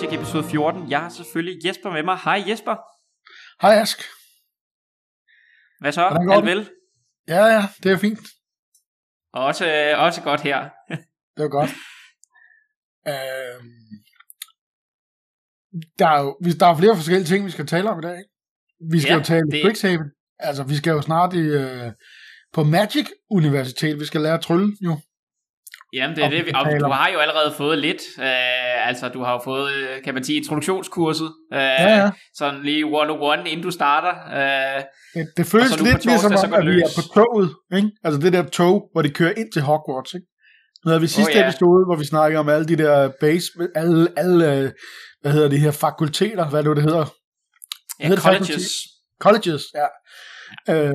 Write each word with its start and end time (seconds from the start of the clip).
Magic 0.00 0.12
episode 0.18 0.44
14. 0.44 0.90
Jeg 0.90 1.00
har 1.00 1.08
selvfølgelig 1.08 1.66
Jesper 1.66 1.90
med 1.90 2.02
mig. 2.02 2.18
Hej 2.24 2.44
Jesper. 2.48 2.76
Hej 3.62 3.74
Ask. 3.82 3.98
Hvad 5.80 5.92
så? 5.92 6.04
Alt 6.32 6.44
vel? 6.46 6.70
Ja, 7.28 7.44
ja, 7.44 7.62
det 7.82 7.92
er 7.92 7.96
fint. 7.98 8.18
Også, 9.32 9.64
øh, 9.66 10.02
også 10.04 10.22
godt 10.22 10.40
her. 10.40 10.68
Det 11.36 11.44
er 11.44 11.48
godt. 11.48 11.70
Øhm, 13.08 13.70
der, 15.98 16.08
er 16.08 16.20
jo, 16.22 16.36
vi- 16.44 16.52
der 16.52 16.66
er 16.66 16.76
flere 16.78 16.96
forskellige 16.96 17.26
ting, 17.26 17.44
vi 17.46 17.50
skal 17.50 17.66
tale 17.66 17.90
om 17.90 17.98
i 17.98 18.02
dag. 18.02 18.18
ikke? 18.18 18.30
Vi 18.92 19.00
skal 19.00 19.10
Ja, 19.12 19.18
jo 19.18 19.24
tale 19.24 19.42
det- 19.42 19.52
det... 19.52 19.60
Strixhaven. 19.60 20.10
Altså, 20.38 20.62
vi 20.64 20.76
skal 20.76 20.90
jo 20.90 21.02
snart 21.02 21.34
i, 21.34 21.38
øh, 21.60 21.92
på 22.52 22.64
Magic 22.64 23.06
Universitet. 23.30 24.00
Vi 24.00 24.04
skal 24.04 24.20
lære 24.20 24.34
at 24.34 24.40
trylle, 24.40 24.76
jo. 24.80 24.98
Jamen, 25.92 26.16
det 26.16 26.24
er 26.24 26.30
det. 26.30 26.46
vi- 26.46 26.52
Og 26.54 26.64
du 26.80 26.86
har 26.88 27.08
jo 27.12 27.18
allerede 27.18 27.52
fået 27.56 27.78
lidt. 27.78 28.02
Øh, 28.18 28.88
altså, 28.88 29.08
du 29.08 29.22
har 29.22 29.32
jo 29.32 29.40
fået, 29.44 29.72
øh, 29.72 30.02
kan 30.04 30.14
man 30.14 30.24
sige, 30.24 30.36
introduktionskurset. 30.36 31.30
Øh, 31.52 31.58
Ja, 31.60 31.96
ja. 31.96 32.10
Sådan 32.38 32.62
lige 32.62 32.84
one-on-one, 32.84 33.48
inden 33.48 33.62
du 33.62 33.70
starter. 33.70 34.12
Øh, 34.38 34.82
Det, 35.14 35.26
det 35.36 35.46
føles 35.46 35.78
nu 35.78 35.84
lidt 35.84 36.04
ligesom 36.04 36.30
torsdag, 36.30 36.38
så 36.50 36.56
om, 36.56 36.60
at 36.60 36.66
det 36.66 36.74
vi 36.76 36.80
er 36.80 36.92
på 36.96 37.02
toget. 37.14 37.48
Ikke? 37.76 37.90
Altså 38.04 38.20
det 38.20 38.32
der 38.32 38.42
tog, 38.42 38.88
hvor 38.92 39.02
de 39.02 39.10
kører 39.10 39.32
ind 39.36 39.52
til 39.52 39.62
Hogwarts. 39.62 40.14
Ikke? 40.14 40.26
Nu 40.84 40.88
havde 40.90 41.00
vi 41.00 41.06
sidste 41.06 41.32
ja. 41.38 41.48
episode, 41.48 41.84
hvor 41.88 41.96
vi 41.96 42.04
snakkede 42.04 42.40
om 42.40 42.48
alle 42.48 42.66
de 42.66 42.76
der 42.76 43.10
base, 43.20 43.46
alle, 43.74 44.08
alle 44.16 44.52
øh, 44.54 44.70
hvad 45.22 45.32
hedder 45.32 45.48
de 45.48 45.58
her 45.58 45.70
fakulteter, 45.70 46.48
hvad 46.50 46.60
er 46.60 46.64
det, 46.68 46.76
det 46.76 46.84
hedder? 46.84 47.06
ja, 48.00 48.06
hedder 48.08 48.14
det 48.16 48.24
colleges. 48.24 48.72
Colleges, 49.24 49.62
ja. 49.80 49.86
Øh, 50.74 50.92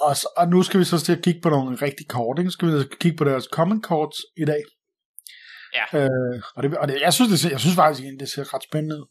og, 0.00 0.16
så, 0.16 0.28
og 0.36 0.48
nu 0.48 0.62
skal 0.62 0.80
vi 0.80 0.84
så 0.84 0.98
til 1.00 1.12
at 1.16 1.22
kigge 1.22 1.40
på 1.40 1.48
nogle 1.48 1.76
rigtig 1.82 2.08
kort. 2.08 2.38
Ikke? 2.38 2.50
Så 2.50 2.52
skal 2.52 2.68
vi 2.68 2.84
kigge 3.00 3.16
på 3.18 3.24
deres 3.24 3.48
common 3.52 3.82
cards 3.82 4.18
i 4.36 4.44
dag. 4.44 4.62
Ja. 5.74 5.98
Øh, 5.98 6.42
og 6.56 6.62
det, 6.62 6.76
og 6.76 6.88
det, 6.88 7.00
jeg, 7.00 7.12
synes, 7.12 7.30
det, 7.30 7.40
ser- 7.40 7.50
jeg 7.50 7.60
synes 7.60 7.76
faktisk, 7.76 8.02
egentlig, 8.02 8.20
det 8.20 8.28
ser 8.28 8.54
ret 8.54 8.62
spændende 8.62 8.96
ud. 8.96 9.06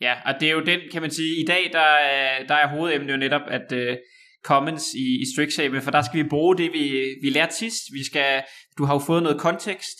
Ja, 0.00 0.14
og 0.26 0.34
det 0.40 0.48
er 0.48 0.52
jo 0.52 0.60
den, 0.60 0.80
kan 0.92 1.02
man 1.02 1.10
sige, 1.10 1.42
i 1.42 1.44
dag, 1.44 1.70
der, 1.72 1.88
er- 2.12 2.46
der 2.46 2.54
er 2.54 2.68
hovedemnet 2.68 3.12
jo 3.12 3.16
netop, 3.16 3.40
at 3.48 3.72
uh, 3.72 3.96
Commons 4.44 4.84
i, 4.94 5.06
i 5.22 5.24
Strixhaven, 5.34 5.82
for 5.82 5.90
der 5.90 6.02
skal 6.02 6.24
vi 6.24 6.28
bruge 6.28 6.56
det, 6.56 6.72
vi, 6.72 7.14
vi 7.22 7.30
lærte 7.30 7.54
sidst. 7.54 7.82
Vi 7.92 8.04
skal, 8.04 8.42
du 8.78 8.84
har 8.84 8.94
jo 8.94 8.98
fået 8.98 9.22
noget 9.22 9.40
kontekst. 9.40 9.98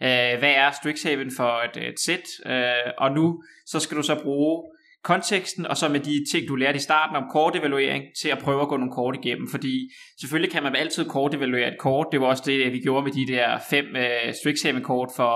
Uh, 0.00 0.38
hvad 0.40 0.54
er 0.62 0.70
Strixhaven 0.70 1.30
for 1.36 1.52
et, 1.66 1.76
et 1.88 2.00
sæt? 2.00 2.26
Uh, 2.46 2.92
og 2.98 3.12
nu, 3.12 3.42
så 3.66 3.80
skal 3.80 3.96
du 3.96 4.02
så 4.02 4.20
bruge 4.22 4.62
konteksten, 5.10 5.66
og 5.66 5.76
så 5.76 5.88
med 5.88 6.00
de 6.00 6.14
ting, 6.32 6.48
du 6.48 6.54
lærte 6.54 6.76
i 6.76 6.86
starten 6.88 7.16
om 7.16 7.24
kortevaluering, 7.32 8.02
til 8.20 8.28
at 8.28 8.38
prøve 8.38 8.62
at 8.62 8.68
gå 8.68 8.76
nogle 8.76 8.92
kort 8.92 9.16
igennem, 9.22 9.48
fordi 9.50 9.74
selvfølgelig 10.20 10.52
kan 10.52 10.62
man 10.62 10.76
altid 10.76 11.04
kortevaluere 11.04 11.68
et 11.72 11.78
kort, 11.78 12.06
det 12.12 12.20
var 12.20 12.26
også 12.26 12.42
det, 12.46 12.72
vi 12.72 12.78
gjorde 12.78 13.04
med 13.04 13.12
de 13.12 13.32
der 13.32 13.58
fem 13.70 13.86
øh, 13.96 14.34
Strixhaven-kort 14.40 15.10
for, 15.16 15.34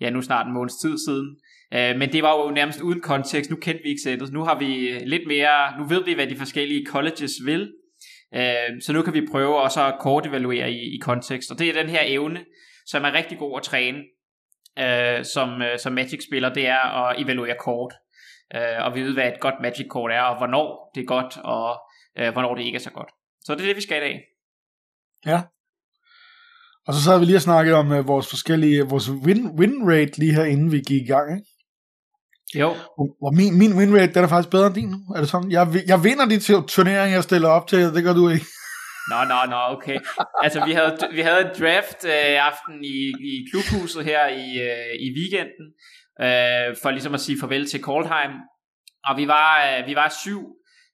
ja, 0.00 0.10
nu 0.10 0.22
snart 0.22 0.46
en 0.46 0.54
måneds 0.54 0.76
tid 0.82 0.98
siden, 1.06 1.28
Øh, 1.74 1.98
men 1.98 2.12
det 2.12 2.22
var 2.22 2.44
jo 2.44 2.50
nærmest 2.50 2.80
uden 2.80 3.00
kontekst. 3.00 3.50
Nu 3.50 3.56
kendte 3.56 3.82
vi 3.82 3.88
ikke 3.88 4.02
sættet. 4.04 4.32
Nu 4.32 4.44
har 4.44 4.58
vi 4.58 4.88
øh, 4.88 5.00
lidt 5.04 5.26
mere, 5.26 5.78
nu 5.78 5.84
ved 5.88 6.04
vi, 6.04 6.12
hvad 6.12 6.26
de 6.26 6.36
forskellige 6.36 6.86
colleges 6.86 7.32
vil. 7.44 7.72
Øh, 8.34 8.80
så 8.82 8.92
nu 8.92 9.02
kan 9.02 9.14
vi 9.14 9.26
prøve 9.30 9.62
også 9.62 9.86
at 9.86 9.94
kortevaluere 10.00 10.70
i, 10.70 10.96
i 10.96 10.98
kontekst. 11.02 11.50
Og 11.50 11.58
det 11.58 11.68
er 11.68 11.82
den 11.82 11.90
her 11.90 12.02
evne, 12.04 12.44
som 12.86 13.04
er 13.04 13.12
rigtig 13.12 13.38
god 13.38 13.56
at 13.56 13.62
træne 13.62 13.98
øh, 14.78 15.24
som, 15.24 15.62
øh, 15.62 15.78
som 15.78 15.92
Magic-spiller, 15.92 16.54
det 16.54 16.66
er 16.66 17.08
at 17.08 17.22
evaluere 17.22 17.56
kort. 17.60 17.92
Øh, 18.54 18.84
og 18.86 18.94
vide, 18.94 19.14
hvad 19.14 19.28
et 19.28 19.40
godt 19.40 19.54
Magic-kort 19.62 20.10
er, 20.12 20.20
og 20.22 20.36
hvornår 20.36 20.90
det 20.94 21.00
er 21.00 21.04
godt, 21.04 21.36
og 21.44 21.80
øh, 22.18 22.32
hvornår 22.32 22.54
det 22.54 22.62
ikke 22.64 22.76
er 22.76 22.80
så 22.80 22.90
godt. 22.90 23.08
Så 23.44 23.54
det 23.54 23.60
er 23.62 23.66
det, 23.66 23.76
vi 23.76 23.82
skal 23.82 23.96
i 23.96 24.00
dag. 24.00 24.20
Ja. 25.26 25.42
Og 26.86 26.94
så 26.94 27.02
sad 27.02 27.18
vi 27.18 27.24
lige 27.24 27.36
og 27.36 27.42
snakkede 27.42 27.76
om 27.76 27.90
uh, 27.90 28.08
vores 28.08 28.28
forskellige, 28.30 28.82
vores 28.82 29.10
win, 29.10 29.50
win 29.58 29.74
rate 29.90 30.18
lige 30.18 30.34
her, 30.34 30.44
inden 30.44 30.72
vi 30.72 30.80
gik 30.80 31.02
i 31.02 31.06
gang, 31.06 31.36
ikke? 31.38 31.50
Jo, 32.60 32.68
Hvor 33.20 33.30
min, 33.40 33.58
min 33.58 33.72
win 33.78 33.94
rate, 33.98 34.14
den 34.14 34.24
er 34.24 34.28
faktisk 34.28 34.50
bedre 34.50 34.66
end 34.66 34.74
din 34.74 34.88
nu. 34.88 34.98
Er 35.16 35.20
det 35.20 35.28
sådan? 35.28 35.50
Jeg, 35.50 35.74
vi- 35.74 35.86
jeg 35.92 36.04
vinder 36.04 36.26
de 36.32 36.38
tu- 36.46 36.66
turneringer, 36.66 37.14
jeg 37.16 37.22
stiller 37.22 37.48
op 37.48 37.66
til, 37.66 37.78
det 37.94 38.04
gør 38.04 38.14
du 38.14 38.28
ikke. 38.28 38.46
Nå, 39.10 39.18
nå, 39.32 39.38
nå, 39.54 39.60
okay. 39.76 39.98
Altså, 40.44 40.64
vi 40.68 40.72
havde, 40.72 40.92
vi 41.12 41.20
havde 41.20 41.40
en 41.40 41.52
draft 41.60 42.00
øh, 42.04 42.46
aften 42.50 42.84
i, 42.84 42.96
i 43.30 43.32
klubhuset 43.50 44.04
her 44.04 44.22
i, 44.28 44.46
øh, 44.68 44.92
i 45.06 45.08
weekenden, 45.18 45.66
øh, 46.20 46.76
for 46.82 46.90
ligesom 46.90 47.14
at 47.14 47.20
sige 47.20 47.38
farvel 47.40 47.66
til 47.66 47.82
Koldheim. 47.82 48.32
Og 49.04 49.16
vi 49.16 49.28
var, 49.28 49.78
øh, 49.78 49.86
vi 49.86 49.94
var 49.94 50.14
syv 50.22 50.40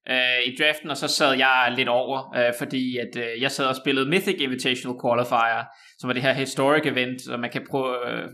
øh, 0.08 0.41
i 0.47 0.56
draften, 0.58 0.91
og 0.91 0.97
så 0.97 1.08
sad 1.08 1.32
jeg 1.36 1.75
lidt 1.76 1.88
over, 1.88 2.36
øh, 2.36 2.53
fordi 2.58 2.97
at 2.97 3.16
øh, 3.16 3.42
jeg 3.42 3.50
sad 3.50 3.66
og 3.66 3.76
spillede 3.76 4.09
Mythic 4.09 4.41
Invitational 4.41 5.00
Qualifier, 5.04 5.64
som 5.98 6.09
var 6.09 6.14
det 6.14 6.22
her 6.22 6.32
historic 6.32 6.86
event, 6.86 7.22
så 7.22 7.36
man 7.36 7.50
kan 7.50 7.66
prøve... 7.70 8.10
Øh, 8.10 8.28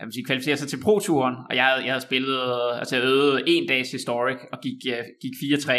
jeg 0.00 0.06
sige, 0.12 0.24
kvalificere 0.24 0.56
sig 0.56 0.68
til 0.68 0.82
Pro-turen, 0.84 1.36
og 1.50 1.56
jeg 1.56 1.64
havde, 1.64 1.84
jeg 1.84 1.92
havde 1.92 2.00
spillet, 2.10 2.40
altså 2.78 2.96
jeg 2.96 3.04
øvede 3.04 3.42
en 3.46 3.68
dags 3.68 3.90
historic, 3.90 4.36
og 4.52 4.58
gik, 4.62 4.80
øh, 4.94 5.04
gik 5.22 5.34
4-3, 5.52 5.72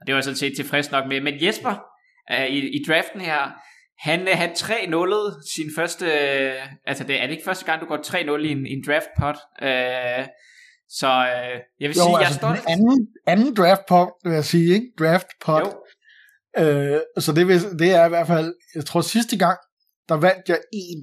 og 0.00 0.06
det 0.06 0.12
var 0.12 0.18
jeg 0.18 0.24
sådan 0.24 0.36
set 0.36 0.56
tilfreds 0.56 0.90
nok 0.90 1.06
med. 1.08 1.20
Men 1.20 1.34
Jesper, 1.44 1.74
øh, 2.32 2.46
i, 2.46 2.58
i 2.76 2.84
draften 2.88 3.20
her, 3.20 3.42
han, 4.06 4.20
øh, 4.28 4.34
han 4.42 4.50
3-0'ede 4.50 5.28
sin 5.54 5.70
første, 5.76 6.06
øh, 6.06 6.68
altså 6.86 7.04
det 7.04 7.16
er 7.20 7.26
det 7.26 7.32
ikke 7.32 7.44
første 7.44 7.64
gang, 7.64 7.80
du 7.80 7.86
går 7.86 7.96
3-0 7.96 8.44
i 8.48 8.50
en, 8.56 8.66
i 8.66 8.72
en 8.72 8.84
draft 8.86 9.08
pot, 9.20 9.36
øh, 9.62 10.26
så 10.88 11.06
øh, 11.06 11.56
jeg 11.80 11.88
vil 11.88 11.96
Jo, 11.96 12.02
sige, 12.02 12.16
jeg 12.18 12.22
er 12.22 12.26
altså 12.26 12.38
stolt. 12.38 12.60
den 12.60 12.68
anden, 12.72 13.08
anden 13.26 13.56
draft 13.56 13.82
pot, 13.88 14.08
vil 14.24 14.32
jeg 14.32 14.44
sige, 14.44 14.74
ikke? 14.74 14.86
Draft 14.98 15.26
pot. 15.44 15.62
Jo, 15.62 15.72
Øh, 16.58 17.00
så 17.18 17.32
det, 17.32 17.48
vil, 17.48 17.60
det 17.78 17.90
er 17.90 18.04
i 18.06 18.08
hvert 18.08 18.26
fald, 18.26 18.54
jeg 18.74 18.84
tror 18.84 19.00
sidste 19.00 19.38
gang, 19.38 19.58
der 20.08 20.14
vandt 20.14 20.48
jeg 20.48 20.60
en, 20.72 21.00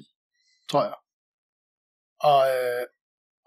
tror 0.72 0.84
jeg. 0.84 0.94
Og, 2.30 2.42
øh, 2.56 2.86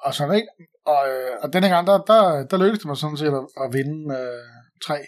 og 0.04 0.14
sådan 0.14 0.34
ikke. 0.34 0.48
Og, 0.86 1.08
øh, 1.08 1.30
og 1.42 1.52
denne 1.52 1.68
gang, 1.68 1.86
der, 1.86 1.98
der, 2.12 2.46
der 2.50 2.56
lykkedes 2.56 2.78
det 2.78 2.86
mig 2.86 2.96
sådan 2.96 3.16
set 3.16 3.26
at, 3.40 3.46
at 3.62 3.72
vinde 3.72 4.14
øh, 4.18 4.52
tre. 4.86 4.98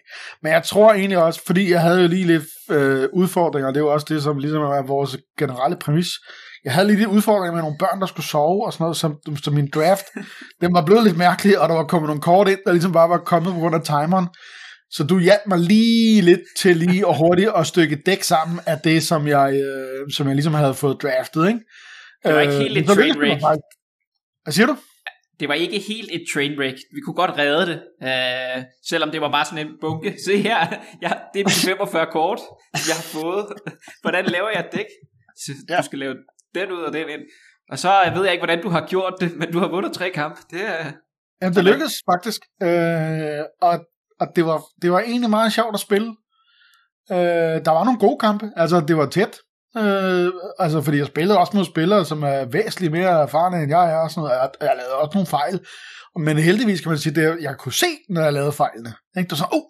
Men 0.42 0.52
jeg 0.52 0.62
tror 0.62 0.92
egentlig 0.92 1.18
også, 1.18 1.40
fordi 1.46 1.70
jeg 1.70 1.80
havde 1.80 2.00
jo 2.02 2.08
lige 2.08 2.26
lidt 2.26 2.44
øh, 2.70 3.08
udfordringer, 3.12 3.70
det 3.70 3.76
er 3.76 3.84
jo 3.84 3.92
også 3.92 4.06
det, 4.08 4.22
som 4.22 4.38
ligesom 4.38 4.62
er 4.62 4.86
vores 4.86 5.16
generelle 5.38 5.76
præmis. 5.76 6.08
Jeg 6.64 6.72
havde 6.72 6.86
lige 6.86 6.98
lidt 6.98 7.08
udfordringer 7.08 7.52
med 7.52 7.62
nogle 7.62 7.76
børn, 7.78 8.00
der 8.00 8.06
skulle 8.06 8.26
sove 8.26 8.66
og 8.66 8.72
sådan 8.72 8.84
noget, 8.84 8.96
som, 8.96 9.18
som 9.44 9.54
min 9.54 9.70
draft, 9.74 10.06
den 10.62 10.74
var 10.74 10.84
blevet 10.84 11.04
lidt 11.04 11.16
mærkelig, 11.16 11.58
og 11.60 11.68
der 11.68 11.74
var 11.74 11.84
kommet 11.84 12.08
nogle 12.08 12.22
kort 12.22 12.48
ind, 12.48 12.58
der 12.66 12.72
ligesom 12.72 12.92
bare 12.92 13.08
var 13.08 13.18
kommet 13.18 13.54
på 13.54 13.60
grund 13.60 13.74
af 13.74 13.82
timeren. 13.82 14.26
Så 14.90 15.04
du 15.04 15.18
hjalp 15.18 15.42
mig 15.46 15.58
lige 15.58 16.20
lidt 16.22 16.40
til 16.58 16.76
lige 16.76 17.06
og 17.06 17.14
hurtigt 17.18 17.50
at 17.56 17.66
stykke 17.66 17.96
dæk 18.06 18.22
sammen 18.22 18.60
af 18.66 18.78
det, 18.84 19.02
som 19.02 19.26
jeg, 19.26 19.54
øh, 19.54 20.10
som 20.12 20.26
jeg 20.26 20.34
ligesom 20.34 20.54
havde 20.54 20.74
fået 20.74 21.02
draftet, 21.02 21.48
ikke? 21.48 21.60
Det 22.24 22.34
var 22.34 22.40
ikke 22.40 22.54
helt 22.54 22.74
men 22.74 22.82
et 22.82 22.88
det 22.88 23.40
faktisk. 23.42 23.70
Hvad 24.44 24.52
siger 24.52 24.66
du? 24.66 24.76
Det 25.40 25.48
var 25.48 25.54
ikke 25.54 25.78
helt 25.78 26.10
et 26.12 26.24
train 26.34 26.58
wreck. 26.58 26.78
Vi 26.94 27.00
kunne 27.04 27.14
godt 27.14 27.38
redde 27.38 27.66
det, 27.66 27.82
øh, 28.08 28.64
selvom 28.88 29.10
det 29.10 29.20
var 29.20 29.30
bare 29.30 29.44
sådan 29.44 29.66
en 29.66 29.72
bunke. 29.80 30.14
Se 30.26 30.42
her, 30.42 30.58
ja, 31.02 31.12
det 31.34 31.40
er 31.40 31.44
mine 31.50 31.76
45 31.76 32.06
kort, 32.12 32.40
jeg 32.72 32.96
har 33.00 33.08
fået. 33.20 33.46
Hvordan 34.02 34.24
laver 34.24 34.48
jeg 34.54 34.60
et 34.60 34.72
dæk? 34.72 34.90
Så. 35.36 35.52
Du 35.78 35.82
skal 35.84 35.98
lave 35.98 36.14
den 36.54 36.72
ud 36.72 36.82
og 36.82 36.92
den 36.92 37.08
ind. 37.08 37.20
Og 37.70 37.78
så 37.78 38.12
ved 38.14 38.22
jeg 38.24 38.32
ikke, 38.32 38.44
hvordan 38.46 38.62
du 38.62 38.68
har 38.68 38.86
gjort 38.86 39.14
det, 39.20 39.36
men 39.36 39.52
du 39.52 39.58
har 39.58 39.68
vundet 39.68 39.92
tre 39.92 40.10
kampe. 40.10 40.40
Det 40.50 40.68
er, 40.68 40.92
Jamen, 41.42 41.54
det 41.54 41.64
lykkedes 41.64 41.94
faktisk. 42.12 42.40
Øh, 42.62 43.44
og 43.60 43.86
og 44.20 44.26
det, 44.36 44.46
var, 44.46 44.62
det 44.82 44.92
var 44.92 45.00
egentlig 45.00 45.30
meget 45.30 45.52
sjovt 45.52 45.74
at 45.74 45.80
spille. 45.80 46.16
Øh, 47.10 47.56
der 47.64 47.70
var 47.70 47.84
nogle 47.84 47.98
gode 47.98 48.18
kampe. 48.18 48.52
Altså, 48.56 48.80
det 48.80 48.96
var 48.96 49.06
tæt. 49.06 49.38
Øh, 49.78 50.32
altså, 50.58 50.82
fordi 50.82 50.98
jeg 50.98 51.06
spillede 51.06 51.38
også 51.38 51.56
mod 51.56 51.64
spillere, 51.64 52.04
som 52.04 52.22
er 52.22 52.44
væsentligt 52.44 52.92
mere 52.92 53.22
erfarne, 53.22 53.62
end 53.62 53.70
jeg 53.70 53.92
er. 53.92 53.96
Og 53.96 54.10
sådan 54.10 54.20
noget. 54.22 54.36
Jeg, 54.40 54.50
jeg 54.60 54.72
lavede 54.76 54.94
også 54.94 55.10
nogle 55.14 55.26
fejl. 55.26 55.60
Men 56.18 56.38
heldigvis 56.38 56.80
kan 56.80 56.88
man 56.88 56.98
sige, 56.98 57.22
at 57.22 57.42
jeg 57.42 57.56
kunne 57.58 57.72
se, 57.72 57.86
når 58.08 58.20
jeg 58.22 58.32
lavede 58.32 58.52
fejlene. 58.52 58.92
Ikke? 59.18 59.28
Det 59.28 59.32
var 59.32 59.36
sådan, 59.36 59.52
oh, 59.58 59.64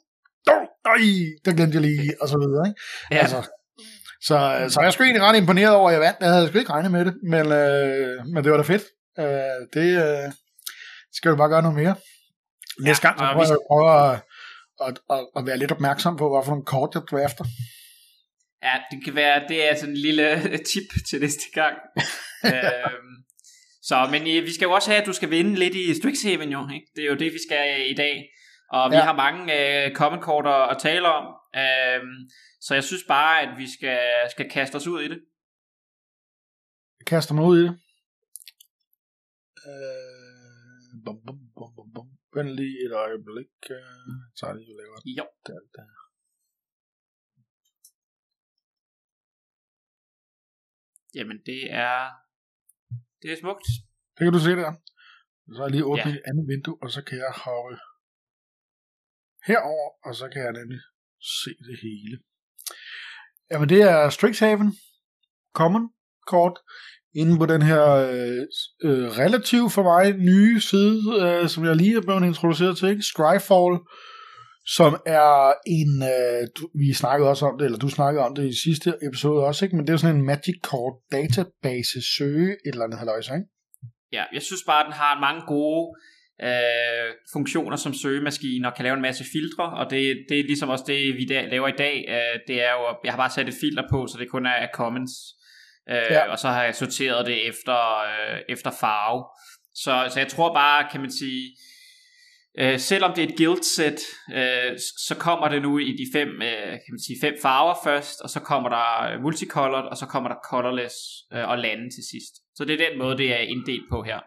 oh, 0.55 0.63
nej, 0.89 1.05
der 1.45 1.53
glemte 1.57 1.75
jeg 1.75 1.83
lige, 1.83 2.15
og 2.21 2.29
så 2.29 2.39
videre. 2.39 2.69
Ikke? 2.69 2.81
ja, 3.11 3.17
Altså, 3.19 3.43
så, 4.23 4.37
så 4.69 4.81
jeg 4.81 4.87
er 4.87 4.91
sgu 4.91 5.03
egentlig 5.03 5.23
ret 5.23 5.37
imponeret 5.37 5.75
over, 5.75 5.89
at 5.89 5.93
jeg 5.93 6.01
vandt. 6.01 6.19
Jeg 6.21 6.29
havde 6.33 6.49
sgu 6.49 6.59
ikke 6.59 6.73
regnet 6.73 6.91
med 6.93 7.05
det, 7.05 7.15
men, 7.23 7.53
øh, 7.53 8.27
men 8.35 8.45
det 8.45 8.51
var 8.53 8.57
da 8.57 8.63
fedt. 8.63 8.85
Øh, 9.19 9.61
det 9.75 9.89
øh, 10.07 10.33
skal 11.13 11.31
vi 11.33 11.37
bare 11.37 11.49
gøre 11.49 11.63
noget 11.63 11.77
mere. 11.79 11.95
Næste 12.81 13.03
gang, 13.07 13.19
så 13.19 13.25
prøver 13.25 13.45
vi- 13.45 13.49
jeg 13.49 13.53
at 13.63 13.67
prøve 13.71 13.89
at, 14.87 14.97
at, 15.15 15.25
at, 15.37 15.47
være 15.47 15.59
lidt 15.59 15.73
opmærksom 15.73 16.17
på, 16.17 16.25
hvad 16.35 16.45
for 16.45 16.51
nogle 16.51 16.65
kort 16.65 16.91
jeg 16.95 17.03
drafter. 17.11 17.45
Ja, 18.65 18.75
det 18.91 19.05
kan 19.05 19.15
være, 19.15 19.49
det 19.49 19.71
er 19.71 19.75
sådan 19.75 19.95
en 19.95 20.01
lille 20.01 20.27
tip 20.73 20.89
til 21.09 21.21
næste 21.21 21.47
gang. 21.55 21.77
øhm, 22.45 23.15
så, 23.83 24.09
men 24.11 24.23
øh, 24.23 24.45
vi 24.49 24.53
skal 24.55 24.67
jo 24.67 24.73
også 24.73 24.91
have, 24.91 25.01
at 25.01 25.07
du 25.07 25.13
skal 25.13 25.31
vinde 25.31 25.55
lidt 25.55 25.75
i 25.75 25.95
Strixhaven 25.95 26.49
jo. 26.53 26.69
Ikke? 26.75 26.87
Det 26.97 27.05
er 27.05 27.09
jo 27.09 27.15
det, 27.23 27.33
vi 27.33 27.39
skal 27.49 27.81
øh, 27.81 27.87
i 27.87 27.95
dag. 27.95 28.31
Og 28.71 28.91
vi 28.91 28.97
Ja. 28.97 29.03
har 29.03 29.17
mange 29.17 29.43
øh, 29.59 29.95
common 29.95 30.21
kort 30.23 30.47
at, 30.71 30.77
tale 30.81 31.09
om. 31.09 31.25
Øhm, 31.63 32.17
så 32.61 32.75
jeg 32.75 32.85
synes 32.85 33.05
bare, 33.09 33.43
at 33.43 33.59
vi 33.59 33.67
skal, 33.77 34.01
skal 34.31 34.51
kaste 34.51 34.77
os 34.77 34.87
ud 34.87 35.01
i 35.03 35.09
det. 35.09 35.21
Jeg 36.99 37.07
kaster 37.07 37.35
mig 37.35 37.45
ud 37.45 37.59
i 37.59 37.63
det. 37.63 37.79
Øh, 39.71 41.05
bum, 41.05 41.17
bum, 41.27 41.39
bum, 41.57 41.71
bum, 41.77 41.89
bum. 41.95 42.09
Vent 42.35 42.51
lige 42.61 42.77
et 42.87 42.93
øjeblik. 42.93 43.53
Øh, 43.71 44.13
så 44.37 44.47
er 44.47 44.53
det 44.53 44.65
jo 44.69 44.75
lavet. 44.81 45.01
Jo. 45.19 45.27
Der, 45.47 45.59
der. 45.77 45.85
Jamen, 51.15 51.39
det 51.47 51.61
er, 51.73 51.97
det 53.23 53.29
er 53.33 53.37
smukt. 53.41 53.67
Det 54.15 54.23
kan 54.25 54.33
du 54.33 54.43
se 54.49 54.51
der. 54.51 54.73
Så 55.53 55.57
har 55.57 55.65
jeg 55.65 55.71
lige 55.71 55.85
åbnet 55.85 56.13
ja. 56.15 56.19
et 56.19 56.23
andet 56.29 56.45
vindue, 56.53 56.79
og 56.83 56.91
så 56.91 57.01
kan 57.09 57.19
jeg 57.19 57.33
hoppe 57.45 57.77
herover, 59.47 59.89
og 60.07 60.15
så 60.15 60.29
kan 60.33 60.43
jeg 60.43 60.53
nemlig 60.61 60.81
se 61.43 61.51
det 61.69 61.77
hele. 61.87 62.17
Jamen 63.51 63.69
det 63.69 63.81
er 63.83 64.11
Strixhaven 64.11 64.71
Common 65.55 65.91
kort 66.27 66.59
inde 67.15 67.39
på 67.39 67.47
den 67.47 67.63
her 67.63 67.85
øh, 67.85 68.43
øh, 68.87 69.07
relativt 69.23 69.73
for 69.73 69.83
mig 69.83 70.13
nye 70.13 70.61
side, 70.61 71.03
øh, 71.23 71.49
som 71.49 71.65
jeg 71.65 71.77
lige 71.77 71.97
er 71.97 72.03
blevet 72.03 72.25
introduceret 72.25 72.77
til, 72.77 72.89
ikke? 72.89 73.03
Scryfall, 73.03 73.75
som 74.67 74.93
er 75.07 75.53
en, 75.67 76.03
øh, 76.03 76.49
du, 76.57 76.71
vi 76.79 76.93
snakkede 76.93 77.31
også 77.31 77.47
om 77.47 77.59
det, 77.59 77.65
eller 77.65 77.79
du 77.79 77.89
snakkede 77.89 78.25
om 78.25 78.35
det 78.35 78.49
i 78.49 78.61
sidste 78.63 78.95
episode 79.09 79.45
også, 79.45 79.65
ikke? 79.65 79.77
men 79.77 79.87
det 79.87 79.93
er 79.93 79.97
sådan 79.97 80.17
en 80.17 80.27
Magic 80.27 80.59
Card 80.69 80.95
database 81.13 82.17
søge, 82.17 82.51
et 82.51 82.73
eller 82.73 82.85
andet 82.85 82.99
halvøjse, 82.99 83.35
ikke? 83.35 83.47
Ja, 84.13 84.25
jeg 84.33 84.43
synes 84.43 84.63
bare, 84.67 84.81
at 84.81 84.87
den 84.87 84.93
har 84.93 85.21
mange 85.21 85.43
gode 85.47 85.85
øh, 86.43 87.09
funktioner 87.33 87.77
som 87.77 87.95
søgemaskine 87.95 88.69
og 88.69 88.75
kan 88.75 88.85
lave 88.85 88.97
en 88.97 89.03
masse 89.03 89.25
filtre, 89.33 89.65
og 89.81 89.91
det, 89.91 90.27
det 90.29 90.41
er 90.41 90.45
ligesom 90.45 90.69
også 90.69 90.85
det, 90.87 91.17
vi 91.17 91.25
der, 91.25 91.47
laver 91.47 91.69
i 91.69 91.79
dag. 91.79 92.05
Øh, 92.09 92.41
det 92.49 92.63
er 92.63 92.73
jo, 92.73 92.97
jeg 93.05 93.13
har 93.13 93.19
bare 93.19 93.31
sat 93.31 93.49
et 93.49 93.61
filter 93.61 93.85
på, 93.91 94.07
så 94.07 94.19
det 94.19 94.31
kun 94.31 94.47
er 94.47 94.69
commons. 94.75 95.13
Øh, 95.91 96.11
ja. 96.11 96.31
Og 96.31 96.39
så 96.39 96.49
har 96.49 96.65
jeg 96.65 96.75
sorteret 96.75 97.27
det 97.27 97.49
efter, 97.49 97.79
øh, 98.11 98.41
efter 98.49 98.71
farve. 98.81 99.25
Så, 99.75 100.13
så 100.13 100.21
jeg 100.21 100.29
tror 100.29 100.55
bare, 100.55 100.89
kan 100.93 101.01
man 101.01 101.11
sige, 101.11 101.57
øh, 102.61 102.79
selvom 102.79 103.13
det 103.15 103.25
er 103.25 103.29
et 103.29 103.37
guild 103.37 103.63
set, 103.77 104.01
øh, 104.39 104.79
så 105.09 105.15
kommer 105.19 105.49
det 105.49 105.63
nu 105.63 105.79
i 105.79 105.93
de 106.01 106.07
fem, 106.19 106.29
øh, 106.29 106.71
kan 106.83 106.93
man 106.95 107.05
sige, 107.07 107.19
fem 107.21 107.35
farver 107.43 107.75
først, 107.85 108.21
og 108.21 108.31
så 108.31 108.41
kommer 108.41 108.69
der 108.69 109.21
multicolored, 109.23 109.87
og 109.91 109.97
så 109.97 110.07
kommer 110.07 110.29
der 110.29 110.37
colorless 110.51 110.97
øh, 111.35 111.49
og 111.49 111.59
lande 111.59 111.87
til 111.97 112.05
sidst. 112.13 112.35
Så 112.57 112.65
det 112.65 112.73
er 112.75 112.91
den 112.91 112.99
måde, 112.99 113.19
det 113.19 113.29
er 113.33 113.43
inddelt 113.55 113.87
på 113.91 114.03
her. 114.03 114.21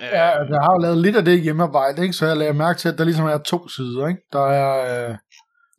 Ja, 0.00 0.28
altså, 0.38 0.54
jeg 0.54 0.62
har 0.66 0.72
jo 0.76 0.82
lavet 0.82 0.98
lidt 0.98 1.16
af 1.16 1.24
det 1.24 1.40
hjemmearbejde, 1.40 2.02
ikke? 2.02 2.12
så 2.12 2.26
jeg 2.26 2.36
lagde 2.36 2.52
mærke 2.52 2.78
til, 2.78 2.88
at 2.88 2.98
der 2.98 3.04
ligesom 3.04 3.26
er 3.26 3.38
to 3.38 3.68
sider. 3.68 4.08
Ikke? 4.08 4.20
Der 4.32 4.46
er 4.62 4.72
øh, 4.90 5.14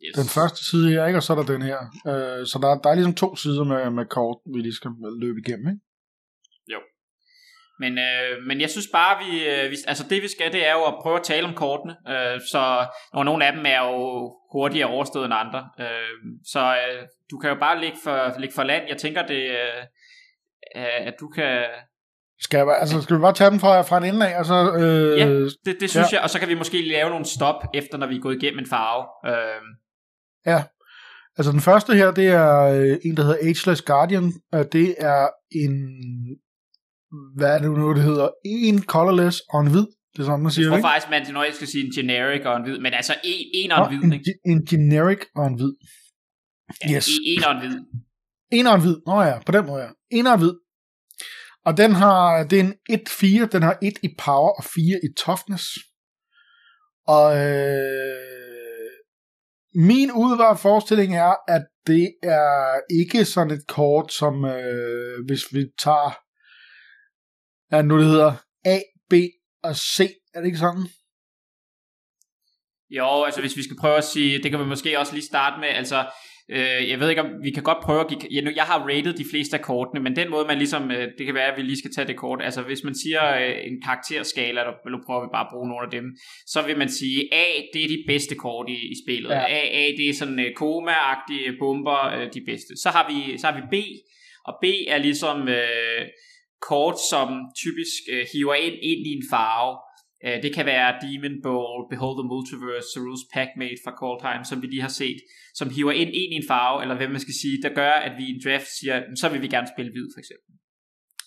yes. 0.04 0.14
den 0.20 0.28
første 0.36 0.60
side 0.70 0.90
her, 0.90 1.06
ikke? 1.06 1.18
og 1.18 1.22
så 1.22 1.32
er 1.32 1.36
der 1.36 1.52
den 1.54 1.62
her. 1.62 1.78
Øh, 2.10 2.46
så 2.46 2.58
der, 2.62 2.68
der 2.82 2.90
er 2.90 2.94
ligesom 2.94 3.14
to 3.14 3.36
sider 3.36 3.64
med, 3.64 3.90
med 3.90 4.06
kort, 4.16 4.38
vi 4.54 4.58
lige 4.60 4.74
skal 4.74 4.90
løbe 5.20 5.38
igennem. 5.46 5.66
Ikke? 5.72 5.80
Men, 7.80 7.98
øh, 7.98 8.42
men 8.46 8.60
jeg 8.60 8.70
synes 8.70 8.86
bare, 8.92 9.24
vi, 9.24 9.48
øh, 9.48 9.70
vi, 9.70 9.76
altså 9.86 10.04
det 10.10 10.22
vi 10.22 10.28
skal, 10.28 10.52
det 10.52 10.66
er 10.66 10.72
jo 10.72 10.84
at 10.84 10.94
prøve 11.02 11.16
at 11.16 11.22
tale 11.22 11.46
om 11.46 11.54
kortene. 11.54 11.96
Øh, 12.08 12.40
så 12.52 12.86
og 13.12 13.24
nogle 13.24 13.46
af 13.46 13.52
dem 13.52 13.66
er 13.66 13.80
jo 13.86 13.96
hurtigere 14.52 14.88
overstået 14.88 15.24
end 15.24 15.34
andre. 15.34 15.68
Øh, 15.80 16.14
så 16.52 16.60
øh, 16.60 17.02
du 17.30 17.38
kan 17.38 17.50
jo 17.50 17.56
bare 17.60 17.80
ligge 17.80 17.98
for, 18.04 18.40
ligge 18.40 18.54
for 18.54 18.62
land. 18.62 18.84
Jeg 18.88 18.96
tænker, 18.96 19.26
det, 19.26 19.42
øh, 19.50 19.84
at 21.08 21.14
du 21.20 21.28
kan 21.28 21.64
skal, 22.40 22.58
jeg, 22.58 22.76
altså, 22.80 23.02
skal 23.02 23.16
vi 23.16 23.20
bare 23.20 23.34
tage 23.34 23.50
dem 23.50 23.60
fra, 23.60 23.82
fra 23.82 23.98
en 23.98 24.04
ende 24.04 24.28
af? 24.28 24.38
Og 24.38 24.44
så, 24.44 24.74
øh, 24.74 25.18
ja, 25.18 25.26
det, 25.64 25.80
det 25.80 25.90
synes 25.90 26.12
ja. 26.12 26.16
jeg, 26.16 26.22
og 26.22 26.30
så 26.30 26.38
kan 26.38 26.48
vi 26.48 26.54
måske 26.54 26.88
lave 26.88 27.10
nogle 27.10 27.24
stop 27.24 27.64
efter, 27.74 27.98
når 27.98 28.06
vi 28.06 28.16
er 28.16 28.20
gået 28.20 28.42
igennem 28.42 28.58
en 28.58 28.66
farve. 28.66 29.04
Øh. 29.26 29.62
Ja, 30.46 30.62
altså 31.38 31.52
den 31.52 31.60
første 31.60 31.94
her, 31.94 32.10
det 32.10 32.28
er 32.28 32.58
øh, 32.58 32.96
en, 33.04 33.16
der 33.16 33.22
hedder 33.22 33.48
Ageless 33.48 33.82
Guardian. 33.82 34.32
og 34.52 34.72
det 34.72 34.94
er 34.98 35.28
en, 35.50 35.72
hvad 37.36 37.54
er 37.54 37.58
det 37.58 37.70
nu, 37.70 37.94
det 37.94 38.02
hedder? 38.02 38.28
En 38.44 38.82
colorless 38.82 39.40
og 39.52 39.60
en 39.60 39.70
hvid. 39.70 39.86
Det 40.12 40.18
er 40.18 40.24
sådan, 40.24 40.42
man 40.42 40.52
siger, 40.52 40.64
Jeg 40.64 40.70
tror 40.70 40.76
ikke? 40.76 40.88
faktisk, 40.88 41.10
man 41.10 41.34
når 41.34 41.54
skal 41.54 41.68
sige 41.68 41.84
en 41.86 41.92
generic 41.92 42.42
og 42.46 42.56
en 42.56 42.62
hvid, 42.62 42.78
men 42.78 42.92
altså 42.94 43.14
en, 43.24 43.46
en 43.54 43.70
og 43.72 43.78
en 43.78 43.88
hvid, 43.88 44.04
en, 44.04 44.12
ikke? 44.12 44.34
En 44.44 44.66
generic 44.66 45.22
og 45.36 45.46
en 45.46 45.54
hvid. 45.54 45.72
Ja, 46.88 46.96
yes. 46.96 47.08
En, 47.08 47.38
en 47.38 47.44
og 47.44 47.52
en 47.52 47.60
hvid. 47.60 47.76
En 48.52 48.66
og 48.66 48.74
en 48.74 48.80
hvid, 48.80 48.96
nå 49.06 49.22
ja, 49.22 49.38
på 49.46 49.52
den 49.52 49.66
måde 49.66 49.82
ja. 49.82 49.88
En 50.10 50.26
og 50.26 50.34
en 50.34 50.40
hvid. 50.40 50.54
Og 51.66 51.76
den 51.76 51.92
har, 51.92 52.44
det 52.50 52.60
er 52.60 52.64
en 52.64 52.74
1-4, 52.92 53.48
den 53.52 53.62
har 53.62 53.78
1 53.82 53.92
i 54.02 54.08
power 54.18 54.50
og 54.58 54.64
4 54.64 55.00
i 55.06 55.08
toughness. 55.24 55.64
Og 57.06 57.26
øh, 57.36 58.28
min 59.74 60.12
udvaret 60.12 60.58
forestilling 60.58 61.16
er, 61.16 61.34
at 61.48 61.64
det 61.86 62.06
er 62.22 62.80
ikke 63.00 63.24
sådan 63.24 63.54
et 63.56 63.66
kort, 63.68 64.12
som 64.12 64.44
øh, 64.44 65.24
hvis 65.26 65.44
vi 65.54 65.62
tager, 65.84 66.18
ja, 67.72 67.82
nu 67.82 67.98
det 67.98 68.06
hedder 68.06 68.32
A, 68.64 68.78
B 69.10 69.14
og 69.62 69.76
C, 69.76 70.00
er 70.34 70.40
det 70.40 70.46
ikke 70.46 70.58
sådan? 70.58 70.86
Jo, 72.90 73.24
altså 73.24 73.40
hvis 73.40 73.56
vi 73.56 73.62
skal 73.62 73.76
prøve 73.80 73.96
at 73.96 74.04
sige, 74.04 74.42
det 74.42 74.50
kan 74.50 74.60
vi 74.60 74.64
måske 74.64 74.98
også 74.98 75.14
lige 75.14 75.26
starte 75.26 75.60
med, 75.60 75.68
altså 75.68 76.10
Øh, 76.50 76.88
jeg 76.90 77.00
ved 77.00 77.08
ikke 77.08 77.22
om, 77.22 77.30
vi 77.42 77.50
kan 77.50 77.62
godt 77.62 77.78
prøve 77.82 78.00
at 78.00 78.08
give, 78.08 78.20
jeg, 78.30 78.56
jeg 78.56 78.64
har 78.64 78.78
rated 78.88 79.12
de 79.12 79.30
fleste 79.30 79.56
af 79.58 79.62
kortene, 79.62 80.00
men 80.02 80.16
den 80.16 80.30
måde 80.30 80.46
man 80.46 80.58
ligesom, 80.58 80.90
øh, 80.90 81.08
det 81.18 81.26
kan 81.26 81.34
være 81.34 81.52
at 81.52 81.56
vi 81.56 81.62
lige 81.62 81.78
skal 81.78 81.94
tage 81.94 82.06
det 82.06 82.16
kort, 82.16 82.42
altså 82.42 82.62
hvis 82.62 82.84
man 82.84 82.94
siger 82.94 83.24
øh, 83.40 83.56
en 83.68 83.82
karakterskala, 83.84 84.60
eller 84.60 84.90
nu 84.90 84.98
prøver 85.06 85.22
vi 85.24 85.30
bare 85.32 85.46
at 85.46 85.52
bruge 85.52 85.68
nogle 85.68 85.84
af 85.86 85.90
dem, 85.90 86.04
så 86.46 86.62
vil 86.66 86.78
man 86.78 86.88
sige, 86.88 87.34
A, 87.34 87.46
det 87.74 87.84
er 87.84 87.88
de 87.88 88.04
bedste 88.06 88.34
kort 88.34 88.68
i, 88.68 88.78
i 88.92 88.94
spillet, 89.04 89.30
ja. 89.30 89.44
A, 89.58 89.60
A, 89.80 89.84
det 89.98 90.08
er 90.08 90.14
sådan 90.14 90.38
øh, 90.40 90.50
koma-agtige 90.60 91.50
bomber, 91.58 92.00
øh, 92.16 92.26
de 92.34 92.42
bedste. 92.46 92.72
Så 92.82 92.88
har, 92.88 93.04
vi, 93.10 93.38
så 93.38 93.46
har 93.46 93.54
vi 93.60 93.64
B, 93.72 93.74
og 94.44 94.54
B 94.62 94.64
er 94.88 94.98
ligesom 94.98 95.48
øh, 95.48 96.02
kort, 96.60 96.98
som 97.10 97.28
typisk 97.62 98.00
øh, 98.12 98.26
hiver 98.32 98.54
ind, 98.54 98.76
ind 98.90 99.06
i 99.06 99.12
en 99.18 99.24
farve, 99.30 99.78
Uh, 100.26 100.38
det 100.44 100.54
kan 100.54 100.66
være 100.66 100.98
Demon 101.04 101.36
Ball, 101.46 101.76
Behold 101.92 102.16
the 102.20 102.28
Multiverse, 102.32 102.88
Cerule's 102.92 103.26
Packmate 103.34 103.80
fra 103.84 103.96
Call 104.00 104.16
Time, 104.24 104.44
som 104.50 104.62
vi 104.62 104.66
lige 104.66 104.86
har 104.88 104.94
set, 105.02 105.18
som 105.54 105.70
hiver 105.76 105.92
ind, 105.92 106.10
ind 106.22 106.32
i 106.34 106.40
en 106.42 106.48
farve, 106.48 106.82
eller 106.82 106.96
hvad 106.96 107.08
man 107.08 107.20
skal 107.20 107.34
sige, 107.42 107.62
der 107.62 107.72
gør, 107.80 107.92
at 108.06 108.12
vi 108.18 108.24
i 108.26 108.34
en 108.34 108.42
draft 108.44 108.68
siger, 108.78 108.96
så 109.20 109.28
vil 109.28 109.42
vi 109.42 109.48
gerne 109.48 109.72
spille 109.74 109.92
hvid, 109.92 110.08
for 110.14 110.20
eksempel. 110.22 110.52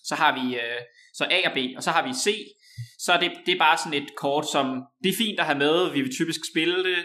Så 0.10 0.16
har 0.22 0.32
vi 0.40 0.46
øh, 0.56 0.82
så 1.14 1.24
A 1.38 1.40
og 1.50 1.54
B, 1.58 1.60
og 1.78 1.84
så 1.84 1.92
har 1.96 2.04
vi 2.08 2.14
C, 2.26 2.28
så 3.06 3.10
er 3.14 3.20
det, 3.20 3.32
det 3.46 3.54
er 3.54 3.66
bare 3.68 3.78
sådan 3.78 4.02
et 4.02 4.10
kort, 4.24 4.46
som 4.56 4.66
det 5.04 5.10
er 5.10 5.22
fint 5.24 5.40
at 5.40 5.46
have 5.50 5.62
med, 5.66 5.76
vi 5.96 6.02
vil 6.02 6.16
typisk 6.20 6.42
spille 6.52 6.80
det, 6.90 7.02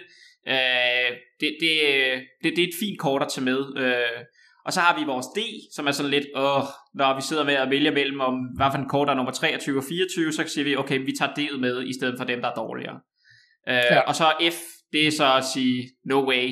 uh, 0.53 1.11
det, 1.41 1.51
det, 1.63 1.75
øh, 1.93 2.17
det, 2.43 2.49
det 2.57 2.63
er 2.65 2.69
et 2.69 2.81
fint 2.85 2.99
kort 2.99 3.23
at 3.23 3.33
tage 3.35 3.45
med, 3.51 3.61
uh, 3.85 4.19
og 4.67 4.73
så 4.73 4.81
har 4.81 4.99
vi 4.99 5.05
vores 5.05 5.27
D, 5.27 5.39
som 5.75 5.87
er 5.87 5.91
sådan 5.91 6.11
lidt, 6.11 6.27
åh, 6.35 6.63
når 6.95 7.17
vi 7.17 7.23
sidder 7.23 7.45
med 7.45 7.55
at 7.55 7.71
vælge 7.71 7.91
mellem, 7.91 8.21
om 8.21 8.35
hvad 8.57 8.67
for 8.71 8.79
en 8.79 8.89
kort 8.89 9.09
er 9.11 9.15
nummer 9.15 9.33
23 9.33 9.79
og 9.79 9.85
24, 9.89 10.33
så 10.33 10.45
siger 10.47 10.65
vi, 10.65 10.77
okay, 10.77 10.99
vi 10.99 11.13
tager 11.19 11.33
D'et 11.39 11.59
med, 11.59 11.87
i 11.87 11.95
stedet 11.99 12.15
for 12.19 12.25
dem, 12.25 12.41
der 12.41 12.49
er 12.49 12.55
dårligere. 12.55 13.01
Øh, 13.69 13.75
ja. 13.75 14.01
Og 14.01 14.15
så 14.15 14.33
F, 14.53 14.59
det 14.93 15.07
er 15.07 15.11
så 15.11 15.37
at 15.37 15.45
sige, 15.45 15.91
no 16.05 16.29
way, 16.29 16.45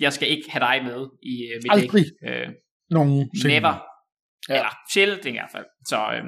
jeg 0.00 0.12
skal 0.12 0.30
ikke 0.30 0.50
have 0.50 0.60
dig 0.60 0.84
med 0.84 1.00
i 1.22 1.34
uh, 1.52 1.56
mit 1.62 1.72
Aldrig 1.72 2.04
øh, 2.28 2.48
nogen 2.90 3.30
Never. 3.44 3.74
Ja. 4.48 4.54
Eller 4.54 4.72
sjældent 4.92 5.26
i 5.26 5.30
hvert 5.30 5.50
fald. 5.52 5.66
Så, 5.86 5.96
øh, 5.96 6.24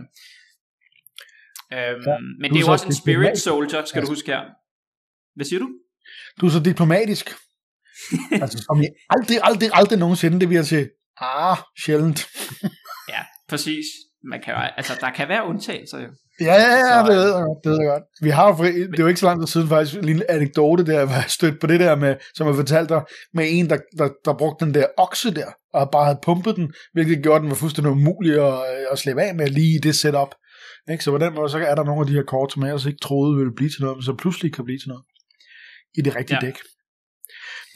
øh, 1.73 1.95
ja. 2.07 2.17
Men 2.41 2.51
det 2.51 2.57
er 2.57 2.67
jo 2.67 2.73
også 2.73 2.87
en 2.87 2.95
spirit 2.95 3.39
soldier, 3.39 3.85
skal 3.85 4.01
ja. 4.01 4.05
du 4.05 4.11
huske 4.11 4.33
her. 4.33 4.43
Hvad 5.35 5.47
siger 5.47 5.61
du? 5.61 5.69
Du 6.41 6.47
er 6.47 6.51
så 6.51 6.61
diplomatisk. 6.61 7.27
altså, 8.43 8.59
som 8.59 8.83
I 8.83 8.87
aldrig, 9.11 9.39
aldrig, 9.43 9.71
aldrig 9.73 9.99
nogensinde, 9.99 10.41
det 10.41 10.53
jeg 10.53 10.67
sige, 10.67 10.89
ah, 11.21 11.57
sjældent. 11.85 12.27
ja, 13.15 13.21
præcis. 13.49 13.87
Man 14.31 14.41
kan, 14.45 14.55
altså, 14.77 14.93
der 15.01 15.11
kan 15.11 15.29
være 15.29 15.47
undtagelser 15.47 15.99
jo. 15.99 16.09
Ja, 16.41 16.55
ja, 16.55 16.73
ja, 16.73 17.05
så, 17.05 17.11
det 17.11 17.17
ved 17.17 17.25
jeg 17.25 17.45
godt. 17.47 17.59
Det 17.65 17.71
ved 17.71 17.79
jeg 17.79 17.89
godt. 17.89 18.05
Vi 18.23 18.31
har 18.31 18.53
det 18.63 18.99
er 18.99 19.03
jo 19.03 19.07
ikke 19.07 19.21
så 19.21 19.27
lang 19.27 19.41
tid 19.41 19.47
siden 19.47 19.69
faktisk 19.69 19.97
en 19.97 20.05
lille 20.05 20.31
anekdote 20.31 20.87
der, 20.87 21.05
hvor 21.05 21.15
jeg 21.15 21.25
stødt 21.29 21.61
på 21.61 21.67
det 21.67 21.81
der 21.81 21.97
med, 21.97 22.17
som 22.35 22.47
jeg 22.47 22.57
fortalte 22.57 22.95
dig, 22.95 23.03
med 23.35 23.47
en, 23.51 23.71
der, 23.71 23.79
der, 23.99 24.09
der 24.25 24.35
brugte 24.39 24.65
den 24.65 24.75
der 24.75 24.87
okse 24.97 25.35
der, 25.35 25.51
og 25.75 25.91
bare 25.91 26.05
havde 26.05 26.19
pumpet 26.23 26.57
den, 26.57 26.73
hvilket 26.93 27.23
gjorde 27.23 27.41
den 27.41 27.51
var 27.51 27.57
fuldstændig 27.57 27.93
umulig 27.93 28.35
at, 28.49 28.59
at 28.93 28.99
slippe 28.99 29.23
af 29.23 29.35
med 29.35 29.49
lige 29.49 29.75
i 29.77 29.81
det 29.83 29.95
setup. 29.95 30.33
Ikke? 30.91 31.05
Så 31.05 31.11
på 31.11 31.19
den 31.19 31.35
måde, 31.35 31.51
så 31.51 31.59
er 31.59 31.75
der 31.75 31.85
nogle 31.85 32.01
af 32.01 32.07
de 32.07 32.13
her 32.13 32.23
kort, 32.23 32.53
som 32.53 32.63
jeg 32.63 32.73
altså 32.73 32.89
ikke 32.89 33.01
troede 33.03 33.37
ville 33.37 33.55
blive 33.57 33.71
til 33.71 33.83
noget, 33.83 33.97
men 33.97 34.03
så 34.03 34.15
pludselig 34.23 34.55
kan 34.55 34.65
blive 34.65 34.79
til 34.79 34.89
noget. 34.89 35.05
I 35.99 36.01
det 36.01 36.17
rigtige 36.17 36.39
ja. 36.43 36.47
dæk. 36.47 36.59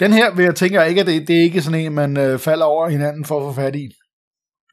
Den 0.00 0.12
her 0.12 0.34
vil 0.36 0.44
jeg 0.44 0.54
tænke 0.54 0.88
ikke, 0.88 1.00
at 1.00 1.06
det, 1.06 1.28
det 1.28 1.38
er 1.38 1.42
ikke 1.42 1.62
sådan 1.62 1.80
en, 1.80 1.94
man 1.94 2.16
øh, 2.16 2.38
falder 2.38 2.64
over 2.64 2.88
hinanden 2.88 3.24
for 3.24 3.36
at 3.38 3.54
få 3.54 3.60
fat 3.60 3.76
i. 3.76 3.86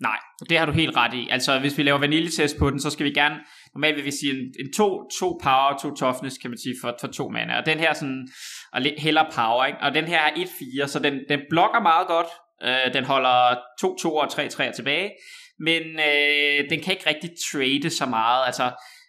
Nej, 0.01 0.19
det 0.50 0.57
har 0.57 0.65
du 0.65 0.72
helt 0.72 0.96
ret 0.96 1.13
i. 1.13 1.27
Altså, 1.31 1.60
hvis 1.60 1.77
vi 1.77 1.84
laver 1.84 2.00
vaniljetest 2.00 2.57
på 2.60 2.69
den, 2.69 2.79
så 2.79 2.89
skal 2.89 3.05
vi 3.05 3.12
gerne, 3.12 3.36
normalt 3.75 3.96
vil 3.96 4.05
vi 4.05 4.12
sige 4.12 4.31
en, 4.31 4.41
en 4.60 4.74
to, 4.74 5.10
to 5.19 5.39
power, 5.43 5.77
to 5.81 5.96
toughness, 5.96 6.38
kan 6.38 6.50
man 6.50 6.57
sige, 6.57 6.75
for, 6.81 6.96
for 7.01 7.07
to 7.07 7.29
mana. 7.29 7.57
Og 7.57 7.65
den 7.65 7.79
her 7.79 7.93
sådan, 7.93 8.27
og 8.74 8.81
lidt 8.81 9.00
heller 9.00 9.24
power, 9.36 9.65
ikke? 9.65 9.79
Og 9.81 9.93
den 9.93 10.05
her 10.05 10.19
er 10.19 10.29
1-4, 10.29 10.88
så 10.88 11.00
den, 11.00 11.13
den 11.29 11.39
blokker 11.50 11.81
meget 11.81 12.07
godt. 12.07 12.27
Øh, 12.63 12.93
den 12.93 13.03
holder 13.03 13.55
2-2 13.84 14.07
og 14.07 14.27
3-3 14.34 14.75
tilbage. 14.75 15.12
Men 15.60 15.84
øh, 16.10 16.69
den 16.69 16.79
kan 16.84 16.93
ikke 16.93 17.10
rigtig 17.10 17.29
trade 17.51 17.89
så 17.89 18.05
meget. 18.05 18.46
Altså, 18.46 18.65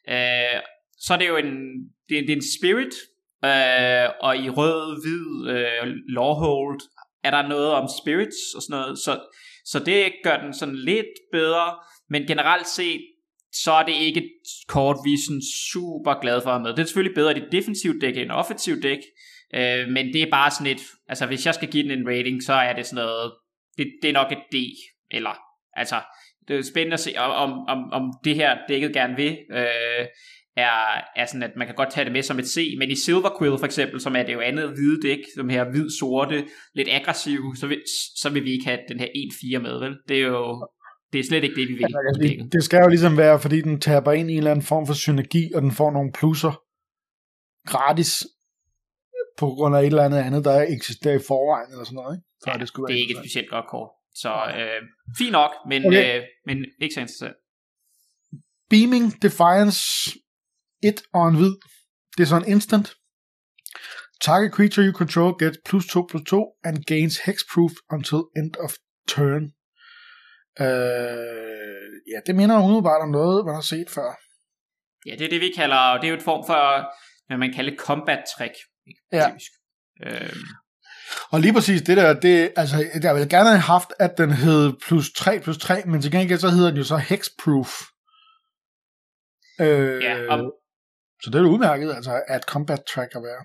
øh, 0.08 0.60
så 1.00 1.14
er 1.14 1.18
det 1.18 1.28
jo 1.28 1.36
en, 1.36 1.52
det 2.08 2.14
det 2.26 2.30
er 2.30 2.36
en 2.36 2.50
spirit, 2.58 2.94
Øh, 3.44 4.08
og 4.20 4.36
i 4.36 4.48
rød, 4.50 5.02
hvid, 5.02 5.54
øh, 5.54 5.94
lawhold 6.08 6.80
er 7.24 7.30
der 7.30 7.48
noget 7.48 7.72
om 7.72 7.88
spirits 8.02 8.54
og 8.56 8.62
sådan 8.62 8.80
noget. 8.80 8.98
Så, 8.98 9.20
så 9.64 9.78
det 9.78 10.12
gør 10.24 10.36
den 10.36 10.54
sådan 10.54 10.76
lidt 10.76 11.14
bedre. 11.32 11.74
Men 12.10 12.26
generelt 12.26 12.68
set, 12.68 13.00
så 13.52 13.72
er 13.72 13.82
det 13.82 13.94
ikke 13.94 14.20
et 14.20 14.30
kort, 14.68 14.96
vi 15.04 15.12
er 15.12 15.22
sådan 15.26 15.42
super 15.72 16.20
glade 16.20 16.40
for 16.42 16.50
at 16.50 16.54
have 16.54 16.62
med. 16.62 16.70
Det 16.70 16.78
er 16.78 16.86
selvfølgelig 16.86 17.14
bedre 17.14 17.36
i 17.36 17.40
det 17.40 17.52
defensive 17.52 17.98
dæk 18.00 18.16
end 18.16 18.30
offensive 18.30 18.80
dæk. 18.80 18.98
Øh, 19.54 19.88
men 19.88 20.06
det 20.12 20.22
er 20.22 20.30
bare 20.30 20.50
sådan 20.50 20.72
et, 20.72 20.82
altså 21.08 21.26
hvis 21.26 21.46
jeg 21.46 21.54
skal 21.54 21.68
give 21.68 21.82
den 21.82 21.98
en 21.98 22.08
rating, 22.08 22.42
så 22.42 22.52
er 22.52 22.72
det 22.72 22.86
sådan 22.86 23.04
noget, 23.04 23.32
det, 23.78 23.86
det 24.02 24.08
er 24.08 24.12
nok 24.12 24.32
et 24.32 24.42
D, 24.52 24.56
eller 25.10 25.34
altså, 25.72 26.00
det 26.48 26.58
er 26.58 26.62
spændende 26.62 26.94
at 26.94 27.00
se, 27.00 27.12
om, 27.16 27.52
om, 27.68 27.92
om 27.92 28.12
det 28.24 28.34
her 28.34 28.58
dækket 28.68 28.92
gerne 28.92 29.16
vil, 29.16 29.38
øh, 29.52 30.06
er, 30.66 30.76
er 31.16 31.26
sådan, 31.26 31.42
at 31.42 31.56
man 31.56 31.66
kan 31.66 31.76
godt 31.76 31.92
tage 31.92 32.04
det 32.04 32.12
med 32.12 32.22
som 32.22 32.38
et 32.38 32.48
C, 32.48 32.74
men 32.78 32.90
i 32.90 32.94
Silver 32.94 33.38
Quill 33.38 33.58
for 33.58 33.66
eksempel, 33.66 34.00
som 34.00 34.16
er 34.16 34.22
det 34.22 34.32
jo 34.32 34.40
andet 34.40 34.68
hvide 34.68 35.08
dæk, 35.08 35.18
som 35.34 35.48
her 35.48 35.64
hvid-sorte, 35.70 36.44
lidt 36.74 36.88
aggressiv, 36.90 37.40
så 37.56 37.66
vil, 37.66 37.82
så 38.16 38.30
vil 38.30 38.44
vi 38.44 38.50
ikke 38.50 38.66
have 38.66 38.78
den 38.88 39.00
her 39.00 39.06
1-4 39.06 39.58
med, 39.58 39.78
vel? 39.78 39.96
Det 40.08 40.16
er 40.16 40.26
jo 40.26 40.68
det 41.12 41.18
er 41.18 41.24
slet 41.24 41.44
ikke 41.44 41.60
det, 41.60 41.68
vi 41.68 41.74
vil. 41.74 41.80
Ja, 41.80 42.28
det, 42.28 42.52
det 42.52 42.64
skal 42.64 42.80
jo 42.82 42.88
ligesom 42.88 43.16
være, 43.16 43.40
fordi 43.40 43.60
den 43.60 43.80
taber 43.80 44.12
ind 44.12 44.30
i 44.30 44.32
en 44.32 44.38
eller 44.38 44.50
anden 44.50 44.64
form 44.64 44.86
for 44.86 44.94
synergi, 44.94 45.52
og 45.54 45.62
den 45.62 45.72
får 45.72 45.90
nogle 45.90 46.12
plusser 46.12 46.62
gratis 47.66 48.26
på 49.38 49.46
grund 49.46 49.76
af 49.76 49.80
et 49.80 49.86
eller 49.86 50.04
andet 50.04 50.18
andet, 50.18 50.44
der 50.44 50.66
eksisterer 50.68 51.14
i 51.14 51.22
forvejen, 51.28 51.72
eller 51.72 51.84
sådan 51.84 51.96
noget. 51.96 52.16
Ikke? 52.16 52.26
Så 52.40 52.50
ja, 52.50 52.58
det, 52.58 52.68
skulle 52.68 52.86
det 52.88 52.94
er 52.94 53.00
ikke 53.00 53.14
et 53.14 53.18
specielt 53.24 53.50
godt 53.50 53.66
kort. 53.70 53.90
Så 54.14 54.32
øh, 54.58 54.80
fint 55.18 55.32
nok, 55.32 55.52
men, 55.68 55.86
okay. 55.86 56.16
øh, 56.16 56.22
men 56.46 56.56
ikke 56.80 56.94
så 56.94 57.00
interessant. 57.00 57.36
Beaming 58.70 59.22
Defiance 59.22 59.82
1 60.82 61.02
og 61.14 61.28
en 61.28 61.36
hvid. 61.36 61.54
Det 62.16 62.22
er 62.22 62.26
så 62.26 62.36
en 62.36 62.48
instant. 62.48 62.94
Target 64.20 64.52
creature 64.52 64.86
you 64.86 64.92
control 64.92 65.38
gets 65.38 65.58
plus 65.64 65.86
2 65.86 66.06
plus 66.10 66.22
2 66.26 66.46
and 66.64 66.84
gains 66.84 67.18
hexproof 67.26 67.72
until 67.92 68.20
end 68.36 68.56
of 68.64 68.72
turn. 69.08 69.44
Øh, 70.60 71.88
ja, 72.12 72.18
det 72.26 72.34
minder 72.36 72.62
umiddelbart 72.64 73.02
om 73.02 73.10
noget, 73.10 73.46
man 73.46 73.54
har 73.54 73.66
set 73.74 73.90
før. 73.90 74.10
Ja, 75.06 75.12
det 75.18 75.24
er 75.24 75.28
det, 75.28 75.40
vi 75.40 75.52
kalder, 75.56 75.94
det 76.00 76.04
er 76.04 76.08
jo 76.08 76.16
et 76.16 76.22
form 76.22 76.46
for, 76.46 76.60
hvad 77.26 77.38
man 77.38 77.52
kalder 77.52 77.76
combat 77.76 78.22
trick. 78.38 78.54
Ja. 79.12 79.28
Øh. 80.06 80.36
Og 81.30 81.40
lige 81.40 81.52
præcis 81.52 81.82
det 81.82 81.96
der, 81.96 82.20
det, 82.20 82.52
altså, 82.56 82.76
jeg 83.02 83.14
ville 83.14 83.28
gerne 83.28 83.48
have 83.48 83.58
haft, 83.58 83.92
at 83.98 84.18
den 84.18 84.30
hed 84.30 84.72
plus 84.86 85.12
3 85.12 85.40
plus 85.40 85.58
3, 85.58 85.82
men 85.86 86.02
til 86.02 86.12
gengæld 86.12 86.38
så 86.38 86.50
hedder 86.50 86.68
den 86.68 86.78
jo 86.78 86.84
så 86.84 86.96
hexproof. 86.96 87.70
Øh, 89.60 90.02
ja, 90.02 90.32
og... 90.32 90.54
Så 91.22 91.30
det 91.30 91.38
er 91.38 91.42
jo 91.42 91.48
udmærket, 91.48 91.94
altså, 91.94 92.22
at 92.28 92.42
combat 92.42 92.82
track 92.94 93.10
at 93.16 93.22
være. 93.22 93.42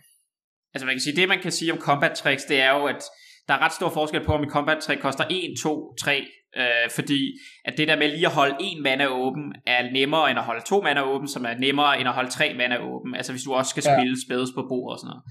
Altså 0.74 0.86
man 0.86 0.96
kan 0.96 1.02
sige, 1.02 1.16
det 1.16 1.30
man 1.30 1.42
kan 1.42 1.52
sige 1.52 1.72
om 1.74 1.80
combat 1.80 2.14
tricks, 2.18 2.44
det 2.44 2.62
er 2.62 2.72
jo, 2.78 2.86
at 2.86 3.04
der 3.48 3.54
er 3.54 3.60
ret 3.66 3.74
stor 3.74 3.90
forskel 3.90 4.26
på, 4.26 4.34
om 4.34 4.44
en 4.44 4.50
combat 4.50 4.80
trick 4.84 5.02
koster 5.02 5.24
1, 5.30 5.56
2, 5.64 5.96
3, 5.96 6.26
øh, 6.58 6.90
fordi 6.92 7.22
at 7.66 7.78
det 7.78 7.88
der 7.88 7.98
med 7.98 8.08
lige 8.08 8.26
at 8.26 8.34
holde 8.34 8.56
en 8.60 8.84
mana 8.84 9.08
åben, 9.08 9.56
er 9.68 9.92
nemmere 9.92 10.30
end 10.30 10.40
at 10.40 10.46
holde 10.46 10.64
to 10.66 10.82
mana 10.82 11.02
åben, 11.02 11.28
som 11.28 11.46
er 11.46 11.56
nemmere 11.58 12.00
end 12.00 12.08
at 12.08 12.14
holde 12.14 12.30
tre 12.30 12.54
mana 12.58 12.78
åben, 12.78 13.16
altså 13.16 13.32
hvis 13.32 13.44
du 13.44 13.54
også 13.54 13.70
skal 13.70 13.84
spille 13.84 14.16
ja. 14.18 14.26
spædes 14.28 14.50
på 14.56 14.66
bordet 14.70 14.94
og 14.94 15.00
sådan 15.00 15.10
noget. 15.10 15.24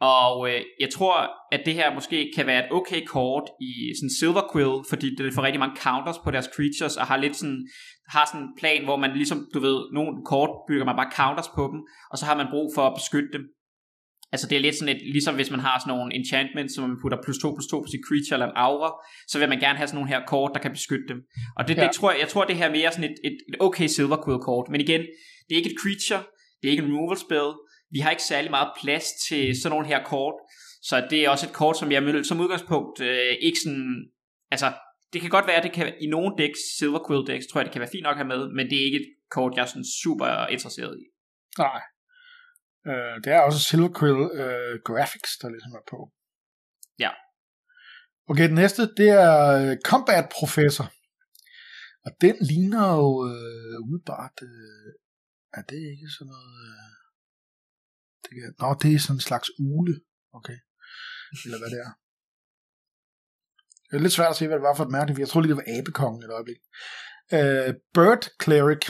Og 0.00 0.50
øh, 0.50 0.60
jeg 0.80 0.90
tror, 0.96 1.16
at 1.52 1.60
det 1.66 1.74
her 1.74 1.94
måske 1.94 2.32
kan 2.36 2.46
være 2.46 2.64
et 2.64 2.72
okay 2.72 3.00
kort 3.06 3.46
i 3.60 3.72
sådan 3.98 4.14
Silver 4.18 4.44
Quill, 4.52 4.74
fordi 4.90 5.06
det 5.18 5.34
får 5.34 5.42
rigtig 5.42 5.60
mange 5.60 5.76
counters 5.84 6.18
på 6.24 6.30
deres 6.30 6.48
creatures, 6.54 6.96
og 6.96 7.06
har 7.06 7.16
lidt 7.16 7.36
sådan, 7.36 7.68
har 8.08 8.24
sådan 8.26 8.46
en 8.46 8.54
plan, 8.60 8.84
hvor 8.84 8.96
man 8.96 9.12
ligesom, 9.20 9.38
du 9.54 9.60
ved, 9.60 9.78
nogle 9.92 10.24
kort 10.24 10.50
bygger 10.68 10.84
man 10.84 10.96
bare 10.96 11.12
counters 11.18 11.50
på 11.58 11.64
dem, 11.72 11.80
og 12.10 12.18
så 12.18 12.24
har 12.26 12.36
man 12.36 12.46
brug 12.50 12.66
for 12.74 12.82
at 12.86 12.94
beskytte 13.00 13.32
dem. 13.32 13.44
Altså 14.32 14.46
det 14.48 14.56
er 14.56 14.64
lidt 14.66 14.78
sådan 14.78 14.96
et, 14.96 15.02
ligesom 15.16 15.34
hvis 15.34 15.50
man 15.50 15.60
har 15.60 15.76
sådan 15.78 15.92
nogle 15.94 16.14
enchantments, 16.18 16.74
som 16.74 16.88
man 16.88 16.98
putter 17.02 17.18
plus 17.24 17.38
2 17.38 17.54
plus 17.56 17.66
2 17.70 17.80
på 17.80 17.88
sit 17.92 18.04
creature 18.08 18.34
eller 18.36 18.48
en 18.50 18.58
aura, 18.66 18.90
så 19.30 19.38
vil 19.38 19.48
man 19.48 19.60
gerne 19.64 19.78
have 19.78 19.88
sådan 19.88 19.98
nogle 19.98 20.12
her 20.14 20.20
kort, 20.32 20.50
der 20.54 20.60
kan 20.64 20.72
beskytte 20.78 21.06
dem. 21.12 21.18
Og 21.58 21.62
det, 21.68 21.76
ja. 21.76 21.82
det 21.82 21.90
tror 21.96 22.10
jeg, 22.10 22.20
jeg 22.20 22.28
tror 22.32 22.44
det 22.44 22.56
her 22.60 22.68
er 22.68 22.76
mere 22.78 22.92
sådan 22.92 23.10
et, 23.10 23.18
et, 23.28 23.36
et 23.50 23.56
okay 23.66 23.86
Silver 23.94 24.20
Quill 24.24 24.40
kort. 24.48 24.66
Men 24.72 24.80
igen, 24.80 25.02
det 25.46 25.52
er 25.52 25.60
ikke 25.60 25.72
et 25.74 25.80
creature, 25.82 26.22
det 26.58 26.64
er 26.66 26.72
ikke 26.74 26.84
en 26.84 26.90
removal 26.90 27.18
spell, 27.26 27.50
vi 27.94 27.98
har 27.98 28.10
ikke 28.10 28.28
særlig 28.32 28.50
meget 28.50 28.70
plads 28.82 29.06
til 29.26 29.42
sådan 29.60 29.72
nogle 29.74 29.86
her 29.92 30.00
kort, 30.12 30.36
så 30.88 30.94
det 31.10 31.18
er 31.24 31.28
også 31.30 31.46
et 31.46 31.52
kort, 31.60 31.76
som 31.78 31.92
jeg 31.92 32.24
som 32.24 32.40
udgangspunkt 32.40 33.00
øh, 33.00 33.34
ikke 33.46 33.58
sådan, 33.64 33.94
altså 34.54 34.68
det 35.14 35.20
kan 35.20 35.30
godt 35.36 35.46
være, 35.46 35.60
at 35.60 35.66
det 35.66 35.72
kan 35.72 35.94
i 36.04 36.06
nogle 36.14 36.30
decks, 36.40 36.60
Silver 36.78 37.02
Quill 37.06 37.26
decks, 37.30 37.46
tror 37.46 37.60
jeg, 37.60 37.66
det 37.66 37.72
kan 37.72 37.84
være 37.84 37.94
fint 37.94 38.06
nok 38.06 38.16
at 38.16 38.22
have 38.22 38.32
med, 38.34 38.42
men 38.56 38.64
det 38.70 38.76
er 38.78 38.84
ikke 38.88 39.00
et 39.02 39.10
kort, 39.30 39.56
jeg 39.56 39.62
er 39.62 39.72
sådan 39.72 39.92
super 40.02 40.26
interesseret 40.54 40.94
i. 41.02 41.04
Nej, 41.58 41.80
Øh, 42.90 43.16
det 43.24 43.30
er 43.32 43.40
også 43.40 43.60
Silver 43.68 43.92
Quill 43.98 44.20
øh, 44.40 44.74
Graphics, 44.86 45.32
der 45.40 45.48
ligesom 45.54 45.72
er 45.80 45.84
på. 45.92 45.98
Ja. 47.04 47.10
Okay, 48.30 48.46
den 48.50 48.58
næste, 48.62 48.82
det 49.00 49.08
er 49.26 49.36
øh, 49.60 49.76
Combat 49.90 50.26
Professor. 50.38 50.86
Og 52.06 52.10
den 52.24 52.36
ligner 52.50 52.84
jo 53.00 53.08
øh, 53.30 53.78
udbart... 53.92 54.36
Øh, 54.50 54.90
er 55.58 55.62
det 55.70 55.80
ikke 55.92 56.08
sådan 56.16 56.30
noget... 56.34 56.54
Øh, 56.66 56.92
det 58.24 58.30
kan, 58.36 58.48
nå, 58.60 58.68
det 58.82 58.90
er 58.94 58.98
sådan 59.04 59.16
en 59.16 59.28
slags 59.28 59.48
ule. 59.70 59.94
Okay. 60.38 60.58
Eller 61.44 61.58
hvad 61.60 61.70
det 61.74 61.80
er. 61.86 61.92
Det 63.94 64.00
er 64.00 64.02
lidt 64.02 64.12
svært 64.12 64.30
at 64.30 64.36
se, 64.36 64.46
hvad 64.46 64.56
det 64.56 64.62
var 64.62 64.74
for 64.74 64.84
et 64.84 64.90
mærke, 64.90 65.14
jeg 65.18 65.28
tror 65.28 65.40
lige, 65.40 65.54
det 65.54 65.56
var 65.56 65.78
abekongen 65.78 66.22
et 66.22 66.32
øjeblik. 66.38 66.60
Uh, 67.36 67.70
Bird 67.94 68.22
Cleric 68.42 68.84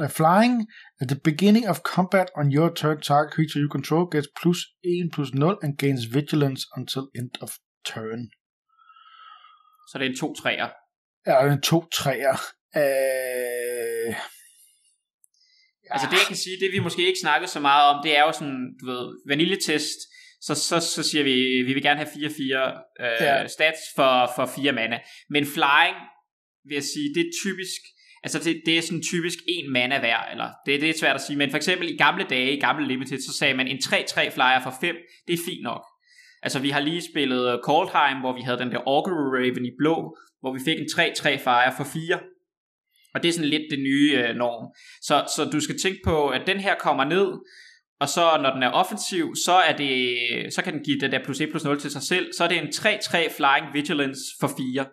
Uh, 0.00 0.08
flying 0.08 0.66
at 1.00 1.08
the 1.08 1.20
beginning 1.30 1.68
of 1.68 1.76
combat 1.94 2.28
on 2.40 2.46
your 2.56 2.68
turn, 2.80 3.00
target 3.00 3.32
creature 3.34 3.60
you 3.62 3.68
control 3.68 4.04
gets 4.14 4.28
plus 4.40 4.58
1 4.82 5.10
plus 5.12 5.34
0 5.34 5.58
and 5.62 5.76
gains 5.76 6.14
vigilance 6.14 6.62
until 6.76 7.02
end 7.14 7.30
of 7.40 7.50
turn. 7.84 8.30
Så 9.88 9.98
det 9.98 10.06
er 10.06 10.10
en 10.10 10.16
2 10.16 10.34
træer. 10.34 10.68
Ja, 11.26 11.34
det 11.42 11.50
er 11.50 11.52
en 11.52 11.62
2 11.62 11.88
træer. 11.88 12.36
Uh... 12.76 14.14
Altså 15.92 16.06
det 16.10 16.18
jeg 16.22 16.28
kan 16.28 16.36
sige, 16.36 16.56
det 16.60 16.72
vi 16.72 16.78
måske 16.78 17.06
ikke 17.06 17.20
snakkede 17.20 17.50
så 17.50 17.60
meget 17.60 17.84
om, 17.94 17.96
det 18.04 18.16
er 18.16 18.22
jo 18.22 18.32
sådan, 18.32 18.60
du 18.80 18.86
ved, 18.86 19.06
vaniljetest, 19.28 19.98
så, 20.40 20.54
så, 20.54 20.80
så 20.80 21.02
siger 21.02 21.24
vi, 21.24 21.62
vi 21.66 21.72
vil 21.74 21.82
gerne 21.82 22.00
have 22.00 22.08
4-4 22.08 22.20
øh, 22.20 23.08
ja. 23.20 23.46
stats 23.46 23.80
for, 23.96 24.32
for 24.36 24.52
4 24.56 24.72
mana. 24.72 24.98
Men 25.30 25.46
flying, 25.46 25.96
vil 26.64 26.74
jeg 26.74 26.84
sige, 26.84 27.14
det 27.14 27.20
er 27.20 27.30
typisk, 27.44 27.80
Altså 28.22 28.38
det, 28.38 28.62
det 28.66 28.78
er 28.78 28.82
sådan 28.82 29.02
typisk 29.02 29.38
en 29.48 29.72
mana 29.72 29.98
hver, 29.98 30.18
eller 30.32 30.48
det, 30.66 30.80
det 30.80 30.90
er 30.90 30.98
svært 31.00 31.14
at 31.14 31.20
sige, 31.20 31.36
men 31.36 31.50
for 31.50 31.56
eksempel 31.56 31.88
i 31.90 31.96
gamle 31.96 32.24
dage, 32.30 32.56
i 32.56 32.60
gamle 32.60 32.86
Limited, 32.88 33.18
så 33.18 33.38
sagde 33.38 33.54
man 33.54 33.68
en 33.68 33.76
3-3 33.76 34.30
flyer 34.30 34.60
for 34.62 34.74
5, 34.80 34.96
det 35.26 35.32
er 35.32 35.38
fint 35.46 35.62
nok. 35.62 35.82
Altså 36.42 36.58
vi 36.58 36.70
har 36.70 36.80
lige 36.80 37.02
spillet 37.12 37.60
Coldheim, 37.64 38.18
hvor 38.20 38.34
vi 38.36 38.40
havde 38.40 38.58
den 38.58 38.70
der 38.70 38.78
Augury 38.78 39.28
Raven 39.36 39.66
i 39.66 39.70
blå, 39.78 40.16
hvor 40.40 40.52
vi 40.52 40.60
fik 40.64 40.78
en 40.78 40.86
3-3 40.86 41.22
flyer 41.22 41.72
for 41.76 41.84
4. 41.84 42.18
Og 43.14 43.22
det 43.22 43.28
er 43.28 43.32
sådan 43.32 43.50
lidt 43.50 43.66
det 43.70 43.78
nye 43.78 44.10
øh, 44.18 44.36
norm. 44.36 44.64
Så, 45.02 45.16
så 45.36 45.50
du 45.52 45.60
skal 45.60 45.78
tænke 45.78 46.00
på, 46.04 46.28
at 46.28 46.42
den 46.46 46.60
her 46.60 46.74
kommer 46.74 47.04
ned, 47.04 47.28
og 48.00 48.08
så 48.08 48.38
når 48.42 48.50
den 48.54 48.62
er 48.62 48.70
offensiv, 48.70 49.34
så, 49.44 49.52
er 49.52 49.76
det, 49.76 49.94
så 50.54 50.62
kan 50.62 50.72
den 50.72 50.84
give 50.84 51.00
det 51.00 51.12
der 51.12 51.24
plus 51.24 51.40
1 51.40 51.50
plus 51.50 51.64
0 51.64 51.80
til 51.80 51.90
sig 51.90 52.02
selv. 52.02 52.32
Så 52.36 52.44
er 52.44 52.48
det 52.48 52.58
en 52.58 52.68
3-3 52.68 53.36
Flying 53.36 53.74
Vigilance 53.74 54.20
for 54.40 54.48
4. 54.48 54.86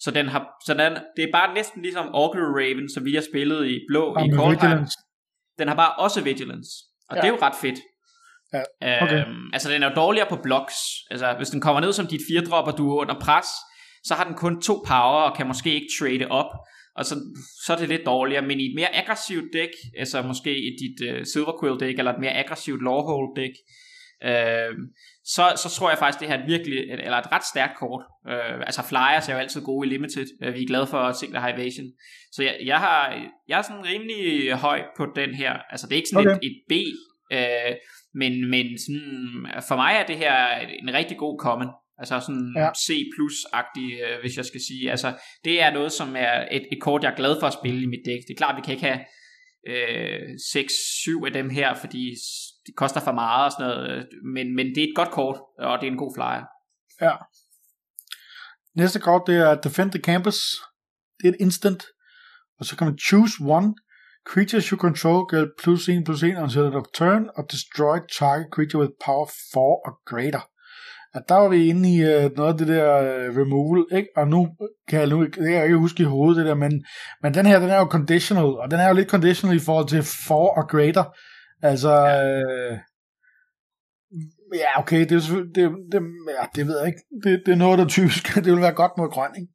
Så, 0.00 0.10
den 0.10 0.28
har, 0.28 0.48
så 0.66 0.74
den, 0.74 0.92
det 1.16 1.24
er 1.24 1.32
bare 1.32 1.54
næsten 1.54 1.82
ligesom 1.82 2.06
Augury 2.06 2.50
Raven, 2.60 2.88
som 2.94 3.04
vi 3.04 3.14
har 3.14 3.24
spillet 3.32 3.66
i 3.66 3.78
blå 3.90 4.14
ja, 4.18 4.24
i 4.24 4.30
Coldheim. 4.36 4.86
Den 5.58 5.68
har 5.68 5.74
bare 5.74 5.92
også 5.94 6.20
Vigilance. 6.20 6.70
Og 7.08 7.16
ja. 7.16 7.20
det 7.20 7.28
er 7.28 7.32
jo 7.32 7.38
ret 7.42 7.56
fedt. 7.60 7.78
Ja, 8.52 8.62
okay. 9.02 9.26
øhm, 9.26 9.50
altså 9.52 9.70
den 9.70 9.82
er 9.82 9.88
jo 9.88 9.94
dårligere 9.94 10.28
på 10.28 10.38
blocks. 10.42 10.74
Altså 11.10 11.34
hvis 11.36 11.48
den 11.48 11.60
kommer 11.60 11.80
ned 11.80 11.92
som 11.92 12.06
dit 12.06 12.20
fire 12.30 12.44
drop, 12.44 12.66
og 12.66 12.78
du 12.78 12.90
er 12.90 12.96
under 12.96 13.20
pres, 13.20 13.46
så 14.04 14.14
har 14.14 14.24
den 14.24 14.34
kun 14.34 14.62
to 14.62 14.74
power, 14.86 15.22
og 15.28 15.36
kan 15.36 15.46
måske 15.46 15.74
ikke 15.74 15.88
trade 16.00 16.26
op. 16.30 16.50
Og 16.98 17.04
så, 17.04 17.14
så 17.64 17.72
er 17.72 17.76
det 17.76 17.88
lidt 17.88 18.06
dårligere, 18.06 18.46
men 18.46 18.60
i 18.60 18.66
et 18.66 18.74
mere 18.74 18.96
aggressivt 18.96 19.52
dæk, 19.52 19.74
altså 19.98 20.22
måske 20.22 20.52
i 20.68 20.70
dit 20.82 20.98
uh, 21.10 21.22
Silver 21.32 21.58
Quill 21.60 21.80
dæk, 21.80 21.98
eller 21.98 22.12
et 22.12 22.20
mere 22.20 22.38
aggressivt 22.42 22.82
Lawhold 22.82 23.36
dæk, 23.36 23.54
øh, 24.24 24.72
så, 25.34 25.44
så 25.62 25.68
tror 25.76 25.90
jeg 25.90 25.98
faktisk, 25.98 26.20
det 26.20 26.28
her 26.28 26.36
er 26.36 26.42
et 26.42 26.48
virkelig, 26.48 26.78
eller 26.90 27.18
et 27.18 27.32
ret 27.32 27.46
stærkt 27.52 27.78
kort. 27.78 28.02
Øh, 28.28 28.60
altså 28.68 28.82
flyers 28.90 29.28
er 29.28 29.32
jo 29.32 29.38
altid 29.38 29.62
gode 29.62 29.86
i 29.86 29.90
limited. 29.90 30.26
Øh, 30.42 30.54
vi 30.54 30.62
er 30.62 30.66
glade 30.66 30.86
for 30.86 31.12
single 31.12 31.40
high 31.40 31.54
evasion. 31.58 31.86
Så 32.32 32.42
jeg, 32.42 32.54
jeg, 32.64 32.78
har, 32.78 33.00
jeg 33.48 33.58
er 33.58 33.62
sådan 33.62 33.84
rimelig 33.84 34.52
høj 34.52 34.80
på 34.96 35.06
den 35.16 35.34
her. 35.34 35.52
Altså 35.70 35.86
det 35.86 35.92
er 35.92 36.02
ikke 36.02 36.08
sådan 36.08 36.30
okay. 36.30 36.38
et, 36.42 36.50
et 36.50 36.58
B, 36.70 36.72
øh, 37.32 37.74
men, 38.14 38.50
men 38.50 38.66
sådan, 38.84 39.46
for 39.68 39.76
mig 39.76 39.92
er 40.00 40.06
det 40.06 40.16
her 40.16 40.36
en 40.82 40.94
rigtig 40.94 41.16
god 41.16 41.38
common. 41.40 41.68
Altså 41.98 42.20
sådan 42.20 42.52
ja. 42.56 42.70
C+-agtig, 42.84 43.88
øh, 44.04 44.20
hvis 44.20 44.36
jeg 44.36 44.44
skal 44.44 44.60
sige. 44.68 44.90
Altså 44.90 45.14
det 45.44 45.62
er 45.62 45.70
noget, 45.72 45.92
som 45.92 46.16
er 46.16 46.48
et, 46.50 46.66
et 46.72 46.80
kort, 46.80 47.02
jeg 47.02 47.12
er 47.12 47.16
glad 47.16 47.36
for 47.40 47.46
at 47.46 47.52
spille 47.52 47.82
i 47.82 47.86
mit 47.86 48.04
dæk. 48.04 48.20
Det 48.28 48.34
er 48.34 48.38
klart, 48.38 48.56
vi 48.56 48.62
kan 48.62 48.74
ikke 48.74 48.86
have 48.86 49.00
øh, 49.66 50.28
6-7 50.30 51.26
af 51.26 51.32
dem 51.32 51.50
her, 51.50 51.74
fordi 51.74 52.14
det 52.66 52.76
koster 52.76 53.00
for 53.00 53.12
meget 53.12 53.44
og 53.44 53.52
sådan 53.52 53.66
noget, 53.66 54.08
men, 54.34 54.56
men 54.56 54.66
det 54.66 54.78
er 54.78 54.88
et 54.88 54.96
godt 54.96 55.10
kort, 55.10 55.38
og 55.58 55.78
det 55.80 55.86
er 55.86 55.90
en 55.90 56.04
god 56.04 56.14
flyer. 56.16 56.44
Ja. 57.00 57.14
Næste 58.76 59.00
kort, 59.00 59.22
det 59.26 59.36
er 59.36 59.54
Defend 59.54 59.90
the 59.90 60.00
Campus. 60.00 60.40
Det 61.18 61.28
er 61.28 61.32
et 61.32 61.40
instant. 61.40 61.84
Og 62.58 62.64
så 62.66 62.76
kan 62.76 62.86
man 62.86 62.98
choose 62.98 63.34
one. 63.40 63.74
Creatures 64.26 64.66
you 64.66 64.78
control 64.78 65.20
get 65.34 65.48
plus 65.62 65.88
1 65.88 66.04
plus 66.04 66.22
1 66.22 66.36
until 66.36 66.60
end 66.60 66.74
of 66.74 66.84
turn, 66.94 67.30
og 67.36 67.44
destroy 67.52 67.98
target 68.18 68.46
creature 68.52 68.80
with 68.82 68.92
power 69.04 69.26
4 69.26 69.62
or 69.86 69.94
greater. 70.10 70.44
At 71.18 71.28
der 71.28 71.34
var 71.34 71.48
vi 71.48 71.68
inde 71.68 71.94
i 71.94 71.96
uh, 72.00 72.36
noget 72.36 72.52
af 72.52 72.58
det 72.58 72.68
der 72.68 72.88
uh, 73.00 73.36
removal, 73.40 73.98
ikke? 73.98 74.08
Og 74.16 74.28
nu 74.28 74.48
kan 74.88 75.00
jeg, 75.00 75.08
nu, 75.08 75.24
det 75.24 75.34
kan 75.34 75.52
jeg 75.52 75.64
ikke 75.64 75.76
huske 75.76 76.02
i 76.02 76.06
hovedet, 76.06 76.36
det 76.36 76.46
der, 76.46 76.54
men, 76.54 76.84
men 77.22 77.34
den 77.34 77.46
her, 77.46 77.58
den 77.58 77.70
er 77.70 77.78
jo 77.78 77.84
conditional, 77.84 78.44
og 78.44 78.70
den 78.70 78.80
er 78.80 78.88
jo 78.88 78.94
lidt 78.94 79.10
conditional 79.10 79.56
i 79.56 79.60
forhold 79.60 79.88
til 79.88 80.02
4 80.02 80.36
og 80.36 80.68
greater. 80.68 81.04
Altså, 81.62 81.90
ja. 81.90 82.30
øh, 82.30 82.78
ja, 84.54 84.80
okay, 84.80 85.00
det, 85.08 85.12
er, 85.12 85.44
det, 85.54 85.70
det, 85.92 86.00
ja, 86.38 86.44
det 86.54 86.66
ved 86.66 86.78
jeg 86.78 86.86
ikke. 86.86 87.02
Det, 87.24 87.42
det 87.46 87.52
er 87.52 87.56
noget, 87.56 87.78
der 87.78 87.86
typisk, 87.86 88.34
det 88.44 88.52
vil 88.52 88.60
være 88.60 88.80
godt 88.82 88.92
mod 88.98 89.10
grøn, 89.10 89.30
ikke? 89.40 89.52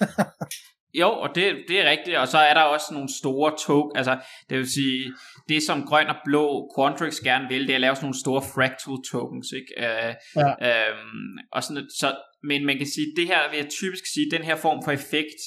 Jo, 0.94 1.08
og 1.10 1.34
det, 1.34 1.56
det 1.68 1.80
er 1.80 1.90
rigtigt, 1.90 2.16
og 2.16 2.28
så 2.28 2.38
er 2.38 2.54
der 2.54 2.60
også 2.60 2.86
nogle 2.92 3.08
store 3.18 3.52
tog, 3.66 3.92
altså 3.94 4.18
det 4.50 4.58
vil 4.58 4.72
sige, 4.72 5.12
det 5.48 5.62
som 5.62 5.86
grøn 5.86 6.06
og 6.06 6.16
blå 6.24 6.72
Quantrix 6.76 7.20
gerne 7.20 7.48
vil, 7.48 7.62
det 7.62 7.70
er 7.70 7.74
at 7.74 7.80
lave 7.80 7.94
sådan 7.94 8.04
nogle 8.04 8.20
store 8.20 8.42
fractal 8.54 8.96
tokens, 9.10 9.48
ikke? 9.60 9.72
Uh, 9.78 10.12
ja. 10.36 10.50
øhm, 10.68 11.38
og 11.52 11.62
sådan, 11.62 11.90
så, 12.00 12.16
men 12.44 12.66
man 12.66 12.76
kan 12.78 12.86
sige, 12.86 13.06
det 13.16 13.26
her 13.26 13.50
vil 13.50 13.58
jeg 13.58 13.68
typisk 13.70 14.04
sige, 14.14 14.30
den 14.30 14.42
her 14.42 14.56
form 14.56 14.84
for 14.84 14.92
effekt, 14.92 15.40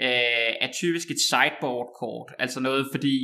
uh, 0.00 0.52
er 0.64 0.70
typisk 0.80 1.10
et 1.10 1.20
sideboard 1.28 1.88
kort, 2.00 2.30
altså 2.38 2.60
noget, 2.60 2.88
fordi 2.92 3.16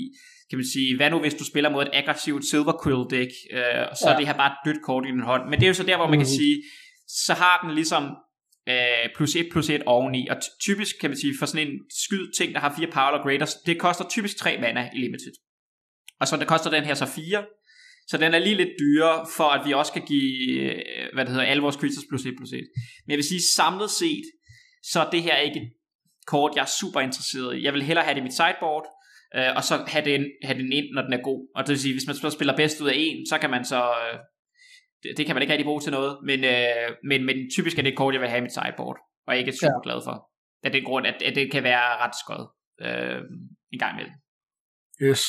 kan 0.51 0.59
man 0.59 0.67
sige, 0.75 0.97
hvad 0.97 1.11
nu 1.11 1.19
hvis 1.19 1.35
du 1.35 1.45
spiller 1.45 1.71
mod 1.71 1.83
et 1.83 1.91
aggressivt 1.93 2.45
Silver 2.45 2.77
Quill 2.83 3.05
deck, 3.11 3.33
uh, 3.53 3.87
så 3.99 4.05
ja. 4.07 4.13
er 4.13 4.17
det 4.17 4.27
her 4.27 4.37
bare 4.43 4.53
et 4.53 4.61
dødt 4.67 4.83
kort 4.83 5.05
i 5.07 5.11
din 5.11 5.29
hånd, 5.31 5.45
men 5.51 5.61
det 5.61 5.67
er 5.67 5.73
jo 5.73 5.81
så 5.81 5.87
der, 5.91 5.97
hvor 5.97 6.07
man 6.07 6.19
mm. 6.19 6.25
kan 6.25 6.33
mhm. 6.33 6.41
sige, 6.41 6.57
så 7.09 7.33
har 7.35 7.61
den 7.65 7.75
ligesom 7.75 8.05
øh, 8.69 9.09
plus 9.17 9.37
1 9.37 9.49
plus 9.53 9.71
1 9.71 9.83
oveni, 9.87 10.29
og 10.29 10.37
typisk 10.61 10.95
kan 11.01 11.11
man 11.11 11.19
sige, 11.19 11.35
for 11.39 11.47
sådan 11.47 11.67
en 11.67 11.75
skyd 12.05 12.33
ting, 12.39 12.55
der 12.55 12.61
har 12.61 12.75
fire 12.79 12.91
power 12.91 13.19
og 13.19 13.23
greater, 13.23 13.47
det 13.67 13.79
koster 13.79 14.05
typisk 14.09 14.37
3 14.37 14.59
mana 14.61 14.91
i 14.95 14.99
limited. 14.99 15.33
Og 16.21 16.29
så 16.29 16.37
det 16.37 16.49
koster 16.49 16.71
den 16.71 16.85
her 16.85 16.95
så 16.95 17.07
4, 17.07 17.45
så 18.07 18.17
den 18.17 18.35
er 18.35 18.39
lige 18.39 18.57
lidt 18.57 18.75
dyrere, 18.79 19.27
for 19.37 19.45
at 19.45 19.67
vi 19.67 19.73
også 19.73 19.93
kan 19.93 20.03
give, 20.03 20.61
øh, 20.61 20.83
hvad 21.15 21.25
det 21.25 21.33
hedder, 21.33 21.47
alle 21.47 21.63
vores 21.63 21.77
creatures 21.77 22.07
plus 22.09 22.27
1 22.27 22.35
plus 22.37 22.53
1. 22.53 22.59
Men 23.05 23.11
jeg 23.11 23.17
vil 23.17 23.25
sige, 23.25 23.43
samlet 23.43 23.91
set, 23.91 24.25
så 24.83 25.01
er 25.01 25.11
det 25.11 25.23
her 25.23 25.37
ikke 25.37 25.61
et 25.61 25.73
kort, 26.27 26.53
jeg 26.57 26.63
er 26.63 26.73
super 26.81 27.01
interesseret 27.01 27.57
i. 27.57 27.65
Jeg 27.65 27.73
vil 27.75 27.83
hellere 27.83 28.05
have 28.05 28.15
det 28.15 28.21
i 28.21 28.29
mit 28.29 28.37
sideboard, 28.41 28.87
øh, 29.37 29.57
og 29.57 29.65
så 29.65 29.85
have 29.87 30.05
den, 30.05 30.25
have 30.45 30.59
den 30.59 30.73
ind, 30.73 30.87
når 30.95 31.03
den 31.03 31.13
er 31.13 31.23
god. 31.23 31.49
Og 31.57 31.63
det 31.65 31.71
vil 31.71 31.81
sige, 31.81 31.95
hvis 31.95 32.07
man 32.07 32.17
så 32.17 32.31
spiller 32.31 32.57
bedst 32.57 32.81
ud 32.81 32.89
af 32.89 32.95
en, 32.97 33.27
så 33.27 33.39
kan 33.39 33.51
man 33.51 33.65
så 33.65 33.83
øh, 33.83 34.19
det, 35.05 35.17
det 35.17 35.27
kan 35.27 35.35
man 35.35 35.43
ikke 35.43 35.53
rigtig 35.53 35.65
bruge 35.65 35.81
til 35.81 35.93
noget, 35.93 36.19
men, 36.25 36.45
øh, 36.45 36.89
men, 37.05 37.25
men 37.25 37.37
typisk 37.57 37.79
er 37.79 37.83
det 37.83 37.93
et 37.93 37.97
kort, 37.99 38.15
jeg 38.15 38.21
vil 38.21 38.29
have 38.29 38.39
i 38.39 38.47
mit 38.47 38.55
sideboard, 38.55 38.99
og 39.27 39.37
ikke 39.37 39.51
er 39.51 39.57
super 39.63 39.81
ja. 39.85 39.87
glad 39.87 40.01
for. 40.05 40.31
Af 40.63 40.73
den 40.73 40.85
grund, 40.85 41.07
at, 41.07 41.23
at 41.23 41.35
det 41.35 41.53
kan 41.53 41.63
være 41.63 41.97
ret 42.03 42.15
skød 42.23 42.45
øh, 42.87 43.21
en 43.73 43.79
gang 43.79 43.93
imellem. 43.95 44.15
Yes. 45.03 45.23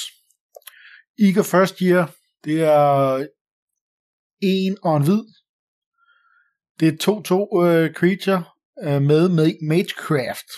Eager 1.20 1.44
First 1.44 1.79
Year, 1.79 2.12
det 2.44 2.63
er 2.63 3.27
en 4.41 4.77
og 4.84 4.98
en 4.98 5.03
hvid. 5.03 5.24
Det 6.79 6.88
er 6.88 6.98
2-2 7.12 7.34
uh, 7.62 7.94
creature 8.00 8.44
uh, 8.86 9.01
med, 9.01 9.29
med 9.29 9.48
Magecraft. 9.72 10.50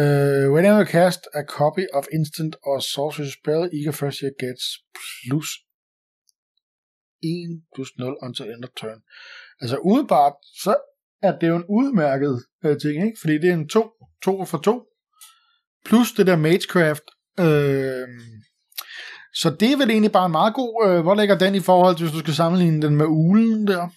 Uh, 0.00 0.46
whenever 0.54 0.78
you 0.80 0.86
cast 0.86 1.28
a 1.34 1.42
copy 1.42 1.86
of 1.94 2.04
instant 2.12 2.56
or 2.62 2.78
sorcery 2.80 3.30
spell, 3.38 3.62
Eager 3.78 3.92
First 3.92 4.18
Year 4.20 4.32
gets 4.44 4.64
plus 5.24 5.65
1 7.22 7.62
plus 7.74 7.90
0 7.98 8.16
until 8.22 8.46
end 8.46 8.64
of 8.64 8.70
turn. 8.76 9.00
Altså 9.60 9.76
udebart, 9.76 10.34
så 10.64 10.76
er 11.22 11.38
det 11.38 11.48
jo 11.48 11.56
en 11.56 11.64
udmærket 11.68 12.44
øh, 12.64 12.80
ting, 12.80 13.06
ikke? 13.06 13.18
Fordi 13.20 13.34
det 13.38 13.50
er 13.50 13.54
en 13.54 13.68
2, 13.68 13.90
2 14.22 14.44
for 14.44 14.58
2, 14.58 14.86
plus 15.84 16.12
det 16.12 16.26
der 16.26 16.36
Magecraft. 16.36 17.06
Øh, 17.40 18.08
så 19.40 19.56
det 19.60 19.72
er 19.72 19.76
vel 19.76 19.90
egentlig 19.90 20.12
bare 20.12 20.26
en 20.26 20.38
meget 20.40 20.54
god, 20.54 20.72
øh, 20.86 21.00
hvor 21.02 21.14
ligger 21.14 21.38
den 21.38 21.54
i 21.54 21.60
forhold 21.60 21.96
til, 21.96 22.04
hvis 22.04 22.16
du 22.16 22.24
skal 22.24 22.34
sammenligne 22.34 22.82
den 22.82 22.96
med 22.96 23.06
ulen 23.06 23.66
der? 23.66 23.88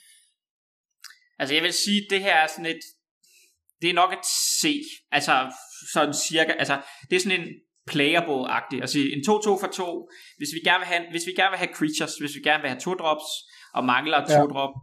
Altså 1.40 1.54
jeg 1.56 1.64
vil 1.64 1.74
sige, 1.74 2.02
det 2.10 2.20
her 2.20 2.36
er 2.36 2.48
sådan 2.48 2.66
et, 2.66 2.84
det 3.82 3.90
er 3.90 3.94
nok 3.94 4.14
et 4.14 4.26
C, 4.60 4.64
altså 5.12 5.52
sådan 5.94 6.14
cirka, 6.14 6.52
altså 6.52 6.82
det 7.10 7.16
er 7.16 7.20
sådan 7.20 7.42
en 7.42 7.48
playable-agtig. 7.92 8.78
Altså 8.82 8.98
en 9.16 9.24
2-2 9.30 9.62
for 9.62 9.70
2, 9.74 10.10
hvis 10.38 10.52
vi 10.56 10.60
gerne 10.70 10.82
vil 10.84 10.92
have, 10.94 11.04
hvis 11.14 11.28
vi 11.30 11.34
gerne 11.40 11.52
vil 11.54 11.64
have 11.64 11.76
creatures, 11.80 12.14
hvis 12.22 12.36
vi 12.38 12.42
gerne 12.50 12.62
vil 12.62 12.72
have 12.74 12.84
to 12.88 12.94
drops, 13.02 13.30
og 13.78 13.86
mangler 13.86 14.20
to 14.26 14.42
ja. 14.44 14.54
drop, 14.54 14.74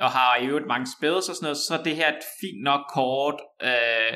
og 0.00 0.10
har 0.10 0.36
i 0.36 0.46
øvrigt 0.46 0.72
mange 0.72 0.86
spells 0.96 1.28
og 1.28 1.34
sådan 1.34 1.46
noget, 1.46 1.56
så 1.66 1.72
er 1.78 1.82
det 1.82 1.96
her 1.96 2.08
et 2.08 2.24
fint 2.40 2.62
nok 2.70 2.82
kort. 2.94 3.38
Øh, 3.68 4.12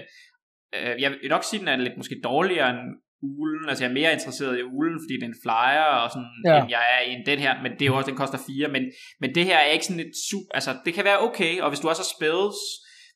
øh, 0.79 0.95
jeg 1.03 1.11
vil 1.11 1.31
nok 1.35 1.45
sige, 1.45 1.61
den 1.61 1.69
er 1.69 1.77
lidt 1.77 1.97
måske 1.97 2.17
dårligere 2.25 2.71
end 2.71 2.83
ulen, 3.23 3.69
altså 3.69 3.85
jeg 3.85 3.91
er 3.91 3.99
mere 4.01 4.13
interesseret 4.13 4.59
i 4.59 4.63
ulen, 4.63 4.99
fordi 5.05 5.17
den 5.27 5.35
flyer 5.43 5.91
og 6.03 6.11
sådan, 6.11 6.35
ja. 6.47 6.57
end 6.61 6.71
jeg 6.77 6.85
er 6.97 7.01
i 7.13 7.15
den 7.31 7.39
her, 7.45 7.63
men 7.63 7.73
det 7.73 7.83
er 7.83 7.87
jo 7.87 7.97
også, 7.97 8.11
den 8.11 8.23
koster 8.23 8.39
4, 8.47 8.69
men, 8.69 8.83
men 9.21 9.35
det 9.35 9.45
her 9.45 9.59
er 9.59 9.71
ikke 9.77 9.87
sådan 9.87 10.07
et 10.07 10.15
super, 10.31 10.51
altså 10.55 10.71
det 10.85 10.95
kan 10.95 11.05
være 11.05 11.21
okay, 11.29 11.61
og 11.61 11.69
hvis 11.71 11.81
du 11.81 11.89
også 11.89 12.03
har 12.05 12.13
spells, 12.17 12.59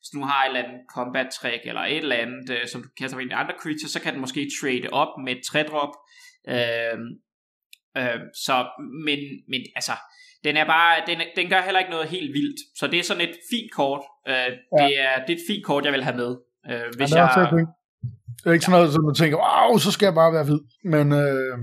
hvis 0.05 0.19
du 0.19 0.25
har 0.25 0.43
et 0.43 0.47
eller 0.47 0.63
andet 0.63 0.81
combat 0.95 1.27
trick, 1.37 1.61
eller 1.65 1.81
et 1.81 1.97
eller 1.97 2.15
andet, 2.15 2.49
øh, 2.49 2.67
som 2.67 2.83
du 2.83 2.89
kaster 2.99 3.19
ind 3.19 3.31
i 3.31 3.33
andre 3.33 3.55
creatures, 3.61 3.91
så 3.91 3.99
kan 4.01 4.13
den 4.13 4.21
måske 4.21 4.51
trade 4.61 4.87
op 5.01 5.11
med 5.25 5.31
et 5.35 5.43
3-drop. 5.49 5.93
Øh, 6.53 6.97
øh, 7.99 8.19
så, 8.45 8.55
men, 9.07 9.19
men 9.51 9.61
altså, 9.79 9.95
den 10.43 10.57
er 10.57 10.65
bare, 10.65 10.93
den, 11.07 11.17
den 11.35 11.49
gør 11.49 11.61
heller 11.61 11.79
ikke 11.79 11.95
noget 11.95 12.07
helt 12.15 12.33
vildt. 12.33 12.59
Så 12.79 12.87
det 12.87 12.99
er 12.99 13.03
sådan 13.03 13.27
et 13.29 13.35
fint 13.51 13.71
kort. 13.79 14.03
Øh, 14.27 14.33
ja. 14.33 14.47
det, 14.81 14.91
er, 15.05 15.15
det 15.25 15.31
er 15.33 15.39
et 15.41 15.47
fint 15.49 15.65
kort, 15.65 15.85
jeg 15.85 15.93
vil 15.93 16.03
have 16.03 16.17
med. 16.23 16.31
Øh, 16.71 16.87
hvis 16.97 17.11
ja, 17.11 17.15
det, 17.15 17.37
er 17.37 17.57
jeg, 17.57 17.67
det 18.39 18.45
er 18.49 18.53
ikke 18.53 18.65
sådan 18.65 18.79
noget, 18.79 18.93
som 18.93 19.03
du 19.09 19.13
tænker, 19.21 19.37
wow, 19.45 19.77
så 19.77 19.91
skal 19.91 20.05
jeg 20.05 20.15
bare 20.21 20.33
være 20.37 20.47
hvid. 20.49 20.61
Men, 20.93 21.05
øh, 21.23 21.57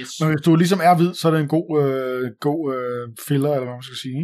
yes. 0.00 0.10
men 0.20 0.28
hvis 0.30 0.44
du 0.46 0.56
ligesom 0.56 0.80
er 0.88 0.94
hvid, 0.96 1.12
så 1.14 1.28
er 1.28 1.32
det 1.32 1.40
en 1.40 1.54
god, 1.58 1.68
øh, 1.82 2.30
god 2.48 2.60
øh, 2.76 3.02
filler, 3.28 3.50
eller 3.54 3.66
hvad 3.66 3.76
man 3.80 3.88
skal 3.90 4.02
sige. 4.06 4.22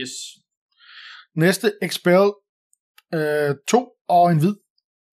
Yes. 0.00 0.12
Næste, 1.38 1.72
Expel 1.82 2.32
øh, 3.14 3.54
2 3.68 3.88
og 4.08 4.30
en 4.30 4.38
hvid. 4.38 4.54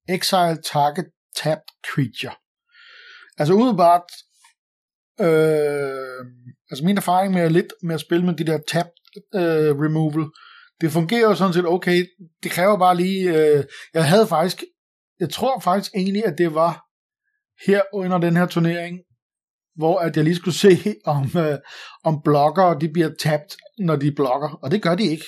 Exile 0.09 0.61
target 0.71 1.05
tapped 1.35 1.69
creature. 1.89 2.35
Altså 3.37 3.53
udebart, 3.53 4.07
øh, 5.19 6.25
altså 6.69 6.85
min 6.85 6.97
erfaring 6.97 7.33
med 7.33 7.49
lidt 7.49 7.73
med 7.83 7.95
at 7.95 8.01
spille 8.01 8.25
med 8.25 8.33
de 8.33 8.45
der 8.45 8.59
tap 8.67 8.87
øh, 9.35 9.71
removal, 9.83 10.25
det 10.81 10.91
fungerer 10.91 11.29
jo 11.29 11.35
sådan 11.35 11.53
set 11.53 11.65
okay. 11.65 12.05
Det 12.43 12.51
kræver 12.51 12.77
bare 12.77 12.97
lige, 12.97 13.21
øh, 13.29 13.63
jeg 13.93 14.09
havde 14.09 14.27
faktisk, 14.27 14.63
jeg 15.19 15.29
tror 15.29 15.59
faktisk 15.59 15.91
egentlig, 15.95 16.25
at 16.25 16.37
det 16.37 16.53
var 16.53 16.85
her 17.67 17.81
under 17.93 18.17
den 18.17 18.37
her 18.37 18.45
turnering, 18.45 18.99
hvor 19.75 19.99
at 19.99 20.15
jeg 20.17 20.23
lige 20.23 20.35
skulle 20.35 20.57
se, 20.65 20.95
om, 21.05 21.23
øh, 21.37 21.57
om 22.03 22.21
blokker 22.23 22.73
de 22.73 22.89
bliver 22.89 23.11
tabt, 23.19 23.57
når 23.77 23.95
de 23.95 24.11
blokker. 24.15 24.49
Og 24.63 24.71
det 24.71 24.81
gør 24.81 24.95
de 24.95 25.03
ikke. 25.03 25.25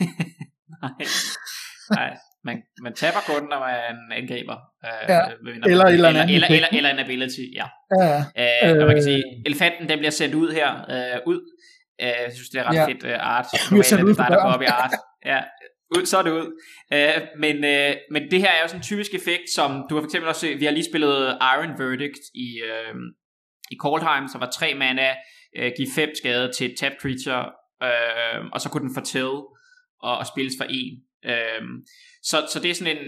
nej, 0.82 1.06
nej. 1.90 2.16
Man, 2.44 2.62
man 2.82 2.94
taber 2.94 3.22
kun, 3.26 3.48
når 3.52 3.60
man 3.66 3.96
angriber. 4.20 4.56
Øh, 4.86 5.04
ja, 5.08 5.20
eller, 5.20 5.64
eller, 5.64 5.86
eller, 5.86 6.08
eller, 6.08 6.22
eller, 6.22 6.48
eller, 6.48 6.68
eller 6.72 6.90
en 6.90 6.98
ability, 6.98 7.44
ja. 7.60 7.66
ja, 8.00 8.04
ja. 8.36 8.72
Øh, 8.72 8.80
og 8.80 8.86
man 8.86 8.96
kan 8.96 9.02
sige, 9.02 9.22
elefanten 9.46 9.88
den 9.88 9.98
bliver 9.98 10.10
sendt 10.10 10.34
ud 10.34 10.52
her, 10.52 10.70
øh, 10.94 11.20
ud. 11.26 11.40
Øh, 12.02 12.08
jeg 12.24 12.32
synes, 12.34 12.48
det 12.48 12.58
er 12.60 12.64
ret 12.70 12.74
ja. 12.74 12.86
fedt 12.86 13.04
uh, 13.04 13.10
art. 13.34 13.46
Normalt 13.70 13.92
er 13.92 13.96
det 13.96 14.16
dig, 14.16 14.26
der 14.30 14.42
går 14.44 14.52
op 14.56 14.62
i 14.62 14.64
art. 14.64 14.94
Ja, 15.24 15.40
ud, 15.96 16.06
så 16.06 16.18
er 16.18 16.22
det 16.22 16.30
ud. 16.30 16.46
Uh, 16.96 17.22
men, 17.44 17.56
uh, 17.56 17.92
men 18.12 18.22
det 18.30 18.38
her 18.44 18.50
er 18.56 18.60
jo 18.62 18.68
sådan 18.68 18.80
en 18.80 18.90
typisk 18.90 19.14
effekt, 19.14 19.46
som 19.54 19.70
du 19.88 19.94
har 19.94 20.02
for 20.02 20.08
eksempel 20.10 20.28
også 20.28 20.46
vi 20.58 20.64
har 20.64 20.72
lige 20.72 20.90
spillet 20.92 21.38
Iron 21.54 21.72
Verdict 21.80 22.24
i, 22.46 22.48
uh, 22.70 22.94
i 23.70 23.76
Coldheim, 23.84 24.28
som 24.28 24.40
var 24.40 24.50
tre 24.58 24.74
mana, 24.74 25.08
uh, 25.58 25.68
give 25.76 25.90
fem 25.94 26.10
skade 26.20 26.52
til 26.56 26.64
et 26.70 26.74
tapped 26.80 27.00
creature, 27.02 27.42
uh, 27.86 28.38
og 28.52 28.60
så 28.60 28.68
kunne 28.68 28.86
den 28.88 28.94
fortælle 29.00 29.38
og, 30.00 30.18
og 30.18 30.26
spilles 30.26 30.54
for 30.58 30.64
en. 30.64 30.94
Øhm, 31.24 31.86
så, 32.22 32.46
så 32.52 32.60
det 32.62 32.70
er 32.70 32.74
sådan 32.74 32.96
en, 32.96 33.04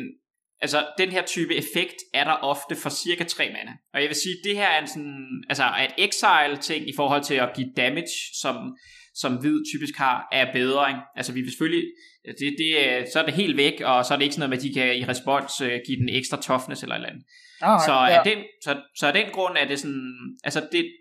altså 0.61 0.87
den 0.99 1.09
her 1.09 1.23
type 1.27 1.55
effekt 1.55 1.97
er 2.15 2.25
der 2.25 2.33
ofte 2.33 2.77
for 2.77 2.91
cirka 2.91 3.25
3 3.25 3.49
mana. 3.49 3.73
Og 3.95 4.01
jeg 4.01 4.09
vil 4.09 4.17
sige, 4.17 4.37
det 4.45 4.57
her 4.57 4.67
er 4.67 4.81
en 4.81 4.89
sådan, 4.89 5.45
altså 5.49 5.65
et 5.65 6.05
exile 6.07 6.57
ting 6.57 6.89
i 6.89 6.93
forhold 6.97 7.25
til 7.25 7.35
at 7.35 7.51
give 7.57 7.73
damage, 7.77 8.17
som, 8.41 8.77
som 9.15 9.37
hvid 9.41 9.61
typisk 9.73 9.97
har, 9.97 10.29
er 10.33 10.53
bedre. 10.53 10.89
Ikke? 10.91 11.01
Altså 11.17 11.33
vi 11.33 11.41
vil 11.41 11.51
selvfølgelig, 11.51 11.85
det, 12.25 12.55
det, 12.59 12.73
så 13.13 13.21
er 13.21 13.25
det 13.25 13.35
helt 13.35 13.57
væk, 13.57 13.81
og 13.81 14.05
så 14.05 14.15
er 14.15 14.19
det 14.19 14.25
ikke 14.25 14.35
sådan 14.35 14.51
noget 14.51 14.63
med, 14.63 14.71
at 14.71 14.75
de 14.75 14.81
kan 14.81 14.99
i 14.99 15.05
respons 15.05 15.61
uh, 15.61 15.69
give 15.87 15.99
den 16.01 16.09
ekstra 16.09 16.43
toughness 16.43 16.83
eller 16.83 16.95
et 16.95 16.99
eller 16.99 17.09
andet. 17.09 17.25
Ah, 17.63 17.81
så, 17.87 17.93
ja. 17.93 18.19
er 18.19 18.23
den, 18.23 18.39
så, 18.65 18.83
så 18.97 19.07
af 19.07 19.13
den 19.13 19.27
grund 19.33 19.57
er 19.59 19.69
det 19.69 19.79
sådan, 19.79 20.39
altså 20.45 20.69
det, 20.73 20.93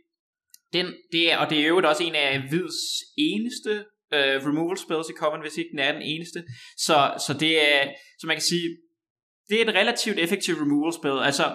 den, 0.73 0.85
det 1.11 1.31
er, 1.31 1.37
og 1.37 1.49
det 1.49 1.59
er 1.59 1.67
jo 1.67 1.81
også 1.85 2.03
en 2.03 2.15
af 2.15 2.39
hvids 2.49 2.79
eneste 3.17 3.85
uh, 4.17 4.47
removal 4.49 4.77
spells 4.77 5.09
i 5.09 5.19
common, 5.21 5.41
hvis 5.41 5.57
ikke 5.57 5.71
den 5.71 5.79
er 5.79 5.91
den 5.91 6.01
eneste. 6.01 6.39
Så, 6.77 6.97
så 7.25 7.33
det 7.33 7.53
er, 7.73 7.81
så 8.19 8.27
man 8.27 8.35
kan 8.35 8.49
sige, 8.53 8.69
det 9.49 9.55
er 9.57 9.65
et 9.65 9.75
relativt 9.75 10.19
effektivt 10.19 10.61
removal 10.61 10.93
spell. 10.93 11.19
Altså, 11.29 11.45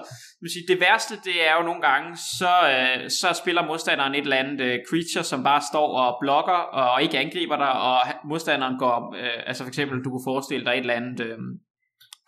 man 0.43 0.51
sige, 0.51 0.67
det 0.69 0.81
værste, 0.81 1.15
det 1.25 1.37
er 1.49 1.55
jo 1.57 1.63
nogle 1.63 1.83
gange, 1.89 2.17
så, 2.39 2.53
uh, 2.73 3.09
så 3.21 3.29
spiller 3.43 3.67
modstanderen 3.67 4.15
et 4.15 4.21
eller 4.21 4.37
andet 4.37 4.61
uh, 4.61 4.77
creature, 4.89 5.25
som 5.25 5.45
bare 5.45 5.63
står 5.73 5.89
og 6.03 6.19
blokker, 6.21 6.61
og 6.81 7.03
ikke 7.03 7.19
angriber 7.19 7.57
dig, 7.57 7.73
og 7.73 7.99
modstanderen 8.25 8.79
går, 8.79 8.97
uh, 9.09 9.49
altså 9.49 9.63
for 9.65 9.69
eksempel, 9.69 10.05
du 10.05 10.11
kunne 10.11 10.29
forestille 10.31 10.65
dig 10.65 10.73
et 10.73 10.79
eller 10.79 10.95
andet 10.95 11.21
uh, 11.21 11.39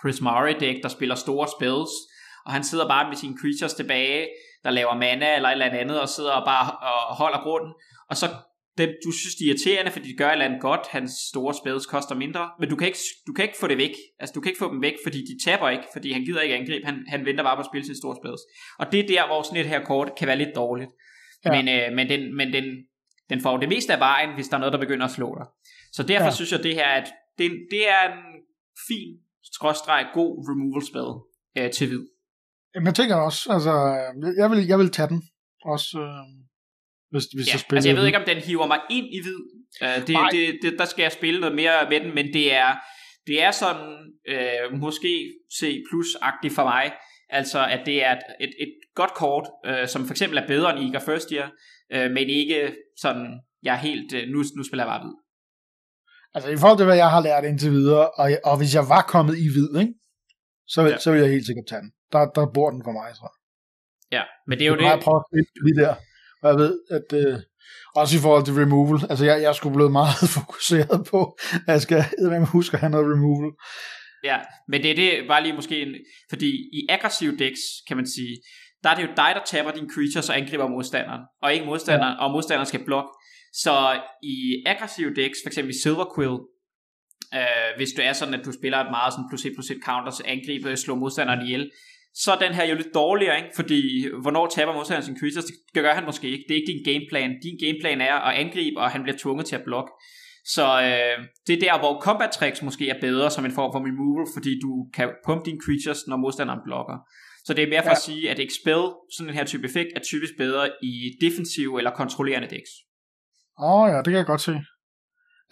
Prismari 0.02 0.52
deck, 0.52 0.82
der 0.82 0.88
spiller 0.88 1.14
store 1.14 1.48
spells, 1.56 1.92
og 2.46 2.52
han 2.52 2.64
sidder 2.64 2.88
bare 2.88 3.08
med 3.08 3.16
sine 3.16 3.36
creatures 3.40 3.74
tilbage, 3.74 4.28
der 4.64 4.70
laver 4.70 4.94
mana 4.94 5.36
eller 5.36 5.48
et 5.48 5.52
eller 5.52 5.66
andet, 5.66 6.00
og 6.00 6.08
sidder 6.08 6.32
og 6.32 6.44
bare 6.44 6.70
og 6.70 7.16
holder 7.16 7.38
grunden, 7.42 7.72
og 8.10 8.16
så 8.16 8.26
den, 8.78 8.88
du 9.04 9.10
synes, 9.10 9.34
de 9.34 9.44
er 9.44 9.48
irriterende, 9.48 9.90
fordi 9.90 10.08
de 10.12 10.16
gør 10.16 10.28
et 10.28 10.32
eller 10.32 10.44
andet 10.44 10.60
godt, 10.60 10.86
hans 10.90 11.12
store 11.30 11.54
spells 11.54 11.86
koster 11.86 12.14
mindre, 12.14 12.50
men 12.60 12.68
du 12.68 12.76
kan, 12.76 12.86
ikke, 12.86 12.98
du 13.26 13.32
kan 13.32 13.44
ikke 13.44 13.58
få 13.60 13.66
det 13.66 13.78
væk. 13.78 13.94
Altså, 14.20 14.32
du 14.32 14.40
kan 14.40 14.50
ikke 14.50 14.58
få 14.58 14.72
dem 14.72 14.82
væk, 14.82 14.96
fordi 15.04 15.18
de 15.18 15.34
taber 15.44 15.68
ikke, 15.70 15.84
fordi 15.92 16.12
han 16.12 16.24
gider 16.24 16.40
ikke 16.40 16.54
angribe, 16.54 16.86
han, 16.86 17.04
han 17.08 17.24
venter 17.24 17.44
bare 17.44 17.56
på 17.56 17.60
at 17.60 17.66
spille 17.66 17.84
sine 17.84 17.96
store 17.96 18.16
spells. 18.20 18.42
Og 18.78 18.92
det 18.92 19.00
er 19.00 19.06
der, 19.06 19.26
hvor 19.26 19.42
sådan 19.42 19.60
et 19.60 19.66
her 19.66 19.84
kort 19.84 20.08
kan 20.18 20.28
være 20.28 20.38
lidt 20.38 20.54
dårligt. 20.54 20.90
Ja. 21.44 21.50
Men, 21.56 21.68
øh, 21.68 21.96
men, 21.96 22.08
den, 22.08 22.36
men 22.36 22.52
den, 22.52 22.64
den 23.30 23.40
får 23.40 23.56
det 23.56 23.68
meste 23.68 23.92
af 23.94 24.00
vejen, 24.00 24.34
hvis 24.34 24.48
der 24.48 24.56
er 24.56 24.60
noget, 24.60 24.72
der 24.72 24.78
begynder 24.78 25.06
at 25.06 25.10
slå 25.18 25.28
dig. 25.38 25.46
Så 25.92 26.02
derfor 26.02 26.24
ja. 26.24 26.38
synes 26.38 26.52
jeg, 26.52 26.62
det 26.62 26.74
her, 26.74 26.88
at 27.00 27.08
det, 27.38 27.50
det 27.70 27.88
er 27.88 28.02
en 28.12 28.22
fin 28.88 29.08
skråstreg 29.54 30.06
god 30.14 30.32
removal 30.48 30.86
spell 30.90 31.12
øh, 31.58 31.70
til 31.70 31.86
hvid. 31.88 32.06
Jamen, 32.74 32.86
jeg 32.86 32.94
tænker 32.94 33.16
også, 33.16 33.52
altså, 33.52 33.72
jeg 34.40 34.50
vil, 34.50 34.66
jeg 34.66 34.78
vil 34.78 34.90
tage 34.90 35.08
den 35.08 35.22
også, 35.64 35.98
øh, 35.98 36.45
hvis, 37.10 37.24
hvis 37.24 37.46
Ja, 37.46 37.52
jeg 37.52 37.60
altså 37.72 37.88
jeg 37.88 37.96
ved 37.96 38.06
ikke, 38.06 38.18
om 38.18 38.24
den 38.26 38.36
hiver 38.36 38.66
mig 38.66 38.80
ind 38.90 39.06
i 39.06 39.20
hvid. 39.22 39.40
Uh, 39.82 40.06
det, 40.06 40.14
Nej. 40.14 40.28
det, 40.32 40.58
det, 40.62 40.78
der 40.78 40.84
skal 40.84 41.02
jeg 41.02 41.12
spille 41.12 41.40
noget 41.40 41.56
mere 41.56 41.88
med 41.90 42.00
den, 42.00 42.14
men 42.14 42.26
det 42.32 42.54
er, 42.54 42.70
det 43.26 43.42
er 43.42 43.50
sådan 43.50 43.88
øh, 44.28 44.78
måske 44.84 45.12
C 45.60 45.60
plus-agtigt 45.88 46.54
for 46.54 46.64
mig. 46.64 46.92
Altså, 47.28 47.66
at 47.66 47.80
det 47.86 48.04
er 48.04 48.12
et, 48.12 48.22
et, 48.40 48.52
et 48.60 48.72
godt 48.94 49.14
kort, 49.14 49.46
øh, 49.66 49.88
som 49.88 50.04
for 50.06 50.12
eksempel 50.12 50.38
er 50.38 50.46
bedre 50.46 50.70
end 50.76 50.80
Eager 50.86 51.04
First 51.06 51.30
Year, 51.30 51.50
øh, 51.92 52.10
men 52.10 52.28
ikke 52.30 52.74
sådan, 53.00 53.40
jeg 53.62 53.72
er 53.74 53.78
helt, 53.78 54.12
øh, 54.14 54.22
nu, 54.28 54.38
nu 54.56 54.62
spiller 54.64 54.84
jeg 54.84 54.90
bare 54.92 55.02
hvid. 55.04 55.14
Altså, 56.34 56.50
i 56.50 56.56
forhold 56.56 56.78
til, 56.78 56.86
hvad 56.86 56.96
jeg 57.04 57.10
har 57.10 57.22
lært 57.28 57.44
indtil 57.44 57.70
videre, 57.70 58.10
og, 58.10 58.26
og 58.44 58.56
hvis 58.58 58.74
jeg 58.74 58.84
var 58.94 59.02
kommet 59.14 59.34
i 59.44 59.46
hvid, 59.54 59.70
ikke? 59.82 59.94
Så, 60.74 60.80
Ja. 60.82 60.98
så 60.98 61.08
vil 61.12 61.20
jeg 61.20 61.30
helt 61.30 61.46
sikkert 61.46 61.66
tage 61.70 61.80
den. 61.84 61.90
Der, 62.12 62.22
der 62.36 62.46
bor 62.54 62.70
den 62.74 62.82
for 62.86 62.92
mig, 62.98 63.08
tror 63.18 63.28
jeg. 63.32 63.38
Ja, 64.16 64.22
men 64.48 64.54
det 64.58 64.64
er 64.64 64.70
jo 64.72 64.76
Jeg 64.76 64.82
bare 64.88 64.96
det, 64.96 65.04
prøve 65.04 65.18
at 65.20 65.26
spille 65.28 65.48
lige 65.66 65.78
der. 65.84 65.94
Og 66.46 66.52
jeg 66.52 66.58
ved, 66.64 66.72
at 66.90 67.08
øh, 67.20 67.38
også 68.00 68.12
i 68.18 68.20
forhold 68.20 68.44
til 68.44 68.54
removal, 68.54 68.98
altså 69.10 69.24
jeg, 69.24 69.42
jeg 69.42 69.54
skulle 69.54 69.74
blevet 69.74 69.92
meget 69.92 70.16
fokuseret 70.38 70.98
på, 71.10 71.20
at 71.66 71.72
jeg 71.76 71.82
skal 71.86 72.04
eddermame 72.18 72.46
huske 72.46 72.74
at 72.74 72.80
have 72.80 72.90
noget 72.90 73.06
removal. 73.14 73.50
Ja, 74.24 74.38
men 74.70 74.82
det 74.82 74.90
er 74.90 74.98
det 75.02 75.10
bare 75.28 75.42
lige 75.42 75.58
måske 75.60 75.82
en, 75.82 75.94
fordi 76.32 76.50
i 76.78 76.80
aggressiv 76.88 77.38
decks, 77.38 77.60
kan 77.88 77.96
man 77.96 78.06
sige, 78.16 78.34
der 78.82 78.90
er 78.90 78.94
det 78.96 79.02
jo 79.02 79.12
dig, 79.16 79.30
der 79.36 79.44
taber 79.46 79.70
dine 79.70 79.90
creatures 79.94 80.28
og 80.30 80.36
angriber 80.36 80.68
modstanderen, 80.68 81.22
og 81.42 81.54
ikke 81.54 81.66
modstanderen, 81.66 82.14
ja. 82.18 82.24
og 82.24 82.30
modstanderen 82.32 82.66
skal 82.66 82.84
blokke. 82.84 83.10
Så 83.52 84.00
i 84.22 84.36
aggressive 84.66 85.14
decks, 85.14 85.38
for 85.42 85.48
eksempel 85.48 85.74
i 85.74 85.78
Silver 85.82 86.08
Quill, 86.14 86.36
øh, 87.38 87.70
hvis 87.76 87.92
du 87.96 88.02
er 88.08 88.12
sådan, 88.12 88.34
at 88.34 88.44
du 88.46 88.52
spiller 88.52 88.78
et 88.78 88.90
meget 88.90 89.12
sådan 89.12 89.28
plus 89.30 89.44
1 89.44 89.52
plus 89.56 89.70
1 89.70 89.76
counter, 89.88 90.10
så 90.12 90.22
angribe, 90.34 90.76
slå 90.76 90.94
modstanderen 90.94 91.42
ihjel, 91.46 91.70
så 92.22 92.28
er 92.32 92.38
den 92.44 92.54
her 92.54 92.64
jo 92.70 92.74
lidt 92.76 92.94
dårligere, 92.94 93.36
ikke? 93.36 93.50
fordi 93.56 93.80
hvornår 94.22 94.46
taber 94.46 94.72
modstanderen 94.74 95.06
sin 95.06 95.18
creatures, 95.20 95.44
det 95.74 95.82
gør 95.84 95.94
han 95.94 96.04
måske 96.04 96.26
ikke. 96.30 96.44
Det 96.48 96.54
er 96.54 96.60
ikke 96.60 96.72
din 96.72 96.84
gameplan. 96.88 97.30
Din 97.46 97.56
gameplan 97.64 98.00
er 98.00 98.14
at 98.28 98.34
angribe, 98.42 98.80
og 98.80 98.90
han 98.90 99.02
bliver 99.02 99.18
tvunget 99.18 99.46
til 99.46 99.56
at 99.56 99.64
blokke. 99.64 99.92
Så 100.54 100.66
øh, 100.88 101.16
det 101.46 101.54
er 101.54 101.62
der, 101.66 101.78
hvor 101.78 102.00
combat 102.00 102.30
tricks 102.30 102.62
måske 102.62 102.88
er 102.88 103.00
bedre 103.00 103.30
som 103.30 103.44
en 103.44 103.56
form 103.58 103.70
for 103.72 103.80
removal, 103.88 104.26
fordi 104.36 104.52
du 104.64 104.70
kan 104.96 105.08
pumpe 105.26 105.44
dine 105.48 105.60
creatures, 105.64 106.00
når 106.06 106.16
modstanderen 106.16 106.60
blokker. 106.64 106.96
Så 107.46 107.50
det 107.54 107.62
er 107.64 107.72
mere 107.74 107.82
for 107.82 107.94
ja. 107.94 107.98
at 108.00 108.06
sige, 108.08 108.30
at 108.30 108.38
Expel, 108.46 108.82
sådan 109.14 109.28
en 109.30 109.36
her 109.38 109.44
type 109.44 109.64
effekt, 109.64 109.90
er 109.96 110.00
typisk 110.00 110.32
bedre 110.38 110.64
i 110.82 110.92
defensive 111.24 111.78
eller 111.80 111.90
kontrollerende 111.90 112.48
decks. 112.54 112.72
Åh 113.62 113.80
oh, 113.80 113.90
ja, 113.92 113.96
det 113.96 114.10
kan 114.12 114.20
jeg 114.22 114.26
godt 114.26 114.40
se. 114.40 114.54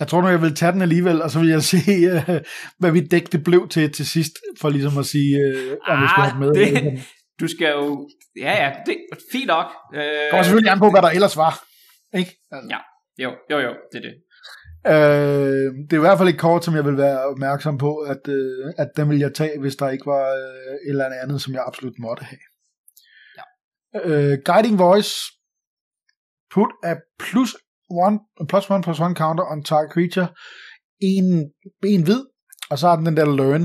Jeg 0.00 0.08
tror 0.08 0.20
nu, 0.20 0.28
jeg 0.28 0.42
vil 0.42 0.54
tage 0.54 0.72
den 0.72 0.82
alligevel, 0.82 1.22
og 1.22 1.30
så 1.30 1.38
vil 1.38 1.48
jeg 1.48 1.62
se, 1.72 1.76
øh, 1.90 2.40
hvad 2.78 2.90
vi 2.90 3.00
dæk 3.00 3.32
det 3.32 3.44
blev 3.44 3.68
til 3.68 3.92
til 3.92 4.06
sidst, 4.06 4.32
for 4.60 4.68
ligesom 4.68 4.98
at 4.98 5.06
sige, 5.06 5.38
øh, 5.38 5.76
om 5.86 6.02
vi 6.02 6.06
skal 6.08 6.30
den 6.30 6.40
med. 6.40 6.54
det, 6.54 7.02
du 7.40 7.48
skal 7.48 7.68
jo... 7.68 8.08
Ja, 8.36 8.64
ja, 8.64 8.72
det 8.86 8.96
er 9.12 9.16
fint 9.32 9.46
nok. 9.46 9.66
Øh, 9.94 10.30
kommer 10.30 10.42
selvfølgelig 10.42 10.72
an 10.72 10.78
på, 10.78 10.90
hvad 10.90 11.02
der 11.02 11.10
ellers 11.10 11.36
var. 11.36 11.64
Ikke? 12.18 12.30
Altså. 12.52 12.68
Ja. 12.70 12.78
Jo, 13.24 13.30
jo, 13.50 13.58
jo, 13.58 13.72
det 13.92 13.98
er 13.98 14.08
det. 14.08 14.14
Øh, 14.86 15.74
det 15.86 15.92
er 15.92 15.96
i 15.96 16.06
hvert 16.06 16.18
fald 16.18 16.28
et 16.28 16.38
kort, 16.38 16.64
som 16.64 16.74
jeg 16.74 16.84
vil 16.84 16.96
være 16.96 17.24
opmærksom 17.24 17.78
på, 17.78 17.96
at, 17.96 18.28
øh, 18.28 18.72
at 18.78 18.88
den 18.96 19.10
vil 19.10 19.18
jeg 19.18 19.34
tage, 19.34 19.60
hvis 19.60 19.76
der 19.76 19.88
ikke 19.90 20.06
var 20.06 20.26
øh, 20.30 20.74
et 20.74 20.90
eller 20.90 21.04
andet, 21.22 21.42
som 21.42 21.54
jeg 21.54 21.64
absolut 21.66 21.98
måtte 21.98 22.24
have. 22.24 22.38
Ja. 23.38 23.42
Øh, 24.04 24.38
Guiding 24.44 24.78
Voice. 24.78 25.14
Put 26.50 26.70
a 26.84 26.94
plus 27.18 27.56
one, 27.90 28.18
plus 28.48 28.70
one 28.70 28.82
plus 28.82 29.00
one 29.00 29.14
counter 29.14 29.44
on 29.52 29.62
target 29.62 29.92
creature. 29.92 30.28
En, 31.00 31.52
en 31.84 32.02
hvid, 32.02 32.24
og 32.70 32.78
så 32.78 32.88
har 32.88 32.96
den 32.96 33.06
den 33.06 33.16
der 33.16 33.36
learn. 33.36 33.62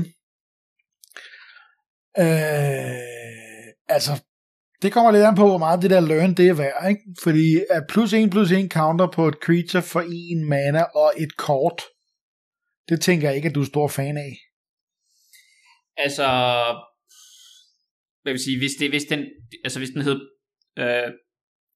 Øh, 2.18 3.72
altså, 3.88 4.12
det 4.82 4.92
kommer 4.92 5.10
lidt 5.10 5.24
an 5.24 5.34
på, 5.34 5.46
hvor 5.46 5.58
meget 5.58 5.82
det 5.82 5.90
der 5.90 6.00
learn 6.00 6.34
det 6.34 6.48
er 6.48 6.54
værd, 6.54 6.88
ikke? 6.88 7.02
Fordi 7.22 7.46
at 7.70 7.82
plus 7.88 8.12
1 8.12 8.30
plus 8.30 8.52
1 8.52 8.70
counter 8.72 9.08
på 9.16 9.28
et 9.28 9.38
creature 9.44 9.82
for 9.82 10.00
en 10.00 10.48
mana 10.48 10.82
og 10.82 11.12
et 11.18 11.36
kort, 11.36 11.82
det 12.88 13.00
tænker 13.00 13.28
jeg 13.28 13.36
ikke, 13.36 13.48
at 13.48 13.54
du 13.54 13.60
er 13.60 13.72
stor 13.74 13.88
fan 13.88 14.16
af. 14.16 14.32
Altså, 15.96 16.26
hvad 18.22 18.32
vil 18.32 18.44
sige, 18.44 18.58
hvis, 18.58 18.74
det, 18.78 18.90
hvis, 18.90 19.04
den, 19.04 19.20
altså 19.64 19.78
hvis 19.78 19.90
den 19.90 20.02
hed 20.02 20.20
øh, 20.78 21.08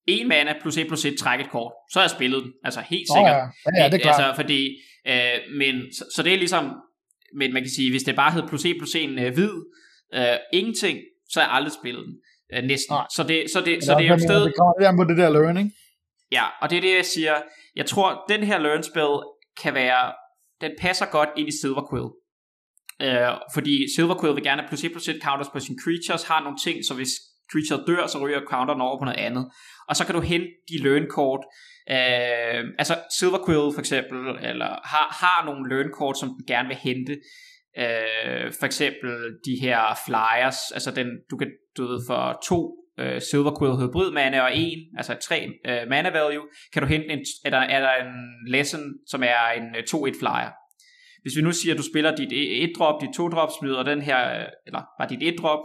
1 0.07 0.27
mana 0.27 0.55
plus 0.61 0.77
1 0.77 0.87
plus 0.87 1.05
1 1.05 1.19
træk 1.19 1.41
et 1.41 1.51
kort, 1.51 1.73
så 1.91 1.99
har 1.99 2.05
jeg 2.05 2.11
spillet 2.11 2.43
den, 2.43 2.53
altså 2.65 2.81
helt 2.81 3.09
sikkert. 3.17 3.37
ja. 3.37 3.45
Ja, 3.77 3.83
ja, 3.83 3.89
det 3.91 3.95
er 3.95 3.99
klart. 3.99 4.21
Altså, 4.21 4.43
fordi, 4.43 4.61
øh, 5.07 5.39
men, 5.59 5.75
så, 5.95 6.05
så, 6.15 6.23
det 6.23 6.33
er 6.33 6.37
ligesom, 6.37 6.65
men 7.37 7.53
man 7.53 7.63
kan 7.63 7.71
sige, 7.71 7.91
hvis 7.91 8.03
det 8.03 8.17
bare 8.17 8.33
hed 8.33 8.43
plus 8.49 8.65
1 8.65 8.77
plus 8.79 8.95
1 8.95 9.11
øh, 9.11 9.35
hvid, 9.35 9.55
øh, 10.15 10.37
ingenting, 10.53 10.99
så 11.29 11.41
har 11.41 11.47
jeg 11.47 11.55
aldrig 11.55 11.73
spillet 11.73 12.05
den. 12.07 12.15
Øh, 12.55 12.63
næsten. 12.65 12.95
Nej. 12.95 13.07
Så 13.17 13.23
det, 13.23 13.51
så 13.53 13.61
det, 13.61 13.85
så 13.85 13.95
det 13.95 14.05
er 14.05 14.09
jo 14.09 14.15
et 14.15 14.23
sted, 14.23 14.41
Det 14.45 14.55
kommer 14.59 14.75
lidt 14.79 14.89
an 14.89 14.97
på 14.97 15.05
det 15.05 15.17
der 15.17 15.31
learning. 15.31 15.73
Ja, 16.33 16.45
og 16.63 16.71
det 16.71 16.77
er 16.77 16.81
det, 16.81 16.95
jeg 16.97 17.05
siger. 17.05 17.35
Jeg 17.77 17.87
tror, 17.87 18.25
den 18.29 18.43
her 18.43 18.59
learn 18.59 18.83
spell 18.83 19.15
kan 19.63 19.75
være, 19.75 20.13
den 20.61 20.71
passer 20.81 21.07
godt 21.07 21.29
ind 21.37 21.49
i 21.49 21.53
Silver 21.61 21.85
Quill. 21.91 22.09
Øh, 23.05 23.33
fordi 23.55 23.75
Silver 23.95 24.21
Quill 24.21 24.35
vil 24.35 24.45
gerne 24.45 24.61
have 24.63 24.69
plus 24.69 24.85
1 24.85 24.93
plus 24.93 25.09
1 25.09 25.21
counters 25.23 25.49
på 25.53 25.61
sine 25.61 25.79
creatures, 25.85 26.23
har 26.23 26.41
nogle 26.43 26.59
ting, 26.67 26.85
så 26.85 26.95
hvis 26.95 27.13
creature 27.55 27.85
dør, 27.89 28.07
så 28.07 28.19
ryger 28.25 28.41
counteren 28.51 28.81
over 28.81 28.99
på 28.99 29.05
noget 29.05 29.19
andet. 29.19 29.45
Og 29.89 29.97
så 29.97 30.07
kan 30.07 30.15
du 30.15 30.21
hente 30.21 30.49
de 30.69 30.77
learn 30.87 31.07
kort. 31.19 31.45
Øh, 31.91 32.61
altså 32.79 32.95
Silver 33.19 33.41
Quill 33.47 33.75
for 33.75 33.81
eksempel, 33.81 34.19
eller 34.51 34.71
har, 34.93 35.07
har 35.23 35.45
nogle 35.45 35.69
learn 35.71 35.91
kort, 35.99 36.19
som 36.19 36.29
den 36.29 36.45
gerne 36.47 36.69
vil 36.69 36.77
hente. 36.77 37.13
Øh, 37.79 38.53
for 38.59 38.67
eksempel 38.67 39.13
de 39.47 39.55
her 39.61 39.81
flyers, 40.07 40.59
altså 40.77 40.91
den, 40.91 41.09
du 41.31 41.37
kan, 41.37 41.51
du 41.77 41.83
ved, 41.87 42.01
for 42.09 42.41
to 42.49 42.59
øh, 42.99 43.21
Silver 43.21 43.55
Quill 43.59 43.77
hybrid 43.83 44.11
mana 44.11 44.41
og 44.41 44.51
en, 44.55 44.79
altså 44.97 45.15
tre 45.23 45.39
øh, 45.69 45.89
mana 45.89 46.11
value, 46.11 46.47
kan 46.73 46.83
du 46.83 46.89
hente 46.89 47.09
en, 47.09 47.25
er 47.45 47.51
der, 47.51 47.59
er 47.59 47.81
der 47.81 47.95
en 48.05 48.15
lesson, 48.49 48.83
som 49.07 49.23
er 49.23 49.49
en 49.57 49.67
øh, 49.77 49.83
2-1 49.83 50.19
flyer. 50.21 50.51
Hvis 51.23 51.37
vi 51.37 51.43
nu 51.43 51.53
siger, 51.53 51.75
at 51.75 51.79
du 51.79 51.85
spiller 51.93 52.17
dit 52.17 52.33
e- 52.33 52.71
1-drop, 52.71 53.01
dit 53.01 53.09
2-drop, 53.19 53.51
smider 53.59 53.83
den 53.83 54.03
her, 54.03 54.41
øh, 54.41 54.47
eller 54.67 54.83
bare 54.99 55.09
dit 55.09 55.23
1-drop, 55.23 55.65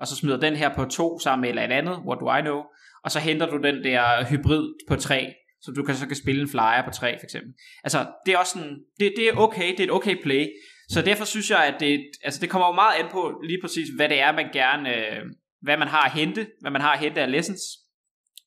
og 0.00 0.06
så 0.06 0.16
smider 0.16 0.40
den 0.40 0.56
her 0.56 0.74
på 0.74 0.84
2 0.84 1.18
sammen 1.18 1.54
med 1.54 1.64
et 1.64 1.72
andet, 1.72 1.98
what 2.06 2.18
do 2.20 2.36
I 2.36 2.40
know, 2.40 2.60
og 3.04 3.10
så 3.10 3.18
henter 3.18 3.46
du 3.46 3.56
den 3.56 3.84
der 3.84 4.24
hybrid 4.24 4.68
på 4.88 4.96
3, 4.96 5.34
så 5.62 5.72
du 5.76 5.82
kan 5.82 5.94
så 5.94 6.06
kan 6.06 6.16
spille 6.16 6.42
en 6.42 6.48
flyer 6.48 6.82
på 6.84 6.90
3 6.90 7.18
for 7.18 7.24
eksempel. 7.24 7.52
Altså, 7.84 8.06
det 8.26 8.34
er 8.34 8.38
også 8.38 8.52
sådan, 8.52 8.78
det, 9.00 9.12
det 9.16 9.28
er 9.28 9.36
okay, 9.36 9.70
det 9.70 9.80
er 9.80 9.84
et 9.84 9.90
okay 9.90 10.22
play, 10.22 10.46
så 10.88 11.02
derfor 11.02 11.24
synes 11.24 11.50
jeg, 11.50 11.64
at 11.64 11.80
det, 11.80 12.00
altså 12.24 12.40
det 12.40 12.50
kommer 12.50 12.68
jo 12.68 12.72
meget 12.72 12.98
an 12.98 13.08
på 13.10 13.40
lige 13.44 13.60
præcis, 13.62 13.88
hvad 13.96 14.08
det 14.08 14.20
er, 14.20 14.32
man 14.32 14.52
gerne, 14.52 14.96
øh, 14.96 15.22
hvad 15.62 15.76
man 15.76 15.88
har 15.88 16.02
at 16.02 16.12
hente, 16.12 16.46
hvad 16.60 16.70
man 16.70 16.80
har 16.80 16.92
at 16.92 16.98
hente 16.98 17.20
af 17.20 17.30
lessons. 17.30 17.62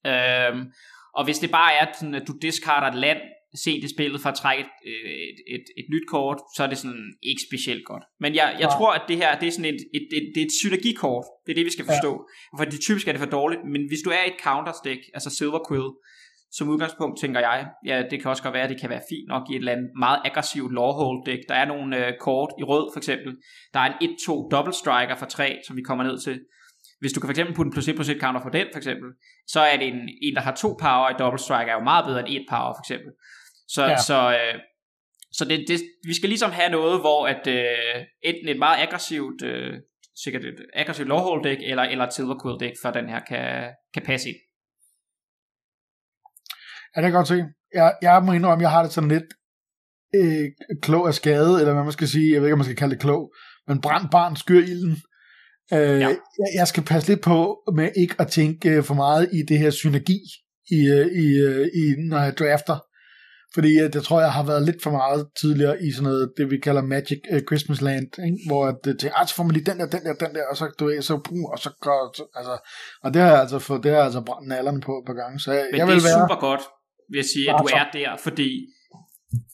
Øhm, 0.05 0.71
og 1.15 1.23
hvis 1.23 1.39
det 1.39 1.51
bare 1.51 1.73
er 1.73 1.85
sådan, 1.93 2.15
at 2.15 2.27
du 2.27 2.33
discarder 2.41 2.87
et 2.87 2.95
land 2.95 3.19
sent 3.63 3.83
i 3.83 3.89
spillet 3.95 4.21
for 4.21 4.29
at 4.29 4.35
trække 4.35 4.63
et, 4.63 4.69
et, 4.85 5.39
et, 5.55 5.65
et 5.77 5.87
nyt 5.93 6.05
kort, 6.07 6.39
så 6.55 6.63
er 6.63 6.67
det 6.67 6.77
sådan 6.77 7.13
ikke 7.23 7.41
specielt 7.49 7.85
godt. 7.85 8.03
Men 8.19 8.35
jeg, 8.35 8.47
jeg 8.59 8.67
Nej. 8.67 8.77
tror, 8.77 8.91
at 8.93 9.03
det 9.07 9.17
her 9.17 9.39
det 9.39 9.47
er 9.47 9.51
sådan 9.51 9.73
et, 9.73 9.81
et, 9.97 10.07
et, 10.17 10.25
det 10.35 10.41
er 10.41 10.45
et 10.45 10.57
synergikort. 10.61 11.25
Det 11.45 11.51
er 11.51 11.55
det, 11.55 11.65
vi 11.65 11.71
skal 11.71 11.85
forstå. 11.85 12.11
Ja. 12.21 12.57
For 12.57 12.65
det 12.71 12.79
typisk 12.81 13.07
er 13.07 13.11
det 13.11 13.21
for 13.21 13.33
dårligt, 13.39 13.61
men 13.73 13.81
hvis 13.89 14.01
du 14.05 14.09
er 14.09 14.23
et 14.27 14.37
counterstick, 14.43 15.01
altså 15.13 15.29
Silver 15.29 15.61
Quill, 15.67 15.89
som 16.57 16.69
udgangspunkt 16.69 17.19
tænker 17.19 17.39
jeg, 17.39 17.67
ja, 17.85 18.03
det 18.11 18.21
kan 18.21 18.29
også 18.31 18.43
godt 18.43 18.53
være, 18.53 18.63
at 18.63 18.69
det 18.69 18.81
kan 18.81 18.89
være 18.89 19.01
fint 19.09 19.27
nok 19.27 19.43
i 19.49 19.53
et 19.53 19.59
eller 19.59 19.71
andet 19.71 19.89
meget 19.99 20.19
aggressivt 20.25 20.73
lawhold 20.73 21.25
deck. 21.25 21.41
Der 21.49 21.55
er 21.55 21.65
nogle 21.65 22.07
øh, 22.07 22.13
kort 22.19 22.51
i 22.59 22.63
rød 22.63 22.85
for 22.93 22.99
eksempel. 22.99 23.31
Der 23.73 23.79
er 23.79 23.87
en 24.01 24.09
1-2 24.09 24.49
double 24.51 24.73
striker 24.73 25.15
for 25.15 25.25
3, 25.25 25.59
som 25.67 25.75
vi 25.77 25.81
kommer 25.81 26.03
ned 26.03 26.17
til. 26.25 26.39
Hvis 26.99 27.13
du 27.13 27.19
kan 27.19 27.27
for 27.27 27.35
eksempel 27.35 27.55
putte 27.55 27.67
en 27.69 27.73
plus 27.73 27.87
1 27.87 27.95
plus 27.95 28.09
1 28.09 28.17
counter 28.21 28.41
på 28.41 28.49
den 28.49 28.67
for 28.73 28.77
eksempel, 28.77 29.09
så 29.47 29.59
er 29.59 29.77
det 29.77 29.87
en, 29.87 30.01
en 30.21 30.35
der 30.35 30.41
har 30.41 30.55
to 30.55 30.69
power 30.85 31.09
i 31.09 31.15
double 31.19 31.39
striker, 31.39 31.71
er 31.71 31.77
jo 31.79 31.89
meget 31.91 32.05
bedre 32.05 32.19
end 32.19 32.29
et 32.37 32.45
power 32.49 32.73
for 32.77 32.83
eksempel. 32.85 33.11
Så, 33.67 33.85
ja. 33.85 33.97
Så, 33.97 34.37
øh, 34.39 34.59
så 35.31 35.45
det, 35.45 35.65
det, 35.67 35.81
vi 36.07 36.13
skal 36.13 36.29
ligesom 36.29 36.51
have 36.51 36.69
noget, 36.69 36.99
hvor 36.99 37.27
at 37.27 37.47
øh, 37.47 38.05
enten 38.23 38.47
et 38.49 38.59
meget 38.59 38.81
aggressivt, 38.81 39.41
øh, 39.43 39.73
sikkert 40.23 40.45
et 40.45 40.65
aggressivt 40.73 41.07
lawhold 41.07 41.43
deck, 41.43 41.61
eller, 41.63 41.83
eller 41.83 42.05
et 42.05 42.13
silver 42.13 42.39
quill 42.43 42.59
deck, 42.59 42.75
for 42.81 42.91
den 42.91 43.09
her 43.09 43.19
kan, 43.19 43.73
kan 43.93 44.03
passe 44.05 44.29
ind. 44.29 44.37
Ja, 46.95 47.01
det 47.01 47.11
kan 47.11 47.13
jeg 47.13 47.19
godt 47.19 47.27
se. 47.27 47.45
Jeg, 47.73 47.93
jeg 48.01 48.23
må 48.23 48.31
indrømme, 48.33 48.61
jeg 48.61 48.71
har 48.71 48.83
det 48.83 48.91
sådan 48.91 49.09
lidt 49.09 49.29
øh, 50.15 50.45
klog 50.81 51.07
af 51.07 51.13
skade, 51.13 51.59
eller 51.59 51.73
hvad 51.73 51.83
man 51.83 51.91
skal 51.91 52.07
sige. 52.07 52.33
Jeg 52.33 52.41
ved 52.41 52.47
ikke, 52.47 52.53
om 52.53 52.59
man 52.59 52.65
skal 52.65 52.77
kalde 52.77 52.93
det 52.93 53.01
klog. 53.01 53.33
Men 53.67 53.81
brændt 53.81 54.11
barn 54.11 54.35
skyr 54.35 54.59
ilden. 54.59 54.97
Øh, 55.73 55.79
Ja. 55.79 55.93
ja. 55.93 56.07
jeg, 56.41 56.49
jeg 56.55 56.67
skal 56.67 56.83
passe 56.83 57.09
lidt 57.09 57.21
på 57.21 57.57
med 57.75 57.89
ikke 57.97 58.15
at 58.19 58.27
tænke 58.27 58.69
øh, 58.69 58.83
for 58.83 58.93
meget 58.93 59.29
i 59.33 59.41
det 59.49 59.59
her 59.59 59.69
synergi, 59.69 60.19
i, 60.71 60.79
øh, 60.97 61.07
i, 61.23 61.27
øh, 61.47 61.67
i, 61.81 61.83
når 62.09 62.19
jeg 62.19 62.37
drafter. 62.37 62.77
Fordi 63.55 63.71
øh, 63.83 63.89
jeg 63.93 64.03
tror, 64.03 64.19
jeg 64.21 64.33
har 64.33 64.45
været 64.51 64.63
lidt 64.65 64.83
for 64.83 64.91
meget 64.91 65.27
tidligere 65.41 65.83
i 65.83 65.91
sådan 65.91 66.03
noget, 66.09 66.33
det 66.37 66.51
vi 66.51 66.57
kalder 66.57 66.81
Magic 66.81 67.21
uh, 67.33 67.39
Christmas 67.49 67.81
Land, 67.81 68.09
ikke? 68.27 68.37
hvor 68.47 68.65
at, 68.65 68.75
det 68.83 68.99
tænker, 68.99 69.17
ah, 69.19 69.27
så 69.27 69.35
får 69.35 69.43
man 69.43 69.53
lige 69.53 69.65
den 69.71 69.79
der, 69.79 69.87
den 69.95 70.03
der, 70.07 70.13
den 70.13 70.35
der, 70.35 70.43
og 70.51 70.57
så, 70.57 70.65
du 70.79 70.85
ved, 70.85 71.01
så, 71.01 71.17
puh, 71.27 71.45
og 71.53 71.59
så 71.59 71.69
går, 71.81 72.13
så, 72.17 72.23
altså, 72.35 72.55
og 73.03 73.13
det 73.13 73.21
har 73.21 73.29
jeg 73.29 73.39
altså 73.39 73.59
fået, 73.59 73.83
det 73.83 73.91
har 73.91 73.97
jeg 73.97 74.05
altså 74.05 74.21
brændt 74.21 74.47
nallerne 74.47 74.81
på 74.81 74.91
et 74.99 75.05
par 75.09 75.17
gange, 75.21 75.39
så 75.39 75.51
jeg, 75.51 75.65
Men 75.71 75.79
jeg 75.79 75.87
det 75.87 75.95
vil 75.95 76.01
er 76.03 76.07
være, 76.09 76.19
super 76.21 76.39
godt, 76.47 76.61
vil 77.11 77.17
jeg 77.17 77.29
sige, 77.33 77.45
at 77.51 77.55
du 77.61 77.67
er 77.79 77.85
der, 77.93 78.11
fordi 78.27 78.49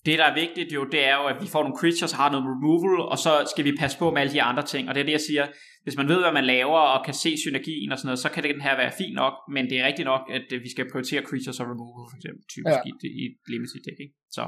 det, 0.06 0.15
der 0.22 0.28
er 0.32 0.36
vigtigt 0.44 0.70
jo, 0.78 0.82
det 0.94 1.02
er 1.12 1.15
jo, 1.20 1.26
at 1.32 1.38
vi 1.44 1.48
får 1.54 1.62
nogle 1.63 1.80
creatures, 1.82 2.12
har 2.20 2.30
noget 2.32 2.46
removal, 2.54 2.96
og 3.13 3.18
så 3.26 3.32
skal 3.52 3.63
vi 3.68 3.72
passe 3.82 3.98
på 4.02 4.06
med 4.12 4.20
alle 4.22 4.34
de 4.34 4.42
andre 4.50 4.63
ting. 4.74 4.84
Og 4.88 4.92
det 4.96 5.02
er 5.02 5.08
det, 5.10 5.18
jeg 5.20 5.26
siger, 5.30 5.46
hvis 5.86 5.98
man 6.00 6.08
ved, 6.12 6.20
hvad 6.24 6.34
man 6.39 6.46
laver, 6.56 6.82
og 6.94 7.00
kan 7.08 7.15
se 7.24 7.32
synergien 7.44 7.92
og 7.92 7.98
sådan 7.98 8.08
noget, 8.10 8.24
så 8.26 8.30
kan 8.34 8.44
den 8.44 8.62
her 8.65 8.74
være 8.82 8.92
fin 9.02 9.13
nok, 9.22 9.36
men 9.56 9.63
det 9.70 9.76
er 9.80 9.86
rigtigt 9.89 10.10
nok, 10.13 10.24
at 10.38 10.48
øh, 10.54 10.58
vi 10.65 10.70
skal 10.74 10.86
prioritere 10.92 11.22
creatures 11.30 11.60
og 11.62 11.65
removal, 11.74 12.06
for 12.12 12.18
eksempel, 12.20 12.44
typisk 12.54 12.80
ja. 12.86 12.89
i, 12.89 12.92
i 13.24 13.26
limited 13.54 13.82
deck, 13.86 13.98
ikke? 14.06 14.15
Så. 14.38 14.44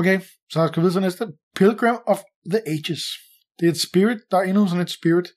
Okay, 0.00 0.16
så 0.52 0.58
skal 0.68 0.76
vi 0.80 0.84
videre 0.84 0.96
til 0.96 1.06
næste. 1.08 1.24
Pilgrim 1.60 1.98
of 2.12 2.20
the 2.52 2.60
Ages. 2.74 3.04
Det 3.58 3.64
er 3.68 3.72
et 3.76 3.82
spirit, 3.88 4.20
der 4.30 4.36
er 4.38 4.46
endnu 4.50 4.62
sådan 4.66 4.86
et 4.88 4.94
spirit. 5.00 5.28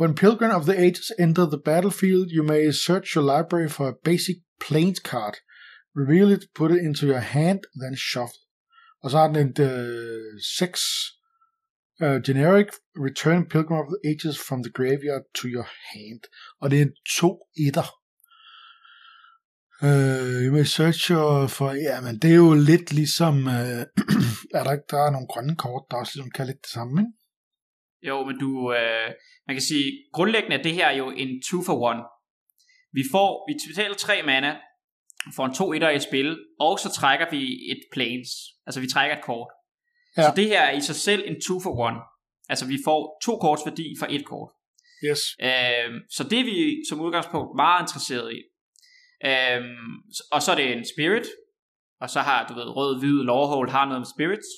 When 0.00 0.14
Pilgrim 0.22 0.52
of 0.58 0.64
the 0.70 0.76
Ages 0.86 1.08
enter 1.24 1.46
the 1.54 1.62
battlefield, 1.70 2.26
you 2.36 2.42
may 2.52 2.62
search 2.86 3.06
your 3.16 3.24
library 3.32 3.68
for 3.76 3.84
a 3.88 3.94
basic 4.08 4.36
planes 4.64 5.00
card. 5.10 5.34
Reveal 6.00 6.32
it, 6.32 6.44
put 6.54 6.70
it 6.70 6.80
into 6.88 7.06
your 7.06 7.24
hand, 7.36 7.60
then 7.82 7.96
shuffle. 7.96 8.42
Og 9.02 9.10
så 9.10 9.18
har 9.18 9.28
den 9.32 9.36
en 9.36 9.54
6 10.58 10.80
uh, 12.00 12.06
uh, 12.06 12.22
generic 12.26 12.68
return 13.08 13.48
Pilgrim 13.52 13.78
of 13.82 13.88
the 13.94 14.00
Ages 14.10 14.36
from 14.48 14.62
the 14.62 14.72
graveyard 14.78 15.24
to 15.34 15.44
your 15.54 15.68
hand. 15.92 16.22
Og 16.60 16.70
det 16.70 16.78
er 16.78 16.82
en 16.82 16.94
2 17.18 17.38
etter. 17.66 17.88
Uh, 19.88 20.38
you 20.44 20.52
may 20.52 20.64
search 20.64 21.10
your 21.10 21.46
for, 21.46 21.70
ja, 21.72 22.00
men 22.00 22.18
det 22.18 22.30
er 22.30 22.40
jo 22.46 22.54
lidt 22.54 22.92
ligesom, 22.92 23.34
uh, 23.46 23.82
er 24.56 24.62
der 24.64 24.72
ikke, 24.72 24.90
der 24.90 25.00
er 25.06 25.10
nogle 25.10 25.30
grønne 25.32 25.56
kort, 25.56 25.84
der 25.90 25.96
også 25.96 26.12
ligesom 26.14 26.30
kan 26.30 26.46
lidt 26.46 26.62
det 26.62 26.72
samme, 26.76 27.00
ikke? 27.02 27.12
Jo, 28.08 28.24
men 28.24 28.38
du, 28.44 28.72
øh, 28.72 29.08
man 29.46 29.56
kan 29.56 29.62
sige, 29.70 29.86
grundlæggende 30.12 30.56
er 30.56 30.62
det 30.62 30.74
her 30.74 30.90
jo 30.90 31.10
en 31.10 31.42
2 31.50 31.62
for 31.66 31.90
1. 31.90 32.04
Vi 32.92 33.02
får, 33.12 33.28
vi 33.48 33.52
betaler 33.72 33.94
3 33.94 34.22
mana, 34.22 34.56
får 35.36 35.46
en 35.46 35.54
2 35.54 35.72
1 35.72 35.96
i 35.96 35.98
spil, 35.98 36.38
og 36.60 36.78
så 36.78 36.92
trækker 36.92 37.26
vi 37.30 37.42
et 37.72 37.80
planes. 37.92 38.30
Altså 38.66 38.80
vi 38.80 38.86
trækker 38.86 39.16
et 39.16 39.24
kort. 39.24 39.48
Ja. 40.16 40.22
Så 40.22 40.32
det 40.36 40.46
her 40.46 40.60
er 40.60 40.72
i 40.76 40.80
sig 40.80 40.96
selv 40.96 41.22
en 41.26 41.36
2 41.48 41.60
for 41.60 41.88
1. 41.88 41.96
Altså 42.48 42.66
vi 42.66 42.78
får 42.84 43.18
to 43.24 43.38
korts 43.38 43.62
værdi 43.66 43.86
for 43.98 44.06
et 44.10 44.24
kort. 44.24 44.50
Yes. 45.04 45.20
Øhm, 45.40 45.98
så 46.10 46.24
det 46.30 46.40
er 46.40 46.44
vi 46.44 46.82
som 46.88 47.00
udgangspunkt 47.00 47.56
meget 47.56 47.82
interesseret 47.82 48.32
i. 48.32 48.40
Øhm, 49.30 49.92
og 50.32 50.42
så 50.42 50.52
er 50.52 50.56
det 50.56 50.72
en 50.72 50.84
spirit, 50.94 51.26
og 52.00 52.10
så 52.10 52.20
har, 52.20 52.46
du 52.48 52.54
ved, 52.54 52.76
rød, 52.76 52.98
hvid, 52.98 53.24
lawhold 53.24 53.70
har 53.70 53.84
noget 53.84 54.00
med 54.00 54.10
spirits. 54.16 54.50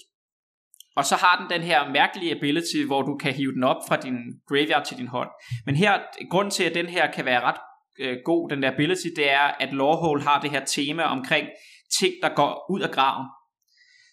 Og 0.97 1.05
så 1.05 1.17
har 1.17 1.35
den 1.41 1.51
den 1.51 1.63
her 1.63 1.89
mærkelige 1.89 2.37
ability, 2.37 2.81
hvor 2.87 3.03
du 3.03 3.17
kan 3.17 3.35
hive 3.35 3.53
den 3.53 3.65
op 3.65 3.83
fra 3.89 3.97
din 3.97 4.17
graveyard 4.49 4.85
til 4.85 4.97
din 4.97 5.09
hånd. 5.09 5.31
Men 5.67 5.77
her, 5.77 5.93
grund 6.31 6.51
til, 6.51 6.65
at 6.65 6.75
den 6.75 6.87
her 6.87 7.13
kan 7.13 7.25
være 7.25 7.41
ret 7.41 7.61
øh, 8.01 8.17
god, 8.25 8.51
den 8.51 8.63
der 8.63 8.73
ability, 8.73 9.07
det 9.17 9.31
er, 9.31 9.47
at 9.61 9.73
Lawhole 9.73 10.23
har 10.23 10.41
det 10.41 10.51
her 10.51 10.65
tema 10.65 11.03
omkring 11.03 11.49
ting, 12.01 12.15
der 12.23 12.29
går 12.29 12.67
ud 12.71 12.81
af 12.81 12.91
graven. 12.91 13.27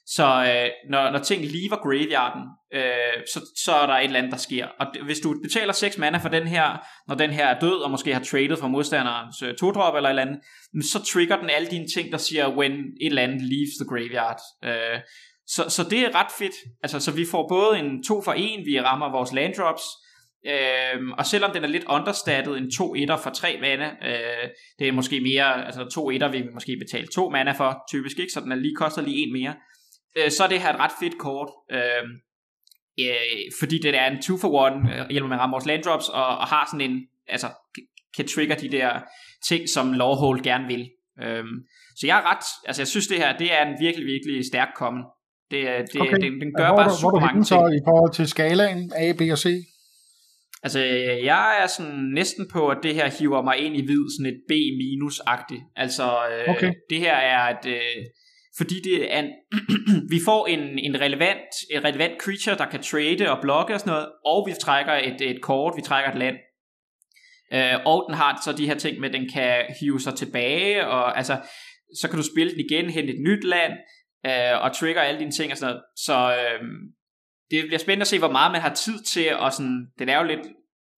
Så 0.06 0.24
øh, 0.24 0.70
når, 0.90 1.12
når 1.12 1.20
ting 1.20 1.42
lever 1.46 1.76
graveyarden, 1.84 2.44
øh, 2.74 3.24
så, 3.34 3.40
så 3.64 3.72
er 3.72 3.86
der 3.86 3.94
et 3.94 4.04
eller 4.04 4.20
andet, 4.20 4.32
der 4.32 4.38
sker. 4.38 4.68
Og 4.80 4.88
hvis 5.06 5.20
du 5.20 5.36
betaler 5.44 5.74
6 5.74 5.98
mana 5.98 6.18
for 6.18 6.30
den 6.30 6.48
her, 6.48 6.78
når 7.08 7.16
den 7.16 7.30
her 7.30 7.48
er 7.48 7.60
død, 7.60 7.82
og 7.82 7.92
måske 7.92 8.14
har 8.14 8.24
traded 8.24 8.58
fra 8.58 8.68
modstanderens 8.68 9.42
øh, 9.42 9.56
to-drop 9.56 9.96
eller 9.96 10.10
et 10.10 10.12
eller 10.12 10.22
andet, 10.22 10.40
så 10.92 11.04
trigger 11.04 11.40
den 11.40 11.50
alle 11.50 11.68
dine 11.68 11.88
ting, 11.96 12.12
der 12.12 12.18
siger, 12.18 12.58
when 12.58 12.72
et 12.72 13.08
eller 13.08 13.22
andet 13.22 13.42
leaves 13.42 13.76
the 13.80 13.88
graveyard. 13.90 14.40
Øh, 14.64 15.00
så, 15.48 15.70
så 15.70 15.84
det 15.90 16.00
er 16.00 16.16
ret 16.16 16.32
fedt. 16.40 16.56
Altså, 16.84 17.00
så 17.00 17.12
vi 17.12 17.26
får 17.32 17.48
både 17.50 17.80
en 17.80 18.04
2 18.04 18.22
for 18.22 18.34
1, 18.38 18.66
vi 18.66 18.82
rammer 18.82 19.12
vores 19.12 19.34
land 19.34 19.54
drops, 19.54 19.84
Øhm, 20.46 21.12
og 21.12 21.26
selvom 21.26 21.52
den 21.52 21.64
er 21.64 21.68
lidt 21.68 21.84
understattet 21.84 22.58
en 22.58 22.72
2 22.72 22.96
etter 22.96 23.18
for 23.18 23.30
3 23.30 23.58
mana, 23.62 23.86
øh, 23.86 24.50
det 24.80 24.88
er 24.88 24.92
måske 24.92 25.22
mere, 25.22 25.66
altså 25.66 25.86
2 25.86 26.10
etter 26.10 26.32
vil 26.32 26.44
vi 26.44 26.50
måske 26.54 26.78
betale 26.78 27.08
2 27.08 27.30
mana 27.30 27.52
for, 27.52 27.84
typisk 27.90 28.20
ikke, 28.20 28.32
så 28.34 28.40
den 28.40 28.52
er 28.52 28.56
lige, 28.56 28.76
koster 28.76 29.02
lige 29.02 29.18
en 29.18 29.34
mere. 29.34 29.56
Øh, 30.18 30.32
så 30.32 30.44
er 30.44 30.48
det 30.48 30.62
her 30.62 30.74
et 30.74 30.80
ret 30.80 30.92
fedt 31.00 31.18
kort, 31.18 31.50
øh, 31.72 32.04
øh, 33.00 33.52
fordi 33.60 33.78
det 33.78 33.96
er 33.96 34.12
en 34.12 34.22
2 34.22 34.38
for 34.38 34.68
1, 34.68 34.74
øh, 34.74 35.10
hjælper 35.10 35.28
med 35.28 35.38
at 35.38 35.42
ramme 35.42 35.54
vores 35.54 35.66
land 35.66 35.84
drops, 35.84 36.10
og, 36.10 36.28
og 36.28 36.48
har 36.48 36.68
sådan 36.72 36.92
en, 36.92 37.08
altså 37.28 37.48
kan 38.16 38.28
trigge 38.28 38.56
de 38.56 38.70
der 38.70 38.90
ting, 39.48 39.70
som 39.70 39.94
Lawhold 39.94 40.44
gerne 40.44 40.68
vil. 40.68 40.90
Øh, 41.24 41.44
så 41.96 42.08
jeg 42.08 42.18
er 42.18 42.32
ret, 42.32 42.46
altså 42.68 42.82
jeg 42.82 42.88
synes 42.88 43.08
det 43.08 43.18
her, 43.18 43.38
det 43.38 43.54
er 43.54 43.66
en 43.66 43.76
virkelig, 43.80 44.06
virkelig 44.06 44.46
stærk 44.46 44.70
kommen. 44.76 45.04
Det, 45.52 45.62
det, 45.94 46.02
okay. 46.02 46.18
den, 46.26 46.42
den 46.42 46.52
gør 46.58 46.68
hvor, 46.68 46.76
bare 46.76 46.92
super 47.02 47.20
hvor 47.20 47.28
mange 47.28 47.44
ting. 47.44 47.60
Hvor 47.60 47.70
i 47.70 47.84
forhold 47.88 48.14
til 48.14 48.28
skalaen 48.28 48.92
A, 48.96 49.14
B 49.20 49.22
og 49.32 49.38
C? 49.38 49.46
Altså, 50.64 50.80
jeg 51.24 51.60
er 51.64 51.68
sådan 51.68 52.12
næsten 52.14 52.48
på, 52.54 52.68
at 52.68 52.78
det 52.84 52.96
her 52.96 53.10
hiver 53.20 53.42
mig 53.42 53.58
ind 53.58 53.76
i 53.78 53.86
hvid, 53.86 54.06
sådan 54.18 54.34
et 54.34 54.42
B-agtigt. 54.50 55.64
Altså, 55.76 56.04
øh, 56.04 56.56
okay. 56.56 56.72
det 56.90 57.00
her 57.00 57.16
er 57.16 57.58
et... 57.58 57.66
Øh, 57.66 58.06
fordi 58.58 58.76
det 58.84 59.16
er 59.16 59.20
en, 59.20 59.30
vi 60.14 60.20
får 60.26 60.48
en, 60.48 60.80
en 60.80 61.02
relevant, 61.02 61.50
et 61.74 61.84
relevant 61.84 62.22
creature, 62.22 62.58
der 62.58 62.66
kan 62.66 62.82
trade 62.82 63.32
og 63.32 63.42
blokke 63.42 63.74
og 63.74 63.80
sådan 63.80 63.92
noget, 63.92 64.08
og 64.26 64.48
vi 64.48 64.54
trækker 64.62 64.94
et, 64.94 65.22
et 65.22 65.42
kort, 65.42 65.74
vi 65.76 65.82
trækker 65.82 66.12
et 66.12 66.18
land. 66.18 66.36
Øh, 67.54 67.80
og 67.86 68.06
den 68.08 68.16
har 68.16 68.42
så 68.46 68.52
de 68.52 68.68
her 68.68 68.76
ting 68.76 69.00
med, 69.00 69.10
at 69.10 69.14
den 69.14 69.30
kan 69.30 69.66
hive 69.80 70.00
sig 70.00 70.16
tilbage, 70.16 70.88
og 70.88 71.18
altså, 71.18 71.38
så 72.02 72.10
kan 72.10 72.18
du 72.18 72.24
spille 72.24 72.52
den 72.52 72.60
igen, 72.60 72.90
hente 72.90 73.14
et 73.14 73.22
nyt 73.22 73.44
land, 73.44 73.74
øh, 74.26 74.64
og 74.64 74.76
trigger 74.76 75.02
alle 75.02 75.20
dine 75.20 75.32
ting 75.32 75.52
og 75.52 75.58
sådan 75.58 75.74
noget. 75.74 75.84
Så 75.96 76.18
øh, 76.40 76.62
det 77.52 77.64
bliver 77.68 77.80
spændende 77.80 78.04
at 78.04 78.08
se, 78.08 78.20
hvor 78.20 78.32
meget 78.32 78.52
man 78.52 78.62
har 78.62 78.74
tid 78.74 79.04
til, 79.14 79.36
og 79.36 79.54
sådan, 79.54 79.88
det 80.00 80.10
er 80.10 80.18
jo 80.18 80.24
lidt, 80.24 80.40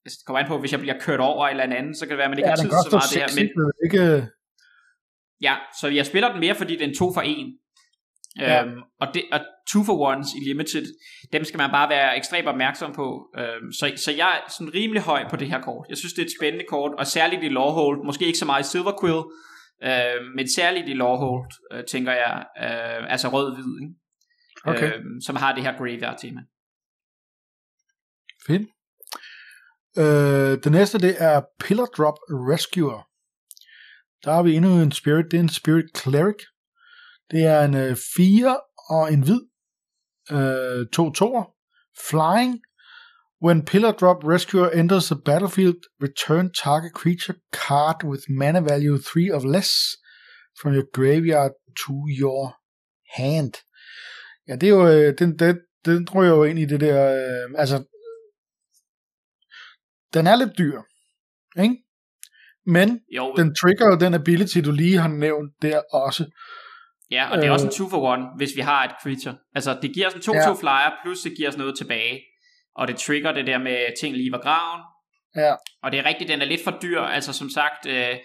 det 0.06 0.14
kommer 0.26 0.40
an 0.40 0.48
på, 0.48 0.58
hvis 0.60 0.72
jeg 0.72 0.80
bliver 0.80 1.00
kørt 1.00 1.20
over 1.20 1.48
eller 1.48 1.64
en 1.64 1.74
anden, 1.74 1.96
så 1.96 2.06
kan 2.06 2.10
det 2.10 2.18
være, 2.18 2.26
at 2.26 2.32
man 2.32 2.40
ikke 2.40 2.50
ja, 2.50 2.56
har 2.56 2.64
tid 2.64 2.70
til 2.70 2.92
så 2.92 2.96
meget 2.96 3.38
det 3.38 3.46
her. 3.46 3.54
Men, 3.58 3.72
ikke... 3.86 4.28
Ja, 5.42 5.56
så 5.82 5.88
jeg 5.88 6.06
spiller 6.06 6.32
den 6.32 6.40
mere, 6.40 6.56
fordi 6.56 6.76
den 6.76 6.90
er 6.90 6.96
to 7.00 7.14
for 7.14 7.22
en. 7.22 7.48
Ja. 8.40 8.64
Øhm, 8.64 8.82
og, 9.02 9.08
det, 9.14 9.24
og 9.32 9.40
two 9.72 9.84
for 9.84 9.98
ones 10.00 10.28
i 10.38 10.50
limited, 10.50 10.86
dem 11.34 11.44
skal 11.44 11.58
man 11.58 11.72
bare 11.72 11.90
være 11.90 12.18
ekstremt 12.18 12.48
opmærksom 12.48 12.94
på. 12.94 13.30
Øhm, 13.38 13.72
så, 13.72 13.92
så 13.96 14.12
jeg 14.12 14.30
er 14.30 14.52
sådan 14.52 14.74
rimelig 14.74 15.02
høj 15.02 15.30
på 15.30 15.36
det 15.36 15.48
her 15.48 15.62
kort. 15.62 15.86
Jeg 15.90 15.98
synes, 15.98 16.14
det 16.14 16.22
er 16.22 16.26
et 16.26 16.38
spændende 16.40 16.66
kort, 16.70 16.92
og 16.98 17.08
særligt 17.08 17.44
i 17.44 17.50
Lawhold, 17.50 18.06
måske 18.06 18.26
ikke 18.26 18.38
så 18.38 18.46
meget 18.46 18.66
i 18.66 18.70
Silver 18.70 18.96
Quill, 19.02 19.22
øh, 19.88 20.20
men 20.36 20.52
særligt 20.56 20.90
i 20.90 20.94
Lawhold, 20.94 21.52
øh, 21.74 21.84
tænker 21.84 22.12
jeg, 22.12 22.46
øh, 22.64 23.12
altså 23.12 23.28
rød-hvid, 23.28 23.82
ikke? 23.82 23.94
Okay. 24.66 24.98
Øh, 24.98 25.04
som 25.26 25.36
har 25.36 25.56
det 25.56 25.64
her 25.64 25.78
graveyard-tema. 25.78 26.42
Fedt. 28.48 28.70
Øh, 29.98 30.64
det 30.64 30.72
næste, 30.72 31.00
det 31.00 31.16
er 31.20 31.42
Pillar 31.60 31.86
Drop 31.86 32.18
Rescuer. 32.30 33.10
Der 34.24 34.32
har 34.34 34.44
vi 34.44 34.56
endnu 34.56 34.82
en 34.82 34.92
spirit. 34.92 35.26
Det 35.32 35.38
er 35.38 35.44
en 35.44 35.50
spirit 35.50 35.98
cleric. 35.98 36.42
Det 37.32 37.44
er 37.44 37.66
en 37.66 37.76
øh, 37.76 37.98
4 38.16 38.60
og 38.90 39.14
en 39.14 39.24
hvid. 39.24 39.42
Øh, 40.32 40.88
to 40.94 41.12
toer. 41.12 41.46
Flying. 42.10 42.62
When 43.46 43.66
Pillar 43.66 43.92
Drop 43.92 44.24
Rescuer 44.24 44.70
enters 44.70 45.06
the 45.06 45.22
battlefield, 45.26 45.82
return 46.02 46.52
target 46.64 46.92
creature 46.94 47.36
card 47.52 48.04
with 48.04 48.24
mana 48.30 48.62
value 48.62 48.98
3 48.98 49.32
of 49.32 49.44
less 49.44 49.72
from 50.62 50.74
your 50.74 50.88
graveyard 50.94 51.52
to 51.86 51.94
your 52.08 52.56
hand. 53.16 53.54
Ja, 54.48 54.56
det 54.56 54.64
er 54.64 54.74
jo, 54.74 54.88
øh, 54.88 55.14
den, 55.20 55.40
den, 55.40 55.60
den 55.86 56.08
tror 56.08 56.24
jeg 56.24 56.30
jo 56.30 56.44
ind 56.44 56.60
i 56.60 56.66
det 56.66 56.80
der, 56.80 57.14
øh, 57.14 57.54
altså, 57.58 57.78
den 60.14 60.28
er 60.28 60.36
lidt 60.36 60.58
dyr, 60.58 60.80
ikke? 61.64 61.78
Men 62.66 63.00
jo. 63.16 63.34
den 63.38 63.56
trigger 63.56 63.88
jo 63.88 63.98
den 64.06 64.14
ability, 64.14 64.58
du 64.66 64.72
lige 64.72 64.98
har 64.98 65.08
nævnt 65.08 65.52
der 65.62 65.82
også. 65.94 66.26
Ja, 67.12 67.30
og 67.32 67.38
det 67.38 67.44
er 67.44 67.50
øh, 67.50 67.54
også 67.54 67.66
en 67.66 67.72
2 67.72 67.90
for 67.90 68.14
1, 68.14 68.20
hvis 68.38 68.56
vi 68.56 68.62
har 68.62 68.84
et 68.84 68.92
creature. 69.04 69.38
Altså, 69.56 69.80
det 69.82 69.94
giver 69.94 70.08
os 70.08 70.14
en 70.14 70.22
2-2 70.22 70.36
ja. 70.36 70.54
flyer, 70.54 70.92
plus 71.04 71.22
det 71.22 71.34
giver 71.38 71.50
os 71.50 71.58
noget 71.58 71.78
tilbage. 71.78 72.22
Og 72.76 72.88
det 72.88 72.96
trigger 72.96 73.32
det 73.32 73.48
der 73.48 73.58
med 73.58 74.00
ting 74.00 74.16
lige 74.16 74.32
var 74.32 74.42
graven. 74.42 74.82
Ja. 75.36 75.54
Og 75.84 75.92
det 75.92 76.00
er 76.00 76.06
rigtigt, 76.06 76.30
den 76.30 76.42
er 76.42 76.46
lidt 76.46 76.64
for 76.64 76.80
dyr. 76.82 77.00
Altså, 77.00 77.34
som 77.34 77.50
sagt, 77.50 77.86
øh, 77.88 78.16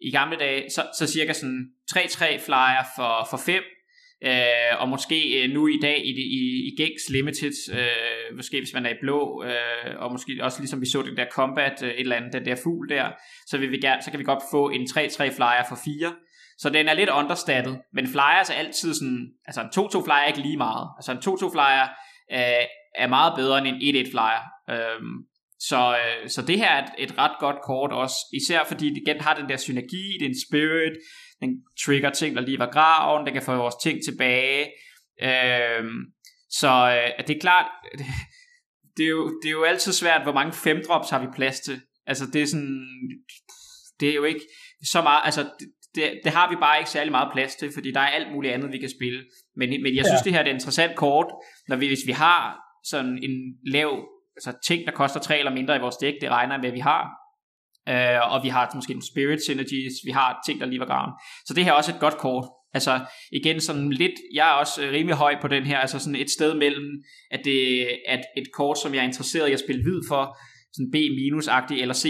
i 0.00 0.10
gamle 0.10 0.36
dage, 0.36 0.70
så, 0.70 0.82
så 0.98 1.06
cirka 1.06 1.32
sådan 1.32 1.66
3-3 1.92 2.44
flyer 2.46 2.84
for, 2.96 3.26
for 3.30 3.36
5, 3.36 3.62
Øh, 4.26 4.80
og 4.80 4.88
måske 4.88 5.42
øh, 5.42 5.50
nu 5.50 5.66
i 5.66 5.78
dag 5.82 5.98
i, 6.06 6.10
i, 6.10 6.42
i 6.68 6.74
gængs 6.76 7.10
limited, 7.10 7.52
øh, 7.72 8.36
måske 8.36 8.58
hvis 8.58 8.74
man 8.74 8.86
er 8.86 8.90
i 8.90 9.00
blå, 9.00 9.44
øh, 9.44 9.94
og 9.98 10.12
måske 10.12 10.32
også 10.42 10.60
ligesom 10.60 10.80
vi 10.80 10.86
så 10.86 11.02
den 11.02 11.16
der 11.16 11.26
combat, 11.32 11.82
øh, 11.82 11.88
et 11.88 12.00
eller 12.00 12.16
andet, 12.16 12.32
den 12.32 12.44
der 12.44 12.56
fugl 12.62 12.88
der, 12.88 13.10
så, 13.46 13.58
vil 13.58 13.70
vi 13.70 13.78
gerne, 13.78 14.02
så 14.02 14.10
kan 14.10 14.20
vi 14.20 14.24
godt 14.24 14.42
få 14.50 14.68
en 14.68 14.82
3-3 14.82 15.36
flyer 15.36 15.64
for 15.68 15.78
4. 15.84 16.14
Så 16.58 16.70
den 16.70 16.88
er 16.88 16.94
lidt 16.94 17.10
understattet, 17.10 17.80
men 17.92 18.06
flyers 18.06 18.50
er 18.50 18.54
altid 18.54 18.94
sådan, 18.94 19.28
altså 19.46 19.60
en 19.60 20.00
2-2 20.02 20.04
flyer 20.04 20.14
er 20.14 20.26
ikke 20.26 20.40
lige 20.40 20.56
meget. 20.56 20.88
Altså 20.98 21.12
en 21.12 21.18
2-2 21.18 21.52
flyer 21.52 21.82
øh, 22.32 22.64
er 22.94 23.08
meget 23.08 23.32
bedre 23.36 23.58
end 23.58 23.76
en 23.80 24.06
1-1 24.06 24.10
flyer. 24.10 24.42
Øh, 24.70 25.00
så, 25.68 25.96
øh, 26.00 26.28
så 26.28 26.42
det 26.42 26.58
her 26.58 26.68
er 26.68 26.82
et, 26.84 26.90
et 26.98 27.18
ret 27.18 27.36
godt 27.40 27.56
kort 27.66 27.92
også, 27.92 28.16
især 28.40 28.64
fordi 28.64 28.86
det 28.90 29.02
igen 29.06 29.20
har 29.20 29.34
den 29.34 29.48
der 29.48 29.56
synergi, 29.56 30.04
det 30.18 30.24
er 30.26 30.28
en 30.28 30.44
spirit, 30.48 30.96
den 31.40 31.64
trigger 31.84 32.10
ting, 32.10 32.36
der 32.36 32.42
lige 32.42 32.58
var 32.58 32.70
graven, 32.70 33.26
den 33.26 33.34
kan 33.34 33.42
få 33.42 33.56
vores 33.56 33.74
ting 33.82 33.98
tilbage. 34.04 34.66
Øh, 35.22 35.84
så 36.50 36.68
øh, 36.68 37.26
det 37.26 37.36
er 37.36 37.40
klart, 37.40 37.66
det, 37.98 38.06
det, 38.96 39.04
er 39.04 39.10
jo, 39.10 39.40
det 39.42 39.48
er 39.48 39.52
jo 39.52 39.64
altid 39.64 39.92
svært, 39.92 40.22
hvor 40.22 40.32
mange 40.32 40.52
femdrops 40.52 41.10
har 41.10 41.20
vi 41.20 41.26
plads 41.34 41.60
til. 41.60 41.80
Altså 42.06 42.24
det 42.32 42.42
er 42.42 42.46
sådan, 42.46 42.88
det 44.00 44.08
er 44.10 44.14
jo 44.14 44.24
ikke 44.24 44.40
så 44.84 45.02
meget, 45.02 45.22
altså 45.24 45.42
det, 45.42 45.68
det, 45.94 46.20
det 46.24 46.32
har 46.32 46.50
vi 46.50 46.56
bare 46.56 46.78
ikke 46.78 46.90
særlig 46.90 47.10
meget 47.10 47.32
plads 47.32 47.56
til, 47.56 47.72
fordi 47.74 47.92
der 47.92 48.00
er 48.00 48.06
alt 48.06 48.32
muligt 48.32 48.54
andet, 48.54 48.72
vi 48.72 48.78
kan 48.78 48.90
spille. 48.98 49.24
Men, 49.56 49.82
men 49.82 49.96
jeg 49.96 50.04
synes, 50.04 50.20
ja. 50.20 50.24
det 50.24 50.32
her 50.32 50.40
er 50.40 50.44
et 50.44 50.54
interessant 50.54 50.96
kort, 50.96 51.26
når 51.68 51.76
vi, 51.76 51.86
hvis 51.86 52.06
vi 52.06 52.12
har 52.12 52.58
sådan 52.84 53.18
en 53.22 53.54
lav 53.66 54.06
altså 54.36 54.52
ting, 54.66 54.86
der 54.86 54.92
koster 54.92 55.20
3 55.20 55.38
eller 55.38 55.54
mindre 55.54 55.76
i 55.76 55.80
vores 55.80 55.96
dæk, 55.96 56.14
det 56.20 56.30
regner 56.30 56.58
med, 56.58 56.68
at 56.68 56.74
vi 56.74 56.80
har. 56.80 57.19
Øh, 57.88 58.32
og 58.32 58.44
vi 58.44 58.48
har 58.48 58.70
måske 58.74 58.92
nogle 58.92 59.12
spirit 59.12 59.42
synergies, 59.42 59.92
vi 60.04 60.10
har 60.10 60.42
ting, 60.46 60.60
der 60.60 60.66
lige 60.66 60.80
var 60.80 60.86
graven. 60.86 61.12
Så 61.46 61.54
det 61.54 61.64
her 61.64 61.72
er 61.72 61.76
også 61.76 61.94
et 61.94 62.00
godt 62.00 62.18
kort. 62.18 62.44
Altså 62.74 63.00
igen 63.32 63.60
sådan 63.60 63.90
lidt, 63.90 64.12
jeg 64.34 64.48
er 64.48 64.52
også 64.52 64.80
rimelig 64.82 65.16
høj 65.16 65.34
på 65.40 65.48
den 65.48 65.62
her, 65.62 65.78
altså 65.78 65.98
sådan 65.98 66.20
et 66.20 66.30
sted 66.30 66.54
mellem, 66.54 67.04
at 67.30 67.40
det 67.44 67.88
at 68.08 68.20
et 68.36 68.46
kort, 68.54 68.78
som 68.78 68.94
jeg 68.94 69.00
er 69.00 69.04
interesseret 69.04 69.48
i 69.48 69.52
at 69.52 69.60
spille 69.60 69.82
hvid 69.82 70.00
for, 70.08 70.36
sådan 70.72 70.90
B-agtig 70.90 71.80
eller 71.82 71.94
C+, 71.94 72.06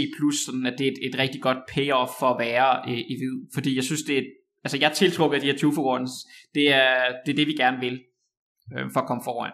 sådan 0.46 0.66
at 0.66 0.74
det 0.78 0.86
er 0.86 0.90
et, 0.90 0.98
et 1.14 1.18
rigtig 1.18 1.42
godt 1.42 1.58
payoff 1.74 2.12
for 2.18 2.26
at 2.26 2.38
være 2.38 2.82
øh, 2.88 2.98
i 2.98 3.16
hvid. 3.18 3.50
Fordi 3.54 3.76
jeg 3.76 3.84
synes, 3.84 4.02
det 4.02 4.18
er, 4.18 4.22
altså 4.64 4.78
jeg 4.80 4.92
tiltrukker 4.92 5.38
de 5.38 5.46
her 5.46 5.56
20 5.56 5.72
runs. 5.78 6.10
Det 6.54 6.72
er, 6.72 6.94
det 7.26 7.32
er 7.32 7.36
det, 7.36 7.46
vi 7.46 7.52
gerne 7.52 7.80
vil 7.80 8.00
øh, 8.74 8.92
for 8.92 9.00
at 9.00 9.06
komme 9.06 9.22
foran. 9.24 9.52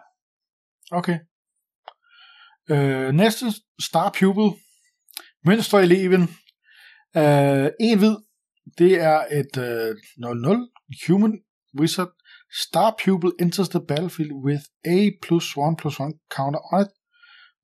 Okay. 0.92 1.18
Øh, 2.70 3.14
næste 3.14 3.46
Star 3.80 4.16
Pupil. 4.18 4.60
Mønstereleven. 5.46 6.22
Øh, 7.16 7.70
en 7.80 7.98
hvid. 7.98 8.16
Det 8.78 9.00
er 9.00 9.20
et 9.40 9.56
øh, 9.58 9.94
0-0 10.18 11.06
Human 11.06 11.38
Wizard. 11.78 12.12
Star 12.64 12.94
Pupil 13.04 13.32
enters 13.40 13.68
the 13.68 13.86
battlefield 13.88 14.32
with 14.46 14.64
a 14.84 15.10
plus 15.22 15.56
1 15.56 15.76
plus 15.78 16.00
1 16.00 16.14
counter 16.36 16.60
on 16.72 16.80
it. 16.82 16.88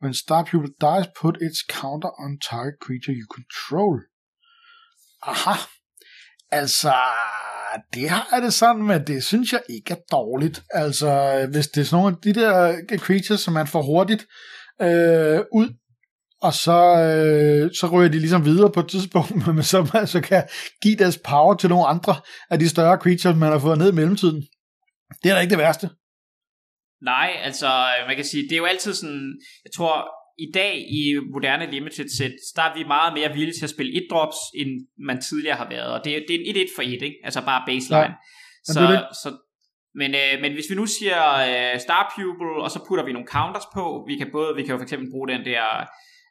When 0.02 0.14
Star 0.14 0.42
Pupil 0.50 0.72
dies, 0.80 1.06
put 1.20 1.36
its 1.46 1.60
counter 1.80 2.10
on 2.22 2.38
target 2.50 2.74
creature 2.84 3.14
you 3.20 3.26
control. 3.36 3.96
Aha. 5.22 5.54
Altså, 6.50 6.94
det 7.94 8.10
har 8.10 8.40
det 8.40 8.54
sådan, 8.54 8.82
med, 8.82 9.00
det 9.00 9.24
synes 9.24 9.52
jeg 9.52 9.62
ikke 9.68 9.92
er 9.92 10.00
dårligt. 10.12 10.62
Altså, 10.70 11.10
hvis 11.52 11.68
det 11.68 11.80
er 11.80 11.84
sådan 11.84 12.02
nogle 12.02 12.16
af 12.16 12.22
de 12.22 12.40
der 12.40 12.68
øh, 12.92 12.98
creatures, 12.98 13.40
som 13.40 13.54
man 13.54 13.66
får 13.66 13.82
hurtigt 13.82 14.26
øh, 14.82 15.40
ud, 15.52 15.68
og 16.42 16.52
så, 16.52 16.78
øh, 17.05 17.74
så 17.74 17.87
ryger 17.92 18.11
de 18.11 18.18
ligesom 18.18 18.44
videre 18.44 18.70
på 18.72 18.81
et 18.81 18.88
tidspunkt, 18.88 19.46
men 19.57 19.62
så 19.62 19.78
man 19.92 20.00
altså 20.00 20.20
kan 20.20 20.42
give 20.83 20.96
deres 20.96 21.18
power 21.18 21.55
til 21.55 21.68
nogle 21.68 21.87
andre 21.87 22.14
af 22.50 22.59
de 22.59 22.68
større 22.68 22.96
creatures, 23.02 23.37
man 23.37 23.52
har 23.52 23.59
fået 23.59 23.78
ned 23.78 23.92
i 23.92 23.94
mellemtiden. 23.94 24.42
Det 25.22 25.31
er 25.31 25.35
da 25.35 25.40
ikke 25.40 25.50
det 25.50 25.59
værste. 25.59 25.90
Nej, 27.02 27.31
altså 27.42 27.68
man 28.07 28.16
kan 28.16 28.24
sige, 28.24 28.42
det 28.42 28.52
er 28.52 28.57
jo 28.57 28.64
altid 28.64 28.94
sådan, 28.94 29.35
jeg 29.64 29.72
tror 29.76 29.94
i 30.38 30.48
dag 30.55 30.74
i 31.00 31.02
moderne 31.35 31.70
limited 31.70 32.09
set, 32.18 32.35
der 32.57 32.62
er 32.62 32.74
vi 32.78 32.85
meget 32.85 33.12
mere 33.18 33.33
villige 33.33 33.59
til 33.59 33.64
at 33.68 33.70
spille 33.70 33.92
et 33.98 34.07
drops, 34.11 34.37
end 34.61 34.70
man 35.09 35.20
tidligere 35.20 35.57
har 35.57 35.68
været, 35.68 35.90
og 35.94 36.00
det, 36.05 36.16
er, 36.16 36.20
det 36.28 36.35
er 36.35 36.40
en 36.46 36.57
1-1 36.57 36.76
for 36.76 36.83
1, 36.83 36.88
ikke? 36.88 37.16
altså 37.24 37.40
bare 37.44 37.62
baseline. 37.66 38.14
Ja, 38.68 38.72
så, 38.72 38.81
det 38.81 38.88
det. 38.88 39.16
så, 39.22 39.28
men, 40.00 40.11
øh, 40.14 40.35
men 40.42 40.52
hvis 40.52 40.70
vi 40.70 40.74
nu 40.74 40.87
siger 40.87 41.18
øh, 41.50 41.81
Star 41.81 42.02
Pupil, 42.14 42.52
og 42.64 42.70
så 42.70 42.78
putter 42.88 43.05
vi 43.05 43.12
nogle 43.12 43.33
counters 43.35 43.68
på, 43.76 43.85
vi 44.09 44.14
kan 44.20 44.28
både, 44.33 44.50
vi 44.57 44.62
kan 44.62 44.72
jo 44.72 44.78
for 44.78 44.87
eksempel 44.88 45.09
bruge 45.12 45.28
den 45.28 45.44
der 45.50 45.64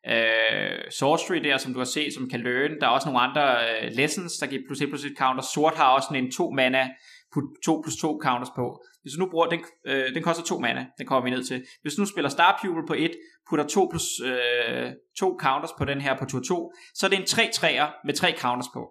øh, 0.08 0.92
sorcery 1.00 1.38
der, 1.44 1.58
som 1.58 1.74
du 1.74 1.80
har 1.80 1.86
set, 1.86 2.14
som 2.14 2.30
kan 2.30 2.40
learn. 2.40 2.80
Der 2.80 2.88
er 2.88 2.92
også 2.92 3.08
nogle 3.08 3.20
andre 3.20 3.46
øh, 3.70 3.92
lessons, 3.92 4.38
der 4.38 4.48
giver 4.48 4.62
plus 4.68 4.82
1 4.82 4.90
plus 4.90 5.06
1 5.06 5.12
counter. 5.18 5.44
Sort 5.54 5.76
har 5.76 5.90
også 5.96 6.08
en 6.16 6.32
2 6.32 6.52
mana, 6.52 6.90
put 7.34 7.44
2 7.66 7.82
plus 7.84 7.96
2 7.96 8.20
counters 8.24 8.50
på. 8.56 8.84
Hvis 9.02 9.14
du 9.14 9.20
nu 9.20 9.30
bruger, 9.32 9.48
den, 9.48 9.60
øh, 9.88 10.14
den 10.16 10.24
koster 10.24 10.44
2 10.44 10.60
mana, 10.60 10.86
den 10.98 11.08
kommer 11.08 11.24
vi 11.30 11.36
ned 11.36 11.44
til. 11.44 11.64
Hvis 11.82 11.94
du 11.94 12.02
nu 12.02 12.06
spiller 12.06 12.30
Star 12.30 12.60
Pupil 12.62 12.84
på 12.88 12.94
1, 12.98 13.12
putter 13.50 13.68
2 13.68 13.88
plus 13.92 14.08
øh, 14.26 14.92
2 15.20 15.38
counters 15.42 15.74
på 15.78 15.86
den 15.86 16.02
her 16.02 16.18
på 16.18 16.26
tur 16.26 16.42
2, 16.48 16.74
så 16.96 17.06
er 17.06 17.10
det 17.10 17.20
en 17.20 17.26
3 17.26 17.50
træer 17.54 17.88
med 18.06 18.14
3 18.14 18.34
counters 18.38 18.70
på. 18.74 18.84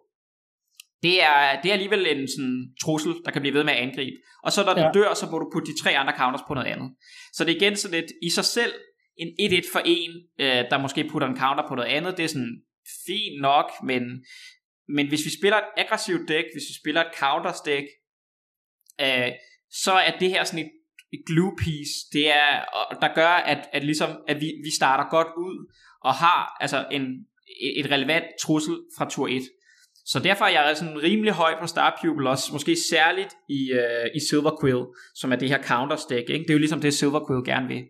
Det 1.02 1.22
er, 1.22 1.60
det 1.62 1.68
er 1.68 1.72
alligevel 1.72 2.06
en 2.06 2.28
sådan 2.28 2.58
trussel, 2.84 3.14
der 3.24 3.30
kan 3.30 3.42
blive 3.42 3.54
ved 3.54 3.64
med 3.64 3.72
at 3.72 3.78
angribe. 3.78 4.16
Og 4.42 4.52
så 4.52 4.64
når 4.64 4.78
ja. 4.78 4.84
den 4.84 4.94
dør, 4.94 5.14
så 5.14 5.26
må 5.30 5.38
du 5.38 5.50
putte 5.52 5.72
de 5.72 5.78
tre 5.82 5.90
andre 5.98 6.14
counters 6.16 6.44
på 6.48 6.54
noget 6.54 6.68
andet. 6.68 6.90
Så 7.32 7.44
det 7.44 7.52
er 7.52 7.56
igen 7.56 7.76
sådan 7.76 8.00
lidt 8.00 8.12
i 8.22 8.30
sig 8.30 8.44
selv 8.44 8.72
en 9.20 9.52
1-1 9.52 9.72
for 9.72 9.82
en, 9.84 10.10
øh, 10.38 10.70
der 10.70 10.78
måske 10.78 11.08
putter 11.10 11.28
en 11.28 11.36
counter 11.36 11.68
på 11.68 11.74
noget 11.74 11.88
andet. 11.88 12.16
Det 12.16 12.24
er 12.24 12.28
sådan 12.28 12.62
fint 13.06 13.40
nok, 13.40 13.70
men, 13.84 14.02
men 14.88 15.08
hvis 15.08 15.24
vi 15.24 15.30
spiller 15.38 15.58
et 15.58 15.64
aggressivt 15.76 16.28
dæk, 16.28 16.44
hvis 16.54 16.68
vi 16.68 16.74
spiller 16.82 17.00
et 17.00 17.14
counters 17.18 17.60
dæk, 17.60 17.84
øh, 19.00 19.32
så 19.70 19.92
er 19.92 20.18
det 20.18 20.28
her 20.30 20.44
sådan 20.44 20.64
et, 20.64 20.70
et 21.12 21.22
glue 21.26 21.56
piece, 21.58 21.94
det 22.12 22.30
er, 22.30 22.64
der 23.00 23.14
gør, 23.14 23.28
at, 23.28 23.68
at, 23.72 23.84
ligesom, 23.84 24.10
at 24.28 24.40
vi, 24.40 24.46
vi 24.64 24.70
starter 24.76 25.10
godt 25.10 25.28
ud, 25.38 25.72
og 26.04 26.14
har 26.14 26.56
altså 26.60 26.86
en, 26.90 27.02
et 27.76 27.90
relevant 27.90 28.24
trussel 28.40 28.76
fra 28.98 29.10
tur 29.10 29.28
1. 29.28 29.42
Så 30.04 30.18
derfor 30.18 30.44
er 30.44 30.50
jeg 30.50 30.76
sådan 30.76 31.02
rimelig 31.02 31.32
høj 31.32 31.60
på 31.60 31.66
Star 31.66 31.98
Pupil 32.02 32.26
også, 32.26 32.52
måske 32.52 32.76
særligt 32.90 33.34
i, 33.48 33.72
øh, 33.72 34.06
i 34.14 34.20
Silver 34.28 34.56
Quill, 34.60 34.84
som 35.14 35.32
er 35.32 35.36
det 35.36 35.48
her 35.48 35.62
counter 35.62 35.96
stack. 35.96 36.30
Ikke? 36.30 36.42
Det 36.42 36.50
er 36.50 36.54
jo 36.54 36.58
ligesom 36.58 36.80
det 36.80 36.94
Silver 36.94 37.26
Quill 37.26 37.44
gerne 37.44 37.68
vil. 37.68 37.84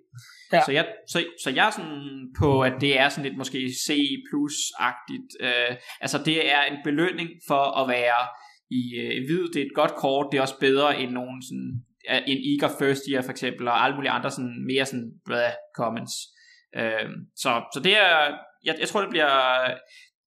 Ja. 0.52 0.64
Så, 0.66 0.72
jeg, 0.72 0.86
så, 1.08 1.24
så 1.44 1.50
jeg 1.50 1.66
er 1.66 1.70
sådan 1.70 2.28
på, 2.38 2.60
at 2.60 2.72
det 2.80 2.98
er 2.98 3.08
sådan 3.08 3.24
lidt 3.24 3.38
måske 3.38 3.58
C+-agtigt. 3.58 5.30
Uh, 5.44 5.76
altså 6.00 6.18
det 6.24 6.52
er 6.52 6.62
en 6.62 6.78
belønning 6.84 7.28
for 7.48 7.64
at 7.80 7.88
være 7.88 8.22
i 8.70 8.82
uh, 9.00 9.26
hvid. 9.26 9.44
Det 9.52 9.62
er 9.62 9.66
et 9.66 9.74
godt 9.74 9.94
kort. 9.94 10.26
Det 10.32 10.38
er 10.38 10.42
også 10.42 10.60
bedre 10.60 11.00
end 11.00 11.10
nogen 11.10 11.42
sådan, 11.42 11.70
en 12.26 12.38
Eager 12.50 12.74
First 12.78 13.02
Year 13.10 13.22
for 13.22 13.30
eksempel, 13.30 13.68
og 13.68 13.84
alle 13.84 13.96
mulige 13.96 14.10
andre 14.10 14.30
sådan, 14.30 14.64
mere 14.66 14.86
sådan 14.86 15.10
blah, 15.26 15.52
comments. 15.76 16.14
Uh, 16.78 17.10
så, 17.36 17.50
så 17.74 17.80
det 17.84 17.96
er, 17.96 18.12
jeg, 18.64 18.74
jeg 18.80 18.88
tror 18.88 19.00
det 19.00 19.10
bliver 19.10 19.30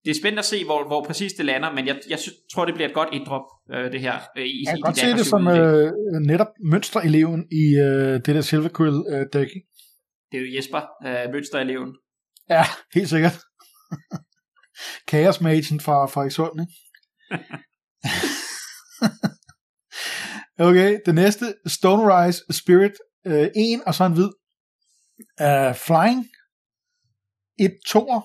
det 0.05 0.11
er 0.11 0.19
spændende 0.21 0.39
at 0.39 0.45
se, 0.45 0.65
hvor, 0.65 0.87
hvor 0.87 1.03
præcis 1.03 1.33
det 1.33 1.45
lander, 1.45 1.71
men 1.71 1.87
jeg, 1.87 1.95
jeg 2.09 2.19
tror, 2.53 2.65
det 2.65 2.73
bliver 2.75 2.87
et 2.87 2.93
godt 2.93 3.09
indrop, 3.13 3.45
øh, 3.73 3.91
det 3.91 4.01
her. 4.01 4.15
Øh, 4.37 4.45
i, 4.45 4.63
jeg 4.65 4.71
kan 4.71 4.77
i 4.77 4.81
godt 4.81 4.97
se 4.97 5.11
det 5.19 5.25
som 5.25 5.47
øh, 5.47 5.91
netop 6.31 6.51
mønstereleven 6.71 7.41
i 7.51 7.65
øh, 7.87 8.13
det 8.25 8.31
der 8.35 8.41
Silver 8.41 8.69
Quill 8.77 8.97
øh, 9.13 9.25
dæk. 9.33 9.47
Det 10.33 10.41
er 10.41 10.45
jo 10.45 10.55
Jesper, 10.55 10.81
øh, 11.05 11.33
mønstereleven. 11.33 11.97
Ja, 12.49 12.63
helt 12.93 13.09
sikkert. 13.09 13.39
Chaos 15.09 15.41
Magen 15.41 15.79
fra 15.79 16.05
Frederikshund, 16.05 16.61
ikke? 16.61 16.73
okay, 20.67 20.99
det 21.05 21.15
næste, 21.15 21.55
Stone 21.67 22.03
Rise 22.09 22.43
Spirit, 22.61 22.91
øh, 23.25 23.47
en 23.55 23.87
og 23.87 23.93
så 23.95 24.05
en 24.05 24.13
hvid. 24.13 24.31
Uh, 25.47 25.75
flying, 25.87 26.21
et 27.65 27.75
toer, 27.87 28.21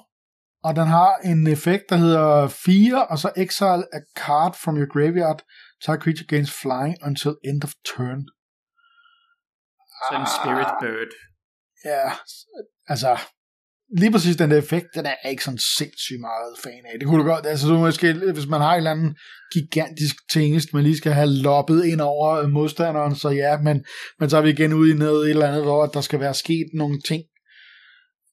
og 0.67 0.77
den 0.77 0.89
har 0.99 1.13
en 1.31 1.47
effekt, 1.47 1.85
der 1.91 1.97
hedder 1.97 2.49
4, 2.49 3.07
og 3.07 3.19
så 3.19 3.33
exile 3.37 3.85
a 3.99 4.01
card 4.17 4.55
from 4.63 4.77
your 4.77 4.91
graveyard. 4.95 5.41
Target 5.83 6.03
creature 6.03 6.27
gains 6.27 6.53
flying 6.63 6.95
until 7.09 7.33
end 7.49 7.65
of 7.65 7.73
turn. 7.95 8.21
Så 10.05 10.13
en 10.21 10.29
spirit 10.39 10.71
ah. 10.75 10.79
bird. 10.83 11.13
Ja, 11.85 12.13
altså, 12.89 13.19
lige 13.97 14.13
præcis 14.13 14.37
den 14.37 14.51
der 14.51 14.59
effekt, 14.59 14.87
den 14.95 15.07
er 15.07 15.15
jeg 15.25 15.31
ikke 15.31 15.45
sådan 15.45 15.59
sindssygt 15.79 16.21
meget 16.21 16.55
fan 16.65 16.83
af. 16.93 16.99
Det 16.99 17.09
kunne 17.09 17.23
du 17.23 17.29
godt, 17.29 17.47
altså 17.47 17.69
du 17.69 17.79
måske, 17.79 18.13
hvis 18.13 18.47
man 18.47 18.61
har 18.61 18.73
en 18.73 18.77
eller 18.77 18.91
anden 18.91 19.17
gigantisk 19.53 20.17
tingest, 20.33 20.75
man 20.75 20.83
lige 20.83 20.97
skal 20.97 21.13
have 21.13 21.29
loppet 21.29 21.85
ind 21.85 22.01
over 22.01 22.49
modstanderen, 22.49 23.15
så 23.17 23.29
ja, 23.29 23.59
men, 23.59 23.85
men 24.21 24.31
så 24.31 24.37
er 24.37 24.43
vi 24.43 24.51
igen 24.51 24.73
ude 24.73 24.91
i 24.91 24.95
noget 24.95 25.25
et 25.25 25.31
eller 25.31 25.49
andet, 25.49 25.63
hvor 25.63 25.87
der 25.87 26.01
skal 26.01 26.21
være 26.21 26.35
sket 26.35 26.67
nogle 26.75 27.01
ting, 27.09 27.23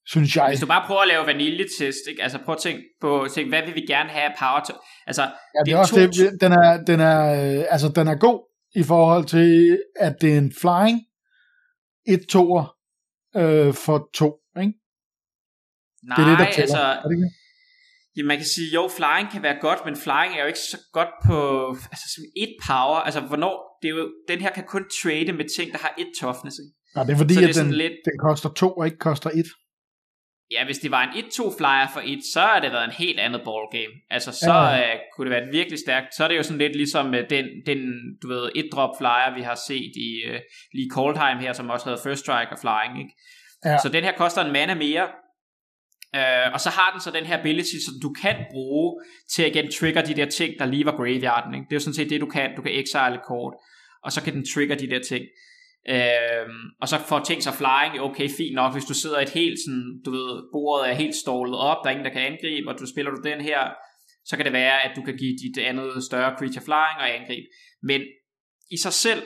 synes 0.06 0.36
jeg. 0.36 0.48
Hvis 0.48 0.60
du 0.60 0.66
bare 0.66 0.84
prøver 0.86 1.00
at 1.00 1.08
lave 1.08 1.26
vaniljetest, 1.26 2.02
ikke? 2.08 2.22
altså 2.22 2.38
prøv 2.44 2.54
at 2.54 2.60
tænke 2.60 2.82
på, 3.00 3.26
tænke, 3.34 3.48
hvad 3.48 3.62
vil 3.66 3.74
vi 3.74 3.80
gerne 3.80 4.10
have 4.10 4.32
power 4.38 4.60
to? 4.68 4.74
Altså, 5.06 5.22
ja, 5.22 5.60
det 5.66 5.72
er, 5.72 5.78
også 5.78 5.94
to... 5.94 6.00
det, 6.00 6.40
den 6.40 6.52
er, 6.52 6.84
den 6.86 7.00
er, 7.00 7.20
øh, 7.58 7.64
altså, 7.70 7.88
den 7.88 8.08
er 8.08 8.14
god 8.14 8.40
i 8.74 8.82
forhold 8.82 9.24
til, 9.24 9.78
at 10.00 10.14
det 10.20 10.32
er 10.34 10.38
en 10.38 10.52
flying, 10.60 11.00
et 12.08 12.20
toer 12.28 12.75
øh, 13.42 13.74
for 13.74 14.10
to, 14.14 14.28
ikke? 14.60 14.74
Nej, 16.02 16.16
det 16.16 16.24
er 16.24 16.28
det, 16.30 16.38
der 16.38 16.62
altså, 16.62 16.84
er 17.02 17.08
det 17.08 17.16
ikke? 17.16 17.30
Ja, 18.16 18.22
man 18.22 18.36
kan 18.36 18.46
sige, 18.46 18.68
jo, 18.74 18.82
flying 18.96 19.28
kan 19.32 19.42
være 19.42 19.58
godt, 19.66 19.80
men 19.86 19.96
flying 20.04 20.32
er 20.36 20.40
jo 20.44 20.48
ikke 20.52 20.64
så 20.74 20.78
godt 20.92 21.12
på 21.26 21.36
altså, 21.92 22.06
som 22.14 22.24
et 22.44 22.54
power. 22.68 22.98
Altså, 23.06 23.20
hvornår, 23.20 23.54
det 23.82 23.88
er 23.88 23.94
jo, 23.98 24.12
den 24.28 24.38
her 24.40 24.52
kan 24.52 24.64
kun 24.74 24.84
trade 25.02 25.32
med 25.32 25.46
ting, 25.56 25.72
der 25.72 25.78
har 25.78 25.94
et 26.02 26.10
toughness. 26.20 26.56
Ikke? 26.62 26.74
Nej, 26.94 27.04
det 27.04 27.12
er 27.12 27.16
fordi, 27.24 27.34
det 27.34 27.44
er 27.44 27.48
at 27.48 27.54
den, 27.54 27.72
lidt... 27.72 27.96
den 28.10 28.18
koster 28.26 28.48
to 28.62 28.68
og 28.78 28.84
ikke 28.88 28.98
koster 29.08 29.30
et. 29.30 29.48
Ja, 30.50 30.64
hvis 30.64 30.78
det 30.78 30.90
var 30.90 31.02
en 31.02 31.24
1-2 31.24 31.58
flyer 31.58 31.88
for 31.92 32.00
et, 32.04 32.20
så 32.32 32.40
har 32.40 32.60
det 32.60 32.72
været 32.72 32.84
en 32.84 32.90
helt 32.90 33.20
andet 33.20 33.40
ballgame. 33.44 33.94
Altså, 34.10 34.32
så 34.32 34.52
ja. 34.52 34.94
uh, 34.94 35.00
kunne 35.12 35.30
det 35.30 35.36
være 35.36 35.52
virkelig 35.52 35.78
stærkt. 35.78 36.14
Så 36.14 36.24
er 36.24 36.28
det 36.28 36.36
jo 36.36 36.42
sådan 36.42 36.58
lidt 36.58 36.76
ligesom 36.76 37.06
uh, 37.06 37.20
den, 37.30 37.44
den, 37.66 37.78
du 38.22 38.28
ved, 38.28 38.50
et 38.54 38.68
drop 38.72 38.90
flyer, 38.98 39.34
vi 39.34 39.42
har 39.42 39.58
set 39.68 39.92
i 40.08 40.10
uh, 40.30 40.38
lige 40.74 40.90
Coldheim 40.92 41.38
her, 41.38 41.52
som 41.52 41.70
også 41.70 41.86
havde 41.86 42.00
First 42.04 42.20
Strike 42.20 42.52
og 42.52 42.58
Flying, 42.58 42.98
ikke? 42.98 43.14
Ja. 43.64 43.78
Så 43.82 43.88
den 43.88 44.04
her 44.04 44.12
koster 44.12 44.44
en 44.44 44.52
mana 44.52 44.74
mere, 44.74 45.08
Uh, 46.14 46.52
og 46.54 46.60
så 46.60 46.70
har 46.70 46.90
den 46.92 47.00
så 47.00 47.10
den 47.10 47.26
her 47.26 47.38
ability, 47.38 47.76
som 47.86 47.94
du 48.02 48.12
kan 48.22 48.36
bruge 48.50 49.02
til 49.32 49.42
at 49.42 49.56
igen 49.56 49.70
trigger 49.72 50.02
de 50.02 50.14
der 50.14 50.26
ting, 50.26 50.54
der 50.58 50.66
lige 50.66 50.84
var 50.84 50.96
graveyarden. 50.96 51.54
Ikke? 51.54 51.64
Det 51.64 51.72
er 51.72 51.76
jo 51.76 51.80
sådan 51.80 51.94
set 51.94 52.10
det, 52.10 52.20
du 52.20 52.26
kan. 52.26 52.56
Du 52.56 52.62
kan 52.62 52.72
exile 52.72 53.20
kort, 53.28 53.54
og 54.04 54.12
så 54.12 54.22
kan 54.22 54.32
den 54.34 54.44
trigger 54.54 54.76
de 54.76 54.90
der 54.90 55.00
ting. 55.08 55.24
Øhm, 55.88 56.62
og 56.80 56.88
så 56.88 56.98
får 56.98 57.18
ting 57.18 57.42
sig 57.42 57.54
flying, 57.54 58.00
okay, 58.00 58.28
fint 58.38 58.54
nok, 58.54 58.72
hvis 58.72 58.84
du 58.84 58.94
sidder 58.94 59.20
et 59.20 59.30
helt 59.30 59.58
sådan, 59.64 60.00
du 60.04 60.10
ved, 60.10 60.42
bordet 60.52 60.90
er 60.90 60.94
helt 60.94 61.14
stålet 61.14 61.58
op, 61.58 61.76
der 61.82 61.88
er 61.88 61.94
ingen, 61.94 62.04
der 62.04 62.12
kan 62.12 62.26
angribe, 62.32 62.68
og 62.70 62.78
du 62.78 62.86
spiller 62.86 63.10
du 63.10 63.20
den 63.24 63.40
her, 63.40 63.60
så 64.24 64.36
kan 64.36 64.44
det 64.44 64.52
være, 64.52 64.82
at 64.82 64.92
du 64.96 65.02
kan 65.02 65.16
give 65.16 65.36
dit 65.44 65.58
andet 65.58 66.04
større 66.04 66.36
creature 66.38 66.64
flying 66.64 66.98
og 67.02 67.14
angreb. 67.18 67.44
Men 67.82 68.00
i 68.70 68.76
sig 68.76 68.92
selv, 68.92 69.22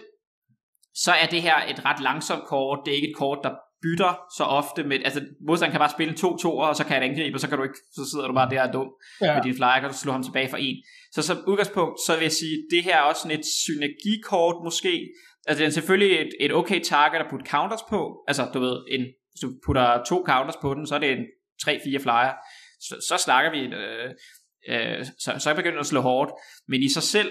så 0.94 1.12
er 1.12 1.26
det 1.26 1.42
her 1.42 1.56
et 1.68 1.84
ret 1.84 2.00
langsomt 2.00 2.44
kort. 2.46 2.78
Det 2.84 2.90
er 2.90 2.96
ikke 2.96 3.11
et 3.11 3.16
kort, 3.16 3.38
der 3.44 3.54
bytter 3.82 4.12
så 4.36 4.44
ofte 4.44 4.84
med, 4.84 4.98
altså 5.04 5.20
modstanderen 5.46 5.72
kan 5.72 5.84
bare 5.84 5.96
spille 5.98 6.14
2 6.14 6.36
2 6.36 6.56
og 6.56 6.76
så 6.76 6.84
kan 6.84 6.94
han 6.96 7.11
angribe, 7.11 7.36
og 7.36 7.40
så 7.40 7.48
kan 7.48 7.58
du 7.58 7.64
ikke, 7.64 7.80
så 7.96 8.02
sidder 8.11 8.26
du 8.26 8.34
bare 8.34 8.50
der 8.50 8.62
og 8.68 8.72
dum 8.72 8.88
ja. 9.20 9.34
med 9.34 9.42
din 9.42 9.54
flyer, 9.54 9.80
kan 9.80 9.90
du 9.90 9.96
slå 9.96 10.12
ham 10.12 10.22
tilbage 10.22 10.48
for 10.48 10.56
en. 10.56 10.76
Så 11.12 11.22
som 11.22 11.38
udgangspunkt, 11.46 11.96
så 12.06 12.12
vil 12.14 12.22
jeg 12.22 12.32
sige, 12.32 12.56
det 12.70 12.84
her 12.84 12.96
er 12.96 13.00
også 13.11 13.22
sådan 13.22 13.38
et 13.38 13.46
synergikort 13.64 14.56
måske, 14.64 14.94
altså 15.47 15.61
det 15.61 15.66
er 15.66 15.70
selvfølgelig 15.70 16.20
et, 16.20 16.30
et 16.41 16.53
okay 16.53 16.80
target 16.80 17.20
at 17.20 17.26
putte 17.30 17.51
counters 17.51 17.82
på, 17.91 18.24
altså 18.28 18.51
du 18.55 18.61
ved, 18.61 18.76
en, 18.88 19.01
hvis 19.01 19.41
du 19.43 19.53
putter 19.66 20.05
to 20.05 20.22
counters 20.26 20.57
på 20.62 20.74
den, 20.74 20.86
så 20.86 20.95
er 20.95 20.99
det 20.99 21.12
en 21.12 21.24
3-4 21.62 22.03
flyer, 22.03 22.32
så, 22.80 22.95
så 23.09 23.16
snakker 23.24 23.51
vi, 23.51 23.59
øh, 23.59 24.11
øh, 24.68 25.07
så, 25.18 25.34
så 25.38 25.55
begynder 25.55 25.76
det 25.76 25.80
at 25.80 25.86
slå 25.86 26.01
hårdt, 26.01 26.30
men 26.68 26.82
i 26.82 26.88
sig 26.88 27.03
selv, 27.03 27.30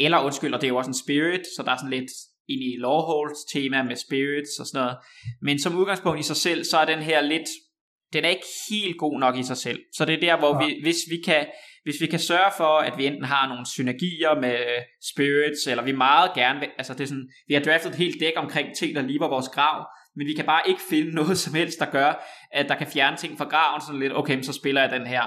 eller 0.00 0.18
undskyld, 0.18 0.54
og 0.54 0.60
det 0.60 0.66
er 0.66 0.72
jo 0.72 0.76
også 0.76 0.90
en 0.90 1.04
spirit, 1.04 1.46
så 1.56 1.62
der 1.62 1.72
er 1.72 1.76
sådan 1.76 1.90
lidt 1.90 2.10
ind 2.48 2.62
i 2.62 2.76
Lawholds 2.78 3.44
tema 3.52 3.82
med 3.82 3.96
spirits 3.96 4.58
og 4.60 4.66
sådan 4.66 4.84
noget. 4.84 4.98
Men 5.42 5.58
som 5.58 5.76
udgangspunkt 5.76 6.20
i 6.20 6.22
sig 6.22 6.36
selv, 6.36 6.64
så 6.64 6.78
er 6.78 6.84
den 6.84 6.98
her 6.98 7.20
lidt, 7.20 7.48
den 8.12 8.24
er 8.24 8.28
ikke 8.28 8.46
helt 8.70 8.98
god 8.98 9.20
nok 9.20 9.36
i 9.36 9.42
sig 9.42 9.56
selv. 9.56 9.80
Så 9.96 10.04
det 10.04 10.14
er 10.14 10.20
der, 10.20 10.38
hvor 10.38 10.62
ja. 10.62 10.66
vi, 10.66 10.80
hvis 10.82 10.96
vi 11.10 11.16
kan, 11.24 11.46
hvis 11.82 12.00
vi 12.00 12.06
kan 12.06 12.18
sørge 12.18 12.52
for, 12.56 12.78
at 12.78 12.98
vi 12.98 13.06
enten 13.06 13.24
har 13.24 13.48
nogle 13.48 13.66
synergier 13.66 14.40
med 14.40 14.58
spirits, 15.12 15.66
eller 15.66 15.84
vi 15.84 15.92
meget 15.92 16.34
gerne 16.34 16.60
vil, 16.60 16.68
altså 16.78 16.94
det 16.94 17.00
er 17.00 17.06
sådan, 17.06 17.30
vi 17.48 17.54
har 17.54 17.60
draftet 17.60 17.90
et 17.90 17.98
helt 17.98 18.20
dæk 18.20 18.32
omkring 18.36 18.68
ting, 18.78 18.96
der 18.96 19.02
lige 19.02 19.20
vores 19.20 19.48
grav, 19.48 19.86
men 20.16 20.26
vi 20.26 20.34
kan 20.34 20.46
bare 20.46 20.68
ikke 20.68 20.80
finde 20.90 21.14
noget 21.20 21.38
som 21.38 21.54
helst, 21.54 21.78
der 21.80 21.90
gør, 21.90 22.26
at 22.52 22.68
der 22.68 22.74
kan 22.74 22.86
fjerne 22.86 23.16
ting 23.16 23.38
fra 23.38 23.48
graven, 23.48 23.80
sådan 23.80 24.00
lidt, 24.00 24.16
okay, 24.16 24.42
så 24.42 24.52
spiller 24.52 24.80
jeg 24.80 24.90
den 24.90 25.06
her 25.06 25.24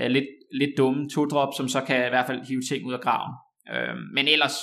uh, 0.00 0.06
lidt, 0.06 0.26
lidt 0.52 0.70
dumme 0.78 1.08
to-drop, 1.14 1.52
som 1.56 1.68
så 1.68 1.80
kan 1.80 2.06
i 2.06 2.08
hvert 2.08 2.26
fald 2.26 2.46
hive 2.48 2.62
ting 2.70 2.86
ud 2.86 2.92
af 2.92 3.00
graven. 3.00 3.32
Uh, 3.72 3.96
men 4.14 4.28
ellers, 4.28 4.56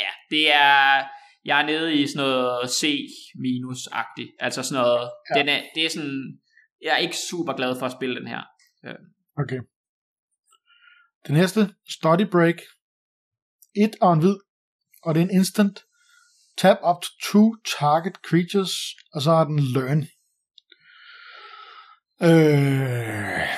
ja, 0.00 0.12
det 0.30 0.52
er, 0.52 1.04
jeg 1.44 1.60
er 1.60 1.66
nede 1.66 1.94
i 1.94 2.06
sådan 2.06 2.28
noget 2.28 2.70
C 2.70 2.82
minus-agtigt. 3.44 4.36
Altså 4.38 4.62
sådan 4.62 4.82
noget, 4.82 5.10
ja. 5.30 5.40
den 5.40 5.48
er, 5.48 5.62
det 5.74 5.86
er 5.86 5.90
sådan, 5.90 6.38
jeg 6.82 6.92
er 6.92 6.96
ikke 6.96 7.16
super 7.16 7.52
glad 7.52 7.78
for 7.78 7.86
at 7.86 7.92
spille 7.92 8.16
den 8.20 8.28
her. 8.28 8.42
Okay. 9.38 9.60
Det 11.26 11.34
næste, 11.34 11.60
Study 11.88 12.26
Break. 12.30 12.56
Et 13.76 13.96
og 14.00 14.12
en 14.12 14.20
hvid, 14.20 14.36
og 15.02 15.14
det 15.14 15.20
er 15.20 15.24
en 15.24 15.36
instant. 15.40 15.84
Tap 16.56 16.78
up 16.90 17.02
to 17.02 17.08
two 17.22 17.56
target 17.78 18.16
creatures, 18.28 18.72
og 19.14 19.22
så 19.22 19.30
har 19.30 19.44
den 19.44 19.58
learn. 19.58 20.00
Øh, 22.22 23.48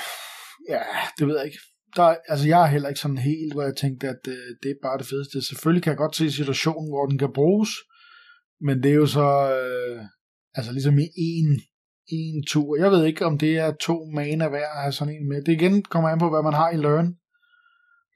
ja, 0.69 0.83
det 1.19 1.27
ved 1.27 1.37
jeg 1.37 1.47
ikke 1.47 1.59
der, 1.97 2.17
altså 2.29 2.49
jeg 2.49 2.63
er 2.63 2.67
heller 2.67 2.89
ikke 2.89 3.01
sådan 3.01 3.19
helt, 3.19 3.53
hvor 3.53 3.63
jeg 3.63 3.77
tænkte, 3.77 4.09
at 4.09 4.23
øh, 4.29 4.35
det 4.63 4.71
er 4.71 4.83
bare 4.83 4.99
det 4.99 5.07
fedeste. 5.07 5.47
Selvfølgelig 5.49 5.83
kan 5.83 5.91
jeg 5.91 5.99
godt 5.99 6.17
se 6.17 6.33
situationen, 6.33 6.91
hvor 6.91 7.07
den 7.07 7.19
kan 7.19 7.33
bruges, 7.33 7.71
men 8.61 8.83
det 8.83 8.91
er 8.91 8.95
jo 8.95 9.07
så, 9.07 9.29
øh, 9.57 10.05
altså 10.55 10.73
ligesom 10.73 10.99
i 10.99 11.09
en, 11.17 11.61
en 12.09 12.45
tur. 12.47 12.77
Jeg 12.77 12.91
ved 12.91 13.05
ikke, 13.05 13.27
om 13.27 13.39
det 13.39 13.59
er 13.59 13.73
to 13.81 13.97
mana 14.15 14.49
værd 14.49 14.73
at 14.77 14.83
have 14.83 14.93
sådan 14.93 15.15
en 15.15 15.29
med. 15.29 15.45
Det 15.45 15.53
igen 15.53 15.83
kommer 15.83 16.09
an 16.11 16.19
på, 16.19 16.31
hvad 16.31 16.43
man 16.43 16.55
har 16.55 16.71
i 16.71 16.77
Learn. 16.77 17.15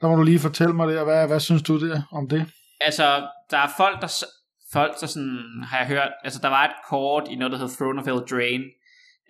Der 0.01 0.09
må 0.09 0.17
du 0.17 0.23
lige 0.23 0.39
fortælle 0.39 0.75
mig 0.75 0.89
det, 0.89 0.99
og 0.99 1.05
hvad, 1.05 1.27
hvad 1.27 1.41
synes 1.41 1.63
du 1.63 1.89
det, 1.89 2.05
om 2.13 2.29
det? 2.29 2.47
Altså, 2.81 3.29
der 3.51 3.59
er 3.59 3.71
folk, 3.77 4.01
der, 4.03 4.25
folk, 4.73 5.01
der 5.01 5.07
sådan, 5.07 5.39
har 5.71 5.79
jeg 5.79 5.87
hørt, 5.87 6.13
altså 6.25 6.41
der 6.43 6.49
var 6.49 6.65
et 6.65 6.77
kort 6.91 7.29
i 7.31 7.37
noget, 7.37 7.53
der 7.53 7.59
hedder 7.59 7.75
Throne 7.75 8.01
of 8.01 8.07
Eldraine, 8.07 8.65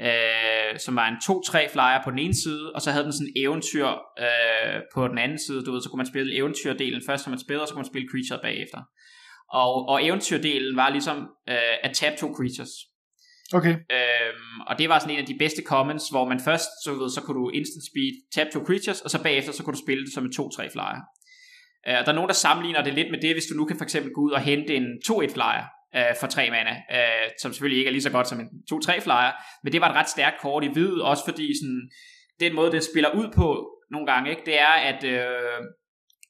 øh, 0.06 0.78
som 0.78 0.96
var 0.96 1.08
en 1.08 1.14
2-3 1.14 1.72
flyer 1.72 2.00
på 2.04 2.10
den 2.10 2.18
ene 2.18 2.34
side, 2.34 2.72
og 2.74 2.80
så 2.82 2.90
havde 2.90 3.04
den 3.04 3.12
sådan 3.12 3.32
en 3.36 3.42
eventyr 3.44 3.86
øh, 4.24 4.76
på 4.94 5.08
den 5.08 5.18
anden 5.18 5.38
side, 5.46 5.64
du 5.64 5.72
ved, 5.72 5.82
så 5.82 5.88
kunne 5.88 6.02
man 6.04 6.12
spille 6.12 6.36
eventyrdelen 6.36 7.02
først, 7.08 7.24
som 7.24 7.30
man 7.30 7.44
spillede, 7.44 7.64
og 7.64 7.68
så 7.68 7.74
kunne 7.74 7.84
man 7.84 7.92
spille 7.92 8.08
creature 8.12 8.42
bagefter. 8.42 8.80
Og, 9.52 9.88
og 9.88 10.04
eventyrdelen 10.06 10.76
var 10.76 10.88
ligesom 10.90 11.16
øh, 11.48 11.76
at 11.82 11.92
tabe 11.94 12.16
to 12.16 12.28
creatures. 12.36 12.72
Okay. 13.58 13.74
Øhm, 13.96 14.56
og 14.68 14.78
det 14.78 14.88
var 14.88 14.98
sådan 14.98 15.14
en 15.14 15.20
af 15.20 15.26
de 15.26 15.38
bedste 15.38 15.62
commons, 15.62 16.08
hvor 16.10 16.24
man 16.28 16.40
først, 16.40 16.70
så, 16.84 16.90
ved, 16.94 17.10
så 17.10 17.20
kunne 17.22 17.38
du 17.40 17.48
instant 17.48 17.84
speed, 17.90 18.14
tab 18.34 18.46
to 18.52 18.60
creatures, 18.68 19.00
og 19.00 19.10
så 19.10 19.22
bagefter, 19.22 19.52
så 19.52 19.62
kunne 19.62 19.76
du 19.76 19.84
spille 19.86 20.04
det 20.04 20.14
som 20.14 20.24
en 20.24 20.32
2-3 20.32 20.72
flyer. 20.74 21.02
Øh, 21.88 22.00
der 22.04 22.10
er 22.12 22.18
nogen, 22.18 22.28
der 22.28 22.34
sammenligner 22.46 22.82
det 22.84 22.94
lidt 22.94 23.10
med 23.10 23.20
det, 23.20 23.32
hvis 23.34 23.48
du 23.50 23.54
nu 23.54 23.64
kan 23.64 23.76
for 23.76 23.84
eksempel 23.84 24.10
gå 24.12 24.20
ud 24.20 24.30
og 24.30 24.40
hente 24.40 24.76
en 24.76 24.86
2-1 25.08 25.34
flyer, 25.34 25.66
øh, 25.96 26.14
for 26.20 26.26
tre 26.26 26.50
mana, 26.50 26.70
øh, 26.70 27.30
som 27.42 27.52
selvfølgelig 27.52 27.78
ikke 27.78 27.88
er 27.88 27.92
lige 27.92 28.02
så 28.02 28.10
godt 28.10 28.28
som 28.28 28.40
en 28.40 28.48
2-3 28.72 29.00
flyer, 29.00 29.32
men 29.64 29.72
det 29.72 29.80
var 29.80 29.88
et 29.88 29.96
ret 29.96 30.08
stærkt 30.08 30.40
kort 30.40 30.64
i 30.64 30.72
hvid, 30.72 30.92
også 30.92 31.24
fordi 31.24 31.46
sådan, 31.60 31.90
den 32.40 32.54
måde, 32.54 32.72
det 32.72 32.84
spiller 32.84 33.10
ud 33.14 33.28
på 33.34 33.70
nogle 33.90 34.06
gange, 34.12 34.30
ikke, 34.30 34.42
det 34.46 34.58
er, 34.58 34.74
at 34.90 35.04
øh, 35.04 35.58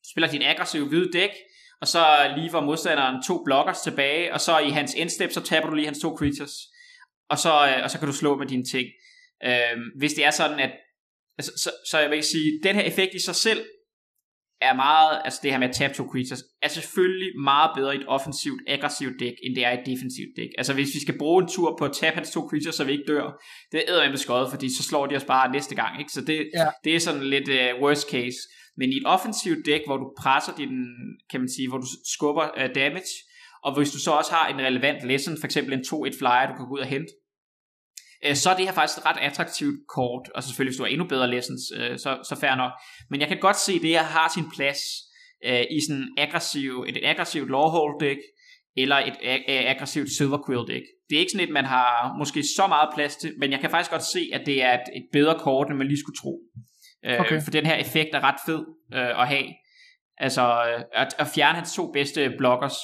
du 0.03 0.09
spiller 0.13 0.31
din 0.31 0.43
aggressive 0.43 0.89
hvide 0.89 1.13
dæk, 1.13 1.31
og 1.81 1.89
så 1.89 2.35
lever 2.37 2.61
modstanderen 2.61 3.23
to 3.23 3.45
blockers 3.45 3.81
tilbage, 3.81 4.35
og 4.35 4.41
så 4.41 4.59
i 4.59 4.71
hans 4.71 4.95
endstep, 4.95 5.33
så 5.33 5.43
taber 5.43 5.67
du 5.67 5.75
lige 5.75 5.87
hans 5.87 6.01
to 6.01 6.17
creatures, 6.19 6.53
og 7.31 7.39
så, 7.39 7.53
øh, 7.69 7.85
og 7.85 7.91
så 7.91 7.99
kan 7.99 8.09
du 8.09 8.15
slå 8.15 8.39
med 8.39 8.47
dine 8.47 8.65
ting. 8.65 8.87
Øh, 9.45 9.77
hvis 9.99 10.13
det 10.13 10.25
er 10.25 10.31
sådan, 10.31 10.61
at 10.61 10.73
altså, 11.39 11.53
så, 11.57 11.71
så 11.91 11.99
jeg 11.99 12.11
vil 12.11 12.23
sige, 12.23 12.61
den 12.63 12.77
her 12.77 12.83
effekt 12.83 13.15
i 13.15 13.25
sig 13.25 13.35
selv 13.35 13.65
er 14.61 14.75
meget, 14.75 15.21
altså 15.25 15.41
det 15.43 15.51
her 15.51 15.59
med 15.59 15.69
at 15.69 15.75
tabe 15.75 15.95
to 15.95 16.05
creatures, 16.13 16.43
er 16.63 16.69
selvfølgelig 16.69 17.41
meget 17.41 17.71
bedre 17.77 17.97
i 17.97 17.99
et 17.99 18.09
offensivt, 18.09 18.61
aggressivt 18.67 19.21
dæk, 19.21 19.35
end 19.45 19.57
det 19.57 19.65
er 19.67 19.71
i 19.71 19.81
et 19.81 19.87
defensivt 19.87 20.33
dæk. 20.37 20.49
Altså 20.59 20.73
hvis 20.75 20.95
vi 20.95 21.01
skal 21.01 21.19
bruge 21.19 21.43
en 21.43 21.49
tur 21.49 21.77
på 21.79 21.85
at 21.85 21.93
tabe 21.93 22.15
hans 22.15 22.31
to 22.31 22.41
creatures, 22.49 22.75
så 22.75 22.85
vi 22.85 22.93
ikke 22.93 23.05
dør, 23.09 23.43
det 23.73 23.83
er 23.89 24.09
med 24.09 24.17
skøjet, 24.17 24.51
fordi 24.51 24.77
så 24.77 24.83
slår 24.83 25.07
de 25.07 25.17
os 25.17 25.25
bare 25.25 25.53
næste 25.53 25.75
gang, 25.75 26.01
ikke? 26.01 26.13
Så 26.13 26.21
det, 26.21 26.51
ja. 26.55 26.67
det 26.85 26.95
er 26.95 27.01
sådan 27.01 27.23
lidt 27.23 27.49
uh, 27.49 27.83
worst 27.83 28.11
case. 28.11 28.39
Men 28.77 28.93
i 28.93 28.97
et 28.97 29.07
offensivt 29.07 29.67
dæk, 29.67 29.81
hvor 29.87 29.97
du 29.97 30.13
presser 30.19 30.53
din, 30.57 30.75
kan 31.31 31.41
man 31.41 31.49
sige, 31.49 31.69
hvor 31.69 31.79
du 31.79 31.87
skubber 32.15 32.47
uh, 32.57 32.75
damage, 32.75 33.13
og 33.65 33.77
hvis 33.77 33.91
du 33.91 33.99
så 33.99 34.11
også 34.11 34.33
har 34.33 34.49
en 34.49 34.61
relevant 34.61 35.07
lesson, 35.07 35.37
for 35.41 35.47
eksempel 35.47 35.73
en 35.73 35.85
2-1 35.87 36.19
flyer, 36.19 36.47
du 36.49 36.55
kan 36.57 36.67
gå 36.69 36.75
ud 36.75 36.87
og 36.87 36.87
hente, 36.87 37.13
så 38.35 38.51
er 38.51 38.57
det 38.57 38.65
her 38.65 38.73
faktisk 38.73 38.99
et 38.99 39.07
ret 39.07 39.19
attraktivt 39.21 39.77
kort, 39.89 40.31
og 40.35 40.43
selvfølgelig 40.43 40.71
hvis 40.71 40.77
du 40.77 40.83
har 40.83 40.91
endnu 40.91 41.07
bedre 41.07 41.31
lessons, 41.31 41.63
øh, 41.77 41.99
så, 41.99 42.19
så 42.29 42.37
fair 42.41 42.55
nok. 42.55 42.73
Men 43.11 43.21
jeg 43.21 43.29
kan 43.29 43.41
godt 43.41 43.57
se, 43.57 43.73
at 43.73 43.83
det 43.83 43.91
her 43.91 44.03
har 44.03 44.29
sin 44.35 44.45
plads 44.57 44.81
øh, 45.45 45.61
i 45.61 45.79
sådan 45.89 46.09
aggressiv, 46.19 46.85
et 46.89 46.99
aggressivt 47.05 47.51
lawhold 47.51 48.01
deck, 48.01 48.21
eller 48.77 48.97
et 48.97 49.17
aggressivt 49.47 50.11
silver 50.19 50.39
quill 50.47 50.75
deck. 50.75 50.85
Det 51.09 51.17
er 51.17 51.21
ikke 51.21 51.33
sådan 51.33 51.49
et, 51.49 51.53
man 51.53 51.65
har 51.65 52.15
måske 52.19 52.43
så 52.57 52.67
meget 52.67 52.89
plads 52.95 53.17
til, 53.17 53.35
men 53.39 53.53
jeg 53.53 53.61
kan 53.61 53.71
faktisk 53.71 53.91
godt 53.91 54.03
se, 54.03 54.31
at 54.33 54.43
det 54.47 54.63
er 54.63 54.73
et, 54.75 54.87
et 54.97 55.07
bedre 55.13 55.39
kort, 55.39 55.69
end 55.69 55.77
man 55.77 55.87
lige 55.87 56.01
skulle 56.01 56.21
tro. 56.23 56.35
Øh, 57.05 57.21
okay. 57.21 57.43
For 57.43 57.51
den 57.51 57.67
her 57.67 57.75
effekt 57.75 58.15
er 58.15 58.21
ret 58.25 58.41
fed 58.47 58.65
øh, 58.95 59.21
at 59.23 59.29
have. 59.29 59.47
Altså 60.17 60.43
øh, 60.43 60.85
at, 60.93 61.15
at 61.19 61.27
fjerne 61.35 61.55
hans 61.55 61.75
to 61.75 61.93
bedste 61.93 62.35
blockers. 62.39 62.77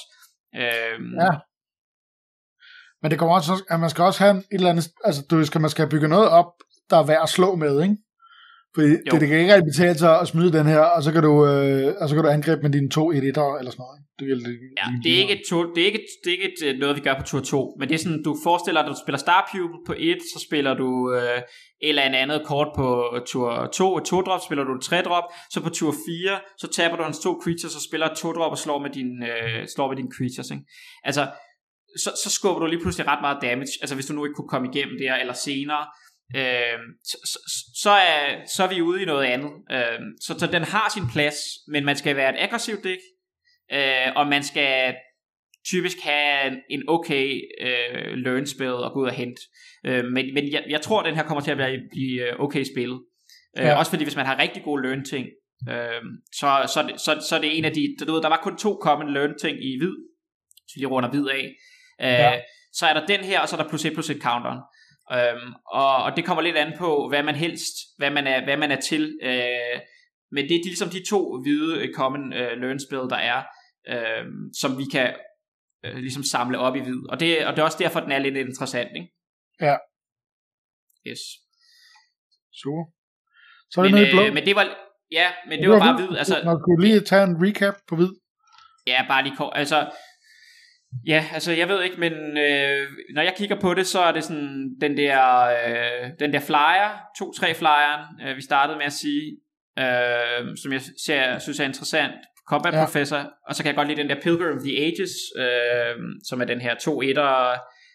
Øh, 0.55 0.99
ja. 1.21 1.31
Men 3.01 3.11
det 3.11 3.19
kommer 3.19 3.35
også, 3.35 3.63
at 3.69 3.79
man 3.79 3.89
skal 3.89 4.03
også 4.03 4.23
have 4.23 4.37
et 4.37 4.45
eller 4.51 4.69
andet, 4.69 4.89
altså 5.03 5.21
du 5.31 5.45
skal, 5.45 5.61
man 5.61 5.69
skal 5.69 5.89
bygge 5.89 6.07
noget 6.07 6.29
op, 6.29 6.51
der 6.89 6.97
er 6.97 7.05
værd 7.05 7.23
at 7.23 7.29
slå 7.29 7.55
med, 7.55 7.81
ikke? 7.81 7.97
Fordi 8.75 8.89
det, 8.89 9.21
det, 9.21 9.27
kan 9.29 9.39
ikke 9.39 9.53
rigtig 9.53 9.71
betale 9.73 9.97
sig 9.97 10.19
at 10.21 10.27
smide 10.27 10.51
den 10.57 10.65
her, 10.65 10.79
og 10.79 11.03
så 11.03 11.11
kan 11.11 11.23
du, 11.23 11.33
øh, 11.45 11.93
og 12.01 12.09
så 12.09 12.15
kan 12.15 12.23
du 12.23 12.29
angribe 12.29 12.61
med 12.61 12.69
dine 12.69 12.89
to 12.89 13.11
1 13.11 13.17
eller 13.17 13.33
sådan 13.33 13.75
noget. 13.77 13.99
Det, 14.19 14.27
vil, 14.27 14.39
det, 14.45 14.53
ja, 14.81 14.87
det 15.03 15.09
er, 15.13 15.19
ikke 15.23 15.43
to, 15.49 15.73
det 15.73 15.81
er 15.81 15.85
ikke, 15.85 16.03
det 16.23 16.29
er 16.29 16.35
ikke 16.37 16.49
et, 16.53 16.59
øh, 16.67 16.79
noget, 16.79 16.95
vi 16.95 17.01
gør 17.01 17.15
på 17.19 17.25
tur 17.25 17.39
2, 17.39 17.75
men 17.79 17.89
det 17.89 17.95
er 17.95 17.99
sådan, 17.99 18.23
du 18.23 18.35
forestiller 18.43 18.81
dig, 18.81 18.89
at 18.89 18.95
du 18.95 18.99
spiller 19.03 19.19
Star 19.25 19.49
Pupil 19.51 19.79
på 19.87 19.93
1, 19.97 20.17
så 20.33 20.39
spiller 20.47 20.73
du 20.73 21.13
øh, 21.13 21.41
eller 21.81 22.03
en 22.03 22.13
andet 22.13 22.41
kort 22.45 22.69
på 22.75 22.87
tur 23.27 23.69
2, 23.73 23.97
et 23.97 24.03
2 24.03 24.21
drop, 24.21 24.41
spiller 24.47 24.63
du 24.63 24.73
et 24.75 24.83
3 24.83 25.01
drop, 25.01 25.23
så 25.51 25.61
på 25.61 25.69
tur 25.69 25.91
4, 25.91 26.39
så 26.57 26.67
taber 26.77 26.95
du 26.97 27.03
hans 27.03 27.19
to 27.19 27.31
creatures, 27.43 27.75
og 27.75 27.81
spiller 27.81 28.07
et 28.07 28.17
2 28.17 28.31
drop 28.31 28.51
og 28.51 28.57
slår 28.57 28.79
med, 28.79 28.89
din, 28.89 29.11
øh, 29.31 29.67
slår 29.75 29.87
med 29.89 29.97
dine 29.97 30.11
creatures, 30.17 30.49
ikke? 30.51 30.63
Altså, 31.03 31.23
så, 32.03 32.11
så 32.23 32.29
skubber 32.29 32.59
du 32.59 32.65
lige 32.65 32.81
pludselig 32.81 33.07
ret 33.07 33.21
meget 33.21 33.37
damage, 33.41 33.73
altså 33.81 33.95
hvis 33.95 34.05
du 34.05 34.13
nu 34.13 34.25
ikke 34.25 34.35
kunne 34.35 34.49
komme 34.49 34.69
igennem 34.73 34.97
der, 34.99 35.15
eller 35.15 35.33
senere, 35.33 35.85
øh, 36.35 36.79
så, 37.03 37.17
så, 37.25 37.39
så, 37.83 37.89
er, 37.89 38.45
så 38.55 38.63
er 38.63 38.69
vi 38.69 38.81
ude 38.81 39.01
i 39.01 39.05
noget 39.05 39.25
andet. 39.25 39.51
Øh, 39.71 39.99
så, 40.21 40.39
så 40.39 40.47
den 40.47 40.63
har 40.63 40.91
sin 40.93 41.07
plads, 41.13 41.37
men 41.67 41.85
man 41.85 41.95
skal 41.95 42.15
være 42.15 42.29
et 42.29 42.43
aggressivt 42.43 42.83
dæk, 42.83 43.03
øh, 43.73 44.11
og 44.15 44.27
man 44.27 44.43
skal 44.43 44.95
typisk 45.67 45.97
have 46.03 46.61
en 46.69 46.83
okay 46.87 47.41
øh, 47.61 48.13
learn 48.13 48.45
spil 48.45 48.73
og 48.73 48.93
gå 48.93 48.99
ud 48.99 49.07
og 49.07 49.13
hente. 49.13 49.41
Øh, 49.85 50.05
men 50.05 50.33
men 50.33 50.51
jeg, 50.51 50.63
jeg 50.69 50.81
tror, 50.81 50.99
at 50.99 51.05
den 51.05 51.15
her 51.15 51.23
kommer 51.23 51.41
til 51.41 51.51
at 51.51 51.57
blive, 51.57 51.81
blive 51.91 52.27
øh, 52.27 52.39
okay 52.39 52.63
spillet. 52.63 52.99
Øh, 53.57 53.65
ja. 53.65 53.77
Også 53.77 53.91
fordi 53.91 54.03
hvis 54.03 54.15
man 54.15 54.25
har 54.25 54.39
rigtig 54.39 54.63
gode 54.63 54.83
learn 54.83 55.05
ting, 55.05 55.27
øh, 55.69 56.01
så, 56.39 56.49
så, 56.73 56.79
så, 57.05 57.27
så 57.29 57.35
er 57.35 57.41
det 57.41 57.57
en 57.57 57.65
af 57.65 57.73
de, 57.73 57.95
du 57.99 58.13
ved, 58.13 58.21
der 58.21 58.29
var 58.29 58.41
kun 58.43 58.57
to 58.57 58.79
common 58.81 59.13
learn 59.13 59.33
ting 59.41 59.63
i 59.63 59.77
hvid, 59.79 59.95
så 60.67 60.75
de 60.79 60.85
runder 60.85 61.09
hvid 61.09 61.27
af. 61.27 61.55
Øh, 62.01 62.07
ja. 62.07 62.41
Så 62.73 62.85
er 62.85 62.93
der 62.93 63.05
den 63.05 63.19
her, 63.19 63.39
og 63.39 63.49
så 63.49 63.55
er 63.55 63.61
der 63.61 63.69
plus 63.69 63.85
1 63.85 63.93
plus 63.93 64.09
1 64.09 64.21
counteren. 64.21 64.59
Øhm, 65.13 65.53
og, 65.65 65.95
og 65.95 66.15
det 66.15 66.25
kommer 66.25 66.41
lidt 66.41 66.57
an 66.57 66.73
på, 66.77 67.09
hvad 67.09 67.23
man 67.23 67.35
helst, 67.35 67.75
hvad 67.97 68.11
man 68.11 68.27
er, 68.27 68.43
hvad 68.43 68.57
man 68.57 68.71
er 68.71 68.81
til. 68.81 69.19
Øh, 69.23 69.79
men 70.31 70.43
det 70.43 70.55
er 70.55 70.63
ligesom 70.63 70.89
de 70.89 71.09
to 71.09 71.41
hvide 71.41 71.79
øh, 71.81 71.93
common 71.95 72.33
øh, 72.33 72.61
learn 72.61 72.79
spil, 72.79 72.97
der 72.97 73.17
er, 73.17 73.43
øh, 73.89 74.25
som 74.59 74.77
vi 74.77 74.83
kan 74.91 75.15
øh, 75.85 75.95
ligesom 75.95 76.23
samle 76.23 76.59
op 76.59 76.75
i 76.75 76.79
hvid. 76.79 77.09
Og 77.09 77.19
det, 77.19 77.45
og 77.45 77.53
det 77.53 77.59
er 77.59 77.65
også 77.65 77.77
derfor, 77.79 77.99
den 77.99 78.11
er 78.11 78.19
lidt 78.19 78.37
interessant, 78.37 78.91
ikke? 78.95 79.13
Ja. 79.61 79.75
Yes. 81.07 81.19
Super. 82.61 82.83
Så 83.71 83.81
er 83.81 83.83
det 83.83 83.93
men, 83.93 84.01
nede 84.01 84.09
i 84.09 84.13
blå. 84.13 84.25
Øh, 84.25 84.33
men 84.33 84.45
det 84.45 84.55
var, 84.55 84.77
Ja, 85.11 85.27
men 85.47 85.59
det 85.59 85.69
var 85.69 85.79
bare 85.79 85.95
hvid. 85.95 86.17
Altså, 86.17 86.41
man 86.45 86.59
kunne 86.59 86.81
lige 86.85 86.99
tage 86.99 87.23
en 87.23 87.37
recap 87.45 87.75
på 87.89 87.95
hvid. 87.95 88.11
Ja, 88.87 89.05
bare 89.07 89.23
lige 89.23 89.35
kort. 89.35 89.53
Altså, 89.55 89.91
Ja, 91.07 91.25
altså 91.33 91.51
jeg 91.51 91.67
ved 91.69 91.83
ikke, 91.83 91.99
men 91.99 92.13
øh, 92.13 92.87
når 93.15 93.21
jeg 93.21 93.33
kigger 93.37 93.59
på 93.59 93.73
det, 93.73 93.87
så 93.87 93.99
er 93.99 94.11
det 94.11 94.23
sådan 94.23 94.75
den 94.81 94.97
der, 94.97 95.43
øh, 95.43 96.11
den 96.19 96.33
der 96.33 96.39
flyer, 96.39 96.99
to-tre 97.19 97.53
flyeren, 97.53 98.01
øh, 98.27 98.35
vi 98.35 98.41
startede 98.41 98.77
med 98.77 98.85
at 98.85 98.93
sige, 98.93 99.37
øh, 99.79 100.57
som 100.61 100.73
jeg 100.73 100.81
ser, 101.05 101.39
synes 101.39 101.59
er 101.59 101.65
interessant, 101.65 102.15
Combat 102.49 102.73
ja. 102.73 102.85
Professor, 102.85 103.31
og 103.47 103.55
så 103.55 103.63
kan 103.63 103.67
jeg 103.67 103.75
godt 103.75 103.87
lide 103.87 104.01
den 104.01 104.09
der 104.09 104.21
Pilgrim 104.21 104.57
of 104.57 104.63
the 104.63 104.77
Ages, 104.77 105.13
øh, 105.37 105.95
som 106.23 106.41
er 106.41 106.45
den 106.45 106.61
her 106.61 106.75
to 106.75 107.01
etter, 107.01 107.53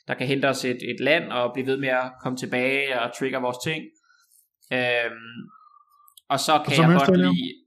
der 0.08 0.14
kan 0.14 0.26
hente 0.26 0.48
os 0.48 0.64
et, 0.64 0.80
et 0.90 1.00
land 1.00 1.32
og 1.32 1.50
blive 1.54 1.66
ved 1.66 1.76
med 1.76 1.88
at 1.88 2.12
komme 2.22 2.36
tilbage 2.38 3.00
og 3.00 3.18
trigger 3.18 3.40
vores 3.40 3.56
ting. 3.66 3.82
Øh, 4.72 5.10
og 6.30 6.40
så 6.40 6.52
kan 6.64 6.84
og 6.84 6.90
jeg 6.90 6.98
godt 6.98 7.18
lide 7.18 7.61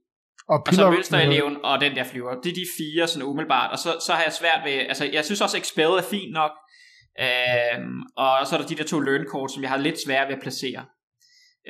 og, 0.48 0.62
og 0.66 0.74
så 0.74 0.90
mønstereleven 0.90 1.56
og 1.64 1.80
den 1.80 1.96
der 1.96 2.04
flyver. 2.04 2.40
Det 2.40 2.50
er 2.50 2.54
de 2.54 2.66
fire 2.78 3.08
sådan 3.08 3.28
umiddelbart. 3.28 3.72
Og 3.72 3.78
så, 3.78 3.98
så 4.06 4.12
har 4.12 4.22
jeg 4.22 4.32
svært 4.32 4.60
ved, 4.64 4.72
altså 4.72 5.04
jeg 5.04 5.24
synes 5.24 5.40
også 5.40 5.58
Expel 5.58 5.84
er 5.84 6.02
fint 6.10 6.32
nok. 6.32 6.50
Øhm, 7.20 8.00
og 8.16 8.46
så 8.46 8.56
er 8.56 8.60
der 8.60 8.66
de 8.66 8.76
der 8.76 8.84
to 8.84 9.00
learn 9.00 9.26
kort, 9.28 9.52
som 9.52 9.62
jeg 9.62 9.70
har 9.70 9.76
lidt 9.76 10.04
svært 10.06 10.28
ved 10.28 10.34
at 10.34 10.42
placere. 10.42 10.86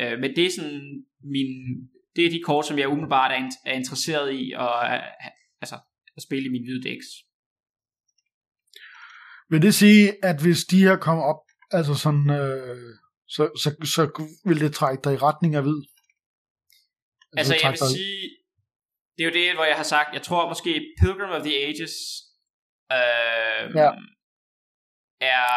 Øh, 0.01 0.19
men 0.21 0.37
det 0.37 0.47
er 0.47 0.51
sådan 0.51 1.05
min, 1.35 1.51
det 2.17 2.27
er 2.27 2.31
de 2.31 2.43
kort, 2.45 2.67
som 2.67 2.79
jeg 2.79 2.89
umiddelbart 2.89 3.31
er, 3.33 3.51
er 3.67 3.75
interesseret 3.75 4.35
i 4.35 4.53
og, 4.57 4.95
altså, 5.63 5.79
at 6.17 6.23
spille 6.23 6.47
i 6.47 6.53
min 6.53 6.65
hvide 6.65 6.89
decks. 6.89 7.07
Vil 9.51 9.63
det 9.63 9.75
sige, 9.75 10.25
at 10.25 10.43
hvis 10.43 10.65
de 10.65 10.83
her 10.83 10.97
kommer 10.97 11.25
op, 11.25 11.43
altså 11.71 11.95
sådan, 11.95 12.31
øh, 12.31 12.95
så, 13.29 13.51
så, 13.63 13.71
så 13.95 14.29
vil 14.45 14.61
det 14.61 14.75
trække 14.75 15.03
dig 15.05 15.13
i 15.15 15.17
retning 15.17 15.55
af 15.55 15.63
hvid? 15.63 15.81
Altså, 17.37 17.53
altså 17.53 17.67
jeg 17.67 17.71
vil 17.71 17.79
sige, 17.79 18.36
det 19.17 19.25
er 19.25 19.29
jo 19.29 19.35
det, 19.41 19.55
hvor 19.55 19.65
jeg 19.65 19.77
har 19.77 19.83
sagt, 19.83 20.15
jeg 20.15 20.23
tror 20.23 20.49
måske 20.49 20.95
Pilgrim 21.01 21.31
of 21.31 21.43
the 21.43 21.57
Ages 21.67 21.95
øh, 22.93 23.65
ja. 23.77 23.91
er, 25.21 25.49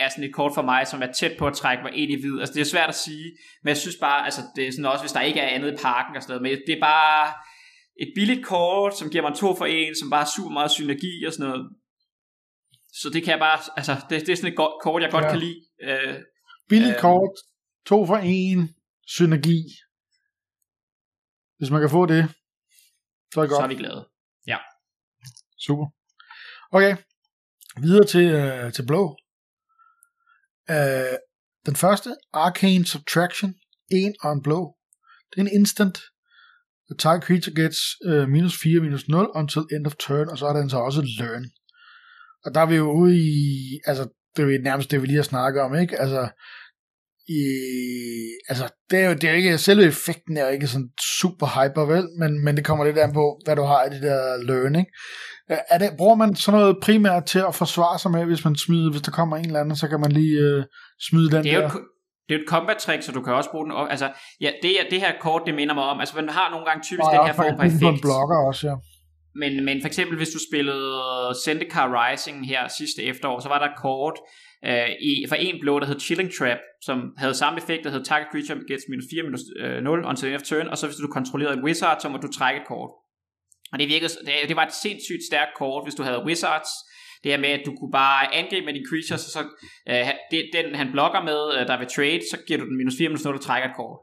er 0.00 0.08
sådan 0.08 0.24
et 0.24 0.34
kort 0.34 0.52
for 0.54 0.62
mig, 0.62 0.86
som 0.86 1.02
er 1.02 1.12
tæt 1.12 1.38
på 1.38 1.46
at 1.46 1.54
trække 1.54 1.82
mig 1.82 1.92
ind 1.94 2.10
i 2.12 2.20
hvid. 2.20 2.40
Altså 2.40 2.54
det 2.54 2.60
er 2.60 2.64
svært 2.64 2.88
at 2.88 2.94
sige, 2.94 3.26
men 3.62 3.68
jeg 3.68 3.76
synes 3.76 3.96
bare, 4.00 4.24
altså 4.24 4.40
det 4.56 4.66
er 4.66 4.72
sådan 4.72 4.84
også, 4.84 5.02
hvis 5.02 5.12
der 5.12 5.20
ikke 5.20 5.40
er 5.40 5.48
andet 5.48 5.72
i 5.72 5.76
parken 5.82 6.16
og 6.16 6.22
sådan 6.22 6.32
noget, 6.32 6.42
men 6.42 6.66
det 6.66 6.76
er 6.76 6.80
bare 6.80 7.32
et 8.00 8.12
billigt 8.14 8.46
kort, 8.46 8.98
som 8.98 9.10
giver 9.10 9.22
mig 9.28 9.34
to 9.36 9.56
for 9.56 9.66
en, 9.66 9.94
som 9.96 10.10
bare 10.10 10.20
har 10.20 10.30
super 10.36 10.50
meget 10.50 10.70
synergi 10.70 11.24
og 11.26 11.32
sådan 11.32 11.46
noget. 11.48 11.68
Så 12.92 13.10
det 13.12 13.22
kan 13.24 13.30
jeg 13.30 13.38
bare, 13.38 13.58
altså 13.76 13.92
det, 14.10 14.20
det 14.26 14.32
er 14.32 14.36
sådan 14.36 14.50
et 14.50 14.56
godt, 14.56 14.82
kort, 14.82 15.02
jeg 15.02 15.10
godt 15.10 15.24
ja. 15.24 15.30
kan 15.30 15.38
lide. 15.38 15.60
Øh, 15.82 16.14
billigt 16.68 16.94
øh, 16.94 17.00
kort, 17.00 17.34
to 17.86 18.06
for 18.06 18.16
en, 18.16 18.74
synergi. 19.06 19.60
Hvis 21.58 21.70
man 21.70 21.80
kan 21.80 21.90
få 21.90 22.06
det, 22.06 22.34
så 23.34 23.40
er, 23.40 23.44
det 23.44 23.50
godt. 23.50 23.58
så 23.60 23.62
er 23.62 23.68
vi 23.68 23.74
glade. 23.74 24.08
Ja. 24.46 24.58
Super. 25.58 25.86
Okay, 26.72 26.96
videre 27.82 28.06
til, 28.06 28.26
øh, 28.40 28.72
til 28.72 28.86
blå. 28.86 29.16
Øh, 30.70 31.16
den 31.66 31.76
første, 31.76 32.16
Arcane 32.32 32.86
Subtraction, 32.86 33.54
en 33.90 34.14
og 34.22 34.32
en 34.32 34.42
blå. 34.42 34.76
Det 35.30 35.36
er 35.40 35.44
en 35.44 35.60
instant. 35.60 35.98
The 36.88 36.96
target 36.98 37.24
creature 37.24 37.54
gets 37.54 37.78
uh, 38.08 38.28
minus 38.28 38.56
4, 38.62 38.80
minus 38.80 39.08
0 39.08 39.30
until 39.34 39.62
end 39.72 39.86
of 39.86 39.94
turn, 39.94 40.28
og 40.28 40.38
så 40.38 40.46
er 40.46 40.52
den 40.52 40.70
så 40.70 40.78
også 40.78 41.02
learn. 41.18 41.44
Og 42.44 42.54
der 42.54 42.60
er 42.60 42.66
vi 42.66 42.74
jo 42.74 42.92
ude 42.92 43.16
i, 43.16 43.30
altså 43.86 44.08
det 44.36 44.42
er 44.42 44.48
jo 44.48 44.62
nærmest 44.62 44.90
det, 44.90 45.02
vi 45.02 45.06
lige 45.06 45.16
har 45.16 45.22
snakket 45.22 45.62
om, 45.62 45.74
ikke? 45.74 46.00
Altså, 46.00 46.28
i, 47.28 47.40
altså, 48.48 48.68
det 48.90 48.98
er, 48.98 49.08
jo, 49.08 49.14
det 49.14 49.24
er 49.24 49.30
jo 49.30 49.36
ikke, 49.36 49.58
selve 49.58 49.84
effekten 49.84 50.36
er 50.36 50.44
jo 50.44 50.48
ikke 50.48 50.66
sådan 50.66 50.90
super 51.20 51.46
hyper, 51.46 51.84
vel? 51.84 52.04
Men, 52.18 52.44
men 52.44 52.56
det 52.56 52.64
kommer 52.64 52.84
lidt 52.84 52.98
an 52.98 53.12
på, 53.12 53.40
hvad 53.44 53.56
du 53.56 53.62
har 53.62 53.84
i 53.84 53.90
det 53.94 54.02
der 54.02 54.44
learning. 54.44 54.86
Er 55.70 55.78
det, 55.78 55.90
bruger 55.96 56.14
man 56.14 56.34
sådan 56.34 56.60
noget 56.60 56.76
primært 56.82 57.24
til 57.24 57.38
at 57.48 57.54
forsvare 57.54 57.98
sig 57.98 58.10
med, 58.10 58.24
hvis 58.24 58.44
man 58.44 58.56
smider, 58.56 58.90
hvis 58.90 59.02
der 59.02 59.10
kommer 59.10 59.36
en 59.36 59.46
eller 59.46 59.60
anden, 59.60 59.76
så 59.76 59.88
kan 59.88 60.00
man 60.00 60.12
lige 60.12 60.58
uh, 60.58 60.64
smide 61.08 61.30
den 61.30 61.44
det 61.44 61.52
er 61.52 61.60
der? 61.60 61.62
Jo, 61.62 61.80
det 62.28 62.34
er 62.34 62.38
jo 62.38 62.42
et 62.42 62.48
combat 62.48 62.76
trick, 62.76 63.02
så 63.02 63.12
du 63.12 63.22
kan 63.22 63.32
også 63.34 63.50
bruge 63.50 63.64
den. 63.64 63.72
Altså, 63.90 64.08
ja, 64.40 64.50
det, 64.62 64.70
det 64.90 65.00
her 65.00 65.12
kort, 65.20 65.42
det 65.46 65.54
minder 65.54 65.74
mig 65.74 65.84
om, 65.84 66.00
altså 66.00 66.16
man 66.16 66.28
har 66.28 66.50
nogle 66.50 66.66
gange 66.66 66.82
typisk 66.82 67.08
den 67.14 67.26
her 67.26 67.32
form 67.32 67.56
for 67.56 67.64
effekt. 67.64 67.82
en 67.82 68.00
blokker 68.00 68.38
også, 68.48 68.66
ja. 68.68 68.74
Men, 69.42 69.64
men 69.64 69.76
for 69.82 69.88
eksempel, 69.88 70.16
hvis 70.16 70.28
du 70.36 70.40
spillede 70.50 71.00
Zendikar 71.44 71.86
Rising 71.98 72.48
her 72.48 72.68
sidste 72.78 73.02
efterår, 73.02 73.40
så 73.40 73.48
var 73.48 73.58
der 73.58 73.66
et 73.66 73.78
kort, 73.86 74.16
øh, 74.64 74.90
i, 75.00 75.26
for 75.28 75.34
en 75.34 75.60
blå, 75.60 75.80
der 75.80 75.86
hed 75.86 76.00
Chilling 76.00 76.30
Trap, 76.38 76.58
som 76.82 76.98
havde 77.16 77.34
samme 77.34 77.58
effekt, 77.58 77.84
der 77.84 77.90
hed 77.90 78.04
Target 78.04 78.28
Creature 78.32 78.58
gets 78.68 78.84
minus 78.88 79.04
4, 79.10 79.22
minus 79.22 79.40
øh, 79.60 79.82
0 79.82 80.04
on 80.04 80.16
end 80.24 80.34
of 80.34 80.42
turn, 80.42 80.66
og 80.68 80.78
så 80.78 80.86
hvis 80.86 80.96
du 80.96 81.08
kontrollerede 81.18 81.56
en 81.56 81.64
Wizard, 81.64 82.00
så 82.00 82.08
må 82.08 82.16
du 82.16 82.32
trække 82.32 82.60
et 82.60 82.66
kort. 82.66 82.90
Og 83.72 83.78
det 83.78 83.88
virkede, 83.88 84.12
det, 84.26 84.48
det 84.48 84.56
var 84.56 84.66
et 84.66 84.74
sindssygt 84.84 85.24
stærkt 85.30 85.52
kort, 85.56 85.84
hvis 85.84 85.94
du 85.94 86.02
havde 86.02 86.24
Wizards, 86.26 86.72
det 87.22 87.30
her 87.32 87.38
med, 87.38 87.48
at 87.48 87.62
du 87.66 87.72
kunne 87.78 87.92
bare 87.92 88.34
angribe 88.34 88.66
med 88.66 88.74
dine 88.74 88.88
creatures, 88.90 89.24
og 89.26 89.32
så 89.36 89.42
øh, 89.90 90.06
det, 90.30 90.50
den 90.56 90.74
han 90.74 90.92
blokker 90.92 91.22
med, 91.30 91.40
øh, 91.56 91.66
der 91.70 91.78
vil 91.78 91.88
trade, 91.96 92.22
så 92.30 92.36
giver 92.46 92.58
du 92.60 92.66
den 92.66 92.76
minus 92.76 92.94
4, 92.98 93.08
minus 93.08 93.24
0, 93.24 93.34
og 93.34 93.40
trækker 93.40 93.68
et 93.68 93.76
kort. 93.76 93.98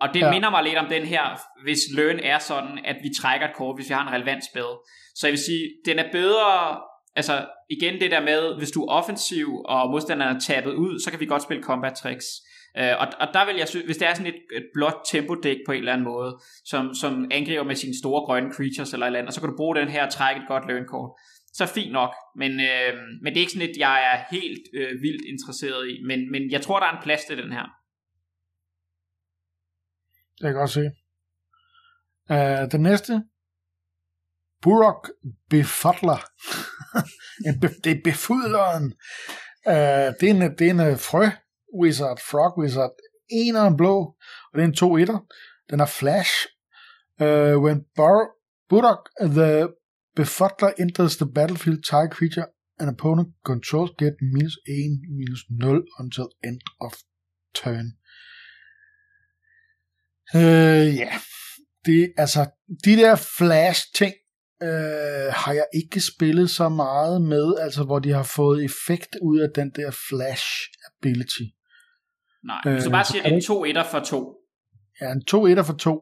Og 0.00 0.08
det 0.14 0.20
ja. 0.20 0.30
minder 0.30 0.50
mig 0.50 0.62
lidt 0.64 0.78
om 0.84 0.88
den 0.88 1.04
her, 1.12 1.24
hvis 1.64 1.80
learn 1.96 2.18
er 2.18 2.38
sådan, 2.38 2.78
at 2.84 2.96
vi 3.02 3.10
trækker 3.20 3.48
et 3.48 3.56
kort, 3.56 3.76
hvis 3.76 3.88
vi 3.88 3.94
har 3.94 4.02
en 4.08 4.14
relevant 4.16 4.44
spil. 4.50 4.70
Så 5.14 5.26
jeg 5.26 5.32
vil 5.32 5.44
sige, 5.50 5.64
den 5.84 5.98
er 5.98 6.08
bedre 6.12 6.80
altså 7.16 7.48
igen 7.70 8.00
det 8.00 8.10
der 8.10 8.20
med, 8.20 8.58
hvis 8.58 8.70
du 8.70 8.82
er 8.82 8.92
offensiv, 8.92 9.48
og 9.64 9.90
modstanderen 9.90 10.36
er 10.36 10.40
tabet 10.40 10.74
ud, 10.74 11.00
så 11.00 11.10
kan 11.10 11.20
vi 11.20 11.26
godt 11.26 11.42
spille 11.42 11.62
combat 11.62 11.94
tricks. 11.94 12.26
Uh, 12.80 12.82
og, 13.02 13.06
og 13.20 13.28
der 13.34 13.46
vil 13.46 13.56
jeg 13.56 13.68
synes, 13.68 13.86
hvis 13.86 13.96
det 13.96 14.08
er 14.08 14.14
sådan 14.14 14.32
et, 14.34 14.40
et 14.52 14.66
blåt 14.74 14.98
tempo 15.10 15.34
deck 15.34 15.60
på 15.66 15.72
en 15.72 15.78
eller 15.78 15.92
anden 15.92 16.04
måde, 16.04 16.38
som, 16.64 16.94
som 16.94 17.28
angriber 17.30 17.64
med 17.64 17.74
sine 17.74 17.98
store 17.98 18.26
grønne 18.26 18.52
creatures 18.52 18.92
eller 18.92 19.06
et 19.06 19.08
eller 19.08 19.20
andet, 19.20 19.34
så 19.34 19.40
kan 19.40 19.50
du 19.50 19.56
bruge 19.56 19.76
den 19.76 19.88
her 19.88 20.06
og 20.06 20.12
trække 20.12 20.40
et 20.40 20.48
godt 20.48 20.66
learn. 20.68 20.86
Så 21.52 21.66
fint 21.66 21.92
nok, 21.92 22.14
men, 22.36 22.52
uh, 22.52 22.92
men 23.22 23.28
det 23.32 23.36
er 23.36 23.44
ikke 23.44 23.52
sådan 23.52 23.68
et, 23.70 23.76
jeg 23.76 23.96
er 24.12 24.36
helt 24.36 24.64
uh, 24.74 25.02
vildt 25.02 25.24
interesseret 25.32 25.88
i, 25.88 25.94
men, 26.06 26.30
men 26.30 26.50
jeg 26.50 26.60
tror, 26.62 26.80
der 26.80 26.86
er 26.86 26.96
en 26.96 27.02
plads 27.02 27.24
til 27.24 27.38
den 27.38 27.52
her. 27.52 27.66
Det 30.34 30.40
kan 30.40 30.48
jeg 30.48 30.60
godt 30.62 30.70
se. 30.70 30.84
Uh, 32.34 32.70
den 32.72 32.82
næste, 32.82 33.12
Burok 34.62 35.10
Befodler. 35.50 36.22
det 37.84 37.92
er 37.92 38.00
befudleren. 38.04 38.84
Uh, 39.66 39.72
øh, 39.72 40.14
det, 40.20 40.30
er 40.30 40.34
en, 40.34 40.58
det 40.58 40.66
er 40.66 40.70
en 40.70 40.80
øh, 40.80 40.98
frø 40.98 41.26
wizard, 41.82 42.20
frog 42.30 42.58
wizard. 42.58 42.94
En 43.30 43.56
af 43.56 43.66
en 43.66 43.76
blå, 43.76 43.96
og 44.48 44.52
det 44.54 44.60
er 44.60 44.64
en 44.64 44.74
to 44.74 44.96
etter. 44.96 45.18
Den 45.70 45.80
er 45.80 45.86
flash. 45.86 46.32
Uh, 47.20 47.62
when 47.64 47.78
Bur- 47.98 48.34
Burok, 48.68 49.08
the 49.20 49.68
Befudler 50.16 50.72
enters 50.78 51.16
the 51.16 51.32
battlefield, 51.34 51.82
target 51.82 52.12
creature 52.12 52.46
an 52.78 52.88
opponent 52.88 53.28
controls 53.44 53.90
get 53.98 54.14
minus 54.20 54.58
1, 54.66 55.00
minus 55.18 55.44
0 55.50 55.84
until 55.98 56.26
end 56.44 56.60
of 56.80 56.94
turn. 57.54 57.98
Øh, 60.34 60.96
ja, 60.96 61.12
det, 61.84 62.12
altså, 62.16 62.50
de 62.84 62.96
der 62.96 63.16
flash 63.16 63.86
ting, 63.94 64.14
øh, 64.62 65.32
har 65.32 65.52
jeg 65.52 65.66
ikke 65.74 66.00
spillet 66.00 66.50
så 66.50 66.68
meget 66.68 67.22
med, 67.22 67.58
altså 67.58 67.84
hvor 67.84 67.98
de 67.98 68.10
har 68.12 68.22
fået 68.36 68.64
effekt 68.64 69.16
ud 69.22 69.38
af 69.38 69.48
den 69.54 69.70
der 69.76 69.90
flash 70.08 70.46
ability. 70.86 71.46
Nej, 72.44 72.72
hvis 72.72 72.84
du 72.84 72.90
bare 72.90 73.04
siger, 73.04 73.22
at 73.22 73.30
det 73.30 73.38
er 73.38 73.46
to 73.46 73.64
etter 73.64 73.84
for 73.84 74.00
to. 74.00 74.34
Ja, 75.00 75.12
en 75.12 75.24
to 75.24 75.46
etter 75.46 75.62
for 75.62 75.76
to. 75.86 75.94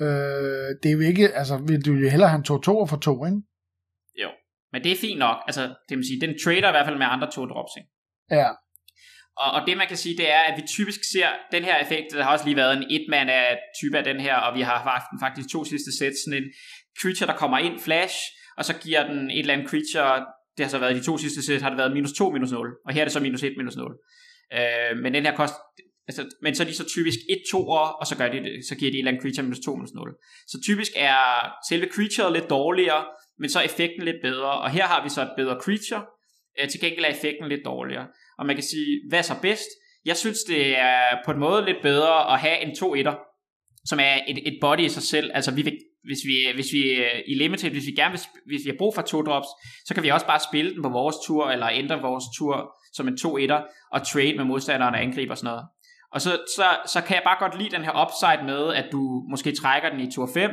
Øh, 0.00 0.70
det 0.82 0.88
er 0.88 0.92
jo 0.92 1.00
ikke, 1.00 1.28
altså 1.28 1.56
vil 1.56 1.84
du 1.86 1.92
jo 1.92 2.08
hellere 2.10 2.28
have 2.28 2.38
en 2.38 2.44
to 2.44 2.58
toer 2.58 2.86
for 2.86 2.96
to, 2.96 3.24
ikke? 3.26 3.40
Jo, 4.22 4.30
men 4.72 4.84
det 4.84 4.92
er 4.92 4.96
fint 4.96 5.18
nok. 5.18 5.36
Altså, 5.46 5.62
det 5.88 5.96
vil 5.96 6.06
sige, 6.06 6.20
den 6.26 6.34
trader 6.44 6.68
i 6.68 6.76
hvert 6.76 6.86
fald 6.86 6.98
med 6.98 7.06
andre 7.10 7.30
to 7.30 7.46
drops, 7.46 7.72
ikke? 7.78 7.90
Ja. 8.30 8.50
Og, 9.36 9.50
og 9.56 9.60
det 9.66 9.76
man 9.76 9.88
kan 9.88 9.96
sige, 9.96 10.16
det 10.16 10.32
er, 10.32 10.42
at 10.48 10.54
vi 10.60 10.66
typisk 10.66 11.00
ser 11.12 11.28
den 11.52 11.64
her 11.64 11.76
effekt, 11.84 12.06
der 12.12 12.22
har 12.22 12.32
også 12.32 12.44
lige 12.44 12.56
været 12.56 12.76
en 12.76 12.86
et-man 12.90 13.28
af 13.28 13.58
type 13.80 13.98
af 13.98 14.04
den 14.04 14.20
her, 14.20 14.36
og 14.36 14.56
vi 14.56 14.60
har 14.60 14.78
haft 14.78 15.06
faktisk 15.24 15.48
to 15.52 15.64
sidste 15.64 15.98
sæt, 15.98 16.12
sådan 16.24 16.42
en 16.42 16.48
creature, 17.02 17.26
der 17.26 17.36
kommer 17.36 17.58
ind, 17.58 17.80
flash, 17.80 18.16
og 18.58 18.64
så 18.64 18.74
giver 18.84 19.06
den 19.06 19.30
et 19.30 19.38
eller 19.38 19.54
andet 19.54 19.68
creature, 19.70 20.26
det 20.56 20.64
har 20.64 20.70
så 20.70 20.78
været 20.78 20.96
de 20.96 21.04
to 21.04 21.18
sidste 21.18 21.46
sæt, 21.46 21.62
har 21.62 21.68
det 21.68 21.78
været 21.78 21.92
minus 21.92 22.12
2, 22.12 22.30
minus 22.30 22.52
0, 22.52 22.68
og 22.86 22.94
her 22.94 23.00
er 23.00 23.04
det 23.04 23.12
så 23.12 23.20
minus 23.20 23.42
1, 23.42 23.52
minus 23.56 23.76
0. 23.76 23.94
Øh, 24.54 24.98
men 25.02 25.14
den 25.14 25.26
her 25.26 25.36
kost, 25.36 25.54
altså, 26.08 26.22
men 26.42 26.54
så 26.54 26.62
er 26.62 26.66
de 26.66 26.74
så 26.74 26.88
typisk 26.88 27.18
1 27.30 27.42
2 27.50 27.68
og 27.68 28.06
så, 28.06 28.16
gør 28.16 28.28
de 28.28 28.38
det, 28.38 28.64
så 28.68 28.74
giver 28.76 28.90
de 28.90 28.96
et 28.96 28.98
eller 28.98 29.10
andet 29.10 29.22
creature 29.22 29.42
minus 29.42 29.60
2, 29.64 29.76
minus 29.76 29.92
0. 29.94 30.14
Så 30.48 30.60
typisk 30.66 30.92
er 30.96 31.20
selve 31.68 31.88
creature 31.94 32.32
lidt 32.32 32.50
dårligere, 32.50 33.04
men 33.38 33.50
så 33.50 33.58
er 33.58 33.62
effekten 33.62 34.02
lidt 34.04 34.20
bedre, 34.22 34.52
og 34.52 34.70
her 34.70 34.86
har 34.86 35.02
vi 35.02 35.08
så 35.08 35.22
et 35.22 35.34
bedre 35.36 35.56
creature, 35.64 36.02
øh, 36.60 36.68
til 36.68 36.80
gengæld 36.80 37.04
er 37.04 37.08
effekten 37.08 37.48
lidt 37.48 37.64
dårligere. 37.64 38.06
Og 38.38 38.46
man 38.46 38.56
kan 38.56 38.64
sige, 38.64 39.00
hvad 39.08 39.18
er 39.18 39.22
så 39.22 39.36
bedst? 39.42 39.70
Jeg 40.04 40.16
synes, 40.16 40.38
det 40.48 40.78
er 40.78 41.02
på 41.24 41.30
en 41.30 41.38
måde 41.38 41.64
lidt 41.64 41.82
bedre 41.82 42.32
at 42.32 42.40
have 42.40 42.58
en 42.60 42.76
2 42.76 42.94
1 42.94 43.06
som 43.84 43.98
er 44.00 44.14
et, 44.28 44.38
et 44.48 44.58
body 44.60 44.80
i 44.80 44.88
sig 44.88 45.02
selv. 45.02 45.30
Altså, 45.34 45.54
vi 45.54 45.62
vil 45.62 45.78
hvis 46.04 46.18
vi, 46.26 46.34
hvis 46.54 46.72
vi 46.72 46.82
øh, 46.90 47.20
i 47.26 47.34
limited, 47.34 47.70
hvis 47.70 47.86
vi 47.86 47.92
gerne 47.92 48.12
vil, 48.12 48.20
hvis 48.46 48.64
vi 48.64 48.70
har 48.70 48.76
brug 48.78 48.94
for 48.94 49.02
to 49.02 49.22
drops, 49.22 49.48
så 49.86 49.94
kan 49.94 50.02
vi 50.02 50.08
også 50.08 50.26
bare 50.26 50.40
spille 50.50 50.74
den 50.74 50.82
på 50.82 50.88
vores 50.88 51.16
tur, 51.26 51.50
eller 51.50 51.68
ændre 51.72 52.02
vores 52.02 52.24
tur 52.38 52.72
som 52.92 53.08
en 53.08 53.14
2-1'er, 53.14 53.88
og 53.92 54.06
trade 54.06 54.36
med 54.36 54.44
modstanderen 54.44 54.94
og 54.94 55.02
angribe 55.02 55.32
og 55.32 55.38
sådan 55.38 55.50
noget. 55.50 55.64
Og 56.12 56.20
så, 56.20 56.30
så, 56.56 56.66
så 56.86 57.00
kan 57.00 57.14
jeg 57.14 57.22
bare 57.24 57.36
godt 57.38 57.58
lide 57.58 57.76
den 57.76 57.84
her 57.84 57.94
upside 58.04 58.46
med, 58.46 58.74
at 58.74 58.86
du 58.92 59.24
måske 59.30 59.52
trækker 59.52 59.90
den 59.90 60.00
i 60.00 60.12
tur 60.12 60.28
5, 60.34 60.50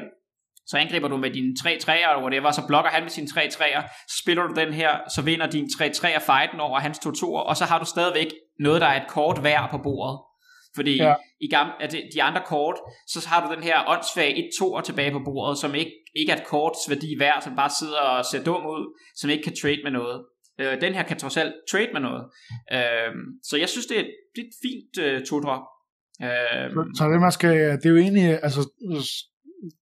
så 0.68 0.78
angriber 0.78 1.08
du 1.08 1.18
med 1.18 1.32
dine 1.32 1.56
3 1.64 1.78
træer 1.82 2.10
eller 2.10 2.24
whatever, 2.24 2.52
så 2.52 2.68
blokker 2.68 2.91
han 2.91 3.04
med 3.04 3.10
sine 3.10 3.28
3 3.28 3.50
træer, 3.50 3.82
så 4.08 4.18
spiller 4.22 4.48
du 4.48 4.54
den 4.54 4.74
her, 4.74 4.91
så 5.16 5.22
vinder 5.22 5.48
din 5.48 5.70
3 5.78 5.89
træer 5.89 6.20
fighten 6.20 6.60
over 6.60 6.80
hans 6.80 7.00
2 7.00 7.12
2 7.12 7.34
og 7.34 7.58
så 7.58 7.66
har 7.66 7.80
du 7.80 7.86
stadigvæk 7.86 8.28
noget, 8.60 8.82
der 8.82 8.88
er 8.88 9.02
et 9.02 9.08
kort 9.08 9.43
værd 9.43 9.70
på 9.72 9.78
bordet. 9.78 10.20
Fordi 10.78 10.95
ja. 10.95 11.13
i 11.45 11.47
gamle, 11.55 11.73
at 11.84 11.91
de 12.13 12.23
andre 12.23 12.41
kort, 12.53 12.78
så 13.07 13.28
har 13.30 13.39
du 13.43 13.55
den 13.55 13.63
her 13.63 13.78
åndssvage 13.93 14.34
1-2'er 14.43 14.82
tilbage 14.82 15.11
på 15.11 15.21
bordet, 15.25 15.57
som 15.57 15.75
ikke, 15.75 15.93
ikke 16.19 16.32
er 16.32 16.38
et 16.41 16.47
korts 16.53 16.89
værdi 16.89 17.09
værd, 17.19 17.41
som 17.41 17.55
bare 17.55 17.71
sidder 17.80 17.99
og 17.99 18.25
ser 18.25 18.43
dum 18.43 18.65
ud, 18.75 18.84
som 19.15 19.30
ikke 19.30 19.43
kan 19.43 19.55
trade 19.61 19.82
med 19.84 19.91
noget. 19.91 20.17
Øh, 20.61 20.82
den 20.82 20.93
her 20.93 21.03
kan 21.03 21.17
trods 21.17 21.38
alt 21.38 21.53
trade 21.71 21.89
med 21.93 22.01
noget. 22.01 22.23
Øh, 22.75 23.11
så 23.43 23.57
jeg 23.57 23.69
synes, 23.69 23.86
det 23.86 23.97
er, 23.99 24.05
det 24.34 24.41
er 24.43 24.47
et 24.47 24.57
fint 24.65 24.93
øh, 25.05 25.25
tudre. 25.25 25.57
Øh, 26.25 26.67
så, 26.75 26.82
så 26.97 27.03
det, 27.11 27.21
man 27.21 27.32
skal, 27.32 27.53
det 27.80 27.86
er 27.86 27.89
jo 27.89 27.97
egentlig, 27.97 28.28
altså, 28.45 28.61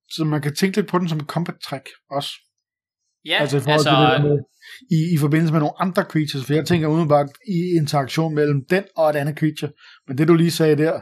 så 0.09 0.23
man 0.25 0.41
kan 0.41 0.55
tænke 0.55 0.77
lidt 0.77 0.89
på 0.89 0.99
den 0.99 1.09
som 1.09 1.19
et 1.19 1.27
combat 1.35 1.59
track 1.67 1.89
også. 2.11 2.31
Ja, 3.26 3.38
altså, 3.41 3.57
i, 3.57 3.71
altså 3.71 3.89
til 3.89 4.23
med, 4.23 4.39
i, 4.91 5.15
i 5.15 5.17
forbindelse 5.17 5.53
med 5.53 5.59
nogle 5.59 5.82
andre 5.82 6.03
creatures, 6.03 6.45
for 6.45 6.53
jeg 6.53 6.65
tænker 6.65 6.88
udenbart 6.88 7.30
i 7.47 7.78
interaktion 7.78 8.36
mellem 8.36 8.65
den 8.69 8.84
og 8.97 9.09
et 9.09 9.15
andet 9.15 9.38
creature. 9.38 9.71
Men 10.07 10.17
det 10.17 10.28
du 10.28 10.34
lige 10.34 10.51
sagde 10.51 10.76
der, 10.76 10.99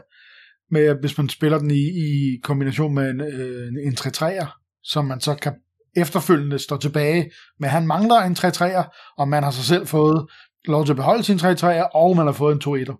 med 0.71 0.85
at 0.85 0.97
hvis 0.99 1.17
man 1.17 1.29
spiller 1.29 1.57
den 1.57 1.71
i, 1.71 1.83
i 2.05 2.39
kombination 2.43 2.93
med 2.93 3.09
en, 3.09 3.21
øh, 3.21 3.67
en 3.67 3.93
3-3'er, 3.99 4.79
som 4.83 5.05
man 5.05 5.19
så 5.19 5.35
kan 5.35 5.53
efterfølgende 5.97 6.59
stå 6.59 6.77
tilbage 6.77 7.31
med, 7.59 7.69
han 7.69 7.87
mangler 7.87 8.15
en 8.15 8.35
3-3'er, 8.39 9.13
og 9.17 9.27
man 9.27 9.43
har 9.43 9.51
så 9.51 9.63
selv 9.63 9.87
fået 9.87 10.29
lov 10.65 10.85
til 10.85 10.93
at 10.93 10.97
beholde 10.97 11.23
sin 11.23 11.37
3-3'er, 11.37 11.89
og 11.95 12.15
man 12.15 12.25
har 12.25 12.33
fået 12.33 12.53
en 12.55 12.61
2-1'er. 12.65 12.97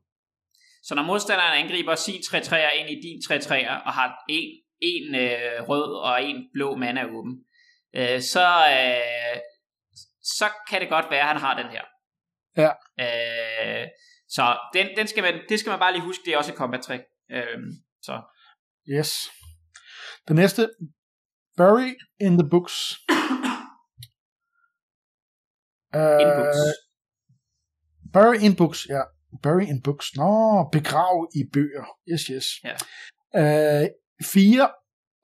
Så 0.84 0.96
når 0.96 1.04
modstanderen 1.04 1.64
angriber 1.64 1.96
sin 1.96 2.22
3-3'er 2.28 2.74
ind 2.80 2.90
i 2.90 2.98
din 3.08 3.20
3-3'er, 3.28 3.86
og 3.88 3.94
har 3.94 4.08
en, 4.30 4.50
en 4.82 5.16
øh, 5.16 5.70
rød 5.70 6.04
og 6.04 6.24
en 6.24 6.38
blå 6.54 6.76
mana 6.76 7.04
åben, 7.06 7.34
øh, 7.96 8.22
så, 8.22 8.48
øh, 8.78 9.40
så 10.24 10.46
kan 10.70 10.82
det 10.82 10.90
godt 10.90 11.06
være, 11.12 11.22
at 11.22 11.28
han 11.28 11.38
har 11.38 11.62
den 11.62 11.70
her. 11.72 11.84
Ja. 12.58 12.72
Øh, 13.00 13.88
så 14.28 14.58
den, 14.74 14.88
den 14.98 15.08
skal 15.08 15.24
man, 15.24 15.42
det 15.50 15.60
skal 15.60 15.70
man 15.70 15.80
bare 15.80 15.94
lige 15.94 16.04
huske, 16.04 16.22
det 16.26 16.34
er 16.34 16.38
også 16.38 16.52
et 16.52 16.58
combat 16.58 16.82
trick. 16.82 17.04
Øh, 17.32 17.58
så. 18.02 18.22
Yes. 18.90 19.32
Den 20.28 20.36
næste, 20.36 20.70
Bury 21.58 21.90
in 22.20 22.38
the 22.38 22.50
Books. 22.50 22.76
uh, 25.96 26.22
in 26.24 26.30
Books. 26.40 26.58
Bury 28.14 28.36
in 28.36 28.56
Books, 28.56 28.88
ja. 28.90 29.02
Bury 29.44 29.66
in 29.68 29.82
Books. 29.82 30.16
Nå, 30.16 30.30
begrav 30.72 31.30
i 31.36 31.42
bøger. 31.54 31.86
Yes, 32.12 32.22
yes. 32.22 32.46
Ja. 32.64 32.76
Uh, 33.82 33.88
fire 34.24 34.70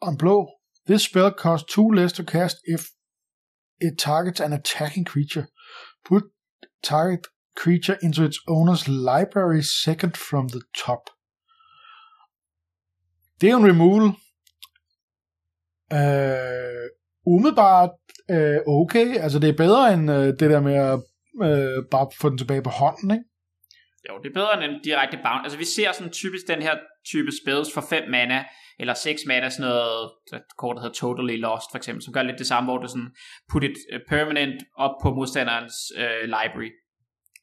on 0.02 0.18
blå. 0.18 0.59
This 0.90 1.04
spell 1.04 1.32
costs 1.32 1.74
two 1.76 1.88
less 1.92 2.14
to 2.14 2.24
cast 2.24 2.58
if 2.66 2.82
it 3.80 4.00
targets 4.00 4.40
an 4.40 4.54
attacking 4.54 5.06
creature. 5.06 5.46
Put 6.04 6.24
target 6.82 7.28
creature 7.56 7.98
into 8.02 8.24
its 8.24 8.40
owner's 8.48 8.88
library 8.88 9.62
second 9.62 10.18
from 10.18 10.48
the 10.48 10.62
top. 10.86 11.10
Det 13.42 13.50
er 13.50 13.56
en 13.58 13.68
removal. 13.68 14.08
Uh, 15.94 16.88
umiddelbart 17.34 17.92
uh, 18.34 18.82
okay. 18.82 19.18
Altså 19.18 19.40
det 19.40 19.50
er 19.50 19.58
bedre 19.58 19.94
end 19.94 20.12
uh, 20.12 20.16
det 20.16 20.40
der 20.40 20.62
med 20.62 20.74
at 20.74 21.00
uh, 21.46 21.86
bare 21.92 22.12
få 22.22 22.30
den 22.30 22.38
tilbage 22.38 22.62
på 22.62 22.70
hånden, 22.70 23.12
ikke? 23.12 23.29
Jo, 24.10 24.18
det 24.18 24.30
er 24.30 24.34
bedre 24.34 24.54
end 24.54 24.64
en 24.74 24.82
direkte 24.84 25.18
bounce. 25.18 25.44
Altså 25.44 25.58
vi 25.58 25.66
ser 25.66 25.92
sådan 25.92 26.12
typisk 26.12 26.48
den 26.48 26.62
her 26.62 26.76
type 27.06 27.32
spells 27.42 27.74
for 27.74 27.82
5 27.90 28.10
mana, 28.10 28.46
eller 28.80 28.94
6 28.94 29.22
mana, 29.28 29.50
sådan 29.50 29.70
noget, 29.70 30.12
et 30.34 30.42
kort, 30.58 30.76
der 30.76 30.82
hedder 30.82 30.96
Totally 30.96 31.38
Lost 31.38 31.68
for 31.72 31.78
eksempel, 31.78 32.04
som 32.04 32.14
gør 32.14 32.24
lidt 32.24 32.40
det 32.40 32.48
samme, 32.48 32.68
hvor 32.68 32.78
du 32.78 32.88
sådan 32.88 33.12
put 33.52 33.64
et 33.64 33.76
permanent 34.10 34.64
op 34.78 34.96
på 35.04 35.14
modstanderens 35.14 35.76
uh, 35.98 36.24
library. 36.24 36.72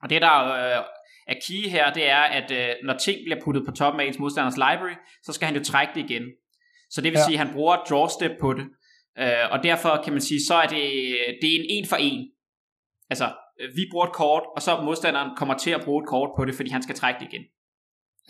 Og 0.02 0.10
det 0.10 0.22
der 0.22 0.36
uh, 0.42 0.84
er 1.26 1.36
key 1.46 1.70
her, 1.70 1.92
det 1.92 2.10
er, 2.10 2.24
at 2.38 2.50
uh, 2.50 2.86
når 2.86 2.94
ting 2.94 3.18
bliver 3.26 3.40
puttet 3.44 3.62
på 3.66 3.72
toppen 3.72 4.00
af 4.00 4.04
ens 4.04 4.18
modstanders 4.18 4.56
library, 4.56 4.96
så 5.22 5.32
skal 5.32 5.46
han 5.46 5.56
jo 5.56 5.64
trække 5.64 5.92
det 5.94 6.10
igen. 6.10 6.22
Så 6.90 7.00
det 7.00 7.12
vil 7.12 7.18
ja. 7.18 7.24
sige, 7.24 7.40
at 7.40 7.46
han 7.46 7.54
bruger 7.54 7.76
draw 7.76 8.06
step 8.08 8.32
på 8.40 8.52
det. 8.52 8.66
Uh, 9.22 9.46
og 9.50 9.62
derfor 9.62 10.00
kan 10.04 10.12
man 10.12 10.22
sige, 10.22 10.40
så 10.48 10.54
er 10.54 10.66
det, 10.66 10.84
det 11.40 11.48
er 11.50 11.58
en 11.58 11.66
en 11.68 11.86
for 11.86 11.96
en. 11.96 12.30
Altså, 13.10 13.28
vi 13.74 13.86
bruger 13.90 14.06
et 14.06 14.12
kort, 14.12 14.42
og 14.56 14.62
så 14.62 14.80
modstanderen 14.80 15.30
kommer 15.36 15.58
til 15.58 15.70
at 15.70 15.84
bruge 15.84 16.02
et 16.02 16.08
kort 16.08 16.30
på 16.36 16.44
det, 16.44 16.54
fordi 16.54 16.70
han 16.70 16.82
skal 16.82 16.94
trække 16.94 17.20
det 17.20 17.28
igen. 17.32 17.44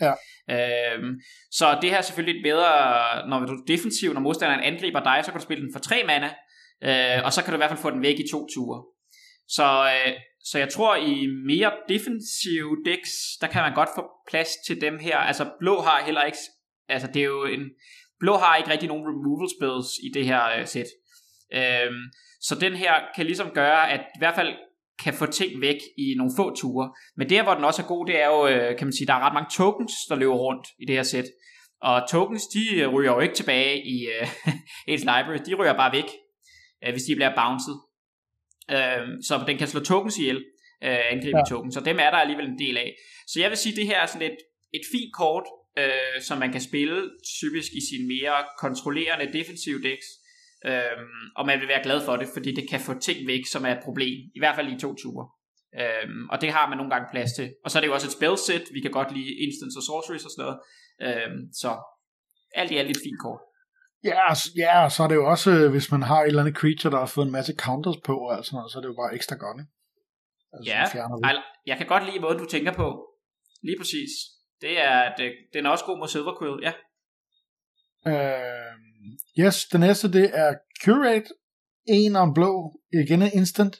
Ja. 0.01 0.13
Uh, 0.53 1.03
så 1.51 1.77
det 1.81 1.89
her 1.89 1.97
er 1.97 2.01
selvfølgelig 2.01 2.43
bedre, 2.43 2.69
når 3.29 3.39
du 3.39 3.53
er 3.53 3.65
defensiv, 3.67 4.13
når 4.13 4.21
modstanderen 4.21 4.63
angriber 4.63 5.03
dig, 5.03 5.21
så 5.25 5.31
kan 5.31 5.39
du 5.39 5.43
spille 5.43 5.63
den 5.63 5.73
for 5.73 5.79
tre 5.79 6.03
mana, 6.07 6.29
uh, 6.87 7.25
og 7.25 7.33
så 7.33 7.43
kan 7.43 7.51
du 7.51 7.57
i 7.57 7.61
hvert 7.61 7.69
fald 7.69 7.81
få 7.81 7.91
den 7.91 8.01
væk 8.01 8.19
i 8.19 8.29
to 8.31 8.47
ture. 8.55 8.83
Så, 9.47 9.83
uh, 9.83 10.13
så 10.43 10.59
jeg 10.59 10.69
tror 10.69 10.95
i 10.95 11.27
mere 11.45 11.71
defensive 11.89 12.77
decks, 12.85 13.11
der 13.41 13.47
kan 13.47 13.61
man 13.61 13.73
godt 13.73 13.89
få 13.95 14.03
plads 14.29 14.49
til 14.67 14.81
dem 14.81 14.99
her. 14.99 15.17
Altså 15.17 15.49
blå 15.59 15.81
har 15.81 16.03
heller 16.05 16.23
ikke, 16.23 16.37
altså 16.89 17.07
det 17.07 17.19
er 17.19 17.25
jo 17.25 17.45
en, 17.45 17.61
Blå 18.19 18.33
har 18.37 18.55
ikke 18.55 18.69
rigtig 18.69 18.89
nogen 18.89 19.07
removal 19.11 19.49
spells 19.57 19.89
i 20.07 20.09
det 20.13 20.25
her 20.25 20.43
øh, 20.59 20.67
sæt. 20.67 20.89
Øhm, 21.53 22.03
så 22.41 22.55
den 22.55 22.73
her 22.73 22.93
kan 23.15 23.25
ligesom 23.25 23.49
gøre, 23.51 23.91
at 23.91 23.99
i 23.99 24.19
hvert 24.19 24.35
fald 24.35 24.53
kan 25.03 25.13
få 25.13 25.25
ting 25.25 25.61
væk 25.61 25.79
i 25.97 26.13
nogle 26.17 26.33
få 26.37 26.55
ture. 26.55 26.91
Men 27.17 27.29
der, 27.29 27.43
hvor 27.43 27.53
den 27.53 27.63
også 27.63 27.81
er 27.81 27.87
god, 27.87 28.05
det 28.05 28.21
er 28.21 28.27
jo, 28.27 28.47
øh, 28.47 28.77
kan 28.77 28.87
man 28.87 28.93
sige, 28.93 29.07
der 29.07 29.13
er 29.13 29.19
ret 29.19 29.33
mange 29.33 29.49
tokens, 29.51 29.93
der 30.09 30.15
løber 30.15 30.35
rundt 30.35 30.67
i 30.79 30.85
det 30.85 30.95
her 30.95 31.03
sæt. 31.03 31.25
Og 31.81 32.09
tokens, 32.09 32.43
de 32.47 32.75
øh, 32.75 32.93
ryger 32.93 33.13
jo 33.13 33.19
ikke 33.19 33.35
tilbage 33.35 33.87
i 33.87 34.07
øh, 34.07 34.27
ens 34.91 35.01
library, 35.01 35.39
de 35.45 35.53
ryger 35.53 35.73
bare 35.73 35.93
væk, 35.93 36.09
øh, 36.83 36.91
hvis 36.91 37.03
de 37.03 37.15
bliver 37.15 37.35
bounced. 37.35 37.75
Øh, 38.75 39.07
så 39.27 39.43
den 39.47 39.57
kan 39.57 39.67
slå 39.67 39.79
tokens 39.79 40.17
ihjel, 40.17 40.45
øh, 40.83 40.99
angribe 41.11 41.37
ja. 41.37 41.49
tokens, 41.49 41.73
så 41.73 41.81
dem 41.81 41.97
er 41.99 42.09
der 42.09 42.17
alligevel 42.17 42.47
en 42.47 42.59
del 42.59 42.77
af. 42.77 42.95
Så 43.27 43.39
jeg 43.41 43.49
vil 43.49 43.57
sige, 43.57 43.73
at 43.73 43.77
det 43.77 43.85
her 43.85 43.99
er 44.01 44.05
sådan 44.05 44.31
et, 44.31 44.37
et 44.73 44.85
fint 44.91 45.13
kort, 45.13 45.47
øh, 45.79 46.21
som 46.21 46.37
man 46.37 46.51
kan 46.51 46.61
spille 46.61 47.11
typisk 47.39 47.71
i 47.79 47.81
sine 47.89 48.07
mere 48.07 48.37
kontrollerende 48.57 49.33
defensive 49.37 49.81
decks. 49.87 50.07
Øhm, 50.71 51.25
og 51.37 51.45
man 51.45 51.59
vil 51.59 51.67
være 51.67 51.83
glad 51.83 51.99
for 52.05 52.15
det, 52.15 52.27
fordi 52.35 52.51
det 52.55 52.69
kan 52.69 52.79
få 52.79 52.93
ting 52.99 53.27
væk, 53.27 53.43
som 53.45 53.65
er 53.65 53.71
et 53.71 53.83
problem. 53.83 54.17
I 54.35 54.39
hvert 54.39 54.55
fald 54.55 54.67
i 54.73 54.79
to 54.79 54.95
ture. 55.01 55.25
Øhm, 55.81 56.29
og 56.29 56.41
det 56.41 56.49
har 56.51 56.69
man 56.69 56.77
nogle 56.77 56.91
gange 56.93 57.07
plads 57.13 57.31
til. 57.37 57.47
Og 57.63 57.71
så 57.71 57.77
er 57.77 57.81
det 57.81 57.87
jo 57.87 57.93
også 57.93 58.07
et 58.07 58.17
spellset. 58.19 58.63
Vi 58.73 58.81
kan 58.81 58.91
godt 58.91 59.11
lide 59.17 59.31
instants 59.45 59.75
og 59.79 59.83
sorceries 59.83 60.25
og 60.25 60.31
sådan 60.31 60.43
noget. 60.45 60.57
Øhm, 61.05 61.39
så 61.61 61.69
alt 62.59 62.71
i 62.71 62.77
alt 62.77 62.89
et 62.89 63.03
fint 63.05 63.19
kort. 63.25 63.41
Ja, 64.03 64.23
ja, 64.65 64.89
så 64.89 65.03
er 65.03 65.07
det 65.07 65.15
jo 65.15 65.25
også, 65.33 65.51
øh, 65.51 65.71
hvis 65.71 65.91
man 65.91 66.01
har 66.01 66.19
et 66.21 66.27
eller 66.27 66.41
andet 66.43 66.57
creature, 66.61 66.91
der 66.91 66.99
har 66.99 67.11
fået 67.15 67.25
en 67.25 67.31
masse 67.31 67.53
counters 67.65 67.99
på, 68.05 68.15
og 68.17 68.45
sådan 68.45 68.55
noget, 68.57 68.71
så 68.71 68.77
er 68.77 68.81
det 68.81 68.89
jo 68.89 68.99
bare 69.01 69.15
ekstra 69.15 69.35
godt, 69.35 69.57
ikke? 69.61 69.71
Altså, 70.53 70.71
ja, 70.71 71.41
jeg 71.65 71.77
kan 71.77 71.87
godt 71.87 72.05
lide 72.05 72.19
måden, 72.19 72.37
du 72.37 72.45
tænker 72.45 72.73
på. 72.73 72.87
Lige 73.63 73.77
præcis. 73.79 74.11
Det 74.61 74.81
er, 74.81 75.15
det, 75.15 75.33
den 75.53 75.65
er 75.65 75.69
også 75.69 75.85
god 75.85 75.97
mod 75.97 76.07
Silver 76.07 76.35
Quill, 76.39 76.57
ja. 76.67 76.73
Uh, 78.11 78.86
yes, 79.39 79.65
den 79.71 79.79
næste 79.79 80.11
det 80.11 80.31
er 80.33 80.53
Curate. 80.83 81.29
En 81.87 82.15
om 82.15 82.33
blå. 82.33 82.79
Igen 82.93 83.21
en 83.21 83.31
instant. 83.33 83.75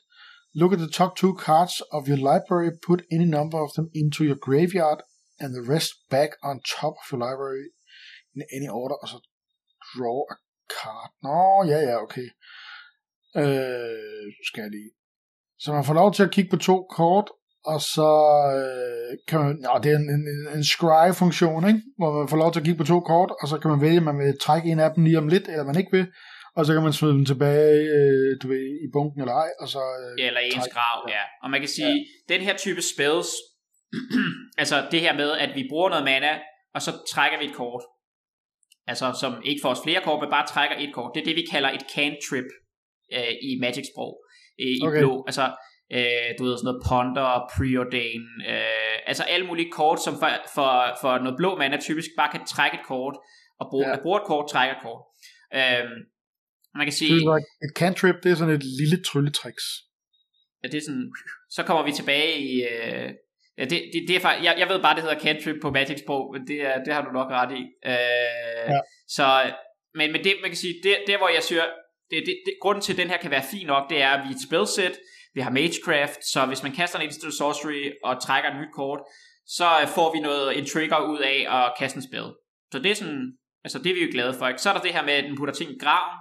Look 0.54 0.74
at 0.74 0.80
the 0.80 0.92
top 1.00 1.12
two 1.16 1.34
cards 1.46 1.82
of 1.96 2.08
your 2.10 2.22
library. 2.32 2.72
Put 2.88 3.00
any 3.12 3.28
number 3.38 3.60
of 3.66 3.72
them 3.78 3.88
into 3.96 4.24
your 4.24 4.40
graveyard. 4.48 5.00
And 5.40 5.50
the 5.54 5.66
rest 5.74 5.92
back 6.10 6.32
on 6.44 6.56
top 6.80 6.96
of 7.02 7.06
your 7.12 7.22
library 7.28 7.66
in 8.36 8.42
any 8.58 8.70
order. 8.82 8.96
Og 9.02 9.08
så 9.08 9.18
draw 9.94 10.20
a 10.34 10.36
card. 10.78 11.10
Nå, 11.26 11.38
ja, 11.72 11.80
ja, 11.90 11.96
okay. 12.06 12.28
Øh, 13.42 14.28
skal 14.48 14.62
jeg 14.62 14.72
lige. 14.78 14.92
Så 15.60 15.74
man 15.74 15.86
får 15.86 15.94
lov 15.94 16.14
til 16.14 16.24
at 16.24 16.32
kigge 16.32 16.50
på 16.50 16.58
to 16.58 16.76
kort, 16.98 17.28
og 17.74 17.80
så 17.96 18.10
øh, 18.58 19.12
kan 19.30 19.40
man, 19.40 19.54
ja, 19.68 19.74
det 19.84 19.90
er 19.92 20.00
en, 20.04 20.10
en, 20.18 20.24
en 20.58 20.64
scry-funktion, 20.74 21.68
ikke? 21.72 21.82
hvor 21.98 22.12
man 22.20 22.28
får 22.32 22.38
lov 22.38 22.52
til 22.52 22.60
at 22.60 22.66
kigge 22.66 22.82
på 22.82 22.92
to 22.94 23.00
kort, 23.00 23.32
og 23.42 23.48
så 23.48 23.56
kan 23.62 23.72
man 23.72 23.82
vælge, 23.82 24.02
om 24.02 24.04
man 24.04 24.20
vil 24.20 24.40
trække 24.46 24.72
en 24.72 24.80
af 24.80 24.90
dem 24.94 25.04
lige 25.04 25.18
om 25.24 25.28
lidt, 25.28 25.48
eller 25.48 25.66
man 25.70 25.80
ikke 25.82 25.94
vil, 25.98 26.08
og 26.58 26.66
så 26.66 26.74
kan 26.74 26.84
man 26.84 26.94
smide 26.94 27.14
dem 27.14 27.26
tilbage 27.26 27.80
øh, 27.98 28.32
du 28.42 28.48
ved, 28.54 28.66
i 28.86 28.88
bunken 28.94 29.22
eller 29.22 29.34
ej, 29.34 29.50
og 29.62 29.68
så... 29.74 29.82
Øh, 30.02 30.22
ja, 30.22 30.28
eller 30.28 30.40
ens 30.40 30.70
grav, 30.76 30.98
ja. 31.16 31.24
Og 31.44 31.48
man 31.54 31.60
kan 31.60 31.70
sige, 31.78 31.96
ja. 31.98 32.34
den 32.34 32.42
her 32.48 32.56
type 32.58 32.82
spells, 32.94 33.30
altså 34.62 34.78
det 34.92 35.00
her 35.06 35.14
med, 35.22 35.32
at 35.32 35.52
vi 35.56 35.64
bruger 35.72 35.90
noget 35.90 36.06
mana, 36.06 36.32
og 36.76 36.82
så 36.82 36.92
trækker 37.14 37.38
vi 37.40 37.46
et 37.46 37.56
kort, 37.56 37.84
altså 38.92 39.06
som 39.22 39.32
ikke 39.46 39.62
får 39.64 39.70
os 39.76 39.84
flere 39.84 40.02
kort, 40.04 40.20
men 40.22 40.30
bare 40.30 40.48
trækker 40.48 40.76
et 40.80 40.94
kort, 40.94 41.12
det 41.14 41.22
er 41.22 41.26
det, 41.26 41.36
vi 41.36 41.46
kalder 41.52 41.70
et 41.70 41.86
cantrip 41.96 42.50
øh, 43.16 43.34
i 43.50 43.52
Magic-sprog, 43.64 44.14
øh, 44.62 44.74
i 44.82 44.88
okay. 44.88 45.00
blå, 45.00 45.24
altså 45.30 45.46
øh, 45.96 46.30
du 46.38 46.42
ved, 46.46 46.58
sådan 46.58 46.68
noget 46.70 46.84
ponder, 46.90 47.32
preordain, 47.56 48.24
øh, 48.54 48.98
altså 49.10 49.24
alle 49.24 49.46
mulige 49.48 49.72
kort, 49.72 50.00
som 50.06 50.14
for, 50.22 50.30
for, 50.56 50.72
for 51.02 51.18
noget 51.24 51.38
blå 51.38 51.58
mana 51.58 51.78
typisk 51.88 52.10
bare 52.18 52.32
kan 52.32 52.46
trække 52.46 52.76
et 52.80 52.86
kort, 52.86 53.16
og 53.60 53.66
bruge, 53.70 53.90
ja. 53.90 54.02
bruge 54.04 54.18
et 54.22 54.28
kort, 54.32 54.46
trække 54.50 54.72
et 54.76 54.82
kort. 54.86 55.02
Øh, 55.60 55.86
man 56.78 56.86
kan 56.88 56.94
sige... 57.02 57.14
Det 57.14 57.24
er 57.24 57.66
et 57.68 57.76
cantrip, 57.82 58.16
det 58.24 58.32
er 58.32 58.36
sådan 58.36 58.56
et 58.60 58.66
lille 58.82 58.98
trylletricks. 59.04 59.66
Ja, 60.64 60.68
det 60.68 60.78
er 60.78 60.86
sådan, 60.90 61.12
så 61.50 61.64
kommer 61.64 61.84
vi 61.86 61.92
tilbage 61.92 62.34
i, 62.40 62.52
øh, 62.74 63.10
Ja, 63.60 63.64
det, 63.64 63.80
det, 63.94 64.00
det 64.08 64.16
er 64.16 64.20
faktisk, 64.20 64.46
jeg, 64.46 64.56
jeg 64.62 64.70
ved 64.70 64.82
bare, 64.82 64.96
det 64.96 65.04
hedder 65.04 65.20
cantrip 65.20 65.56
på 65.62 65.70
Magic-sprog, 65.72 66.34
men 66.34 66.48
det, 66.48 66.58
er, 66.70 66.84
det 66.84 66.94
har 66.94 67.02
du 67.06 67.12
nok 67.12 67.30
ret 67.32 67.52
i. 67.62 67.64
Øh, 67.92 68.66
ja. 68.74 68.80
Så, 69.08 69.28
men, 69.98 70.12
men 70.12 70.24
det, 70.24 70.34
man 70.42 70.50
kan 70.50 70.58
sige, 70.58 70.76
det, 70.84 70.96
det 71.08 71.18
hvor 71.18 71.30
jeg 71.38 71.44
siger, 71.44 71.66
det, 72.12 72.18
det, 72.28 72.36
det, 72.46 72.54
grunden 72.62 72.82
til, 72.82 72.94
at 72.94 72.98
den 72.98 73.10
her 73.10 73.18
kan 73.18 73.32
være 73.32 73.50
fin 73.52 73.68
nok, 73.68 73.90
det 73.90 74.02
er, 74.02 74.10
at 74.10 74.22
vi 74.24 74.30
er 74.32 74.36
et 74.36 74.46
spilsæt, 74.48 74.96
vi 75.38 75.42
har 75.42 75.52
Magecraft, 75.52 76.22
så 76.32 76.46
hvis 76.46 76.64
man 76.64 76.72
kaster 76.72 77.00
en 77.00 77.06
Instant 77.06 77.34
Sorcery 77.34 77.92
og 78.04 78.22
trækker 78.22 78.50
et 78.50 78.60
nyt 78.62 78.74
kort, 78.74 79.00
så 79.48 79.68
øh, 79.82 79.88
får 79.88 80.14
vi 80.14 80.20
noget, 80.20 80.58
en 80.58 80.66
trigger 80.66 81.00
ud 81.12 81.20
af 81.20 81.38
at 81.58 81.74
kaste 81.80 81.98
en 81.98 82.08
spil. 82.10 82.28
Så 82.72 82.80
det 82.80 82.92
er 82.92 82.96
sådan, 82.96 83.34
altså 83.64 83.80
det 83.80 83.90
er 83.90 83.94
vi 83.94 84.04
jo 84.06 84.12
glade 84.12 84.34
for. 84.34 84.48
Ikke? 84.48 84.62
Så 84.62 84.70
er 84.70 84.74
der 84.74 84.82
det 84.82 84.94
her 84.94 85.06
med, 85.06 85.14
at 85.14 85.24
den 85.24 85.38
putter 85.38 85.54
ting 85.54 85.72
i 85.72 85.80
graven. 85.84 86.18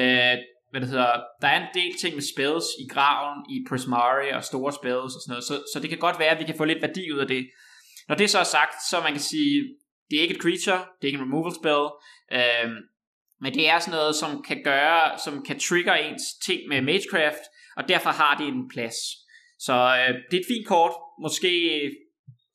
Øh, 0.00 0.36
hvad 0.70 0.80
det 0.80 0.88
hedder, 0.88 1.12
der 1.42 1.48
er 1.48 1.60
en 1.60 1.74
del 1.74 1.92
ting 2.00 2.14
med 2.14 2.24
spells 2.34 2.66
i 2.82 2.84
graven, 2.94 3.38
i 3.54 3.56
Prismari 3.68 4.30
og 4.30 4.44
store 4.44 4.72
spells 4.72 5.12
og 5.16 5.20
sådan 5.22 5.32
noget, 5.32 5.44
så, 5.44 5.54
så 5.72 5.80
det 5.80 5.88
kan 5.90 5.98
godt 5.98 6.18
være, 6.18 6.34
at 6.34 6.40
vi 6.40 6.44
kan 6.44 6.56
få 6.56 6.64
lidt 6.64 6.82
værdi 6.82 7.12
ud 7.12 7.18
af 7.18 7.28
det. 7.28 7.42
Når 8.08 8.14
det 8.14 8.30
så 8.30 8.38
er 8.38 8.50
sagt, 8.58 8.74
så 8.90 8.96
man 9.00 9.12
kan 9.12 9.26
sige, 9.32 9.54
det 10.10 10.18
er 10.18 10.22
ikke 10.22 10.34
et 10.34 10.42
creature, 10.44 10.80
det 10.96 11.02
er 11.02 11.10
ikke 11.10 11.22
en 11.22 11.28
removal 11.28 11.54
spell, 11.60 11.86
øh, 12.36 12.68
men 13.42 13.54
det 13.54 13.68
er 13.68 13.78
sådan 13.78 13.96
noget, 13.98 14.14
som 14.22 14.42
kan 14.48 14.60
gøre, 14.64 15.18
som 15.24 15.44
kan 15.46 15.58
trigger 15.58 15.94
ens 15.94 16.26
ting 16.46 16.60
med 16.68 16.80
Magecraft, 16.82 17.44
og 17.80 17.88
derfor 17.88 18.10
har 18.10 18.34
det 18.38 18.46
en 18.46 18.68
plads. 18.74 18.98
Så 19.66 19.74
øh, 19.98 20.14
det 20.28 20.36
er 20.36 20.42
et 20.44 20.50
fint 20.52 20.66
kort, 20.66 20.94
måske 21.24 21.52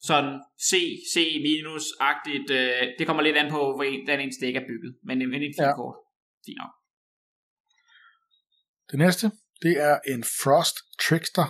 sådan 0.09 0.34
C, 0.69 0.73
C 1.13 1.15
minus-agtigt. 1.45 2.49
Øh, 2.59 2.84
det 2.97 3.07
kommer 3.07 3.23
lidt 3.23 3.38
an 3.38 3.51
på, 3.51 3.61
hvordan 3.76 4.19
ens 4.19 4.38
dæk 4.41 4.55
er 4.55 4.65
bygget, 4.69 4.91
men, 5.07 5.17
men 5.17 5.41
et 5.41 5.53
fint 5.57 5.67
ja. 5.67 5.76
kort. 5.76 5.95
Fint 6.45 6.57
nok. 6.61 6.73
Det 8.91 8.99
næste, 8.99 9.32
det 9.61 9.73
er 9.89 9.97
en 10.13 10.23
Frost 10.23 10.78
Trickster. 11.03 11.47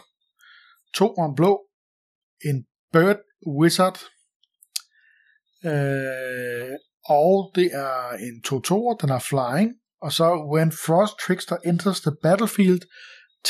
To 0.93 1.07
om 1.13 1.35
blå. 1.35 1.51
En 2.45 2.65
Bird 2.93 3.21
Wizard. 3.59 3.99
Øh, 5.65 6.75
og 7.05 7.51
det 7.55 7.67
er 7.85 8.09
en 8.27 8.35
2-2'er, 8.47 8.97
den 9.01 9.09
er 9.17 9.21
flying. 9.29 9.69
Og 10.01 10.11
så, 10.11 10.27
when 10.53 10.71
Frost 10.71 11.13
Trickster 11.23 11.57
enters 11.71 12.01
the 12.01 12.15
battlefield, 12.23 12.81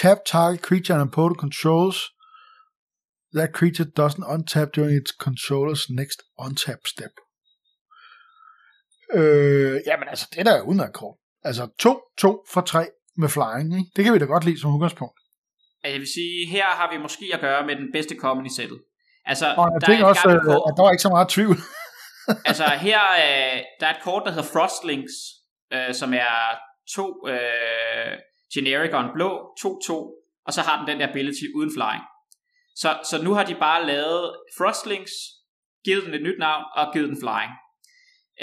tap 0.02 0.18
target 0.26 0.62
creature 0.62 0.96
and 0.96 1.10
opponent 1.10 1.40
controls. 1.40 1.98
That 3.38 3.54
creature 3.60 3.88
doesn't 4.02 4.26
untap 4.36 4.68
during 4.78 4.96
its 5.02 5.12
controller's 5.26 5.86
next 6.00 6.20
untap 6.46 6.82
step. 6.94 7.14
Øh, 9.14 9.82
jamen 9.88 10.08
altså, 10.08 10.28
det 10.36 10.46
der 10.46 10.52
er 10.52 10.62
udmærket 10.62 10.94
kort. 10.94 11.18
Altså 11.44 11.64
2-2 11.64 12.54
for 12.54 12.62
3 12.62 12.88
med 13.18 13.30
flying, 13.30 13.78
ikke? 13.80 13.92
Det 13.96 14.04
kan 14.04 14.14
vi 14.14 14.20
da 14.20 14.26
godt 14.26 14.46
lide 14.46 14.60
som 14.62 14.76
udgangspunkt. 14.76 15.20
Jeg 15.84 16.00
vil 16.00 16.08
sige, 16.18 16.48
her 16.48 16.66
har 16.66 16.92
vi 16.94 16.98
måske 16.98 17.26
at 17.34 17.40
gøre 17.40 17.66
med 17.66 17.76
den 17.76 17.90
bedste 17.94 18.16
common 18.16 18.46
i 18.46 18.54
sættet. 18.56 18.80
Altså, 19.26 19.46
og 19.58 19.68
jeg 19.74 19.88
der 19.88 19.94
er 19.94 20.06
også, 20.06 20.22
kort, 20.22 20.62
at 20.68 20.74
der 20.78 20.84
var 20.84 20.92
ikke 20.92 21.08
så 21.08 21.10
meget 21.10 21.30
tvivl. 21.30 21.58
altså 22.50 22.66
her, 22.66 23.02
øh, 23.26 23.58
der 23.80 23.88
er 23.88 23.94
et 23.94 24.04
kort, 24.04 24.24
der 24.26 24.32
hedder 24.32 24.50
Frostlinks, 24.54 25.14
øh, 25.74 25.94
som 25.94 26.14
er 26.14 26.36
to 26.96 27.28
øh, 27.28 28.14
generic 28.56 28.92
og 28.94 29.02
en 29.02 29.14
blå, 29.14 29.30
2-2, 29.60 29.94
og 30.48 30.54
så 30.54 30.62
har 30.62 30.78
den 30.80 30.88
den 30.88 31.00
der 31.00 31.10
ability 31.10 31.46
uden 31.56 31.72
flying. 31.78 32.04
Så, 32.76 32.90
så 33.10 33.24
nu 33.24 33.34
har 33.34 33.46
de 33.46 33.56
bare 33.56 33.86
lavet 33.86 34.36
Frostlings, 34.58 35.12
givet 35.86 36.04
den 36.06 36.14
et 36.14 36.24
nyt 36.24 36.40
navn 36.40 36.64
og 36.76 36.94
givet 36.94 37.10
den 37.10 37.20
flying. 37.24 37.52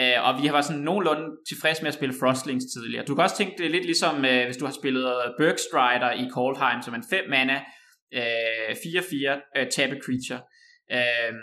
Uh, 0.01 0.19
og 0.27 0.33
vi 0.41 0.47
har 0.47 0.53
været 0.53 0.65
sådan 0.65 0.83
nogenlunde 0.83 1.27
tilfreds 1.49 1.83
med 1.83 1.89
at 1.89 1.95
spille 1.95 2.15
Frostlings 2.21 2.65
tidligere. 2.75 3.05
Du 3.05 3.15
kan 3.15 3.25
også 3.25 3.37
tænke 3.37 3.55
det 3.59 3.67
er 3.67 3.71
lidt 3.71 3.85
ligesom, 3.85 4.17
uh, 4.17 4.45
hvis 4.45 4.57
du 4.57 4.65
har 4.65 4.73
spillet 4.73 5.35
Bergstrider 5.39 6.13
i 6.13 6.25
Coldheim, 6.31 6.83
som 6.83 6.95
en 6.95 7.05
5 7.11 7.31
mana, 7.31 7.57
uh, 8.17 8.71
4-4 8.71 9.61
uh, 9.61 9.69
tabe 9.77 9.97
creature. 10.05 10.41
Uh, 10.97 11.35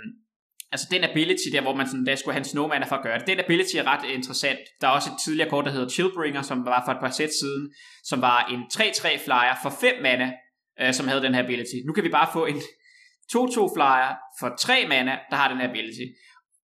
altså 0.72 0.88
den 0.92 1.04
ability 1.04 1.48
der, 1.52 1.62
hvor 1.62 1.76
man 1.76 1.88
sådan, 1.88 2.06
der 2.06 2.16
skulle 2.16 2.34
have 2.34 2.40
en 2.40 2.46
snowman 2.46 2.88
for 2.88 2.96
at 2.96 3.04
gøre 3.04 3.20
det, 3.20 3.28
den 3.28 3.40
ability 3.40 3.76
er 3.76 3.84
ret 3.84 4.10
interessant. 4.10 4.60
Der 4.82 4.88
er 4.88 4.92
også 4.92 5.10
et 5.10 5.20
tidligere 5.24 5.50
kort, 5.50 5.66
der 5.66 5.72
hedder 5.72 5.90
Chillbringer, 5.90 6.42
som 6.42 6.66
var 6.66 6.84
for 6.86 6.92
et 6.92 7.00
par 7.00 7.10
sæt 7.10 7.30
siden, 7.42 7.74
som 8.04 8.22
var 8.22 8.46
en 8.54 8.62
3-3 8.74 9.24
flyer 9.26 9.56
for 9.64 9.70
5 9.82 10.02
mana, 10.04 10.34
øh, 10.82 10.94
som 10.94 11.08
havde 11.08 11.22
den 11.22 11.34
her 11.34 11.44
ability. 11.44 11.78
Nu 11.86 11.94
kan 11.94 12.04
vi 12.04 12.10
bare 12.10 12.30
få 12.34 12.46
en 12.46 12.56
2-2 12.56 13.76
flyer 13.76 14.16
for 14.40 14.56
3 14.60 14.88
mana, 14.88 15.18
der 15.30 15.36
har 15.36 15.48
den 15.50 15.62
her 15.62 15.70
ability. 15.70 16.06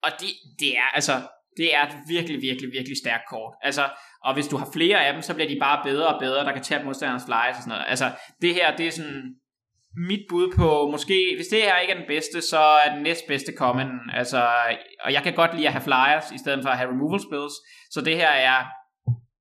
Og 0.04 0.12
det, 0.20 0.30
det 0.60 0.78
er 0.78 0.90
altså, 0.94 1.22
det 1.58 1.76
er 1.76 1.84
et 1.88 1.96
virkelig, 2.08 2.42
virkelig, 2.42 2.72
virkelig 2.72 2.98
stærkt 2.98 3.24
kort. 3.30 3.54
Altså, 3.62 3.90
og 4.24 4.34
hvis 4.34 4.48
du 4.48 4.58
har 4.58 4.70
flere 4.74 5.06
af 5.06 5.14
dem, 5.14 5.22
så 5.22 5.34
bliver 5.34 5.50
de 5.50 5.58
bare 5.60 5.84
bedre 5.84 6.08
og 6.08 6.20
bedre, 6.20 6.46
der 6.46 6.54
kan 6.54 6.64
tage 6.64 6.84
modstanderens 6.84 7.26
flyers 7.26 7.56
og 7.58 7.64
sådan 7.64 7.70
noget. 7.70 7.86
Altså, 7.88 8.12
det 8.42 8.54
her, 8.54 8.76
det 8.76 8.88
er 8.88 8.92
sådan 8.92 9.36
mit 9.98 10.26
bud 10.30 10.54
på, 10.56 10.92
måske, 10.92 11.34
hvis 11.36 11.48
det 11.48 11.62
her 11.62 11.80
ikke 11.80 11.94
er 11.94 11.98
den 11.98 12.08
bedste, 12.08 12.42
så 12.42 12.60
er 12.60 12.94
den 12.94 13.04
næstbedste 13.04 13.54
common. 13.58 13.92
Altså, 14.14 14.48
og 15.04 15.14
jeg 15.14 15.24
kan 15.24 15.34
godt 15.34 15.56
lide 15.56 15.68
at 15.68 15.74
have 15.74 15.88
flyers, 15.90 16.32
i 16.36 16.38
stedet 16.38 16.64
for 16.64 16.70
at 16.70 16.78
have 16.78 16.92
removal 16.92 17.20
spells. 17.20 17.54
Så 17.92 18.02
det 18.02 18.16
her 18.16 18.30
er, 18.30 18.60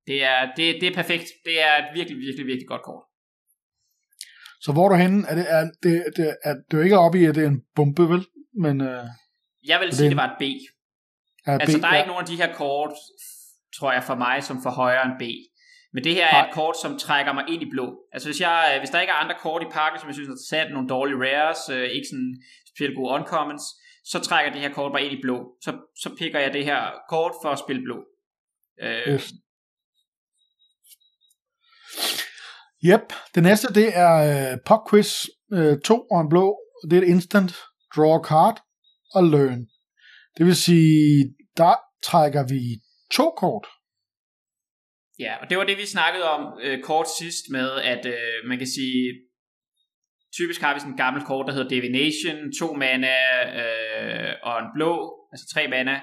det 0.07 0.23
er, 0.23 0.39
det, 0.57 0.81
det 0.81 0.87
er 0.87 0.95
perfekt. 0.95 1.27
Det 1.45 1.61
er 1.61 1.73
et 1.77 1.89
virkelig, 1.93 2.17
virkelig, 2.17 2.45
virkelig 2.45 2.67
godt 2.67 2.81
kort. 2.89 3.03
Så 4.61 4.71
hvor 4.71 4.85
er 4.85 4.89
du 4.89 4.95
henne? 4.95 5.27
Er 5.29 5.35
det, 5.35 5.45
er 5.49 5.63
det, 5.83 6.03
det, 6.17 6.37
er, 6.43 6.55
det 6.71 6.79
er 6.79 6.83
ikke 6.83 6.97
oppe 6.97 7.19
i, 7.19 7.25
at 7.25 7.35
det 7.35 7.43
er 7.43 7.47
en 7.47 7.63
bombe, 7.75 8.09
vel? 8.09 8.25
Men, 8.63 8.81
øh, 8.81 9.03
jeg 9.67 9.79
vil 9.79 9.93
sige, 9.93 10.03
det, 10.03 10.11
det 10.11 10.17
var 10.17 10.29
et 10.31 10.37
B. 10.39 10.43
Ja, 11.47 11.57
altså, 11.57 11.77
B, 11.77 11.81
der 11.81 11.87
er 11.87 11.93
ja. 11.93 12.01
ikke 12.01 12.07
nogen 12.07 12.23
af 12.25 12.27
de 12.27 12.35
her 12.35 12.53
kort, 12.53 12.93
tror 13.77 13.91
jeg, 13.93 14.03
for 14.03 14.15
mig, 14.15 14.43
som 14.43 14.57
for 14.63 14.69
højere 14.69 15.05
end 15.05 15.17
B. 15.19 15.23
Men 15.95 16.03
det 16.03 16.13
her 16.13 16.27
er 16.27 16.47
et 16.47 16.53
kort, 16.53 16.75
som 16.81 16.99
trækker 16.99 17.33
mig 17.33 17.45
ind 17.49 17.61
i 17.61 17.69
blå. 17.69 17.87
Altså 18.13 18.27
hvis, 18.29 18.41
jeg, 18.41 18.71
øh, 18.73 18.79
hvis 18.79 18.89
der 18.89 19.01
ikke 19.01 19.11
er 19.11 19.23
andre 19.23 19.35
kort 19.39 19.63
i 19.63 19.71
pakken, 19.71 19.99
som 19.99 20.07
jeg 20.09 20.15
synes 20.15 20.29
er 20.29 20.47
sat 20.49 20.71
nogle 20.71 20.87
dårlige 20.87 21.17
rares, 21.25 21.69
øh, 21.69 21.89
ikke 21.95 22.07
sådan 22.07 22.33
specielt 22.69 22.95
gode 22.95 23.13
uncommons, 23.13 23.63
så 24.11 24.19
trækker 24.19 24.51
det 24.51 24.61
her 24.61 24.73
kort 24.73 24.91
mig 24.91 25.01
ind 25.01 25.13
i 25.13 25.21
blå. 25.21 25.37
Så, 25.61 25.71
så 26.03 26.09
picker 26.17 26.39
jeg 26.39 26.53
det 26.53 26.65
her 26.65 26.81
kort 27.09 27.33
for 27.43 27.49
at 27.49 27.59
spille 27.59 27.83
blå. 27.83 27.97
Øh, 28.81 29.13
yes. 29.13 29.33
Yep, 32.85 33.13
det 33.35 33.43
næste 33.43 33.73
det 33.73 33.97
er 33.97 34.15
uh, 34.53 34.59
Pop 34.65 34.89
Quiz 34.89 35.25
uh, 35.51 35.79
2 35.85 36.01
og 36.11 36.21
en 36.21 36.29
blå. 36.29 36.57
Det 36.89 36.97
er 36.97 37.01
et 37.01 37.07
instant, 37.07 37.51
draw 37.95 38.23
card 38.23 38.57
og 39.13 39.23
learn. 39.23 39.61
Det 40.37 40.45
vil 40.45 40.55
sige, 40.55 41.35
der 41.57 41.75
trækker 42.03 42.43
vi 42.47 42.61
to 43.11 43.29
kort. 43.37 43.67
Ja, 45.19 45.35
og 45.41 45.49
det 45.49 45.57
var 45.57 45.63
det, 45.63 45.77
vi 45.77 45.85
snakkede 45.85 46.29
om 46.29 46.59
øh, 46.61 46.81
kort 46.81 47.07
sidst 47.19 47.45
med, 47.51 47.71
at 47.71 48.05
øh, 48.05 48.47
man 48.49 48.57
kan 48.57 48.67
sige, 48.67 49.13
typisk 50.37 50.61
har 50.61 50.73
vi 50.73 50.79
sådan 50.79 50.93
en 50.93 50.97
gammel 50.97 51.23
kort, 51.23 51.47
der 51.47 51.53
hedder 51.53 51.69
Divination, 51.69 52.51
to 52.59 52.73
mana 52.73 53.15
øh, 53.59 54.33
og 54.43 54.59
en 54.59 54.69
blå, 54.75 54.93
altså 55.31 55.45
tre 55.53 55.67
mana, 55.67 56.01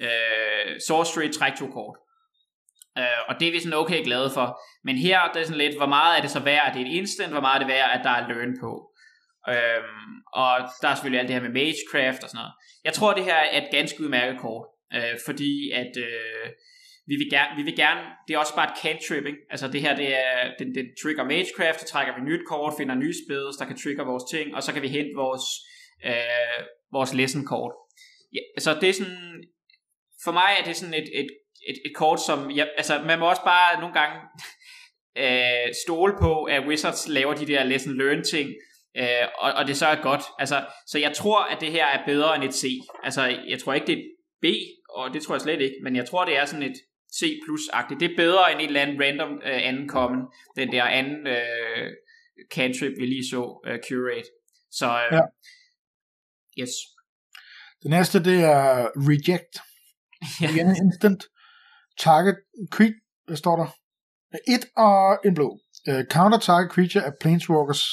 øh, 0.00 0.80
Sorcery, 0.86 1.30
træk 1.32 1.54
to 1.54 1.66
kort. 1.66 1.96
Øh, 2.98 3.20
og 3.28 3.40
det 3.40 3.48
er 3.48 3.52
vi 3.52 3.60
sådan 3.60 3.78
okay 3.78 4.04
glade 4.04 4.30
for. 4.30 4.60
Men 4.84 4.96
her, 4.96 5.18
det 5.32 5.40
er 5.40 5.46
sådan 5.46 5.64
lidt, 5.64 5.76
hvor 5.76 5.86
meget 5.86 6.16
er 6.16 6.22
det 6.22 6.30
så 6.30 6.40
værd, 6.40 6.66
at 6.66 6.74
det 6.74 6.82
er 6.82 6.86
et 6.86 6.96
instant, 7.00 7.32
hvor 7.32 7.40
meget 7.40 7.54
er 7.54 7.62
det 7.64 7.74
værd, 7.74 7.90
at 7.98 8.04
der 8.04 8.10
er 8.10 8.28
learn 8.28 8.54
på. 8.60 8.72
Øhm, 9.48 10.12
og 10.42 10.52
der 10.82 10.88
er 10.88 10.94
selvfølgelig 10.94 11.20
alt 11.20 11.28
det 11.28 11.36
her 11.36 11.48
med 11.48 11.56
Magecraft 11.60 12.22
og 12.24 12.28
sådan 12.30 12.38
noget. 12.38 12.54
Jeg 12.84 12.92
tror, 12.92 13.14
det 13.14 13.24
her 13.24 13.34
er 13.34 13.62
et 13.62 13.68
ganske 13.70 14.02
udmærket 14.02 14.40
kort, 14.40 14.66
øh, 14.94 15.16
fordi 15.26 15.70
at 15.70 15.92
øh, 16.08 16.46
vi, 17.06 17.16
vil 17.16 17.30
gerne, 17.30 17.56
vi 17.56 17.62
vil 17.62 17.76
gerne, 17.76 18.00
det 18.28 18.34
er 18.34 18.38
også 18.38 18.54
bare 18.54 18.70
et 18.70 18.78
cantripping, 18.82 19.36
altså 19.50 19.68
det 19.68 19.80
her, 19.80 19.96
det 19.96 20.08
er, 20.24 20.54
den, 20.58 20.74
den 20.74 20.86
trigger 21.02 21.24
Magecraft, 21.24 21.80
så 21.80 21.86
trækker 21.86 22.14
vi 22.14 22.20
nyt 22.30 22.44
kort, 22.48 22.74
finder 22.78 22.94
nye 22.94 23.14
spells, 23.24 23.56
der 23.56 23.66
kan 23.66 23.76
trigger 23.76 24.04
vores 24.04 24.24
ting, 24.30 24.54
og 24.54 24.62
så 24.62 24.72
kan 24.72 24.82
vi 24.82 24.88
hente 24.88 25.14
vores, 25.16 25.44
øh, 26.06 26.60
vores 26.92 27.14
lesson 27.14 27.44
kort. 27.46 27.72
Ja, 28.34 28.60
så 28.60 28.78
det 28.80 28.88
er 28.88 28.92
sådan, 28.92 29.44
for 30.24 30.32
mig 30.32 30.50
er 30.58 30.64
det 30.64 30.76
sådan 30.76 30.94
et, 30.94 31.08
et, 31.20 31.30
et, 31.70 31.78
et 31.86 31.94
kort, 31.94 32.20
som, 32.20 32.50
ja, 32.50 32.64
altså 32.76 33.02
man 33.06 33.18
må 33.18 33.30
også 33.30 33.44
bare 33.44 33.80
nogle 33.80 33.94
gange 34.00 34.16
øh, 35.24 35.74
stole 35.84 36.14
på, 36.20 36.44
at 36.44 36.66
Wizards 36.66 37.08
laver 37.08 37.34
de 37.34 37.46
der 37.46 37.64
lesson 37.64 37.98
learn 37.98 38.22
ting, 38.24 38.50
øh, 38.96 39.26
og, 39.38 39.52
og 39.52 39.66
det 39.66 39.76
så 39.76 39.86
er 39.86 40.02
godt. 40.02 40.22
Altså, 40.38 40.66
så 40.86 40.98
jeg 40.98 41.12
tror, 41.12 41.40
at 41.42 41.60
det 41.60 41.72
her 41.72 41.86
er 41.86 42.06
bedre 42.06 42.36
end 42.36 42.44
et 42.44 42.54
C. 42.54 42.64
Altså, 43.02 43.22
jeg 43.48 43.58
tror 43.58 43.74
ikke, 43.74 43.86
det 43.86 43.98
er 43.98 44.04
B, 44.42 44.46
og 44.90 45.14
det 45.14 45.22
tror 45.22 45.34
jeg 45.34 45.40
slet 45.40 45.60
ikke, 45.60 45.76
men 45.82 45.96
jeg 45.96 46.06
tror, 46.06 46.24
det 46.24 46.36
er 46.36 46.44
sådan 46.44 46.62
et 46.62 46.76
C++-agtigt. 47.16 48.00
Det 48.00 48.10
er 48.10 48.16
bedre 48.16 48.52
end 48.52 48.60
et 48.60 48.66
eller 48.66 48.82
andet 48.82 49.00
random 49.00 49.32
øh, 49.44 49.68
anden 49.68 49.88
common, 49.88 50.22
den 50.56 50.72
der 50.72 50.84
anden 50.84 51.26
øh, 51.26 51.90
cantrip, 52.54 52.92
vi 52.98 53.06
lige 53.06 53.28
så, 53.30 53.42
øh, 53.66 53.78
curate. 53.88 54.30
Så, 54.70 54.86
øh, 54.86 55.12
ja. 55.12 55.22
yes. 56.62 56.72
Det 57.82 57.90
næste, 57.90 58.24
det 58.24 58.38
er 58.44 58.90
reject. 59.08 59.54
ja. 60.40 60.50
Igen 60.50 60.76
instant. 60.84 61.24
Target 61.98 62.36
creep, 62.70 62.94
hvad 63.26 63.36
står 63.36 63.56
der? 63.56 63.68
Et 64.54 64.64
og 64.76 65.18
en 65.24 65.34
blå. 65.34 65.58
Uh, 65.88 66.02
counter 66.10 66.38
target 66.38 66.70
creature 66.70 67.04
af 67.04 67.12
Planeswalkers 67.20 67.84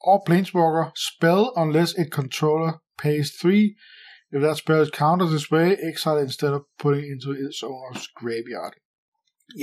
or 0.00 0.22
Planeswalker 0.26 0.86
spell 1.08 1.42
unless 1.56 1.94
a 1.98 2.04
controller 2.18 2.72
pays 3.02 3.28
3. 3.42 3.74
If 4.34 4.40
that 4.42 4.56
spell 4.56 4.82
is 4.82 4.90
countered 5.02 5.30
this 5.30 5.50
way, 5.52 5.68
exile 5.90 6.20
instead 6.28 6.52
of 6.56 6.62
putting 6.82 7.04
into 7.12 7.30
its 7.44 7.58
owner's 7.62 8.06
graveyard. 8.20 8.74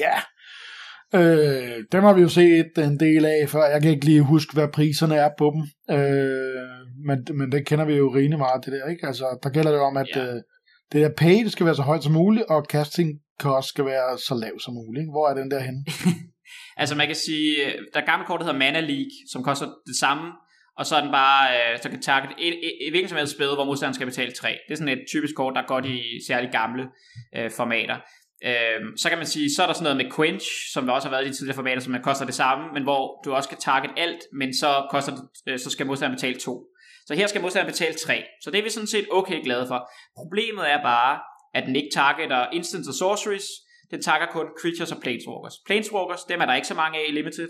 Ja. 0.03 0.15
Øh, 1.15 1.83
dem 1.91 2.03
har 2.03 2.13
vi 2.13 2.21
jo 2.21 2.29
set 2.29 2.71
en 2.77 2.99
del 2.99 3.25
af 3.25 3.49
før. 3.49 3.65
Jeg 3.65 3.81
kan 3.81 3.91
ikke 3.91 4.05
lige 4.05 4.21
huske, 4.21 4.53
hvad 4.53 4.67
priserne 4.67 5.15
er 5.15 5.29
på 5.37 5.53
dem. 5.55 5.61
Øh, 5.97 6.79
men, 7.07 7.37
men 7.37 7.51
det 7.51 7.67
kender 7.67 7.85
vi 7.85 7.93
jo 7.93 8.15
rimelig 8.15 8.37
meget, 8.37 8.65
det 8.65 8.73
der, 8.73 8.89
ikke? 8.89 9.07
Altså, 9.07 9.39
der 9.43 9.49
gælder 9.49 9.71
det 9.71 9.79
om, 9.79 9.97
at 9.97 10.07
ja. 10.15 10.25
øh, 10.25 10.41
det 10.91 11.01
der 11.01 11.09
pay, 11.17 11.43
det 11.43 11.51
skal 11.51 11.65
være 11.65 11.75
så 11.75 11.81
højt 11.81 12.03
som 12.03 12.13
muligt, 12.13 12.45
og 12.45 12.65
casting 12.69 13.09
cost 13.41 13.67
skal 13.67 13.85
være 13.85 14.17
så 14.17 14.35
lav 14.35 14.59
som 14.59 14.73
muligt. 14.73 15.01
Ikke? 15.01 15.11
Hvor 15.11 15.29
er 15.29 15.33
den 15.33 15.51
der 15.51 15.59
henne? 15.59 15.85
altså 16.81 16.95
man 16.95 17.07
kan 17.07 17.15
sige, 17.15 17.55
der 17.93 17.99
er 18.01 18.05
gamle 18.05 18.25
kort, 18.25 18.39
der 18.39 18.45
hedder 18.45 18.59
Mana 18.59 18.79
League, 18.79 19.15
som 19.31 19.43
koster 19.43 19.67
det 19.89 19.95
samme, 19.99 20.25
og 20.77 20.85
så 20.85 20.95
er 20.95 21.01
den 21.01 21.11
bare, 21.11 21.71
øh, 21.73 21.79
så 21.81 21.89
kan 21.89 22.01
target 22.01 22.31
et, 22.39 22.53
et, 22.53 22.73
et 22.81 22.91
hvilket 22.91 23.09
som 23.09 23.17
helst 23.17 23.33
spil, 23.33 23.47
hvor 23.47 23.65
modstanderen 23.65 23.93
skal 23.93 24.07
betale 24.07 24.31
3. 24.31 24.49
Det 24.67 24.73
er 24.73 24.77
sådan 24.77 24.97
et 24.97 25.05
typisk 25.07 25.35
kort, 25.35 25.53
der 25.55 25.61
er 25.61 25.67
godt 25.67 25.85
i 25.85 26.01
særligt 26.27 26.51
gamle 26.51 26.83
øh, 27.37 27.51
formater. 27.51 27.97
Øh, 28.45 28.79
så 28.97 29.09
kan 29.09 29.17
man 29.17 29.27
sige, 29.27 29.55
så 29.55 29.63
er 29.63 29.67
der 29.67 29.73
sådan 29.73 29.83
noget 29.83 29.97
med 29.97 30.11
Quench, 30.15 30.47
som 30.73 30.89
også 30.89 31.07
har 31.07 31.15
været 31.15 31.25
i 31.25 31.29
de 31.29 31.35
tidligere 31.35 31.55
formater, 31.55 31.81
som 31.81 31.91
man 31.91 32.03
koster 32.03 32.25
det 32.25 32.35
samme, 32.35 32.73
men 32.73 32.83
hvor 32.83 33.21
du 33.25 33.33
også 33.33 33.49
kan 33.49 33.57
target 33.57 33.91
alt, 33.97 34.21
men 34.33 34.53
så, 34.53 34.87
koster 34.89 35.11
det, 35.11 35.23
øh, 35.47 35.59
så 35.59 35.69
skal 35.69 35.85
modstanderen 35.85 36.17
betale 36.17 36.39
2. 36.39 36.65
Så 37.07 37.15
her 37.15 37.27
skal 37.27 37.41
modstanderen 37.41 37.71
betale 37.71 37.93
3. 37.93 38.23
Så 38.43 38.51
det 38.51 38.59
er 38.59 38.63
vi 38.63 38.69
sådan 38.69 38.87
set 38.87 39.07
okay 39.11 39.43
glade 39.43 39.67
for. 39.67 39.89
Problemet 40.17 40.71
er 40.71 40.81
bare, 40.83 41.19
at 41.53 41.63
den 41.67 41.75
ikke 41.75 41.89
targeter 41.93 42.49
instants 42.53 42.87
og 42.87 42.93
sorceries, 42.93 43.45
den 43.91 44.01
takker 44.01 44.27
kun 44.27 44.47
creatures 44.61 44.91
og 44.91 45.01
planeswalkers. 45.01 45.53
Planeswalkers, 45.65 46.23
dem 46.23 46.41
er 46.41 46.45
der 46.45 46.55
ikke 46.55 46.67
så 46.67 46.73
mange 46.73 46.99
af 46.99 47.05
i 47.09 47.11
Limited. 47.11 47.49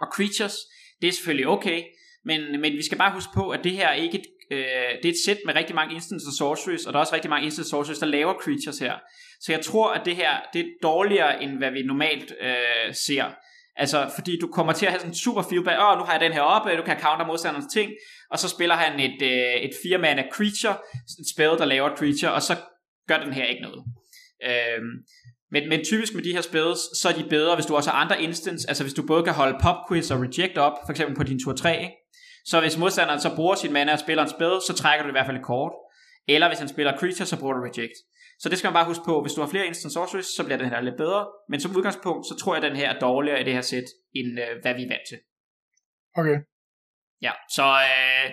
Og 0.00 0.06
creatures, 0.14 0.56
det 1.00 1.08
er 1.08 1.12
selvfølgelig 1.12 1.48
okay, 1.48 1.82
men, 2.24 2.60
men 2.60 2.72
vi 2.72 2.82
skal 2.82 2.98
bare 2.98 3.12
huske 3.12 3.30
på, 3.34 3.50
at 3.50 3.60
det 3.64 3.72
her 3.72 3.88
er 3.88 3.94
ikke 3.94 4.18
et, 4.18 4.26
øh, 4.50 4.58
det 5.02 5.04
er 5.04 5.12
et 5.12 5.24
sæt 5.24 5.38
med 5.46 5.54
rigtig 5.54 5.74
mange 5.74 5.94
instants 5.94 6.24
og 6.26 6.32
sorceries, 6.38 6.86
og 6.86 6.92
der 6.92 6.98
er 6.98 7.00
også 7.00 7.14
rigtig 7.14 7.30
mange 7.30 7.44
instants 7.44 7.66
og 7.66 7.70
sorceries, 7.70 7.98
der 7.98 8.06
laver 8.06 8.34
creatures 8.34 8.78
her. 8.78 8.94
Så 9.40 9.52
jeg 9.52 9.60
tror, 9.60 9.92
at 9.92 10.02
det 10.04 10.16
her 10.16 10.30
det 10.52 10.60
er 10.60 10.64
dårligere, 10.82 11.42
end 11.42 11.58
hvad 11.58 11.70
vi 11.70 11.82
normalt 11.82 12.32
øh, 12.40 12.94
ser. 12.94 13.24
Altså, 13.76 14.10
fordi 14.14 14.38
du 14.40 14.46
kommer 14.46 14.72
til 14.72 14.86
at 14.86 14.92
have 14.92 15.00
sådan 15.00 15.10
en 15.10 15.18
super 15.24 15.42
feedback, 15.42 15.78
åh, 15.80 15.86
oh, 15.88 15.98
nu 15.98 16.04
har 16.04 16.12
jeg 16.12 16.20
den 16.20 16.32
her 16.32 16.40
oppe, 16.40 16.70
du 16.70 16.76
øh, 16.76 16.84
kan 16.84 17.00
counter 17.00 17.26
modstanderens 17.26 17.72
ting, 17.72 17.90
og 18.30 18.38
så 18.38 18.48
spiller 18.48 18.74
han 18.74 19.00
et, 19.00 19.22
øh, 19.22 19.54
et 19.66 19.70
fire 19.82 19.98
mana 19.98 20.22
creature, 20.32 20.76
et 21.20 21.28
spil, 21.34 21.52
der 21.60 21.64
laver 21.64 21.96
creature, 21.96 22.32
og 22.32 22.42
så 22.42 22.56
gør 23.08 23.18
den 23.24 23.32
her 23.32 23.44
ikke 23.44 23.62
noget. 23.62 23.84
Øh, 24.48 24.82
men, 25.52 25.68
men 25.68 25.84
typisk 25.84 26.14
med 26.14 26.22
de 26.22 26.32
her 26.32 26.40
spells, 26.40 26.80
så 27.00 27.08
er 27.08 27.12
de 27.12 27.28
bedre, 27.28 27.54
hvis 27.54 27.66
du 27.66 27.76
også 27.76 27.90
har 27.90 27.98
andre 28.04 28.22
instance, 28.22 28.68
altså 28.68 28.84
hvis 28.84 28.94
du 28.94 29.06
både 29.06 29.24
kan 29.24 29.32
holde 29.32 29.58
pop 29.62 29.76
quiz 29.88 30.10
og 30.10 30.20
reject 30.20 30.58
op, 30.58 30.72
for 30.86 30.90
eksempel 30.90 31.16
på 31.16 31.22
din 31.22 31.40
tur 31.40 31.52
3, 31.52 31.82
ikke? 31.82 31.94
Så 32.50 32.60
hvis 32.60 32.76
modstanderen 32.82 33.20
så 33.20 33.30
bruger 33.36 33.54
sin 33.54 33.72
mana 33.72 33.92
og 33.92 33.98
spiller 33.98 34.22
en 34.22 34.30
spell, 34.36 34.54
så 34.68 34.72
trækker 34.80 35.02
du 35.02 35.08
i 35.08 35.16
hvert 35.16 35.26
fald 35.26 35.36
et 35.36 35.44
kort. 35.52 35.72
Eller 36.28 36.48
hvis 36.48 36.58
han 36.58 36.68
spiller 36.68 36.98
creature, 36.98 37.26
så 37.26 37.38
bruger 37.40 37.54
du 37.54 37.60
reject. 37.60 37.96
Så 38.40 38.48
det 38.48 38.58
skal 38.58 38.68
man 38.68 38.78
bare 38.78 38.90
huske 38.92 39.04
på. 39.04 39.22
Hvis 39.22 39.32
du 39.32 39.40
har 39.40 39.48
flere 39.48 39.66
instant 39.66 39.92
sorceries, 39.92 40.26
så 40.26 40.44
bliver 40.44 40.58
den 40.58 40.68
her 40.68 40.80
lidt 40.80 40.96
bedre. 40.96 41.22
Men 41.50 41.60
som 41.60 41.76
udgangspunkt, 41.76 42.26
så 42.26 42.34
tror 42.40 42.54
jeg, 42.54 42.64
at 42.64 42.70
den 42.70 42.76
her 42.80 42.88
er 42.90 42.98
dårligere 42.98 43.40
i 43.40 43.44
det 43.44 43.52
her 43.52 43.60
sæt, 43.60 43.88
end 44.14 44.28
øh, 44.44 44.52
hvad 44.62 44.74
vi 44.74 44.82
er 44.82 44.88
vant 44.94 45.06
til. 45.10 45.18
Okay. 46.20 46.36
Ja, 47.22 47.32
så 47.56 47.66
øh, 47.90 48.30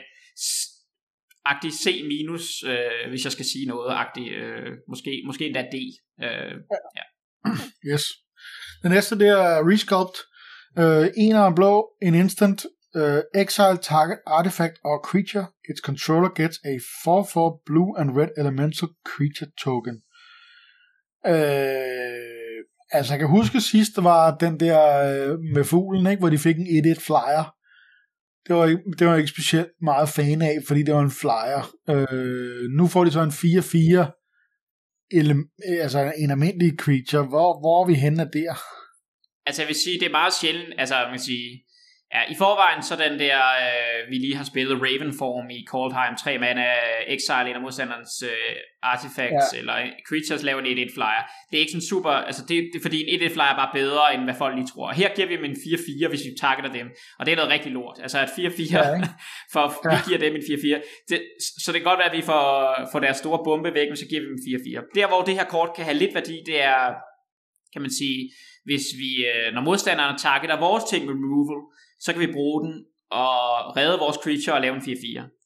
agtig 1.45 1.71
C 1.73 1.85
minus, 2.11 2.63
øh, 2.63 3.09
hvis 3.09 3.23
jeg 3.23 3.31
skal 3.31 3.45
sige 3.45 3.65
noget, 3.65 3.95
agtig, 4.03 4.27
øh, 4.31 4.71
måske, 4.87 5.23
måske 5.25 5.45
endda 5.45 5.61
D. 5.61 5.75
Øh, 6.23 6.55
ja. 6.97 7.05
Yes. 7.91 8.03
Den 8.83 8.91
næste, 8.91 9.19
det 9.19 9.27
er 9.27 9.69
Resculpt. 9.69 10.17
Øh, 10.81 11.07
en 11.17 11.35
af 11.35 11.55
blå, 11.55 11.73
en 12.01 12.15
instant, 12.15 12.65
uh, 13.01 13.41
exile 13.41 13.77
target 13.77 14.17
artifact 14.25 14.75
or 14.83 14.97
creature. 15.09 15.45
Its 15.69 15.81
controller 15.81 16.29
gets 16.29 16.57
a 16.65 16.75
4-4 17.05 17.61
blue 17.65 17.91
and 17.99 18.17
red 18.19 18.29
elemental 18.37 18.89
creature 19.11 19.51
token. 19.63 19.95
Uh, 21.25 22.59
altså, 22.91 23.13
jeg 23.13 23.19
kan 23.19 23.27
huske 23.27 23.61
sidst, 23.61 24.03
var 24.03 24.37
den 24.37 24.59
der 24.59 24.79
uh, 25.33 25.39
med 25.55 25.63
fuglen, 25.63 26.07
ikke, 26.07 26.19
hvor 26.19 26.29
de 26.29 26.37
fik 26.37 26.55
en 26.57 26.85
1-1 26.85 26.99
flyer. 27.07 27.53
Det 28.47 28.55
var, 28.55 28.65
ikke, 28.65 28.81
det 28.99 29.07
var 29.07 29.13
jeg 29.13 29.19
ikke 29.19 29.31
specielt 29.31 29.71
meget 29.81 30.09
fan 30.09 30.41
af, 30.41 30.57
fordi 30.67 30.83
det 30.83 30.93
var 30.93 31.01
en 31.01 31.19
flyer. 31.21 31.61
Uh, 31.93 32.63
nu 32.77 32.87
får 32.87 33.03
de 33.03 33.11
så 33.11 33.21
en 33.21 33.29
4-4 33.29 34.17
ele- 35.13 35.81
altså 35.81 36.13
en 36.17 36.31
almindelig 36.31 36.73
creature. 36.79 37.27
Hvor, 37.27 37.59
hvor 37.59 37.83
er 37.83 37.87
vi 37.87 37.93
henne 37.93 38.21
af 38.21 38.29
der? 38.33 38.53
Altså 39.45 39.61
jeg 39.61 39.67
vil 39.67 39.75
sige, 39.75 39.99
det 39.99 40.07
er 40.07 40.19
meget 40.21 40.33
sjældent, 40.41 40.73
altså 40.77 40.95
man 40.95 41.11
kan 41.11 41.19
sige, 41.19 41.63
Ja, 42.15 42.21
i 42.33 42.35
forvejen 42.43 42.81
så 42.83 42.95
den 43.05 43.19
der, 43.25 43.39
øh, 43.63 43.99
vi 44.11 44.15
lige 44.25 44.35
har 44.39 44.47
spillet 44.51 44.81
Ravenform 44.85 45.49
i 45.57 45.59
Coldheim, 45.71 46.13
tre 46.23 46.33
mana, 46.43 46.67
Exile, 47.15 47.49
en 47.49 47.59
af 47.59 47.63
modstanderens 47.65 48.15
øh, 48.31 48.55
artifacts, 48.91 49.47
ja. 49.53 49.59
eller 49.59 49.75
creatures 50.07 50.43
laver 50.47 50.61
en 50.61 50.77
1-1 50.77 50.95
flyer. 50.97 51.23
Det 51.47 51.55
er 51.55 51.63
ikke 51.63 51.75
sådan 51.75 51.91
super, 51.93 52.13
altså 52.29 52.41
det, 52.49 52.55
det 52.71 52.77
er 52.79 52.85
fordi 52.87 52.99
en 53.07 53.19
1-1 53.21 53.33
flyer 53.35 53.51
er 53.53 53.59
bare 53.63 53.73
bedre, 53.79 54.05
end 54.13 54.23
hvad 54.27 54.37
folk 54.43 54.53
lige 54.55 54.71
tror. 54.73 54.87
Her 55.01 55.09
giver 55.15 55.27
vi 55.27 55.35
dem 55.37 55.45
en 55.51 55.57
4-4, 56.05 56.09
hvis 56.11 56.23
vi 56.27 56.31
targeter 56.43 56.71
dem, 56.79 56.87
og 57.19 57.25
det 57.25 57.31
er 57.31 57.39
noget 57.39 57.51
rigtig 57.55 57.71
lort. 57.77 57.97
Altså 58.05 58.17
at 58.25 58.29
4-4, 58.29 58.73
ja, 58.73 58.83
for 59.53 59.65
ja. 59.67 59.89
vi 59.93 59.97
giver 60.07 60.19
dem 60.25 60.33
en 60.39 60.45
4-4. 60.49 61.09
Det, 61.09 61.17
så 61.63 61.67
det 61.71 61.77
kan 61.79 61.89
godt 61.91 62.01
være, 62.01 62.11
at 62.11 62.17
vi 62.19 62.23
får, 62.31 62.45
får 62.91 62.99
deres 63.05 63.17
store 63.23 63.39
bombe 63.47 63.69
væk, 63.79 63.87
men 63.91 63.97
så 64.03 64.07
giver 64.09 64.21
vi 64.23 64.27
dem 64.33 64.39
4-4. 64.85 64.91
Der 64.95 65.07
hvor 65.07 65.21
det 65.27 65.33
her 65.39 65.47
kort 65.55 65.71
kan 65.75 65.85
have 65.87 65.97
lidt 66.03 66.13
værdi, 66.19 66.35
det 66.49 66.57
er, 66.73 66.83
kan 67.73 67.81
man 67.85 67.91
sige, 68.01 68.19
hvis 68.69 68.85
vi, 69.01 69.11
øh, 69.31 69.47
når 69.55 69.61
modstanderne 69.69 70.17
targeter 70.17 70.65
vores 70.67 70.83
ting 70.91 71.03
removal, 71.13 71.59
så 71.99 72.13
kan 72.13 72.21
vi 72.21 72.33
bruge 72.33 72.67
den 72.67 72.85
og 73.11 73.77
redde 73.77 73.99
vores 73.99 74.17
creature 74.23 74.55
og 74.55 74.61
lave 74.61 74.75
en 74.75 74.81
4-4. 74.81 75.37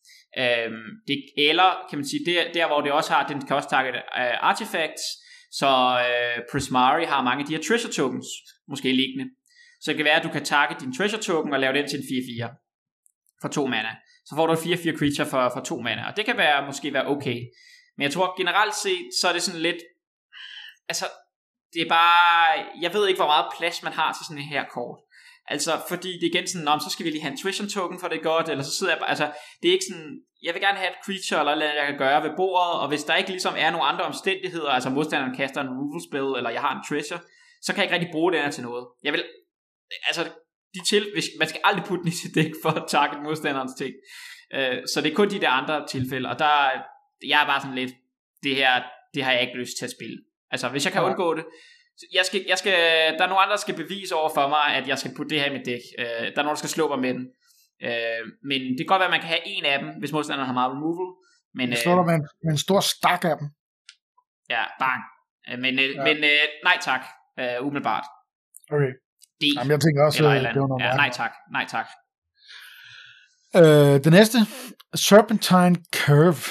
Øhm, 0.42 0.90
det, 1.08 1.18
eller 1.38 1.70
kan 1.90 1.98
man 2.00 2.08
sige, 2.08 2.26
der, 2.26 2.52
der 2.54 2.68
hvor 2.68 2.82
det 2.82 2.92
også 2.92 3.14
har, 3.14 3.28
den 3.28 3.42
kan 3.48 3.56
også 3.56 3.70
target 3.70 3.96
uh, 3.96 4.22
øh, 4.22 4.50
artifacts, 4.50 5.04
så 5.52 5.70
uh, 6.08 6.44
Prismari 6.52 7.06
har 7.06 7.24
mange 7.24 7.42
af 7.42 7.48
de 7.48 7.56
her 7.56 7.64
treasure 7.68 7.92
tokens, 7.92 8.28
måske 8.68 8.92
liggende. 8.92 9.26
Så 9.82 9.92
det 9.92 9.96
kan 9.98 10.06
være, 10.06 10.20
at 10.20 10.24
du 10.24 10.30
kan 10.30 10.46
target 10.46 10.82
din 10.82 10.96
treasure 10.98 11.22
token 11.22 11.54
og 11.54 11.60
lave 11.60 11.74
den 11.78 11.88
til 11.90 12.00
en 12.00 12.06
4-4 12.06 13.42
for 13.42 13.48
to 13.48 13.68
mana. 13.68 13.96
Så 14.26 14.36
får 14.36 14.48
du 14.48 14.54
en 14.54 14.58
4-4 14.58 14.98
creature 15.00 15.30
for, 15.30 15.52
for 15.56 15.64
to 15.70 15.82
mana, 15.82 16.10
og 16.10 16.18
det 16.18 16.26
kan 16.26 16.38
være, 16.38 16.66
måske 16.66 16.94
være 16.94 17.08
okay. 17.08 17.40
Men 17.98 18.04
jeg 18.04 18.12
tror 18.12 18.38
generelt 18.38 18.76
set, 18.76 19.08
så 19.22 19.28
er 19.28 19.34
det 19.34 19.42
sådan 19.42 19.62
lidt, 19.62 19.82
altså, 20.88 21.06
det 21.74 21.82
er 21.82 21.90
bare, 21.90 22.66
jeg 22.82 22.94
ved 22.94 23.08
ikke, 23.08 23.18
hvor 23.18 23.32
meget 23.34 23.54
plads 23.58 23.84
man 23.84 23.94
har 23.94 24.14
til 24.14 24.26
sådan 24.26 24.44
her 24.44 24.64
kort. 24.76 25.00
Altså, 25.54 25.72
fordi 25.92 26.12
det 26.20 26.26
er 26.26 26.32
igen 26.34 26.48
sådan, 26.48 26.68
om 26.68 26.80
så 26.80 26.90
skal 26.90 27.06
vi 27.06 27.10
lige 27.12 27.22
have 27.22 27.32
en 27.32 27.42
tuition 27.42 27.70
token 27.70 28.00
for 28.00 28.08
det 28.08 28.22
godt, 28.24 28.50
eller 28.50 28.64
så 28.64 28.74
sidder 28.78 28.92
jeg 28.94 29.00
bare, 29.00 29.10
altså, 29.10 29.28
det 29.62 29.68
er 29.68 29.74
ikke 29.78 29.90
sådan, 29.92 30.12
jeg 30.46 30.54
vil 30.54 30.62
gerne 30.62 30.78
have 30.78 30.92
et 30.94 31.02
creature 31.06 31.40
eller 31.42 31.56
noget, 31.56 31.80
jeg 31.82 31.88
kan 31.88 31.98
gøre 31.98 32.24
ved 32.24 32.34
bordet, 32.38 32.74
og 32.82 32.88
hvis 32.88 33.04
der 33.04 33.16
ikke 33.16 33.30
ligesom 33.30 33.54
er 33.58 33.70
nogle 33.72 33.86
andre 33.92 34.06
omstændigheder, 34.12 34.70
altså 34.70 34.90
modstanderen 34.90 35.36
kaster 35.36 35.62
en 35.62 35.74
removal 35.74 36.02
spell, 36.10 36.30
eller 36.38 36.50
jeg 36.50 36.62
har 36.62 36.74
en 36.76 36.84
treasure, 36.90 37.20
så 37.66 37.70
kan 37.74 37.78
jeg 37.78 37.86
ikke 37.86 37.96
rigtig 37.96 38.12
bruge 38.16 38.32
det 38.32 38.42
her 38.42 38.52
til 38.52 38.64
noget. 38.64 38.86
Jeg 39.04 39.14
vil, 39.14 39.24
altså, 40.10 40.24
de 40.74 40.80
til, 40.90 41.04
hvis, 41.14 41.28
man 41.40 41.48
skal 41.48 41.62
aldrig 41.64 41.86
putte 41.86 42.04
den 42.04 42.12
i 42.12 42.16
sit 42.22 42.36
dæk 42.36 42.52
for 42.64 42.70
at 42.70 42.86
target 42.94 43.24
modstanderens 43.24 43.76
ting. 43.82 43.94
Uh, 44.58 44.78
så 44.92 45.02
det 45.02 45.12
er 45.12 45.16
kun 45.16 45.30
de 45.30 45.42
der 45.42 45.50
andre 45.50 45.88
tilfælde, 45.88 46.30
og 46.30 46.40
der, 46.40 46.54
jeg 47.32 47.42
er 47.42 47.48
bare 47.52 47.62
sådan 47.62 47.80
lidt, 47.82 47.94
det 48.44 48.56
her, 48.56 48.84
det 49.14 49.24
har 49.24 49.32
jeg 49.32 49.42
ikke 49.42 49.60
lyst 49.62 49.76
til 49.80 49.86
at 49.86 49.96
spille. 49.98 50.18
Altså, 50.54 50.70
hvis 50.70 50.86
jeg 50.86 50.94
kan 50.94 51.04
undgå 51.04 51.28
det, 51.38 51.46
jeg 52.14 52.26
skal, 52.26 52.46
jeg 52.48 52.58
skal, 52.58 52.74
der 53.18 53.24
er 53.24 53.28
nogle 53.28 53.44
andre, 53.44 53.56
der 53.56 53.60
skal 53.66 53.76
bevise 53.76 54.16
over 54.16 54.30
for 54.34 54.48
mig, 54.48 54.66
at 54.80 54.88
jeg 54.88 54.98
skal 55.00 55.14
putte 55.16 55.30
det 55.30 55.40
her 55.42 55.50
i 55.52 55.58
mit 55.58 55.66
dæk. 55.66 55.82
Uh, 56.00 56.04
der 56.04 56.40
er 56.40 56.44
nogen, 56.44 56.56
der 56.58 56.64
skal 56.64 56.76
slå 56.78 56.86
mig 56.88 57.00
med 57.06 57.14
den. 57.18 57.26
Uh, 57.88 58.22
men 58.50 58.60
det 58.62 58.82
kan 58.82 58.92
godt 58.92 59.00
være, 59.00 59.12
at 59.12 59.18
man 59.18 59.24
kan 59.26 59.34
have 59.36 59.48
en 59.56 59.66
af 59.66 59.80
dem, 59.80 59.90
hvis 60.00 60.12
modstanderen 60.12 60.48
har 60.48 60.58
meget 60.60 60.72
removal. 60.76 61.10
Men, 61.58 61.70
jeg 61.70 61.78
slår 61.78 61.94
uh, 61.94 62.00
dig 62.00 62.06
med 62.10 62.16
en, 62.20 62.26
med 62.44 62.52
en 62.52 62.64
stor 62.68 62.80
stak 62.80 63.24
af 63.32 63.36
dem. 63.40 63.48
Ja, 64.50 64.64
bang. 64.84 65.02
Uh, 65.50 65.60
men 65.64 65.74
uh, 65.84 65.86
ja. 65.86 66.04
men 66.08 66.18
uh, 66.32 66.46
nej 66.68 66.78
tak, 66.90 67.04
uh, 67.42 67.68
umiddelbart. 67.68 68.06
Okay. 68.76 68.92
D. 69.42 69.44
Jamen, 69.58 69.72
jeg 69.76 69.82
tænker 69.86 70.02
også, 70.08 70.18
eller 70.38 70.52
det 70.56 70.62
var 70.62 70.68
noget 70.72 70.84
ja, 70.86 70.96
nej 71.04 71.10
tak, 71.22 71.34
nej 71.58 71.66
tak. 71.76 71.88
Uh, 73.60 73.96
det 74.04 74.12
næste, 74.18 74.38
Serpentine 74.96 75.76
Curve. 75.96 76.44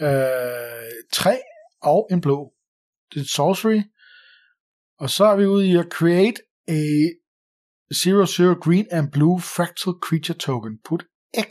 Uh, 0.00 1.04
tre 1.12 1.36
og 1.82 2.08
en 2.10 2.20
blå. 2.20 2.52
Det 3.14 3.20
er 3.20 3.24
sorcery. 3.24 3.82
Og 4.98 5.10
så 5.10 5.24
er 5.24 5.36
vi 5.36 5.46
ude 5.46 5.68
i 5.68 5.76
at 5.76 5.88
create 5.92 6.40
a 6.68 6.82
00 7.92 8.60
green 8.64 8.86
and 8.90 9.10
blue 9.10 9.40
fractal 9.40 9.94
creature 10.02 10.38
token. 10.38 10.78
Put 10.84 11.04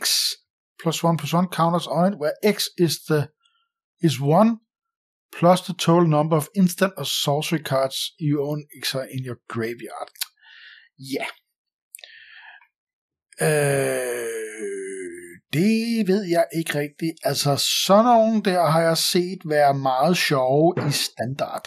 plus 0.82 1.04
1 1.04 1.16
plus 1.16 1.34
1 1.34 1.48
counters 1.52 1.86
on 1.86 2.12
it, 2.12 2.18
where 2.20 2.34
X 2.54 2.64
is 2.78 2.94
the 3.08 3.28
is 4.02 4.20
1 4.20 4.58
plus 5.36 5.60
the 5.60 5.74
total 5.74 6.08
number 6.08 6.36
of 6.36 6.48
instant 6.56 6.92
or 6.96 7.04
sorcery 7.04 7.62
cards 7.62 7.96
you 8.20 8.42
own 8.48 8.64
in 9.14 9.24
your 9.24 9.38
graveyard. 9.48 10.10
Ja. 10.98 11.24
Yeah. 11.24 11.30
Øh, 13.40 14.24
det 15.52 16.08
ved 16.08 16.22
jeg 16.24 16.46
ikke 16.56 16.78
rigtigt. 16.78 17.16
Altså, 17.22 17.56
sådan 17.86 18.04
nogen 18.04 18.44
der 18.44 18.66
har 18.66 18.82
jeg 18.82 18.98
set 18.98 19.38
være 19.44 19.74
meget 19.74 20.16
sjove 20.16 20.74
i 20.88 20.92
standard. 20.92 21.66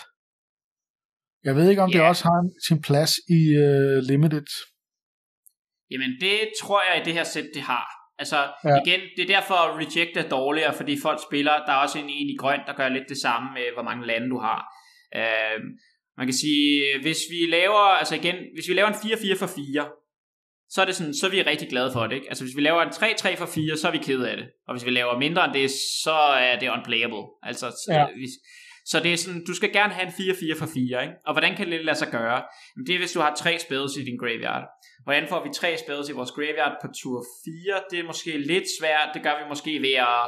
Jeg 1.44 1.56
ved 1.56 1.70
ikke, 1.70 1.82
om 1.82 1.90
yeah. 1.90 2.00
det 2.00 2.10
også 2.10 2.24
har 2.24 2.50
sin 2.68 2.82
plads 2.82 3.12
i 3.38 3.42
uh, 3.66 3.98
Limited. 4.10 4.50
Jamen, 5.92 6.12
det 6.22 6.40
tror 6.62 6.82
jeg 6.88 7.02
i 7.02 7.06
det 7.06 7.14
her 7.14 7.24
sæt, 7.24 7.50
det 7.54 7.62
har. 7.62 7.88
Altså, 8.20 8.40
ja. 8.64 8.76
igen, 8.86 9.02
det 9.16 9.24
er 9.24 9.36
derfor, 9.36 9.54
at 9.54 9.76
Reject 9.78 10.18
er 10.18 10.30
dårligere, 10.30 10.74
fordi 10.74 10.94
folk 11.02 11.20
spiller, 11.30 11.56
der 11.66 11.72
er 11.74 11.82
også 11.86 12.00
en, 12.00 12.10
en 12.10 12.30
i 12.30 12.38
grøn, 12.40 12.60
der 12.68 12.74
gør 12.74 12.90
lidt 12.90 13.10
det 13.10 13.18
samme 13.18 13.48
med, 13.54 13.66
hvor 13.74 13.84
mange 13.84 14.08
lande 14.08 14.30
du 14.30 14.40
har. 14.48 14.60
Uh, 15.20 15.62
Man 16.18 16.28
kan 16.28 16.34
sige, 16.34 17.02
hvis 17.02 17.22
vi 17.34 17.40
laver, 17.58 17.84
altså 18.02 18.16
igen, 18.16 18.36
hvis 18.56 18.68
vi 18.70 18.74
laver 18.74 18.90
en 18.90 18.94
4-4 18.94 19.40
for 19.40 19.48
4, 19.48 19.90
så 20.70 20.82
er, 20.82 20.86
det 20.86 20.96
sådan, 20.96 21.14
så 21.14 21.26
er 21.28 21.32
vi 21.32 21.42
rigtig 21.42 21.70
glade 21.70 21.92
for 21.94 22.08
det. 22.08 22.16
Ikke? 22.16 22.30
Altså 22.30 22.44
hvis 22.44 22.56
vi 22.56 22.62
laver 22.62 22.82
en 22.82 22.90
3-3 22.90 23.36
for 23.42 23.46
4, 23.46 23.78
så 23.78 23.88
er 23.88 23.92
vi 23.92 23.98
ked 23.98 24.22
af 24.32 24.38
det. 24.38 24.48
Og 24.68 24.74
hvis 24.74 24.86
vi 24.86 24.92
laver 24.92 25.20
mindre 25.20 25.46
end 25.46 25.54
det, 25.54 25.70
så 26.04 26.18
er 26.50 26.60
det 26.60 26.70
unplayable. 26.70 27.24
Altså, 27.44 27.68
ja. 27.90 28.06
vi, 28.22 28.28
så 28.90 29.00
det 29.00 29.14
er 29.14 29.18
sådan, 29.18 29.44
du 29.46 29.54
skal 29.54 29.74
gerne 29.74 29.94
have 29.94 30.08
en 30.08 30.14
4-4 30.14 30.60
for 30.60 30.70
4, 30.74 31.02
ikke? 31.04 31.16
Og 31.28 31.34
hvordan 31.34 31.56
kan 31.58 31.72
det 31.72 31.86
lade 31.86 31.98
sig 31.98 32.08
gøre? 32.12 32.44
Det 32.88 32.96
er, 32.96 33.00
hvis 33.00 33.12
du 33.12 33.20
har 33.20 33.36
tre 33.36 33.60
spells 33.60 33.98
i 33.98 34.04
din 34.04 34.18
graveyard. 34.18 34.66
Hvordan 35.04 35.28
får 35.28 35.44
vi 35.44 35.50
tre 35.54 35.78
spells 35.78 36.10
i 36.10 36.18
vores 36.20 36.32
graveyard 36.32 36.76
på 36.82 36.88
tur 37.02 37.26
4? 37.46 37.82
Det 37.92 38.00
er 38.00 38.04
måske 38.04 38.38
lidt 38.38 38.68
svært. 38.80 39.10
Det 39.14 39.24
gør 39.24 39.36
vi 39.42 39.50
måske 39.50 39.82
ved 39.82 39.94
at... 39.94 40.24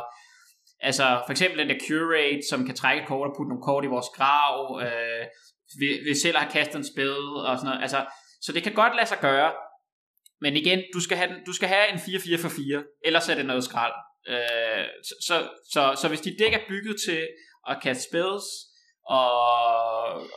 Altså, 0.82 1.22
for 1.26 1.32
eksempel 1.32 1.60
den 1.60 1.70
der 1.70 1.80
Curate, 1.88 2.42
som 2.50 2.66
kan 2.66 2.76
trække 2.76 3.02
et 3.02 3.08
kort 3.08 3.30
og 3.30 3.36
putte 3.38 3.50
nogle 3.50 3.64
kort 3.70 3.84
i 3.84 3.94
vores 3.96 4.10
grav. 4.18 4.82
Øh, 4.84 5.24
vi, 5.80 5.88
vi 6.08 6.14
selv 6.24 6.38
har 6.38 6.50
kastet 6.52 6.76
en 6.76 6.92
spil 6.94 7.20
og 7.50 7.58
sådan 7.58 7.68
noget. 7.70 7.82
Altså, 7.82 8.00
så 8.42 8.50
det 8.54 8.64
kan 8.64 8.74
godt 8.74 8.96
lade 8.96 9.08
sig 9.08 9.20
gøre. 9.22 9.52
Men 10.42 10.56
igen, 10.56 10.80
du 10.94 11.00
skal 11.02 11.18
have, 11.18 11.30
den, 11.34 11.40
du 11.46 11.54
skal 11.54 11.70
have 11.76 11.86
en 11.94 12.00
4-4 12.00 12.42
for 12.42 12.50
4, 12.50 12.84
ellers 13.06 13.30
er 13.30 13.36
det 13.36 13.46
noget 13.46 13.64
skrald. 13.64 13.94
Øh, 14.34 14.86
så, 15.08 15.14
så, 15.28 15.36
så, 15.74 15.82
så 16.02 16.08
hvis 16.08 16.22
dit 16.22 16.40
dæk 16.40 16.54
er 16.54 16.68
bygget 16.70 16.96
til 17.06 17.28
at 17.70 17.82
kaste 17.84 18.04
spells, 18.10 18.46
og, 19.10 19.34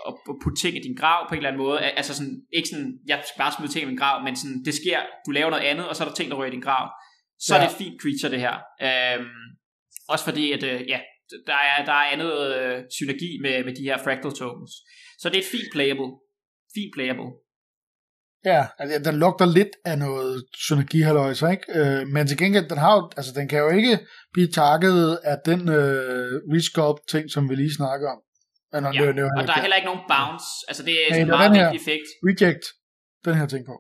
og 0.07 0.13
putte 0.43 0.59
ting 0.63 0.77
i 0.77 0.87
din 0.87 0.97
grav 1.01 1.29
på 1.29 1.35
en 1.35 1.39
eller 1.39 1.51
anden 1.51 1.63
måde. 1.65 1.79
Altså 1.81 2.15
sådan, 2.15 2.37
ikke 2.57 2.69
sådan, 2.69 2.93
jeg 3.07 3.23
skal 3.29 3.39
bare 3.39 3.53
smide 3.57 3.73
ting 3.73 3.83
i 3.83 3.91
min 3.93 4.03
grav, 4.03 4.25
men 4.25 4.37
sådan, 4.37 4.65
det 4.65 4.75
sker, 4.75 5.01
du 5.27 5.31
laver 5.31 5.51
noget 5.51 5.65
andet, 5.71 5.89
og 5.89 5.97
så 5.97 6.05
er 6.05 6.09
der 6.09 6.15
ting, 6.15 6.31
der 6.31 6.37
rører 6.37 6.53
i 6.53 6.57
din 6.57 6.67
grav. 6.69 6.85
Så 7.47 7.55
ja. 7.55 7.61
er 7.61 7.63
det 7.65 7.73
et 7.73 7.79
fint 7.83 7.97
creature, 8.03 8.33
det 8.35 8.41
her. 8.47 8.57
Øhm, 8.87 9.47
også 10.09 10.25
fordi, 10.25 10.53
at 10.57 10.63
øh, 10.63 10.81
ja, 10.93 11.01
der 11.47 11.59
er, 11.71 11.85
der 11.85 11.93
er 11.93 12.13
andet 12.15 12.33
øh, 12.59 12.85
synergi 12.97 13.31
med, 13.45 13.65
med 13.65 13.75
de 13.79 13.83
her 13.89 13.99
fractal 14.05 14.33
tokens. 14.33 14.73
Så 15.21 15.29
det 15.29 15.37
er 15.37 15.45
et 15.47 15.53
fint 15.55 15.71
playable. 15.73 16.11
Fint 16.77 16.93
playable. 16.97 17.31
Ja, 18.45 18.67
altså, 18.79 19.11
den 19.11 19.19
lugter 19.19 19.47
lidt 19.47 19.75
af 19.85 19.99
noget 19.99 20.45
synergihalløjse, 20.55 21.51
ikke? 21.51 21.67
Øh, 21.79 22.07
men 22.07 22.27
til 22.27 22.39
gengæld, 22.39 22.69
den, 22.69 22.79
har 22.79 22.95
jo, 22.97 23.11
altså, 23.17 23.33
den 23.37 23.49
kan 23.49 23.59
jo 23.59 23.71
ikke 23.71 23.99
blive 24.33 24.49
takket 24.49 25.19
af 25.25 25.37
den 25.45 25.61
øh, 25.69 26.41
resculpt 26.55 27.09
ting, 27.09 27.31
som 27.31 27.51
vi 27.51 27.55
lige 27.55 27.75
snakker 27.75 28.09
om. 28.15 28.21
Men, 28.73 28.95
ja, 28.95 29.07
det, 29.07 29.17
det, 29.17 29.25
og 29.39 29.47
der 29.47 29.55
er 29.55 29.61
heller 29.61 29.77
ikke 29.77 29.91
nogen 29.93 30.05
bounce. 30.15 30.49
Altså 30.69 30.83
det 30.83 30.95
er 31.11 31.15
en 31.15 31.27
meget 31.27 31.53
vigtig 31.53 31.77
effekt. 31.83 32.09
Reject, 32.29 32.65
den 33.25 33.35
her 33.35 33.47
ting 33.47 33.63
på. 33.67 33.75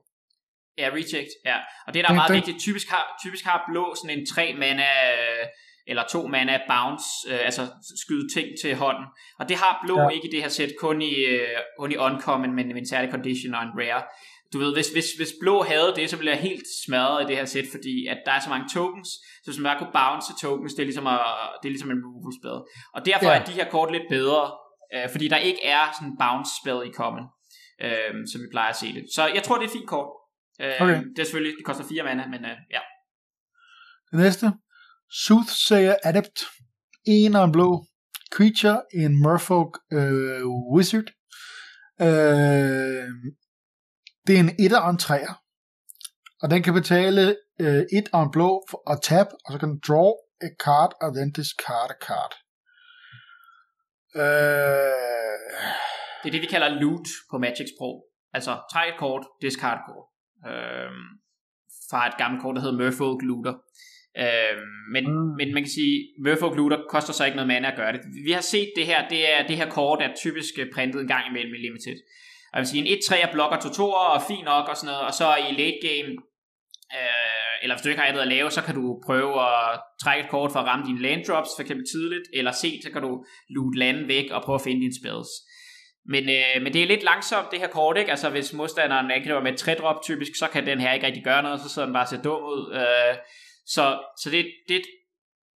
Ja, 0.78 0.88
reject, 0.98 1.32
ja. 1.50 1.56
Og 1.86 1.94
det 1.94 2.04
der 2.04 2.10
er 2.10 2.14
meget 2.14 2.28
den, 2.28 2.36
vigtigt, 2.36 2.58
typisk 2.66 2.88
har, 2.94 3.04
typisk 3.24 3.44
har 3.44 3.58
blå 3.70 3.84
sådan 3.94 4.18
en 4.18 4.26
3 4.26 4.54
mana 4.62 4.88
øh, 5.12 5.46
eller 5.86 6.04
to 6.14 6.20
mana 6.34 6.54
bounce, 6.72 7.06
øh, 7.30 7.40
altså 7.48 7.62
skyde 8.02 8.26
ting 8.36 8.48
til 8.62 8.74
hånden. 8.82 9.06
Og 9.40 9.48
det 9.48 9.56
har 9.56 9.72
blå 9.84 10.00
ja. 10.00 10.08
ikke 10.08 10.28
i 10.28 10.30
det 10.34 10.42
her 10.42 10.48
sæt, 10.48 10.72
kun 10.80 11.02
i, 11.02 11.14
øh, 11.34 11.58
kun 11.78 11.92
i 11.92 11.96
uncommon, 11.96 12.54
men 12.54 12.66
med 12.66 12.76
en 12.76 12.88
særlig 12.88 13.10
condition 13.10 13.54
og 13.54 13.62
en 13.62 13.74
rare. 13.80 14.02
Du 14.52 14.58
ved, 14.58 14.74
hvis, 14.74 14.88
hvis, 14.92 15.08
hvis 15.18 15.32
blå 15.40 15.62
havde 15.62 15.92
det, 15.96 16.10
så 16.10 16.16
ville 16.16 16.30
jeg 16.30 16.40
helt 16.40 16.66
smadret 16.84 17.22
i 17.22 17.26
det 17.28 17.36
her 17.36 17.44
sæt, 17.44 17.64
fordi 17.70 18.06
at 18.06 18.18
der 18.26 18.32
er 18.32 18.40
så 18.40 18.48
mange 18.48 18.68
tokens, 18.74 19.08
så 19.42 19.46
hvis 19.50 19.58
man 19.58 19.68
bare 19.70 19.78
kunne 19.78 19.96
bounce 20.00 20.32
tokens, 20.42 20.74
det 20.74 20.82
er 20.82 20.90
ligesom, 20.90 21.06
at, 21.06 21.20
det 21.60 21.66
er 21.68 21.74
ligesom 21.76 21.90
en 21.90 22.02
removal 22.06 22.34
spell. 22.40 22.60
Og 22.96 23.00
derfor 23.10 23.30
ja. 23.30 23.38
er 23.38 23.44
de 23.44 23.58
her 23.58 23.68
kort 23.70 23.92
lidt 23.92 24.08
bedre, 24.16 24.42
øh, 24.94 25.06
fordi 25.12 25.26
der 25.28 25.36
ikke 25.48 25.62
er 25.64 25.84
sådan 25.96 26.08
en 26.08 26.18
bounce 26.22 26.52
spell 26.60 26.80
i 26.90 26.92
common, 27.00 27.24
øh, 27.84 28.12
som 28.30 28.38
vi 28.42 28.48
plejer 28.54 28.70
at 28.74 28.80
se 28.82 28.88
det. 28.96 29.04
Så 29.14 29.22
jeg 29.36 29.42
tror, 29.42 29.56
det 29.56 29.64
er 29.64 29.70
et 29.72 29.78
fint 29.78 29.90
kort. 29.94 30.10
Øh, 30.62 30.82
okay. 30.82 30.98
Det 31.14 31.18
er 31.18 31.24
selvfølgelig, 31.24 31.56
det 31.58 31.66
koster 31.70 31.84
4 31.84 32.02
mana, 32.08 32.24
men 32.34 32.42
øh, 32.50 32.56
ja. 32.76 32.82
Det 34.10 34.18
næste, 34.24 34.46
Soothsayer 35.24 35.96
Adept, 36.08 36.38
en 37.06 37.34
og 37.34 37.44
en 37.44 37.52
blå, 37.52 37.68
creature, 38.34 38.78
en 38.94 39.22
merfolk 39.22 39.74
øh, 39.92 40.46
wizard, 40.74 41.08
øh, 42.06 43.08
det 44.26 44.36
er 44.36 44.40
en 44.40 44.50
etter 44.64 44.80
og 44.80 44.90
en 44.90 44.98
træer, 44.98 45.42
og 46.42 46.50
den 46.50 46.62
kan 46.62 46.74
betale 46.74 47.36
øh, 47.60 47.82
et 47.98 48.08
og 48.12 48.22
en 48.22 48.30
blå 48.30 48.50
og 48.86 49.02
tab, 49.02 49.26
og 49.44 49.52
så 49.52 49.58
kan 49.58 49.68
den 49.68 49.80
draw 49.88 50.10
a 50.46 50.48
card, 50.64 50.92
og 51.02 51.08
then 51.16 51.32
discard 51.32 51.90
a 51.96 51.98
card. 52.06 52.32
Øh... 54.22 55.42
Det 56.20 56.28
er 56.28 56.34
det, 56.36 56.42
vi 56.42 56.54
kalder 56.54 56.80
loot 56.80 57.06
på 57.30 57.38
Magic-sprog. 57.38 57.96
Altså, 58.32 58.52
træk 58.72 58.92
et 58.92 58.98
kort, 58.98 59.24
discard 59.42 59.78
et 59.78 59.84
kort. 59.88 60.06
Øh, 60.50 60.90
fra 61.90 62.00
et 62.10 62.16
gammelt 62.18 62.42
kort, 62.42 62.54
der 62.56 62.62
hedder 62.62 62.80
Merfolk 62.82 63.20
Looter. 63.28 63.54
Øh, 64.22 64.56
men, 64.94 65.04
mm. 65.12 65.28
men 65.38 65.48
man 65.54 65.62
kan 65.62 65.72
sige, 65.78 65.94
Merfolk 66.24 66.56
Looter 66.56 66.80
koster 66.94 67.12
så 67.12 67.24
ikke 67.24 67.36
noget 67.36 67.52
mana 67.52 67.70
at 67.70 67.78
gøre 67.80 67.92
det. 67.92 68.00
Vi 68.28 68.32
har 68.38 68.44
set 68.54 68.70
det 68.76 68.86
her, 68.86 69.08
det 69.08 69.20
er 69.34 69.46
det 69.48 69.56
her 69.56 69.68
kort 69.70 70.02
er 70.02 70.10
typisk 70.24 70.54
printet 70.74 71.00
en 71.00 71.12
gang 71.14 71.24
imellem 71.30 71.54
i 71.54 71.62
Limited. 71.66 71.98
Jeg 72.52 72.60
vil 72.60 72.68
sige, 72.68 72.84
en 72.86 72.98
1-3'er 72.98 73.32
blokker 73.32 73.58
to 73.60 73.68
2 73.68 73.90
og 73.90 74.22
fint 74.28 74.44
nok 74.44 74.68
og 74.68 74.76
sådan 74.76 74.86
noget, 74.92 75.06
og 75.08 75.14
så 75.14 75.36
i 75.36 75.52
late 75.60 75.80
game, 75.88 76.10
øh, 76.98 77.54
eller 77.62 77.74
hvis 77.74 77.82
du 77.82 77.88
ikke 77.88 78.00
har 78.00 78.08
andet 78.08 78.20
at 78.20 78.28
lave, 78.28 78.50
så 78.50 78.62
kan 78.62 78.74
du 78.74 79.00
prøve 79.06 79.32
at 79.50 79.80
trække 80.02 80.24
et 80.24 80.30
kort 80.30 80.52
for 80.52 80.60
at 80.60 80.66
ramme 80.66 80.86
dine 80.86 81.02
land 81.02 81.24
drops, 81.24 81.50
for 81.56 81.62
eksempel 81.62 81.86
tidligt, 81.92 82.26
eller 82.34 82.52
se, 82.52 82.80
så 82.84 82.90
kan 82.92 83.02
du 83.02 83.24
loot 83.54 83.76
landen 83.76 84.08
væk 84.08 84.30
og 84.30 84.42
prøve 84.42 84.54
at 84.60 84.66
finde 84.66 84.80
dine 84.80 85.00
spells. 85.00 85.30
Men, 86.12 86.24
øh, 86.28 86.62
men 86.62 86.72
det 86.72 86.82
er 86.82 86.86
lidt 86.86 87.02
langsomt, 87.02 87.50
det 87.50 87.60
her 87.60 87.68
kort, 87.68 87.98
ikke? 87.98 88.10
Altså, 88.10 88.30
hvis 88.30 88.52
modstanderen 88.52 89.10
angriber 89.10 89.40
med 89.40 89.52
et 89.52 89.58
3 89.58 89.74
drop 89.74 90.02
typisk, 90.02 90.32
så 90.38 90.48
kan 90.48 90.66
den 90.66 90.80
her 90.80 90.92
ikke 90.92 91.06
rigtig 91.06 91.24
gøre 91.24 91.42
noget, 91.42 91.60
så 91.60 91.68
sidder 91.68 91.86
den 91.86 91.92
bare 91.92 92.04
og 92.04 92.08
ser 92.08 92.22
dum 92.22 92.42
ud. 92.42 92.74
Øh, 92.74 93.16
så 93.66 93.84
så 94.22 94.30
det, 94.30 94.46
det, 94.68 94.82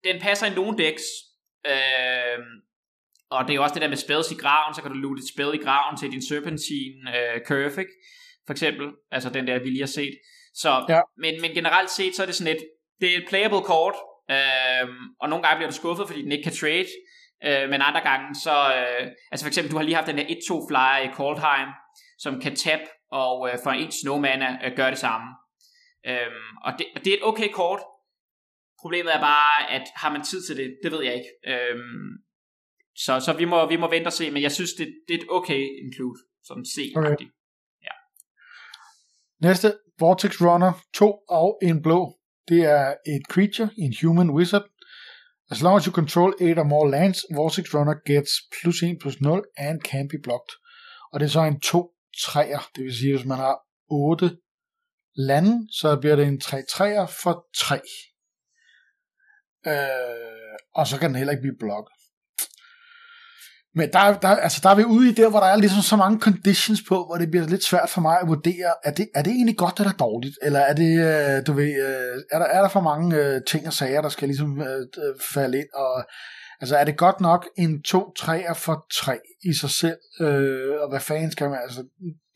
den 0.04 0.22
passer 0.22 0.48
i 0.48 0.56
nogle 0.56 0.78
decks, 0.78 1.04
øh, 1.66 2.40
og 3.38 3.44
det 3.44 3.52
er 3.52 3.56
jo 3.56 3.64
også 3.64 3.74
det 3.74 3.82
der 3.82 3.88
med 3.88 3.98
spells 3.98 4.32
i 4.32 4.36
graven, 4.36 4.76
så 4.76 4.82
kan 4.82 4.92
du 4.92 4.98
loot 4.98 5.20
et 5.20 5.30
spell 5.34 5.54
i 5.54 5.64
graven 5.66 5.98
til 5.98 6.12
din 6.12 6.28
Serpentine 6.28 6.98
uh, 7.16 7.38
Curve, 7.48 7.82
ikke? 7.82 7.96
For 8.46 8.54
eksempel, 8.54 8.88
altså 9.12 9.30
den 9.30 9.48
der, 9.48 9.60
vi 9.60 9.70
lige 9.70 9.88
har 9.88 9.96
set. 10.02 10.16
Så, 10.54 10.86
ja. 10.90 11.02
men, 11.18 11.42
men 11.42 11.52
generelt 11.52 11.90
set, 11.90 12.16
så 12.16 12.22
er 12.22 12.26
det 12.26 12.36
sådan 12.36 12.56
et, 12.56 12.64
det 13.02 13.14
er 13.14 13.18
et 13.18 13.26
playable 13.30 13.62
kort, 13.62 13.96
øh, 14.32 14.88
og 15.22 15.30
nogle 15.30 15.44
gange 15.44 15.58
bliver 15.58 15.70
du 15.70 15.76
skuffet, 15.76 16.08
fordi 16.08 16.22
den 16.22 16.32
ikke 16.32 16.44
kan 16.44 16.60
trade, 16.62 16.92
øh, 17.48 17.70
men 17.70 17.82
andre 17.82 18.02
gange, 18.02 18.36
så, 18.36 18.56
øh, 18.78 19.08
altså 19.32 19.46
for 19.46 19.48
eksempel, 19.48 19.72
du 19.72 19.78
har 19.78 19.84
lige 19.84 19.96
haft 19.96 20.08
den 20.08 20.18
der 20.18 20.24
1-2 20.24 20.68
flyer 20.70 21.10
i 21.10 21.14
Coldheim, 21.14 21.70
som 22.20 22.42
kan 22.42 22.56
tap, 22.56 22.80
og 23.12 23.50
øh, 23.50 23.60
for 23.64 23.72
en 23.72 23.92
snowmana 23.92 24.50
øh, 24.66 24.72
gør 24.76 24.90
det 24.90 25.00
samme. 25.00 25.28
Øh, 26.08 26.32
og, 26.66 26.72
det, 26.80 26.86
og 26.96 27.06
det 27.06 27.14
er 27.14 27.18
et 27.18 27.24
okay 27.24 27.50
kort, 27.52 27.80
Problemet 28.86 29.16
er 29.16 29.22
bare, 29.32 29.72
at 29.76 29.86
har 30.02 30.12
man 30.12 30.24
tid 30.24 30.40
til 30.48 30.58
det, 30.58 30.68
det 30.84 30.92
ved 30.92 31.04
jeg 31.04 31.16
ikke. 31.20 31.32
Øhm, 31.54 32.08
så, 32.96 33.20
så 33.20 33.34
vi, 33.34 33.46
må, 33.46 33.68
vi 33.70 33.78
må 33.78 33.90
vente 33.90 34.08
og 34.08 34.14
se, 34.14 34.32
men 34.32 34.44
jeg 34.44 34.52
synes, 34.52 34.74
det, 34.74 34.88
det 35.08 35.14
er 35.14 35.20
et 35.20 35.28
okay 35.30 35.62
include, 35.84 36.20
som 36.44 36.66
c 36.66 36.94
okay. 36.96 37.26
Ja. 37.84 37.96
Næste, 39.42 39.78
Vortex 40.00 40.42
Runner, 40.42 40.72
to 40.94 41.10
og 41.30 41.60
en 41.62 41.82
blå. 41.82 42.18
Det 42.48 42.62
er 42.66 42.96
et 43.08 43.24
creature, 43.30 43.70
en 43.78 43.94
human 44.02 44.30
wizard. 44.30 44.66
As 45.52 45.62
long 45.62 45.78
as 45.78 45.86
you 45.86 45.94
control 45.94 46.34
8 46.42 46.60
or 46.60 46.64
more 46.64 46.92
lands, 46.92 47.26
Vortex 47.34 47.74
Runner 47.74 47.96
gets 48.06 48.32
plus 48.56 48.84
1 48.84 48.98
plus 49.02 49.22
0 49.22 49.44
and 49.58 49.82
can 49.82 50.08
be 50.08 50.18
blocked. 50.24 50.54
Og 51.12 51.20
det 51.20 51.26
er 51.26 51.30
så 51.30 51.42
en 51.42 51.60
2 51.60 51.92
træer, 52.26 52.70
det 52.76 52.84
vil 52.84 52.96
sige, 52.96 53.16
hvis 53.16 53.26
man 53.26 53.38
har 53.38 53.60
8 53.90 54.38
lande, 55.16 55.68
så 55.72 55.98
bliver 56.02 56.16
det 56.16 56.28
en 56.28 56.40
3 56.40 56.64
træer 56.70 57.06
for 57.06 57.48
3. 57.58 57.82
Øh, 59.68 60.58
og 60.76 60.88
så 60.88 61.00
kan 61.00 61.10
den 61.10 61.18
heller 61.18 61.32
ikke 61.32 61.42
blive 61.42 61.58
blokket. 61.60 61.95
Men 63.78 63.90
der, 63.94 64.20
der, 64.20 64.28
altså 64.28 64.60
der 64.64 64.70
er 64.70 64.76
vi 64.76 64.84
ude 64.84 65.10
i 65.10 65.14
der, 65.14 65.30
hvor 65.30 65.40
der 65.40 65.48
er 65.48 65.56
ligesom 65.56 65.82
så 65.82 65.96
mange 65.96 66.20
conditions 66.20 66.82
på, 66.90 66.96
hvor 67.06 67.18
det 67.22 67.32
bliver 67.32 67.48
lidt 67.48 67.64
svært 67.64 67.90
for 67.90 68.02
mig 68.02 68.18
at 68.22 68.28
vurdere, 68.28 68.72
er 68.84 68.92
det, 68.92 69.08
er 69.16 69.22
det 69.22 69.32
egentlig 69.32 69.58
godt 69.58 69.80
eller 69.80 69.94
dårligt? 70.06 70.36
Eller 70.42 70.60
er 70.60 70.74
det, 70.74 70.94
øh, 71.10 71.48
du 71.48 71.54
ved, 71.54 71.72
øh, 71.88 72.16
er, 72.34 72.40
der, 72.40 72.46
er 72.46 72.62
der 72.62 72.70
for 72.70 72.82
mange 72.92 73.08
øh, 73.22 73.42
ting 73.52 73.68
og 73.68 73.74
sager, 73.74 74.02
der 74.02 74.10
skal 74.10 74.28
ligesom 74.28 74.62
øh, 74.62 74.86
falde 75.34 75.58
ind? 75.58 75.72
Og, 75.74 76.04
altså 76.62 76.76
er 76.78 76.86
det 76.86 76.98
godt 76.98 77.20
nok 77.22 77.48
en 77.58 77.84
2-3'er 77.88 78.54
for 78.66 78.86
3 78.94 79.18
i 79.50 79.54
sig 79.62 79.70
selv? 79.70 80.00
Øh, 80.22 80.76
og 80.82 80.90
hvad 80.90 81.00
fanden 81.00 81.32
skal 81.32 81.50
man, 81.50 81.60
altså 81.64 81.82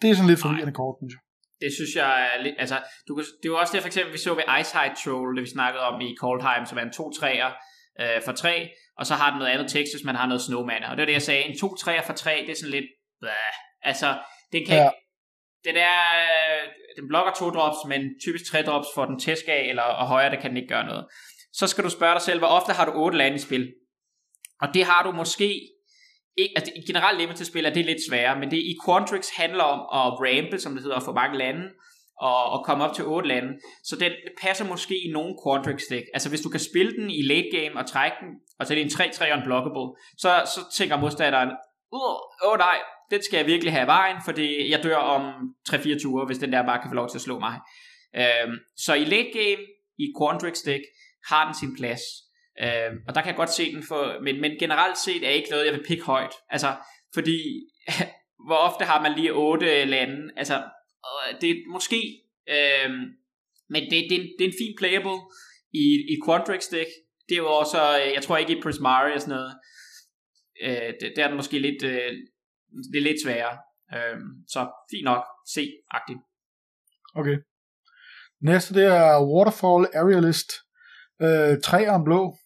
det 0.02 0.10
er 0.10 0.16
sådan 0.16 0.30
lidt 0.30 0.40
forvirrende 0.40 0.74
kort, 0.82 0.96
synes 1.02 1.14
jeg. 1.16 1.24
Det 1.64 1.72
synes 1.78 1.94
jeg 2.02 2.12
er 2.30 2.44
lidt, 2.46 2.56
altså, 2.64 2.78
du, 3.08 3.12
det 3.42 3.46
er 3.48 3.54
jo 3.54 3.60
også 3.62 3.74
det 3.74 3.82
for 3.82 3.92
eksempel, 3.92 4.14
vi 4.14 4.22
så 4.26 4.34
ved 4.40 4.48
Ice 4.60 4.74
High 4.78 4.94
Troll, 5.02 5.36
det 5.36 5.44
vi 5.48 5.52
snakkede 5.58 5.84
om 5.90 5.96
i 6.08 6.10
Coldheim, 6.22 6.64
som 6.66 6.78
er 6.78 6.86
en 6.90 6.96
2-3'er 7.00 7.52
øh, 8.02 8.22
for 8.26 8.32
3, 8.32 8.70
og 8.97 9.06
så 9.06 9.14
har 9.14 9.30
den 9.30 9.39
noget 9.39 9.52
andet 9.52 9.72
tekst, 9.72 9.93
hvis 9.93 10.06
man 10.06 10.16
har 10.16 10.28
noget 10.28 10.41
snowman. 10.41 10.84
Og 10.84 10.97
det 10.97 11.02
er 11.02 11.06
det, 11.06 11.14
jeg 11.14 11.22
sagde. 11.22 11.43
En 11.43 11.60
2 11.60 11.76
3 11.76 12.04
for 12.06 12.14
3, 12.14 12.43
det 12.47 12.50
er 12.50 12.56
sådan 12.56 12.72
lidt... 12.72 12.86
Blah. 13.22 13.34
Altså, 13.82 14.18
den 14.52 14.66
kan 14.66 14.76
ja. 14.76 14.84
ikke... 14.84 14.95
Den, 15.66 15.76
er, 15.76 16.00
den 16.97 17.08
blokker 17.08 17.34
to 17.34 17.50
drops, 17.50 17.78
men 17.88 18.02
typisk 18.26 18.52
tre 18.52 18.62
drops 18.62 18.88
for 18.95 19.06
den 19.06 19.20
tæsk 19.20 19.45
af, 19.47 19.66
eller 19.70 19.84
og 19.84 20.08
højere, 20.08 20.30
der 20.30 20.41
kan 20.41 20.50
den 20.50 20.58
ikke 20.58 20.70
gøre 20.70 20.86
noget. 20.86 21.06
Så 21.54 21.68
skal 21.68 21.84
du 21.84 21.89
spørge 21.89 22.14
dig 22.14 22.22
selv, 22.22 22.39
hvor 22.39 22.47
ofte 22.47 22.74
har 22.74 22.86
du 22.86 22.91
8 22.95 23.18
lande 23.18 23.36
i 23.36 23.39
spil? 23.39 23.74
Og 24.62 24.68
det 24.74 24.86
har 24.86 25.04
du 25.04 25.12
måske 25.12 25.62
ikke, 26.38 26.54
altså 26.56 26.72
generelt 26.88 27.20
limited 27.20 27.45
spil 27.45 27.66
er 27.66 27.74
det 27.74 27.86
lidt 27.86 28.08
sværere, 28.10 28.39
men 28.39 28.52
det 28.52 28.58
i 28.58 28.76
Quantrix 28.86 29.26
handler 29.38 29.64
om 29.64 29.80
at 29.80 30.20
rampe, 30.20 30.60
som 30.60 30.74
det 30.74 30.82
hedder, 30.84 30.97
at 30.97 31.04
få 31.04 31.14
mange 31.14 31.38
lande, 31.38 31.64
og, 32.20 32.43
og 32.43 32.65
komme 32.65 32.84
op 32.84 32.95
til 32.95 33.05
otte 33.05 33.28
lande. 33.30 33.59
Så 33.84 33.95
den 33.95 34.11
passer 34.41 34.65
måske 34.65 34.95
i 35.07 35.11
nogle 35.11 35.36
Quadrix 35.43 35.82
deck. 35.89 36.05
Altså 36.13 36.30
hvis 36.30 36.41
du 36.41 36.49
kan 36.49 36.59
spille 36.59 36.91
den 36.91 37.09
i 37.09 37.22
late 37.22 37.49
game 37.57 37.80
og 37.80 37.86
trække 37.88 38.17
den, 38.22 38.30
og 38.59 38.65
så 38.65 38.74
er 38.74 38.76
det 38.76 38.84
en 38.84 39.01
3-3 39.01 39.34
unblockable, 39.38 39.88
så, 40.17 40.30
så 40.53 40.59
tænker 40.78 40.97
modstanderen, 40.97 41.49
åh 41.91 42.51
oh, 42.51 42.57
nej, 42.57 42.78
den 43.11 43.24
skal 43.24 43.38
jeg 43.38 43.45
virkelig 43.45 43.74
have 43.74 43.84
i 43.84 43.88
vejen, 43.88 44.17
fordi 44.26 44.72
jeg 44.72 44.84
dør 44.84 44.95
om 44.95 45.55
3-4 45.70 46.01
ture, 46.01 46.26
hvis 46.26 46.38
den 46.38 46.53
der 46.53 46.65
bare 46.65 46.82
kan 46.82 46.89
få 46.91 46.95
lov 46.95 47.09
til 47.09 47.17
at 47.17 47.22
slå 47.22 47.39
mig. 47.39 47.59
Øhm, 48.15 48.55
så 48.78 48.93
i 48.93 49.03
late 49.03 49.32
game, 49.34 49.61
i 49.97 50.05
Quandrix 50.20 50.57
deck, 50.65 50.84
har 51.30 51.45
den 51.45 51.55
sin 51.55 51.76
plads. 51.76 52.01
Øhm, 52.63 52.97
og 53.07 53.15
der 53.15 53.22
kan 53.22 53.28
jeg 53.28 53.36
godt 53.36 53.53
se 53.53 53.74
den, 53.74 53.84
for, 53.88 54.24
men, 54.24 54.41
men 54.41 54.51
generelt 54.59 54.97
set 54.97 55.24
er 55.28 55.30
ikke 55.30 55.49
noget, 55.49 55.65
jeg 55.65 55.74
vil 55.74 55.88
pikke 55.88 56.03
højt. 56.03 56.34
Altså, 56.49 56.76
fordi 57.13 57.39
hvor 58.47 58.55
ofte 58.55 58.86
har 58.86 59.01
man 59.01 59.13
lige 59.13 59.34
otte 59.34 59.86
lande? 59.86 60.32
Altså, 60.38 60.63
Øh, 61.08 61.41
det 61.41 61.50
er 61.50 61.56
måske, 61.72 62.00
øh, 62.56 62.89
men 63.74 63.82
det, 63.84 63.97
det, 64.10 64.16
er 64.18 64.22
en, 64.22 64.30
det 64.38 64.43
er 64.45 64.52
en 64.52 64.62
fin 64.62 64.76
playable 64.78 65.20
i, 65.74 65.86
i 66.14 66.16
Quandrix 66.26 66.62
deck. 66.76 66.89
Det 67.30 67.36
er 67.36 67.43
jo 67.45 67.52
også, 67.62 67.80
øh, 68.00 68.14
jeg 68.16 68.24
tror 68.24 68.38
ikke 68.38 68.58
i 68.58 68.62
Prismari 68.62 69.14
og 69.14 69.22
sådan 69.22 69.36
noget, 69.36 69.54
øh, 70.64 70.93
det, 71.00 71.14
der 71.16 71.24
er 71.24 71.28
den 71.28 71.38
måske 71.38 71.60
lidt, 71.60 71.84
øh, 71.84 72.12
det 72.91 72.97
er 73.00 73.08
lidt 73.10 73.24
sværere. 73.24 73.58
Øh, 73.95 74.18
så 74.47 74.60
fint 74.91 75.06
nok, 75.06 75.24
C-agtigt. 75.54 76.22
Okay. 77.16 77.38
Næste 78.41 78.74
det 78.74 78.86
er 78.86 79.26
Waterfall 79.34 79.88
Aerialist. 79.93 80.52
Øh, 81.22 81.62
tre 81.64 81.89
om 81.89 82.04
blå. 82.04 82.38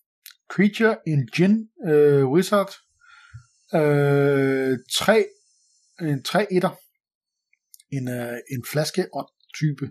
Creature, 0.54 0.98
en 1.08 1.30
Jin, 1.40 1.70
øh, 1.88 2.28
Wizard. 2.32 2.72
Øh, 3.76 4.78
tre, 4.92 5.26
en 6.02 6.24
tre 6.24 6.54
etter. 6.54 6.70
En, 7.96 8.06
øh, 8.18 8.38
en 8.54 8.64
flaske 8.72 9.04
og 9.18 9.24
type. 9.60 9.86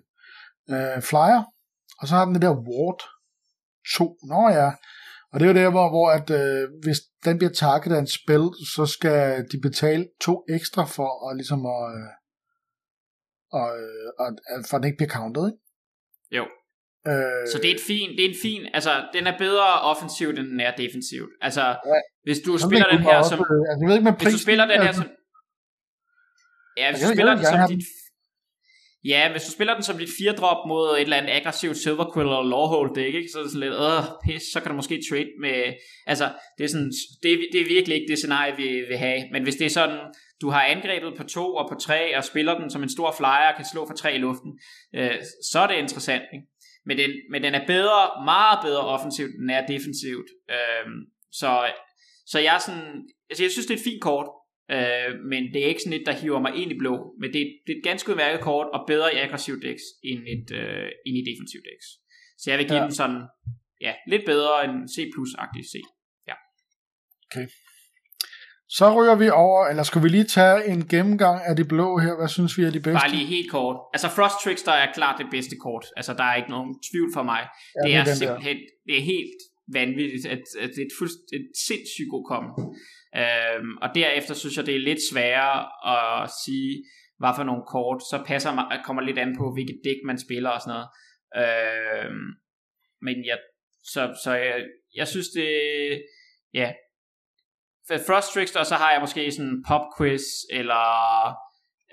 Øh, 0.72 0.98
flyer. 1.10 1.42
Og 2.00 2.04
så 2.08 2.14
har 2.14 2.24
den 2.24 2.34
det 2.34 2.42
der 2.42 2.62
Ward 2.68 3.00
2. 3.96 4.16
Nå 4.32 4.48
ja, 4.60 4.70
og 5.32 5.40
det 5.40 5.44
er 5.44 5.52
jo 5.52 5.60
der, 5.60 5.70
hvor, 5.70 5.88
hvor 5.94 6.08
at, 6.18 6.28
øh, 6.40 6.62
hvis 6.84 7.00
den 7.24 7.38
bliver 7.38 7.52
takket 7.52 7.92
af 7.96 8.00
en 8.00 8.12
spil, 8.20 8.44
så 8.74 8.84
skal 8.94 9.18
de 9.52 9.58
betale 9.68 10.04
to 10.26 10.34
ekstra 10.56 10.84
for 10.96 11.10
at 11.26 11.36
ligesom 11.40 11.60
at, 11.76 11.82
øh, 11.94 12.10
og, 13.58 13.68
øh, 13.82 14.08
og, 14.22 14.28
for 14.68 14.74
at 14.76 14.80
den 14.80 14.88
ikke 14.88 15.00
bliver 15.00 15.14
counted, 15.18 15.44
ikke? 15.50 15.60
Jo. 16.38 16.44
Øh, 17.10 17.42
så 17.52 17.56
det 17.62 17.68
er, 17.70 17.76
et 17.80 17.86
fin, 17.92 18.08
det 18.16 18.22
er 18.24 18.30
en 18.34 18.40
fin, 18.46 18.62
altså 18.78 18.92
den 19.16 19.24
er 19.30 19.34
bedre 19.44 19.68
offensivt, 19.92 20.38
end 20.38 20.48
den 20.52 20.60
er 20.60 20.72
defensivt. 20.82 21.32
Altså, 21.46 21.64
ja, 21.92 21.98
hvis 22.26 22.38
du 22.46 22.50
spiller 22.66 22.88
den 22.94 23.02
her 23.08 23.16
som, 23.30 23.38
også, 23.40 23.54
altså, 23.70 23.78
jeg 23.80 23.86
ved 23.88 23.94
ikke 23.96 24.08
med 24.08 24.14
hvis 24.20 24.34
du 24.38 24.42
spiller 24.46 24.66
den 24.72 24.80
her 24.86 24.92
som, 24.98 25.06
ja, 26.80 26.86
hvis 26.90 27.00
du 27.02 27.08
spiller 27.14 27.34
den 27.34 27.44
som 27.44 27.60
dit 27.68 27.84
Ja, 29.04 29.30
hvis 29.32 29.42
du 29.42 29.52
spiller 29.52 29.74
den 29.74 29.82
som 29.82 29.98
dit 29.98 30.08
4-drop 30.08 30.68
mod 30.68 30.94
et 30.96 31.00
eller 31.00 31.16
andet 31.16 31.30
aggressivt 31.30 31.76
Silverquill 31.76 32.26
eller 32.26 32.42
Lawhold 32.42 32.94
deck, 32.94 33.14
ikke, 33.14 33.28
så 33.32 33.38
er 33.38 33.42
det 33.42 33.52
sådan 33.52 33.68
lidt, 33.68 33.80
åh, 33.88 34.04
pis, 34.24 34.42
så 34.52 34.60
kan 34.60 34.70
du 34.70 34.76
måske 34.76 35.02
trade 35.10 35.32
med, 35.40 35.58
altså, 36.06 36.26
det 36.58 36.64
er, 36.64 36.68
sådan, 36.68 36.92
det, 37.22 37.32
er, 37.32 37.38
det 37.52 37.60
er 37.60 37.74
virkelig 37.76 37.94
ikke 37.96 38.10
det 38.10 38.18
scenarie, 38.18 38.56
vi 38.56 38.68
vil 38.88 38.98
have, 38.98 39.20
men 39.32 39.42
hvis 39.42 39.56
det 39.56 39.66
er 39.66 39.74
sådan, 39.80 39.98
du 40.42 40.50
har 40.50 40.62
angrebet 40.62 41.12
på 41.16 41.24
to 41.24 41.54
og 41.54 41.68
på 41.70 41.76
tre, 41.80 42.16
og 42.16 42.24
spiller 42.24 42.58
den 42.58 42.70
som 42.70 42.82
en 42.82 42.94
stor 42.96 43.14
flyer, 43.18 43.48
og 43.50 43.56
kan 43.56 43.66
slå 43.72 43.86
for 43.86 43.94
tre 43.94 44.14
i 44.14 44.18
luften, 44.18 44.50
øh, 44.94 45.16
så 45.50 45.58
er 45.58 45.66
det 45.66 45.76
interessant, 45.76 46.24
ikke? 46.34 46.46
Men 46.86 46.98
den, 46.98 47.10
men 47.30 47.42
den 47.42 47.54
er 47.54 47.66
bedre, 47.66 48.24
meget 48.24 48.58
bedre 48.62 48.84
offensivt, 48.94 49.30
end 49.30 49.42
den 49.42 49.50
er 49.50 49.66
defensivt. 49.66 50.28
Øh, 50.50 50.86
så, 51.32 51.50
så 52.26 52.38
jeg 52.38 52.54
er 52.54 52.58
sådan, 52.58 52.88
altså 53.30 53.42
jeg 53.44 53.50
synes, 53.50 53.66
det 53.66 53.74
er 53.74 53.78
et 53.78 53.84
fint 53.84 54.02
kort. 54.02 54.28
Øh, 54.70 55.10
men 55.30 55.42
det 55.52 55.62
er 55.62 55.68
ikke 55.72 55.82
sådan 55.82 56.00
et, 56.00 56.06
der 56.06 56.12
hiver 56.12 56.40
mig 56.40 56.54
ind 56.54 56.70
i 56.72 56.78
blå. 56.78 57.14
Men 57.20 57.32
det, 57.32 57.42
det 57.66 57.72
er 57.72 57.78
et 57.78 57.84
ganske 57.84 58.10
udmærket 58.10 58.40
kort, 58.40 58.66
og 58.74 58.80
bedre 58.86 59.14
i 59.14 59.16
aggressiv 59.16 59.54
decks, 59.62 59.82
end, 60.04 60.20
et, 60.34 60.48
øh, 60.60 60.88
end 61.06 61.16
i 61.20 61.22
defensiv 61.30 61.60
decks. 61.68 61.86
Så 62.38 62.50
jeg 62.50 62.58
vil 62.58 62.68
give 62.68 62.78
ja. 62.78 62.84
den 62.84 62.94
sådan, 62.94 63.22
ja, 63.80 63.92
lidt 64.08 64.24
bedre 64.26 64.64
end 64.64 64.76
C+-agtig 64.94 65.64
C. 65.72 65.74
Ja. 66.28 66.34
Okay. 67.26 67.46
Så 68.78 68.84
ryger 68.96 69.16
vi 69.22 69.28
over, 69.28 69.60
eller 69.70 69.82
skal 69.82 70.02
vi 70.02 70.08
lige 70.08 70.24
tage 70.24 70.58
en 70.72 70.88
gennemgang 70.88 71.38
af 71.50 71.56
de 71.56 71.64
blå 71.64 71.98
her? 71.98 72.12
Hvad 72.18 72.28
synes 72.28 72.58
vi 72.58 72.62
er 72.64 72.70
de 72.70 72.80
bedste? 72.80 73.00
Bare 73.02 73.16
lige 73.16 73.26
helt 73.36 73.50
kort. 73.50 73.76
Altså 73.94 74.08
Frost 74.16 74.36
Trickster 74.44 74.72
er 74.72 74.92
klart 74.92 75.16
det 75.22 75.28
bedste 75.30 75.56
kort. 75.56 75.84
Altså 75.96 76.12
der 76.14 76.24
er 76.24 76.34
ikke 76.40 76.50
nogen 76.50 76.70
tvivl 76.88 77.10
for 77.16 77.22
mig. 77.32 77.42
Ja, 77.76 77.88
det 77.88 77.94
er, 77.94 78.04
simpelthen, 78.04 78.56
der. 78.56 78.62
det 78.86 78.94
er 79.00 79.04
helt 79.14 79.38
vanvittigt, 79.78 80.26
at, 80.34 80.42
at 80.62 80.68
det 80.74 80.80
er 80.82 80.88
et, 80.90 80.96
fuldst, 80.98 81.20
et 81.38 81.46
sindssygt 81.68 82.10
god 82.14 82.24
kom. 82.32 82.44
Øhm, 83.16 83.76
og 83.82 83.88
derefter 83.94 84.34
synes 84.34 84.56
jeg, 84.56 84.66
det 84.66 84.74
er 84.74 84.88
lidt 84.88 84.98
sværere 85.10 85.58
at 85.94 86.30
sige, 86.44 86.84
hvad 87.18 87.32
for 87.36 87.44
nogle 87.44 87.64
kort, 87.74 88.00
så 88.10 88.22
passer 88.26 88.54
mig, 88.54 88.80
kommer 88.84 89.02
lidt 89.02 89.18
an 89.18 89.36
på, 89.38 89.52
hvilket 89.52 89.80
dæk 89.84 90.00
man 90.04 90.18
spiller 90.18 90.50
og 90.50 90.60
sådan 90.60 90.74
noget. 90.74 90.88
Øhm, 91.42 92.28
men 93.02 93.16
jeg, 93.26 93.38
så, 93.92 94.02
så 94.24 94.32
jeg, 94.34 94.64
jeg 94.94 95.08
synes 95.08 95.28
det, 95.28 95.50
ja, 96.54 96.72
for 97.88 97.94
Frost 98.06 98.32
Trickster, 98.34 98.62
så 98.62 98.74
har 98.74 98.92
jeg 98.92 99.00
måske 99.00 99.30
sådan 99.32 99.64
pop 99.68 99.86
quiz, 99.98 100.22
eller 100.50 100.84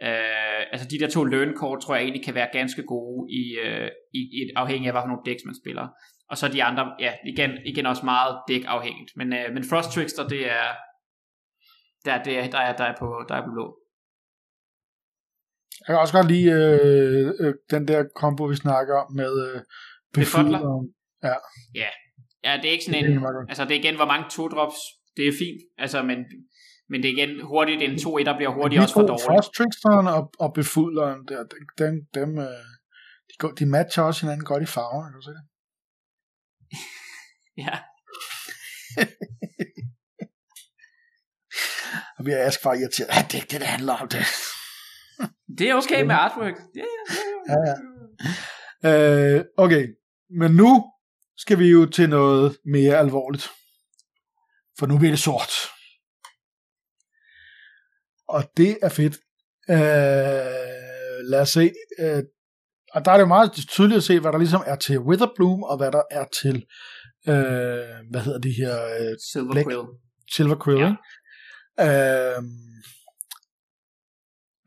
øh, 0.08 0.62
altså 0.72 0.88
de 0.92 1.00
der 1.00 1.10
to 1.10 1.24
learn 1.24 1.54
kort, 1.56 1.82
tror 1.82 1.96
jeg 1.96 2.04
egentlig 2.04 2.26
kan 2.26 2.36
være 2.36 2.50
ganske 2.52 2.84
gode 2.84 3.32
i, 3.32 3.44
øh, 3.66 3.90
i, 4.14 4.20
i 4.20 4.40
afhængig 4.56 4.88
af, 4.88 4.94
hvad 4.94 5.02
for 5.02 5.08
nogle 5.08 5.26
decks 5.26 5.46
man 5.46 5.56
spiller. 5.64 5.88
Og 6.30 6.38
så 6.38 6.48
de 6.48 6.64
andre, 6.64 6.96
ja, 7.00 7.14
igen, 7.26 7.52
igen 7.66 7.86
også 7.86 8.06
meget 8.06 8.40
dæk 8.48 8.62
afhængigt. 8.68 9.12
Men, 9.16 9.34
øh, 9.34 9.54
men 9.54 9.64
Frost 9.70 9.92
Trickster, 9.92 10.28
det 10.28 10.52
er, 10.52 10.68
der, 12.06 12.24
det 12.24 12.40
er, 12.40 12.50
der, 12.50 12.58
er, 12.58 12.76
der, 12.78 12.84
er 12.84 12.96
på, 13.00 13.26
der 13.30 13.36
er 13.36 13.46
på 13.46 13.52
blå. 13.52 13.78
Jeg 15.88 15.94
kan 15.94 16.00
også 16.00 16.14
godt 16.14 16.32
lide 16.32 16.52
øh, 16.52 17.34
øh, 17.40 17.54
den 17.72 17.88
der 17.88 18.04
kombo, 18.16 18.44
vi 18.44 18.56
snakker 18.56 18.96
om 18.96 19.14
med 19.14 19.34
øh, 19.48 19.62
Befudler. 20.14 20.86
Ja. 21.24 21.36
ja. 21.76 21.90
Ja, 22.44 22.58
det 22.58 22.66
er 22.66 22.72
ikke 22.72 22.86
sådan 22.86 23.06
en, 23.06 23.26
altså 23.50 23.64
det 23.66 23.72
er 23.72 23.80
igen, 23.80 23.96
hvor 23.96 24.06
mange 24.06 24.26
to 24.30 24.48
drops, 24.48 24.80
det 25.18 25.28
er 25.28 25.32
fint, 25.32 25.62
altså, 25.78 26.04
men, 26.04 26.18
men 26.90 27.04
det 27.04 27.10
er 27.10 27.14
igen 27.18 27.42
hurtigt, 27.46 27.82
en 27.82 28.00
2 28.00 28.18
der 28.18 28.38
bliver 28.38 28.54
hurtigt 28.58 28.82
også 28.82 28.94
for 28.94 29.02
dårligt. 29.02 29.26
Frost 29.26 29.54
Tricksteren 29.54 30.08
og, 30.08 30.32
og 30.40 30.54
Befudleren, 30.54 31.28
der, 31.28 31.44
dem, 31.78 31.94
dem, 32.14 32.38
øh, 32.38 32.66
de, 33.30 33.36
går, 33.40 33.52
de 33.52 33.66
matcher 33.66 34.04
også 34.04 34.22
hinanden 34.22 34.46
godt 34.46 34.64
i 34.64 34.66
farver, 34.66 35.04
kan 35.04 35.14
du 35.14 35.22
se 35.22 35.32
det? 35.38 35.46
ja. 37.66 37.76
Og 42.20 42.26
vi 42.26 42.32
er 42.32 42.38
Ask 42.38 42.64
bare 42.64 42.80
irriteret. 42.80 43.10
Ja, 43.16 43.22
det 43.22 43.34
er 43.34 43.42
ikke 43.42 43.52
det, 43.52 43.60
det 43.60 43.68
handler 43.68 43.94
om 43.94 44.08
det. 44.08 44.26
det 45.58 45.70
er 45.70 45.76
okay 45.76 46.04
med 46.04 46.16
artwork. 46.16 46.56
Ja, 46.76 46.86
ja, 47.50 47.56
ja. 47.60 47.76
ja. 48.84 49.36
Øh, 49.38 49.46
okay, 49.58 49.88
men 50.40 50.52
nu 50.52 50.92
skal 51.38 51.60
vi 51.60 51.68
jo 51.68 51.86
til 51.86 52.10
noget 52.10 52.58
mere 52.66 52.98
alvorligt. 52.98 53.50
For 54.80 54.86
nu 54.86 54.98
bliver 54.98 55.12
det 55.12 55.20
sort. 55.20 55.52
Og 58.28 58.52
det 58.58 58.78
er 58.82 58.90
fedt. 58.90 59.18
Øh, 59.70 59.78
lad 61.30 61.42
os 61.42 61.50
se. 61.50 61.72
Øh, 62.00 62.24
og 62.94 63.06
der 63.06 63.12
er 63.12 63.16
det 63.16 63.22
jo 63.22 63.28
meget 63.28 63.52
tydeligt 63.52 63.98
at 63.98 64.04
se, 64.04 64.20
hvad 64.20 64.32
der 64.32 64.38
ligesom 64.38 64.64
er 64.66 64.76
til 64.76 65.00
Witherbloom, 65.00 65.64
og 65.64 65.78
hvad 65.78 65.92
der 65.92 66.02
er 66.12 66.26
til, 66.42 66.56
øh, 67.28 68.10
hvad 68.12 68.22
hedder 68.22 68.40
de 68.40 68.52
her? 68.52 68.86
Øh, 68.86 69.18
Silver 69.32 69.64
Quill. 69.64 69.86
Silver 70.32 70.64
Quill, 70.64 70.80
ja. 70.80 70.96
Øh, 71.86 72.44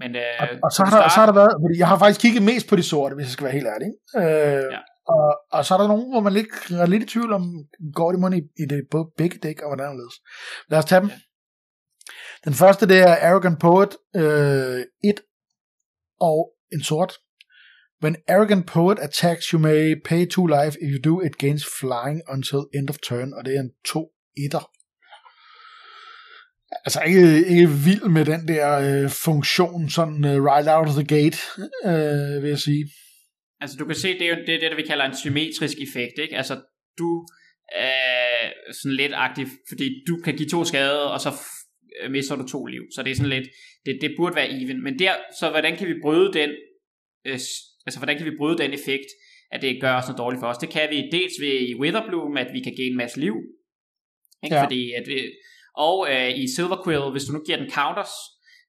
men, 0.02 0.16
øh, 0.16 0.40
og, 0.42 0.48
og 0.62 0.70
så, 0.76 0.84
har 0.84 1.02
der, 1.02 1.08
så 1.08 1.18
har 1.20 1.26
der 1.26 1.38
været, 1.40 1.54
fordi 1.62 1.78
jeg 1.78 1.88
har 1.88 1.98
faktisk 1.98 2.20
kigget 2.20 2.42
mest 2.42 2.68
på 2.68 2.76
de 2.76 2.82
sorte, 2.82 3.14
hvis 3.14 3.26
jeg 3.26 3.32
skal 3.32 3.44
være 3.44 3.58
helt 3.58 3.70
ærlig. 3.74 3.90
Øh, 4.16 4.64
ja. 4.76 4.80
og, 5.14 5.26
og 5.52 5.64
så 5.64 5.74
er 5.74 5.78
der 5.78 5.88
nogen, 5.88 6.10
hvor 6.12 6.20
man 6.20 6.32
lidt, 6.32 6.70
er 6.70 6.86
lidt 6.86 7.02
i 7.02 7.06
tvivl 7.06 7.32
om, 7.32 7.44
går 7.94 8.10
det 8.12 8.20
måske 8.20 8.36
i, 8.36 8.62
i 8.62 8.66
det 8.66 8.80
både 8.90 9.06
begge 9.16 9.38
dæk, 9.42 9.60
og 9.60 9.68
hvordan 9.68 9.98
det 9.98 10.12
Lad 10.70 10.78
os 10.78 10.84
tage 10.84 11.00
dem. 11.00 11.08
Ja. 11.08 11.18
Den 12.44 12.54
første, 12.54 12.88
det 12.88 12.98
er 12.98 13.28
Arrogant 13.28 13.60
Poet 13.60 13.92
øh, 14.16 14.84
1 15.04 15.20
og 16.20 16.52
en 16.72 16.82
sort. 16.82 17.12
When 18.02 18.16
Arrogant 18.28 18.66
Poet 18.66 18.98
attacks, 18.98 19.44
you 19.52 19.58
may 19.58 19.94
pay 20.04 20.26
two 20.26 20.46
life. 20.46 20.74
If 20.82 20.88
you 20.94 21.00
do, 21.10 21.20
it 21.20 21.38
gains 21.38 21.64
flying 21.80 22.20
until 22.34 22.60
end 22.74 22.90
of 22.90 22.96
turn, 23.08 23.32
og 23.36 23.44
det 23.44 23.56
er 23.56 23.60
en 23.60 23.72
to 23.92 24.02
etter 24.36 24.70
altså 26.84 27.00
ikke, 27.06 27.46
ikke 27.52 27.68
vild 27.86 28.08
med 28.16 28.24
den 28.24 28.48
der 28.48 28.68
øh, 28.86 29.10
funktion, 29.10 29.90
sådan 29.90 30.24
uh, 30.24 30.44
right 30.50 30.68
out 30.76 30.88
of 30.88 30.94
the 31.00 31.08
gate, 31.16 31.38
øh, 31.90 32.42
vil 32.42 32.48
jeg 32.48 32.58
sige. 32.58 32.84
Altså 33.60 33.76
du 33.80 33.84
kan 33.84 33.94
se, 33.94 34.08
det 34.18 34.22
er 34.22 34.28
jo 34.28 34.36
det, 34.46 34.60
det 34.60 34.70
der 34.70 34.76
vi 34.76 34.82
kalder 34.82 35.04
en 35.04 35.16
symmetrisk 35.16 35.76
effekt, 35.86 36.16
ikke? 36.18 36.36
Altså 36.36 36.54
du 36.98 37.26
er 37.74 38.52
sådan 38.72 38.96
lidt 38.96 39.12
aktiv, 39.14 39.46
fordi 39.68 39.86
du 40.08 40.14
kan 40.24 40.36
give 40.36 40.48
to 40.48 40.64
skade, 40.64 41.12
og 41.12 41.20
så 41.20 41.30
øh, 42.02 42.10
mister 42.10 42.36
du 42.36 42.48
to 42.48 42.66
liv. 42.66 42.82
Så 42.94 43.02
det 43.02 43.10
er 43.10 43.14
sådan 43.14 43.30
lidt, 43.30 43.48
det, 43.86 43.98
det 44.00 44.14
burde 44.16 44.36
være 44.36 44.50
even. 44.62 44.82
Men 44.84 44.98
der, 44.98 45.14
så 45.40 45.50
hvordan 45.50 45.76
kan 45.76 45.88
vi 45.88 45.94
bryde 46.02 46.32
den, 46.32 46.50
øh, 47.26 47.38
altså 47.86 47.98
hvordan 47.98 48.16
kan 48.16 48.26
vi 48.26 48.36
bryde 48.38 48.58
den 48.58 48.72
effekt, 48.72 49.10
at 49.50 49.62
det 49.62 49.80
gør 49.80 49.94
os 49.94 50.06
noget 50.06 50.18
dårligt 50.18 50.40
for 50.40 50.46
os? 50.46 50.58
Det 50.58 50.70
kan 50.70 50.90
vi 50.90 51.08
dels 51.12 51.34
ved 51.40 51.60
i 51.68 51.74
Witherbloom, 51.80 52.36
at 52.36 52.48
vi 52.52 52.60
kan 52.60 52.74
give 52.74 52.90
en 52.90 52.96
masse 52.96 53.20
liv. 53.20 53.34
Ikke? 54.44 54.56
Ja. 54.56 54.64
Fordi 54.64 54.92
at, 54.92 55.08
og 55.76 56.06
øh, 56.10 56.38
i 56.38 56.44
Silver 56.56 56.84
Quill, 56.84 57.10
hvis 57.10 57.24
du 57.24 57.32
nu 57.32 57.42
giver 57.46 57.58
den 57.58 57.70
counters, 57.70 58.12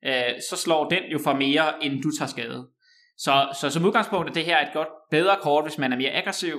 øh, 0.05 0.41
så 0.49 0.55
slår 0.57 0.89
den 0.89 1.03
jo 1.11 1.19
for 1.23 1.33
mere, 1.33 1.83
end 1.83 2.01
du 2.03 2.11
tager 2.17 2.29
skade. 2.29 2.67
Så, 3.17 3.55
så 3.61 3.69
som 3.69 3.85
udgangspunkt 3.85 4.29
er 4.29 4.33
det 4.33 4.45
her 4.45 4.59
et 4.61 4.73
godt 4.73 4.87
bedre 5.11 5.37
kort, 5.41 5.63
hvis 5.63 5.77
man 5.77 5.93
er 5.93 5.97
mere 5.97 6.11
aggressiv, 6.11 6.55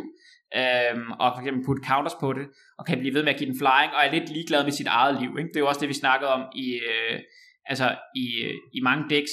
øh, 0.57 0.97
og 1.21 1.33
for 1.35 1.41
eksempel 1.41 1.67
putte 1.67 1.87
counters 1.89 2.17
på 2.21 2.33
det, 2.33 2.47
og 2.79 2.87
kan 2.87 2.99
blive 2.99 3.15
ved 3.15 3.23
med 3.23 3.33
at 3.33 3.39
give 3.39 3.51
den 3.51 3.59
flying, 3.59 3.91
og 3.95 4.01
er 4.05 4.13
lidt 4.13 4.29
ligeglad 4.29 4.65
med 4.65 4.73
sit 4.73 4.87
eget 4.87 5.21
liv. 5.21 5.31
Ikke? 5.39 5.49
Det 5.49 5.57
er 5.57 5.61
jo 5.61 5.69
også 5.69 5.81
det, 5.81 5.89
vi 5.89 5.95
snakkede 5.95 6.31
om 6.31 6.43
i, 6.55 6.81
øh, 6.93 7.21
altså 7.67 7.97
i, 8.17 8.27
i 8.75 8.81
mange 8.83 9.05
decks. 9.11 9.33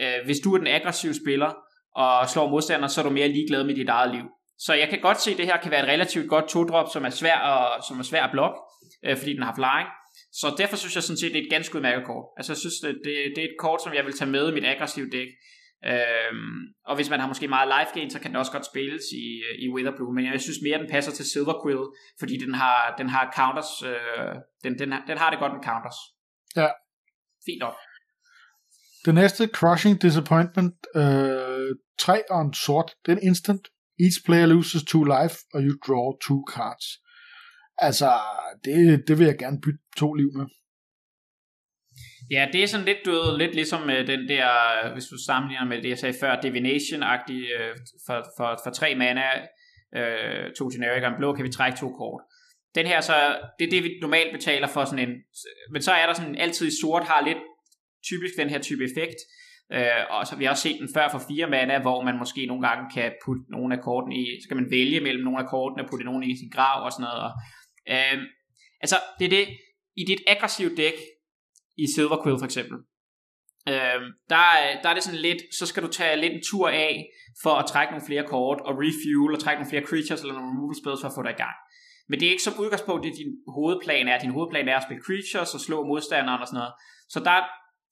Øh, 0.00 0.24
hvis 0.24 0.38
du 0.44 0.54
er 0.54 0.58
den 0.58 0.66
aggressive 0.66 1.14
spiller, 1.14 1.52
og 1.96 2.28
slår 2.28 2.50
modstander, 2.50 2.88
så 2.88 3.00
er 3.00 3.04
du 3.04 3.10
mere 3.10 3.28
ligeglad 3.28 3.64
med 3.64 3.74
dit 3.74 3.88
eget 3.88 4.14
liv. 4.14 4.24
Så 4.58 4.74
jeg 4.74 4.88
kan 4.88 5.00
godt 5.00 5.20
se, 5.20 5.30
at 5.30 5.36
det 5.36 5.46
her 5.46 5.56
kan 5.56 5.70
være 5.70 5.82
et 5.82 5.88
relativt 5.88 6.28
godt 6.28 6.48
to-drop, 6.48 6.88
som 6.92 7.04
er 7.04 7.10
svær 7.10 7.36
at, 7.36 7.84
som 7.84 7.98
er 7.98 8.02
svær 8.02 8.22
at 8.24 8.30
blokke, 8.32 8.58
øh, 9.04 9.16
fordi 9.16 9.32
den 9.32 9.42
har 9.42 9.54
flying. 9.54 9.88
Så 10.40 10.54
derfor 10.58 10.76
synes 10.76 10.94
jeg 10.94 11.02
sådan 11.02 11.20
set, 11.20 11.32
det 11.32 11.40
er 11.40 11.44
et 11.44 11.56
ganske 11.56 11.76
udmærket 11.76 12.06
kort. 12.06 12.26
Altså 12.36 12.52
jeg 12.52 12.58
synes, 12.58 12.74
det, 12.82 12.90
det, 13.04 13.14
det 13.34 13.40
er 13.44 13.48
et 13.52 13.60
kort, 13.64 13.82
som 13.82 13.94
jeg 13.94 14.04
vil 14.04 14.16
tage 14.18 14.30
med 14.30 14.48
i 14.48 14.54
mit 14.54 14.64
aggressive 14.64 15.10
dæk. 15.16 15.30
Øhm, 15.92 16.58
og 16.88 16.94
hvis 16.96 17.10
man 17.10 17.20
har 17.20 17.28
måske 17.28 17.48
meget 17.48 17.72
life 17.74 17.92
gain, 17.94 18.10
så 18.10 18.18
kan 18.20 18.30
det 18.30 18.38
også 18.38 18.52
godt 18.52 18.66
spilles 18.66 19.04
i, 19.12 19.26
i 19.64 19.66
Witherbloom, 19.74 20.14
men 20.14 20.24
jeg 20.24 20.40
synes 20.40 20.58
mere, 20.62 20.78
den 20.78 20.90
passer 20.90 21.12
til 21.12 21.24
Silver 21.32 21.56
Quill, 21.62 21.84
fordi 22.20 22.34
den 22.44 22.54
har, 22.54 22.94
den 22.98 23.08
har 23.08 23.32
counters, 23.36 23.72
øh, 23.90 24.34
den, 24.64 24.78
den, 24.78 24.92
har, 24.92 25.02
den 25.10 25.18
har 25.18 25.30
det 25.30 25.38
godt 25.38 25.52
med 25.56 25.62
counters. 25.68 25.98
Ja. 26.56 26.68
Fint 27.46 27.60
nok. 27.60 27.76
Det 29.04 29.14
næste, 29.14 29.42
Crushing 29.58 30.02
Disappointment, 30.02 30.74
øh, 30.96 31.70
3 31.98 32.30
og 32.30 32.40
en 32.40 32.54
sort, 32.54 32.90
det 33.06 33.12
er 33.12 33.16
en 33.16 33.26
instant. 33.30 33.68
Each 34.00 34.18
player 34.26 34.46
loses 34.46 34.82
two 34.92 35.04
life, 35.04 35.36
og 35.54 35.60
you 35.66 35.74
draw 35.86 36.06
two 36.26 36.40
cards. 36.54 36.86
Altså, 37.78 38.10
det, 38.64 39.08
det 39.08 39.18
vil 39.18 39.26
jeg 39.26 39.38
gerne 39.38 39.60
bytte 39.60 39.80
to 39.96 40.14
liv 40.14 40.30
med. 40.36 40.46
Ja, 42.30 42.48
det 42.52 42.62
er 42.62 42.66
sådan 42.66 42.86
lidt 42.86 42.98
død, 43.04 43.38
lidt 43.38 43.54
ligesom 43.54 43.90
øh, 43.90 44.06
den 44.06 44.28
der, 44.28 44.48
hvis 44.92 45.04
du 45.04 45.16
sammenligner 45.26 45.66
med 45.66 45.82
det, 45.82 45.88
jeg 45.88 45.98
sagde 45.98 46.16
før, 46.20 46.40
Divination-agtig 46.40 47.40
øh, 47.58 47.76
for, 48.06 48.24
for, 48.36 48.60
for 48.64 48.70
tre 48.70 48.94
mana, 48.94 49.26
øh, 49.98 50.52
to 50.58 50.64
generic 50.72 51.02
og 51.02 51.10
en 51.10 51.18
blå, 51.18 51.34
kan 51.34 51.44
vi 51.44 51.50
trække 51.50 51.78
to 51.78 51.88
kort. 51.88 52.22
Den 52.74 52.86
her 52.86 53.00
så, 53.00 53.36
det 53.58 53.66
er 53.66 53.70
det, 53.70 53.84
vi 53.84 53.90
normalt 54.00 54.32
betaler 54.32 54.68
for 54.68 54.84
sådan 54.84 55.08
en, 55.08 55.14
men 55.72 55.82
så 55.82 55.92
er 55.92 56.06
der 56.06 56.12
sådan 56.12 56.36
altid 56.36 56.66
i 56.66 56.80
sort, 56.80 57.04
har 57.04 57.26
lidt 57.26 57.38
typisk 58.10 58.34
den 58.38 58.50
her 58.50 58.58
type 58.58 58.84
effekt, 58.84 59.20
øh, 59.72 60.02
og 60.10 60.26
så 60.26 60.36
vi 60.36 60.44
har 60.44 60.50
også 60.50 60.62
set 60.68 60.80
den 60.80 60.90
før 60.96 61.08
for 61.08 61.22
fire 61.28 61.46
mana, 61.50 61.78
hvor 61.78 62.02
man 62.02 62.18
måske 62.18 62.46
nogle 62.46 62.68
gange 62.68 62.84
kan 62.94 63.12
putte 63.24 63.44
nogle 63.48 63.74
af 63.76 63.80
kortene 63.82 64.16
i, 64.22 64.24
så 64.42 64.46
kan 64.48 64.56
man 64.56 64.70
vælge 64.70 65.00
mellem 65.00 65.24
nogle 65.24 65.40
af 65.42 65.48
kortene 65.54 65.82
og 65.84 65.88
putte 65.90 66.04
nogle 66.04 66.26
i 66.26 66.36
sin 66.40 66.50
grav 66.56 66.84
og 66.84 66.92
sådan 66.92 67.06
noget. 67.08 67.22
Og, 67.28 67.32
øh, 67.90 68.18
altså, 68.80 68.96
det 69.18 69.24
er 69.24 69.28
det, 69.28 69.46
i 69.96 70.04
dit 70.04 70.20
aggressive 70.26 70.76
dæk, 70.76 70.98
i 71.76 71.86
Silver 71.94 72.22
Quill 72.22 72.38
for 72.38 72.44
eksempel, 72.44 72.78
øh, 73.68 74.00
der, 74.32 74.42
der 74.82 74.88
er 74.88 74.94
det 74.94 75.02
sådan 75.02 75.20
lidt, 75.28 75.40
så 75.58 75.66
skal 75.66 75.82
du 75.82 75.88
tage 75.88 76.20
lidt 76.20 76.32
en 76.32 76.42
tur 76.50 76.68
af, 76.68 76.92
for 77.42 77.54
at 77.60 77.66
trække 77.66 77.92
nogle 77.92 78.06
flere 78.06 78.24
kort, 78.34 78.60
og 78.60 78.72
refuel, 78.82 79.34
og 79.34 79.40
trække 79.40 79.58
nogle 79.60 79.72
flere 79.72 79.86
creatures, 79.90 80.20
eller 80.20 80.34
nogle 80.34 80.50
removal 80.50 80.76
spells, 80.82 81.00
for 81.00 81.08
at 81.08 81.16
få 81.16 81.22
dig 81.22 81.34
i 81.36 81.42
gang. 81.44 81.56
Men 82.08 82.20
det 82.20 82.26
er 82.26 82.34
ikke 82.34 82.48
som 82.48 82.60
udgangspunkt, 82.64 83.04
det 83.04 83.20
din 83.22 83.32
hovedplan 83.56 84.08
er. 84.08 84.18
Din 84.18 84.36
hovedplan 84.36 84.68
er 84.68 84.76
at 84.76 84.86
spille 84.86 85.04
creatures 85.06 85.54
og 85.56 85.60
slå 85.66 85.76
modstanderen 85.90 86.40
og 86.42 86.48
sådan 86.48 86.58
noget. 86.60 86.74
Så 87.14 87.18
der, 87.28 87.36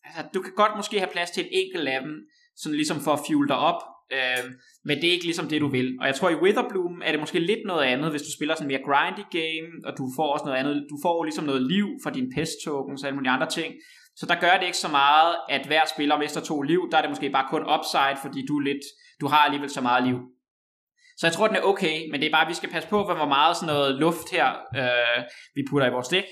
altså, 0.06 0.22
du 0.34 0.38
kan 0.42 0.54
godt 0.60 0.74
måske 0.80 0.96
have 1.02 1.14
plads 1.16 1.30
til 1.30 1.42
et 1.44 1.52
enkelt 1.62 1.88
af 1.94 2.00
dem, 2.06 2.14
sådan 2.60 2.76
ligesom 2.80 2.98
for 3.06 3.12
at 3.12 3.22
fuel 3.26 3.48
dig 3.48 3.60
op, 3.70 3.80
øh, 4.12 4.44
men 4.84 4.96
det 4.96 5.06
er 5.08 5.12
ikke 5.12 5.24
ligesom 5.24 5.48
det, 5.48 5.60
du 5.60 5.68
vil. 5.68 5.96
Og 6.00 6.06
jeg 6.06 6.14
tror, 6.14 6.30
i 6.30 6.42
Witherbloom 6.42 7.02
er 7.04 7.10
det 7.10 7.20
måske 7.20 7.38
lidt 7.38 7.64
noget 7.66 7.84
andet, 7.84 8.10
hvis 8.10 8.22
du 8.22 8.32
spiller 8.36 8.54
sådan 8.54 8.68
mere 8.72 8.86
grindy 8.88 9.24
game, 9.38 9.68
og 9.86 9.92
du 9.98 10.04
får 10.16 10.32
også 10.32 10.44
noget 10.44 10.58
andet. 10.58 10.86
Du 10.90 10.96
får 11.02 11.24
ligesom 11.24 11.44
noget 11.44 11.62
liv 11.62 11.86
fra 12.04 12.10
din 12.10 12.32
pest 12.36 12.56
tokens 12.64 13.02
og 13.02 13.06
alle 13.06 13.16
mulige 13.16 13.32
andre 13.36 13.50
ting. 13.50 13.74
Så 14.16 14.26
der 14.26 14.40
gør 14.40 14.54
det 14.58 14.66
ikke 14.66 14.84
så 14.86 14.88
meget, 14.88 15.36
at 15.48 15.66
hver 15.66 15.84
spiller 15.94 16.18
mister 16.18 16.40
to 16.40 16.62
liv. 16.62 16.80
Der 16.90 16.96
er 16.96 17.02
det 17.02 17.10
måske 17.10 17.30
bare 17.30 17.46
kun 17.50 17.62
upside, 17.74 18.16
fordi 18.22 18.46
du, 18.48 18.58
er 18.58 18.62
lidt, 18.62 18.84
du 19.20 19.26
har 19.26 19.42
alligevel 19.44 19.70
så 19.70 19.80
meget 19.80 20.06
liv. 20.06 20.18
Så 21.16 21.26
jeg 21.26 21.32
tror, 21.32 21.46
den 21.46 21.56
er 21.56 21.60
okay, 21.62 22.10
men 22.10 22.20
det 22.20 22.26
er 22.26 22.30
bare, 22.30 22.46
at 22.46 22.48
vi 22.48 22.54
skal 22.54 22.70
passe 22.70 22.88
på, 22.88 23.04
hvor 23.04 23.28
meget 23.28 23.56
sådan 23.56 23.74
noget 23.74 23.94
luft 23.94 24.30
her, 24.32 24.48
øh, 24.76 25.24
vi 25.54 25.62
putter 25.70 25.86
i 25.86 25.90
vores 25.90 26.08
dæk. 26.08 26.24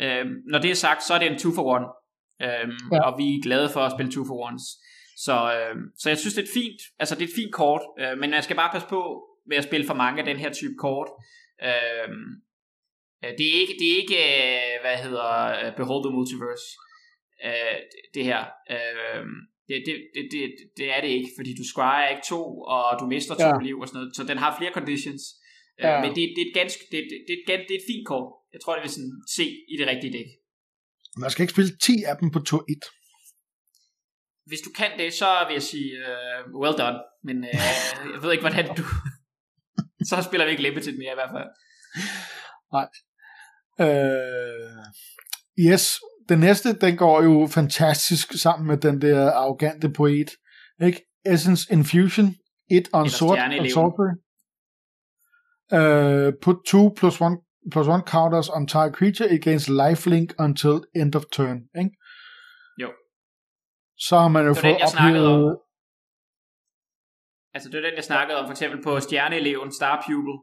Øh, 0.00 0.26
når 0.50 0.58
det 0.58 0.70
er 0.70 0.74
sagt, 0.74 1.02
så 1.02 1.14
er 1.14 1.18
det 1.18 1.32
en 1.32 1.38
2 1.38 1.48
for 1.54 1.76
1. 1.76 1.82
Øh, 2.42 2.68
ja. 2.92 3.00
Og 3.06 3.18
vi 3.18 3.26
er 3.34 3.42
glade 3.42 3.68
for 3.68 3.80
at 3.80 3.92
spille 3.92 4.12
2 4.12 4.24
for 4.24 4.36
1's. 4.48 4.66
Så, 5.26 5.36
øh, 5.56 5.76
så 6.00 6.06
jeg 6.08 6.18
synes, 6.18 6.34
det 6.34 6.42
er 6.42 6.48
et 6.50 6.56
fint, 6.60 6.80
altså 6.98 7.14
det 7.14 7.24
er 7.24 7.30
et 7.32 7.38
fint 7.40 7.54
kort, 7.60 7.84
øh, 8.02 8.14
men 8.20 8.28
jeg 8.36 8.44
skal 8.44 8.56
bare 8.56 8.72
passe 8.72 8.88
på 8.88 9.02
med 9.48 9.56
at 9.56 9.68
spille 9.68 9.86
for 9.86 9.94
mange 9.94 10.18
af 10.20 10.26
den 10.30 10.38
her 10.42 10.52
type 10.52 10.76
kort. 10.86 11.08
Øh, 11.68 12.08
det 13.38 13.46
er 13.52 13.56
ikke, 13.62 13.74
det 13.80 13.86
er 13.92 13.96
ikke 14.02 14.18
øh, 14.32 14.74
hvad 14.84 14.96
hedder, 15.04 15.30
øh, 15.60 15.70
Behold 15.78 16.02
the 16.04 16.12
Multiverse, 16.16 16.66
øh, 17.48 17.78
det 18.14 18.24
her. 18.30 18.42
Øh, 18.74 19.24
det, 19.68 19.76
det, 19.86 19.94
det, 20.14 20.24
det, 20.32 20.42
det 20.78 20.86
er 20.96 21.00
det 21.04 21.10
ikke, 21.18 21.30
fordi 21.38 21.50
du 21.60 21.64
scryer 21.72 22.08
ikke 22.12 22.26
to, 22.34 22.42
og 22.74 22.86
du 23.00 23.04
mister 23.14 23.34
to 23.44 23.50
ja. 23.54 23.66
liv 23.68 23.76
og 23.82 23.86
sådan 23.88 23.98
noget, 23.98 24.16
så 24.16 24.22
den 24.32 24.38
har 24.44 24.50
flere 24.58 24.72
conditions. 24.78 25.22
Ja. 25.82 26.00
Men 26.02 26.10
det, 26.16 26.22
det, 26.34 26.42
er 26.44 26.48
et 26.50 26.56
ganske, 26.60 26.82
det, 26.92 27.00
det, 27.10 27.18
det, 27.28 27.36
det, 27.46 27.54
det 27.68 27.74
er 27.76 27.80
et 27.82 27.88
fint 27.92 28.06
kort. 28.12 28.28
Jeg 28.54 28.60
tror, 28.60 28.72
det 28.74 28.82
vil 28.84 28.96
sådan 28.96 29.16
se 29.38 29.46
i 29.72 29.74
det 29.80 29.86
rigtige 29.92 30.12
dæk. 30.18 30.30
Man 31.22 31.30
skal 31.30 31.42
ikke 31.42 31.54
spille 31.56 31.72
10 31.88 31.92
af 32.10 32.16
dem 32.20 32.28
på 32.34 32.40
tur 32.48 32.62
1 32.68 33.01
hvis 34.46 34.60
du 34.60 34.70
kan 34.70 34.90
det, 34.98 35.12
så 35.12 35.44
vil 35.48 35.54
jeg 35.54 35.62
sige, 35.62 35.90
uh, 36.08 36.60
well 36.60 36.78
done. 36.78 36.98
Men 37.24 37.36
uh, 37.36 38.12
jeg 38.12 38.22
ved 38.22 38.32
ikke, 38.32 38.42
hvordan 38.42 38.76
du... 38.76 38.82
så 40.08 40.22
spiller 40.22 40.44
vi 40.44 40.50
ikke 40.50 40.62
limited 40.62 40.92
mere 40.98 41.12
i 41.12 41.20
hvert 41.20 41.32
fald. 41.36 41.48
Nej. 42.76 42.88
Uh, 43.84 44.84
yes, 45.58 46.00
den 46.28 46.38
næste, 46.38 46.72
den 46.72 46.96
går 46.96 47.22
jo 47.22 47.48
fantastisk 47.50 48.32
sammen 48.42 48.66
med 48.66 48.76
den 48.76 49.02
der 49.02 49.30
arrogante 49.30 49.90
poet. 49.90 50.30
Ikke? 50.82 51.02
Essence 51.26 51.72
Infusion, 51.72 52.34
et 52.70 52.88
on 52.92 53.10
sort 53.10 53.38
og 53.38 53.70
sorcery. 53.70 54.12
Uh, 55.72 56.32
put 56.42 56.56
two 56.66 56.94
plus 56.96 57.20
one 57.20 57.36
plus 57.70 57.86
one 57.86 58.02
counters 58.06 58.48
on 58.48 58.66
target 58.66 58.94
creature 58.94 59.30
against 59.30 59.68
lifelink 59.68 60.34
until 60.38 60.80
end 60.94 61.14
of 61.14 61.22
turn. 61.32 61.58
Ikke? 61.78 61.90
Så 64.08 64.14
har 64.22 64.28
man 64.28 64.44
jo 64.46 64.54
fået 64.54 64.76
den, 64.76 64.82
ophævet... 64.88 65.58
Altså 67.54 67.68
det 67.70 67.76
er 67.78 67.84
den, 67.88 67.96
jeg 67.96 68.04
snakkede 68.04 68.38
om, 68.38 68.44
for 68.46 68.54
eksempel 68.56 68.82
på 68.82 69.00
Stjerneeleven, 69.00 69.72
Star 69.72 69.96
Pupil. 70.06 70.36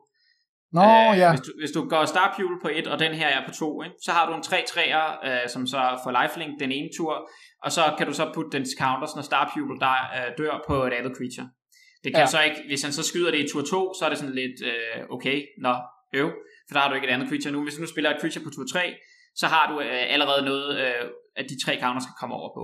Nå, 0.78 0.82
øh, 0.82 1.18
ja. 1.24 1.30
Hvis 1.34 1.46
du, 1.48 1.52
hvis 1.62 1.72
du 1.72 1.82
går 1.94 2.06
Star 2.06 2.28
Pupil 2.36 2.58
på 2.62 2.70
et, 2.78 2.88
og 2.88 3.00
den 3.00 3.14
her 3.14 3.28
er 3.28 3.42
på 3.48 3.54
to, 3.62 3.84
ikke? 3.84 3.96
så 4.06 4.12
har 4.12 4.24
du 4.30 4.34
en 4.36 4.44
3 4.44 4.64
3'er, 4.70 5.08
øh, 5.28 5.50
som 5.54 5.68
så 5.68 5.82
får 6.04 6.12
lifelink 6.22 6.60
den 6.60 6.72
ene 6.72 6.90
tur, 6.98 7.14
og 7.64 7.72
så 7.72 7.84
kan 7.98 8.08
du 8.08 8.14
så 8.14 8.32
putte 8.36 8.52
dens 8.58 8.70
counters, 8.82 9.16
når 9.16 9.24
Star 9.30 9.46
Pupil 9.52 9.80
der 9.86 9.98
øh, 10.18 10.30
dør 10.38 10.64
på 10.68 10.76
et 10.88 10.94
andet 11.00 11.14
creature. 11.18 11.50
Det 12.04 12.12
kan 12.14 12.26
ja. 12.26 12.34
så 12.36 12.42
ikke, 12.42 12.62
hvis 12.68 12.82
han 12.84 12.94
så 12.94 13.04
skyder 13.04 13.32
det 13.32 13.40
i 13.46 13.48
tur 13.52 13.62
2, 13.62 13.94
så 13.98 14.06
er 14.06 14.10
det 14.10 14.18
sådan 14.18 14.36
lidt, 14.36 14.58
øh, 14.72 15.00
okay, 15.16 15.38
nå, 15.66 15.74
øv, 16.20 16.30
for 16.68 16.74
der 16.74 16.80
har 16.82 16.90
du 16.90 16.96
ikke 16.96 17.08
et 17.08 17.14
andet 17.14 17.30
creature 17.30 17.52
nu. 17.54 17.64
Hvis 17.64 17.76
du 17.76 17.82
nu 17.82 17.88
spiller 17.88 18.10
et 18.10 18.22
creature 18.22 18.44
på 18.44 18.50
tur 18.50 18.66
3, 18.74 18.96
så 19.36 19.46
har 19.54 19.64
du 19.72 19.76
øh, 19.80 20.14
allerede 20.14 20.46
noget, 20.46 20.68
øh, 20.84 21.04
at 21.40 21.46
de 21.50 21.56
tre 21.64 21.74
counters 21.82 22.04
skal 22.04 22.20
komme 22.20 22.36
over 22.36 22.52
på. 22.58 22.64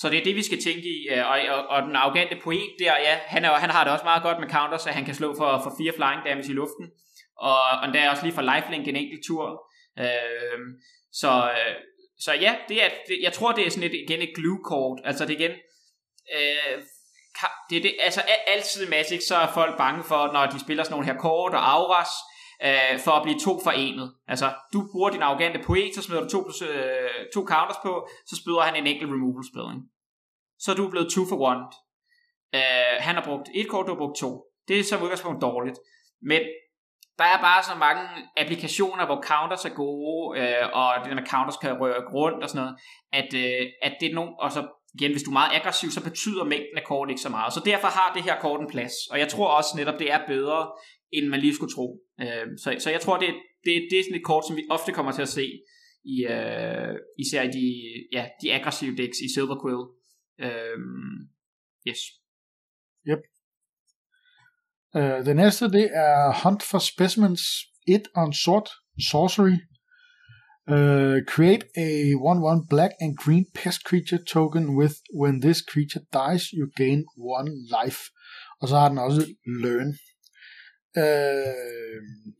Så 0.00 0.08
det 0.08 0.18
er 0.18 0.24
det, 0.24 0.36
vi 0.36 0.42
skal 0.42 0.62
tænke 0.62 0.88
i. 0.96 1.08
Øh, 1.10 1.30
og, 1.30 1.38
og, 1.54 1.66
og 1.66 1.82
den 1.82 1.96
arrogante 1.96 2.36
poet 2.44 2.70
der, 2.78 2.92
ja, 3.06 3.14
han, 3.26 3.44
er, 3.44 3.50
han 3.50 3.70
har 3.70 3.84
det 3.84 3.92
også 3.92 4.04
meget 4.04 4.22
godt 4.22 4.40
med 4.40 4.48
counters, 4.48 4.82
så 4.82 4.90
han 4.90 5.04
kan 5.04 5.14
slå 5.14 5.34
for, 5.36 5.60
for 5.64 5.72
fire 5.78 5.92
flying 5.96 6.22
damage 6.24 6.50
i 6.50 6.58
luften. 6.60 6.86
Og, 7.38 7.60
og 7.82 7.86
der 7.94 8.00
er 8.00 8.10
også 8.10 8.22
lige 8.22 8.34
for 8.34 8.42
lifelink 8.42 8.88
en 8.88 8.96
enkelt 8.96 9.24
tur. 9.26 9.46
Øhm, 9.98 10.06
øh, 10.06 10.58
så, 11.12 11.50
så 12.20 12.32
ja, 12.32 12.56
det 12.68 12.84
er, 12.84 12.88
det, 13.08 13.18
jeg 13.22 13.32
tror, 13.32 13.52
det 13.52 13.66
er 13.66 13.70
sådan 13.70 13.90
et, 13.90 13.94
igen 13.94 14.22
et 14.22 14.34
glue-kort. 14.34 14.98
Altså 15.04 15.26
det 15.26 15.34
er 15.34 15.38
igen... 15.40 15.56
Øh, 16.36 16.82
det 17.70 17.76
er 17.78 17.82
det, 17.82 17.94
altså 18.00 18.22
altid 18.46 18.86
i 18.86 18.90
Magic, 18.90 19.22
så 19.26 19.36
er 19.36 19.52
folk 19.52 19.78
bange 19.78 20.04
for, 20.04 20.32
når 20.32 20.46
de 20.46 20.60
spiller 20.60 20.84
sådan 20.84 20.92
nogle 20.94 21.06
her 21.06 21.20
kort 21.20 21.54
og 21.54 21.70
auras, 21.72 22.08
øh, 22.66 23.00
for 23.04 23.10
at 23.10 23.22
blive 23.22 23.38
to 23.38 23.52
forenet. 23.64 24.14
Altså, 24.28 24.52
du 24.72 24.88
bruger 24.92 25.10
din 25.10 25.22
arrogante 25.22 25.60
poet, 25.66 25.94
så 25.94 26.02
smider 26.02 26.22
du 26.22 26.28
to, 26.28 26.40
plus, 26.42 26.62
øh, 26.62 27.20
to 27.34 27.40
counters 27.52 27.80
på, 27.82 28.08
så 28.26 28.36
spyder 28.36 28.60
han 28.60 28.76
en 28.76 28.86
enkelt 28.86 29.12
removal 29.12 29.44
spell. 29.50 29.82
Så 30.58 30.72
er 30.72 30.76
du 30.76 30.90
blevet 30.90 31.10
two 31.10 31.24
for 31.28 31.38
one. 31.50 31.64
Øh, 32.54 32.94
han 33.06 33.14
har 33.14 33.24
brugt 33.24 33.48
et 33.54 33.68
kort, 33.68 33.86
du 33.86 33.92
har 33.92 34.02
brugt 34.02 34.18
to. 34.18 34.30
Det 34.68 34.78
er 34.78 34.84
som 34.84 35.02
udgangspunkt 35.02 35.42
dårligt. 35.42 35.78
Men 36.22 36.40
der 37.18 37.24
er 37.24 37.40
bare 37.40 37.62
så 37.62 37.74
mange 37.74 38.02
applikationer, 38.36 39.06
hvor 39.06 39.22
counters 39.22 39.64
er 39.64 39.74
gode, 39.84 40.40
øh, 40.40 40.64
og 40.72 40.94
det 41.00 41.08
der 41.10 41.20
med 41.20 41.26
counters 41.26 41.56
kan 41.56 41.80
røre 41.80 42.00
rundt 42.14 42.42
og 42.42 42.48
sådan 42.48 42.62
noget, 42.62 42.76
at, 43.12 43.30
øh, 43.34 43.66
at 43.82 43.92
det 44.00 44.10
er 44.10 44.14
nogen, 44.14 44.34
og 44.38 44.52
så 44.52 44.62
igen, 44.98 45.10
hvis 45.12 45.22
du 45.22 45.30
er 45.30 45.40
meget 45.40 45.56
aggressiv, 45.58 45.90
så 45.90 46.02
betyder 46.04 46.44
mængden 46.44 46.76
af 46.76 46.84
kort 46.84 47.10
ikke 47.10 47.20
så 47.20 47.28
meget. 47.28 47.52
Så 47.52 47.62
derfor 47.64 47.88
har 47.98 48.12
det 48.14 48.22
her 48.22 48.40
kort 48.40 48.60
en 48.60 48.70
plads. 48.74 48.94
Og 49.10 49.18
jeg 49.18 49.28
tror 49.28 49.48
også 49.58 49.70
netop, 49.76 49.98
det 49.98 50.12
er 50.12 50.26
bedre 50.26 50.72
end 51.12 51.26
man 51.28 51.40
lige 51.40 51.54
skulle 51.54 51.74
tro. 51.74 51.86
Øh, 52.20 52.46
så, 52.62 52.76
så 52.78 52.90
jeg 52.90 53.00
tror, 53.00 53.16
det, 53.18 53.28
det, 53.64 53.72
det 53.90 53.98
er 53.98 54.04
sådan 54.04 54.18
et 54.20 54.24
kort, 54.24 54.44
som 54.46 54.56
vi 54.56 54.64
ofte 54.70 54.92
kommer 54.92 55.12
til 55.12 55.22
at 55.22 55.28
se, 55.28 55.46
i, 56.04 56.16
øh, 56.34 56.94
især 57.18 57.42
i 57.42 57.50
de, 57.58 57.66
ja, 58.12 58.28
de 58.42 58.52
aggressive 58.52 58.96
decks 58.96 59.18
i 59.26 59.32
Silver 59.34 59.58
Quill. 59.62 59.82
Øh, 60.44 60.78
yes. 61.88 62.00
Yep. 63.10 63.22
Uh, 64.94 65.26
det 65.26 65.36
næste, 65.36 65.64
det 65.64 65.86
er 65.94 66.42
Hunt 66.42 66.62
for 66.62 66.78
Specimens 66.78 67.42
1 67.88 68.02
on 68.16 68.32
Sort 68.32 68.68
Sorcery. 69.10 69.56
Uh, 70.68 71.24
create 71.26 71.64
a 71.76 72.14
1-1 72.14 72.68
black 72.68 72.92
and 73.00 73.16
green 73.16 73.46
pest 73.54 73.84
creature 73.84 74.18
token 74.18 74.76
with 74.76 74.96
when 75.14 75.40
this 75.40 75.62
creature 75.62 76.02
dies, 76.12 76.52
you 76.52 76.70
gain 76.76 77.04
one 77.16 77.48
life. 77.70 78.00
Og 78.60 78.68
så 78.68 78.76
har 78.76 78.88
den 78.88 78.98
også 78.98 79.34
learn. 79.62 79.88
Uh, 80.96 82.34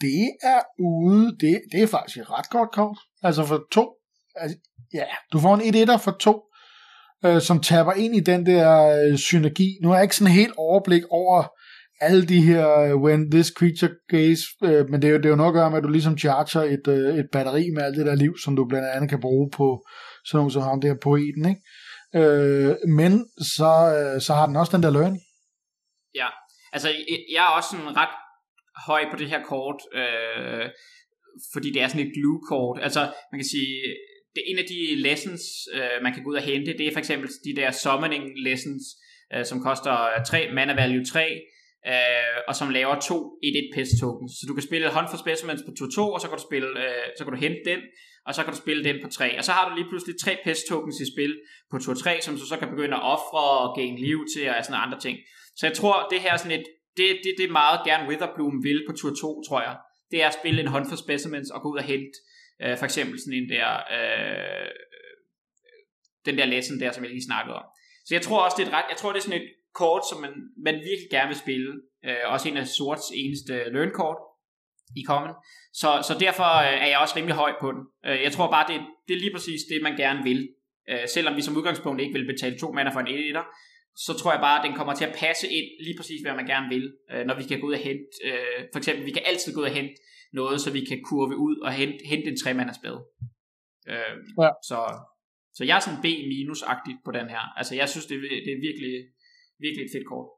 det 0.00 0.36
er 0.42 0.60
ude, 0.78 1.36
det, 1.40 1.62
det 1.72 1.82
er 1.82 1.86
faktisk 1.86 2.18
et 2.18 2.30
ret 2.30 2.50
godt 2.50 2.70
kort. 2.72 2.98
Altså 3.22 3.44
for 3.44 3.66
to, 3.72 3.94
altså, 4.34 4.56
ja, 4.94 5.04
du 5.32 5.38
får 5.38 5.54
en 5.54 5.90
1-1'er 5.90 5.96
for 5.96 6.16
to, 6.20 6.42
øh, 7.24 7.42
som 7.42 7.60
tapper 7.60 7.92
ind 7.92 8.16
i 8.16 8.20
den 8.20 8.46
der 8.46 9.00
øh, 9.02 9.18
synergi. 9.18 9.78
Nu 9.82 9.88
har 9.88 9.96
jeg 9.96 10.02
ikke 10.02 10.16
sådan 10.16 10.32
helt 10.32 10.54
overblik 10.56 11.02
over 11.10 11.44
alle 12.00 12.26
de 12.26 12.42
her 12.42 12.94
uh, 12.94 13.02
when 13.02 13.30
this 13.30 13.46
creature 13.58 13.94
gaze, 14.08 14.42
uh, 14.62 14.70
øh, 14.70 14.88
men 14.90 15.02
det 15.02 15.08
er, 15.08 15.12
jo, 15.12 15.18
det 15.18 15.24
er 15.24 15.30
jo 15.30 15.36
nok 15.36 15.54
at 15.54 15.58
gøre 15.58 15.70
med, 15.70 15.78
at 15.78 15.84
du 15.84 15.88
ligesom 15.88 16.18
charger 16.18 16.62
et, 16.62 16.86
uh, 16.86 17.18
et 17.18 17.28
batteri 17.32 17.70
med 17.74 17.82
alt 17.82 17.96
det 17.96 18.06
der 18.06 18.14
liv, 18.14 18.38
som 18.44 18.56
du 18.56 18.64
blandt 18.68 18.88
andet 18.88 19.10
kan 19.10 19.20
bruge 19.20 19.50
på 19.50 19.86
sådan 20.24 20.38
nogle 20.38 20.52
som 20.52 20.62
ham 20.62 20.80
der 20.80 20.94
poeten, 21.02 21.48
ikke? 21.48 21.60
Øh, 22.20 22.74
men 22.88 23.12
så, 23.56 23.72
øh, 23.96 24.20
så 24.20 24.32
har 24.34 24.46
den 24.46 24.56
også 24.56 24.76
den 24.76 24.82
der 24.82 24.96
learn. 24.98 25.16
Ja, 26.14 26.28
altså 26.72 26.88
jeg 27.34 27.42
er 27.46 27.56
også 27.56 27.68
sådan 27.70 27.96
ret 27.96 28.14
høj 28.86 29.02
på 29.10 29.16
det 29.16 29.28
her 29.28 29.42
kort, 29.42 29.80
øh, 30.00 30.66
fordi 31.52 31.68
det 31.72 31.82
er 31.82 31.88
sådan 31.88 32.06
et 32.06 32.14
glue-kort. 32.16 32.78
Altså 32.82 33.00
man 33.32 33.38
kan 33.40 33.48
sige, 33.54 33.74
det 34.34 34.40
er 34.42 34.50
en 34.50 34.58
af 34.58 34.68
de 34.72 34.80
lessons, 35.08 35.42
øh, 35.74 36.02
man 36.02 36.12
kan 36.14 36.22
gå 36.22 36.30
ud 36.30 36.36
og 36.36 36.42
hente, 36.42 36.78
det 36.78 36.86
er 36.86 36.92
for 36.92 36.98
eksempel 36.98 37.28
de 37.44 37.56
der 37.56 37.70
summoning 37.70 38.24
lessons, 38.46 38.84
øh, 39.34 39.44
som 39.44 39.62
koster 39.68 40.22
3 40.26 40.50
mana 40.54 40.74
value 40.74 41.04
3, 41.04 41.40
øh, 41.92 42.38
og 42.48 42.54
som 42.56 42.68
laver 42.78 42.94
to 43.10 43.18
1-1 43.44 43.74
pest 43.74 43.92
tokens. 44.00 44.32
Så 44.38 44.44
du 44.48 44.54
kan 44.54 44.62
spille 44.68 44.94
hånd 44.96 45.08
for 45.10 45.18
specimens 45.24 45.62
på 45.66 45.72
2-2, 45.80 46.00
og 46.14 46.20
så 46.20 46.26
kan 46.28 46.36
du 46.38 46.44
spille, 46.50 46.70
øh, 46.84 47.06
så 47.16 47.24
kan 47.24 47.32
du 47.34 47.40
hente 47.46 47.62
den, 47.70 47.80
og 48.26 48.34
så 48.34 48.40
kan 48.42 48.52
du 48.52 48.58
spille 48.64 48.84
den 48.88 48.96
på 49.02 49.08
3. 49.08 49.38
Og 49.38 49.44
så 49.44 49.52
har 49.52 49.68
du 49.68 49.72
lige 49.74 49.88
pludselig 49.90 50.14
tre 50.24 50.32
pest 50.44 50.62
tokens 50.68 51.00
i 51.04 51.06
spil 51.14 51.32
på 51.70 51.76
2-3, 51.76 52.20
som 52.20 52.34
du 52.40 52.46
så 52.46 52.56
kan 52.60 52.68
begynde 52.74 52.96
at 52.96 53.02
ofre 53.14 53.44
og 53.64 53.76
gain 53.78 53.96
liv 54.06 54.18
til 54.32 54.48
og 54.48 54.64
sådan 54.64 54.84
andre 54.86 54.98
ting. 55.06 55.16
Så 55.58 55.66
jeg 55.66 55.74
tror, 55.76 55.96
det 56.10 56.20
her 56.20 56.32
er 56.32 56.36
sådan 56.36 56.58
et, 56.60 56.66
det, 56.96 57.06
det, 57.24 57.32
det 57.38 57.50
meget 57.50 57.80
gerne 57.88 58.08
Witherbloom 58.08 58.56
vil 58.66 58.80
på 58.88 58.92
tur 58.98 59.10
2, 59.20 59.42
tror 59.48 59.60
jeg. 59.66 59.76
Det 60.10 60.22
er 60.22 60.28
at 60.28 60.38
spille 60.40 60.60
en 60.60 60.72
hånd 60.74 60.86
for 60.88 60.96
specimens 60.96 61.50
og 61.50 61.62
gå 61.62 61.68
ud 61.72 61.78
og 61.78 61.84
hente 61.84 62.16
øh, 62.62 62.78
for 62.78 62.84
eksempel 62.84 63.16
sådan 63.20 63.38
en 63.38 63.48
der, 63.54 63.70
øh, 63.96 64.70
den 66.26 66.38
der 66.38 66.46
lesson 66.46 66.80
der, 66.80 66.92
som 66.92 67.04
jeg 67.04 67.10
lige 67.10 67.28
snakkede 67.30 67.56
om. 67.56 67.66
Så 68.06 68.14
jeg 68.14 68.22
tror 68.22 68.44
også, 68.44 68.56
det 68.58 68.62
er 68.64 68.68
et 68.68 68.74
ret, 68.78 68.88
jeg 68.90 68.96
tror, 68.96 69.12
det 69.12 69.18
er 69.18 69.26
sådan 69.28 69.42
et 69.42 69.48
kort, 69.80 70.02
som 70.10 70.18
man, 70.24 70.34
man 70.66 70.74
virkelig 70.74 71.10
gerne 71.10 71.28
vil 71.32 71.44
spille. 71.44 71.70
Øh, 72.06 72.24
også 72.34 72.48
en 72.48 72.56
af 72.56 72.66
sorts 72.66 73.06
eneste 73.22 73.54
learn-kort 73.74 74.20
i 75.00 75.02
common. 75.10 75.32
Så, 75.80 75.90
så 76.08 76.12
derfor 76.24 76.50
øh, 76.66 76.76
er 76.84 76.88
jeg 76.92 76.98
også 76.98 77.16
rimelig 77.16 77.36
høj 77.42 77.52
på 77.60 77.68
den. 77.72 77.82
Øh, 78.06 78.18
jeg 78.26 78.32
tror 78.32 78.50
bare, 78.50 78.66
det, 78.70 78.76
det 79.06 79.12
er 79.14 79.20
lige 79.24 79.34
præcis 79.36 79.60
det, 79.70 79.78
man 79.82 79.96
gerne 79.96 80.22
vil. 80.30 80.40
Øh, 80.90 81.08
selvom 81.14 81.36
vi 81.36 81.42
som 81.42 81.56
udgangspunkt 81.56 82.00
ikke 82.00 82.16
vil 82.18 82.30
betale 82.32 82.58
to 82.58 82.72
mana 82.72 82.90
for 82.90 83.00
en 83.00 83.08
1 83.08 83.36
så 84.06 84.12
tror 84.20 84.32
jeg 84.32 84.40
bare, 84.40 84.58
at 84.58 84.66
den 84.66 84.76
kommer 84.76 84.94
til 84.94 85.04
at 85.04 85.16
passe 85.24 85.46
ind 85.58 85.68
lige 85.86 85.96
præcis, 85.98 86.20
hvad 86.22 86.34
man 86.34 86.46
gerne 86.46 86.68
vil, 86.74 86.84
øh, 87.12 87.26
når 87.26 87.36
vi 87.40 87.44
kan 87.50 87.60
gå 87.60 87.66
ud 87.66 87.72
og 87.72 87.84
hente, 87.88 88.06
øh, 88.28 88.60
for 88.72 88.78
eksempel, 88.78 89.06
vi 89.06 89.10
kan 89.10 89.22
altid 89.26 89.54
gå 89.54 89.60
ud 89.60 89.70
og 89.70 89.76
hente 89.78 89.94
noget, 90.32 90.60
så 90.60 90.70
vi 90.72 90.84
kan 90.90 91.02
kurve 91.08 91.36
ud 91.36 91.56
og 91.66 91.72
hente, 91.72 91.98
hente 92.04 92.28
en 92.30 92.38
3 92.38 92.54
mana 92.54 92.72
spil. 92.80 92.96
Øh, 93.92 94.14
ja. 94.42 94.50
så, 94.68 94.78
så 95.56 95.64
jeg 95.68 95.76
er 95.76 95.84
sådan 95.84 96.02
B-agtigt 96.04 97.00
på 97.04 97.10
den 97.18 97.28
her. 97.34 97.44
Altså, 97.58 97.74
jeg 97.74 97.88
synes, 97.88 98.06
det, 98.06 98.16
det 98.46 98.52
er 98.56 98.60
virkelig, 98.68 98.94
virkelig 99.64 99.84
et 99.84 99.94
fedt 99.94 100.08
kort. 100.12 100.28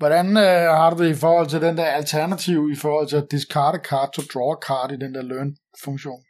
Hvordan 0.00 0.26
øh, 0.46 0.66
har 0.80 0.90
du 0.90 0.96
det 1.02 1.10
i 1.16 1.20
forhold 1.24 1.48
til 1.50 1.60
den 1.66 1.76
der 1.76 1.88
alternativ 2.00 2.58
i 2.76 2.78
forhold 2.84 3.08
til 3.08 3.16
at 3.22 3.30
discard 3.30 3.74
a 3.74 3.82
card 3.90 4.10
to 4.12 4.22
draw 4.32 4.50
a 4.56 4.58
card 4.68 4.90
i 4.92 4.98
den 5.04 5.14
der 5.14 5.22
learn-funktion? 5.22 6.20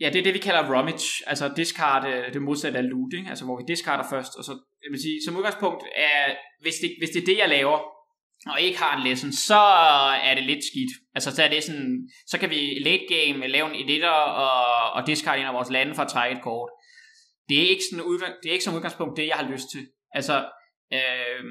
Ja, 0.00 0.10
det 0.12 0.18
er 0.18 0.22
det, 0.22 0.34
vi 0.34 0.38
kalder 0.38 0.72
rummage, 0.74 1.08
altså 1.26 1.52
discard 1.56 2.02
øh, 2.12 2.32
det 2.34 2.42
modsatte 2.42 2.78
af 2.78 2.88
looting, 2.90 3.28
altså 3.28 3.44
hvor 3.44 3.56
vi 3.60 3.64
discarder 3.68 4.06
først, 4.10 4.32
og 4.38 4.44
så, 4.44 4.52
jeg 4.84 4.90
vil 4.92 5.00
sige, 5.06 5.18
som 5.24 5.36
udgangspunkt, 5.36 5.82
er, 5.96 6.34
hvis, 6.62 6.74
det, 6.82 6.90
hvis 7.00 7.10
det 7.10 7.20
er 7.22 7.26
det, 7.26 7.38
jeg 7.38 7.48
laver, 7.48 7.78
og 8.52 8.60
ikke 8.60 8.78
har 8.78 8.96
en 8.96 9.06
lesson, 9.08 9.32
så 9.32 9.62
er 10.28 10.34
det 10.34 10.44
lidt 10.44 10.64
skidt. 10.70 10.92
Altså, 11.14 11.30
så 11.34 11.42
er 11.42 11.48
det 11.48 11.64
sådan, 11.64 12.08
så 12.26 12.38
kan 12.38 12.50
vi 12.50 12.60
late 12.88 13.06
game 13.14 13.48
lave 13.48 13.66
en 13.70 13.80
editor 13.84 14.18
og, 14.44 14.92
og 14.96 15.06
discard 15.06 15.38
en 15.38 15.46
af 15.46 15.54
vores 15.54 15.70
lande 15.70 15.94
for 15.94 16.02
at 16.02 16.08
trække 16.08 16.36
et 16.36 16.42
kort. 16.42 16.70
Det 17.48 17.56
er 17.62 17.68
ikke, 17.68 17.82
sådan 17.90 18.04
det 18.42 18.48
er 18.48 18.52
ikke 18.52 18.64
som 18.64 18.74
udgangspunkt 18.74 19.16
det, 19.16 19.26
jeg 19.26 19.36
har 19.36 19.50
lyst 19.52 19.66
til. 19.74 19.86
Altså, 20.12 20.44
øh, 20.92 21.42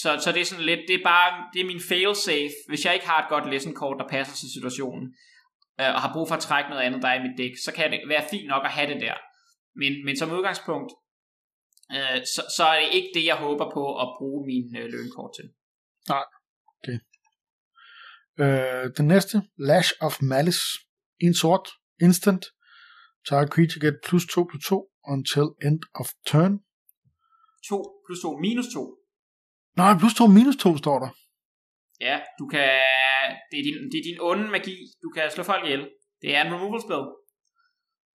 så, 0.00 0.20
så 0.24 0.32
det 0.32 0.40
er 0.40 0.44
sådan 0.44 0.64
lidt, 0.64 0.80
det 0.88 0.94
er 1.00 1.04
bare, 1.04 1.30
det 1.52 1.60
er 1.60 1.66
min 1.72 1.80
fail-safe, 1.88 2.56
hvis 2.68 2.84
jeg 2.84 2.94
ikke 2.94 3.06
har 3.06 3.22
et 3.22 3.28
godt 3.28 3.50
lesson-kort, 3.52 3.96
der 4.00 4.08
passer 4.08 4.34
til 4.36 4.48
situationen, 4.56 5.04
øh, 5.80 5.94
og 5.94 6.00
har 6.04 6.12
brug 6.12 6.28
for 6.28 6.34
at 6.34 6.46
trække 6.48 6.70
noget 6.70 6.82
andet, 6.82 7.02
der 7.02 7.08
er 7.08 7.18
i 7.20 7.26
mit 7.26 7.38
dæk, 7.38 7.54
så 7.64 7.72
kan 7.72 7.90
det 7.92 8.00
være 8.08 8.24
fint 8.30 8.48
nok 8.48 8.64
at 8.64 8.70
have 8.70 8.94
det 8.94 9.00
der. 9.00 9.16
Men, 9.76 10.04
men 10.04 10.16
som 10.16 10.32
udgangspunkt, 10.32 10.92
øh, 11.96 12.20
så, 12.34 12.42
så 12.56 12.64
er 12.64 12.80
det 12.80 12.94
ikke 12.94 13.10
det, 13.14 13.24
jeg 13.24 13.36
håber 13.36 13.66
på 13.76 13.84
at 14.02 14.08
bruge 14.18 14.46
min 14.46 14.76
øh, 14.76 14.86
lønkort 14.94 15.30
til. 15.38 15.46
Nej, 16.08 16.24
okay. 16.78 16.98
Øh, 18.42 18.90
den 18.96 19.06
næste, 19.08 19.42
Lash 19.58 19.92
of 20.00 20.22
Malice. 20.22 20.64
En 21.20 21.34
sort, 21.34 21.68
instant. 22.00 22.44
Target 23.28 23.48
creature 23.54 23.80
get 23.80 23.96
plus 24.06 24.26
2 24.26 24.44
plus 24.50 24.64
2 24.64 24.90
until 25.08 25.46
end 25.66 25.80
of 25.94 26.08
turn. 26.26 26.52
2 27.68 27.93
plus 28.06 28.20
2 28.20 28.38
minus 28.46 28.68
2. 28.74 28.98
Nej, 29.76 29.92
plus 30.00 30.14
2 30.14 30.26
minus 30.26 30.56
2 30.56 30.76
står 30.76 30.98
der. 31.04 31.10
Ja, 32.00 32.16
du 32.38 32.46
kan, 32.46 32.68
det, 33.50 33.58
er 33.60 33.64
din, 33.68 33.78
det 33.92 33.98
er 33.98 34.06
din 34.08 34.20
onde 34.20 34.48
magi. 34.50 34.76
Du 35.02 35.08
kan 35.14 35.30
slå 35.30 35.42
folk 35.42 35.64
ihjel. 35.64 35.88
Det 36.22 36.36
er 36.36 36.40
en 36.44 36.54
removal 36.54 36.80
spell. 36.86 37.06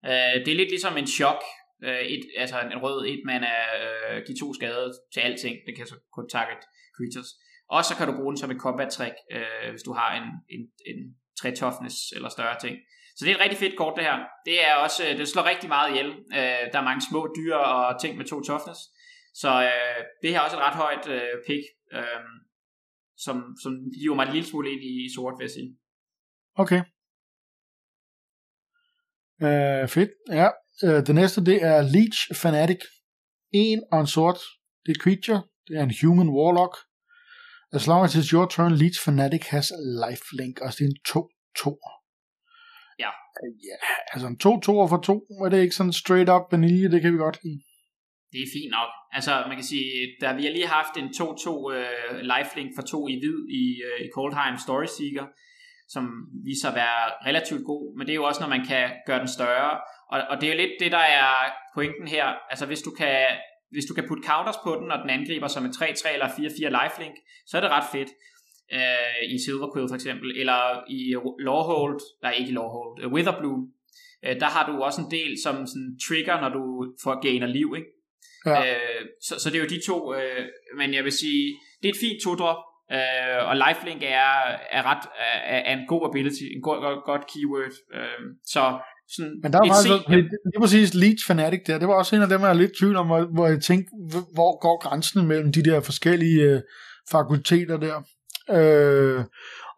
Uh, 0.10 0.36
det 0.44 0.52
er 0.52 0.60
lidt 0.62 0.74
ligesom 0.76 0.98
en 0.98 1.08
chok. 1.08 1.42
Uh, 1.88 2.04
et, 2.14 2.24
altså 2.38 2.58
en 2.60 2.82
rød 2.86 3.00
et 3.12 3.22
man 3.26 3.44
er 3.44 3.66
uh, 3.86 4.18
give 4.26 4.38
to 4.42 4.48
skade 4.54 4.88
til 5.14 5.20
alting. 5.28 5.56
Det 5.66 5.74
kan 5.78 5.88
så 5.88 5.96
kun 6.16 6.30
target 6.30 6.62
creatures. 6.98 7.30
Og 7.76 7.86
så 7.86 7.94
kan 7.98 8.08
du 8.08 8.14
bruge 8.20 8.32
den 8.32 8.42
som 8.42 8.52
et 8.52 8.64
combat 8.66 8.92
trick, 8.98 9.16
uh, 9.36 9.70
hvis 9.72 9.84
du 9.88 9.94
har 10.00 10.10
en, 10.20 10.28
en, 10.56 10.62
en 10.90 11.00
3 11.42 11.52
toughness 11.62 11.98
eller 12.16 12.30
større 12.30 12.60
ting. 12.64 12.76
Så 13.16 13.26
det 13.26 13.32
er 13.32 13.36
et 13.36 13.46
rigtig 13.46 13.60
fedt 13.64 13.78
kort 13.78 13.94
det 13.98 14.04
her. 14.10 14.18
Det 14.46 14.58
er 14.68 14.74
også, 14.86 15.04
det 15.18 15.28
slår 15.28 15.46
rigtig 15.54 15.70
meget 15.76 15.90
ihjel. 15.92 16.10
Uh, 16.10 16.64
der 16.72 16.78
er 16.80 16.90
mange 16.90 17.04
små 17.10 17.22
dyr 17.38 17.56
og 17.56 18.02
ting 18.02 18.18
med 18.18 18.26
to 18.26 18.38
toughness. 18.50 18.80
Så 19.34 19.50
uh, 19.50 20.04
det 20.22 20.30
her 20.30 20.40
er 20.40 20.44
også 20.44 20.58
et 20.58 20.64
ret 20.64 20.76
højt 20.76 21.08
uh, 21.08 21.40
pick. 21.48 21.64
Uh, 21.96 22.40
som, 23.26 23.56
som 23.64 23.72
hiver 24.02 24.16
mig 24.16 24.26
en 24.26 24.34
lille 24.34 24.50
smule 24.50 24.72
ind 24.72 24.84
i, 24.84 25.06
i 25.06 25.14
sort, 25.16 25.34
vil 25.38 25.44
jeg 25.46 25.52
sige. 25.52 25.78
Okay. 26.56 26.82
Uh, 29.48 29.90
fedt. 29.90 30.12
Ja. 30.30 30.48
Uh, 30.84 31.00
det 31.08 31.16
næste, 31.16 31.46
det 31.46 31.64
er 31.64 31.82
Leech 31.82 32.20
Fanatic. 32.42 32.82
En 33.52 33.84
og 33.92 34.00
en 34.00 34.08
sort. 34.08 34.40
Det 34.86 34.92
er 34.92 35.02
creature. 35.04 35.42
Det 35.68 35.78
er 35.78 35.84
en 35.84 35.96
human 36.02 36.30
warlock. 36.30 36.74
As 37.74 37.88
long 37.88 38.04
as 38.06 38.16
it's 38.16 38.32
your 38.34 38.46
turn, 38.46 38.72
Leech 38.72 39.00
Fanatic 39.06 39.44
has 39.48 39.72
lifelink. 40.06 40.62
Og 40.62 40.68
det 40.72 40.82
er 40.82 40.92
en 40.94 41.00
2-2. 41.10 41.66
Ja. 43.00 43.12
Uh, 43.44 43.54
ja, 43.70 43.78
altså 44.14 44.28
en 44.28 44.40
2-2 44.44 44.90
for 44.92 45.02
2, 45.04 45.26
er 45.46 45.50
det 45.50 45.62
ikke 45.62 45.76
sådan 45.76 45.94
straight 45.94 46.30
up 46.30 46.44
vanilje, 46.52 46.92
det 46.92 47.02
kan 47.02 47.14
vi 47.14 47.18
godt 47.18 47.40
lide 47.44 47.62
det 48.32 48.40
er 48.42 48.54
fint 48.58 48.72
nok. 48.78 48.92
Altså, 49.18 49.32
man 49.48 49.58
kan 49.58 49.70
sige, 49.74 49.90
der 50.22 50.38
vi 50.38 50.44
har 50.46 50.52
lige 50.52 50.76
haft 50.78 50.94
en 50.98 51.08
2-2 51.08 51.50
uh, 51.50 51.76
øh, 51.76 52.20
lifelink 52.34 52.72
for 52.76 52.84
to 52.92 53.00
i 53.08 53.16
hvid 53.22 53.40
i, 53.62 53.64
uh, 53.88 54.06
i 54.06 54.08
Coldheim 54.16 54.58
Story 54.66 54.90
Seeker, 54.98 55.26
som 55.88 56.04
viser 56.50 56.68
at 56.70 56.76
være 56.76 57.04
relativt 57.30 57.64
god, 57.72 57.84
men 57.98 58.08
det 58.08 58.14
er 58.14 58.22
jo 58.22 58.28
også, 58.30 58.42
når 58.42 58.50
man 58.56 58.66
kan 58.72 58.86
gøre 59.08 59.20
den 59.20 59.32
større, 59.38 59.72
og, 60.12 60.18
og 60.30 60.36
det 60.38 60.46
er 60.48 60.54
jo 60.54 60.62
lidt 60.64 60.76
det, 60.80 60.92
der 60.92 61.06
er 61.22 61.32
pointen 61.76 62.08
her. 62.08 62.26
Altså, 62.52 62.66
hvis 62.66 62.82
du 62.82 62.92
kan, 62.92 63.26
hvis 63.72 63.86
du 63.86 63.94
kan 63.94 64.08
putte 64.08 64.24
counters 64.30 64.60
på 64.64 64.72
den, 64.82 64.92
og 64.92 65.00
den 65.04 65.10
angriber 65.10 65.48
som 65.48 65.66
en 65.66 65.72
3-3 65.72 66.14
eller 66.14 66.28
4-4 66.28 66.78
lifelink, 66.80 67.16
så 67.48 67.58
er 67.58 67.62
det 67.62 67.72
ret 67.78 67.92
fedt. 67.92 68.12
Uh, 68.80 69.22
i 69.36 69.38
Silverquill 69.46 69.90
for 69.90 69.96
eksempel, 69.96 70.30
eller 70.42 70.60
i 70.98 71.02
Lawhold, 71.48 72.00
der 72.22 72.28
er 72.28 72.32
ikke 72.32 72.52
i 72.52 72.54
Lawhold, 72.54 73.06
uh, 73.06 73.14
Witherbloom, 73.14 73.62
uh, 74.28 74.36
der 74.42 74.50
har 74.56 74.64
du 74.70 74.74
også 74.88 75.02
en 75.02 75.12
del 75.12 75.32
som 75.44 75.56
sådan 75.72 75.92
trigger, 76.08 76.42
når 76.42 76.50
du 76.58 76.64
får 77.04 77.22
gainer 77.28 77.48
liv, 77.48 77.74
ikke? 77.78 77.90
Ja. 78.46 78.60
Øh, 78.66 79.02
så, 79.28 79.34
så 79.40 79.50
det 79.50 79.56
er 79.56 79.64
jo 79.64 79.74
de 79.76 79.86
to, 79.86 80.14
øh, 80.14 80.46
men 80.78 80.94
jeg 80.94 81.04
vil 81.04 81.12
sige, 81.12 81.44
det 81.82 81.88
er 81.90 81.94
et 81.94 82.00
fint 82.00 82.24
to-drop, 82.24 82.62
øh, 82.96 83.40
og 83.50 83.56
lifelink 83.66 84.02
er, 84.04 84.32
er 84.78 84.84
ret 84.92 85.04
er, 85.20 85.58
er 85.70 85.74
en 85.74 85.88
god 85.88 86.10
ability, 86.10 86.46
en 86.56 86.62
god, 86.62 86.78
god, 86.86 87.06
godt 87.06 87.24
keyword. 87.32 87.74
Øh, 87.98 88.22
så 88.54 88.64
sådan 89.16 89.40
men 89.44 89.54
der 89.54 89.60
var 89.60 89.74
faktisk, 89.74 90.08
det, 90.08 90.24
det 90.48 90.56
er 90.56 90.60
præcis 90.60 90.94
Leech 90.94 91.28
Fanatic 91.28 91.62
der, 91.68 91.80
det 91.80 91.88
var 91.88 91.94
også 91.94 92.16
en 92.16 92.22
af 92.22 92.30
dem, 92.30 92.42
jeg 92.42 92.50
er 92.50 92.54
lidt 92.54 92.78
tvivl 92.80 92.96
om, 92.96 93.08
hvor, 93.08 93.22
hvor 93.36 93.48
jeg 93.48 93.62
tænkte, 93.62 93.90
hvor 94.34 94.60
går 94.60 94.82
grænsen 94.84 95.28
mellem 95.28 95.52
de 95.52 95.64
der 95.64 95.82
forskellige 95.82 96.42
øh, 96.42 96.62
fakulteter 97.12 97.78
der. 97.78 97.98
Øh, 98.58 99.24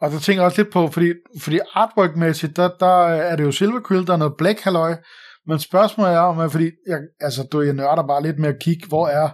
og 0.01 0.11
der 0.11 0.19
tænker 0.19 0.41
jeg 0.41 0.45
også 0.45 0.61
lidt 0.61 0.73
på, 0.73 0.87
fordi, 0.87 1.13
fordi 1.41 1.59
artwork-mæssigt, 1.73 2.55
der, 2.55 2.69
der 2.79 3.07
er 3.07 3.35
det 3.35 3.43
jo 3.43 3.51
Silver 3.51 3.81
Quill, 3.87 4.07
der 4.07 4.13
er 4.13 4.17
noget 4.17 4.37
Black 4.37 4.59
Halløj, 4.59 4.95
men 5.47 5.59
spørgsmålet 5.59 6.13
er 6.13 6.19
om, 6.19 6.49
fordi 6.49 6.69
jeg, 6.87 6.99
altså, 7.19 7.43
du, 7.51 7.61
jeg 7.61 7.73
nørder 7.73 8.07
bare 8.07 8.23
lidt 8.23 8.39
med 8.39 8.49
at 8.49 8.59
kigge, 8.59 8.87
hvor 8.87 9.07
er 9.07 9.29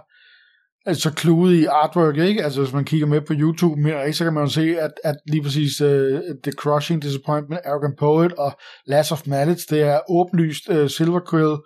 altså 0.86 1.12
klude 1.12 1.60
i 1.60 1.64
artwork, 1.64 2.16
ikke? 2.16 2.44
Altså 2.44 2.60
hvis 2.60 2.72
man 2.72 2.84
kigger 2.84 3.06
med 3.06 3.20
på 3.20 3.32
YouTube 3.36 3.80
mere, 3.80 4.06
ikke, 4.06 4.18
så 4.18 4.24
kan 4.24 4.32
man 4.32 4.44
jo 4.44 4.50
se, 4.50 4.80
at, 4.80 4.90
at 5.04 5.16
lige 5.26 5.42
præcis 5.42 5.80
uh, 5.80 6.20
The 6.42 6.52
Crushing 6.52 7.02
Disappointment, 7.02 7.60
Arrogant 7.64 7.98
Poet 7.98 8.32
og 8.32 8.52
Last 8.86 9.12
of 9.12 9.26
Mallets, 9.26 9.66
det 9.66 9.82
er 9.82 10.00
åbenlyst 10.10 10.68
uh, 10.68 10.88
Silver 10.88 11.20
Quill 11.30 11.56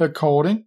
uh, 0.00 0.14
kort, 0.14 0.46
ikke? 0.46 0.60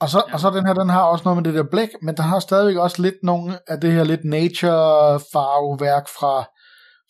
Og 0.00 0.08
så, 0.08 0.22
ja. 0.28 0.34
og 0.34 0.40
så 0.40 0.50
den 0.50 0.66
her, 0.66 0.74
den 0.74 0.88
har 0.88 1.02
også 1.02 1.24
noget 1.24 1.42
med 1.42 1.44
det 1.44 1.54
der 1.54 1.70
blæk, 1.70 1.88
men 2.02 2.16
der 2.16 2.22
har 2.22 2.38
stadigvæk 2.38 2.76
også 2.76 3.02
lidt 3.02 3.14
nogle 3.22 3.58
af 3.68 3.80
det 3.80 3.92
her 3.92 4.04
lidt 4.04 4.24
nature 4.24 5.20
farveværk 5.32 6.08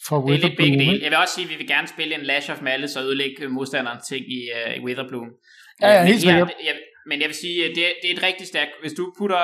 fra, 0.06 0.16
fra 0.20 0.26
Det 0.26 0.34
er 0.34 0.48
lidt 0.48 0.56
begge 0.56 0.62
Witherbloom. 0.62 0.92
dele. 0.92 1.02
Jeg 1.04 1.10
vil 1.10 1.18
også 1.18 1.34
sige, 1.34 1.44
at 1.44 1.50
vi 1.52 1.56
vil 1.56 1.68
gerne 1.74 1.88
spille 1.94 2.14
en 2.14 2.22
Lash 2.30 2.50
of 2.52 2.60
Malice 2.62 2.98
og 2.98 3.04
ødelægge 3.04 3.48
modstanderens 3.48 4.04
ting 4.08 4.22
i, 4.38 4.40
uh, 4.56 4.72
i 4.78 4.80
Witherbloom. 4.86 5.28
Ja, 5.82 5.88
ja, 5.92 6.00
Øh, 6.00 6.06
helt 6.06 6.20
sikkert. 6.20 6.52
jeg, 6.68 6.74
men 7.08 7.20
jeg 7.20 7.28
vil 7.28 7.36
sige, 7.44 7.58
at 7.64 7.70
det, 7.76 7.84
er- 7.90 7.96
det 8.02 8.08
er 8.10 8.14
et 8.18 8.22
rigtig 8.22 8.46
stærkt... 8.46 8.70
Hvis 8.82 8.92
du 8.92 9.04
putter 9.18 9.42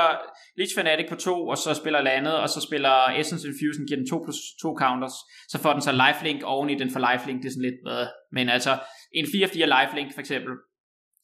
Leech 0.58 0.74
Fanatic 0.78 1.06
på 1.08 1.14
to, 1.28 1.46
og 1.52 1.58
så 1.58 1.74
spiller 1.74 2.00
landet, 2.10 2.34
og 2.42 2.48
så 2.48 2.60
spiller 2.68 2.94
Essence 3.20 3.44
Infusion, 3.48 3.86
giver 3.88 3.98
den 4.00 4.08
2 4.10 4.18
plus 4.26 4.38
2 4.62 4.76
counters, 4.82 5.16
så 5.52 5.56
får 5.62 5.72
den 5.72 5.82
så 5.88 5.92
lifelink 6.04 6.42
oven 6.54 6.70
i 6.70 6.74
den 6.74 6.90
for 6.94 7.00
lifelink. 7.10 7.38
Det 7.42 7.48
er 7.48 7.54
sådan 7.56 7.68
lidt... 7.70 7.80
Øh. 7.96 8.06
Men 8.36 8.44
altså, 8.56 8.72
en 9.18 9.24
4-4 9.24 9.30
lifelink 9.76 10.08
for 10.14 10.20
eksempel, 10.24 10.52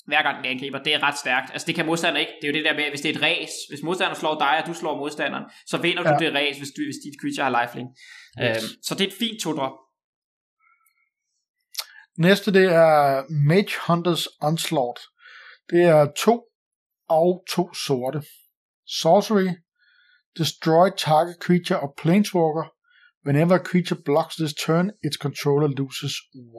hver 0.08 0.22
gang 0.22 0.36
den 0.36 0.46
angriber, 0.52 0.78
det 0.82 0.94
er 0.94 1.02
ret 1.02 1.18
stærkt. 1.18 1.50
Altså 1.52 1.66
det 1.66 1.74
kan 1.74 1.86
modstanderen 1.86 2.20
ikke. 2.20 2.32
Det 2.40 2.48
er 2.48 2.52
jo 2.52 2.56
det 2.58 2.64
der 2.64 2.76
med, 2.80 2.88
hvis 2.90 3.00
det 3.00 3.10
er 3.10 3.14
et 3.18 3.22
race, 3.22 3.56
hvis 3.68 3.82
modstanderen 3.82 4.20
slår 4.20 4.38
dig, 4.38 4.54
og 4.60 4.66
du 4.66 4.74
slår 4.74 4.96
modstanderen, 4.96 5.44
så 5.66 5.76
vinder 5.76 6.02
ja. 6.02 6.10
Du 6.10 6.24
det 6.24 6.34
race, 6.34 6.58
hvis, 6.60 6.72
du, 6.76 6.82
hvis 6.88 7.00
dit 7.04 7.16
creature 7.20 7.44
har 7.48 7.54
lifelink. 7.60 7.90
Yes. 7.90 8.64
Øhm, 8.64 8.68
så 8.86 8.94
det 8.94 9.02
er 9.04 9.10
et 9.12 9.18
fint 9.22 9.40
to-drop. 9.42 9.76
Næste, 12.18 12.52
det 12.52 12.66
er 12.86 13.32
Mage 13.48 13.72
Hunters 13.86 14.26
Onslaught. 14.40 15.00
Det 15.70 15.82
er 15.84 16.06
to 16.24 16.34
og 17.08 17.44
to 17.54 17.74
sorte. 17.74 18.22
Sorcery. 18.86 19.50
Destroy 20.38 20.88
target 21.06 21.36
creature 21.40 21.80
or 21.80 21.94
planeswalker. 22.02 22.66
Whenever 23.26 23.54
a 23.54 23.64
creature 23.70 24.00
blocks 24.04 24.36
this 24.36 24.54
turn, 24.54 24.90
its 25.06 25.16
controller 25.16 25.68
loses 25.80 26.14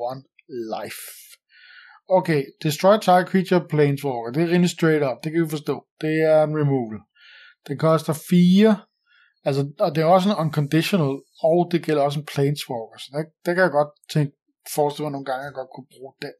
one 0.09 0.21
life. 0.49 1.28
Okay, 2.09 2.41
destroy 2.63 2.97
target 2.97 3.27
creature 3.31 3.67
planeswalker. 3.69 4.31
Det 4.33 4.41
er 4.43 4.47
rimelig 4.53 4.69
straight 4.69 5.03
up, 5.09 5.17
det 5.23 5.31
kan 5.31 5.43
vi 5.43 5.49
forstå. 5.49 5.75
Det 6.01 6.13
er 6.33 6.43
en 6.43 6.57
removal. 6.61 6.99
Det 7.67 7.79
koster 7.79 8.13
4. 8.29 8.77
Altså, 9.47 9.61
og 9.79 9.95
det 9.95 10.01
er 10.01 10.05
også 10.05 10.29
en 10.29 10.35
unconditional, 10.45 11.13
og 11.49 11.59
det 11.71 11.83
gælder 11.85 12.01
også 12.03 12.19
en 12.19 12.25
planeswalker. 12.33 12.97
Så 12.99 13.07
der, 13.13 13.23
der 13.45 13.53
kan 13.53 13.63
jeg 13.63 13.71
godt 13.79 13.91
tænke, 14.13 14.31
forestille 14.75 15.05
mig 15.05 15.11
nogle 15.11 15.25
gange, 15.29 15.41
at 15.43 15.49
jeg 15.49 15.53
godt 15.61 15.71
kunne 15.75 15.89
bruge 15.95 16.13
den. 16.25 16.33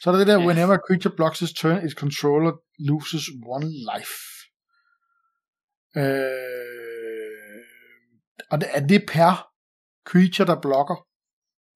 Så 0.00 0.04
er 0.06 0.12
der 0.12 0.18
det 0.22 0.30
der, 0.32 0.38
Ja. 0.40 0.46
whenever 0.48 0.74
a 0.78 0.84
creature 0.86 1.14
blocks 1.18 1.42
its 1.42 1.54
turn, 1.60 1.78
its 1.86 1.96
controller 2.02 2.52
loses 2.90 3.24
one 3.56 3.68
life. 3.90 4.16
Øh, 6.02 7.60
og 8.52 8.56
det, 8.60 8.68
er 8.78 8.82
det 8.92 9.00
per 9.14 9.32
creature, 10.10 10.46
der 10.50 10.58
blokker? 10.66 10.96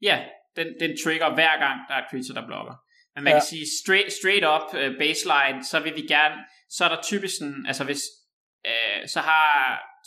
Ja, 0.09 0.17
den, 0.57 0.67
den 0.83 0.91
trigger 1.05 1.29
hver 1.39 1.55
gang, 1.65 1.77
der 1.89 1.95
er 2.01 2.05
creature, 2.11 2.37
der 2.41 2.47
blokker. 2.51 2.75
Men 3.19 3.25
man 3.25 3.33
ja. 3.33 3.39
Kan 3.39 3.47
sige, 3.53 3.67
straight, 3.83 4.13
straight 4.13 4.45
up 4.55 4.67
uh, 4.81 4.91
baseline, 5.03 5.59
så 5.71 5.77
vil 5.85 5.93
vi 6.01 6.05
gerne, 6.15 6.35
så 6.77 6.81
er 6.85 6.89
der 6.89 7.03
typisk 7.03 7.35
sådan, 7.39 7.65
altså 7.71 7.85
hvis, 7.85 8.01
uh, 8.71 9.03
så 9.15 9.21
har, 9.21 9.51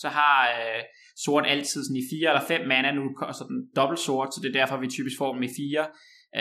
så 0.03 0.09
har 0.09 0.37
uh, 0.59 0.81
sort 1.25 1.45
altid 1.47 1.79
sådan 1.85 2.01
i 2.03 2.05
4 2.21 2.29
eller 2.31 2.45
5 2.47 2.67
mana, 2.67 2.91
nu 2.91 3.01
koster 3.23 3.45
den 3.45 3.59
dobbelt 3.75 3.99
sort, 3.99 4.29
så 4.33 4.39
det 4.43 4.49
er 4.49 4.59
derfor, 4.59 4.77
vi 4.77 4.87
typisk 4.97 5.17
får 5.17 5.33
dem 5.33 5.43
i 5.43 5.49
4, 5.57 5.87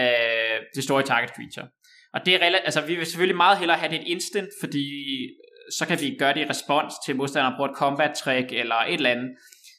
uh, 0.00 0.56
destroy 0.76 1.02
target 1.02 1.30
creature. 1.36 1.66
Og 2.14 2.20
det 2.26 2.32
er 2.34 2.38
rela- 2.38 2.64
altså 2.68 2.80
vi 2.80 2.94
vil 2.94 3.06
selvfølgelig 3.06 3.36
meget 3.36 3.58
hellere 3.58 3.78
have 3.78 3.92
det 3.92 4.00
et 4.00 4.06
instant, 4.06 4.48
fordi 4.60 4.84
så 5.78 5.86
kan 5.86 6.00
vi 6.00 6.16
gøre 6.18 6.34
det 6.34 6.40
i 6.40 6.48
respons 6.48 6.94
til 7.06 7.16
modstanderen 7.16 7.54
bruger 7.56 7.70
et 7.70 7.76
combat 7.76 8.12
trick 8.22 8.52
eller 8.52 8.74
et 8.76 8.94
eller 8.94 9.10
andet. 9.10 9.30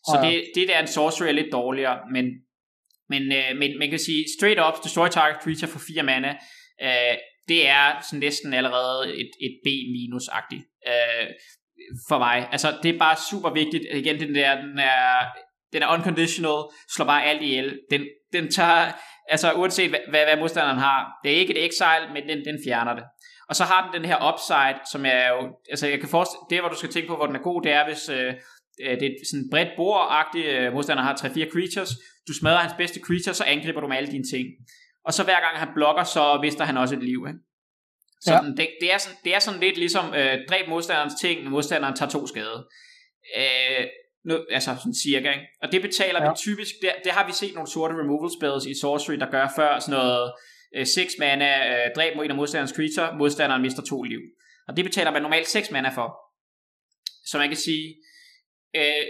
Så 0.09 0.19
Ja. 0.23 0.27
det, 0.29 0.43
det 0.55 0.67
der 0.67 0.75
er 0.75 0.81
en 0.81 0.87
sorcery 0.87 1.27
er 1.27 1.31
lidt 1.31 1.51
dårligere, 1.51 1.99
men 2.13 2.25
men, 3.13 3.23
øh, 3.31 3.57
men 3.59 3.79
man 3.79 3.89
kan 3.89 3.99
sige, 3.99 4.25
straight 4.37 4.59
up, 4.67 4.83
destroy 4.83 5.07
target 5.07 5.37
creature 5.43 5.71
for 5.71 5.79
4 5.87 6.03
mana, 6.03 6.31
øh, 6.81 7.17
det 7.47 7.67
er 7.67 8.01
sådan 8.01 8.19
næsten 8.19 8.53
allerede 8.53 9.13
et, 9.21 9.31
et 9.45 9.55
B-agtigt 9.65 10.65
øh, 10.87 11.27
for 12.09 12.17
mig. 12.17 12.47
Altså, 12.51 12.77
det 12.83 12.95
er 12.95 12.99
bare 12.99 13.15
super 13.31 13.49
vigtigt. 13.53 13.83
Igen, 13.93 14.19
den 14.19 14.35
der, 14.35 14.61
den 14.61 14.79
er, 14.79 15.25
den 15.73 15.83
er 15.83 15.93
unconditional, 15.93 16.59
slår 16.95 17.05
bare 17.05 17.25
alt 17.25 17.41
ihjel. 17.41 17.79
Den, 17.91 18.01
den 18.33 18.51
tager, 18.51 18.91
altså 19.29 19.53
uanset 19.53 19.89
hvad, 19.89 19.99
hvad, 20.09 20.23
hvad 20.25 20.37
modstanderen 20.37 20.79
har, 20.79 21.19
det 21.23 21.31
er 21.31 21.35
ikke 21.35 21.57
et 21.57 21.65
exile, 21.65 22.13
men 22.13 22.23
den, 22.29 22.45
den 22.45 22.59
fjerner 22.65 22.93
det. 22.95 23.03
Og 23.49 23.55
så 23.55 23.63
har 23.63 23.81
den 23.85 24.01
den 24.01 24.09
her 24.09 24.33
upside, 24.33 24.79
som 24.91 25.05
er 25.05 25.27
jo, 25.33 25.41
altså 25.69 25.87
jeg 25.87 25.99
kan 25.99 26.09
forestille, 26.09 26.45
det 26.49 26.59
hvor 26.59 26.69
du 26.69 26.75
skal 26.81 26.89
tænke 26.89 27.07
på, 27.07 27.15
hvor 27.15 27.25
den 27.25 27.35
er 27.35 27.47
god, 27.49 27.61
det 27.61 27.71
er, 27.71 27.83
hvis 27.87 28.09
øh, 28.09 28.33
øh, 28.83 28.99
det 28.99 29.05
er 29.07 29.13
sådan 29.31 29.49
bredt 29.51 29.71
bord-agtigt, 29.79 30.47
øh, 30.55 30.73
modstanderen 30.73 31.07
har 31.07 31.15
3-4 31.15 31.51
creatures, 31.53 31.91
du 32.27 32.33
smadrer 32.33 32.65
hans 32.65 32.75
bedste 32.77 32.99
creature, 33.07 33.33
så 33.33 33.43
angriber 33.43 33.81
du 33.81 33.87
med 33.87 33.97
alle 33.97 34.11
dine 34.11 34.27
ting. 34.33 34.45
Og 35.05 35.13
så 35.13 35.23
hver 35.23 35.39
gang 35.39 35.57
han 35.57 35.67
blokker, 35.75 36.03
så 36.03 36.39
mister 36.41 36.65
han 36.65 36.77
også 36.77 36.95
et 36.95 37.03
liv. 37.03 37.25
Ikke? 37.27 37.39
Så 38.21 38.33
Ja. 38.33 38.39
det, 38.57 38.69
det, 38.81 38.93
er 38.93 38.97
sådan, 38.97 39.17
det 39.23 39.35
er 39.35 39.39
sådan 39.39 39.59
lidt 39.59 39.77
ligesom, 39.77 40.13
øh, 40.13 40.37
dræb 40.49 40.67
modstanderens 40.67 41.13
ting, 41.21 41.49
modstanderen 41.49 41.95
tager 41.95 42.09
to 42.09 42.27
skade. 42.27 42.67
Øh, 43.37 43.85
nu, 44.25 44.45
altså 44.49 44.75
sådan 44.75 44.95
cirka, 45.03 45.29
ikke? 45.31 45.47
Og 45.61 45.71
det 45.71 45.81
betaler 45.81 46.23
ja. 46.23 46.29
Vi 46.29 46.35
typisk, 46.37 46.71
det, 46.81 46.91
det 47.03 47.11
har 47.11 47.25
vi 47.27 47.33
set 47.33 47.53
nogle 47.53 47.69
sorte 47.69 47.93
removal 47.93 48.31
spells 48.39 48.65
i 48.65 48.79
Sorcery, 48.81 49.15
der 49.15 49.31
gør 49.31 49.47
før 49.55 49.79
sådan 49.79 49.99
noget 49.99 50.33
6 50.87 51.13
mana, 51.19 51.49
øh, 51.69 51.91
dræb 51.95 52.15
mod 52.15 52.25
en 52.25 52.31
af 52.31 52.37
modstanderens 52.37 52.73
creature, 52.75 53.17
modstanderen 53.17 53.61
mister 53.61 53.81
to 53.89 54.03
liv. 54.03 54.19
Og 54.67 54.77
det 54.77 54.85
betaler 54.85 55.11
man 55.11 55.21
normalt 55.21 55.47
6 55.47 55.71
mana 55.71 55.89
for. 55.89 56.07
Så 57.25 57.37
man 57.37 57.47
kan 57.47 57.57
sige, 57.57 57.95
øh, 58.75 59.05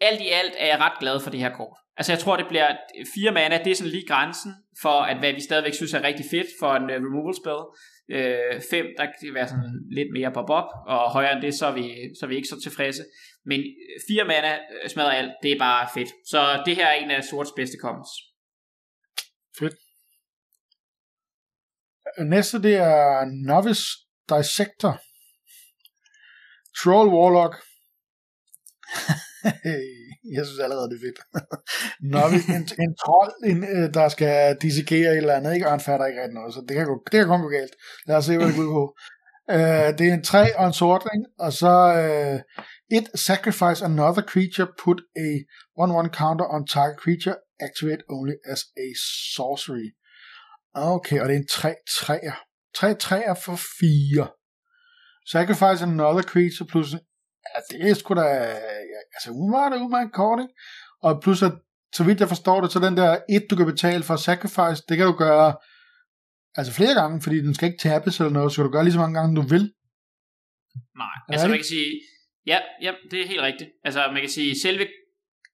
alt 0.00 0.20
i 0.20 0.28
alt 0.28 0.54
er 0.58 0.66
jeg 0.66 0.78
ret 0.78 0.98
glad 1.00 1.20
for 1.20 1.30
det 1.30 1.40
her 1.40 1.56
kort. 1.56 1.76
Altså 2.00 2.12
jeg 2.12 2.20
tror, 2.20 2.36
det 2.36 2.48
bliver 2.48 2.76
4 3.14 3.32
mana, 3.32 3.58
det 3.64 3.70
er 3.70 3.74
sådan 3.74 3.90
lige 3.90 4.06
grænsen 4.06 4.52
for, 4.82 4.96
at 5.10 5.18
hvad 5.18 5.32
vi 5.32 5.40
stadigvæk 5.40 5.74
synes 5.74 5.94
er 5.94 6.02
rigtig 6.02 6.26
fedt 6.30 6.46
for 6.60 6.70
en 6.74 6.82
uh, 6.82 6.96
removal 7.06 7.34
spell. 7.42 7.62
5, 8.70 8.86
der 8.98 9.06
kan 9.06 9.34
være 9.34 9.48
sådan 9.48 9.72
lidt 9.98 10.10
mere 10.12 10.32
pop-up, 10.32 10.68
og 10.86 11.12
højere 11.16 11.32
end 11.32 11.42
det, 11.42 11.54
så 11.54 11.66
er 11.66 11.74
vi, 11.80 11.84
så 12.18 12.26
er 12.26 12.28
vi 12.28 12.36
ikke 12.36 12.48
så 12.48 12.60
tilfredse. 12.62 13.02
Men 13.44 13.60
4 14.08 14.24
mana 14.24 14.52
øh, 14.54 14.90
smadrer 14.90 15.10
alt, 15.10 15.32
det 15.42 15.52
er 15.52 15.58
bare 15.58 15.88
fedt. 15.94 16.08
Så 16.26 16.62
det 16.66 16.76
her 16.76 16.86
er 16.86 16.92
en 16.92 17.10
af 17.10 17.24
sorts 17.24 17.52
bedste 17.56 17.76
commons. 17.82 18.10
Næste, 22.18 22.62
det 22.62 22.74
er 22.76 23.24
Novice 23.46 23.84
Dissector. 24.30 24.94
Troll 26.78 27.08
Warlock. 27.08 27.54
jeg 30.36 30.44
synes 30.46 30.60
allerede, 30.64 30.88
det 30.90 30.96
er 30.98 31.04
fedt. 31.06 31.20
Novice, 32.14 32.48
en, 32.58 32.64
en 32.84 32.94
trold, 33.02 33.32
en, 33.50 33.58
øh, 33.74 33.94
der 33.94 34.08
skal 34.08 34.56
dissekere 34.62 35.10
et 35.12 35.16
eller 35.16 35.34
andet, 35.34 35.54
ikke? 35.54 35.66
og 35.66 35.70
han 35.70 35.80
fatter 35.80 36.06
ikke 36.06 36.20
rigtig 36.22 36.34
noget, 36.34 36.54
så 36.54 36.60
det 36.68 36.76
kan, 36.76 36.86
gå, 36.86 36.96
det 37.12 37.18
kan 37.18 37.26
kun 37.26 37.42
gå 37.42 37.48
galt. 37.48 37.74
Lad 38.06 38.16
os 38.16 38.24
se, 38.24 38.36
hvad 38.36 38.46
det 38.46 38.56
går 38.56 38.62
ud 38.62 38.74
på. 38.80 38.86
Uh, 39.56 39.88
det 39.98 40.04
er 40.08 40.14
en 40.14 40.24
træ 40.24 40.44
og 40.56 40.66
en 40.66 40.72
sortring, 40.72 41.22
og 41.38 41.52
så 41.52 41.74
uh, 42.00 42.38
et 42.98 43.06
sacrifice 43.14 43.84
another 43.84 44.22
creature, 44.32 44.68
put 44.84 44.98
a 45.16 45.30
1-1 45.78 46.08
counter 46.20 46.46
on 46.54 46.66
target 46.66 46.96
creature, 47.04 47.36
activate 47.66 48.02
only 48.08 48.36
as 48.52 48.60
a 48.84 48.88
sorcery. 49.34 49.88
Okay, 50.74 51.20
og 51.20 51.28
det 51.28 51.34
er 51.34 51.38
en 51.38 51.46
3 51.46 51.74
træer. 52.00 52.36
3 52.74 52.94
træer 52.94 53.34
for 53.34 53.56
4. 53.80 54.28
Sacrifice 55.26 55.84
another 55.84 56.22
creature 56.22 56.66
plus... 56.66 56.92
Ja, 56.92 57.60
det 57.70 57.90
er 57.90 57.94
sgu 57.94 58.14
da... 58.14 58.26
Altså, 59.14 59.30
umiddelbart 59.30 59.72
er 59.72 59.76
umiddelbart 59.76 60.12
kort, 60.12 60.38
ikke? 60.44 60.54
Og 61.02 61.22
plus, 61.22 61.42
at 61.42 61.52
så 61.92 62.04
vidt 62.04 62.20
jeg 62.20 62.28
forstår 62.28 62.60
det, 62.60 62.72
så 62.72 62.78
den 62.78 62.96
der 62.96 63.10
et, 63.30 63.44
du 63.50 63.56
kan 63.56 63.66
betale 63.66 64.02
for 64.02 64.16
sacrifice, 64.16 64.82
det 64.88 64.96
kan 64.96 65.06
du 65.06 65.12
gøre 65.12 65.54
altså 66.54 66.72
flere 66.72 66.94
gange, 66.94 67.22
fordi 67.22 67.36
den 67.46 67.54
skal 67.54 67.66
ikke 67.68 67.82
tabes 67.82 68.20
eller 68.20 68.32
noget, 68.32 68.52
så 68.52 68.56
kan 68.56 68.64
du 68.64 68.72
gøre 68.72 68.84
lige 68.84 68.92
så 68.92 68.98
mange 68.98 69.18
gange, 69.20 69.36
du 69.36 69.42
vil. 69.42 69.72
Nej, 70.96 71.06
Er 71.28 71.32
altså 71.32 71.48
man 71.48 71.58
kan 71.58 71.64
sige, 71.64 71.90
ja, 72.46 72.58
ja, 72.82 72.92
det 73.10 73.22
er 73.22 73.26
helt 73.26 73.40
rigtigt. 73.40 73.70
Altså 73.84 74.00
man 74.12 74.20
kan 74.20 74.30
sige, 74.30 74.60
selve 74.60 74.86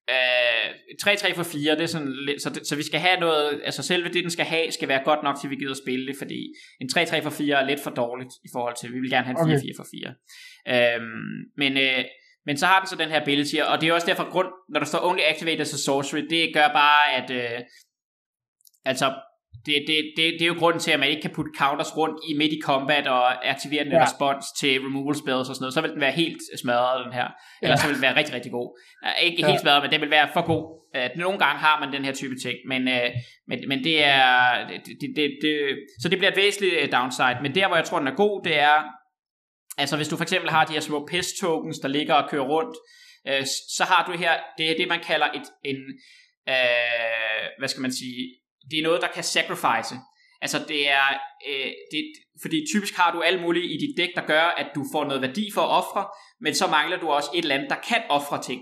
øh, 0.09 0.67
3-3 1.03 1.35
for 1.35 1.43
4, 1.43 1.75
det 1.75 1.81
er 1.81 1.87
sådan 1.87 2.13
så, 2.39 2.49
det, 2.49 2.67
så 2.67 2.75
vi 2.75 2.83
skal 2.83 2.99
have 2.99 3.19
noget, 3.19 3.61
altså 3.63 3.83
selve 3.83 4.09
det, 4.09 4.23
den 4.23 4.31
skal 4.31 4.45
have, 4.45 4.71
skal 4.71 4.87
være 4.87 5.03
godt 5.03 5.23
nok 5.23 5.35
til, 5.41 5.49
vi 5.49 5.55
gider 5.55 5.71
at 5.71 5.77
spille 5.85 6.07
det, 6.07 6.15
fordi 6.17 6.53
en 6.81 6.89
3-3 6.97 7.23
for 7.23 7.29
4 7.29 7.61
er 7.61 7.65
lidt 7.65 7.79
for 7.83 7.91
dårligt 7.91 8.33
i 8.45 8.49
forhold 8.53 8.75
til, 8.81 8.93
vi 8.93 8.99
vil 8.99 9.09
gerne 9.09 9.25
have 9.25 9.39
en 9.39 9.51
4-4 9.51 9.57
Okay. 9.57 9.73
for 9.77 9.87
4. 9.91 10.95
Øhm, 10.95 11.37
men, 11.57 11.77
øh, 11.77 12.03
men 12.47 12.57
så 12.57 12.65
har 12.65 12.79
den 12.79 12.87
så 12.87 12.95
den 12.95 13.09
her 13.09 13.21
ability, 13.21 13.55
og 13.71 13.81
det 13.81 13.89
er 13.89 13.93
også 13.93 14.07
derfor 14.07 14.31
grund, 14.31 14.47
når 14.69 14.79
der 14.79 14.87
står 14.87 15.01
only 15.09 15.21
activated 15.31 15.61
a 15.61 15.77
sorcery, 15.87 16.21
det 16.29 16.53
gør 16.53 16.67
bare, 16.67 17.03
at 17.17 17.29
øh, 17.31 17.59
altså 18.85 19.07
det, 19.65 19.75
det, 19.87 19.95
det, 20.17 20.25
det 20.39 20.41
er 20.41 20.47
jo 20.53 20.59
grunden 20.59 20.79
til, 20.81 20.91
at 20.91 20.99
man 20.99 21.09
ikke 21.09 21.21
kan 21.21 21.31
putte 21.35 21.51
counters 21.57 21.97
rundt 21.97 22.17
i 22.29 22.33
midt 22.33 22.53
i 22.53 22.59
combat 22.63 23.07
og 23.07 23.49
aktivere 23.49 23.83
den 23.83 23.91
ja. 23.91 24.03
Respons 24.03 24.45
til 24.59 24.73
removal 24.81 25.15
spells 25.15 25.49
og 25.49 25.55
sådan 25.55 25.63
noget. 25.63 25.73
Så 25.73 25.81
vil 25.81 25.91
den 25.91 26.01
være 26.01 26.11
helt 26.11 26.41
smadret, 26.61 27.05
den 27.05 27.13
her. 27.13 27.27
Eller 27.61 27.75
Ja. 27.75 27.81
så 27.81 27.87
vil 27.87 27.95
den 27.95 28.01
være 28.01 28.15
rigtig, 28.15 28.33
rigtig 28.35 28.51
god. 28.51 28.79
Ikke 29.21 29.41
Ja. 29.41 29.47
helt 29.47 29.61
smadret, 29.61 29.83
men 29.83 29.91
den 29.91 30.01
vil 30.01 30.09
være 30.09 30.29
for 30.33 30.45
god. 30.51 30.63
Uh, 30.97 31.19
nogle 31.19 31.39
gange 31.39 31.59
har 31.59 31.79
man 31.79 31.93
den 31.93 32.05
her 32.05 32.13
type 32.13 32.35
ting, 32.45 32.57
men, 32.67 32.81
uh, 32.87 33.09
men, 33.47 33.57
men 33.67 33.83
det 33.83 34.03
er... 34.03 34.27
Det, 34.67 34.79
det, 35.01 35.09
det, 35.15 35.25
det, 35.41 35.53
så 36.01 36.09
det 36.09 36.17
bliver 36.17 36.31
et 36.31 36.37
væsentligt 36.37 36.75
øh, 36.81 36.91
downside. 36.91 37.37
Men 37.41 37.55
der, 37.55 37.67
hvor 37.67 37.75
jeg 37.75 37.85
tror, 37.85 37.99
den 37.99 38.07
er 38.07 38.15
god, 38.15 38.43
det 38.43 38.59
er... 38.59 38.77
Altså 39.77 39.95
hvis 39.95 40.07
du 40.07 40.17
for 40.17 40.23
eksempel 40.23 40.49
har 40.49 40.65
de 40.65 40.73
her 40.73 40.79
små 40.79 41.07
pest 41.11 41.39
tokens, 41.39 41.79
der 41.79 41.87
ligger 41.87 42.13
og 42.13 42.29
kører 42.29 42.47
rundt, 42.47 42.77
øh, 43.27 43.45
så 43.77 43.83
har 43.83 44.05
du 44.05 44.17
her, 44.17 44.39
det 44.57 44.71
er 44.71 44.77
det, 44.77 44.87
man 44.87 45.03
kalder 45.03 45.27
et, 45.31 45.47
en, 45.63 45.77
øh, 46.49 47.45
hvad 47.59 47.67
skal 47.67 47.81
man 47.81 47.91
sige, 47.91 48.35
det 48.71 48.79
er 48.79 48.83
noget, 48.83 49.01
der 49.01 49.07
kan 49.07 49.23
sacrifice. 49.23 49.95
Altså 50.41 50.65
det 50.67 50.89
er, 50.89 51.07
øh, 51.47 51.71
det, 51.91 52.03
fordi 52.41 52.65
typisk 52.73 52.95
har 52.95 53.11
du 53.11 53.21
alle 53.21 53.41
mulige 53.41 53.73
i 53.73 53.77
dit 53.77 53.97
dæk, 53.97 54.09
der 54.15 54.25
gør, 54.25 54.43
at 54.43 54.67
du 54.75 54.85
får 54.91 55.05
noget 55.05 55.21
værdi 55.21 55.51
for 55.53 55.61
at 55.61 55.69
ofre, 55.69 56.07
men 56.41 56.55
så 56.55 56.67
mangler 56.67 56.99
du 56.99 57.07
også 57.09 57.29
et 57.33 57.41
eller 57.41 57.55
andet, 57.55 57.69
der 57.69 57.75
kan 57.75 58.03
ofre 58.09 58.43
ting. 58.43 58.61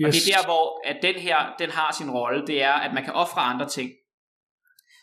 Yes. 0.00 0.06
Og 0.06 0.12
det 0.12 0.20
er 0.28 0.36
der, 0.36 0.44
hvor 0.44 0.88
at 0.88 0.98
den 1.02 1.14
her, 1.14 1.54
den 1.58 1.70
har 1.70 1.92
sin 1.98 2.10
rolle, 2.10 2.46
det 2.46 2.62
er, 2.62 2.72
at 2.72 2.94
man 2.94 3.04
kan 3.04 3.12
ofre 3.12 3.40
andre 3.40 3.68
ting. 3.68 3.90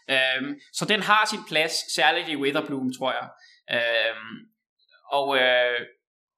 Øhm, 0.10 0.60
så 0.74 0.86
den 0.86 1.02
har 1.02 1.26
sin 1.26 1.40
plads, 1.48 1.94
særligt 1.95 2.30
i 2.30 2.36
Witherbloom, 2.36 2.94
tror 2.98 3.11
jeg. 3.11 3.28
Øhm, 3.76 4.36
og 5.11 5.38
øh, 5.38 5.80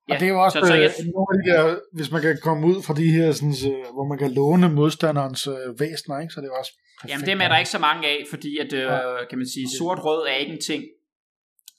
Ja, 0.10 0.14
og 0.14 0.20
det 0.20 0.26
er 0.26 0.34
jo 0.36 0.44
også, 0.44 0.60
så, 0.60 0.66
så 0.68 0.74
jeg... 0.74 0.92
øh, 1.00 1.06
nogle 1.16 1.30
af 1.32 1.36
de 1.38 1.44
der, 1.50 1.80
hvis 1.94 2.12
man 2.12 2.22
kan 2.22 2.38
komme 2.48 2.62
ud 2.68 2.78
fra 2.86 2.94
de 2.94 3.08
her, 3.18 3.32
sådan, 3.32 3.54
så, 3.54 3.72
hvor 3.96 4.06
man 4.12 4.18
kan 4.18 4.32
låne 4.32 4.70
modstanderens 4.70 5.48
øh, 5.48 5.80
væsener, 5.80 6.20
ikke? 6.20 6.34
så 6.34 6.42
det 6.42 6.48
er 6.48 6.58
også 6.62 6.74
perfekt. 7.02 7.12
Jamen 7.12 7.28
dem 7.32 7.42
er 7.42 7.48
der 7.48 7.58
ikke 7.58 7.76
så 7.78 7.84
mange 7.88 8.08
af, 8.08 8.20
fordi 8.30 8.52
at, 8.64 8.74
øh, 8.74 8.82
ja. 8.82 9.26
kan 9.30 9.38
man 9.42 9.48
sige, 9.56 9.68
sort-rød 9.78 10.22
er 10.32 10.36
ikke 10.42 10.54
en 10.54 10.62
ting. 10.72 10.84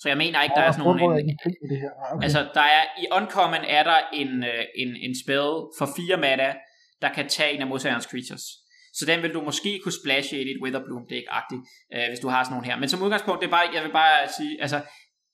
Så 0.00 0.08
jeg 0.08 0.18
mener 0.22 0.42
ikke, 0.42 0.54
der 0.58 0.64
er 0.68 0.72
sådan 0.72 0.84
nogle... 0.84 1.20
En, 1.20 1.28
en, 1.28 1.70
det 1.72 1.78
her. 1.84 1.92
Okay. 2.12 2.22
Altså, 2.24 2.40
der 2.54 2.66
er, 2.76 2.82
i 3.02 3.06
Uncommon 3.18 3.64
er 3.78 3.82
der 3.90 3.98
en, 4.12 4.44
øh, 4.52 4.64
en, 4.82 4.90
en 5.06 5.14
spell 5.22 5.50
for 5.78 5.86
fire 5.96 6.16
mana, 6.26 6.48
der 7.02 7.10
kan 7.16 7.28
tage 7.28 7.52
en 7.54 7.60
af 7.60 7.66
modstanderens 7.66 8.08
creatures. 8.12 8.44
Så 8.98 9.02
den 9.10 9.22
vil 9.22 9.34
du 9.34 9.40
måske 9.40 9.80
kunne 9.82 9.98
splashe 10.02 10.36
i 10.42 10.44
dit 10.48 10.62
Witherbloom 10.62 11.04
deck-agtigt, 11.12 11.62
øh, 11.94 12.06
hvis 12.10 12.20
du 12.24 12.28
har 12.28 12.40
sådan 12.44 12.54
nogle 12.54 12.68
her. 12.68 12.76
Men 12.80 12.88
som 12.88 13.02
udgangspunkt, 13.02 13.40
det 13.40 13.46
er 13.46 13.56
bare, 13.58 13.66
jeg 13.74 13.82
vil 13.84 13.92
bare 13.92 14.28
sige, 14.38 14.62
altså, 14.64 14.78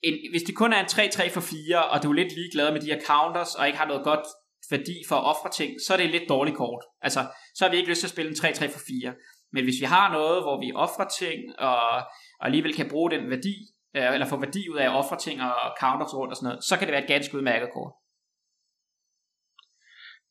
en, 0.02 0.14
hvis 0.30 0.42
det 0.42 0.56
kun 0.56 0.72
er 0.72 0.80
en 0.80 0.86
3-3 0.86 1.30
for 1.34 1.40
4, 1.40 1.84
og 1.84 2.02
du 2.02 2.10
er 2.10 2.14
lidt 2.14 2.32
ligeglad 2.34 2.72
med 2.72 2.80
de 2.80 2.90
her 2.92 3.00
counters, 3.06 3.54
og 3.54 3.66
ikke 3.66 3.78
har 3.78 3.86
noget 3.86 4.04
godt 4.04 4.26
værdi 4.70 4.96
for 5.08 5.16
at 5.16 5.24
ofre 5.32 5.50
ting, 5.50 5.70
så 5.86 5.92
er 5.92 5.96
det 5.96 6.06
et 6.06 6.16
lidt 6.16 6.28
dårligt 6.28 6.56
kort. 6.56 6.82
Altså, 7.00 7.20
så 7.54 7.64
har 7.64 7.70
vi 7.70 7.76
ikke 7.76 7.90
lyst 7.90 8.00
til 8.00 8.06
at 8.06 8.10
spille 8.10 8.30
en 8.30 8.36
3-3 8.36 8.72
for 8.74 8.80
4. 9.02 9.14
Men 9.52 9.64
hvis 9.64 9.80
vi 9.80 9.86
har 9.86 10.12
noget, 10.12 10.42
hvor 10.42 10.60
vi 10.64 10.72
offrer 10.74 11.08
ting, 11.18 11.38
og, 11.58 11.80
og 12.40 12.46
alligevel 12.48 12.74
kan 12.74 12.88
bruge 12.88 13.10
den 13.10 13.30
værdi, 13.30 13.54
øh, 13.96 14.14
eller 14.14 14.26
få 14.26 14.36
værdi 14.36 14.68
ud 14.68 14.78
af 14.78 14.84
at 14.84 14.96
ofre 15.00 15.18
ting 15.18 15.42
og 15.42 15.54
counters 15.80 16.14
rundt 16.14 16.32
og 16.32 16.36
sådan 16.36 16.48
noget, 16.48 16.64
så 16.64 16.76
kan 16.76 16.86
det 16.86 16.92
være 16.92 17.02
et 17.02 17.12
ganske 17.14 17.36
udmærket 17.36 17.68
kort. 17.76 17.92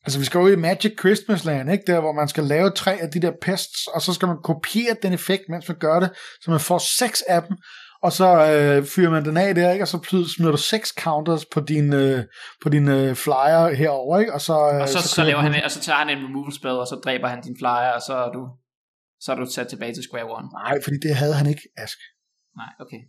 Altså 0.06 0.20
vi 0.20 0.26
skal 0.26 0.40
jo 0.40 0.48
i 0.48 0.56
Magic 0.56 0.94
Christmas 1.00 1.46
Land, 1.46 1.72
ikke? 1.72 1.84
Der 1.88 2.00
hvor 2.00 2.14
man 2.14 2.28
skal 2.28 2.44
lave 2.44 2.70
tre 2.72 2.94
af 3.04 3.10
de 3.12 3.22
der 3.22 3.32
pests, 3.42 3.88
og 3.88 4.02
så 4.02 4.14
skal 4.14 4.28
man 4.28 4.38
kopiere 4.44 4.96
den 5.04 5.14
effekt, 5.14 5.44
mens 5.50 5.68
man 5.68 5.78
gør 5.80 6.00
det, 6.00 6.10
så 6.42 6.52
man 6.52 6.60
får 6.60 6.78
seks 6.78 7.22
af 7.22 7.42
dem, 7.44 7.58
og 8.02 8.12
så 8.12 8.28
øh, 8.52 8.86
fyrer 8.86 9.10
man 9.10 9.26
den 9.26 9.38
af 9.38 9.56
der, 9.56 9.72
ikke? 9.72 9.84
og 9.84 9.88
så 9.88 10.26
smider 10.36 10.52
du 10.52 10.58
seks 10.58 10.90
counters 10.90 11.46
på 11.46 11.60
din, 11.60 11.94
øh, 11.94 12.24
på 12.64 12.70
din 12.70 12.88
øh, 12.88 13.16
flyer 13.16 13.76
herover, 13.76 14.20
ikke? 14.20 14.34
og 14.34 14.42
så, 14.42 14.54
øh, 14.54 14.82
og 14.82 14.90
så, 14.90 15.02
så, 15.02 15.08
så, 15.08 15.24
laver 15.24 15.42
han, 15.42 15.64
og 15.64 15.72
så 15.72 15.80
tager 15.80 15.98
han 15.98 16.10
en 16.10 16.26
removal 16.26 16.54
spell, 16.54 16.76
og 16.76 16.88
så 16.88 16.96
dræber 16.96 17.28
han 17.28 17.42
din 17.42 17.58
flyer, 17.60 17.92
og 17.92 18.02
så 18.02 18.14
er 18.14 18.32
du, 18.32 18.50
så 19.20 19.32
er 19.32 19.36
du 19.36 19.46
sat 19.46 19.68
tilbage 19.68 19.94
til 19.94 20.04
square 20.04 20.30
one. 20.38 20.48
Nej, 20.54 20.84
fordi 20.84 20.98
det 21.08 21.16
havde 21.16 21.34
han 21.34 21.48
ikke, 21.48 21.62
Ask. 21.78 21.98
Nej, 22.58 22.72
okay. 22.80 23.02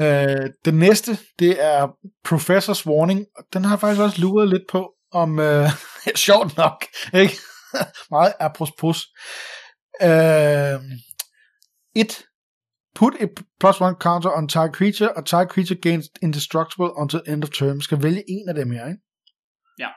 Øh, 0.00 0.50
den 0.64 0.74
næste, 0.74 1.18
det 1.38 1.64
er 1.64 1.88
Professors 2.24 2.86
Warning, 2.86 3.26
den 3.52 3.64
har 3.64 3.72
jeg 3.72 3.80
faktisk 3.80 4.02
også 4.02 4.20
luret 4.20 4.48
lidt 4.48 4.62
på, 4.70 4.92
om, 5.12 5.38
øh, 5.38 5.68
sjovt 6.26 6.56
nok, 6.56 6.84
ikke? 7.14 7.34
Meget 8.10 8.32
apropos. 8.40 9.06
Øh, 10.02 10.80
et, 11.94 12.24
Put 12.94 13.14
a 13.20 13.26
plus 13.60 13.80
one 13.80 13.96
counter 14.00 14.30
on 14.38 14.48
target 14.48 14.74
creature, 14.74 15.12
og 15.16 15.26
target 15.26 15.50
creature 15.50 15.78
gains 15.80 16.06
indestructible 16.22 16.90
until 16.96 17.20
end 17.28 17.44
of 17.44 17.50
turn. 17.50 17.80
Skal 17.80 18.02
vælge 18.02 18.22
en 18.28 18.48
af 18.48 18.54
dem 18.54 18.70
her, 18.70 18.86
ikke? 18.88 19.00
Ja. 19.78 19.90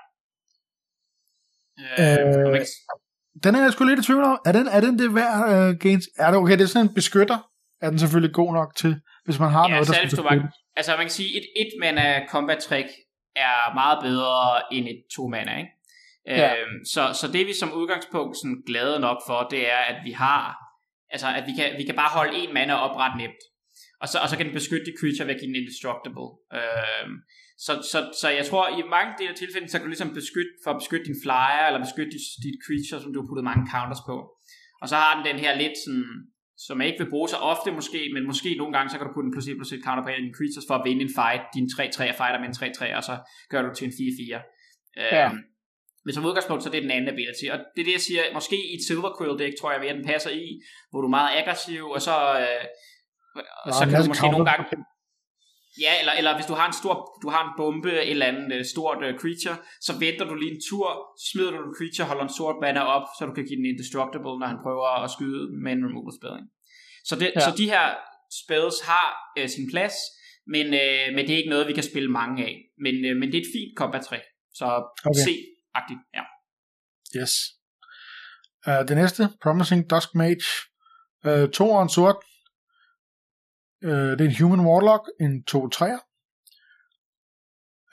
Øh, 2.00 2.54
øh, 2.54 2.66
den 3.44 3.56
er 3.56 3.62
jeg 3.64 3.74
sgu 3.74 3.84
lidt 3.84 4.00
i 4.00 4.04
tvivl 4.04 4.24
om. 4.24 4.40
Er 4.46 4.52
den, 4.52 4.68
er 4.68 4.82
den 4.82 5.00
det 5.00 5.16
værd, 5.16 5.70
uh, 5.70 5.80
gains? 5.80 6.06
Er 6.18 6.28
det 6.32 6.40
okay? 6.40 6.54
Det 6.58 6.62
er 6.62 6.68
sådan 6.68 6.88
en 6.88 6.94
beskytter. 6.94 7.50
Er 7.82 7.90
den 7.90 8.00
selvfølgelig 8.00 8.34
god 8.34 8.54
nok 8.54 8.76
til, 8.76 9.02
hvis 9.26 9.40
man 9.40 9.50
har 9.50 9.68
ja, 9.68 9.74
noget, 9.74 9.88
der 9.88 9.94
skal 9.94 10.10
beskytte? 10.10 10.48
Altså 10.76 10.92
man 10.92 11.06
kan 11.06 11.10
sige, 11.10 11.38
et 11.38 11.46
et 11.56 11.72
mana 11.80 12.28
combat 12.28 12.58
trick 12.58 12.88
er 13.36 13.74
meget 13.74 14.00
bedre 14.04 14.62
end 14.72 14.88
et 14.88 15.04
to 15.16 15.28
mana, 15.28 15.58
ikke? 15.58 15.72
Ja. 16.28 16.56
Øhm, 16.56 16.86
så, 16.94 17.20
så 17.22 17.28
det 17.34 17.48
vi 17.48 17.54
som 17.54 17.74
udgangspunkt 17.74 18.38
sådan 18.38 18.64
glade 18.66 19.00
nok 19.00 19.18
for, 19.28 19.48
det 19.52 19.72
er, 19.72 19.78
at 19.78 19.96
vi 20.06 20.12
har 20.12 20.63
Altså, 21.14 21.28
at 21.40 21.44
vi 21.50 21.54
kan, 21.60 21.68
vi 21.80 21.84
kan 21.90 21.98
bare 22.02 22.16
holde 22.18 22.34
en 22.42 22.54
mana 22.58 22.74
op 22.86 22.96
ret 23.04 23.16
nemt. 23.22 23.42
Og 24.02 24.08
så, 24.12 24.18
og 24.24 24.28
så 24.30 24.36
kan 24.38 24.46
den 24.48 24.60
beskytte 24.60 24.86
de 24.90 24.98
creature 25.00 25.26
ved 25.28 25.36
at 25.36 25.42
give 25.42 25.52
den 25.52 25.62
indestructible. 25.62 26.30
Øhm, 26.60 27.16
så, 27.66 27.74
så, 27.92 28.00
så 28.22 28.28
jeg 28.40 28.46
tror, 28.50 28.64
i 28.78 28.82
mange 28.96 29.12
dele 29.18 29.34
af 29.34 29.40
tilfælden, 29.42 29.70
så 29.70 29.76
kan 29.78 29.86
du 29.86 29.94
ligesom 29.94 30.12
beskytte, 30.20 30.54
for 30.64 30.70
at 30.72 30.80
beskytte 30.82 31.06
din 31.10 31.22
flyer, 31.24 31.64
eller 31.68 31.82
beskytte 31.88 32.12
dit, 32.16 32.26
dit 32.46 32.58
creature, 32.66 33.00
som 33.02 33.12
du 33.12 33.18
har 33.20 33.28
puttet 33.30 33.50
mange 33.50 33.64
counters 33.74 34.04
på. 34.10 34.16
Og 34.82 34.88
så 34.92 34.96
har 35.04 35.12
den 35.16 35.24
den 35.30 35.40
her 35.44 35.52
lidt 35.64 35.78
sådan, 35.86 36.10
som 36.66 36.76
jeg 36.80 36.88
ikke 36.90 37.02
vil 37.04 37.14
bruge 37.14 37.30
så 37.34 37.40
ofte 37.54 37.70
måske, 37.80 38.00
men 38.16 38.24
måske 38.32 38.50
nogle 38.62 38.74
gange, 38.76 38.88
så 38.90 38.96
kan 38.98 39.06
du 39.08 39.14
putte 39.14 39.28
en 39.30 39.36
plus 39.36 39.48
1 39.48 39.60
plus 39.60 39.72
1 39.76 39.86
counter 39.86 40.04
på 40.04 40.10
en 40.10 40.20
af 40.20 40.24
dine 40.26 40.38
creatures, 40.40 40.68
for 40.70 40.76
at 40.78 40.86
vinde 40.88 41.04
en 41.08 41.14
fight, 41.20 41.44
din 41.56 41.68
3-3 41.74 42.20
fighter 42.20 42.40
med 42.42 42.50
en 42.52 42.58
3-3, 42.62 42.98
og 43.00 43.04
så 43.10 43.16
gør 43.52 43.62
du 43.66 43.70
til 43.74 43.86
en 43.90 43.96
4-4. 44.00 44.42
Ja. 44.98 45.26
Øhm, 45.26 45.40
men 46.06 46.14
som 46.14 46.26
udgangspunkt, 46.26 46.64
så 46.64 46.70
det 46.70 46.78
er 46.78 46.82
den 46.88 46.96
anden 46.98 47.14
ability. 47.14 47.46
Og 47.54 47.58
det 47.74 47.82
er 47.82 47.88
det, 47.90 47.98
jeg 48.00 48.06
siger, 48.10 48.22
måske 48.34 48.58
i 48.72 48.74
et 48.78 48.84
Silver 48.88 49.12
Quill 49.18 49.40
deck, 49.42 49.54
tror 49.60 49.72
jeg, 49.72 49.82
at 49.82 49.96
den 49.96 50.06
passer 50.06 50.32
i, 50.46 50.48
hvor 50.90 51.00
du 51.02 51.08
er 51.08 51.18
meget 51.20 51.38
aggressiv, 51.40 51.84
og 51.96 52.02
så, 52.08 52.16
øh, 52.44 52.64
og 53.66 53.72
så 53.78 53.84
kan 53.90 54.02
du 54.02 54.08
måske 54.08 54.28
nogle 54.36 54.50
gange... 54.52 54.66
Ja, 55.86 55.94
eller, 56.02 56.14
eller 56.20 56.32
hvis 56.38 56.50
du 56.52 56.56
har 56.60 56.68
en 56.68 56.80
stor, 56.82 56.96
du 57.24 57.28
har 57.34 57.42
en 57.48 57.54
bombe, 57.60 57.92
et 57.92 58.10
eller 58.16 58.26
andet 58.32 58.50
uh, 58.58 58.66
stort 58.74 59.00
uh, 59.08 59.14
creature, 59.22 59.58
så 59.88 59.92
venter 60.04 60.26
du 60.30 60.36
lige 60.36 60.54
en 60.56 60.62
tur, 60.70 60.88
smider 61.28 61.52
du 61.52 61.60
en 61.70 61.78
creature, 61.80 62.08
holder 62.10 62.26
en 62.30 62.38
sort 62.40 62.58
banner 62.64 62.86
op, 62.96 63.06
så 63.16 63.20
du 63.26 63.34
kan 63.38 63.46
give 63.48 63.60
den 63.60 63.72
indestructible, 63.72 64.36
når 64.40 64.48
han 64.54 64.60
prøver 64.66 64.90
at 65.06 65.10
skyde 65.16 65.44
med 65.64 65.72
en 65.76 65.86
removal 65.88 66.14
spell. 66.20 66.36
Så, 67.10 67.14
det, 67.22 67.28
ja. 67.36 67.40
så 67.46 67.50
de 67.62 67.66
her 67.74 67.86
spells 68.42 68.78
har 68.90 69.08
uh, 69.40 69.48
sin 69.56 69.66
plads, 69.72 69.96
men, 70.54 70.66
uh, 70.82 71.06
men 71.16 71.22
det 71.26 71.32
er 71.34 71.40
ikke 71.42 71.54
noget, 71.56 71.70
vi 71.72 71.78
kan 71.80 71.90
spille 71.92 72.10
mange 72.20 72.38
af. 72.48 72.56
Men, 72.84 72.96
uh, 73.08 73.14
men 73.20 73.26
det 73.30 73.38
er 73.40 73.46
et 73.48 73.54
fint 73.58 73.74
combat 73.82 74.04
trick. 74.08 74.26
Så 74.60 74.66
okay. 75.10 75.24
se 75.28 75.34
agtigt 75.76 76.00
ja. 76.14 76.24
Yes. 77.20 77.34
Uh, 78.68 78.88
det 78.88 78.96
næste, 78.98 79.30
Promising 79.42 79.90
Dusk 79.90 80.16
Mage. 80.16 80.48
Uh, 81.28 81.50
to 81.50 81.70
og 81.70 81.84
en 81.84 81.90
sort. 81.90 82.16
Uh, 83.86 84.12
det 84.18 84.22
er 84.22 84.30
en 84.30 84.40
Human 84.42 84.66
Warlock, 84.68 85.04
en 85.26 85.34
2-3'er. 85.52 86.02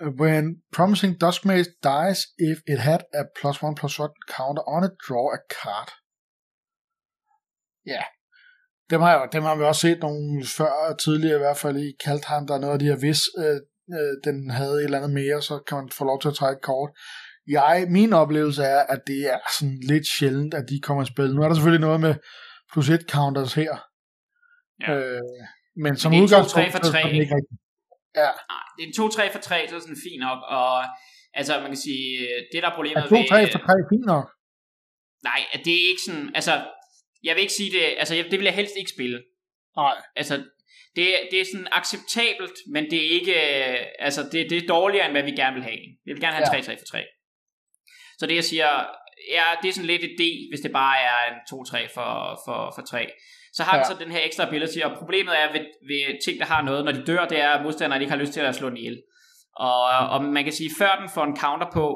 Uh, 0.00 0.12
when 0.20 0.44
Promising 0.76 1.20
Dusk 1.20 1.44
Mage 1.44 1.68
dies, 1.90 2.18
if 2.50 2.58
it 2.72 2.80
had 2.88 3.00
a 3.20 3.22
plus 3.38 3.62
one 3.62 3.74
plus 3.80 3.98
one 3.98 4.14
counter 4.36 4.64
on 4.74 4.84
it, 4.88 4.94
draw 5.06 5.26
a 5.38 5.40
card. 5.56 5.90
Ja, 7.86 7.92
yeah. 7.92 8.04
dem 8.90 9.00
har, 9.00 9.10
jeg, 9.10 9.28
dem 9.32 9.42
har 9.42 9.56
vi 9.56 9.64
også 9.64 9.80
set 9.80 10.00
nogle 10.00 10.46
før 10.58 10.96
tidligere, 11.04 11.36
i 11.36 11.44
hvert 11.44 11.56
fald 11.56 11.76
i 11.76 11.96
Kaltheim, 12.04 12.46
der 12.46 12.54
er 12.54 12.58
noget 12.58 12.72
af 12.72 12.78
de 12.78 12.90
her, 12.90 12.96
hvis 12.96 13.20
øh, 13.38 13.58
øh, 13.96 14.14
den 14.24 14.50
havde 14.50 14.76
et 14.78 14.84
eller 14.84 14.98
andet 14.98 15.14
mere, 15.20 15.42
så 15.42 15.54
kan 15.66 15.76
man 15.78 15.90
få 15.98 16.04
lov 16.04 16.20
til 16.20 16.28
at 16.28 16.34
trække 16.34 16.58
et 16.58 16.62
kort 16.62 16.90
jeg, 17.46 17.86
min 17.88 18.12
oplevelse 18.12 18.62
er, 18.62 18.82
at 18.88 19.00
det 19.06 19.20
er 19.32 19.38
sådan 19.58 19.80
lidt 19.82 20.06
sjældent, 20.18 20.54
at 20.54 20.64
de 20.68 20.80
kommer 20.80 21.02
i 21.02 21.06
spil. 21.06 21.34
Nu 21.34 21.42
er 21.42 21.48
der 21.48 21.54
selvfølgelig 21.54 21.86
noget 21.88 22.00
med 22.00 22.14
plus 22.72 22.88
et 22.88 23.04
counters 23.10 23.54
her. 23.54 23.72
Ja. 24.80 24.94
Øh, 24.94 25.20
men 25.76 25.96
som 25.96 26.12
men 26.12 26.22
udgangspunkt, 26.22 26.72
2, 26.72 26.78
3 26.78 26.84
for 26.84 26.92
3, 26.92 26.98
ikke 27.12 27.34
rigtigt. 27.38 27.60
Ja. 28.20 28.30
Nej, 28.52 28.64
det 28.76 28.82
er 28.82 28.88
en 28.88 28.96
2-3 29.10 29.32
for 29.34 29.38
3, 29.38 29.68
så 29.68 29.74
er 29.74 29.78
det 29.78 29.82
sådan 29.82 30.04
fint 30.08 30.20
nok, 30.28 30.40
og 30.58 30.84
altså 31.38 31.52
man 31.64 31.70
kan 31.72 31.82
sige, 31.88 32.28
det 32.52 32.62
der 32.62 32.70
er 32.70 32.74
problemet 32.74 33.02
er 33.02 33.08
2-3 33.08 33.52
for 33.52 33.58
3 33.58 33.74
fint 33.92 34.06
nok? 34.14 34.26
Nej, 35.30 35.40
det 35.64 35.72
er 35.80 35.84
ikke 35.92 36.04
sådan, 36.06 36.30
altså, 36.38 36.54
jeg 37.26 37.32
vil 37.34 37.42
ikke 37.42 37.58
sige 37.60 37.72
det, 37.76 37.84
altså 38.00 38.14
det 38.30 38.38
vil 38.38 38.50
jeg 38.50 38.54
helst 38.60 38.76
ikke 38.78 38.94
spille. 38.96 39.18
Nej. 39.76 39.96
Altså, 40.16 40.34
det, 40.96 41.06
det 41.30 41.40
er 41.40 41.44
sådan 41.52 41.68
acceptabelt, 41.72 42.56
men 42.74 42.82
det 42.90 42.98
er 43.06 43.10
ikke, 43.18 43.34
altså 44.06 44.22
det, 44.32 44.50
det 44.50 44.58
er 44.58 44.66
dårligere, 44.76 45.04
end 45.04 45.14
hvad 45.14 45.22
vi 45.22 45.30
gerne 45.30 45.54
vil 45.54 45.68
have. 45.70 45.82
Vi 46.04 46.12
vil 46.12 46.20
gerne 46.20 46.36
have 46.36 46.54
ja. 46.54 46.60
3-3 46.60 46.78
for 46.80 46.86
3. 46.86 47.04
Så 48.20 48.26
det 48.26 48.34
jeg 48.34 48.44
siger, 48.44 48.70
ja, 49.36 49.44
det 49.62 49.68
er 49.68 49.72
sådan 49.72 49.92
lidt 49.92 50.04
et 50.04 50.16
D, 50.18 50.22
hvis 50.50 50.60
det 50.60 50.72
bare 50.72 50.96
er 51.10 51.18
en 51.30 51.36
2-3 51.52 51.94
for, 51.94 52.40
for, 52.44 52.72
for 52.74 52.82
3. 52.82 53.06
Så 53.52 53.62
har 53.62 53.76
ja. 53.76 53.82
den 53.82 53.86
så 53.90 54.04
den 54.04 54.12
her 54.12 54.20
ekstra 54.24 54.46
ability, 54.46 54.78
og 54.84 54.98
problemet 54.98 55.40
er 55.42 55.52
ved, 55.52 55.64
ved 55.90 56.22
ting, 56.24 56.38
der 56.40 56.46
har 56.46 56.62
noget, 56.62 56.84
når 56.84 56.92
de 56.92 57.06
dør, 57.06 57.24
det 57.24 57.40
er, 57.40 57.50
at 57.50 57.62
modstanderne 57.62 58.02
ikke 58.02 58.10
har 58.10 58.20
lyst 58.20 58.32
til 58.32 58.40
at 58.40 58.54
slå 58.54 58.68
den 58.68 58.76
ihjel. 58.76 59.02
Og, 59.56 59.84
og 59.84 60.24
man 60.24 60.44
kan 60.44 60.52
sige, 60.52 60.70
før 60.78 60.96
den 61.00 61.08
får 61.08 61.24
en 61.24 61.36
counter 61.36 61.70
på, 61.72 61.86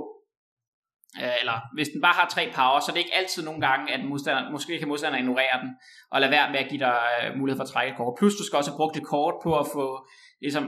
øh, 1.22 1.40
eller 1.40 1.56
hvis 1.74 1.88
den 1.88 2.00
bare 2.00 2.14
har 2.14 2.28
tre 2.28 2.52
power, 2.54 2.80
så 2.80 2.86
det 2.90 2.98
er 2.98 3.04
ikke 3.04 3.20
altid 3.20 3.44
nogle 3.44 3.60
gange, 3.66 3.92
at 3.94 4.04
modstander, 4.04 4.50
måske 4.50 4.78
kan 4.78 4.88
modstanderen 4.88 5.24
ignorere 5.24 5.60
den, 5.62 5.70
og 6.12 6.20
lade 6.20 6.30
være 6.30 6.50
med 6.50 6.58
at 6.58 6.68
give 6.68 6.80
dig 6.80 7.00
øh, 7.22 7.38
mulighed 7.38 7.58
for 7.58 7.64
at 7.64 7.70
trække 7.70 7.90
et 7.90 7.96
kort. 7.96 8.14
Plus 8.18 8.34
du 8.34 8.44
skal 8.44 8.56
også 8.56 8.70
have 8.70 8.76
brugt 8.76 8.96
et 8.96 9.06
kort 9.06 9.34
på 9.42 9.58
at 9.58 9.66
få, 9.74 10.08
ligesom, 10.40 10.64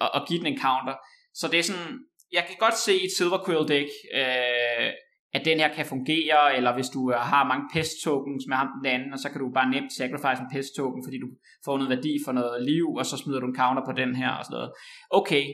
at, 0.00 0.10
at 0.14 0.22
give 0.28 0.38
den 0.38 0.46
en 0.46 0.60
counter. 0.60 0.94
Så 1.34 1.48
det 1.48 1.58
er 1.58 1.62
sådan, 1.62 1.92
jeg 2.32 2.44
kan 2.48 2.56
godt 2.64 2.78
se 2.86 2.94
et 3.04 3.12
Silver 3.16 3.44
Quill 3.44 3.68
deck, 3.68 3.90
øh, 4.20 4.90
at 5.36 5.44
den 5.44 5.58
her 5.60 5.74
kan 5.74 5.86
fungere, 5.86 6.56
eller 6.56 6.74
hvis 6.74 6.90
du 6.96 7.00
øh, 7.12 7.18
har 7.32 7.44
mange 7.52 7.66
pest 7.74 7.94
tokens 8.04 8.44
med 8.48 8.56
ham 8.56 8.68
den 8.78 8.86
anden, 8.94 9.12
og 9.12 9.18
så 9.18 9.28
kan 9.30 9.40
du 9.40 9.48
bare 9.58 9.70
nemt 9.74 9.92
sacrifice 9.92 10.42
en 10.42 10.52
pest 10.54 10.70
token, 10.76 11.04
fordi 11.06 11.18
du 11.24 11.28
får 11.64 11.76
noget 11.78 11.92
værdi 11.96 12.12
for 12.24 12.32
noget 12.32 12.64
liv, 12.72 12.86
og 13.00 13.06
så 13.06 13.16
smider 13.16 13.40
du 13.40 13.46
en 13.46 13.60
counter 13.62 13.84
på 13.86 13.92
den 14.02 14.10
her 14.20 14.30
og 14.38 14.44
sådan 14.44 14.56
noget. 14.58 14.70
Okay, 15.20 15.44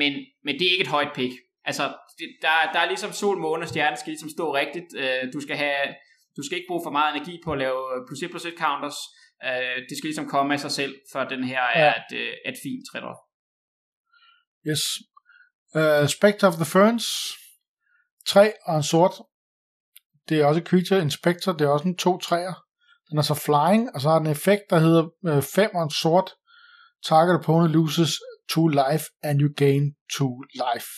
men, 0.00 0.12
men 0.44 0.54
det 0.58 0.64
er 0.66 0.74
ikke 0.74 0.86
et 0.88 0.96
højt 0.96 1.12
pick. 1.18 1.34
Altså, 1.70 1.84
det, 2.18 2.28
der, 2.44 2.54
der 2.72 2.80
er 2.80 2.88
ligesom 2.92 3.12
sol, 3.12 3.38
måne 3.38 3.62
og 3.64 3.68
stjerne 3.68 3.96
skal 3.96 4.10
ligesom 4.10 4.30
stå 4.36 4.44
rigtigt. 4.62 4.90
Øh, 5.02 5.22
du 5.34 5.40
skal 5.46 5.56
have, 5.64 5.84
du 6.36 6.42
skal 6.44 6.56
ikke 6.58 6.70
bruge 6.70 6.86
for 6.86 6.94
meget 6.98 7.10
energi 7.14 7.34
på 7.44 7.50
at 7.52 7.58
lave 7.64 7.80
plus 8.08 8.22
1 8.22 8.30
plus 8.30 8.46
1 8.50 8.54
counters. 8.64 8.98
Øh, 9.48 9.76
det 9.88 9.94
skal 9.96 10.08
ligesom 10.08 10.28
komme 10.34 10.50
af 10.54 10.60
sig 10.60 10.72
selv, 10.80 10.94
for 11.12 11.20
den 11.32 11.42
her 11.44 11.62
ja. 11.62 11.80
er 11.84 11.92
et, 12.00 12.10
øh, 12.22 12.32
et 12.50 12.56
fint 12.64 12.84
træt 12.88 13.04
Yes, 14.68 14.82
Uh, 15.74 16.06
Spectre 16.06 16.48
of 16.48 16.54
the 16.54 16.64
Ferns. 16.64 17.06
3 18.28 18.52
og 18.66 18.76
en 18.76 18.82
sort. 18.82 19.12
Det 20.28 20.40
er 20.40 20.46
også 20.46 20.62
Creature 20.64 21.00
Inspector, 21.00 21.52
det 21.52 21.64
er 21.64 21.68
også 21.68 21.88
en 21.88 21.96
2 21.96 22.18
træer. 22.18 22.54
Den 23.10 23.18
er 23.18 23.22
så 23.22 23.34
flying, 23.34 23.94
og 23.94 24.00
så 24.00 24.08
har 24.08 24.18
den 24.18 24.26
effekt, 24.26 24.62
der 24.70 24.78
hedder 24.78 25.40
5 25.40 25.70
og 25.74 25.82
en 25.82 25.90
sort. 25.90 26.30
Target 27.04 27.34
opponent 27.34 27.72
loses 27.72 28.10
2 28.50 28.68
life, 28.68 29.04
and 29.22 29.40
you 29.40 29.50
gain 29.56 29.94
2 30.18 30.42
life. 30.54 30.90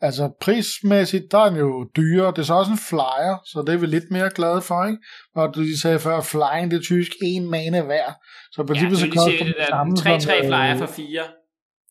Altså 0.00 0.30
prismæssigt, 0.40 1.24
der 1.30 1.38
er 1.38 1.48
den 1.48 1.58
jo 1.58 1.88
dyre. 1.96 2.26
Det 2.30 2.38
er 2.38 2.42
så 2.42 2.54
også 2.54 2.72
en 2.72 2.78
flyer, 2.78 3.34
så 3.46 3.64
det 3.66 3.74
er 3.74 3.78
vi 3.78 3.86
lidt 3.86 4.10
mere 4.10 4.30
glade 4.30 4.62
for, 4.62 4.84
ikke? 4.84 4.98
Og 5.34 5.54
du 5.54 5.60
sagde 5.82 5.98
før, 5.98 6.20
flying, 6.20 6.70
det 6.70 6.76
er 6.76 6.82
typisk 6.82 7.12
en 7.22 7.50
mane 7.50 7.82
hver. 7.82 8.08
Så 8.52 8.64
på 8.66 8.74
Ja, 8.74 8.80
det 8.80 8.90
vil 8.90 8.98
sige, 8.98 9.44
det 9.44 9.54
der 9.58 9.84
3-3 9.98 10.20
som, 10.20 10.32
øh, 10.32 10.44
flyer 10.50 10.76
for 10.78 10.86
4. 10.86 11.22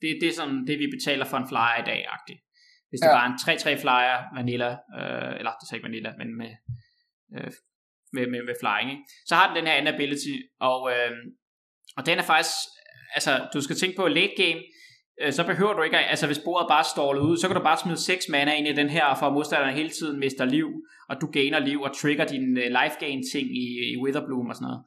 Det, 0.04 0.10
det 0.22 0.28
er 0.30 0.34
sådan 0.40 0.60
det, 0.70 0.76
vi 0.80 0.88
betaler 0.98 1.26
for 1.26 1.38
en 1.38 1.48
flyer 1.52 1.78
i 1.84 1.86
dag, 1.92 2.00
agtigt. 2.18 2.42
Hvis 2.90 3.00
det 3.00 3.08
Ja. 3.12 3.18
var 3.20 3.26
en 3.28 3.38
3-3 3.44 3.82
flyer 3.84 4.18
vanilla, 4.38 4.70
øh, 5.00 5.32
eller 5.40 5.52
det 5.60 5.66
er 5.70 5.76
ikke 5.76 5.88
vanilla, 5.90 6.12
men 6.22 6.30
med, 6.42 6.52
øh, 7.36 7.52
med, 8.16 8.26
med, 8.34 8.42
med 8.50 8.56
flying, 8.62 8.90
ikke? 8.92 9.04
så 9.30 9.34
har 9.36 9.46
den 9.48 9.56
den 9.58 9.68
her 9.68 9.74
anden 9.74 9.94
ability, 9.94 10.36
og, 10.70 10.80
øh, 10.94 11.12
og 11.98 12.06
den 12.06 12.18
er 12.18 12.26
faktisk, 12.34 12.56
altså 13.18 13.32
du 13.54 13.62
skal 13.62 13.76
tænke 13.76 13.96
på 13.98 14.08
late 14.08 14.36
game, 14.44 14.62
øh, 15.22 15.32
så 15.38 15.44
behøver 15.52 15.74
du 15.74 15.82
ikke, 15.82 15.98
altså 15.98 16.26
hvis 16.28 16.42
bordet 16.46 16.68
bare 16.70 16.84
står 16.94 17.10
ud, 17.30 17.38
så 17.38 17.48
kan 17.48 17.56
du 17.58 17.64
bare 17.64 17.78
smide 17.84 17.98
6 18.06 18.30
mana 18.30 18.52
ind 18.56 18.68
i 18.68 18.74
den 18.82 18.90
her, 18.90 19.16
for 19.20 19.26
at 19.28 19.34
modstanderne 19.34 19.74
hele 19.74 19.90
tiden 19.90 20.20
mister 20.20 20.46
liv, 20.46 20.68
og 21.10 21.16
du 21.22 21.28
gainer 21.38 21.60
liv 21.60 21.82
og 21.82 21.98
trigger 21.98 22.26
din 22.26 22.58
øh, 22.58 22.68
life 22.80 22.96
gain 23.00 23.22
ting 23.34 23.48
i, 23.64 23.66
i 23.94 23.98
Witherbloom 24.04 24.48
og 24.50 24.56
sådan 24.56 24.66
noget. 24.66 24.84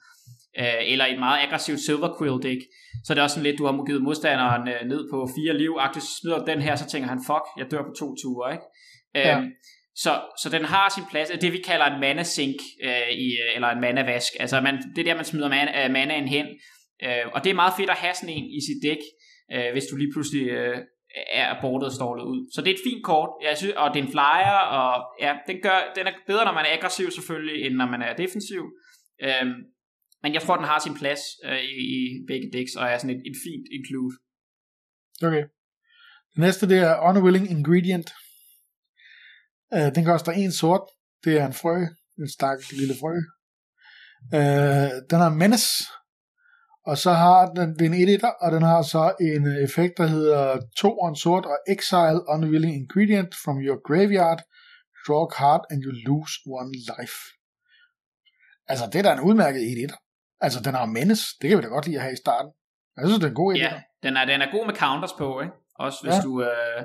Øh, 0.58 0.92
eller 0.92 1.06
et 1.06 1.18
meget 1.18 1.42
aggressivt 1.46 1.80
Silver 1.80 2.16
Quill 2.18 2.42
deck, 2.42 2.60
så 3.04 3.12
er 3.12 3.14
det 3.14 3.22
også 3.22 3.34
sådan 3.34 3.48
lidt, 3.48 3.58
du 3.58 3.66
har 3.66 3.84
givet 3.86 4.02
modstanderen 4.02 4.68
øh, 4.68 4.88
ned 4.88 5.10
på 5.12 5.28
fire 5.36 5.58
liv, 5.58 5.72
agtigt 5.78 6.04
så 6.04 6.12
smider 6.20 6.44
den 6.44 6.62
her, 6.62 6.76
så 6.76 6.86
tænker 6.88 7.08
han, 7.08 7.20
fuck, 7.26 7.44
jeg 7.58 7.66
dør 7.70 7.82
på 7.82 7.94
to 7.98 8.06
ture, 8.22 8.52
ikke? 8.52 8.66
Ja. 9.14 9.38
Øhm, 9.38 9.50
så, 9.94 10.12
så 10.42 10.48
den 10.50 10.64
har 10.64 10.92
sin 10.94 11.04
plads, 11.10 11.28
det 11.40 11.52
vi 11.52 11.58
kalder 11.58 11.86
en 11.86 12.00
mana 12.00 12.22
sink, 12.22 12.56
øh, 12.84 13.10
i, 13.10 13.26
eller 13.54 13.68
en 13.68 13.80
mana 13.80 14.02
vask, 14.02 14.32
altså 14.40 14.60
man, 14.60 14.74
det 14.94 15.00
er 15.00 15.04
der, 15.04 15.14
man 15.14 15.24
smider 15.24 15.48
mana, 15.48 15.84
øh, 15.84 15.90
manaen 15.90 16.28
hen, 16.28 16.46
øh, 17.04 17.24
og 17.34 17.44
det 17.44 17.50
er 17.50 17.54
meget 17.54 17.74
fedt 17.78 17.90
at 17.90 17.96
have 17.96 18.14
sådan 18.14 18.34
en 18.38 18.44
i 18.44 18.60
sit 18.66 18.80
dæk, 18.88 19.02
øh, 19.54 19.72
hvis 19.72 19.86
du 19.90 19.96
lige 19.96 20.12
pludselig 20.14 20.48
øh, 20.48 20.78
er 21.32 21.60
bordet 21.60 21.92
stålet 21.92 22.24
ud. 22.24 22.40
Så 22.54 22.60
det 22.60 22.70
er 22.70 22.74
et 22.74 22.86
fint 22.88 23.04
kort, 23.04 23.30
jeg 23.42 23.56
synes, 23.56 23.74
og 23.76 23.94
det 23.94 23.98
er 24.00 24.04
en 24.04 24.14
flyer, 24.16 24.58
og 24.78 24.92
ja, 25.20 25.32
den, 25.46 25.56
gør, 25.62 25.78
den 25.96 26.06
er 26.06 26.12
bedre, 26.26 26.44
når 26.44 26.52
man 26.52 26.64
er 26.64 26.72
aggressiv 26.76 27.10
selvfølgelig, 27.10 27.66
end 27.66 27.74
når 27.74 27.86
man 27.86 28.02
er 28.02 28.12
defensiv. 28.16 28.62
Øhm, 29.26 29.54
men 30.26 30.34
jeg 30.34 30.42
tror, 30.42 30.56
den 30.56 30.70
har 30.72 30.78
sin 30.78 30.94
plads 30.94 31.22
øh, 31.44 31.62
i, 31.82 31.84
i 31.94 32.24
begge 32.28 32.50
decks, 32.52 32.76
og 32.76 32.84
er 32.86 32.98
sådan 32.98 33.16
et, 33.16 33.22
et 33.30 33.36
fint 33.44 33.66
include. 33.76 34.14
Okay. 35.26 35.44
Det 36.32 36.40
næste, 36.46 36.68
det 36.68 36.78
er 36.78 37.00
Unwilling 37.08 37.50
Ingredient. 37.50 38.08
Uh, 39.76 39.88
den 39.94 40.04
koster 40.04 40.32
en 40.32 40.52
sort. 40.52 40.86
Det 41.24 41.32
er 41.40 41.46
en 41.46 41.52
frø. 41.52 41.76
En 42.18 42.28
stak 42.36 42.58
lille 42.72 42.94
frø. 43.00 43.14
Uh, 44.38 44.92
den 45.10 45.18
har 45.24 45.30
Menace. 45.40 45.72
Og 46.86 46.98
så 46.98 47.12
har 47.12 47.40
den, 47.56 47.68
det 47.78 47.84
er 47.86 47.90
en 47.90 48.08
1 48.08 48.24
og 48.40 48.52
den 48.52 48.62
har 48.62 48.82
så 48.82 49.04
en 49.20 49.44
effekt, 49.66 49.94
der 49.98 50.06
hedder 50.06 50.60
2 50.76 50.98
on 51.06 51.16
sort 51.16 51.46
og 51.46 51.58
Exile 51.74 52.20
Unwilling 52.34 52.74
Ingredient 52.74 53.34
from 53.44 53.56
your 53.66 53.78
graveyard. 53.88 54.40
Draw 55.06 55.22
a 55.26 55.30
card 55.38 55.62
and 55.70 55.78
you 55.84 55.92
lose 56.08 56.34
one 56.46 56.72
life. 56.92 57.18
Altså, 58.68 58.84
det 58.92 58.98
er 58.98 59.02
da 59.02 59.12
en 59.12 59.26
udmærket 59.28 59.62
1 59.84 59.92
Altså, 60.40 60.58
den 60.66 60.74
har 60.74 60.86
Menace. 60.86 61.24
Det 61.40 61.48
kan 61.48 61.58
vi 61.58 61.62
da 61.62 61.68
godt 61.68 61.86
lide 61.86 61.96
at 61.96 62.02
have 62.02 62.12
i 62.12 62.22
starten. 62.24 62.50
Jeg 62.96 63.02
synes, 63.06 63.18
det 63.20 63.26
er 63.26 63.34
en 63.36 63.40
god 63.44 63.52
1 63.54 63.58
Ja, 63.58 63.72
den 64.02 64.16
er, 64.16 64.24
den 64.24 64.42
er 64.42 64.50
god 64.56 64.66
med 64.66 64.74
counters 64.74 65.12
på, 65.12 65.40
ikke? 65.40 65.52
Også 65.84 65.98
hvis 66.04 66.14
Ja. 66.14 66.20
du, 66.26 66.32
øh, 66.42 66.80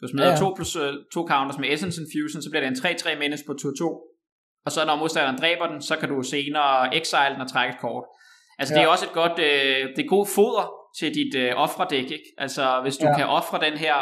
du 0.00 0.04
smider 0.08 0.26
Ja, 0.26 0.32
ja. 0.32 0.38
2 0.38 0.54
plus 0.56 0.76
øh, 0.76 0.92
to 1.14 1.20
counters 1.32 1.58
med 1.58 1.68
Essence 1.72 1.96
Infusion, 2.02 2.42
så 2.42 2.48
bliver 2.50 2.62
det 2.64 2.70
en 2.74 2.78
3-3 2.86 3.18
menace 3.18 3.44
på 3.46 3.52
tur 3.60 3.72
2. 3.78 4.00
Og 4.66 4.72
så 4.72 4.80
når 4.88 4.96
modstanderen 4.96 5.38
dræber 5.42 5.66
den, 5.72 5.82
så 5.82 5.94
kan 6.00 6.08
du 6.08 6.22
senere 6.22 6.96
exile 6.96 7.32
den 7.34 7.40
og 7.40 7.50
trække 7.52 7.72
et 7.74 7.80
kort. 7.80 8.04
Altså 8.58 8.74
ja. 8.74 8.80
det 8.80 8.84
er 8.86 8.90
også 8.94 9.04
et 9.10 9.12
godt, 9.22 9.36
øh, 9.48 9.82
det 9.96 10.02
er 10.04 10.08
god 10.16 10.26
foder 10.36 10.64
til 10.98 11.08
dit 11.14 11.34
øh, 11.34 11.52
offredæk, 11.64 12.04
ikke? 12.16 12.28
Altså 12.38 12.64
hvis 12.82 12.96
du 12.96 13.06
Ja. 13.06 13.16
kan 13.18 13.26
ofre 13.26 13.60
den 13.66 13.76
her, 13.84 13.96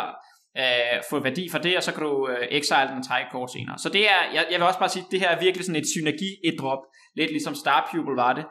øh, 0.62 0.96
få 1.10 1.16
værdi 1.28 1.44
for 1.52 1.58
det, 1.58 1.76
og 1.76 1.82
så 1.82 1.92
kan 1.94 2.02
du 2.02 2.28
øh, 2.28 2.46
exile 2.50 2.88
den 2.90 2.98
og 2.98 3.06
trække 3.08 3.28
kort 3.30 3.50
senere. 3.52 3.78
Så 3.78 3.88
det 3.88 4.02
er, 4.14 4.20
jeg, 4.34 4.44
jeg 4.50 4.58
vil 4.60 4.66
også 4.66 4.78
bare 4.78 4.88
sige, 4.88 5.04
det 5.10 5.20
her 5.20 5.28
er 5.28 5.40
virkelig 5.40 5.64
sådan 5.66 5.80
et 5.82 5.88
synergi 5.94 6.30
et 6.48 6.54
drop 6.60 6.82
lidt 7.16 7.30
ligesom 7.30 7.54
Star 7.54 7.88
Pupil 7.90 8.14
var 8.24 8.32
det. 8.32 8.44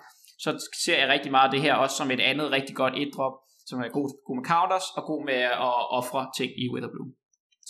Så 0.43 0.49
ser 0.85 0.97
jeg 0.99 1.09
rigtig 1.09 1.31
meget 1.31 1.51
det 1.51 1.61
her 1.61 1.73
også 1.73 1.95
som 1.95 2.11
et 2.11 2.19
andet 2.19 2.51
rigtig 2.51 2.75
godt 2.75 2.93
et 2.97 3.11
drop 3.17 3.33
som 3.69 3.77
er 3.85 3.89
god, 3.97 4.07
god 4.27 4.35
med 4.39 4.45
counters 4.51 4.87
og 4.97 5.03
god 5.11 5.21
med 5.29 5.41
at 5.67 5.81
ofre 5.99 6.21
ting 6.39 6.51
i 6.63 6.65
Witherbloom. 6.73 7.11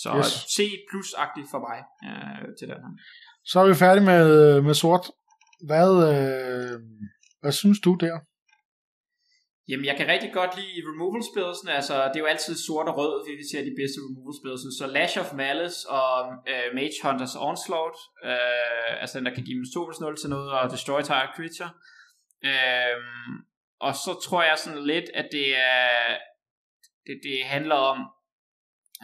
Så 0.01 0.09
Yes. 0.17 0.31
C 0.55 0.57
plus-agtigt 0.89 1.49
for 1.53 1.61
mig 1.67 1.79
øh, 2.09 2.45
til 2.57 2.65
den 2.71 2.79
her. 2.85 2.93
Så 3.51 3.55
er 3.59 3.67
vi 3.71 3.75
færdige 3.85 4.05
med, 4.11 4.25
med 4.67 4.75
sort. 4.83 5.05
Hvad, 5.69 5.91
øh, 6.11 6.75
hvad 7.41 7.53
synes 7.61 7.79
du 7.85 7.91
der? 8.05 8.15
Jamen, 9.69 9.85
jeg 9.89 9.95
kan 9.99 10.07
rigtig 10.13 10.31
godt 10.39 10.53
lide 10.59 10.79
removal 10.91 11.23
spillsene. 11.31 11.71
Altså, 11.79 11.95
det 12.09 12.17
er 12.17 12.23
jo 12.25 12.33
altid 12.35 12.55
sort 12.67 12.87
og 12.91 12.95
rød, 12.99 13.13
vi 13.41 13.45
ser 13.51 13.61
de 13.69 13.73
bedste 13.81 13.99
removal 14.05 14.35
spillsene. 14.41 14.71
Så 14.79 14.85
Lash 14.97 15.15
of 15.23 15.29
Malice 15.41 15.79
og 15.99 16.13
øh, 16.51 16.67
Mage 16.77 16.97
Hunters 17.05 17.35
Onslaught, 17.47 17.97
øh, 18.29 18.91
altså 19.01 19.13
den, 19.17 19.25
der 19.27 19.33
kan 19.35 19.43
give 19.45 19.55
minus 19.57 19.73
2 19.75 19.85
plus 19.87 19.99
0 19.99 20.17
til 20.21 20.29
noget, 20.35 20.49
og 20.57 20.63
Destroy 20.73 21.01
Target 21.09 21.31
Creature. 21.37 21.71
Øhm, 22.45 23.33
og 23.79 23.93
så 23.95 24.21
tror 24.25 24.43
jeg 24.43 24.57
sådan 24.57 24.85
lidt, 24.85 25.05
at 25.13 25.27
det 25.31 25.57
er 25.57 26.17
det, 27.07 27.19
det 27.23 27.45
handler 27.45 27.75
om, 27.75 27.97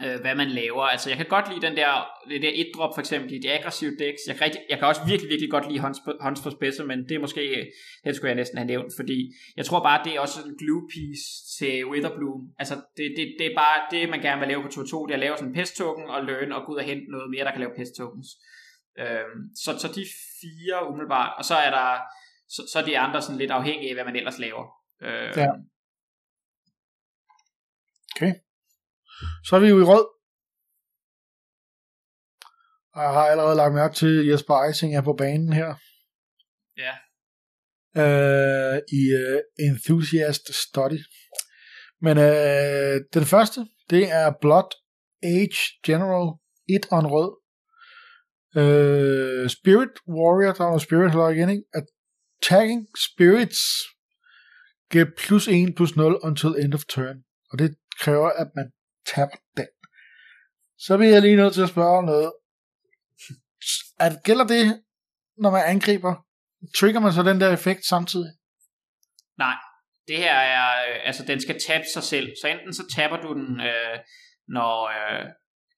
øh, 0.04 0.20
hvad 0.20 0.34
man 0.34 0.48
laver. 0.48 0.82
Altså, 0.82 1.10
jeg 1.10 1.16
kan 1.16 1.26
godt 1.26 1.48
lide 1.48 1.66
den 1.66 1.76
der, 1.76 1.90
det 2.28 2.42
der 2.42 2.50
et 2.54 2.70
drop 2.74 2.94
for 2.94 3.00
eksempel 3.00 3.32
i 3.32 3.38
de 3.38 3.52
aggressive 3.52 3.96
decks. 3.98 4.22
Jeg 4.28 4.36
kan, 4.36 4.44
rigtig, 4.44 4.60
jeg 4.70 4.78
kan 4.78 4.88
også 4.88 5.04
virkelig, 5.06 5.30
virkelig 5.30 5.50
godt 5.50 5.68
lide 5.68 5.80
hånds, 5.80 5.98
Hunts 6.20 6.42
for 6.42 6.50
Spidser, 6.50 6.84
men 6.84 6.98
det 7.08 7.14
er 7.14 7.24
måske, 7.26 7.72
det 8.04 8.16
skulle 8.16 8.28
jeg 8.28 8.36
næsten 8.42 8.58
have 8.58 8.66
nævnt, 8.66 8.92
fordi 8.96 9.18
jeg 9.56 9.64
tror 9.64 9.82
bare, 9.82 10.04
det 10.04 10.12
er 10.14 10.20
også 10.20 10.38
en 10.48 10.58
glue 10.58 10.88
piece 10.92 11.26
til 11.58 11.86
Witherbloom. 11.90 12.42
Altså, 12.58 12.74
det, 12.96 13.06
det, 13.16 13.24
det 13.38 13.46
er 13.46 13.54
bare 13.56 13.78
det, 13.90 14.08
man 14.08 14.20
gerne 14.20 14.40
vil 14.40 14.48
lave 14.48 14.62
på 14.62 14.68
2-2, 14.68 15.06
det 15.06 15.12
er 15.12 15.20
at 15.20 15.24
lave 15.26 15.36
sådan 15.36 15.48
en 15.48 15.58
pest 15.58 15.76
token 15.76 16.04
og 16.14 16.24
learn 16.24 16.52
og 16.52 16.66
gå 16.66 16.72
ud 16.72 16.78
og 16.82 16.84
hente 16.90 17.10
noget 17.14 17.30
mere, 17.30 17.44
der 17.44 17.50
kan 17.50 17.60
lave 17.60 17.76
pest 17.78 17.92
tokens. 17.98 18.28
Øhm, 19.02 19.40
så, 19.62 19.70
så 19.82 19.88
de 19.96 20.04
fire 20.40 20.76
umiddelbart, 20.90 21.32
og 21.38 21.44
så 21.44 21.54
er 21.66 21.70
der 21.70 21.88
så, 22.48 22.68
så 22.72 22.78
er 22.78 22.84
de 22.84 22.98
andre 22.98 23.22
sådan 23.22 23.38
lidt 23.38 23.50
afhængige 23.50 23.88
af, 23.90 23.94
hvad 23.96 24.04
man 24.04 24.16
ellers 24.16 24.38
laver. 24.38 24.64
Øhm, 25.02 25.32
Ja. 25.40 25.46
Så 29.44 29.56
er 29.56 29.60
vi 29.60 29.68
jo 29.68 29.78
i 29.80 29.82
rød. 29.82 30.06
Og 32.94 33.02
jeg 33.02 33.12
har 33.12 33.26
allerede 33.26 33.56
lagt 33.56 33.74
mærke 33.74 33.94
til, 33.94 34.20
at 34.20 34.28
Jesper 34.32 34.62
Eising 34.62 34.96
er 34.96 35.02
på 35.02 35.12
banen 35.12 35.52
her. 35.52 35.74
ja. 36.76 36.94
øh, 38.02 38.82
i 38.92 39.02
øh, 39.22 39.40
Enthusiast 39.58 40.54
Study. 40.54 41.00
Men 42.00 42.18
øh, 42.18 43.00
den 43.14 43.24
første, 43.24 43.60
det 43.90 44.10
er 44.12 44.32
Blood 44.40 44.70
Age 45.22 45.58
General 45.86 46.26
1 46.68 46.86
on 46.92 47.06
rød. 47.14 47.32
Øh, 48.60 49.48
Spirit 49.50 49.94
Warrior, 50.16 50.52
der 50.52 50.64
er 50.64 50.68
noget 50.68 50.82
Spirit 50.82 51.10
heller 51.10 51.28
igen, 51.28 51.48
ikke? 51.50 51.64
Attacking 52.46 52.86
Spirits 52.96 53.62
giver 54.90 55.06
plus 55.18 55.48
1 55.48 55.74
plus 55.76 55.96
0 55.96 56.18
until 56.22 56.54
end 56.62 56.74
of 56.74 56.84
turn. 56.84 57.24
Og 57.50 57.58
det 57.58 57.76
kræver, 58.00 58.28
at 58.28 58.48
man 58.56 58.72
taber 59.14 59.36
den. 59.56 59.66
Så 60.78 60.96
bliver 60.96 61.12
jeg 61.12 61.22
lige 61.22 61.36
nødt 61.36 61.54
til 61.54 61.62
at 61.62 61.68
spørge 61.68 61.98
om 61.98 62.04
noget. 62.04 62.32
At, 64.00 64.12
gælder 64.24 64.46
det, 64.46 64.82
når 65.38 65.50
man 65.50 65.62
angriber? 65.66 66.14
Trigger 66.78 67.00
man 67.00 67.12
så 67.12 67.22
den 67.22 67.40
der 67.40 67.52
effekt 67.52 67.84
samtidig? 67.84 68.30
Nej, 69.38 69.56
det 70.08 70.16
her 70.16 70.34
er, 70.34 70.68
øh, 70.88 71.00
altså 71.08 71.24
den 71.26 71.40
skal 71.40 71.60
tabe 71.68 71.84
sig 71.94 72.02
selv. 72.02 72.28
Så 72.42 72.48
enten 72.48 72.74
så 72.74 72.84
taber 72.96 73.16
du 73.16 73.34
den, 73.34 73.60
øh, 73.60 73.96
når, 74.48 74.74
øh, 74.96 75.24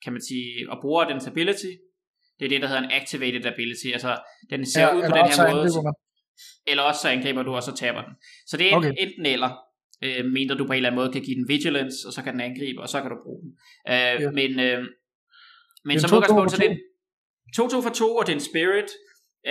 kan 0.04 0.12
man 0.12 0.22
sige, 0.28 0.70
og 0.70 0.78
bruger 0.82 1.04
dens 1.04 1.26
ability. 1.26 1.72
Det 2.38 2.44
er 2.44 2.48
det, 2.48 2.60
der 2.62 2.68
hedder 2.68 2.82
en 2.82 2.92
activated 3.00 3.46
ability. 3.46 3.88
Altså, 3.92 4.12
den 4.50 4.66
ser 4.66 4.86
ja, 4.86 4.94
ud 4.94 5.02
på 5.02 5.16
den 5.16 5.26
her 5.26 5.54
måde. 5.54 5.82
man. 5.88 5.94
Eller 6.66 6.82
også 6.82 7.01
så 7.01 7.09
angriber 7.09 7.43
du, 7.43 7.55
og 7.55 7.62
så 7.62 7.74
taber 7.77 8.02
den. 8.02 8.12
Så 8.47 8.56
det 8.56 8.73
er 8.73 8.77
Okay. 8.77 8.93
enten 8.98 9.27
eller. 9.27 9.51
Øh, 10.05 10.24
mindre 10.24 10.55
du 10.55 10.66
på 10.66 10.73
en 10.73 10.77
eller 10.77 10.89
anden 10.90 11.01
måde 11.01 11.12
kan 11.12 11.23
give 11.23 11.36
den 11.36 11.48
vigilance, 11.48 11.97
og 12.06 12.12
så 12.12 12.23
kan 12.23 12.32
den 12.32 12.40
angribe, 12.40 12.81
og 12.81 12.89
så 12.89 13.01
kan 13.01 13.10
du 13.10 13.16
bruge 13.24 13.43
den. 13.43 13.51
Øh, 13.89 14.23
Ja. 14.23 14.31
Men, 14.31 14.60
øh, 14.60 14.85
men 15.85 16.01
som 16.01 16.10
2-2 16.10 16.16
udgangspunkt, 16.16 16.51
så 16.52 16.65
er 16.65 17.81
2-2 17.81 17.82
for 17.82 17.90
2, 17.90 18.16
og 18.16 18.27
det 18.27 18.32
er 18.32 18.36
en 18.36 18.40
spirit. 18.52 18.90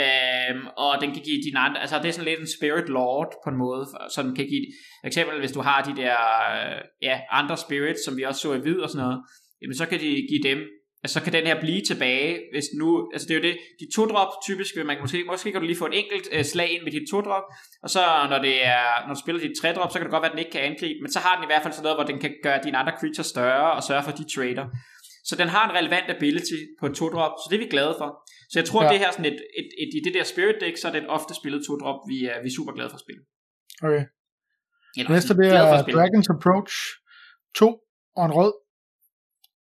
Øhm, 0.03 0.63
og 0.77 0.91
den 1.01 1.09
kan 1.13 1.23
give 1.23 1.41
dine 1.47 1.59
andre, 1.59 1.81
altså 1.81 1.97
det 2.01 2.07
er 2.07 2.11
sådan 2.11 2.29
lidt 2.31 2.39
en 2.39 2.55
spirit 2.57 2.89
lord 2.89 3.31
på 3.43 3.49
en 3.49 3.57
måde, 3.57 3.85
så 4.13 4.23
den 4.23 4.35
kan 4.35 4.47
give, 4.47 4.65
for 5.01 5.07
eksempel 5.07 5.39
hvis 5.39 5.51
du 5.51 5.61
har 5.61 5.79
de 5.87 6.01
der, 6.01 6.17
øh, 6.55 6.81
ja, 7.01 7.15
andre 7.31 7.57
spirits, 7.57 8.05
som 8.05 8.17
vi 8.17 8.23
også 8.23 8.41
så 8.41 8.53
i 8.53 8.59
hvid 8.59 8.79
og 8.79 8.89
sådan 8.89 9.03
noget, 9.05 9.19
jamen 9.61 9.75
så 9.75 9.85
kan 9.85 9.99
de 9.99 10.09
give 10.31 10.43
dem, 10.49 10.59
altså 11.03 11.13
så 11.13 11.23
kan 11.23 11.33
den 11.33 11.45
her 11.49 11.59
blive 11.59 11.81
tilbage, 11.81 12.39
hvis 12.53 12.67
nu, 12.79 13.09
altså 13.13 13.27
det 13.27 13.33
er 13.33 13.39
jo 13.39 13.45
det, 13.49 13.57
de 13.79 13.87
to 13.95 14.05
drop 14.05 14.31
typisk, 14.47 14.75
man 14.75 14.97
måske, 15.01 15.23
måske 15.31 15.51
kan 15.51 15.61
du 15.61 15.67
lige 15.67 15.81
få 15.83 15.87
et 15.91 15.99
enkelt 16.03 16.27
øh, 16.31 16.43
slag 16.51 16.69
ind 16.75 16.83
med 16.83 16.91
dit 16.91 17.07
to 17.11 17.21
drop, 17.21 17.43
og 17.83 17.89
så 17.89 18.03
når 18.31 18.39
det 18.47 18.65
er, 18.65 19.07
når 19.07 19.13
du 19.13 19.19
spiller 19.23 19.41
dit 19.41 19.57
tre 19.61 19.73
drop, 19.73 19.91
så 19.91 19.97
kan 19.97 20.05
det 20.05 20.11
godt 20.11 20.23
være, 20.25 20.31
at 20.31 20.35
den 20.35 20.43
ikke 20.43 20.55
kan 20.57 20.61
angribe, 20.69 20.99
men 21.03 21.11
så 21.11 21.19
har 21.25 21.33
den 21.35 21.43
i 21.43 21.49
hvert 21.51 21.63
fald 21.63 21.73
sådan 21.73 21.85
noget, 21.87 21.97
hvor 21.97 22.07
den 22.11 22.19
kan 22.23 22.31
gøre 22.43 22.59
dine 22.65 22.77
andre 22.81 22.93
creatures 22.99 23.27
større, 23.35 23.71
og 23.77 23.83
sørge 23.83 24.03
for, 24.03 24.11
at 24.11 24.17
de 24.17 24.27
trader. 24.35 24.65
Så 25.29 25.33
den 25.41 25.47
har 25.55 25.63
en 25.69 25.75
relevant 25.79 26.07
ability 26.15 26.59
på 26.79 26.85
en 26.89 26.95
2-drop, 26.99 27.33
så 27.41 27.45
det 27.49 27.55
er 27.55 27.63
vi 27.65 27.69
glade 27.75 27.95
for. 28.01 28.09
Så 28.51 28.55
jeg 28.59 28.65
tror, 28.69 28.83
ja. 28.83 28.89
det 28.91 28.99
her 28.99 29.07
er 29.07 29.15
sådan 29.17 29.31
et, 29.33 29.39
et, 29.61 29.69
et, 29.83 29.91
i 29.97 29.99
det 30.05 30.13
der 30.17 30.23
Spirit 30.33 30.57
deck, 30.63 30.77
så 30.77 30.87
er 30.87 30.91
det 30.91 31.01
et 31.03 31.09
ofte 31.17 31.33
spillet 31.39 31.59
2-drop, 31.69 31.99
vi 32.11 32.17
er, 32.31 32.37
vi 32.43 32.47
er 32.51 32.55
super 32.59 32.73
glade 32.77 32.89
for 32.89 32.97
at 32.99 33.05
spille. 33.05 33.21
Okay. 33.87 34.03
Eller, 34.97 35.11
Næste 35.11 35.33
det 35.33 35.47
er 35.47 35.63
Dragon's 35.97 36.29
Approach 36.35 36.73
2 37.55 37.79
og 38.19 38.25
en 38.25 38.33
rød. 38.39 38.53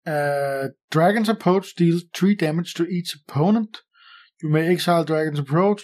Uh, 0.07 0.69
Dragon's 0.91 1.29
Approach 1.29 1.75
deals 1.75 2.05
3 2.15 2.35
damage 2.37 2.75
to 2.75 2.85
each 2.85 3.17
opponent. 3.17 3.79
You 4.43 4.49
may 4.49 4.69
exile 4.69 5.05
Dragon's 5.05 5.39
Approach 5.39 5.83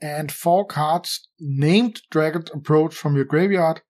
and 0.00 0.32
4 0.32 0.66
cards 0.66 1.28
named 1.38 2.02
Dragon's 2.10 2.50
Approach 2.52 2.94
from 2.94 3.14
your 3.14 3.24
graveyard. 3.24 3.82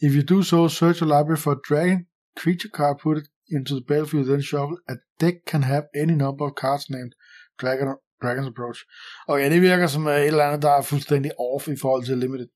If 0.00 0.14
you 0.14 0.22
do 0.22 0.42
so, 0.42 0.68
search 0.68 1.00
your 1.00 1.08
library 1.08 1.38
for 1.38 1.52
a 1.54 1.60
dragon 1.68 2.06
creature 2.36 2.68
card, 2.68 2.98
put 2.98 3.18
it 3.18 3.28
into 3.48 3.74
the 3.74 3.80
battlefield, 3.80 4.26
then 4.26 4.42
shuffle. 4.42 4.78
A 4.88 4.96
deck 5.18 5.44
can 5.46 5.62
have 5.62 5.84
any 5.94 6.14
number 6.14 6.44
of 6.46 6.54
cards 6.54 6.90
named 6.90 7.14
Dragon, 7.58 7.96
Dragon's 8.22 8.46
Approach. 8.46 8.78
Ja, 9.28 9.48
det 9.48 9.62
virker 9.62 9.86
som 9.86 10.06
et 10.06 10.26
eller 10.26 10.44
andet, 10.44 10.62
der 10.62 10.70
er 10.70 10.82
fuldstændig 10.82 11.32
off 11.40 11.68
i 11.68 11.76
forhold 11.82 12.04
til 12.04 12.18
Limited. 12.18 12.48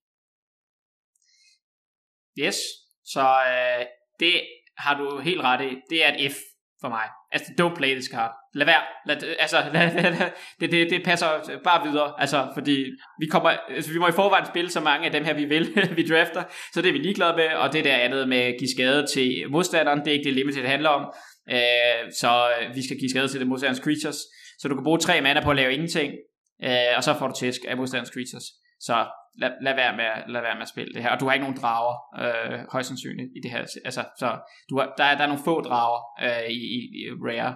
Yes, 2.39 2.57
så 3.05 3.21
øh, 3.21 3.87
det 4.21 4.41
har 4.85 4.95
du 4.99 5.21
helt 5.21 5.41
ret 5.41 5.65
i. 5.65 5.77
Det 5.91 6.05
er 6.05 6.15
et 6.19 6.33
F 6.33 6.37
for 6.81 6.89
mig. 6.89 7.07
Altså, 7.33 7.53
don't 7.61 7.77
play 7.77 7.93
this 7.95 8.11
card. 8.15 8.33
Lad 8.55 8.67
være. 8.67 8.83
Lad, 9.07 9.17
altså, 9.39 9.57
lad, 9.75 9.95
lad, 9.95 10.11
lad, 10.19 10.31
det, 10.61 10.73
det, 10.73 10.91
det 10.91 11.05
passer 11.05 11.27
bare 11.65 11.89
videre. 11.89 12.15
Altså, 12.19 12.51
fordi 12.55 12.85
vi 13.21 13.27
kommer, 13.27 13.51
altså, 13.51 13.93
vi 13.93 13.99
må 13.99 14.09
i 14.09 14.13
forvejen 14.13 14.47
spille 14.47 14.71
så 14.71 14.81
mange 14.81 15.07
af 15.07 15.13
dem 15.13 15.25
her, 15.25 15.35
vi 15.35 15.45
vil, 15.45 15.65
vi 15.99 16.09
drafter. 16.09 16.43
Så 16.73 16.83
det 16.83 16.89
er 16.89 16.93
vi 16.93 16.99
ligeglade 16.99 17.37
med. 17.37 17.49
Og 17.49 17.73
det 17.73 17.85
der 17.85 17.97
andet 17.97 18.29
med 18.29 18.39
at 18.39 18.55
give 18.59 18.71
skade 18.77 19.07
til 19.15 19.45
modstanderen, 19.51 19.99
det 19.99 20.09
er 20.09 20.13
ikke 20.13 20.25
det 20.25 20.35
limited 20.35 20.65
handler 20.65 20.89
om. 20.89 21.13
Øh, 21.51 22.13
så 22.21 22.49
øh, 22.51 22.77
vi 22.77 22.83
skal 22.87 22.99
give 22.99 23.11
skade 23.11 23.29
til 23.29 23.41
det 23.41 23.49
modstanderens 23.49 23.85
creatures. 23.85 24.19
Så 24.59 24.69
du 24.69 24.75
kan 24.75 24.85
bruge 24.85 24.99
tre 24.99 25.21
mana 25.21 25.45
på 25.45 25.51
at 25.51 25.57
lave 25.57 25.73
ingenting. 25.73 26.13
Øh, 26.65 26.93
og 26.97 27.05
så 27.05 27.15
får 27.19 27.29
du 27.29 27.35
tæsk 27.41 27.61
af 27.69 27.77
modstanderens 27.77 28.13
creatures. 28.15 28.47
Så 28.81 28.97
lad, 29.35 29.53
lad, 29.63 29.75
være 29.75 29.97
med, 29.97 30.33
lad 30.33 30.41
være 30.41 30.55
med 30.55 30.63
at 30.63 30.69
spille 30.69 30.95
det 30.95 31.03
her. 31.03 31.11
Og 31.11 31.21
du 31.21 31.27
har 31.27 31.33
ikke 31.33 31.47
nogen 31.47 31.61
drager, 31.63 31.95
øh, 32.23 32.59
højst 32.73 32.89
sandsynligt, 32.89 33.31
i 33.37 33.41
det 33.43 33.51
her. 33.51 33.59
Altså, 33.85 34.03
så 34.19 34.29
du 34.71 34.79
har, 34.79 34.95
der, 34.99 35.05
er, 35.05 35.15
der 35.17 35.23
er 35.23 35.27
nogle 35.33 35.45
få 35.45 35.61
drager 35.61 36.01
øh, 36.25 36.49
i, 36.51 36.61
i, 36.77 36.79
i 37.01 37.03
Rare. 37.27 37.53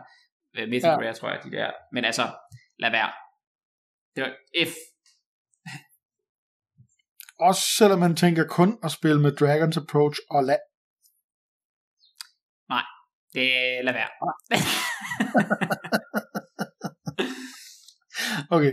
Øh, 0.56 0.68
Mythic 0.68 0.84
ja. 0.84 0.96
Rare, 0.96 1.14
tror 1.14 1.30
jeg, 1.30 1.40
de 1.44 1.50
der. 1.50 1.70
Men 1.92 2.04
altså, 2.04 2.24
lad 2.78 2.90
være. 2.90 3.10
Det 4.14 4.22
var 4.22 4.32
F. 4.70 4.74
Også 7.40 7.62
selvom 7.78 7.98
man 7.98 8.16
tænker 8.16 8.44
kun 8.46 8.78
at 8.82 8.90
spille 8.90 9.20
med 9.20 9.32
Dragon's 9.40 9.82
Approach 9.82 10.18
og 10.30 10.44
lad. 10.44 10.62
Nej, 12.68 12.84
det 13.34 13.48
lad 13.84 13.94
være. 14.00 14.10
okay. 18.50 18.72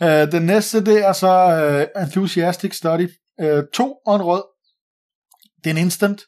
Uh, 0.00 0.32
den 0.32 0.42
næste, 0.42 0.84
det 0.84 1.04
er 1.04 1.12
så 1.12 1.32
uh, 1.96 2.02
Enthusiastic 2.02 2.74
Study. 2.74 3.08
Uh, 3.42 3.62
to 3.74 3.94
og 4.06 4.16
en 4.16 4.22
rød. 4.22 4.44
Det 5.64 5.70
er 5.70 5.74
en 5.74 5.84
instant. 5.84 6.22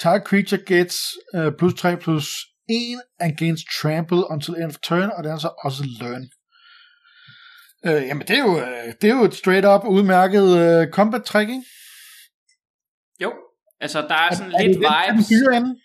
Target 0.00 0.26
creature 0.26 0.60
gets 0.66 0.96
uh, 1.34 1.52
plus 1.58 1.74
3 1.74 1.96
plus 1.96 2.26
1 2.68 3.00
and 3.20 3.36
gains 3.36 3.64
trample 3.80 4.30
until 4.30 4.54
end 4.54 4.70
of 4.70 4.76
turn, 4.82 5.10
og 5.16 5.24
det 5.24 5.32
er 5.32 5.38
så 5.38 5.50
også 5.64 5.84
learn. 6.00 6.24
Uh, 7.88 8.06
jamen, 8.08 8.26
det 8.28 8.38
er, 8.38 8.44
jo, 8.44 8.52
uh, 8.52 8.92
det 9.00 9.10
er 9.10 9.14
jo 9.14 9.24
et 9.24 9.34
straight 9.34 9.66
up 9.66 9.84
udmærket 9.84 10.42
uh, 10.42 10.92
combat 10.92 11.24
trick, 11.24 11.50
ikke? 11.50 11.64
Jo, 13.22 13.32
altså 13.80 14.00
der 14.00 14.14
er 14.14 14.34
sådan 14.34 14.52
er, 14.52 14.62
lidt 14.62 14.76
er 14.76 14.90
det 15.06 15.14
vibes. 15.14 15.28
Den, 15.28 15.76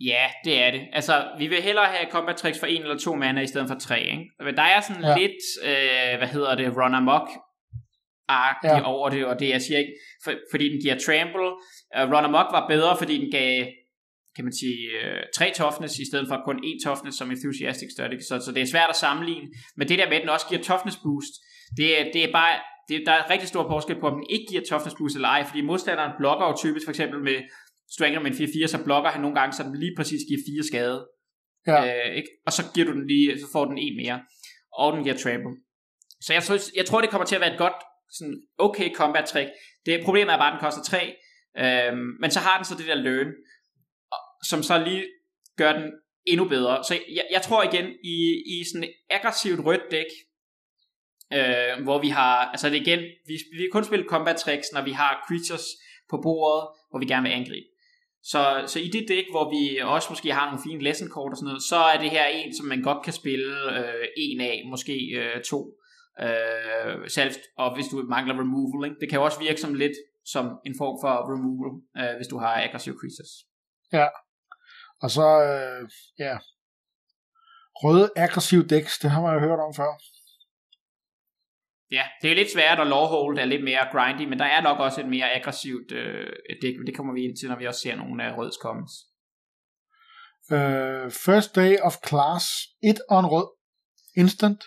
Ja, 0.00 0.26
det 0.44 0.62
er 0.62 0.70
det. 0.70 0.82
Altså, 0.92 1.24
vi 1.38 1.46
vil 1.46 1.62
hellere 1.62 1.86
have 1.86 2.10
combat 2.10 2.36
tricks 2.36 2.60
for 2.60 2.66
en 2.66 2.82
eller 2.82 2.98
to 2.98 3.14
mana 3.14 3.40
i 3.40 3.46
stedet 3.46 3.68
for 3.68 3.78
tre, 3.78 4.00
ikke? 4.00 4.30
Men 4.44 4.56
der 4.56 4.62
er 4.62 4.80
sådan 4.80 5.02
ja. 5.02 5.16
lidt, 5.16 5.40
øh, 5.64 6.18
hvad 6.18 6.28
hedder 6.28 6.54
det, 6.54 6.76
run 6.76 6.94
amok 6.94 7.28
ja. 8.64 8.82
over 8.82 9.08
det, 9.08 9.26
og 9.26 9.40
det 9.40 9.48
jeg 9.48 9.62
siger 9.62 9.78
ikke, 9.78 9.92
for, 10.24 10.32
fordi 10.50 10.68
den 10.68 10.80
giver 10.80 10.98
trample. 10.98 11.48
Uh, 11.96 12.12
run 12.12 12.24
amok 12.24 12.46
var 12.52 12.68
bedre, 12.68 12.96
fordi 12.98 13.18
den 13.18 13.30
gav, 13.30 13.66
kan 14.36 14.44
man 14.44 14.52
sige, 14.52 14.78
øh, 14.98 15.22
tre 15.36 15.52
toughness 15.54 15.98
i 15.98 16.06
stedet 16.10 16.28
for 16.28 16.42
kun 16.44 16.58
én 16.68 16.78
toughness 16.86 17.18
som 17.18 17.30
enthusiastic 17.30 17.88
static, 17.96 18.20
så, 18.28 18.40
så 18.44 18.52
det 18.52 18.62
er 18.62 18.66
svært 18.66 18.90
at 18.90 18.96
sammenligne. 18.96 19.48
Men 19.76 19.88
det 19.88 19.98
der 19.98 20.08
med, 20.08 20.16
at 20.16 20.22
den 20.22 20.28
også 20.28 20.46
giver 20.48 20.62
toughness 20.62 20.98
boost, 21.04 21.34
det, 21.76 21.88
det 22.14 22.24
er 22.24 22.32
bare, 22.32 22.54
det, 22.88 23.02
der 23.06 23.12
er 23.12 23.30
rigtig 23.30 23.48
stor 23.48 23.64
forskel 23.72 24.00
på, 24.00 24.06
om 24.06 24.14
den 24.14 24.26
ikke 24.30 24.46
giver 24.50 24.62
toughness 24.68 24.96
boost 24.98 25.14
eller 25.14 25.28
ej, 25.28 25.44
fordi 25.44 25.60
modstanderen 25.60 26.12
blokker 26.18 26.46
jo 26.46 26.54
typisk 26.56 26.86
for 26.86 26.92
eksempel 26.94 27.18
med 27.28 27.38
Strangler 27.90 28.20
med 28.20 28.30
en 28.30 28.36
4-4, 28.36 28.66
så 28.66 28.84
blokker 28.84 29.10
han 29.10 29.20
nogle 29.20 29.40
gange, 29.40 29.52
så 29.52 29.62
den 29.62 29.78
lige 29.78 29.94
præcis 29.96 30.20
giver 30.28 30.40
4 30.46 30.62
skade. 30.70 31.08
Ja. 31.66 32.08
Øh, 32.08 32.16
ikke? 32.16 32.28
Og 32.46 32.52
så 32.52 32.62
giver 32.74 32.86
du 32.86 32.92
den 32.92 33.06
lige, 33.06 33.40
så 33.40 33.46
får 33.52 33.64
den 33.64 33.78
en 33.78 33.96
mere. 33.96 34.20
Og 34.72 34.92
den 34.92 35.02
giver 35.02 35.16
trample. 35.16 35.56
Så 36.20 36.32
jeg, 36.32 36.42
synes, 36.42 36.72
jeg 36.76 36.86
tror, 36.86 37.00
det 37.00 37.10
kommer 37.10 37.26
til 37.26 37.34
at 37.34 37.40
være 37.40 37.52
et 37.52 37.58
godt, 37.58 37.78
sådan 38.18 38.42
okay 38.58 38.94
combat 38.94 39.24
trick. 39.24 39.50
Det 39.86 40.04
problemet 40.04 40.32
er 40.32 40.38
bare, 40.38 40.52
at 40.52 40.56
den 40.56 40.64
koster 40.66 40.82
3. 40.82 41.16
Øhm, 41.58 42.06
men 42.20 42.30
så 42.30 42.40
har 42.40 42.56
den 42.58 42.64
så 42.64 42.74
det 42.74 42.86
der 42.86 42.94
learn, 42.94 43.32
som 44.42 44.62
så 44.62 44.84
lige 44.84 45.04
gør 45.56 45.72
den 45.72 45.92
endnu 46.26 46.48
bedre. 46.48 46.84
Så 46.84 46.94
jeg, 46.94 47.24
jeg 47.30 47.42
tror 47.42 47.62
igen, 47.62 47.86
i, 48.04 48.16
i 48.46 48.64
sådan 48.64 48.84
et 48.84 48.94
aggressivt 49.10 49.60
rødt 49.66 49.90
dæk, 49.90 50.10
øh, 51.32 51.84
hvor 51.84 51.98
vi 52.00 52.08
har, 52.08 52.36
altså 52.50 52.70
det 52.70 52.76
igen, 52.80 53.00
vi, 53.26 53.34
vi 53.58 53.68
kun 53.72 53.84
spille 53.84 54.08
combat 54.08 54.36
tricks, 54.36 54.72
når 54.72 54.82
vi 54.84 54.90
har 54.90 55.24
creatures 55.28 55.66
på 56.10 56.16
bordet, 56.22 56.68
hvor 56.90 56.98
vi 56.98 57.06
gerne 57.06 57.28
vil 57.28 57.34
angribe. 57.34 57.66
Så, 58.24 58.64
så 58.66 58.78
i 58.78 58.88
det 58.88 59.04
dæk, 59.08 59.24
hvor 59.30 59.50
vi 59.50 59.78
også 59.78 60.08
måske 60.10 60.32
har 60.32 60.46
nogle 60.46 60.62
fine 60.64 60.82
lesson 60.82 61.08
kort 61.08 61.32
og 61.32 61.36
sådan 61.36 61.46
noget, 61.46 61.62
så 61.62 61.76
er 61.76 61.98
det 61.98 62.10
her 62.10 62.26
en, 62.26 62.56
som 62.56 62.66
man 62.66 62.82
godt 62.82 63.04
kan 63.04 63.12
spille 63.12 63.78
øh, 63.78 64.04
en 64.16 64.40
af, 64.40 64.62
måske 64.66 64.94
øh, 65.20 65.42
to. 65.42 65.60
Øh, 66.20 67.10
selv, 67.10 67.34
og 67.56 67.74
hvis 67.74 67.86
du 67.88 67.96
mangler 67.96 68.34
removal, 68.40 68.90
ikke? 68.90 69.00
det 69.00 69.08
kan 69.08 69.18
jo 69.18 69.24
også 69.24 69.38
virke 69.38 69.60
som 69.60 69.74
lidt 69.74 69.92
som 70.26 70.44
en 70.66 70.74
form 70.78 70.96
for 71.02 71.12
removal, 71.32 71.72
øh, 71.98 72.16
hvis 72.16 72.26
du 72.26 72.38
har 72.38 72.62
aggressive 72.62 72.96
creatures. 73.00 73.32
Ja, 73.92 74.06
og 75.02 75.10
så, 75.10 75.26
øh, 75.50 75.88
ja, 76.18 76.38
røde 77.82 78.10
aggressive 78.16 78.66
decks, 78.66 78.98
det 78.98 79.10
har 79.10 79.20
man 79.22 79.34
jo 79.34 79.40
hørt 79.40 79.60
om 79.66 79.74
før. 79.74 79.92
Ja, 81.90 82.02
det 82.22 82.30
er 82.30 82.34
lidt 82.34 82.52
svært 82.52 82.80
at 82.80 82.86
lawhold 82.86 83.38
er 83.38 83.44
lidt 83.44 83.64
mere 83.64 83.88
grindy, 83.92 84.28
men 84.28 84.38
der 84.38 84.44
er 84.44 84.60
nok 84.62 84.78
også 84.78 85.00
et 85.00 85.08
mere 85.08 85.32
aggressivt 85.32 85.92
øh, 85.92 86.26
dæk, 86.62 86.76
men 86.78 86.86
det 86.86 86.96
kommer 86.96 87.14
vi 87.14 87.20
ind 87.24 87.36
til, 87.36 87.48
når 87.48 87.58
vi 87.58 87.66
også 87.66 87.80
ser 87.80 87.96
nogle 87.96 88.24
af 88.24 88.36
røds 88.38 88.54
comments. 88.62 88.94
Uh, 90.50 91.10
first 91.28 91.56
day 91.56 91.72
of 91.88 91.94
class, 92.08 92.44
et 92.82 93.00
on 93.10 93.26
rød, 93.26 93.48
instant. 94.16 94.60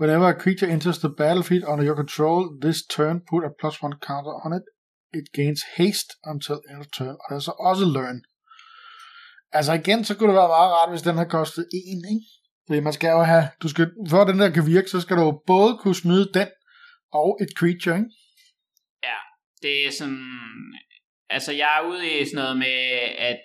Whenever 0.00 0.26
a 0.28 0.38
creature 0.42 0.70
enters 0.70 0.98
the 0.98 1.14
battlefield 1.22 1.64
under 1.64 1.84
your 1.88 1.96
control, 1.96 2.42
this 2.60 2.82
turn 2.96 3.20
put 3.30 3.44
a 3.44 3.50
plus 3.60 3.82
one 3.82 3.96
counter 4.08 4.34
on 4.44 4.52
it. 4.58 4.64
It 5.18 5.26
gains 5.32 5.62
haste 5.76 6.10
until 6.32 6.56
end 6.70 6.80
of 6.80 6.86
turn, 6.86 7.16
og 7.22 7.26
det 7.30 7.36
er 7.36 7.46
så 7.50 7.54
også 7.70 7.84
learn. 7.84 8.18
Altså 9.52 9.72
igen, 9.72 10.04
så 10.04 10.12
kunne 10.14 10.28
det 10.28 10.40
være 10.40 10.54
meget 10.56 10.72
rart, 10.76 10.90
hvis 10.90 11.02
den 11.02 11.16
har 11.16 11.24
kostet 11.24 11.64
1, 11.72 12.02
ikke? 12.14 12.26
Fordi 12.66 12.80
man 12.80 12.92
skal 12.92 13.10
jo 13.10 13.22
have, 13.22 13.44
du 13.62 13.68
skal, 13.68 13.90
for 14.10 14.18
at 14.18 14.28
den 14.28 14.38
der 14.38 14.50
kan 14.50 14.66
virke, 14.66 14.88
så 14.88 15.00
skal 15.00 15.16
du 15.16 15.40
både 15.46 15.78
kunne 15.80 15.94
smide 15.94 16.30
den 16.34 16.48
og 17.12 17.38
et 17.42 17.48
creature, 17.58 17.96
ikke? 17.96 18.10
Ja, 19.08 19.18
det 19.62 19.86
er 19.86 19.92
sådan, 19.98 20.24
altså 21.30 21.52
jeg 21.52 21.70
er 21.78 21.88
ude 21.88 22.20
i 22.20 22.24
sådan 22.24 22.42
noget 22.42 22.56
med, 22.56 22.78
at 23.18 23.44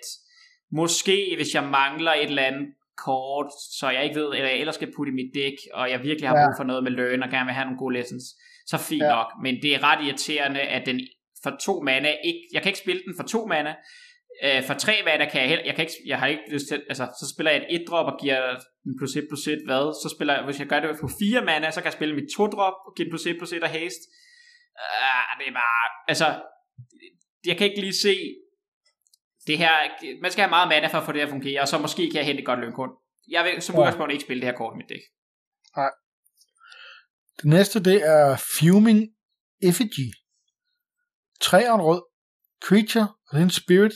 måske 0.72 1.32
hvis 1.36 1.54
jeg 1.54 1.64
mangler 1.64 2.12
et 2.12 2.24
eller 2.24 2.42
andet 2.42 2.68
kort, 3.04 3.50
så 3.78 3.90
jeg 3.90 4.04
ikke 4.04 4.20
ved, 4.20 4.28
eller 4.34 4.48
jeg 4.48 4.58
ellers 4.58 4.74
skal 4.74 4.92
putte 4.96 5.12
i 5.12 5.14
mit 5.14 5.30
dæk, 5.34 5.56
og 5.74 5.90
jeg 5.90 6.02
virkelig 6.02 6.28
har 6.28 6.36
brug 6.44 6.54
for 6.58 6.64
noget 6.64 6.84
med 6.84 6.92
løn, 6.92 7.22
og 7.22 7.30
gerne 7.30 7.46
vil 7.46 7.54
have 7.54 7.64
nogle 7.64 7.78
gode 7.78 7.94
lessons, 7.96 8.24
så 8.66 8.76
fint 8.78 9.02
ja. 9.02 9.08
nok. 9.08 9.26
Men 9.42 9.54
det 9.62 9.74
er 9.74 9.82
ret 9.82 10.04
irriterende, 10.06 10.60
at 10.60 10.86
den 10.86 11.00
for 11.42 11.56
to 11.60 11.82
mana, 11.82 12.08
ikke, 12.24 12.42
jeg 12.52 12.62
kan 12.62 12.70
ikke 12.70 12.78
spille 12.78 13.02
den 13.06 13.14
for 13.18 13.26
to 13.26 13.46
mana, 13.46 13.74
Øh, 14.44 14.62
for 14.62 14.74
tre 14.74 14.92
mana 15.04 15.30
kan 15.30 15.40
jeg 15.40 15.48
heller, 15.48 15.64
jeg, 15.64 15.74
kan 15.74 15.84
ikke, 15.84 15.94
jeg 16.06 16.18
har 16.18 16.26
ikke 16.26 16.42
lyst 16.52 16.68
til, 16.68 16.82
altså 16.88 17.04
så 17.20 17.32
spiller 17.34 17.52
jeg 17.52 17.60
et 17.70 17.80
1 17.80 17.88
drop 17.88 18.06
og 18.12 18.18
giver 18.20 18.42
plus 18.98 19.16
1 19.16 19.26
plus 19.30 19.46
1, 19.46 19.62
hvad? 19.68 19.84
Så 20.02 20.08
spiller 20.14 20.34
jeg, 20.34 20.44
hvis 20.44 20.60
jeg 20.60 20.68
gør 20.68 20.80
det 20.80 21.00
på 21.00 21.08
fire 21.20 21.44
mana, 21.44 21.70
så 21.70 21.80
kan 21.80 21.88
jeg 21.90 21.98
spille 21.98 22.14
mit 22.14 22.28
2 22.36 22.46
drop 22.46 22.76
og 22.86 22.92
give 22.96 23.06
en 23.06 23.12
plus 23.12 23.26
1 23.26 23.36
plus 23.38 23.52
1 23.52 23.62
og 23.62 23.70
haste. 23.70 24.04
Uh, 24.84 25.30
det 25.38 25.46
er 25.50 25.56
bare, 25.62 25.84
altså, 26.12 26.28
jeg 27.46 27.56
kan 27.56 27.66
ikke 27.68 27.80
lige 27.80 28.00
se, 28.06 28.14
det 29.46 29.58
her, 29.58 29.74
man 30.22 30.30
skal 30.32 30.42
have 30.42 30.54
meget 30.56 30.68
mana 30.68 30.86
for 30.86 30.98
at 30.98 31.06
få 31.06 31.12
det 31.12 31.20
at 31.20 31.28
fungere, 31.28 31.60
og 31.60 31.68
så 31.68 31.78
måske 31.78 32.02
kan 32.10 32.18
jeg 32.18 32.26
hente 32.26 32.40
et 32.40 32.46
godt 32.46 32.60
lønkort. 32.60 32.90
Jeg 33.30 33.44
vil 33.44 33.62
som 33.62 33.78
udgangspunkt 33.78 34.12
ikke 34.12 34.24
spille 34.24 34.40
det 34.40 34.48
her 34.50 34.56
kort 34.56 34.74
i 34.74 34.76
mit 34.76 34.88
dæk. 34.88 35.04
Nej. 35.76 35.90
Det 37.36 37.44
næste, 37.44 37.84
det 37.84 37.98
er 38.14 38.36
Fuming 38.58 39.00
Effigy. 39.62 40.08
Tre 41.40 41.60
rød. 41.70 42.02
Creature, 42.68 43.08
within 43.32 43.50
spirit, 43.50 43.92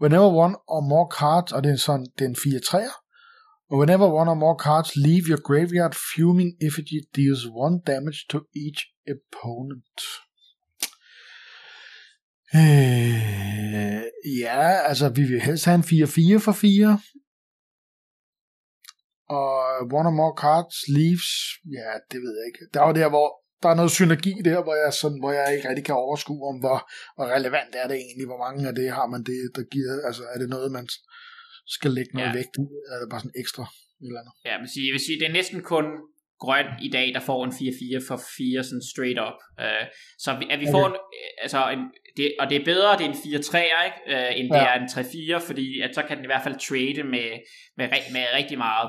Whenever 0.00 0.28
one 0.44 0.56
or 0.68 0.80
more 0.80 1.08
cards, 1.18 1.52
og 1.52 1.64
det 1.64 1.72
er 1.72 1.76
sådan, 1.76 2.06
det 2.18 2.24
er 2.24 2.28
en 2.28 2.36
4 2.36 2.60
3 2.60 2.78
Whenever 3.70 4.06
one 4.20 4.30
or 4.30 4.36
more 4.36 4.56
cards 4.56 4.96
leave 4.96 5.26
your 5.28 5.40
graveyard, 5.48 5.94
Fuming 5.94 6.52
Effigy 6.66 7.00
deals 7.16 7.46
one 7.46 7.80
damage 7.86 8.26
to 8.28 8.38
each 8.64 8.80
opponent. 9.14 9.98
Øh, 12.54 13.36
Ja, 14.26 14.88
altså 14.88 15.08
vi 15.08 15.22
vil 15.22 15.40
helst 15.40 15.64
have 15.64 15.74
en 15.74 15.88
4-4 16.04 16.38
for 16.46 16.52
4. 16.52 17.00
Og 19.28 19.52
one 19.98 20.08
or 20.10 20.16
more 20.20 20.34
cards 20.44 20.78
leaves, 20.98 21.28
ja, 21.78 21.90
det 22.10 22.18
ved 22.24 22.32
jeg 22.38 22.46
ikke. 22.50 22.62
Der 22.74 22.78
er 22.82 22.86
jo 22.88 22.94
der, 23.00 23.08
hvor 23.14 23.28
der 23.62 23.68
er 23.70 23.78
noget 23.80 23.96
synergi 23.98 24.34
der, 24.48 24.58
hvor 24.62 24.76
jeg, 24.82 24.92
sådan, 25.02 25.20
hvor 25.22 25.32
jeg 25.38 25.46
ikke 25.56 25.68
rigtig 25.68 25.84
kan 25.84 25.94
overskue 26.04 26.42
om, 26.50 26.56
hvor, 26.64 26.78
hvor 27.16 27.26
relevant 27.36 27.72
er 27.82 27.86
det 27.90 27.96
egentlig, 28.04 28.26
hvor 28.30 28.40
mange 28.44 28.68
af 28.68 28.74
det 28.80 28.88
har 28.98 29.06
man 29.14 29.22
det, 29.30 29.40
der 29.56 29.64
giver, 29.74 29.92
altså 30.08 30.22
er 30.32 30.38
det 30.42 30.48
noget, 30.48 30.72
man 30.72 30.86
skal 31.76 31.90
lægge 31.90 32.12
noget 32.14 32.28
ja. 32.28 32.34
vægt 32.38 32.54
i, 32.62 32.66
eller 32.82 32.96
er 32.96 33.00
det 33.02 33.10
bare 33.12 33.22
sådan 33.24 33.40
ekstra 33.42 33.64
eller 34.00 34.20
andet? 34.20 34.34
Ja, 34.48 34.54
men 34.60 34.68
jeg 34.88 34.92
vil 34.96 35.04
sige, 35.06 35.18
det 35.20 35.26
er 35.28 35.36
næsten 35.40 35.60
kun 35.72 35.86
grøn 36.44 36.68
i 36.82 36.90
dag, 36.96 37.06
der 37.14 37.20
får 37.20 37.40
en 37.44 37.50
4-4 37.50 38.08
for 38.08 38.18
4 38.38 38.64
sådan 38.64 38.86
straight 38.92 39.18
up. 39.26 39.38
Uh, 39.64 39.84
så 40.18 40.30
at 40.54 40.60
vi 40.60 40.66
okay. 40.66 40.74
får 40.76 40.86
en, 40.90 40.96
altså 41.44 41.60
en, 41.74 41.82
det, 42.16 42.26
og 42.40 42.50
det 42.50 42.56
er 42.60 42.64
bedre, 42.72 42.98
det 42.98 43.04
er 43.06 43.12
en 43.14 43.22
4-3, 43.24 43.56
ikke? 43.88 43.98
Uh, 44.12 44.30
end 44.38 44.48
ja. 44.52 44.56
det 44.56 44.64
er 44.70 44.76
en 44.82 44.88
3-4, 45.40 45.46
fordi 45.48 45.66
at 45.84 45.94
så 45.94 46.02
kan 46.08 46.16
den 46.16 46.24
i 46.26 46.30
hvert 46.32 46.44
fald 46.46 46.64
trade 46.68 47.02
med, 47.14 47.28
med, 47.78 47.86
med 48.16 48.24
rigtig 48.38 48.58
meget. 48.58 48.88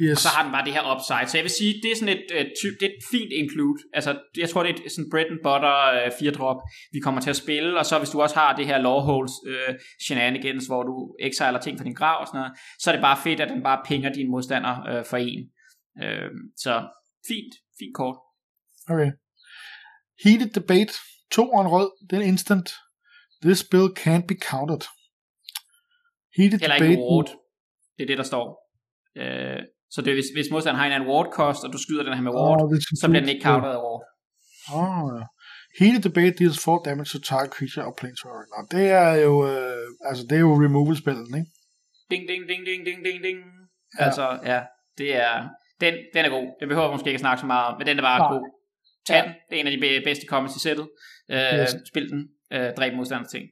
Yes. 0.00 0.16
Og 0.16 0.20
så 0.24 0.28
har 0.28 0.42
den 0.42 0.52
bare 0.52 0.64
det 0.64 0.72
her 0.72 0.84
upside. 0.94 1.26
Så 1.28 1.36
jeg 1.38 1.44
vil 1.44 1.58
sige, 1.60 1.72
det 1.82 1.90
er 1.92 1.96
sådan 1.96 2.14
et, 2.16 2.24
et, 2.42 2.52
typ, 2.62 2.74
det 2.80 2.86
er 2.88 2.92
et 2.98 3.04
fint 3.10 3.32
include. 3.40 3.78
Altså, 3.98 4.10
jeg 4.42 4.48
tror, 4.50 4.62
det 4.62 4.70
er 4.70 4.84
et 4.86 4.92
sådan 4.92 5.10
bread 5.12 5.28
and 5.34 5.42
butter 5.46 5.76
uh, 5.96 6.12
fire 6.18 6.30
drop, 6.38 6.60
vi 6.92 7.00
kommer 7.00 7.20
til 7.20 7.30
at 7.30 7.40
spille. 7.44 7.78
Og 7.78 7.84
så 7.86 7.98
hvis 7.98 8.10
du 8.10 8.22
også 8.22 8.36
har 8.42 8.56
det 8.56 8.66
her 8.66 8.78
law 8.78 8.98
holes 9.10 9.32
uh, 9.52 9.74
shenanigans, 10.04 10.66
hvor 10.66 10.82
du 10.82 10.94
exiler 11.20 11.60
ting 11.60 11.78
fra 11.78 11.84
din 11.84 11.98
grav 12.00 12.20
og 12.20 12.26
sådan 12.26 12.38
noget, 12.40 12.52
så 12.80 12.90
er 12.90 12.94
det 12.94 13.02
bare 13.08 13.18
fedt, 13.26 13.40
at 13.40 13.48
den 13.48 13.62
bare 13.62 13.80
pinger 13.88 14.10
dine 14.12 14.30
modstander 14.30 14.74
uh, 14.90 15.04
for 15.10 15.16
en. 15.16 15.42
Uh, 16.02 16.30
så 16.64 16.72
fint, 17.28 17.52
fint 17.78 17.94
kort. 18.00 18.16
Okay. 18.92 19.10
Heated 20.24 20.50
debate. 20.60 20.92
To 21.36 21.44
og 21.50 21.60
en 21.60 21.68
rød. 21.68 21.90
Det 22.10 22.18
er 22.18 22.22
instant. 22.22 22.68
This 23.44 23.64
bill 23.70 23.88
can't 24.02 24.26
be 24.30 24.36
counted. 24.50 24.82
Heated 26.36 26.60
Heller 26.60 26.76
debate. 26.76 26.92
Ikke 26.92 27.02
Det 27.96 28.02
er 28.02 28.06
det, 28.06 28.18
der 28.18 28.28
står. 28.32 28.46
Uh, 29.20 29.62
så 29.92 29.98
det 30.02 30.10
er, 30.12 30.16
hvis, 30.20 30.30
hvis 30.36 30.48
modstanderen 30.52 30.80
har 30.80 30.86
en 30.86 30.96
anden 30.96 31.08
ward 31.10 31.28
cost, 31.38 31.64
og 31.64 31.70
du 31.74 31.78
skyder 31.84 32.02
den 32.02 32.14
her 32.14 32.24
med 32.28 32.32
ward, 32.38 32.62
oh, 32.62 32.78
så 33.00 33.06
bliver 33.10 33.24
den 33.24 33.32
ikke 33.34 33.46
af 33.48 33.82
ward. 33.86 34.04
Oh, 34.78 35.08
ja. 35.16 35.24
Hele 35.80 35.98
debate 36.08 36.34
deals 36.40 36.58
4 36.64 36.80
damage 36.84 37.10
to 37.12 37.18
target 37.30 37.50
creature 37.56 37.84
og 37.88 37.94
planeswalker. 38.00 38.46
Nå, 38.52 38.58
det 38.74 38.86
er 39.04 39.12
jo, 39.26 39.32
øh, 39.50 40.08
altså 40.08 40.22
det 40.28 40.36
er 40.36 40.44
jo 40.48 40.54
removal-spillet, 40.64 41.26
ikke? 41.38 41.50
Ding, 42.10 42.22
ding, 42.30 42.42
ding, 42.50 42.62
ding, 42.68 42.80
ding, 42.86 42.98
ding, 43.06 43.18
ding. 43.26 43.38
Ja. 43.98 44.04
Altså, 44.04 44.24
ja, 44.52 44.60
det 44.98 45.08
er, 45.26 45.34
den, 45.80 45.94
den 46.14 46.24
er 46.24 46.30
god. 46.36 46.46
Det 46.60 46.68
behøver 46.68 46.86
jeg 46.86 46.94
måske 46.96 47.08
ikke 47.10 47.20
at 47.22 47.26
snakke 47.26 47.40
så 47.40 47.46
meget 47.46 47.66
om, 47.68 47.74
men 47.78 47.86
den 47.86 47.98
er 47.98 48.02
bare 48.02 48.18
Nej. 48.18 48.32
god. 48.34 48.44
Tag 49.06 49.16
ja. 49.16 49.22
den. 49.22 49.32
Det 49.48 49.56
er 49.56 49.60
en 49.60 49.66
af 49.66 49.74
de 49.76 50.02
bedste 50.08 50.26
comments 50.26 50.56
i 50.56 50.60
sættet. 50.60 50.86
Øh, 51.30 51.60
yes. 51.60 51.74
Spil 51.90 52.10
den. 52.10 52.28
Øh, 52.52 52.68
dræb 52.76 52.92
modstanders 52.94 53.30
ting. 53.30 53.44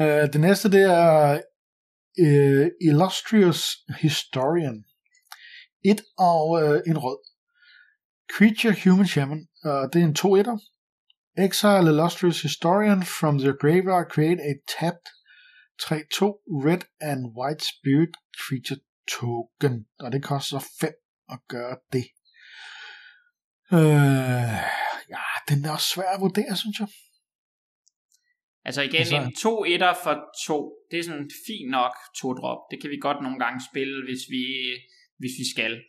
Uh, 0.00 0.24
det 0.32 0.40
næste, 0.40 0.70
det 0.70 0.82
er 0.82 1.40
uh, 2.26 2.66
Illustrious 2.88 3.62
Historian. 4.00 4.84
Et 5.84 6.00
og 6.18 6.62
øh, 6.62 6.80
en 6.86 6.98
rød. 6.98 7.18
Creature 8.34 8.76
Human 8.84 9.06
Shaman. 9.06 9.48
Uh, 9.64 9.84
det 9.92 9.96
er 10.02 10.04
en 10.04 10.14
2 10.14 10.36
1 10.36 10.46
Exile 11.38 11.90
Illustrious 11.92 12.42
Historian 12.42 13.02
from 13.02 13.38
the 13.38 13.52
graveyard. 13.60 14.06
Create 14.10 14.40
a 14.50 14.52
tapped 14.78 15.08
3-2 15.82 15.92
red 16.66 16.82
and 17.00 17.20
white 17.38 17.64
spirit 17.72 18.14
creature 18.42 18.80
token. 19.12 19.86
Og 20.00 20.12
det 20.12 20.22
koster 20.22 20.60
5 20.80 20.90
at 21.34 21.38
gøre 21.48 21.76
det. 21.92 22.06
Øh, 23.72 24.58
ja, 25.14 25.24
den 25.48 25.64
er 25.64 25.72
også 25.72 25.88
svær 25.94 26.10
at 26.14 26.20
vurdere, 26.20 26.56
synes 26.56 26.78
jeg. 26.80 26.88
Altså 28.64 28.82
igen, 28.82 28.96
altså, 28.96 29.16
en 29.16 29.34
2 29.34 29.64
etter 29.64 29.94
for 30.04 30.14
2, 30.46 30.72
det 30.90 30.98
er 30.98 31.04
sådan 31.04 31.30
fint 31.46 31.70
nok 31.70 31.94
to 32.20 32.28
drop. 32.40 32.60
Det 32.70 32.80
kan 32.80 32.90
vi 32.90 32.98
godt 33.06 33.20
nogle 33.22 33.38
gange 33.44 33.60
spille, 33.70 34.04
hvis 34.08 34.22
vi 34.34 34.44
hvis 35.18 35.34
vi 35.38 35.46
skal. 35.54 35.80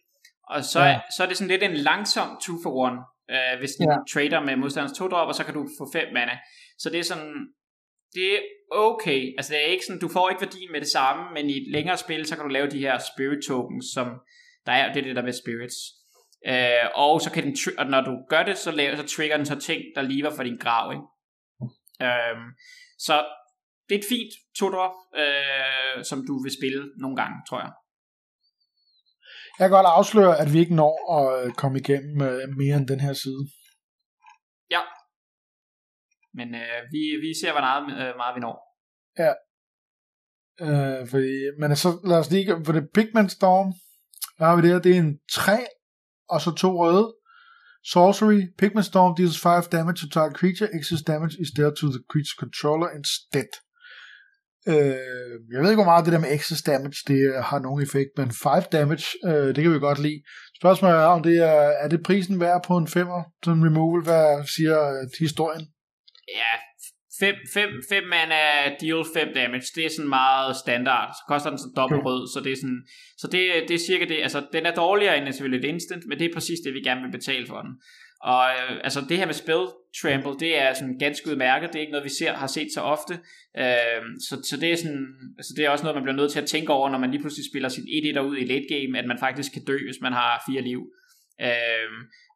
Og 0.50 0.64
så, 0.64 0.82
ja. 0.82 1.00
så 1.18 1.24
er 1.24 1.28
det 1.28 1.38
sådan 1.38 1.52
lidt 1.52 1.64
en 1.64 1.78
langsom 1.78 2.30
2 2.46 2.54
for 2.64 2.88
1, 2.88 2.94
øh, 3.36 3.60
hvis 3.60 3.72
du 3.80 3.84
ja. 3.92 3.98
trader 4.14 4.46
med 4.46 4.56
modstanders 4.56 4.98
2 4.98 5.08
drop, 5.08 5.28
og 5.28 5.36
så 5.36 5.44
kan 5.44 5.54
du 5.54 5.68
få 5.80 5.90
5 5.94 6.14
mana. 6.14 6.38
Så 6.78 6.90
det 6.90 7.00
er 7.00 7.04
sådan, 7.04 7.48
det 8.14 8.34
er 8.34 8.40
okay. 8.72 9.34
Altså 9.38 9.54
det 9.54 9.62
er 9.62 9.72
ikke 9.72 9.86
sådan, 9.86 10.00
du 10.00 10.08
får 10.08 10.30
ikke 10.30 10.42
værdi 10.42 10.68
med 10.72 10.82
det 10.82 10.90
samme, 10.90 11.24
men 11.34 11.50
i 11.50 11.58
et 11.58 11.72
længere 11.72 11.98
spil, 11.98 12.26
så 12.26 12.36
kan 12.36 12.44
du 12.44 12.50
lave 12.50 12.70
de 12.70 12.80
her 12.80 12.98
spirit 13.14 13.44
tokens, 13.48 13.86
som 13.94 14.08
der 14.66 14.72
er, 14.72 14.94
det 14.94 15.00
er 15.00 15.04
det 15.04 15.16
der 15.16 15.22
med 15.30 15.34
spirits. 15.34 15.78
Øh, 16.48 16.90
og 16.96 17.22
så 17.22 17.32
kan 17.32 17.44
den, 17.44 17.58
og 17.78 17.86
når 17.86 18.02
du 18.02 18.14
gør 18.30 18.44
det, 18.44 18.58
så, 18.58 18.72
laver, 18.72 18.96
så 18.96 19.08
trigger 19.08 19.38
den 19.38 19.46
så 19.46 19.60
ting, 19.60 19.82
der 19.96 20.02
lever 20.02 20.32
for 20.36 20.44
din 20.44 20.58
grav, 20.58 20.92
ikke? 20.92 21.06
Øh, 22.08 22.38
så 23.00 23.26
det 23.90 23.96
er 23.96 24.00
et 24.00 24.10
fint 24.10 24.34
to 24.60 24.70
drop, 24.70 24.96
øh, 25.16 26.04
som 26.04 26.20
du 26.28 26.44
vil 26.44 26.52
spille 26.60 26.92
nogle 26.98 27.16
gange, 27.22 27.36
tror 27.50 27.60
jeg. 27.60 27.72
Jeg 29.60 29.66
kan 29.70 29.78
godt 29.78 29.96
afsløre, 29.98 30.40
at 30.42 30.54
vi 30.54 30.60
ikke 30.60 30.76
når 30.76 30.96
at 31.18 31.46
øh, 31.46 31.54
komme 31.54 31.80
igennem 31.80 32.22
øh, 32.30 32.44
mere 32.58 32.76
end 32.78 32.88
den 32.88 33.00
her 33.00 33.14
side. 33.14 33.44
Ja. 34.76 34.82
Men 36.38 36.48
øh, 36.62 36.80
vi, 36.94 37.02
vi 37.26 37.32
ser, 37.40 37.52
hvor 37.52 37.62
meget, 37.62 37.84
øh, 38.02 38.16
meget 38.22 38.36
vi 38.36 38.42
når. 38.46 38.56
Ja. 39.24 39.32
Øh, 40.66 41.08
fordi, 41.12 41.34
men 41.60 41.76
så 41.76 41.90
lad 42.10 42.18
os 42.18 42.32
lige, 42.32 42.66
for 42.66 42.74
det 42.74 42.90
Pigment 42.94 43.32
Storm, 43.32 43.68
der 44.38 44.46
har 44.46 44.56
vi 44.56 44.62
det 44.62 44.72
her, 44.72 44.80
det 44.80 44.96
er 44.96 45.00
en 45.00 45.20
3, 45.32 45.52
og 46.30 46.42
så 46.42 46.52
to 46.64 46.70
røde. 46.84 47.08
Sorcery, 47.94 48.42
Pigment 48.58 48.86
Storm 48.86 49.12
deals 49.20 49.40
5 49.42 49.64
damage 49.76 49.98
to 50.02 50.08
target 50.16 50.36
creature, 50.40 50.70
excess 50.78 51.02
damage 51.12 51.36
is 51.44 51.52
dealt 51.60 51.76
to 51.82 51.88
the 51.96 52.04
creature's 52.12 52.38
controller 52.44 52.90
instead. 53.00 53.52
Øh, 54.68 55.36
jeg 55.52 55.60
ved 55.62 55.70
ikke, 55.70 55.84
hvor 55.84 55.92
meget 55.92 56.06
det 56.06 56.14
der 56.14 56.26
med 56.26 56.34
excess 56.38 56.62
damage, 56.62 57.00
det 57.08 57.20
har 57.50 57.60
nogen 57.60 57.84
effekt, 57.84 58.12
men 58.18 58.30
5 58.32 58.64
damage, 58.72 59.08
øh, 59.30 59.48
det 59.56 59.60
kan 59.64 59.74
vi 59.74 59.80
godt 59.80 60.00
lide. 60.00 60.22
Spørgsmålet 60.62 60.98
er, 60.98 61.14
om 61.18 61.24
det 61.24 61.38
er, 61.52 61.62
er 61.84 61.88
det 61.88 62.04
prisen 62.04 62.40
værd 62.40 62.64
på 62.68 62.78
en 62.78 62.88
femmer, 62.88 63.24
sådan 63.44 63.66
removal, 63.66 64.04
hvad 64.04 64.28
siger 64.56 64.78
øh, 64.94 65.10
historien? 65.20 65.64
Ja, 66.42 66.54
5, 67.20 67.36
5, 67.54 67.70
5 67.90 68.04
mana 68.04 68.42
deal 68.82 69.02
5 69.14 69.34
damage, 69.36 69.68
det 69.76 69.86
er 69.86 69.90
sådan 69.96 70.10
meget 70.10 70.56
standard. 70.64 71.08
Så 71.18 71.24
koster 71.32 71.50
den 71.50 71.60
så 71.60 71.70
dobbelt 71.80 72.06
rød, 72.08 72.22
så 72.34 72.40
det 72.46 72.52
er 72.52 72.60
sådan, 72.64 72.82
så 73.22 73.28
det, 73.34 73.42
det 73.68 73.74
er 73.76 73.88
cirka 73.90 74.06
det, 74.06 74.20
altså 74.28 74.40
den 74.56 74.66
er 74.66 74.74
dårligere 74.84 75.18
end 75.18 75.34
selvfølgelig 75.34 75.70
instant, 75.70 76.04
men 76.08 76.20
det 76.20 76.26
er 76.26 76.34
præcis 76.38 76.60
det, 76.66 76.74
vi 76.74 76.82
gerne 76.88 77.02
vil 77.02 77.18
betale 77.20 77.48
for 77.48 77.62
den. 77.66 77.74
Og 78.24 78.50
øh, 78.50 78.80
altså 78.84 79.06
det 79.10 79.18
her 79.18 79.26
med 79.26 79.34
spell 79.34 79.66
trample, 80.02 80.40
det 80.40 80.62
er 80.62 80.74
sådan 80.74 80.98
ganske 81.00 81.30
udmærket. 81.30 81.70
Det 81.70 81.76
er 81.76 81.80
ikke 81.80 81.92
noget, 81.92 82.06
vi 82.06 82.16
ser, 82.20 82.34
har 82.34 82.48
set 82.48 82.70
så 82.74 82.82
ofte. 82.82 83.14
Øh, 83.58 84.02
så, 84.28 84.36
så 84.50 84.58
det 84.62 84.72
er 84.72 84.76
sådan, 84.76 85.06
altså 85.38 85.54
det 85.58 85.66
er 85.66 85.70
også 85.70 85.84
noget, 85.84 85.96
man 85.96 86.04
bliver 86.04 86.16
nødt 86.16 86.32
til 86.32 86.42
at 86.42 86.48
tænke 86.48 86.74
over, 86.74 86.90
når 86.90 86.98
man 86.98 87.12
lige 87.12 87.22
pludselig 87.22 87.46
spiller 87.52 87.70
sit 87.70 87.86
1 87.90 88.18
ud 88.18 88.38
i 88.38 88.46
late 88.46 88.68
game, 88.70 89.00
at 89.00 89.06
man 89.06 89.20
faktisk 89.20 89.54
kan 89.54 89.66
dø, 89.66 89.78
hvis 89.88 90.02
man 90.02 90.14
har 90.14 90.44
fire 90.50 90.62
liv. 90.62 90.82
Øh, 91.42 91.90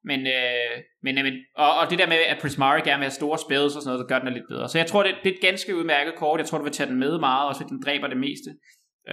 men, 0.09 0.19
øh, 0.27 0.75
men, 1.03 1.15
men 1.15 1.33
og, 1.55 1.71
og 1.79 1.89
det 1.89 1.99
der 1.99 2.07
med, 2.07 2.17
at 2.17 2.37
Prismari 2.41 2.81
gerne 2.81 2.99
vil 2.99 3.09
have 3.09 3.21
store 3.21 3.37
spells 3.45 3.75
og 3.75 3.81
sådan 3.81 3.89
noget, 3.91 4.03
så 4.03 4.09
gør 4.11 4.19
den 4.19 4.33
lidt 4.33 4.49
bedre. 4.49 4.69
Så 4.69 4.77
jeg 4.77 4.87
tror, 4.87 5.03
det, 5.03 5.15
det 5.23 5.29
er 5.29 5.35
et 5.35 5.47
ganske 5.49 5.75
udmærket 5.75 6.15
kort. 6.15 6.39
Jeg 6.39 6.47
tror, 6.47 6.57
du 6.57 6.63
vil 6.63 6.73
tage 6.73 6.89
den 6.89 6.99
med 6.99 7.19
meget, 7.19 7.47
også 7.47 7.61
fordi 7.61 7.73
den 7.73 7.81
dræber 7.85 8.07
det 8.07 8.17
meste. 8.17 8.49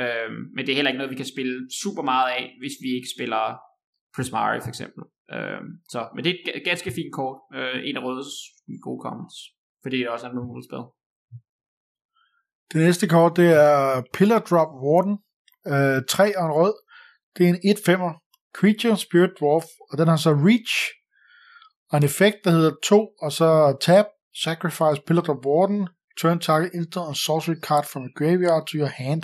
Øh, 0.01 0.31
men 0.55 0.63
det 0.65 0.73
er 0.73 0.77
heller 0.79 0.91
ikke 0.91 1.03
noget, 1.03 1.15
vi 1.15 1.23
kan 1.23 1.33
spille 1.35 1.57
super 1.83 2.03
meget 2.03 2.31
af, 2.39 2.45
hvis 2.61 2.77
vi 2.85 2.91
ikke 2.99 3.11
spiller 3.17 3.45
Prismari 4.15 4.61
for 4.61 4.69
eksempel. 4.69 5.03
Øh, 5.35 5.61
så, 5.93 6.09
men 6.15 6.25
det 6.25 6.31
er 6.33 6.37
et 6.55 6.65
ganske 6.65 6.91
fint 6.91 7.13
kort. 7.13 7.37
Øh, 7.55 7.77
en 7.89 7.97
af 7.97 8.03
rødes 8.03 8.31
gode 8.83 9.01
comments. 9.05 9.37
Fordi 9.83 9.99
det 9.99 10.09
også 10.09 10.27
er 10.27 10.31
et 10.31 10.65
spil. 10.69 10.85
Det 12.73 12.81
næste 12.87 13.09
kort, 13.09 13.37
det 13.37 13.51
er 13.67 14.03
Pillar 14.15 14.39
Drop 14.39 14.73
Warden. 14.85 15.19
Øh, 15.73 16.03
3 16.09 16.39
og 16.39 16.47
en 16.47 16.53
rød. 16.61 16.75
Det 17.37 17.43
er 17.45 17.51
en 17.55 17.61
1-5'er. 17.71 18.15
Creature 18.59 18.97
Spirit 18.97 19.31
Dwarf. 19.41 19.67
Og 19.91 19.99
den 19.99 20.09
har 20.09 20.17
så 20.17 20.31
Reach. 20.31 20.75
Og 21.91 21.99
en 21.99 22.05
effekt, 22.05 22.37
der 22.45 22.51
hedder 22.51 22.73
2. 22.85 23.09
Og 23.23 23.33
så 23.33 23.77
Tap. 23.81 24.07
Sacrifice 24.45 25.03
Pillar 25.07 25.23
Drop 25.23 25.47
Warden. 25.47 25.89
Turn 26.21 26.39
target 26.39 26.71
instant 26.75 27.07
on 27.09 27.15
sorcery 27.15 27.59
card 27.69 27.85
from 27.93 28.03
a 28.03 28.13
graveyard 28.19 28.67
to 28.67 28.75
your 28.77 28.93
hand. 29.03 29.23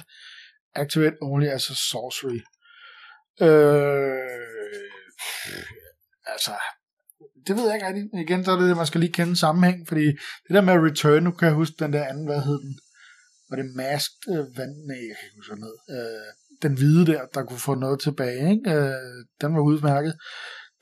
Activate 0.74 1.16
only 1.22 1.48
as 1.56 1.70
a 1.70 1.74
sorcery. 1.74 2.40
Øh, 3.40 4.16
altså, 6.26 6.54
det 7.46 7.56
ved 7.56 7.64
jeg 7.66 7.74
ikke 7.74 7.86
rigtigt. 7.86 8.08
Igen, 8.24 8.44
så 8.44 8.50
er 8.52 8.56
det 8.58 8.68
det, 8.68 8.76
man 8.76 8.86
skal 8.86 9.00
lige 9.00 9.12
kende 9.12 9.36
sammenhæng, 9.36 9.88
fordi 9.88 10.06
det 10.46 10.52
der 10.56 10.60
med 10.60 10.74
return, 10.74 11.22
nu 11.22 11.30
kan 11.30 11.48
jeg 11.48 11.54
huske 11.54 11.74
den 11.78 11.92
der 11.92 12.04
anden, 12.04 12.26
hvad 12.26 12.40
hed 12.40 12.58
den? 12.66 12.78
Var 13.50 13.56
det 13.56 13.74
masked 13.76 14.32
øh, 14.32 14.58
vand? 14.58 14.74
Nej, 14.88 15.00
jeg 15.08 15.16
kan 15.16 15.26
ikke 15.26 15.36
huske 15.36 15.60
noget. 15.66 15.78
Øh, 15.94 16.28
den 16.62 16.74
hvide 16.78 17.06
der, 17.12 17.22
der 17.34 17.42
kunne 17.42 17.66
få 17.68 17.74
noget 17.74 18.00
tilbage, 18.00 18.50
ikke? 18.54 18.70
Øh, 18.70 19.18
den 19.40 19.54
var 19.54 19.60
udmærket. 19.60 20.14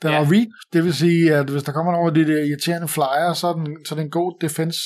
Den 0.01 0.11
ja. 0.11 0.17
var 0.17 0.31
read, 0.33 0.51
det 0.73 0.83
vil 0.83 0.93
sige, 0.93 1.35
at 1.35 1.49
hvis 1.49 1.63
der 1.63 1.71
kommer 1.71 1.93
over 1.93 2.09
de 2.09 2.27
der 2.27 2.43
irriterende 2.43 2.87
flyer, 2.87 3.33
så 3.33 3.47
er, 3.47 3.53
den, 3.53 3.85
så 3.85 3.93
er 3.93 3.97
det 3.97 4.05
en 4.05 4.19
god 4.21 4.31
defense. 4.41 4.79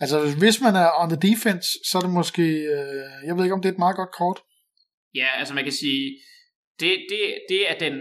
Altså, 0.00 0.16
hvis 0.38 0.60
man 0.60 0.74
er 0.76 0.88
on 1.02 1.10
the 1.10 1.30
defense, 1.30 1.68
så 1.88 1.98
er 1.98 2.02
det 2.02 2.10
måske, 2.10 2.46
øh, 2.76 3.26
jeg 3.26 3.36
ved 3.36 3.44
ikke, 3.44 3.54
om 3.54 3.62
det 3.62 3.68
er 3.68 3.72
et 3.72 3.84
meget 3.84 3.96
godt 3.96 4.12
kort. 4.18 4.38
Ja, 5.14 5.28
altså 5.38 5.54
man 5.54 5.64
kan 5.64 5.72
sige, 5.72 6.02
det, 6.80 6.92
det, 7.10 7.20
det 7.48 7.70
er 7.70 7.78
den 7.78 7.94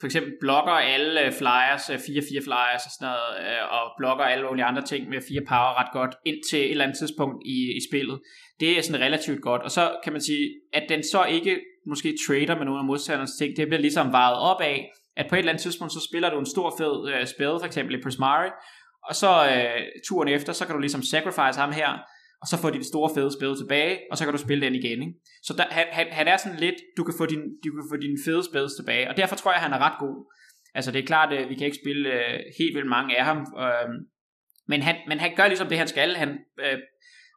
for 0.00 0.06
eksempel 0.06 0.32
blokker 0.40 0.72
alle 0.72 1.26
øh, 1.26 1.32
flyers, 1.32 1.90
øh, 1.90 1.96
4-4 1.96 2.44
flyers 2.46 2.84
og 2.88 2.92
sådan 2.96 3.08
noget, 3.10 3.30
øh, 3.44 3.62
og 3.76 3.84
blokker 3.98 4.24
alle 4.24 4.44
mulige 4.46 4.64
andre 4.64 4.82
ting 4.82 5.08
med 5.08 5.20
fire 5.28 5.44
power 5.48 5.72
ret 5.80 5.92
godt 5.92 6.14
ind 6.26 6.38
til 6.50 6.58
et 6.58 6.70
eller 6.70 6.84
andet 6.84 6.98
tidspunkt 6.98 7.36
i, 7.46 7.58
i 7.78 7.80
spillet. 7.90 8.20
Det 8.60 8.78
er 8.78 8.82
sådan 8.82 9.04
relativt 9.06 9.40
godt. 9.42 9.62
Og 9.62 9.70
så 9.70 9.84
kan 10.04 10.12
man 10.12 10.22
sige, 10.22 10.44
at 10.72 10.84
den 10.88 11.02
så 11.02 11.24
ikke 11.24 11.60
måske 11.86 12.16
trader 12.26 12.56
med 12.56 12.64
nogle 12.64 12.80
af 12.82 12.84
modstandernes 12.84 13.36
ting, 13.38 13.56
det 13.56 13.68
bliver 13.68 13.80
ligesom 13.80 14.12
varet 14.12 14.38
op 14.50 14.60
af, 14.60 14.90
at 15.16 15.26
på 15.28 15.34
et 15.34 15.38
eller 15.38 15.52
andet 15.52 15.62
tidspunkt, 15.62 15.92
så 15.92 16.00
spiller 16.08 16.30
du 16.30 16.38
en 16.38 16.52
stor 16.54 16.68
fed 16.78 16.94
øh, 17.12 17.26
for 17.38 17.66
eksempel 17.66 17.94
i 17.94 18.02
Prismari, 18.02 18.50
og 19.08 19.14
så 19.14 19.30
øh, 19.54 19.82
turen 20.08 20.28
efter, 20.28 20.52
så 20.52 20.66
kan 20.66 20.74
du 20.74 20.80
ligesom 20.80 21.02
sacrifice 21.02 21.60
ham 21.60 21.72
her, 21.72 21.90
og 22.42 22.46
så 22.50 22.56
får 22.62 22.70
de 22.70 22.88
store 22.92 23.10
fede 23.14 23.32
spil 23.38 23.56
tilbage, 23.56 23.98
og 24.10 24.18
så 24.18 24.24
kan 24.24 24.32
du 24.32 24.38
spille 24.38 24.66
den 24.66 24.74
igen. 24.74 25.02
Ikke? 25.02 25.14
Så 25.42 25.52
der, 25.58 25.64
han, 25.70 25.86
han, 25.92 26.06
han 26.10 26.28
er 26.28 26.36
sådan 26.36 26.58
lidt, 26.58 26.74
du 26.96 27.04
kan 27.04 27.14
få 27.18 27.26
din, 27.26 27.42
du 27.64 27.70
kan 27.76 27.86
få 27.92 27.96
dine 27.96 28.18
fede 28.24 28.44
spil 28.50 28.66
tilbage, 28.78 29.08
og 29.10 29.16
derfor 29.16 29.36
tror 29.36 29.52
jeg, 29.52 29.60
han 29.60 29.72
er 29.72 29.78
ret 29.78 29.98
god. 29.98 30.16
Altså 30.74 30.90
det 30.92 31.00
er 31.02 31.06
klart, 31.06 31.32
at 31.32 31.48
vi 31.48 31.54
kan 31.54 31.66
ikke 31.66 31.78
spille 31.82 32.08
øh, 32.08 32.38
helt 32.58 32.74
vildt 32.76 32.88
mange 32.88 33.18
af 33.18 33.24
ham, 33.24 33.38
øh, 33.64 33.88
men, 34.68 34.82
han, 34.82 34.96
men 35.08 35.18
han 35.18 35.32
gør 35.36 35.46
ligesom 35.46 35.68
det, 35.68 35.78
han 35.78 35.88
skal. 35.88 36.14
Han 36.14 36.38
øh, 36.64 36.78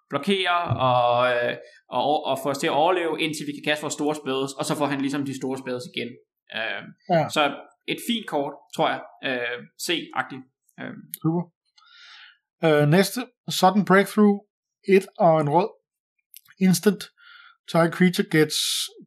blokerer 0.10 0.60
og, 0.90 1.12
øh, 1.34 1.58
og, 1.90 2.26
og 2.26 2.40
får 2.44 2.50
os 2.50 2.58
til 2.58 2.68
at 2.68 2.74
overleve, 2.74 3.22
indtil 3.22 3.48
vi 3.48 3.52
kan 3.52 3.64
kaste 3.70 3.82
vores 3.82 3.94
store 3.94 4.16
spils, 4.16 4.54
og 4.60 4.66
så 4.66 4.74
får 4.76 4.86
han 4.86 5.02
ligesom 5.02 5.26
de 5.26 5.40
store 5.42 5.58
spils 5.58 5.84
igen. 5.94 6.10
Øh, 6.58 6.82
ja. 7.10 7.30
Så 7.30 7.42
et 7.88 8.00
fint 8.08 8.28
kort, 8.28 8.54
tror 8.76 8.88
jeg. 8.94 9.02
Øh, 9.28 9.60
C-agtigt. 9.86 10.46
Øh. 10.82 10.94
Super. 11.24 11.44
Øh, 12.66 12.88
næste, 12.90 13.22
Sudden 13.50 13.86
Breakthrough, 13.86 14.38
et 14.88 15.08
og 15.20 15.42
en 15.42 15.50
rød. 15.50 15.70
Instant. 16.60 17.04
Target 17.72 17.94
creature 17.94 18.28
gets 18.32 18.58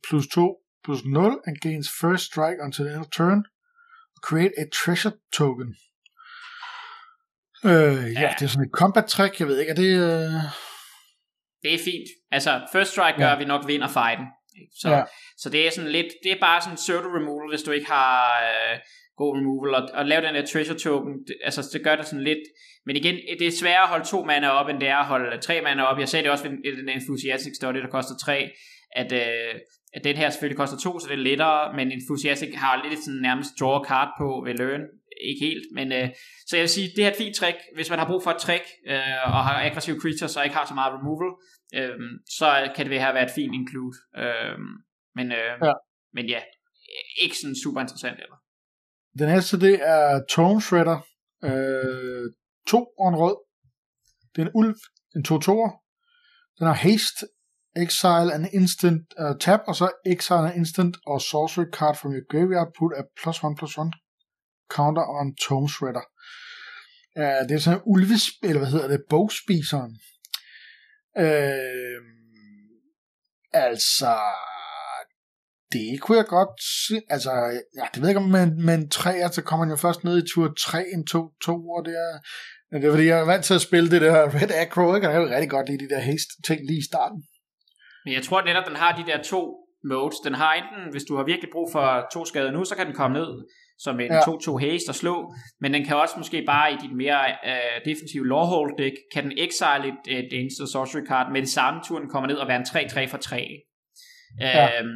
plus 0.09 0.27
2 0.27 0.57
plus 0.85 1.05
0 1.05 1.41
and 1.47 1.57
gains 1.57 1.89
first 2.01 2.25
strike 2.25 2.59
until 2.65 2.87
end 2.87 3.01
of 3.01 3.07
turn. 3.07 3.45
Create 4.23 4.53
a 4.59 4.65
treasure 4.85 5.13
token. 5.33 5.77
Øh, 7.65 7.73
ja, 7.73 8.21
ja, 8.21 8.35
det 8.39 8.45
er 8.45 8.53
sådan 8.53 8.67
et 8.67 8.73
combat 8.73 9.07
trick, 9.07 9.41
jeg 9.41 9.49
ved 9.49 9.59
ikke, 9.59 9.71
er 9.71 9.81
det... 9.85 9.93
Øh... 10.09 10.33
Det 11.63 11.75
er 11.75 11.85
fint. 11.85 12.09
Altså, 12.31 12.67
first 12.73 12.91
strike 12.91 13.19
gør, 13.19 13.29
ja. 13.29 13.39
vi 13.39 13.45
nok 13.45 13.67
vinder 13.67 13.89
fighten. 13.89 14.27
Så, 14.81 14.91
ja. 14.91 15.03
så 15.37 15.51
det 15.51 15.67
er 15.67 15.71
sådan 15.71 15.91
lidt, 15.91 16.11
det 16.23 16.33
er 16.33 16.41
bare 16.41 16.61
sådan 16.63 16.77
pseudo 16.77 17.09
removal, 17.19 17.49
hvis 17.51 17.63
du 17.63 17.71
ikke 17.71 17.87
har 17.87 18.17
øh, 18.49 18.79
god 19.17 19.37
removal, 19.39 19.75
og, 19.75 19.89
og 19.95 20.07
lave 20.07 20.23
den 20.27 20.35
der 20.35 20.47
treasure 20.47 20.79
token, 20.79 21.13
det, 21.27 21.37
altså 21.45 21.71
det 21.73 21.85
gør 21.85 21.97
det 21.97 22.07
sådan 22.07 22.25
lidt, 22.25 22.45
men 22.87 22.97
igen, 22.97 23.15
det 23.39 23.47
er 23.47 23.51
sværere 23.61 23.83
at 23.83 23.89
holde 23.89 24.05
to 24.05 24.25
mana 24.25 24.49
op, 24.49 24.69
end 24.69 24.81
det 24.81 24.89
er 24.89 24.97
at 24.97 25.07
holde 25.07 25.41
tre 25.41 25.61
mana 25.61 25.83
op. 25.83 25.99
Jeg 25.99 26.09
sagde 26.09 26.23
det 26.23 26.31
også 26.31 26.49
ved 26.49 26.77
den 26.77 26.89
enthusiastic 26.89 27.55
study, 27.57 27.77
der 27.77 27.89
koster 27.91 28.15
tre, 28.25 28.51
at, 28.93 29.13
øh, 29.13 29.55
at 29.95 30.05
den 30.05 30.17
her 30.17 30.31
selvfølgelig 30.31 30.57
koster 30.57 30.79
to, 30.79 30.99
så 30.99 31.07
det 31.09 31.15
er 31.15 31.27
lettere, 31.31 31.77
men 31.77 31.93
enthusiastic 31.93 32.55
har 32.55 32.89
lidt 32.89 33.05
sådan 33.05 33.21
nærmest 33.21 33.51
draw 33.61 33.85
card 33.85 34.11
på 34.21 34.43
ved 34.47 34.55
learn, 34.55 34.83
ikke 35.31 35.47
helt, 35.47 35.67
men 35.75 35.93
øh, 35.93 36.09
så 36.47 36.57
jeg 36.57 36.63
vil 36.63 36.69
sige, 36.69 36.89
det 36.97 37.05
er 37.05 37.11
et 37.11 37.17
fint 37.23 37.37
trick, 37.37 37.59
hvis 37.75 37.91
man 37.91 37.99
har 37.99 38.07
brug 38.07 38.23
for 38.23 38.31
et 38.31 38.43
trick, 38.47 38.65
øh, 38.87 39.19
og 39.35 39.41
har 39.47 39.65
aggressive 39.69 40.01
creatures, 40.03 40.37
og 40.37 40.45
ikke 40.45 40.57
har 40.57 40.67
så 40.67 40.75
meget 40.75 40.93
removal, 40.99 41.31
øh, 41.79 41.99
så 42.39 42.73
kan 42.77 42.91
det 42.91 43.01
her 43.01 43.13
være 43.13 43.25
et 43.25 43.37
fint 43.39 43.55
include, 43.55 43.97
øh, 44.23 44.59
men, 45.19 45.27
øh, 45.33 45.53
ja. 45.69 45.73
men 46.17 46.27
ja, 46.35 46.41
ikke 47.23 47.37
sådan 47.39 47.57
super 47.65 47.81
interessant 47.81 48.19
eller. 48.25 48.44
Den 49.19 49.29
næste, 49.29 49.61
det 49.61 49.81
er 49.83 50.25
Tone 50.29 50.63
Shredder, 50.63 51.01
øh, 51.45 52.33
to 52.67 52.87
og 52.99 53.09
en 53.09 53.17
rød. 53.17 53.37
Det 54.37 54.43
er 54.43 54.47
en 54.47 54.53
ulv, 54.55 54.77
en 55.17 55.25
2 55.25 55.39
2 55.39 55.71
Den 56.59 56.67
har 56.67 56.75
haste, 56.75 57.27
exile 57.77 58.35
an 58.35 58.49
instant 58.53 59.15
uh, 59.21 59.39
tap, 59.41 59.61
og 59.67 59.75
så 59.77 59.91
exile 60.07 60.49
an 60.51 60.57
instant 60.57 60.97
og 61.07 61.21
sorcery 61.21 61.65
card 61.73 61.97
from 61.97 62.13
your 62.13 62.27
graveyard, 62.33 62.73
put 62.79 62.93
a 62.97 63.03
plus 63.23 63.43
one 63.43 63.57
plus 63.57 63.79
one 63.79 63.93
counter 64.71 65.03
on 65.03 65.37
Tome 65.37 65.69
Shredder. 65.69 66.07
Uh, 67.17 67.49
det 67.49 67.55
er 67.55 67.59
sådan 67.59 67.79
en 67.79 67.85
ulvespil, 67.87 68.49
eller 68.49 68.61
hvad 68.61 68.71
hedder 68.71 68.89
det, 68.89 69.03
bogspiseren. 69.11 69.93
Uh, 71.19 72.01
altså, 73.53 74.15
det 75.75 76.01
kunne 76.01 76.19
jeg 76.19 76.29
godt 76.39 76.55
se. 76.87 76.97
Altså, 77.15 77.33
ja, 77.79 77.85
det 77.93 77.99
ved 78.01 78.09
jeg 78.09 78.17
ikke, 78.17 78.29
men, 78.39 78.49
men 78.69 78.81
tre, 78.99 79.13
så 79.33 79.43
kommer 79.43 79.67
man 79.67 79.73
jo 79.75 79.79
først 79.87 80.05
ned 80.05 80.17
i 80.23 80.29
tur 80.33 80.47
3, 80.59 80.85
en 80.95 81.07
2, 81.07 81.33
2, 81.45 81.69
og 81.77 81.81
det 81.87 81.95
er, 82.07 82.15
det 82.71 82.85
er 82.85 82.91
fordi, 82.97 83.07
jeg 83.13 83.21
er 83.21 83.31
vant 83.33 83.45
til 83.45 83.55
at 83.55 83.67
spille 83.69 83.91
det 83.91 84.01
der 84.07 84.35
Red 84.39 84.53
Acro, 84.63 84.95
ikke? 84.95 85.09
og 85.09 85.13
jeg 85.15 85.21
vil 85.23 85.29
rigtig 85.29 85.51
godt 85.51 85.69
lide 85.69 85.85
de 85.85 85.95
der 85.95 86.03
haste 86.11 86.33
ting 86.47 86.61
lige 86.69 86.83
i 86.85 86.89
starten. 86.91 87.19
Men 88.05 88.15
jeg 88.15 88.23
tror 88.23 88.43
netop, 88.43 88.67
den 88.69 88.77
har 88.77 88.93
de 88.99 89.05
der 89.11 89.23
to 89.23 89.43
modes. 89.93 90.19
Den 90.27 90.35
har 90.35 90.53
enten, 90.55 90.83
hvis 90.93 91.05
du 91.09 91.17
har 91.17 91.25
virkelig 91.25 91.51
brug 91.53 91.69
for 91.73 91.87
to 92.15 92.25
skader 92.25 92.53
nu, 92.57 92.65
så 92.65 92.75
kan 92.77 92.87
den 92.87 92.95
komme 92.95 93.19
ned 93.21 93.31
som 93.79 94.01
en 94.01 94.13
2-2 94.13 94.13
ja. 94.13 94.67
haste 94.67 94.91
og 94.91 94.95
slå, 94.95 95.35
men 95.61 95.75
den 95.75 95.85
kan 95.85 95.97
også 95.97 96.15
måske 96.17 96.43
bare 96.47 96.73
i 96.73 96.77
dit 96.83 96.97
mere 96.97 97.21
uh, 97.51 97.77
defensive 97.89 98.29
lawhold 98.29 98.79
deck, 98.79 98.97
kan 99.15 99.25
den 99.25 99.33
exile 99.47 99.85
et, 99.91 100.03
et 100.19 100.33
instant 100.33 100.69
sorcery 100.69 101.05
card 101.11 101.33
med 101.33 101.41
det 101.41 101.49
samme 101.49 101.81
tur, 101.87 101.99
den 101.99 102.09
kommer 102.09 102.29
ned 102.29 102.37
og 102.37 102.49
være 102.49 102.57
en 102.57 102.71
3-3 103.07 103.11
for 103.11 103.19
3. 103.19 103.49
Ja. 104.41 104.81
Uh, 104.81 104.87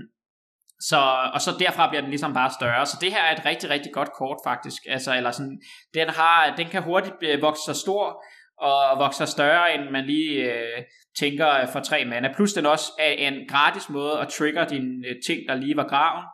så, 0.81 1.31
og 1.35 1.41
så 1.41 1.51
derfra 1.59 1.89
bliver 1.89 2.01
den 2.01 2.11
ligesom 2.11 2.35
bare 2.35 2.51
større. 2.61 2.87
Så 2.87 2.97
det 3.01 3.13
her 3.13 3.23
er 3.23 3.37
et 3.37 3.45
rigtig, 3.45 3.71
rigtig 3.71 3.93
godt 3.93 4.13
kort 4.19 4.37
faktisk. 4.47 4.83
Altså, 4.89 5.17
eller 5.17 5.31
sådan, 5.31 5.61
den, 5.95 6.09
har, 6.09 6.55
den 6.57 6.69
kan 6.69 6.83
hurtigt 6.83 7.15
øh, 7.23 7.43
vokse 7.43 7.63
sig 7.65 7.77
stor, 7.77 8.25
og 8.61 8.99
vokse 8.99 9.19
sig 9.19 9.29
større, 9.29 9.75
end 9.75 9.91
man 9.91 10.05
lige 10.05 10.53
øh, 10.53 10.83
tænker 11.19 11.51
øh, 11.51 11.69
for 11.73 11.81
tre 11.81 12.05
mana. 12.05 12.33
Plus 12.37 12.53
den 12.53 12.67
også 12.67 12.93
er 12.99 13.13
en 13.13 13.35
gratis 13.49 13.91
måde 13.91 14.19
at 14.21 14.29
trigger 14.29 14.65
dine 14.65 15.09
øh, 15.09 15.17
ting, 15.27 15.41
der 15.49 15.55
lige 15.55 15.77
var 15.77 15.89
graven, 15.89 16.25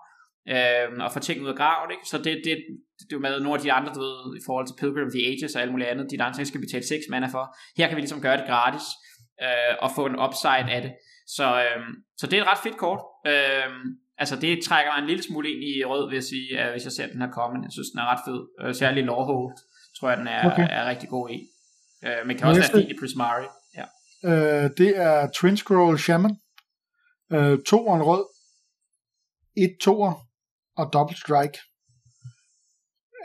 øh, 0.48 1.04
og 1.04 1.12
få 1.12 1.18
ting 1.18 1.42
ud 1.42 1.48
af 1.48 1.56
graven. 1.56 1.90
Ikke? 1.90 2.06
Så 2.10 2.18
det, 2.18 2.24
det, 2.24 2.56
det, 2.98 3.12
er 3.12 3.16
er 3.16 3.20
med 3.20 3.40
nogle 3.40 3.58
af 3.58 3.62
de 3.62 3.72
andre, 3.72 3.92
du 3.94 4.00
ved, 4.00 4.36
i 4.40 4.42
forhold 4.46 4.66
til 4.66 4.76
Pilgrim 4.80 5.06
of 5.06 5.12
the 5.16 5.26
Ages 5.30 5.56
og 5.56 5.62
alt 5.62 5.72
muligt 5.72 5.88
andet, 5.88 6.10
de 6.10 6.22
andre 6.22 6.38
ting 6.38 6.46
skal 6.46 6.60
betale 6.60 6.86
6 6.86 7.04
mana 7.10 7.26
for. 7.26 7.44
Her 7.78 7.86
kan 7.88 7.96
vi 7.96 8.00
ligesom 8.00 8.20
gøre 8.20 8.36
det 8.36 8.46
gratis, 8.46 8.86
øh, 9.44 9.74
og 9.84 9.90
få 9.96 10.06
en 10.06 10.20
upside 10.24 10.68
af 10.76 10.82
det. 10.82 10.92
Så, 11.36 11.46
øh, 11.64 11.80
så 12.18 12.26
det 12.26 12.36
er 12.36 12.42
et 12.42 12.48
ret 12.52 12.64
fedt 12.66 12.76
kort. 12.76 13.00
Øh, 13.26 13.68
altså 14.18 14.36
det 14.36 14.64
trækker 14.64 14.92
mig 14.92 14.98
en 15.02 15.06
lille 15.06 15.22
smule 15.22 15.48
ind 15.52 15.62
i 15.64 15.84
rød, 15.84 16.08
vil 16.08 16.16
jeg 16.16 16.24
sige, 16.24 16.48
uh, 16.60 16.70
hvis 16.70 16.84
jeg 16.84 16.92
ser 16.92 17.06
den 17.06 17.20
her 17.20 17.30
komme. 17.30 17.62
Jeg 17.62 17.72
synes, 17.72 17.88
den 17.92 17.98
er 18.00 18.06
ret 18.12 18.24
fed. 18.28 18.40
Uh, 18.62 18.74
særlig 18.74 19.04
Lawhold, 19.04 19.56
tror 19.96 20.08
jeg, 20.08 20.18
den 20.18 20.28
er, 20.28 20.52
okay. 20.52 20.66
er 20.70 20.84
rigtig 20.88 21.08
god 21.08 21.30
i. 21.30 21.38
Uh, 22.06 22.26
men 22.26 22.36
kan 22.36 22.46
også 22.48 22.60
Næste, 22.60 22.74
være 22.74 22.82
fint 22.82 22.96
i 22.96 23.00
Prismari. 23.00 23.46
Ja. 23.78 23.86
Uh, 24.30 24.70
det 24.78 24.90
er 24.96 25.30
Twin 25.36 25.56
Scroll 25.56 25.98
Shaman. 25.98 26.36
Uh, 27.34 27.56
to 27.70 27.86
og 27.86 27.96
en 27.96 28.02
rød. 28.02 28.24
Et 29.56 29.76
toer 29.80 30.14
og 30.76 30.92
double 30.92 31.16
strike. 31.16 31.58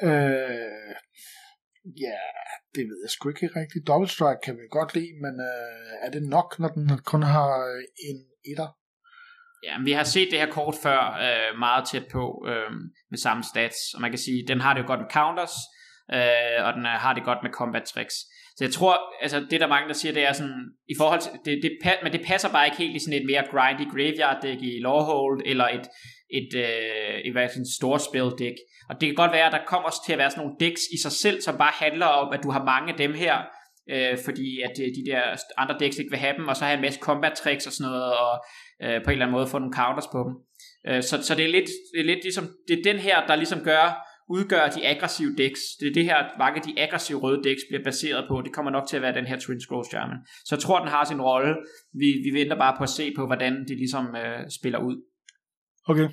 Uh, 0.04 0.94
ja, 2.06 2.20
det 2.76 2.84
ved 2.90 3.00
jeg 3.04 3.10
sgu 3.10 3.30
ikke 3.30 3.50
rigtigt. 3.60 3.88
Double 3.88 4.10
strike 4.10 4.40
kan 4.44 4.56
vi 4.56 4.62
godt 4.72 4.94
lide, 4.94 5.14
men 5.22 5.34
uh, 5.50 6.06
er 6.06 6.10
det 6.12 6.24
nok, 6.24 6.60
når 6.60 6.68
den 6.68 6.98
kun 7.12 7.24
har 7.24 7.52
en 8.10 8.20
etter? 8.52 8.70
Ja, 9.64 9.76
vi 9.84 9.92
har 9.92 10.04
set 10.04 10.32
det 10.32 10.40
her 10.40 10.52
kort 10.52 10.76
før 10.84 11.00
øh, 11.26 11.60
meget 11.60 11.88
tæt 11.88 12.08
på 12.12 12.46
øh, 12.48 12.72
med 13.10 13.18
samme 13.18 13.44
stats, 13.44 13.78
og 13.96 14.02
man 14.02 14.12
kan 14.12 14.20
sige, 14.20 14.48
den 14.48 14.62
har 14.62 14.74
det 14.74 14.82
jo 14.82 14.88
godt 14.88 15.00
med 15.00 15.10
counters, 15.12 15.56
øh, 16.14 16.66
og 16.66 16.74
den 16.74 16.86
øh, 16.86 16.92
har 16.92 17.14
det 17.14 17.24
godt 17.24 17.40
med 17.44 17.52
combat 17.52 17.84
tricks. 17.84 18.16
Så 18.58 18.66
jeg 18.66 18.74
tror, 18.74 18.98
altså 19.22 19.46
det 19.52 19.62
der 19.62 19.68
mange 19.68 19.88
der 19.88 19.94
siger, 19.94 20.14
det 20.14 20.28
er 20.28 20.34
sådan, 20.34 20.66
i 20.90 20.96
forhold 20.98 21.22
til, 21.22 21.32
det, 21.46 21.60
det, 21.64 21.72
men 22.04 22.12
det 22.14 22.22
passer 22.28 22.50
bare 22.50 22.66
ikke 22.66 22.78
helt 22.78 22.96
i 22.96 23.00
sådan 23.00 23.20
et 23.20 23.26
mere 23.26 23.44
grindy 23.52 23.92
graveyard 23.92 24.42
deck 24.42 24.62
i 24.62 24.80
Lawhold, 24.82 25.42
eller 25.46 25.68
et, 25.68 25.86
et, 26.40 26.52
øh, 26.56 27.20
et 27.26 27.32
hvad, 27.32 27.46
et 27.46 27.76
stort 27.80 28.02
spil 28.02 28.30
deck. 28.40 28.58
Og 28.90 29.02
det 29.02 29.08
kan 29.08 29.16
godt 29.16 29.32
være, 29.32 29.46
at 29.46 29.52
der 29.52 29.66
kommer 29.68 29.88
også 29.88 30.02
til 30.06 30.14
at 30.14 30.20
være 30.20 30.32
sådan 30.32 30.44
nogle 30.44 30.60
decks 30.60 30.82
i 30.96 30.98
sig 31.02 31.12
selv, 31.12 31.42
som 31.42 31.58
bare 31.58 31.74
handler 31.86 32.06
om, 32.06 32.34
at 32.34 32.44
du 32.44 32.52
har 32.52 32.64
mange 32.64 32.92
af 32.92 32.98
dem 32.98 33.14
her, 33.14 33.36
øh, 33.94 34.18
fordi 34.26 34.62
at 34.62 34.76
øh, 34.84 34.88
de 34.98 35.04
der 35.12 35.24
andre 35.58 35.76
decks 35.80 35.98
ikke 35.98 36.12
vil 36.12 36.20
have 36.26 36.38
dem, 36.38 36.48
og 36.48 36.56
så 36.56 36.66
har 36.66 36.74
en 36.74 36.82
masse 36.82 37.00
combat 37.00 37.34
tricks 37.34 37.68
og 37.68 37.74
sådan 37.74 37.90
noget, 37.92 38.18
og 38.18 38.34
øh, 38.84 39.04
på 39.04 39.10
en 39.10 39.12
eller 39.12 39.26
anden 39.26 39.32
måde 39.32 39.48
få 39.48 39.60
nogle 39.60 39.74
counters 39.74 40.08
på 40.12 40.20
dem. 40.28 40.34
Øh, 40.88 41.04
så, 41.04 41.24
så 41.24 41.36
det 41.36 41.46
er 41.46 41.52
lidt, 41.58 41.70
det 41.94 42.00
er 42.00 42.06
lidt 42.12 42.24
ligesom, 42.24 42.46
det 42.68 42.80
er 42.80 42.84
den 42.92 43.00
her, 43.00 43.28
der 43.28 43.36
ligesom 43.36 43.64
gør, 43.64 43.86
udgør 44.30 44.68
de 44.76 44.88
aggressive 44.88 45.36
decks. 45.38 45.62
Det 45.80 45.88
er 45.88 45.94
det 45.94 46.06
her, 46.06 46.18
mange 46.38 46.56
af 46.60 46.62
de 46.68 46.82
aggressive 46.82 47.20
røde 47.20 47.44
decks 47.44 47.62
bliver 47.70 47.84
baseret 47.84 48.26
på. 48.30 48.42
Det 48.46 48.54
kommer 48.54 48.72
nok 48.72 48.88
til 48.88 48.96
at 48.96 49.02
være 49.02 49.14
den 49.14 49.26
her 49.26 49.40
Twin 49.40 49.62
Scroll 49.62 49.86
Shaman. 49.90 50.18
Så 50.46 50.56
jeg 50.56 50.60
tror, 50.60 50.80
den 50.80 50.88
har 50.88 51.04
sin 51.04 51.22
rolle. 51.22 51.56
Vi, 51.94 52.10
vi 52.26 52.40
venter 52.40 52.58
bare 52.58 52.76
på 52.78 52.84
at 52.84 52.90
se 52.90 53.14
på, 53.16 53.26
hvordan 53.26 53.54
de 53.68 53.76
ligesom 53.76 54.16
øh, 54.16 54.40
spiller 54.60 54.80
ud. 54.80 54.96
Okay. 55.92 56.08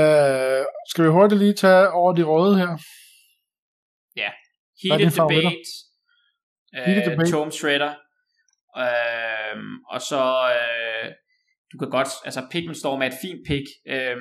Uh, 0.00 0.64
skal 0.90 1.04
vi 1.04 1.08
hurtigt 1.08 1.40
lige 1.40 1.52
tage 1.52 1.90
over 1.90 2.12
de 2.12 2.22
røde 2.22 2.56
her? 2.58 2.72
Ja. 4.16 4.30
Heated 4.82 5.10
Debate. 5.10 5.70
Uh, 6.76 6.84
Heated 6.86 7.10
Debate. 7.10 7.30
Tome 7.30 7.52
Shredder. 7.52 7.94
Uh, 8.82 9.58
og 9.94 10.00
så 10.10 10.22
uh, 10.58 10.85
du 11.72 11.78
kan 11.78 11.90
godt, 11.90 12.08
altså 12.24 12.46
Pikmin 12.50 12.74
står 12.74 12.98
med 12.98 13.06
et 13.06 13.18
fint 13.22 13.40
pick, 13.46 13.66
øh, 13.88 14.16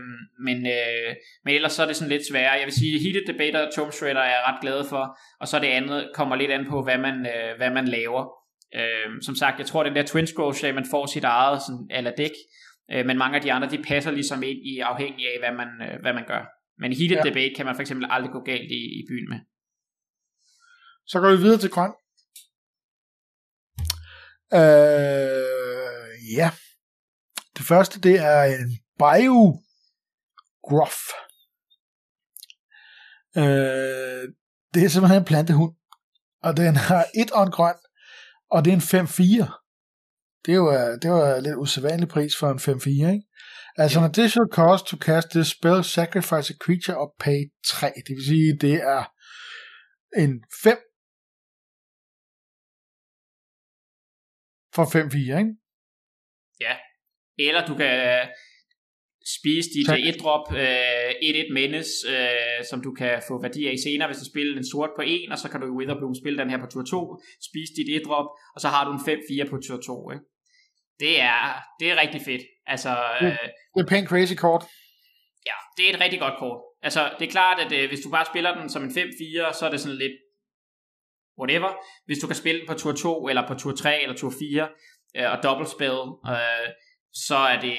men, 0.46 0.58
øh, 0.78 1.12
men 1.46 1.56
ellers 1.56 1.74
så 1.74 1.84
er 1.84 1.88
det 1.88 1.96
sådan 1.96 2.10
lidt 2.10 2.28
sværere. 2.32 2.60
Jeg 2.60 2.66
vil 2.66 2.74
sige, 2.74 3.00
Heated 3.00 3.34
Debater 3.34 3.68
og 3.68 3.74
Tomb 3.76 3.94
Shredder 3.94 4.22
er 4.22 4.34
jeg 4.36 4.44
ret 4.48 4.62
glad 4.62 4.86
for, 4.90 5.18
og 5.40 5.48
så 5.48 5.60
det 5.60 5.68
andet 5.68 6.12
kommer 6.14 6.36
lidt 6.36 6.52
an 6.52 6.66
på, 6.70 6.84
hvad 6.84 6.98
man, 6.98 7.16
øh, 7.34 7.58
hvad 7.58 7.70
man 7.70 7.88
laver. 7.88 8.24
Øh, 8.76 9.22
som 9.22 9.36
sagt, 9.36 9.60
jeg 9.60 9.68
tror, 9.68 9.84
den 9.84 9.96
der 9.96 10.04
Twin 10.06 10.28
Scroll 10.28 10.74
man 10.74 10.86
får 10.92 11.06
sit 11.06 11.24
eget 11.24 11.62
sådan, 11.62 11.88
eller 11.92 12.12
dæk, 12.18 12.36
øh, 12.92 13.06
men 13.06 13.18
mange 13.18 13.36
af 13.36 13.42
de 13.42 13.54
andre, 13.54 13.70
de 13.70 13.84
passer 13.84 14.12
ligesom 14.12 14.44
ind 14.44 14.60
i 14.74 14.80
afhængig 14.80 15.26
af, 15.34 15.40
hvad 15.40 15.54
man, 15.62 15.70
øh, 15.88 16.02
hvad 16.02 16.14
man 16.14 16.26
gør. 16.28 16.44
Men 16.82 16.94
heated 16.94 17.18
Ja. 17.18 17.22
ja. 17.26 17.30
debate 17.30 17.56
kan 17.56 17.66
man 17.66 17.76
for 17.76 17.82
eksempel 17.82 18.08
aldrig 18.10 18.32
gå 18.32 18.40
galt 18.40 18.72
i, 18.72 18.82
i 19.00 19.02
byen 19.10 19.30
med. 19.30 19.40
Så 21.08 21.20
går 21.20 21.32
vi 21.32 21.38
videre 21.38 21.60
til 21.60 21.70
grøn. 21.70 21.92
Øh, 24.54 26.36
ja. 26.38 26.50
Det 27.57 27.65
første, 27.65 28.02
det 28.02 28.15
er 28.19 28.44
en 28.44 28.69
Bio 28.98 29.61
Gruff. 30.68 30.99
Øh, 33.38 34.23
det 34.73 34.84
er 34.84 34.90
simpelthen 34.90 35.22
en 35.22 35.26
plantehund. 35.26 35.76
Og 36.44 36.57
den 36.57 36.76
har 36.76 37.06
et 37.22 37.32
on 37.34 37.52
grøn, 37.52 37.76
og 38.52 38.65
det 38.65 38.72
er 38.72 38.76
en 38.76 39.07
5-4. 39.07 39.61
Det 40.45 40.52
er 40.52 40.56
jo 40.56 40.72
øh, 40.72 41.02
det 41.02 41.11
var 41.11 41.36
en 41.36 41.44
lidt 41.44 41.56
usædvanlig 41.56 42.07
pris 42.10 42.34
for 42.40 42.49
en 42.52 42.60
5-4, 42.60 42.90
ikke? 42.90 43.23
Altså 43.77 43.99
Ja. 43.99 44.03
an 44.06 44.10
additional 44.10 44.49
cost 44.52 44.86
to 44.86 44.98
cast 44.98 45.30
this 45.30 45.48
spell, 45.48 45.84
sacrifice 45.84 46.53
a 46.53 46.57
creature 46.65 46.98
og 46.98 47.15
pay 47.19 47.40
3. 47.68 47.91
Det 48.07 48.14
vil 48.15 48.26
sige, 48.26 48.57
det 48.61 48.73
er 48.95 49.03
en 50.23 50.44
5 50.64 50.77
for 54.76 54.86
5-4, 54.86 55.38
ikke? 55.40 55.56
Ja. 56.60 56.76
Eller 57.40 57.66
du 57.66 57.76
kan 57.76 58.28
spise 59.38 59.70
dit 59.76 59.86
Tak. 59.88 59.99
øh, 59.99 60.06
et-drop, 60.10 60.45
øh, 60.53 61.12
1-1 61.22 61.53
menace, 61.53 61.91
øh, 62.10 62.60
som 62.70 62.82
du 62.82 62.91
kan 62.94 63.22
få 63.28 63.41
værdi 63.41 63.68
af 63.68 63.76
senere, 63.86 64.07
hvis 64.07 64.18
du 64.24 64.26
spiller 64.34 64.57
en 64.57 64.68
sort 64.72 64.90
på 64.98 65.03
1, 65.06 65.32
og 65.32 65.38
så 65.38 65.49
kan 65.49 65.62
du 65.62 65.68
i 65.68 65.76
Witherbloom 65.78 66.16
spille 66.22 66.38
den 66.41 66.49
her 66.49 66.60
på 66.64 66.68
tur 66.74 66.84
2, 66.84 67.22
spise 67.49 67.72
dit 67.78 67.90
et-drop, 67.95 68.28
og 68.56 68.60
så 68.62 68.68
har 68.68 68.84
du 68.86 68.91
en 68.98 69.03
5-4 69.45 69.49
på 69.49 69.57
tur 69.68 69.78
2, 69.86 70.12
ikke? 70.12 70.24
Det 70.99 71.22
er, 71.22 71.40
det 71.80 71.91
er 71.91 71.95
rigtig 72.03 72.22
fedt. 72.22 72.41
Altså, 72.68 72.90
øh, 73.22 73.28
Det 73.76 73.82
er 73.84 73.90
pænt 73.94 74.10
crazy 74.10 74.34
kort. 74.44 74.64
ja, 75.49 75.57
det 75.78 75.84
er 75.90 75.94
et 75.94 76.02
rigtig 76.02 76.20
godt 76.20 76.34
kort. 76.40 76.62
Altså, 76.88 77.02
det 77.20 77.28
er 77.28 77.32
klart, 77.32 77.57
at 77.66 77.72
øh, 77.80 77.88
hvis 77.90 77.99
du 77.99 78.10
bare 78.10 78.26
spiller 78.26 78.52
den 78.60 78.70
som 78.70 78.84
en 78.84 78.90
5-4, 78.90 79.53
så 79.60 79.66
er 79.66 79.70
det 79.72 79.80
sådan 79.80 79.98
lidt 79.98 80.16
whatever. 81.40 81.72
Hvis 82.06 82.18
du 82.20 82.28
kan 82.28 82.36
spille 82.36 82.60
den 82.60 82.68
på 82.68 82.74
tur 82.74 82.91
2, 82.91 83.28
eller 83.28 83.48
på 83.48 83.53
tur 83.53 83.72
3, 83.72 84.02
eller 84.02 84.16
tur 84.16 84.34
4, 84.40 84.70
øh, 85.18 85.32
og 85.32 85.38
double 85.44 85.68
spell, 85.76 85.99
øh, 86.34 86.68
så 87.28 87.38
er 87.54 87.58
det 87.68 87.78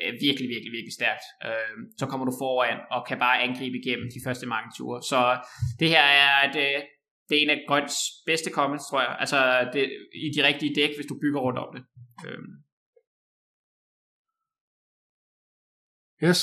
øh, 0.00 0.12
virkelig, 0.26 0.48
virkelig, 0.54 0.72
virkelig 0.76 0.94
stærkt. 1.00 1.24
Øh, 1.46 1.76
så 1.98 2.04
kommer 2.06 2.26
du 2.26 2.34
foran, 2.42 2.78
og 2.94 3.00
kan 3.08 3.18
bare 3.18 3.42
angribe 3.46 3.76
igennem 3.82 4.08
de 4.14 4.24
første 4.26 4.46
mange 4.46 4.68
ture. 4.76 5.02
Så 5.10 5.20
det 5.80 5.88
her 5.88 6.04
er 6.22 6.48
et, 6.48 6.56
øh, 6.66 6.82
det 7.28 7.34
er 7.36 7.42
en 7.42 7.50
af 7.50 7.64
Grøns 7.68 7.96
bedste 8.26 8.50
comments, 8.58 8.84
tror 8.90 9.00
jeg. 9.00 9.16
Altså, 9.22 9.38
det, 9.72 9.82
i 10.26 10.28
de 10.36 10.46
rigtige 10.48 10.74
dæk, 10.74 10.92
hvis 10.96 11.10
du 11.10 11.16
bygger 11.24 11.40
rundt 11.40 11.58
om 11.58 11.68
det. 11.74 11.82
Øh, 12.26 12.38
Yes. 16.24 16.42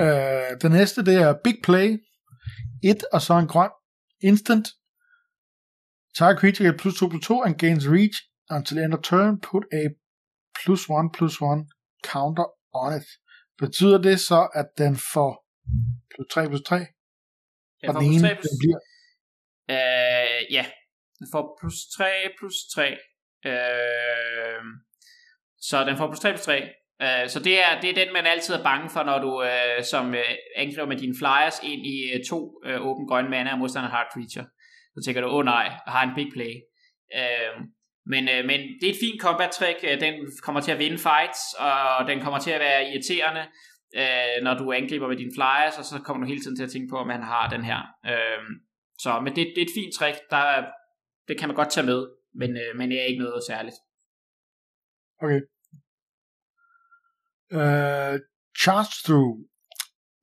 Øh, 0.00 0.52
det 0.62 0.70
næste, 0.70 1.04
det 1.04 1.14
er 1.14 1.34
Big 1.44 1.56
Play. 1.62 1.98
Et 2.84 3.04
og 3.12 3.22
så 3.22 3.34
en 3.38 3.46
grøn. 3.46 3.70
Instant. 4.22 4.68
Target 6.14 6.38
creature 6.40 6.68
get 6.68 6.80
plus 6.80 6.94
2 6.98 7.08
plus 7.08 7.26
2 7.26 7.42
and 7.42 7.54
gains 7.54 7.88
reach 7.88 8.18
until 8.50 8.78
end 8.78 8.94
of 8.94 9.00
turn. 9.00 9.40
Put 9.40 9.64
a 9.72 9.82
plus 10.60 10.82
1 10.88 11.10
plus 11.16 11.36
1 11.40 11.66
counter 12.12 12.46
on 12.74 12.92
it. 12.98 13.08
Betyder 13.58 13.98
det 14.08 14.20
så, 14.20 14.48
at 14.54 14.68
den 14.78 14.96
får 15.12 15.32
plus 16.14 16.26
3 16.30 16.48
plus 16.48 16.62
3? 16.62 16.76
den 16.76 17.88
Og 17.88 17.94
den 17.94 18.02
plus 18.02 18.16
ene, 18.16 18.28
3 18.28 18.34
plus 18.34 18.50
den 18.50 18.58
bliver... 18.62 18.80
Øh, 19.74 20.52
ja, 20.56 20.64
den 21.18 21.26
får 21.32 21.58
plus 21.60 21.76
3 21.96 22.04
plus 22.38 22.54
3. 22.74 22.96
Øh, 23.50 24.62
så 25.68 25.84
den 25.88 25.96
får 25.96 26.06
plus 26.06 26.20
3 26.20 26.32
plus 26.32 26.44
3. 26.44 26.62
Øh, 27.04 27.28
så 27.32 27.38
det 27.46 27.54
er, 27.64 27.80
det 27.80 27.90
er 27.90 28.04
den, 28.04 28.12
man 28.12 28.26
altid 28.26 28.54
er 28.54 28.62
bange 28.62 28.90
for, 28.90 29.02
når 29.02 29.18
du 29.26 29.32
øh, 29.42 29.84
som 29.92 30.14
øh, 30.14 30.34
angriber 30.56 30.86
med 30.86 30.96
dine 30.96 31.14
flyers 31.20 31.56
ind 31.62 31.82
i 31.86 31.96
øh, 32.14 32.20
to 32.30 32.38
øh, 32.66 32.86
åben 32.88 33.08
grønne 33.08 33.30
mana, 33.30 33.52
og 33.52 33.58
modstanderen 33.58 33.96
har 33.96 34.10
creature. 34.12 34.46
Så 34.94 34.98
tænker 35.04 35.20
du, 35.20 35.28
åh 35.28 35.34
oh, 35.34 35.44
nej, 35.44 35.66
jeg 35.86 35.92
har 35.96 36.02
en 36.08 36.14
big 36.14 36.30
play. 36.36 36.52
Øh, 37.20 37.54
men, 38.06 38.28
øh, 38.28 38.44
men 38.44 38.60
det 38.80 38.86
er 38.86 38.92
et 38.92 39.02
fint 39.06 39.20
combat 39.20 39.50
trick. 39.50 39.78
Øh, 39.84 40.00
den 40.00 40.14
kommer 40.42 40.60
til 40.60 40.72
at 40.72 40.78
vinde 40.78 40.98
fights, 40.98 41.40
og 41.58 42.06
den 42.08 42.20
kommer 42.20 42.38
til 42.38 42.50
at 42.50 42.60
være 42.60 42.88
irriterende, 42.90 43.44
øh, 44.00 44.36
når 44.42 44.54
du 44.54 44.72
angriber 44.72 45.08
med 45.08 45.16
dine 45.16 45.34
flyers, 45.36 45.78
og 45.78 45.84
så 45.84 46.00
kommer 46.04 46.20
du 46.22 46.28
hele 46.28 46.42
tiden 46.42 46.56
til 46.56 46.64
at 46.64 46.70
tænke 46.70 46.90
på, 46.90 46.96
om 46.96 47.10
han 47.10 47.22
har 47.22 47.48
den 47.48 47.64
her. 47.64 47.80
Øh, 48.06 48.42
så 48.98 49.20
men 49.20 49.36
det, 49.36 49.52
det 49.54 49.62
er 49.62 49.66
et 49.66 49.76
fint 49.78 49.94
trick, 49.98 50.16
der, 50.30 50.64
det 51.28 51.38
kan 51.38 51.48
man 51.48 51.56
godt 51.56 51.70
tage 51.70 51.86
med, 51.86 52.00
men, 52.34 52.50
øh, 52.56 52.76
men 52.76 52.90
det 52.90 53.00
er 53.00 53.04
ikke 53.04 53.22
noget 53.22 53.42
særligt. 53.48 53.76
Okay. 55.22 55.40
Uh, 57.60 58.18
charge 58.62 58.92
through. 59.04 59.32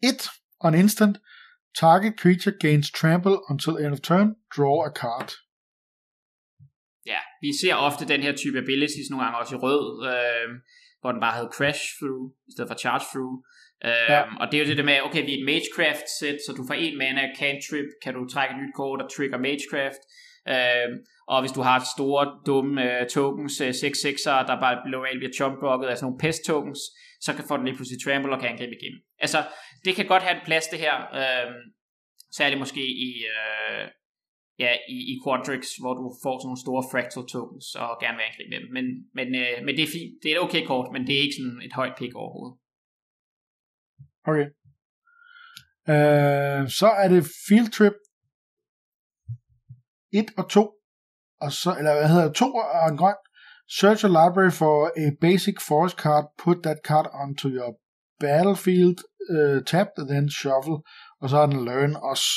It 0.01 0.30
on 0.60 0.76
instant. 0.76 1.18
Target 1.76 2.14
creature 2.18 2.56
gains 2.60 2.91
trample 2.91 3.38
until 3.49 3.77
end 3.77 3.93
of 3.93 4.01
turn. 4.01 4.35
Draw 4.56 4.81
a 4.81 4.91
card. 4.91 5.30
Vi 7.41 7.49
ser 7.61 7.76
ofte 7.76 8.07
den 8.14 8.22
her 8.26 8.34
type 8.41 8.57
abilities 8.57 9.10
nogle 9.10 9.24
gange 9.26 9.40
også 9.41 9.56
i 9.56 9.61
rød, 9.66 9.86
øh, 10.14 10.49
hvor 11.02 11.11
den 11.11 11.22
bare 11.26 11.36
havde 11.38 11.52
crash 11.57 11.84
through, 11.98 12.24
i 12.48 12.52
stedet 12.53 12.70
for 12.72 12.78
charge 12.84 13.06
through. 13.11 13.36
Øh, 13.88 14.10
Ja. 14.16 14.22
Og 14.40 14.45
det 14.48 14.56
er 14.57 14.61
jo 14.64 14.70
det 14.70 14.78
der 14.78 14.90
med, 14.91 14.98
okay, 15.07 15.22
vi 15.26 15.32
er 15.34 15.40
et 15.41 15.45
magecraft 15.52 16.07
sæt, 16.20 16.38
så 16.45 16.52
du 16.57 16.64
får 16.70 16.78
en 16.86 16.98
mana 16.98 17.24
cantrip, 17.41 17.90
kan 18.03 18.14
du 18.18 18.22
trække 18.34 18.52
et 18.56 18.61
nyt 18.61 18.74
kort 18.80 19.02
og 19.03 19.10
trigger 19.16 19.38
magecraft. 19.48 20.03
Øh, 20.53 20.90
og 21.34 21.38
hvis 21.41 21.56
du 21.57 21.61
har 21.61 21.78
store, 21.95 22.24
dumme 22.48 22.74
øh, 22.88 23.07
tokens, 23.16 23.61
øh, 23.61 23.74
6-6'er, 23.84 24.40
der 24.49 24.56
bare 24.66 24.76
normalt 24.95 25.20
bliver 25.22 25.34
chumpblocket 25.40 25.88
af 25.88 25.95
sådan 25.98 26.06
nogle 26.07 26.22
pest 26.24 26.41
tokens, 26.49 26.82
så 27.26 27.30
kan 27.36 27.44
få 27.48 27.57
den 27.57 27.66
lige 27.66 27.78
pludselig 27.78 27.99
trample 28.03 28.34
og 28.36 28.40
kan 28.41 28.49
angribe 28.49 28.76
igennem. 28.80 29.02
Altså, 29.26 29.40
det 29.86 29.95
kan 29.95 30.06
godt 30.11 30.24
have 30.24 30.36
en 30.36 30.45
plads 30.45 30.68
det 30.68 30.80
her, 30.86 30.95
øh, 31.22 31.52
særligt 32.38 32.60
måske 32.60 32.84
i, 33.07 33.11
øh, 33.34 33.84
ja, 34.64 34.72
i, 34.95 34.98
i 35.14 35.15
Quadrix, 35.23 35.64
hvor 35.81 35.94
du 35.99 36.06
får 36.23 36.36
sådan 36.36 36.48
nogle 36.49 36.64
store 36.65 36.84
fractal 36.91 37.26
tokens 37.34 37.68
og 37.84 37.90
gerne 38.03 38.18
vil 38.18 38.27
angribe 38.30 38.52
med 38.53 38.60
dem. 38.64 38.69
Men, 38.77 38.86
men, 39.18 39.27
øh, 39.41 39.56
men 39.65 39.73
det 39.77 39.84
er 39.84 39.94
fint. 39.98 40.14
Det 40.22 40.27
er 40.30 40.36
et 40.36 40.45
okay 40.45 40.64
kort, 40.72 40.88
men 40.94 41.02
det 41.07 41.14
er 41.15 41.22
ikke 41.26 41.40
sådan 41.40 41.61
et 41.68 41.73
højt 41.80 41.95
pick 41.99 42.14
overhovedet. 42.22 42.56
Okay. 44.30 44.48
Øh, 45.94 46.61
så 46.80 46.88
er 47.02 47.07
det 47.14 47.22
Field 47.48 47.72
Trip 47.77 47.98
1 50.14 50.26
og 50.38 50.49
2. 50.49 50.72
Og 51.41 51.52
så, 51.52 51.76
eller 51.77 51.94
hvad 51.94 52.10
hedder 52.10 52.27
det, 52.27 52.36
2 52.36 52.45
og 52.56 52.90
en 52.90 52.98
grøn. 52.98 53.15
Search 53.80 54.06
a 54.06 54.07
library 54.07 54.52
for 54.52 54.76
a 55.03 55.10
basic 55.22 55.57
forest 55.68 55.98
card. 56.03 56.26
Put 56.44 56.57
that 56.64 56.80
card 56.84 57.07
onto 57.23 57.48
your 57.48 57.72
battlefield. 58.19 58.98
Øh, 59.31 59.57
uh, 59.57 59.64
tapped 59.64 60.07
then 60.11 60.30
shuffle. 60.30 60.80
Og 61.22 61.30
så 61.30 61.38
er 61.38 61.45
den 61.45 61.65
learn 61.65 61.95
også. 62.11 62.30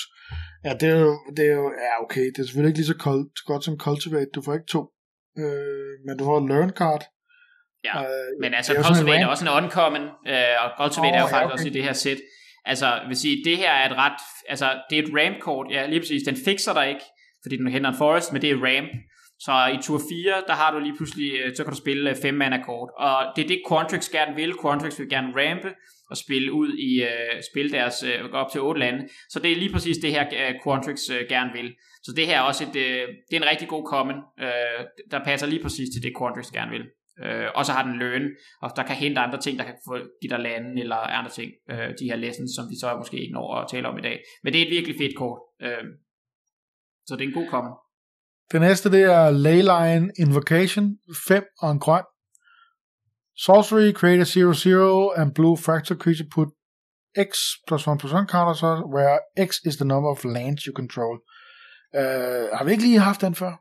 Ja, 0.64 0.72
det 0.80 0.88
er 0.94 0.98
jo, 1.06 1.12
det 1.36 1.44
er 1.50 1.54
jo 1.60 1.66
ja, 1.86 1.92
okay. 2.04 2.24
Det 2.32 2.38
er 2.38 2.46
selvfølgelig 2.46 2.70
ikke 2.70 2.78
lige 2.82 2.92
så 2.94 2.98
kold, 3.06 3.24
godt 3.46 3.64
som 3.64 3.76
Cultivate. 3.86 4.30
Du 4.34 4.42
får 4.42 4.54
ikke 4.54 4.70
to. 4.76 4.82
Uh, 5.42 5.92
men 6.06 6.12
du 6.18 6.24
får 6.24 6.48
learn 6.52 6.70
card. 6.70 7.02
Ja, 7.84 8.00
Uh, 8.00 8.40
Men 8.40 8.54
altså, 8.54 8.72
Cultivate 8.86 9.22
er 9.22 9.26
også 9.26 9.44
en 9.44 9.64
uncommon, 9.64 10.02
øh, 10.02 10.54
og 10.62 10.68
Cultivate 10.80 11.14
Åh, 11.14 11.18
er 11.18 11.22
jo 11.24 11.28
ja, 11.30 11.34
faktisk 11.34 11.44
okay. 11.44 11.52
også 11.52 11.68
i 11.68 11.74
det 11.76 11.82
her 11.82 11.92
sæt. 11.92 12.20
Altså, 12.64 12.88
vil 13.08 13.16
sige, 13.16 13.44
det 13.44 13.56
her 13.56 13.70
er 13.70 13.90
et 13.90 13.96
ret, 13.96 14.20
altså, 14.48 14.66
det 14.90 14.98
er 14.98 15.02
et 15.02 15.12
ramp-kort, 15.18 15.66
ja, 15.70 15.86
lige 15.86 16.00
præcis, 16.00 16.22
den 16.22 16.36
fikser 16.44 16.72
dig 16.72 16.88
ikke, 16.88 17.04
fordi 17.42 17.56
den 17.56 17.68
henter 17.68 17.90
en 17.90 17.96
forest, 17.96 18.32
men 18.32 18.42
det 18.42 18.50
er 18.50 18.56
ramp. 18.56 18.88
Så 19.44 19.52
i 19.76 19.78
tur 19.82 20.00
4, 20.08 20.42
der 20.48 20.52
har 20.52 20.70
du 20.72 20.78
lige 20.78 20.96
pludselig, 20.96 21.30
øh, 21.40 21.56
så 21.56 21.64
kan 21.64 21.72
du 21.72 21.78
spille 21.78 22.10
øh, 22.10 22.16
5 22.22 22.34
mana 22.34 22.62
kort, 22.64 22.90
og 22.98 23.16
det 23.36 23.44
er 23.44 23.48
det 23.48 23.62
Quantrix 23.68 24.08
gerne 24.08 24.34
vil. 24.36 24.54
Quantrix 24.62 24.98
vil 24.98 25.08
gerne 25.08 25.28
rampe 25.40 25.70
og 26.10 26.16
spille 26.16 26.52
ud 26.52 26.70
i, 26.88 27.02
øh, 27.02 27.42
spille 27.50 27.70
deres, 27.70 28.02
øh, 28.02 28.30
gå 28.30 28.36
op 28.36 28.50
til 28.52 28.60
8 28.60 28.80
lande. 28.80 29.08
Så 29.28 29.38
det 29.38 29.52
er 29.52 29.56
lige 29.56 29.72
præcis 29.72 29.96
det 29.98 30.10
her, 30.10 30.24
øh, 30.40 30.54
Quantrix 30.64 30.98
øh, 31.10 31.22
gerne 31.28 31.50
vil. 31.52 31.74
Så 32.02 32.12
det 32.16 32.26
her 32.26 32.36
er 32.38 32.40
også 32.50 32.64
et, 32.64 32.76
øh, 32.76 33.08
det 33.28 33.34
er 33.36 33.42
en 33.42 33.50
rigtig 33.52 33.68
god 33.68 33.84
common, 33.94 34.16
øh, 34.40 34.80
der 35.10 35.24
passer 35.24 35.46
lige 35.46 35.62
præcis 35.62 35.88
til 35.94 36.02
det, 36.02 36.12
Quantrix 36.18 36.50
gerne 36.50 36.70
vil. 36.70 36.84
Øh, 37.24 37.48
og 37.54 37.66
så 37.66 37.72
har 37.72 37.84
den 37.88 37.96
løn, 37.98 38.26
og 38.62 38.70
der 38.76 38.82
kan 38.82 38.96
hente 38.96 39.20
andre 39.20 39.40
ting, 39.40 39.58
der 39.58 39.64
kan 39.64 39.78
få, 39.88 39.94
give 40.20 40.30
dig 40.30 40.40
lande 40.40 40.80
eller 40.82 40.96
andre 40.96 41.30
ting. 41.30 41.50
Øh, 41.70 41.88
de 42.00 42.08
her 42.10 42.16
lessons, 42.16 42.50
som 42.56 42.64
vi 42.70 42.76
så 42.80 42.96
måske 42.96 43.20
ikke 43.20 43.34
når 43.34 43.54
at 43.54 43.68
tale 43.70 43.88
om 43.88 43.98
i 43.98 44.06
dag. 44.08 44.16
Men 44.42 44.52
det 44.52 44.58
er 44.60 44.66
et 44.66 44.74
virkelig 44.76 44.96
fedt 44.98 45.16
kort. 45.16 45.40
Øh, 45.62 45.84
så 47.06 47.16
det 47.16 47.24
er 47.24 47.28
en 47.28 47.40
god 47.40 47.48
common. 47.50 47.72
Det 48.52 48.60
næste, 48.60 48.90
det 48.90 49.02
er 49.02 49.30
Leyline 49.30 50.10
Invocation, 50.18 50.84
5 51.28 51.44
og 51.62 51.70
en 51.70 51.78
grøn. 51.78 52.04
Sorcery, 53.36 53.92
create 53.92 54.20
a 54.20 54.24
0-0 54.24 55.20
and 55.20 55.34
blue 55.34 55.56
fractal 55.56 55.96
creature, 55.96 56.28
put 56.34 56.48
X 57.30 57.30
plus 57.66 57.86
1 57.86 57.98
plus 58.00 58.12
1 58.12 58.26
counter, 58.34 58.54
så 58.54 58.70
where 58.94 59.18
X 59.48 59.50
is 59.68 59.76
the 59.76 59.88
number 59.92 60.10
of 60.10 60.24
lands 60.24 60.62
you 60.64 60.72
control. 60.80 61.16
Uh, 62.00 62.44
har 62.56 62.64
vi 62.64 62.70
ikke 62.70 62.82
lige 62.82 62.98
haft 62.98 63.20
den 63.20 63.34
før? 63.34 63.52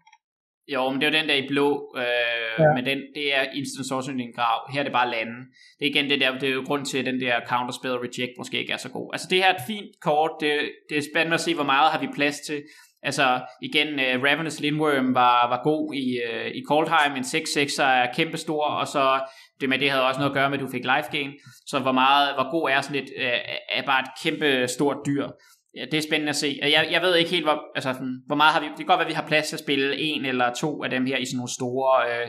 Jo, 0.74 0.90
men 0.90 1.02
det 1.02 1.08
er 1.08 1.12
jo 1.12 1.18
den 1.20 1.30
der 1.30 1.36
i 1.44 1.48
blå, 1.48 1.70
øh, 1.98 2.04
Ja. 2.04 2.64
ja. 2.64 2.74
men 2.76 2.86
den, 2.86 3.00
det 3.16 3.36
er 3.38 3.44
instant 3.60 3.88
sorcery 3.88 4.14
i 4.20 4.22
en 4.22 4.34
grav. 4.38 4.58
Her 4.74 4.80
er 4.80 4.84
det 4.84 4.94
bare 5.00 5.10
lande. 5.16 5.38
Det 5.78 5.84
er 5.86 5.90
igen 5.94 6.10
det 6.10 6.22
der, 6.22 6.40
det 6.40 6.50
er 6.50 6.54
jo 6.54 6.64
grund 6.70 6.86
til, 6.86 6.98
at 6.98 7.06
den 7.06 7.20
der 7.22 7.36
counterspell 7.52 7.96
reject 8.06 8.34
måske 8.38 8.60
ikke 8.60 8.74
er 8.74 8.78
så 8.78 8.90
god. 8.90 9.10
Altså 9.14 9.28
det 9.30 9.38
her 9.38 9.50
er 9.52 9.56
et 9.56 9.68
fint 9.68 9.92
kort, 10.02 10.32
det, 10.42 10.52
det 10.90 10.98
er 10.98 11.02
spændende 11.12 11.34
at 11.40 11.42
se, 11.42 11.56
hvor 11.56 11.64
meget 11.74 11.92
har 11.92 12.00
vi 12.00 12.08
plads 12.16 12.40
til. 12.40 12.60
Altså 13.04 13.42
igen, 13.62 13.88
uh, 13.88 14.24
Ravenous 14.24 14.60
Lindworm 14.60 15.16
var, 15.16 15.50
var 15.50 15.62
god 15.64 15.94
i, 15.94 16.06
uh, 16.30 16.48
i 16.60 16.62
Coldheim, 16.68 17.16
en 17.16 17.24
6-6 17.24 17.84
er 17.84 18.14
kæmpestor, 18.14 18.64
og 18.64 18.88
så 18.88 19.22
det 19.62 19.70
med 19.70 19.80
det 19.80 19.90
havde 19.90 20.08
også 20.08 20.20
noget 20.20 20.32
at 20.32 20.36
gøre 20.36 20.50
med, 20.50 20.58
at 20.58 20.64
du 20.64 20.72
fik 20.72 20.84
life 20.84 21.10
gain. 21.12 21.32
Så 21.68 21.80
hvor 21.80 21.92
meget, 21.92 22.34
hvor 22.36 22.52
god 22.52 22.70
er 22.70 22.82
sådan 22.82 23.04
et, 23.04 23.10
uh, 23.18 23.26
øh, 23.26 23.40
er 23.70 23.86
bare 23.86 24.02
et 24.02 24.12
kæmpe 24.24 24.68
stort 24.68 24.98
dyr. 25.06 25.28
Ja, 25.76 25.86
det 25.92 25.98
er 25.98 26.02
spændende 26.02 26.30
at 26.30 26.36
se. 26.36 26.60
Jeg, 26.62 26.88
jeg 26.92 27.02
ved 27.02 27.16
ikke 27.16 27.32
helt, 27.32 27.46
hvor, 27.46 27.60
altså, 27.76 27.94
hvor 28.28 28.36
meget 28.36 28.54
har 28.54 28.62
vi... 28.62 28.68
Det 28.68 28.78
kan 28.78 28.86
godt 28.86 29.00
være, 29.00 29.08
at 29.08 29.14
vi 29.16 29.22
har 29.22 29.28
plads 29.28 29.48
til 29.48 29.56
at 29.56 29.60
spille 29.60 29.98
en 29.98 30.26
eller 30.26 30.54
to 30.54 30.84
af 30.84 30.90
dem 30.90 31.06
her 31.06 31.18
i 31.18 31.26
sådan 31.26 31.38
nogle 31.38 31.54
store 31.60 31.92
uh, 32.12 32.28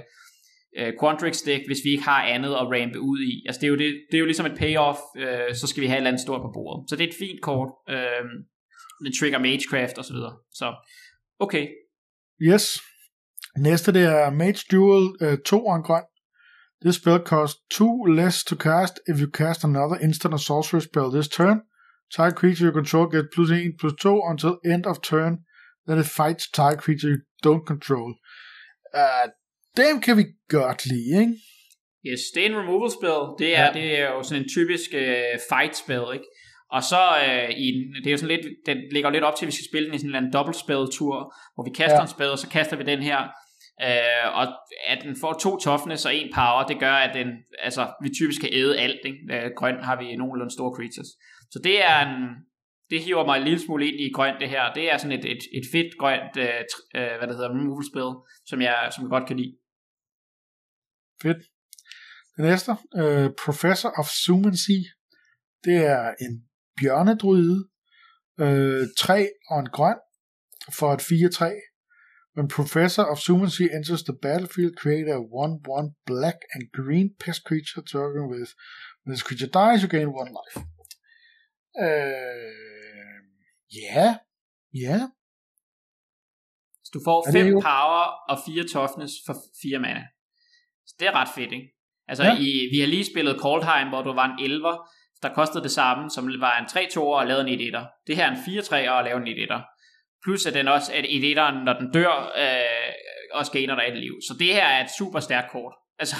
uh, 0.80 1.20
deck, 1.46 1.62
hvis 1.66 1.84
vi 1.84 1.90
ikke 1.90 2.04
har 2.04 2.22
andet 2.22 2.54
at 2.62 2.66
rampe 2.74 3.00
ud 3.00 3.20
i. 3.32 3.34
Altså 3.46 3.60
det 3.60 3.66
er 3.66 3.70
jo, 3.74 3.76
det, 3.76 3.88
det 4.10 4.16
er 4.16 4.18
jo 4.18 4.24
ligesom 4.24 4.46
et 4.46 4.58
payoff, 4.58 4.98
øh, 5.16 5.54
så 5.54 5.66
skal 5.66 5.82
vi 5.82 5.86
have 5.86 5.96
et 5.96 6.00
eller 6.00 6.10
andet 6.10 6.26
stort 6.26 6.42
på 6.42 6.50
bordet. 6.54 6.90
Så 6.90 6.96
det 6.96 7.04
er 7.04 7.08
et 7.08 7.22
fint 7.24 7.40
kort. 7.42 7.70
Øh, 7.90 8.24
den 9.04 9.12
trigger 9.18 9.38
Magecraft 9.38 9.98
og 9.98 10.04
så 10.04 10.12
videre. 10.12 10.36
Så, 10.54 10.74
okay. 11.38 11.68
Yes. 12.42 12.80
Næste 13.58 13.92
det 13.92 14.02
er 14.02 14.30
Mage 14.30 14.62
Duel 14.70 15.04
uh, 15.22 15.38
2 15.46 15.66
og 15.66 15.76
en 15.76 15.82
grøn. 15.82 16.04
This 16.84 16.96
spell 16.96 17.20
costs 17.24 17.60
2 17.70 18.04
less 18.04 18.44
to 18.44 18.56
cast 18.56 18.94
if 19.08 19.20
you 19.20 19.30
cast 19.30 19.64
another 19.64 19.96
instant 20.06 20.34
or 20.34 20.38
sorcery 20.38 20.80
spell 20.80 21.10
this 21.12 21.28
turn. 21.28 21.58
Target 22.16 22.38
creature 22.38 22.66
you 22.66 22.72
control 22.72 23.10
gets 23.10 23.28
plus 23.34 23.50
1 23.50 23.76
plus 23.80 23.92
2 24.00 24.22
until 24.30 24.52
end 24.72 24.86
of 24.86 24.96
turn. 25.02 25.34
Then 25.86 25.98
it 25.98 26.06
fights 26.06 26.50
target 26.50 26.80
creature 26.84 27.10
you 27.14 27.20
don't 27.46 27.66
control. 27.66 28.14
Uh, 28.94 29.26
dem 29.76 30.00
kan 30.00 30.16
vi 30.16 30.24
godt 30.48 30.86
lide, 30.86 31.20
ikke? 31.20 31.34
Yes, 32.06 32.20
det 32.34 32.42
er 32.42 32.46
en 32.46 32.58
removal 32.62 32.90
spell. 32.98 33.22
Det 33.38 33.56
er, 33.56 33.66
ja. 33.66 33.72
det 33.72 33.98
er 34.00 34.10
jo 34.12 34.22
sådan 34.22 34.42
en 34.42 34.48
typisk 34.48 34.90
uh, 34.94 35.34
fight 35.50 35.76
spell, 35.76 36.06
ikke? 36.14 36.28
Og 36.76 36.82
så 36.82 37.02
uh, 37.26 37.50
i 37.64 37.66
det 38.02 38.06
er 38.06 38.10
jo 38.10 38.22
sådan 38.22 38.36
lidt, 38.36 38.46
den 38.66 38.78
ligger 38.92 39.10
lidt 39.10 39.24
op 39.24 39.36
til, 39.36 39.44
at 39.44 39.50
vi 39.50 39.58
skal 39.58 39.70
spille 39.70 39.86
den 39.86 39.94
i 39.94 39.98
sådan 39.98 40.06
en 40.06 40.10
eller 40.10 40.18
anden 40.18 40.32
dobbelt 40.32 40.56
spell 40.56 40.86
tur, 40.92 41.16
hvor 41.54 41.64
vi 41.68 41.72
kaster 41.80 42.00
ja. 42.00 42.02
en 42.02 42.14
spell, 42.16 42.30
og 42.30 42.38
så 42.38 42.48
kaster 42.48 42.76
vi 42.76 42.84
den 42.92 43.02
her. 43.02 43.20
Uh, 43.88 44.26
og 44.38 44.44
at 44.92 44.98
den 45.04 45.16
får 45.20 45.32
to 45.32 45.58
toughness 45.58 46.06
og 46.06 46.14
en 46.14 46.30
power, 46.34 46.66
det 46.70 46.78
gør, 46.80 46.96
at 47.06 47.14
den, 47.14 47.28
altså, 47.58 47.82
vi 48.02 48.08
typisk 48.18 48.40
kan 48.40 48.50
æde 48.52 48.78
alt. 48.78 49.00
Ikke? 49.04 49.20
Uh, 49.32 49.50
grøn 49.56 49.78
har 49.88 49.96
vi 50.00 50.16
nogenlunde 50.16 50.54
store 50.58 50.76
creatures. 50.76 51.10
Så 51.52 51.58
det 51.64 51.84
er 51.84 51.98
en, 52.06 52.16
det 52.90 53.02
hiver 53.04 53.24
mig 53.26 53.36
en 53.36 53.44
lille 53.44 53.60
smule 53.64 53.86
ind 53.88 54.00
i 54.00 54.12
grønt 54.16 54.40
det 54.40 54.48
her. 54.48 54.72
Det 54.72 54.92
er 54.92 54.96
sådan 54.96 55.18
et, 55.18 55.24
et, 55.24 55.42
et 55.58 55.66
fedt 55.72 55.92
grønt, 56.00 56.34
uh, 56.36 56.62
uh, 56.98 57.12
hvad 57.18 57.26
det 57.28 57.36
hedder, 57.36 57.54
removal 57.56 57.84
spell, 57.92 58.12
som 58.50 58.58
jeg, 58.60 58.76
som 58.94 59.04
jeg 59.04 59.10
godt 59.10 59.26
kan 59.28 59.36
lide. 59.36 59.54
Fedt. 61.22 61.40
Den 62.36 62.44
næste, 62.44 62.70
uh, 63.02 63.28
Professor 63.44 63.90
of 64.00 64.06
Sumancy, 64.24 64.78
det 65.64 65.76
er 65.94 66.04
en 66.24 66.34
bjørnedryde, 66.80 67.58
uh, 68.44 68.86
3 68.98 69.28
og 69.50 69.58
en 69.60 69.70
grøn, 69.76 70.00
for 70.78 70.92
et 70.92 71.00
4-3. 71.00 71.72
When 72.36 72.48
Professor 72.48 73.04
of 73.12 73.18
Sumancy 73.18 73.64
enters 73.76 74.02
the 74.04 74.16
battlefield, 74.22 74.74
create 74.82 75.08
a 75.16 75.18
1-1 75.18 75.92
black 76.06 76.38
and 76.54 76.62
green 76.78 77.08
pest 77.20 77.42
creature 77.48 77.82
targeting 77.92 78.28
with. 78.34 78.50
When 79.02 79.12
this 79.12 79.26
creature 79.26 79.52
dies, 79.60 79.82
you 79.82 79.88
gain 79.96 80.08
one 80.22 80.30
life. 80.38 80.56
Øh, 81.84 83.20
ja, 83.82 84.08
ja. 84.84 84.98
Så 86.84 86.90
du 86.94 87.00
får 87.04 87.18
5 87.32 87.52
power 87.52 88.02
og 88.30 88.36
4 88.46 88.64
toughness 88.74 89.12
for 89.26 89.34
4 89.62 89.78
mana. 89.78 90.04
Så 90.86 90.94
det 90.98 91.06
er 91.08 91.12
ret 91.20 91.32
fedt, 91.34 91.52
ikke? 91.52 91.68
Altså, 92.08 92.24
ja. 92.24 92.38
i, 92.46 92.50
vi 92.72 92.78
har 92.80 92.86
lige 92.86 93.10
spillet 93.12 93.40
Coldheim, 93.40 93.88
hvor 93.88 94.02
du 94.02 94.12
var 94.20 94.26
en 94.30 94.36
11'er, 94.50 94.76
der 95.22 95.34
kostede 95.34 95.62
det 95.62 95.70
samme, 95.70 96.10
som 96.10 96.40
var 96.40 96.58
en 96.58 96.68
3 96.68 96.88
2 96.92 97.08
og 97.08 97.26
lavede 97.26 97.48
en 97.48 97.60
1 97.60 97.74
1 97.74 97.86
Det 98.06 98.16
her 98.16 98.26
er 98.26 98.30
en 98.30 98.44
4 98.44 98.62
3 98.62 98.90
og 98.90 99.04
lavede 99.04 99.22
en 99.22 99.38
1 99.38 99.42
1 99.42 99.62
Plus 100.24 100.46
at 100.46 100.54
den 100.54 100.68
også, 100.68 100.92
at 100.92 101.04
1 101.08 101.24
1 101.30 101.36
når 101.64 101.72
den 101.72 101.92
dør, 101.92 102.32
øh, 102.38 102.92
også 103.32 103.52
gainer 103.52 103.74
dig 103.74 103.84
et 103.88 103.98
liv. 103.98 104.14
Så 104.28 104.36
det 104.38 104.46
her 104.46 104.66
er 104.66 104.84
et 104.84 104.90
super 104.98 105.20
stærkt 105.20 105.50
kort. 105.52 105.74
Altså, 106.02 106.16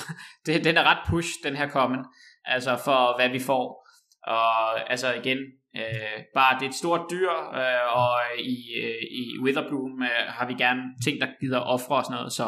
det, 0.47 0.65
den 0.65 0.77
er 0.77 0.85
ret 0.85 0.99
push, 1.09 1.29
den 1.45 1.57
her 1.57 1.69
kommen. 1.69 2.01
Altså, 2.45 2.77
for 2.85 3.19
hvad 3.19 3.29
vi 3.29 3.39
får. 3.39 3.89
Og 4.27 4.91
altså 4.91 5.13
igen, 5.13 5.39
øh, 5.77 6.19
bare 6.35 6.59
det 6.59 6.65
er 6.65 6.69
et 6.69 6.75
stort 6.75 7.01
dyr, 7.11 7.31
øh, 7.61 7.97
og 8.03 8.13
i, 8.39 8.57
øh, 8.83 9.03
i 9.21 9.39
Witherbloom 9.45 10.03
øh, 10.03 10.25
har 10.37 10.47
vi 10.47 10.55
gerne 10.55 10.83
ting, 11.05 11.21
der 11.21 11.27
gider 11.41 11.61
ofre 11.61 11.97
og 11.97 12.05
sådan 12.05 12.17
noget, 12.17 12.33
så 12.33 12.47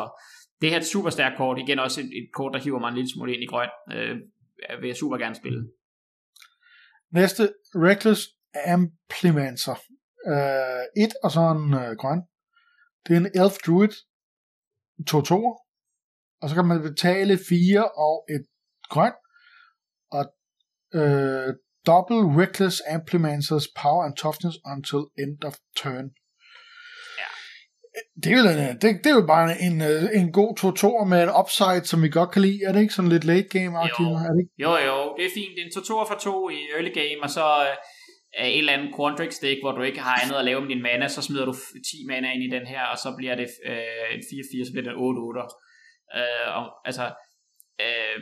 det 0.60 0.68
her 0.68 0.76
er 0.76 0.81
et 0.81 0.86
super 0.86 1.10
stærkt 1.10 1.36
kort, 1.36 1.59
igen 1.59 1.78
også 1.78 2.01
et, 2.01 2.06
et 2.06 2.28
kort, 2.35 2.52
der 2.55 2.60
hiver 2.60 2.78
mig 2.78 2.89
en 2.89 2.94
lille 2.94 3.12
smule 3.14 3.35
ind 3.35 3.43
i 3.43 3.47
grøn, 3.47 3.68
øh, 3.93 4.16
vil 4.81 4.86
jeg 4.86 4.97
super 4.97 5.16
gerne 5.16 5.35
spille. 5.35 5.60
Næste, 7.12 7.55
Reckless 7.74 8.22
Amplimancer. 8.66 9.76
Øh, 10.26 11.05
et 11.05 11.12
og 11.24 11.31
så 11.31 11.40
en 11.40 11.74
øh, 11.74 11.97
grøn. 11.97 12.22
Det 13.06 13.12
er 13.14 13.20
en 13.20 13.43
Elf 13.43 13.56
Druid, 13.66 13.94
to 15.06 15.20
to 15.20 15.59
og 16.44 16.51
så 16.51 16.55
kan 16.55 16.66
man 16.66 16.82
betale 16.82 17.39
fire 17.48 17.90
og 18.06 18.26
et 18.35 18.47
grøn, 18.89 19.12
og 20.16 20.24
øh, 20.94 21.55
double 21.86 22.22
reckless 22.43 22.82
amplimancers 22.89 23.66
power 23.82 24.05
and 24.05 24.16
toughness 24.16 24.56
until 24.74 25.02
end 25.18 25.44
of 25.44 25.55
turn. 25.76 26.06
Det 28.23 28.33
er, 28.33 28.37
jo, 28.39 28.45
det, 28.83 28.89
det 29.03 29.11
er 29.12 29.16
jo 29.21 29.27
bare 29.35 29.49
en, 29.66 29.77
en 30.21 30.29
god 30.41 30.51
2-2 30.61 31.09
med 31.12 31.21
en 31.23 31.35
upside, 31.41 31.85
som 31.91 32.03
vi 32.03 32.09
godt 32.19 32.31
kan 32.35 32.43
lide. 32.43 32.61
Er 32.66 32.73
det 32.73 32.81
ikke 32.81 32.95
sådan 32.95 33.15
lidt 33.15 33.25
late 33.33 33.49
game-agtigt? 33.57 34.11
Jo. 34.11 34.25
Er 34.29 34.33
det 34.35 34.41
ikke? 34.45 34.55
jo, 34.65 34.73
jo, 34.89 34.97
det 35.16 35.25
er 35.29 35.33
fint. 35.39 35.53
Det 35.55 35.61
er 35.62 35.69
en 35.69 35.77
2-2 36.03 36.11
for 36.11 36.19
2 36.21 36.51
i 36.57 36.59
early 36.77 36.93
game, 37.01 37.19
og 37.27 37.31
så 37.37 37.47
øh, 37.66 37.75
en 38.53 38.59
eller 38.59 38.73
anden 38.77 38.91
Quandrix 38.97 39.33
deck, 39.45 39.59
hvor 39.62 39.73
du 39.77 39.83
ikke 39.83 40.01
har 40.07 40.16
andet 40.23 40.39
at 40.41 40.45
lave 40.49 40.61
med 40.61 40.71
din 40.75 40.83
mana, 40.89 41.07
så 41.09 41.21
smider 41.23 41.47
du 41.51 41.55
10 41.55 42.11
mana 42.11 42.29
ind 42.35 42.43
i 42.49 42.55
den 42.57 42.66
her, 42.73 42.83
og 42.93 42.99
så 43.05 43.09
bliver 43.19 43.35
det 43.41 43.49
øh, 43.71 44.09
en 44.15 44.23
4-4, 44.31 44.66
så 44.66 44.71
bliver 44.75 44.87
det 44.89 44.97
8-8. 44.97 46.19
Øh, 46.19 46.47
og, 46.59 46.65
altså, 46.89 47.05
Øh, 47.81 48.19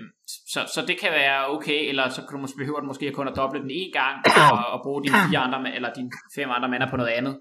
så, 0.53 0.61
så 0.75 0.81
det 0.89 0.97
kan 1.01 1.13
være 1.13 1.49
okay, 1.57 1.89
eller 1.89 2.09
så 2.09 2.21
kan 2.21 2.33
du 2.37 2.41
måske 2.45 2.59
behøver 2.63 2.81
du 2.81 2.87
måske 2.87 3.13
kun 3.13 3.29
at 3.29 3.37
doble 3.37 3.61
den 3.61 3.71
en 3.71 3.93
gang, 3.93 4.17
og, 4.53 4.59
og 4.73 4.79
bruge 4.85 5.03
dine 5.03 5.17
fire 5.29 5.39
andre, 5.39 5.75
eller 5.77 5.91
dine 5.93 6.11
fem 6.37 6.49
andre 6.51 6.69
mander 6.69 6.91
på 6.91 6.97
noget 6.97 7.11
andet. 7.11 7.35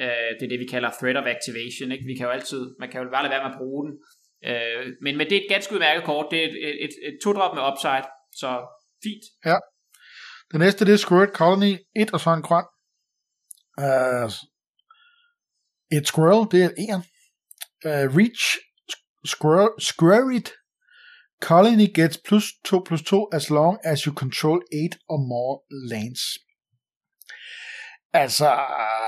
Øh, 0.00 0.30
det 0.38 0.44
er 0.44 0.52
det, 0.52 0.60
vi 0.64 0.72
kalder 0.74 0.90
threat 1.00 1.16
of 1.16 1.26
activation. 1.36 1.92
Ikke? 1.92 2.04
Vi 2.10 2.14
kan 2.16 2.26
jo 2.26 2.32
altid, 2.32 2.62
man 2.80 2.90
kan 2.90 3.02
jo 3.02 3.10
bare 3.10 3.22
lade 3.22 3.34
være 3.34 3.44
med 3.44 3.54
at 3.54 3.60
bruge 3.60 3.82
den. 3.86 3.92
Øh, 4.48 4.84
men, 5.04 5.12
men 5.18 5.26
det 5.26 5.36
er 5.36 5.42
et 5.42 5.54
ganske 5.54 5.74
udmærket 5.74 6.04
kort. 6.04 6.26
Det 6.30 6.38
er 6.40 6.48
et, 6.48 6.56
et, 6.68 6.76
et, 6.84 6.94
et 7.08 7.16
to-drop 7.22 7.54
med 7.54 7.62
upside, 7.70 8.06
så 8.40 8.50
fint. 9.04 9.24
Ja. 9.50 9.56
Det 10.50 10.58
næste, 10.60 10.84
det 10.86 10.94
er 10.94 11.04
Squirt 11.06 11.32
Colony 11.40 11.72
1 11.96 12.12
og 12.14 12.20
så 12.20 12.30
en 12.30 12.42
grøn. 12.48 12.66
Uh, 13.84 14.30
et 15.96 16.06
Squirrel, 16.06 16.44
det 16.52 16.60
er 16.64 16.70
en. 16.88 17.02
Uh, 17.88 18.16
Reach 18.18 18.58
Squirrel, 19.24 19.70
Squirrel 19.78 20.46
Colony 21.40 21.88
gets 21.94 22.16
plus 22.28 22.44
2 22.64 22.80
plus 22.86 23.02
2 23.02 23.28
as 23.32 23.50
long 23.50 23.78
as 23.84 24.00
you 24.04 24.12
control 24.12 24.60
8 24.72 24.98
or 25.08 25.18
more 25.18 25.60
lanes. 25.70 26.22
Altså... 28.22 28.44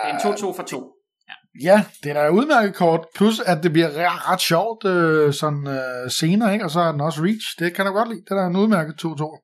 Det 0.04 0.10
er 0.10 0.28
en 0.28 0.34
2-2 0.34 0.56
for 0.56 0.62
2. 0.62 0.92
Ja. 1.28 1.34
ja, 1.68 1.84
det 2.02 2.10
er 2.10 2.28
udmærket 2.28 2.74
kort, 2.74 3.02
plus 3.14 3.40
at 3.40 3.58
det 3.62 3.72
bliver 3.72 3.88
ret, 3.88 4.30
ret 4.30 4.40
sjovt 4.40 4.84
øh, 4.84 5.32
sådan 5.32 5.66
øh, 5.66 6.10
senere, 6.10 6.52
ikke? 6.52 6.64
og 6.64 6.70
så 6.70 6.80
er 6.80 6.92
den 6.92 7.00
også 7.00 7.20
reach. 7.22 7.46
Det 7.58 7.74
kan 7.74 7.84
jeg 7.84 7.92
godt 7.92 8.08
lide. 8.08 8.24
Det 8.28 8.32
er 8.32 8.46
en 8.46 8.56
udmærket 8.56 8.94
2-2. 9.04 9.42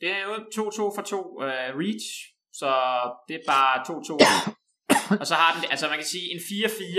Det 0.00 0.10
er 0.16 0.22
jo 0.28 0.34
2-2 0.62 0.96
for 0.96 1.02
2 1.02 1.16
uh, 1.16 1.44
reach, 1.82 2.06
så 2.52 2.70
det 3.28 3.34
er 3.36 3.44
bare 3.46 3.74
2-2. 3.80 5.20
og 5.20 5.26
så 5.26 5.34
har 5.34 5.50
den, 5.54 5.64
altså 5.70 5.86
man 5.88 5.98
kan 5.98 6.06
sige, 6.06 6.26
en 6.34 6.40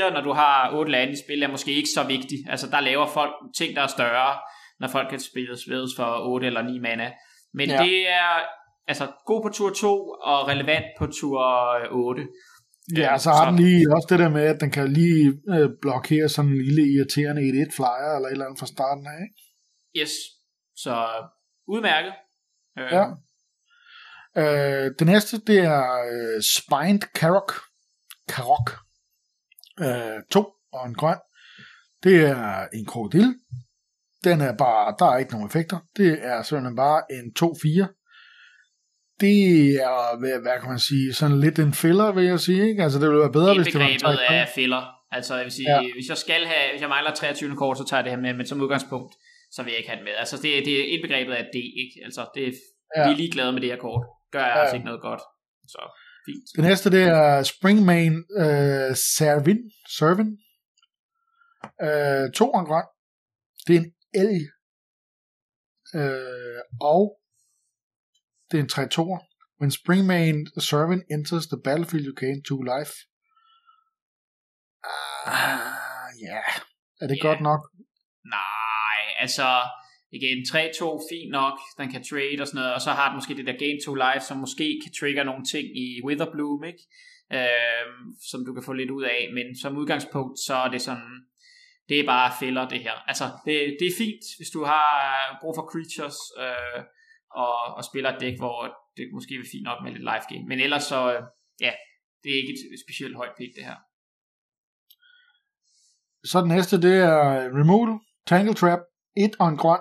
4-4, 0.10 0.14
når 0.14 0.22
du 0.22 0.34
har 0.34 0.72
8 0.74 0.92
lande 0.92 1.14
i 1.14 1.22
spil, 1.26 1.44
er 1.44 1.48
måske 1.48 1.72
ikke 1.74 1.90
så 1.90 2.04
vigtig. 2.04 2.40
Altså 2.50 2.68
der 2.68 2.80
laver 2.80 3.08
folk 3.08 3.34
ting, 3.58 3.76
der 3.76 3.82
er 3.82 3.88
større 3.88 4.34
når 4.80 4.88
folk 4.88 5.10
kan 5.10 5.20
spille 5.20 5.58
svedes 5.58 5.92
for 5.96 6.10
8 6.34 6.48
eller 6.48 6.62
9 6.62 6.80
mana. 6.80 7.12
Men 7.54 7.70
ja. 7.70 7.84
det 7.84 8.10
er 8.10 8.34
altså 8.92 9.06
god 9.26 9.42
på 9.44 9.50
tur 9.50 9.70
2 9.70 10.10
og 10.10 10.48
relevant 10.48 10.86
på 11.00 11.06
tur 11.08 11.40
8. 11.92 12.28
Ja, 12.98 13.18
så 13.18 13.30
har 13.30 13.46
så, 13.46 13.52
den 13.52 13.60
lige 13.60 13.86
også 13.96 14.08
det 14.10 14.20
der 14.20 14.30
med, 14.30 14.44
at 14.44 14.62
den 14.62 14.72
kan 14.72 14.94
lige 14.94 15.42
øh, 15.54 15.70
blokere 15.82 16.30
sådan 16.30 16.52
en 16.52 16.58
lille 16.58 16.84
irriterende 16.94 17.42
1-1 17.42 17.76
flyer 17.76 18.16
eller 18.16 18.28
et 18.28 18.32
eller 18.32 18.46
andet 18.46 18.60
fra 18.60 18.66
starten 18.66 19.08
af, 19.08 19.18
ikke? 19.26 19.36
Yes, 20.00 20.12
så 20.76 20.96
udmærket. 21.68 22.14
Øh. 22.80 22.92
Ja. 22.96 23.06
Øh, 24.42 24.92
det 25.00 25.08
næste, 25.08 25.42
det 25.48 25.60
er 25.60 25.86
øh, 26.12 26.42
Spined 26.56 27.04
Karok. 27.16 27.52
Karok. 28.30 28.70
Øh, 29.80 30.24
to 30.32 30.42
og 30.74 30.88
en 30.88 30.96
grøn. 30.96 31.20
Det 32.04 32.26
er 32.26 32.68
en 32.74 32.86
krokodil, 32.86 33.36
den 34.24 34.42
er 34.42 34.58
bare, 34.58 34.96
der 35.00 35.06
er 35.06 35.18
ikke 35.18 35.32
nogen 35.32 35.48
effekter. 35.48 35.80
Det 35.98 36.20
er 36.22 36.44
simpelthen 36.44 36.76
bare 36.76 37.02
en 37.12 37.26
2-4. 37.40 37.99
Det 39.20 39.38
er, 39.90 40.18
hvad 40.42 40.60
kan 40.62 40.70
man 40.70 40.80
sige, 40.80 41.14
sådan 41.14 41.40
lidt 41.40 41.60
en 41.60 41.74
filler, 41.74 42.12
vil 42.12 42.26
jeg 42.26 42.40
sige. 42.40 42.70
Ikke? 42.70 42.84
Altså, 42.84 43.00
det 43.00 43.08
ville 43.08 43.22
være 43.26 43.38
bedre, 43.40 43.56
hvis 43.56 43.68
det 43.68 43.80
var 43.80 43.88
en 43.88 44.00
3 44.00 44.28
af 44.28 44.50
filler. 44.56 44.84
Altså, 45.12 45.36
jeg 45.36 45.44
vil 45.44 45.52
sige, 45.52 45.72
ja. 45.72 45.82
hvis 45.98 46.10
jeg 46.10 46.18
skal 46.18 46.42
have, 46.52 46.66
hvis 46.72 46.82
jeg 46.82 46.90
mangler 46.90 47.14
23 47.14 47.56
kort, 47.56 47.78
så 47.78 47.86
tager 47.86 48.00
jeg 48.00 48.06
det 48.06 48.14
her 48.16 48.22
med, 48.26 48.34
men 48.34 48.46
som 48.46 48.62
udgangspunkt, 48.62 49.14
så 49.52 49.64
vil 49.64 49.72
jeg 49.72 49.78
ikke 49.78 49.90
have 49.90 50.00
det 50.02 50.08
med. 50.10 50.16
Altså, 50.24 50.36
det, 50.36 50.66
det 50.66 50.74
er 50.82 50.86
indbegrebet 50.94 51.34
af 51.34 51.46
D, 51.54 51.56
ikke? 51.56 51.96
Altså, 52.06 52.22
det 52.36 52.44
er, 52.48 52.52
ja. 52.96 53.08
vi 53.08 53.14
er 53.14 53.18
ligeglade 53.18 53.52
med 53.54 53.62
det 53.62 53.70
her 53.70 53.78
kort. 53.88 54.04
Gør 54.32 54.40
jeg 54.40 54.54
ja. 54.56 54.62
altså 54.62 54.76
ikke 54.76 54.90
noget 54.92 55.02
godt. 55.02 55.22
Så, 55.74 55.82
Fint. 56.26 56.46
Det 56.56 56.64
næste, 56.64 56.92
det 56.92 57.04
er 57.04 57.44
Springmain 57.44 58.14
øh, 58.44 58.96
Servin. 59.18 59.60
Servin. 59.98 60.30
Øh, 61.86 62.32
to 62.32 62.46
en 62.60 62.66
grøn. 62.66 62.88
Det 63.68 63.76
er 63.76 63.80
en 63.80 63.92
elg. 64.22 64.42
Øh, 65.96 66.62
og 66.82 67.19
det 68.52 68.58
er 68.58 68.64
en 68.64 68.70
3 68.70 68.88
2 68.88 69.18
When 69.62 69.72
Springmain 69.72 70.48
Servin 70.60 71.02
enters 71.12 71.48
the 71.48 71.62
battlefield, 71.64 72.06
you 72.06 72.16
gain 72.16 72.44
two 72.44 72.62
life. 72.62 72.94
Ah, 75.26 76.10
ja. 76.22 76.34
Yeah. 76.34 76.54
Er 77.02 77.08
det 77.08 77.18
Ja. 77.18 77.28
godt 77.28 77.42
nok? 77.42 77.62
Nej, 78.38 79.02
altså 79.20 79.48
igen, 80.12 80.38
3-2, 80.46 81.08
fint 81.12 81.32
nok, 81.32 81.56
den 81.78 81.92
kan 81.92 82.04
trade 82.10 82.38
og 82.42 82.48
sådan 82.48 82.60
noget, 82.62 82.74
og 82.74 82.82
så 82.82 82.92
har 82.92 83.08
den 83.10 83.18
måske 83.18 83.38
det 83.38 83.46
der 83.48 83.58
Gain 83.64 83.80
to 83.86 83.94
Life, 84.06 84.24
som 84.28 84.38
måske 84.38 84.68
kan 84.84 84.92
trigger 85.00 85.24
nogle 85.24 85.44
ting 85.54 85.66
i 85.84 85.88
Witherbloom, 86.06 86.64
ikke? 86.72 86.84
Øhm, 87.38 88.02
som 88.32 88.40
du 88.46 88.52
kan 88.54 88.64
få 88.66 88.74
lidt 88.74 88.92
ud 88.98 89.04
af, 89.04 89.22
men 89.38 89.48
som 89.62 89.78
udgangspunkt, 89.82 90.40
så 90.48 90.56
er 90.66 90.70
det 90.74 90.82
sådan, 90.82 91.14
det 91.90 92.00
er 92.00 92.06
bare 92.06 92.32
fælder 92.40 92.68
det 92.68 92.80
her. 92.80 92.96
Altså, 93.12 93.26
det, 93.46 93.54
det 93.80 93.88
er 93.88 94.00
fint, 94.04 94.24
hvis 94.38 94.50
du 94.56 94.62
har 94.64 94.88
brug 95.42 95.54
for 95.58 95.66
creatures, 95.72 96.20
øh, 96.44 96.80
og, 97.32 97.56
og 97.78 97.84
spiller 97.84 98.10
et 98.14 98.22
dæk, 98.22 98.38
hvor 98.38 98.58
det 98.98 99.06
måske 99.14 99.34
er 99.36 99.50
fint 99.52 99.64
nok 99.64 99.84
med 99.84 99.92
lidt 99.92 100.04
live 100.12 100.26
game, 100.32 100.46
men 100.48 100.60
ellers 100.60 100.84
så, 100.84 101.14
øh, 101.14 101.22
ja, 101.62 101.72
det 102.24 102.30
er 102.32 102.38
ikke 102.42 102.54
et 102.74 102.80
specielt 102.88 103.16
højt 103.16 103.36
pick, 103.38 103.56
det 103.56 103.66
her. 103.66 103.76
Så 106.24 106.42
den 106.42 106.48
næste, 106.56 106.82
det 106.82 106.96
er 106.98 107.20
Removal, 107.60 108.00
Tangle 108.28 108.54
Trap, 108.54 108.80
1 109.18 109.32
og 109.40 109.48
en 109.50 109.58
grøn. 109.58 109.80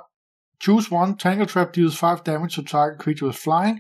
Choose 0.65 0.89
one, 0.93 1.19
Tangle 1.19 1.47
Trap 1.47 1.75
deals 1.77 2.01
5 2.01 2.19
damage 2.27 2.51
to 2.57 2.63
target 2.65 3.01
creature 3.03 3.27
with 3.29 3.39
flying, 3.47 3.77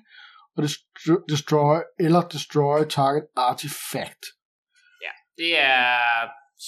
og 0.56 0.64
dest- 0.64 1.24
destroy 1.28 1.76
eller 2.00 2.28
destroy 2.28 2.78
target 2.88 3.26
artifact. 3.36 4.22
Ja, 5.06 5.12
det 5.42 5.58
er 5.58 5.88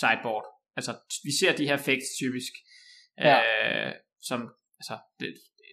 sideboard. 0.00 0.46
Altså, 0.76 0.92
vi 1.24 1.32
ser 1.40 1.56
de 1.56 1.64
her 1.68 1.74
effects 1.74 2.08
typisk, 2.22 2.52
Ja. 3.18 3.36
øh, 3.86 3.92
som, 4.28 4.40
altså, 4.80 4.98
det, 5.20 5.28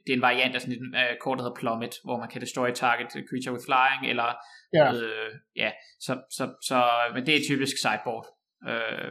det 0.08 0.14
er 0.14 0.20
en 0.22 0.28
variant 0.32 0.56
af 0.56 0.62
sådan 0.62 0.78
en 0.80 0.96
øh, 0.96 1.18
kort, 1.24 1.38
der 1.38 1.44
hedder 1.44 1.62
Plummet, 1.62 1.94
hvor 2.06 2.18
man 2.24 2.30
kan 2.30 2.42
destroy 2.42 2.70
target 2.74 3.08
creature 3.30 3.54
with 3.56 3.66
flying, 3.70 4.02
eller, 4.12 4.30
Ja. 4.74 4.86
øh, 4.94 5.32
ja, 5.56 5.72
så, 6.06 6.14
så, 6.38 6.44
så, 6.70 6.78
men 7.14 7.26
det 7.26 7.34
er 7.36 7.48
typisk 7.50 7.76
sideboard, 7.86 8.28
øh, 8.70 9.10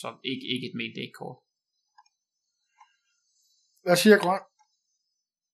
så 0.00 0.08
ikke, 0.32 0.46
ikke 0.54 0.66
et 0.70 0.76
main 0.80 0.94
deck 0.98 1.12
kort. 1.20 1.38
Hvad 3.84 3.96
siger 3.96 4.18
grøn? 4.24 4.42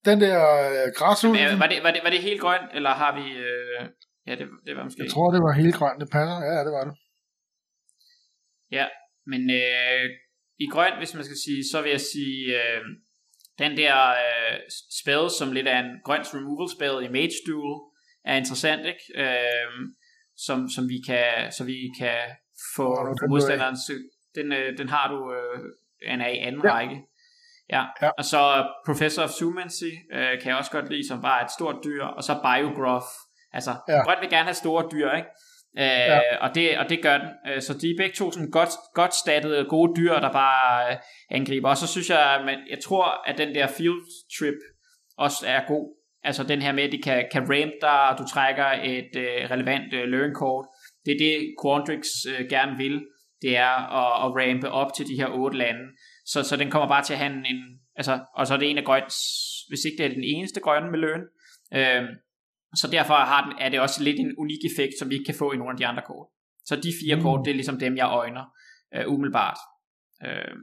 Den 0.09 0.17
der 0.25 0.37
øh, 0.69 0.87
græsul, 0.99 1.35
øh, 1.39 1.59
var, 1.61 1.67
det, 1.71 1.79
var, 1.85 1.91
det, 1.95 2.01
var 2.05 2.11
det 2.15 2.21
helt 2.29 2.41
grønt, 2.41 2.69
eller 2.77 2.91
har 3.01 3.11
vi, 3.19 3.25
øh, 3.47 3.81
ja, 4.27 4.33
det, 4.39 4.45
det 4.65 4.73
var 4.77 4.83
måske 4.83 5.03
jeg 5.03 5.11
tror, 5.11 5.31
det 5.35 5.41
var 5.47 5.53
helt 5.61 5.75
grøn, 5.79 5.99
det 6.01 6.09
passer. 6.17 6.37
Ja, 6.51 6.59
det 6.67 6.73
var 6.77 6.83
det. 6.89 6.95
Ja, 8.77 8.85
men 9.31 9.41
øh, 9.61 10.05
i 10.65 10.67
grøn, 10.73 10.93
hvis 10.97 11.13
man 11.17 11.23
skal 11.27 11.39
sige, 11.45 11.61
så 11.71 11.77
vil 11.81 11.91
jeg 11.97 12.03
sige, 12.13 12.41
øh, 12.61 12.81
den 13.59 13.77
der 13.77 14.09
øh, 14.09 14.57
spell, 15.01 15.29
som 15.39 15.51
lidt 15.51 15.67
er 15.67 15.79
en 15.79 15.91
grønt 16.05 16.33
removal 16.33 16.69
spell 16.75 17.05
i 17.05 17.11
Mage 17.17 17.37
Duel, 17.47 17.75
er 18.25 18.35
interessant, 18.35 18.85
ikke? 18.85 19.05
Øh, 19.23 19.71
som, 20.45 20.69
som 20.75 20.83
vi 20.89 20.97
kan, 21.07 21.51
så 21.51 21.63
vi 21.63 21.77
kan 21.99 22.17
få 22.75 22.87
er 22.93 23.13
den, 23.21 23.29
modstanderen, 23.29 23.75
den, 24.35 24.51
øh, 24.53 24.77
den 24.77 24.89
har 24.89 25.05
du, 25.13 25.33
øh, 25.33 25.59
den 26.11 26.21
er 26.21 26.27
i 26.27 26.37
anden 26.37 26.61
Ja. 26.63 26.73
række. 26.73 26.97
Ja. 27.69 27.83
Ja. 28.01 28.09
og 28.17 28.25
så 28.25 28.41
Professor 28.85 29.23
of 29.23 29.29
Sumancy 29.29 29.91
øh, 30.13 30.41
kan 30.41 30.47
jeg 30.49 30.57
også 30.57 30.71
godt 30.71 30.89
lide, 30.89 31.07
som 31.07 31.21
bare 31.21 31.39
er 31.41 31.45
et 31.45 31.51
stort 31.51 31.75
dyr, 31.83 32.03
og 32.03 32.23
så 32.23 32.33
Biogroth. 32.33 33.11
Altså, 33.53 33.71
Ja. 33.87 34.03
grønt 34.05 34.21
vil 34.21 34.29
gerne 34.29 34.43
have 34.51 34.53
store 34.65 34.89
dyr, 34.93 35.11
ikke? 35.11 35.29
Øh, 35.77 35.83
Ja. 35.83 36.37
og, 36.41 36.55
det, 36.55 36.77
og 36.77 36.89
det 36.89 37.01
gør 37.01 37.17
den. 37.17 37.29
Øh, 37.47 37.61
så 37.61 37.73
de 37.73 37.87
er 37.87 37.93
begge 37.97 38.15
to 38.15 38.31
sådan 38.31 38.51
godt, 38.51 38.69
godt 38.93 39.15
stattede, 39.15 39.59
øh, 39.59 39.65
gode 39.65 39.93
dyr, 39.97 40.13
der 40.13 40.31
bare 40.31 40.91
øh, 40.91 40.97
angriber. 41.31 41.69
Og 41.69 41.77
så 41.77 41.87
synes 41.87 42.09
jeg, 42.09 42.41
man, 42.45 42.57
jeg 42.69 42.79
tror, 42.79 43.29
at 43.29 43.37
den 43.37 43.55
der 43.55 43.67
field 43.67 44.01
trip 44.39 44.59
også 45.17 45.45
er 45.47 45.61
god. 45.67 45.95
Altså 46.23 46.43
den 46.43 46.61
her 46.61 46.71
med, 46.71 46.83
at 46.83 46.91
de 46.91 47.01
kan, 47.01 47.25
kan 47.31 47.41
ramp 47.41 47.73
dig, 47.81 48.09
og 48.09 48.17
du 48.17 48.23
trækker 48.33 48.65
et 48.83 49.15
øh, 49.17 49.51
relevant 49.51 49.93
øh, 49.93 50.03
learn 50.07 50.33
kort. 50.33 50.65
Det 51.05 51.11
er 51.11 51.17
det, 51.17 51.55
Quandrix 51.63 52.05
øh, 52.29 52.49
gerne 52.49 52.77
vil. 52.77 53.01
Det 53.41 53.57
er 53.57 53.75
at, 54.01 54.25
at 54.25 54.29
rampe 54.39 54.69
op 54.71 54.93
til 54.97 55.07
de 55.07 55.15
her 55.15 55.27
otte 55.27 55.57
lande. 55.57 55.79
Så, 56.25 56.43
så 56.43 56.55
den 56.55 56.71
kommer 56.71 56.87
bare 56.87 57.03
til 57.03 57.13
at 57.13 57.19
have 57.19 57.31
en, 57.33 57.45
en 57.45 57.63
altså, 57.95 58.19
og 58.35 58.47
så 58.47 58.53
er 58.53 58.57
det 58.57 58.69
en 58.69 58.77
af 58.77 58.83
grøns, 58.83 59.15
hvis 59.69 59.85
ikke 59.85 59.97
det 60.03 60.05
er 60.05 60.15
den 60.15 60.23
eneste 60.23 60.59
grønne 60.59 60.91
med 60.91 60.99
løn. 60.99 61.21
Øh, 61.73 62.03
så 62.75 62.87
derfor 62.91 63.13
har 63.13 63.49
den, 63.49 63.53
er 63.59 63.69
det 63.69 63.79
også 63.79 64.03
lidt 64.03 64.19
en 64.19 64.35
unik 64.37 64.59
effekt, 64.71 64.93
som 64.99 65.09
vi 65.09 65.13
ikke 65.15 65.25
kan 65.25 65.35
få 65.35 65.51
i 65.51 65.57
nogle 65.57 65.71
af 65.71 65.77
de 65.77 65.87
andre 65.87 66.03
kort. 66.07 66.27
Så 66.65 66.75
de 66.75 66.93
fire 67.03 67.15
Mm. 67.15 67.21
kort, 67.21 67.45
det 67.45 67.51
er 67.51 67.55
ligesom 67.55 67.79
dem, 67.79 67.97
jeg 67.97 68.07
øjner 68.07 68.45
øh, 68.95 69.13
umiddelbart. 69.13 69.57
Øh, 70.25 70.55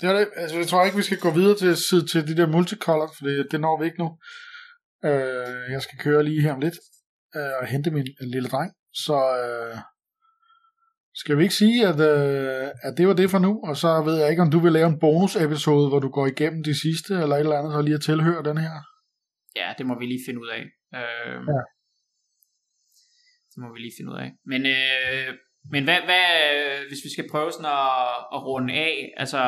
Det 0.00 0.08
er 0.08 0.12
det. 0.18 0.28
Altså, 0.36 0.56
jeg 0.56 0.66
tror 0.66 0.84
ikke, 0.84 0.96
vi 0.96 1.02
skal 1.02 1.20
gå 1.20 1.30
videre 1.30 1.58
til, 1.58 1.74
til, 1.90 2.08
til 2.08 2.28
de 2.28 2.36
der 2.40 2.46
multicolor, 2.56 3.10
for 3.18 3.26
det, 3.26 3.46
det 3.50 3.60
når 3.60 3.80
vi 3.80 3.84
ikke 3.84 4.02
nu. 4.04 4.08
Øh, 5.04 5.70
jeg 5.74 5.82
skal 5.82 5.98
køre 5.98 6.24
lige 6.24 6.42
her 6.42 6.52
om 6.52 6.60
lidt 6.60 6.78
øh, 7.36 7.52
og 7.60 7.66
hente 7.66 7.90
min 7.90 8.06
lille 8.20 8.48
dreng. 8.48 8.72
Så 8.92 9.16
øh, 9.44 9.78
skal 11.20 11.34
vi 11.38 11.42
ikke 11.42 11.54
sige, 11.62 11.78
at, 11.90 12.00
øh, 12.10 12.68
at 12.86 12.92
det 12.98 13.04
var 13.08 13.14
det 13.20 13.30
for 13.30 13.38
nu, 13.46 13.52
og 13.68 13.76
så 13.76 13.90
ved 14.06 14.16
jeg 14.20 14.30
ikke, 14.30 14.42
om 14.42 14.50
du 14.50 14.58
vil 14.58 14.72
lave 14.72 14.88
en 14.88 15.00
bonus-episode, 15.00 15.88
hvor 15.88 15.98
du 15.98 16.08
går 16.08 16.26
igennem 16.26 16.62
de 16.64 16.80
sidste, 16.84 17.12
eller 17.22 17.36
et 17.36 17.40
eller 17.40 17.58
andet, 17.58 17.72
så 17.72 17.82
lige 17.82 17.94
at 18.00 18.06
tilhøre 18.10 18.42
den 18.50 18.58
her. 18.58 18.74
ja, 19.60 19.68
det 19.78 19.86
må 19.86 19.94
vi 19.98 20.06
lige 20.06 20.24
finde 20.26 20.40
ud 20.40 20.48
af. 20.58 20.62
Øh, 20.98 21.40
Ja. 21.54 21.62
Det 23.52 23.58
må 23.62 23.72
vi 23.74 23.78
lige 23.80 23.96
finde 23.98 24.10
ud 24.12 24.18
af. 24.24 24.30
Men, 24.52 24.60
øh, 24.76 25.28
men 25.72 25.84
hvad, 25.84 26.00
hvad, 26.08 26.26
hvis 26.88 27.04
vi 27.06 27.10
skal 27.12 27.30
prøve 27.30 27.52
sådan 27.52 27.66
at, 27.66 28.10
at 28.34 28.40
runde 28.48 28.74
af, 28.74 29.14
altså, 29.16 29.42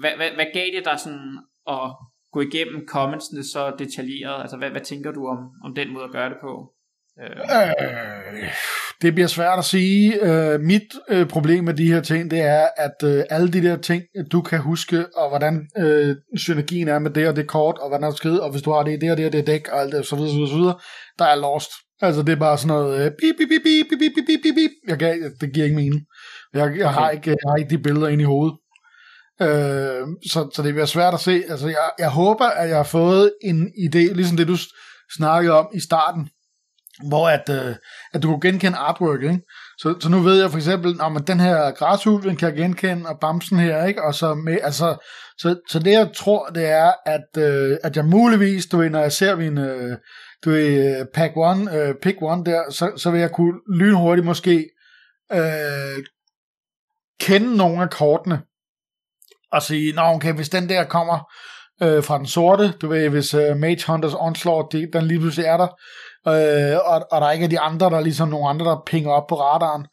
hvad, 0.00 0.12
hvad, 0.16 0.30
hvad 0.30 0.46
gav 0.54 0.66
det 0.76 0.84
dig 0.84 0.98
sådan 1.04 1.38
at 1.76 1.84
gå 2.32 2.40
igennem 2.40 2.88
commentsene 2.88 3.44
så 3.44 3.62
detaljeret? 3.78 4.40
Altså, 4.42 4.56
hvad, 4.56 4.70
hvad 4.70 4.80
tænker 4.80 5.12
du 5.12 5.22
om, 5.26 5.38
om 5.64 5.74
den 5.74 5.92
måde 5.92 6.04
at 6.04 6.10
gøre 6.12 6.28
det 6.28 6.38
på? 6.40 6.52
Øh, 7.22 7.30
Øh, 7.30 8.52
det 9.02 9.14
bliver 9.14 9.26
svært 9.26 9.58
at 9.58 9.64
sige. 9.64 10.22
Øh, 10.22 10.60
mit 10.60 10.82
øh, 11.08 11.28
problem 11.28 11.64
med 11.64 11.74
de 11.74 11.92
her 11.92 12.00
ting, 12.00 12.30
det 12.30 12.40
er, 12.40 12.68
at 12.76 12.96
øh, 13.04 13.24
alle 13.30 13.52
de 13.52 13.62
der 13.62 13.76
ting, 13.76 14.02
du 14.32 14.42
kan 14.42 14.58
huske, 14.58 15.06
og 15.16 15.28
hvordan 15.28 15.68
øh, 15.78 16.16
synergien 16.36 16.88
er 16.88 16.98
med 16.98 17.10
det 17.10 17.28
og 17.28 17.36
det 17.36 17.46
kort, 17.46 17.78
og 17.78 17.88
hvordan 17.88 18.02
der 18.02 18.08
er 18.08 18.14
skrevet, 18.14 18.40
og 18.40 18.50
hvis 18.50 18.62
du 18.62 18.72
har 18.72 18.82
det 18.82 18.92
i 18.92 18.96
det 18.96 19.10
og 19.10 19.16
det 19.16 19.26
og 19.26 19.32
det 19.32 19.46
dæk, 19.46 19.68
og 19.68 19.80
alt 19.80 19.92
det, 19.92 20.06
så 20.06 20.16
videre, 20.16 20.30
så 20.30 20.36
videre, 20.36 20.50
så 20.50 20.56
videre, 20.56 20.78
der 21.18 21.24
er 21.24 21.36
lost. 21.36 21.70
Altså, 22.00 22.22
det 22.22 22.32
er 22.32 22.36
bare 22.36 22.58
sådan 22.58 22.68
noget, 22.68 23.04
øh, 23.04 23.10
bip, 23.10 23.36
bip, 23.38 23.48
bip, 23.48 23.62
bip, 23.64 23.98
bip, 24.00 24.12
bip, 24.16 24.40
bip, 24.42 24.54
bip. 24.54 24.70
Jeg 24.88 24.98
kan, 24.98 25.32
det 25.40 25.54
giver 25.54 25.64
ikke 25.64 25.76
mening. 25.76 26.00
Jeg, 26.54 26.78
jeg, 26.78 26.90
har 26.90 27.10
ikke, 27.10 27.30
jeg 27.30 27.50
har 27.50 27.56
ikke 27.56 27.70
de 27.70 27.82
billeder 27.82 28.08
ind 28.08 28.20
i 28.20 28.24
hovedet. 28.24 28.56
Øh, 29.42 30.06
så, 30.30 30.50
så 30.54 30.62
det 30.62 30.74
bliver 30.74 30.86
svært 30.86 31.14
at 31.14 31.20
se. 31.20 31.42
Altså, 31.48 31.66
jeg, 31.66 31.90
jeg 31.98 32.10
håber, 32.10 32.44
at 32.44 32.68
jeg 32.68 32.76
har 32.76 32.84
fået 32.84 33.32
en 33.42 33.68
idé, 33.84 34.14
ligesom 34.14 34.36
det 34.36 34.48
du 34.48 34.56
snakkede 35.16 35.58
om 35.58 35.68
i 35.74 35.80
starten, 35.80 36.28
hvor 37.06 37.28
at, 37.28 37.48
øh, 37.50 37.76
at 38.12 38.22
du 38.22 38.28
kunne 38.28 38.40
genkende 38.40 38.78
artwork, 38.78 39.22
ikke? 39.22 39.40
Så, 39.78 39.94
så 40.00 40.08
nu 40.08 40.20
ved 40.20 40.40
jeg 40.40 40.50
for 40.50 40.58
eksempel, 40.58 41.00
om 41.00 41.24
den 41.24 41.40
her 41.40 41.70
græshul, 41.70 42.22
den 42.22 42.36
kan 42.36 42.48
jeg 42.48 42.56
genkende, 42.56 43.08
og 43.08 43.18
bamsen 43.20 43.58
her, 43.58 43.84
ikke? 43.84 44.02
Og 44.02 44.14
så, 44.14 44.34
med, 44.34 44.58
altså, 44.62 45.06
så, 45.38 45.60
så 45.68 45.78
det 45.78 45.92
jeg 45.92 46.10
tror, 46.16 46.46
det 46.46 46.68
er, 46.68 46.92
at, 47.06 47.42
øh, 47.42 47.76
at 47.84 47.96
jeg 47.96 48.04
muligvis, 48.04 48.66
du 48.66 48.76
ved, 48.78 48.90
når 48.90 49.00
jeg 49.00 49.12
ser 49.12 49.36
min, 49.36 49.58
øh, 49.58 49.96
du 50.44 50.50
ved, 50.50 50.98
øh, 51.00 51.06
pack 51.14 51.32
one, 51.36 51.76
øh, 51.76 51.94
pick 52.02 52.18
one 52.22 52.44
der, 52.44 52.70
så, 52.70 52.92
så 52.96 53.10
vil 53.10 53.20
jeg 53.20 53.32
kunne 53.32 53.60
lynhurtigt 53.74 54.26
måske 54.26 54.70
øh, 55.32 56.04
kende 57.20 57.56
nogle 57.56 57.82
af 57.82 57.90
kortene, 57.90 58.42
og 59.52 59.62
sige, 59.62 59.92
nå 59.92 60.02
okay, 60.02 60.32
hvis 60.32 60.48
den 60.48 60.68
der 60.68 60.84
kommer 60.84 61.32
øh, 61.82 62.04
fra 62.04 62.18
den 62.18 62.26
sorte, 62.26 62.72
du 62.80 62.88
ved, 62.88 63.08
hvis 63.08 63.34
øh, 63.34 63.56
Mage 63.56 63.86
Hunters 63.86 64.14
Onslaught, 64.14 64.72
det, 64.72 64.90
den 64.92 65.04
lige 65.04 65.20
pludselig 65.20 65.46
er 65.46 65.56
der, 65.56 65.68
øh, 66.28 66.78
og, 66.84 67.06
og 67.10 67.20
der 67.20 67.30
ikke 67.30 67.44
er 67.44 67.48
de 67.48 67.60
andre, 67.60 67.90
der 67.90 67.96
er 67.96 68.00
ligesom 68.00 68.28
nogle 68.28 68.48
andre, 68.48 68.66
der 68.66 68.82
pinger 68.86 69.10
op 69.10 69.26
på 69.26 69.40
radaren, 69.40 69.86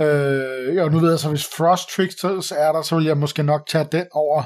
øh, 0.00 0.84
og 0.84 0.92
nu 0.92 0.98
ved 0.98 1.10
jeg 1.10 1.18
så, 1.18 1.28
hvis 1.28 1.46
Frost 1.56 1.88
Tricksters 1.96 2.52
er 2.52 2.72
der, 2.72 2.82
så 2.82 2.96
vil 2.96 3.04
jeg 3.04 3.16
måske 3.16 3.42
nok 3.42 3.66
tage 3.68 3.88
den 3.92 4.06
over 4.12 4.42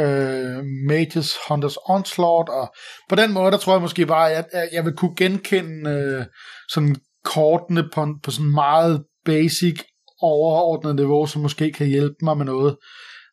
øh, 0.00 0.64
Mages 0.88 1.36
Hunters 1.48 1.76
Onslaught, 1.88 2.48
og 2.48 2.74
på 3.08 3.14
den 3.14 3.32
måde, 3.32 3.52
der 3.52 3.58
tror 3.58 3.72
jeg 3.72 3.82
måske 3.82 4.06
bare, 4.06 4.32
at 4.32 4.46
jeg, 4.52 4.68
jeg 4.72 4.84
vil 4.84 4.96
kunne 4.96 5.16
genkende 5.16 5.90
øh, 5.90 6.24
sådan 6.68 6.96
kortene 7.24 7.88
på, 7.94 8.06
på 8.24 8.30
sådan 8.30 8.54
meget 8.54 9.04
basic 9.24 9.80
overordnet 10.22 10.96
niveau, 10.96 11.26
som 11.26 11.42
måske 11.42 11.72
kan 11.72 11.86
hjælpe 11.86 12.16
mig 12.22 12.36
med 12.36 12.44
noget. 12.44 12.76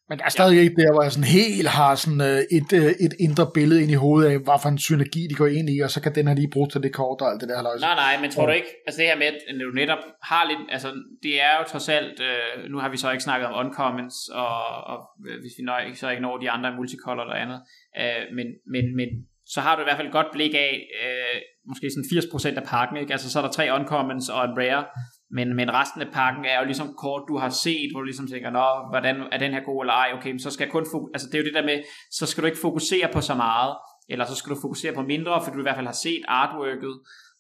Men 0.10 0.18
der 0.19 0.26
er 0.26 0.30
stadig 0.30 0.56
ja. 0.56 0.61
ikke 0.61 0.81
der, 0.81 0.91
hvor 0.94 1.03
jeg 1.03 1.11
sådan 1.11 1.34
helt 1.40 1.69
har 1.80 1.91
sådan 2.03 2.22
øh, 2.31 2.40
et, 2.57 2.69
øh, 2.81 2.91
et 3.06 3.14
indre 3.26 3.45
billede 3.57 3.80
ind 3.84 3.91
i 3.91 4.02
hovedet 4.06 4.27
af, 4.31 4.38
hvad 4.45 4.60
for 4.64 4.69
en 4.69 4.81
synergi 4.88 5.22
de 5.31 5.36
går 5.41 5.49
ind 5.60 5.68
i, 5.76 5.77
og 5.86 5.90
så 5.94 5.99
kan 6.03 6.15
den 6.15 6.27
her 6.27 6.36
lige 6.36 6.53
bruges 6.56 6.72
til 6.72 6.84
det 6.86 6.94
kort 6.99 7.22
og 7.22 7.27
alt 7.31 7.41
det 7.41 7.49
der. 7.49 7.56
Halløjse. 7.60 7.86
Nej, 7.88 7.95
nej, 8.06 8.14
men 8.22 8.31
tror 8.31 8.45
du 8.45 8.53
ikke, 8.61 8.72
altså 8.86 8.98
det 9.02 9.07
her 9.10 9.18
med, 9.23 9.26
at 9.49 9.56
du 9.68 9.72
netop 9.81 10.03
har 10.31 10.44
lidt, 10.52 10.64
altså 10.76 10.90
det 11.26 11.34
er 11.48 11.53
jo 11.60 11.64
trods 11.72 11.90
alt, 11.98 12.18
øh, 12.30 12.72
nu 12.72 12.77
har 12.84 12.90
vi 12.94 12.98
så 12.98 13.07
ikke 13.11 13.27
snakket 13.27 13.45
om 13.49 13.56
uncommons, 13.61 14.18
og, 14.44 14.57
og 14.91 14.99
hvis 15.44 15.53
vi 15.57 15.64
nøj, 15.72 15.81
så 16.02 16.10
ikke 16.10 16.26
når 16.27 16.38
de 16.38 16.49
andre 16.56 16.69
multicolor 16.80 17.23
eller 17.23 17.44
andet, 17.44 17.60
øh, 18.02 18.23
men, 18.38 18.48
men, 18.73 18.86
men 18.99 19.10
så 19.53 19.60
har 19.65 19.73
du 19.76 19.81
i 19.81 19.86
hvert 19.88 19.98
fald 19.98 20.11
et 20.11 20.19
godt 20.19 20.31
blik 20.36 20.53
af, 20.53 20.73
øh, 21.03 21.38
måske 21.69 21.88
sådan 21.91 22.56
80% 22.56 22.61
af 22.61 22.65
pakken, 22.73 22.98
ikke? 22.98 23.14
Altså 23.15 23.27
så 23.30 23.36
er 23.40 23.44
der 23.44 23.52
tre 23.57 23.65
uncommons 23.77 24.30
og 24.30 24.41
en 24.45 24.56
rare, 24.61 24.84
men, 25.31 25.56
men 25.56 25.73
resten 25.73 26.01
af 26.01 26.11
pakken 26.14 26.45
er 26.45 26.60
jo 26.60 26.65
ligesom 26.65 26.93
kort, 26.97 27.23
du 27.27 27.38
har 27.38 27.49
set, 27.49 27.91
hvor 27.91 27.99
du 27.99 28.06
ligesom 28.06 28.27
tænker, 28.27 28.49
nå, 28.49 28.68
hvordan 28.91 29.15
er 29.31 29.38
den 29.38 29.51
her 29.53 29.64
god 29.64 29.84
eller 29.84 29.93
ej, 29.93 30.10
okay, 30.18 30.31
men 30.31 30.39
så 30.39 30.51
skal 30.51 30.64
jeg 30.65 30.72
kun 30.72 30.85
fokusere, 30.93 31.14
altså 31.15 31.27
det 31.27 31.35
er 31.35 31.39
jo 31.39 31.45
det 31.45 31.53
der 31.53 31.65
med, 31.72 31.84
så 32.11 32.26
skal 32.26 32.41
du 32.41 32.47
ikke 32.47 32.65
fokusere 32.68 33.10
på 33.14 33.22
så 33.22 33.35
meget, 33.35 33.73
eller 34.10 34.26
så 34.26 34.35
skal 34.35 34.56
du 34.56 34.61
fokusere 34.61 34.93
på 34.93 35.01
mindre, 35.01 35.41
for 35.43 35.51
du 35.51 35.60
i 35.60 35.61
hvert 35.61 35.76
fald 35.76 35.91
har 35.93 35.99
set 36.07 36.23
artworket, 36.27 36.93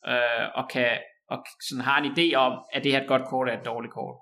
øh, 0.07 0.45
og 0.55 0.69
kan 0.73 0.89
og 1.33 1.37
sådan 1.69 1.83
har 1.83 1.97
en 2.01 2.11
idé 2.11 2.35
om, 2.35 2.53
at 2.73 2.83
det 2.83 2.91
her 2.91 2.99
er 2.99 3.03
et 3.03 3.07
godt 3.07 3.25
kort 3.29 3.49
er 3.49 3.59
et 3.59 3.65
dårligt 3.65 3.93
kort. 3.93 4.15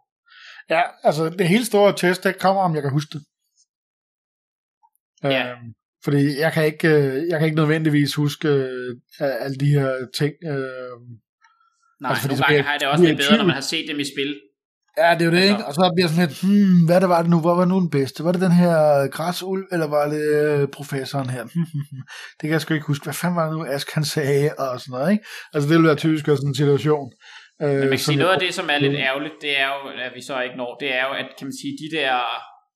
Ja, 0.69 0.81
altså 1.03 1.29
det 1.29 1.47
helt 1.47 1.67
store 1.67 1.93
test, 1.97 2.23
det 2.23 2.39
kommer, 2.39 2.61
om 2.61 2.75
jeg 2.75 2.81
kan 2.81 2.91
huske 2.91 3.13
det. 3.13 3.23
Ja. 5.23 5.51
Øhm, 5.51 5.73
fordi 6.03 6.39
jeg 6.39 6.53
kan 6.53 6.65
ikke, 6.65 6.87
øh, 6.87 7.27
jeg 7.29 7.39
kan 7.39 7.45
ikke 7.45 7.61
nødvendigvis 7.61 8.15
huske 8.15 8.47
øh, 8.47 8.95
alle 9.19 9.57
de 9.57 9.65
her 9.65 10.07
ting. 10.19 10.33
Øh, 10.45 10.97
Nej, 12.01 12.09
Altså, 12.09 12.21
fordi 12.23 12.33
nogle 12.35 12.45
gange 12.45 12.63
har 12.63 12.71
jeg 12.71 12.79
det 12.81 12.87
også 12.87 13.03
lidt 13.05 13.17
bedre, 13.17 13.37
når 13.37 13.45
man 13.51 13.57
har 13.61 13.67
set 13.73 13.85
dem 13.91 13.99
i 13.99 14.07
spil. 14.13 14.31
ja, 15.01 15.09
det 15.17 15.21
er 15.21 15.25
jo 15.29 15.31
det, 15.31 15.37
Altså- 15.37 15.53
ikke? 15.53 15.65
Og 15.67 15.73
så 15.77 15.81
bliver 15.95 16.05
jeg 16.07 16.11
sådan 16.13 16.27
lidt, 16.27 16.37
hmm, 16.45 16.77
hvad 16.87 16.99
det 17.03 17.09
var 17.15 17.21
det 17.23 17.29
nu? 17.33 17.39
Hvad 17.45 17.55
var 17.61 17.65
nu 17.73 17.77
den 17.85 17.91
bedste? 17.97 18.23
Var 18.25 18.31
det 18.35 18.41
den 18.47 18.55
her 18.63 18.77
græsulv, 19.17 19.63
eller 19.73 19.87
var 19.97 20.05
det 20.13 20.23
øh, 20.41 20.61
professoren 20.77 21.29
her? 21.35 21.43
det 22.37 22.43
kan 22.47 22.55
jeg 22.57 22.61
sgu 22.61 22.73
ikke 22.73 22.91
huske. 22.91 23.03
Hvad 23.07 23.17
fanden 23.21 23.35
var 23.39 23.45
det 23.47 23.53
nu, 23.57 23.61
Ask 23.75 23.87
han 23.97 24.05
sagde, 24.15 24.47
og 24.63 24.79
sådan 24.81 24.91
noget, 24.95 25.09
ikke? 25.13 25.23
Altså, 25.53 25.65
det 25.67 25.73
ville 25.75 25.87
være 25.91 26.01
typisk 26.05 26.25
sådan 26.25 26.49
en 26.53 26.61
situation. 26.63 27.07
Øh, 27.63 27.69
Men 27.69 27.79
man 27.79 27.89
kan 27.97 28.07
sige, 28.09 28.21
noget 28.23 28.33
af 28.37 28.41
det, 28.45 28.51
som 28.59 28.67
er 28.73 28.79
lidt 28.85 28.97
Mm. 28.97 29.07
ærgerligt, 29.09 29.35
det 29.45 29.53
er 29.63 29.67
jo, 29.75 29.79
at 30.05 30.11
vi 30.17 30.21
så 30.29 30.35
ikke 30.45 30.57
når, 30.61 30.71
det 30.81 30.89
er 30.99 31.03
jo, 31.07 31.11
at 31.21 31.27
kan 31.37 31.45
man 31.49 31.55
sige, 31.61 31.73
de 31.83 31.87
der, 31.97 32.13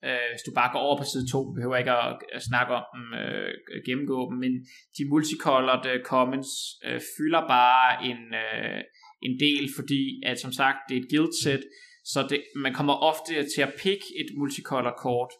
øh, 0.07 0.25
hvis 0.31 0.43
du 0.47 0.51
bare 0.59 0.69
går 0.73 0.81
over 0.87 0.97
på 1.01 1.05
side 1.11 1.25
2, 1.31 1.37
vi 1.47 1.53
behøver 1.57 1.77
ikke 1.81 1.93
at, 2.01 2.13
at 2.37 2.41
snakke 2.49 2.71
om 2.79 2.85
dem, 2.95 3.05
øh, 3.21 3.49
gennemgå 3.87 4.17
dem, 4.29 4.37
men 4.43 4.53
de 4.97 5.03
multicolored 5.13 5.83
øh, 5.91 5.97
comments 6.11 6.51
øh, 6.87 6.99
fylder 7.15 7.43
bare 7.55 7.87
en, 8.09 8.21
øh, 8.45 8.79
en 9.23 9.39
del, 9.39 9.69
fordi 9.75 10.21
at 10.25 10.39
som 10.39 10.51
sagt, 10.51 10.77
det 10.89 10.97
er 10.97 11.01
et 11.01 11.09
guild 11.09 11.43
set, 11.43 11.63
så 12.05 12.27
det, 12.29 12.43
man 12.55 12.73
kommer 12.73 12.93
ofte 12.93 13.33
til 13.55 13.61
at 13.61 13.73
pick 13.83 14.01
et 14.21 14.29
multicolor 14.37 14.93
kort, 14.97 15.31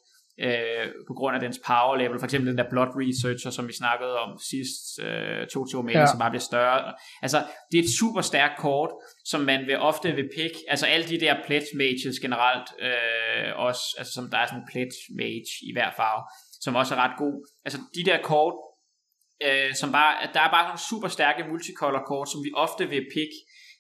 øh, 0.46 0.88
på 1.08 1.14
grund 1.14 1.36
af 1.36 1.42
dens 1.42 1.60
power 1.68 1.96
level, 1.96 2.20
for 2.20 2.26
eksempel 2.26 2.50
den 2.50 2.58
der 2.58 2.70
Blood 2.70 2.92
Researcher, 3.02 3.52
som 3.58 3.68
vi 3.68 3.74
snakkede 3.74 4.20
om 4.26 4.32
sidst, 4.52 4.84
øh, 5.06 5.48
to 5.54 5.60
to 5.72 5.80
Ja. 5.88 6.00
ja. 6.00 6.06
som 6.12 6.20
bare 6.20 6.32
bliver 6.32 6.50
større. 6.52 6.94
Altså, 7.22 7.40
det 7.72 7.80
er 7.80 7.84
et 7.84 7.94
super 8.00 8.22
stærkt 8.22 8.58
kort, 8.60 8.92
som 9.26 9.42
man 9.42 9.60
vil 9.68 9.78
ofte 9.78 10.08
vil 10.20 10.30
pick, 10.38 10.56
altså 10.68 10.86
alle 10.86 11.08
de 11.08 11.20
der 11.20 11.36
pledge 11.46 11.72
mages 11.78 12.20
generelt, 12.26 12.68
øh, 12.88 13.50
også, 13.68 13.84
altså 13.98 14.14
som 14.14 14.30
der 14.32 14.38
er 14.38 14.46
sådan 14.46 14.62
en 14.62 14.68
pledge 14.72 14.98
mage 15.22 15.52
i 15.70 15.72
hver 15.76 15.90
farve, 16.00 16.24
som 16.64 16.76
også 16.76 16.96
er 16.96 17.00
ret 17.06 17.18
god. 17.18 17.36
Altså, 17.66 17.80
de 17.98 18.04
der 18.10 18.18
kort, 18.32 18.56
øh, 19.48 19.74
som 19.82 19.90
bare, 19.92 20.14
der 20.34 20.42
er 20.48 20.52
bare 20.56 20.66
nogle 20.68 20.84
super 20.90 21.10
stærke 21.18 21.42
multicolor 21.52 22.04
kort, 22.12 22.28
som 22.32 22.44
vi 22.46 22.52
ofte 22.66 22.84
vil 22.94 23.06
pick 23.16 23.34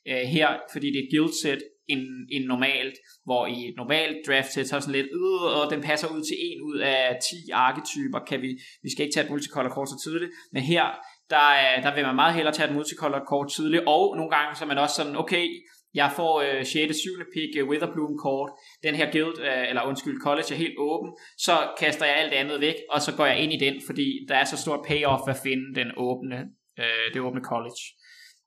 øh, 0.08 0.24
her, 0.36 0.48
fordi 0.74 0.88
det 0.88 1.00
er 1.00 1.04
et 1.08 1.14
guild 1.18 1.34
set, 1.44 1.62
end, 1.90 2.04
end 2.36 2.46
normalt, 2.46 2.96
hvor 3.26 3.48
i 3.48 3.58
et 3.70 3.74
normalt 3.78 4.18
draft 4.28 4.52
set, 4.54 4.68
så 4.68 4.76
er 4.76 4.80
sådan 4.80 4.96
lidt, 5.00 5.10
øh, 5.22 5.42
og 5.60 5.72
den 5.74 5.82
passer 5.82 6.08
ud 6.16 6.22
til 6.30 6.38
en 6.48 6.62
ud 6.70 6.78
af 6.80 7.18
10 7.48 7.52
arketyper, 7.54 8.20
kan 8.30 8.42
vi, 8.42 8.50
vi 8.84 8.90
skal 8.92 9.06
ikke 9.06 9.14
tage 9.16 9.24
et 9.26 9.30
multicolor 9.32 9.70
kort 9.70 9.90
så 9.90 9.98
tidligt, 10.06 10.32
men 10.54 10.62
her, 10.64 10.86
der, 11.30 11.48
er- 11.64 11.82
der 11.82 11.96
vil 11.96 12.04
man 12.06 12.16
meget 12.16 12.36
hellere 12.36 12.54
tage 12.56 12.68
et 12.70 12.76
multicolor 12.76 13.22
kort 13.28 13.52
tidligt, 13.56 13.84
og 13.88 14.04
nogle 14.18 14.32
gange 14.36 14.56
så 14.56 14.64
er 14.64 14.68
man 14.68 14.78
også 14.78 14.96
sådan, 14.96 15.16
okay, 15.16 15.46
jeg 15.94 16.12
får 16.16 16.34
øh, 16.42 16.66
6. 16.66 16.96
7. 16.98 17.12
pick 17.34 17.52
øh, 17.60 17.70
Witherbloom 17.70 18.18
kort, 18.26 18.50
den 18.84 18.96
her 18.96 19.12
guild, 19.12 19.38
øh, 19.50 19.70
eller 19.70 19.84
undskyld, 19.90 20.18
college 20.28 20.50
er 20.54 20.58
helt 20.66 20.78
åben, 20.78 21.10
så 21.38 21.56
kaster 21.80 22.06
jeg 22.06 22.16
alt 22.16 22.34
andet 22.34 22.62
væk, 22.62 22.76
og 22.90 23.02
så 23.02 23.12
går 23.18 23.26
jeg 23.26 23.40
ind 23.44 23.54
i 23.54 23.58
den, 23.66 23.76
fordi 23.86 24.08
der 24.30 24.36
er 24.36 24.46
så 24.46 24.58
stort 24.58 24.86
payoff 24.88 25.24
at 25.34 25.38
finde 25.44 25.68
den 25.80 25.90
åbne, 25.98 26.38
øh, 26.80 27.08
det 27.14 27.22
åbne 27.22 27.42
college. 27.52 27.82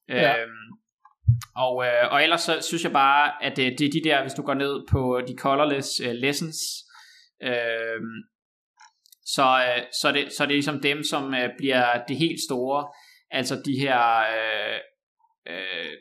Ja. 0.09 0.31
Øhm, 0.43 0.67
og, 1.57 1.85
øh, 1.87 2.13
og 2.13 2.23
ellers 2.23 2.41
så 2.41 2.61
synes 2.61 2.85
jeg 2.85 2.93
bare, 2.93 3.45
at 3.45 3.57
det, 3.57 3.79
det 3.79 3.87
er 3.87 3.91
de 3.91 4.09
der, 4.09 4.23
hvis 4.23 4.35
du 4.35 4.43
går 4.43 4.55
ned 4.55 4.87
på 4.91 5.21
de 5.29 5.35
colorless 5.39 6.01
øh, 6.01 6.13
lessons, 6.13 6.57
øh, 7.43 8.01
så, 9.27 9.43
øh, 9.43 9.83
så, 10.01 10.09
er 10.09 10.13
det, 10.13 10.33
så 10.33 10.43
er 10.43 10.47
det 10.47 10.57
ligesom 10.57 10.81
dem, 10.81 11.03
som 11.03 11.35
øh, 11.35 11.49
bliver 11.59 12.05
det 12.09 12.17
helt 12.17 12.41
store, 12.49 12.87
altså 13.31 13.63
de 13.65 13.79
her 13.79 14.01
øh, 14.19 14.79
øh, 15.49 15.93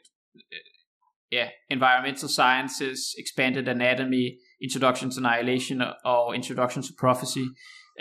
yeah, 1.33 1.49
ja, 1.69 1.75
Environmental 1.75 2.29
Sciences, 2.29 2.99
Expanded 3.21 3.67
Anatomy, 3.67 4.29
Introduction 4.61 5.11
to 5.11 5.17
Annihilation 5.21 5.81
og 6.05 6.35
Introduction 6.35 6.83
to 6.83 6.93
Prophecy. 6.99 7.45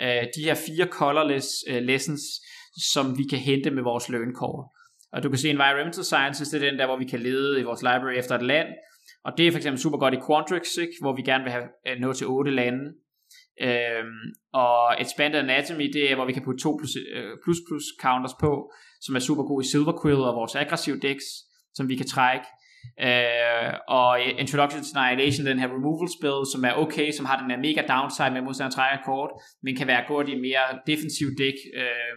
Øh, 0.01 0.23
de 0.35 0.43
her 0.47 0.55
fire 0.55 0.87
colorless 0.99 1.47
øh, 1.67 1.81
lessons, 1.83 2.21
som 2.93 3.17
vi 3.17 3.23
kan 3.29 3.39
hente 3.39 3.71
med 3.71 3.83
vores 3.83 4.09
lønkort. 4.09 4.65
Og 5.13 5.23
du 5.23 5.29
kan 5.29 5.37
se 5.37 5.49
Environmental 5.49 6.03
Sciences, 6.03 6.49
det 6.49 6.63
er 6.63 6.69
den 6.69 6.79
der, 6.79 6.85
hvor 6.85 6.97
vi 6.97 7.05
kan 7.05 7.19
lede 7.19 7.59
i 7.59 7.63
vores 7.63 7.81
library 7.81 8.17
efter 8.17 8.35
et 8.35 8.43
land. 8.43 8.67
Og 9.25 9.37
det 9.37 9.47
er 9.47 9.51
for 9.51 9.57
eksempel 9.57 9.81
super 9.81 9.97
godt 9.97 10.13
i 10.13 10.23
Quantrix, 10.27 10.77
ikke? 10.77 10.93
hvor 11.01 11.15
vi 11.15 11.21
gerne 11.21 11.43
vil 11.43 11.51
have 11.51 11.67
øh, 11.87 11.99
nå 11.99 12.13
til 12.13 12.27
otte 12.27 12.51
lande. 12.51 12.83
Øhm, 13.61 14.25
og 14.53 15.01
Expanded 15.01 15.39
Anatomy, 15.39 15.87
det 15.93 16.11
er, 16.11 16.15
hvor 16.15 16.25
vi 16.25 16.33
kan 16.33 16.43
putte 16.45 16.63
to 16.63 16.71
plus, 16.79 16.93
øh, 17.15 17.33
plus 17.43 17.59
plus 17.67 17.85
counters 18.01 18.35
på, 18.39 18.71
som 19.01 19.15
er 19.15 19.19
super 19.19 19.43
god 19.43 19.63
i 19.63 19.67
Silver 19.71 19.95
Quill 20.01 20.21
og 20.29 20.35
vores 20.35 20.55
aggressive 20.55 20.99
decks, 20.99 21.27
som 21.77 21.89
vi 21.89 21.95
kan 21.95 22.07
trække. 22.15 22.45
Øh, 23.07 23.73
og 23.87 24.21
Introduction 24.43 24.83
to 24.83 24.99
Annihilation, 24.99 25.45
den 25.45 25.59
her 25.59 25.69
removal 25.77 26.09
spell, 26.17 26.39
som 26.53 26.61
er 26.69 26.73
okay, 26.83 27.11
som 27.17 27.25
har 27.25 27.37
den 27.41 27.51
her 27.51 27.59
mega 27.67 27.81
downside 27.93 28.31
med 28.31 28.41
at 28.41 28.47
modstanderen 28.47 28.75
trækker 28.77 29.05
kort, 29.09 29.31
men 29.63 29.75
kan 29.75 29.87
være 29.87 30.03
godt 30.07 30.27
i 30.29 30.31
en 30.37 30.41
mere 30.47 30.65
defensiv 30.91 31.27
deck, 31.43 31.57
øh, 31.81 32.15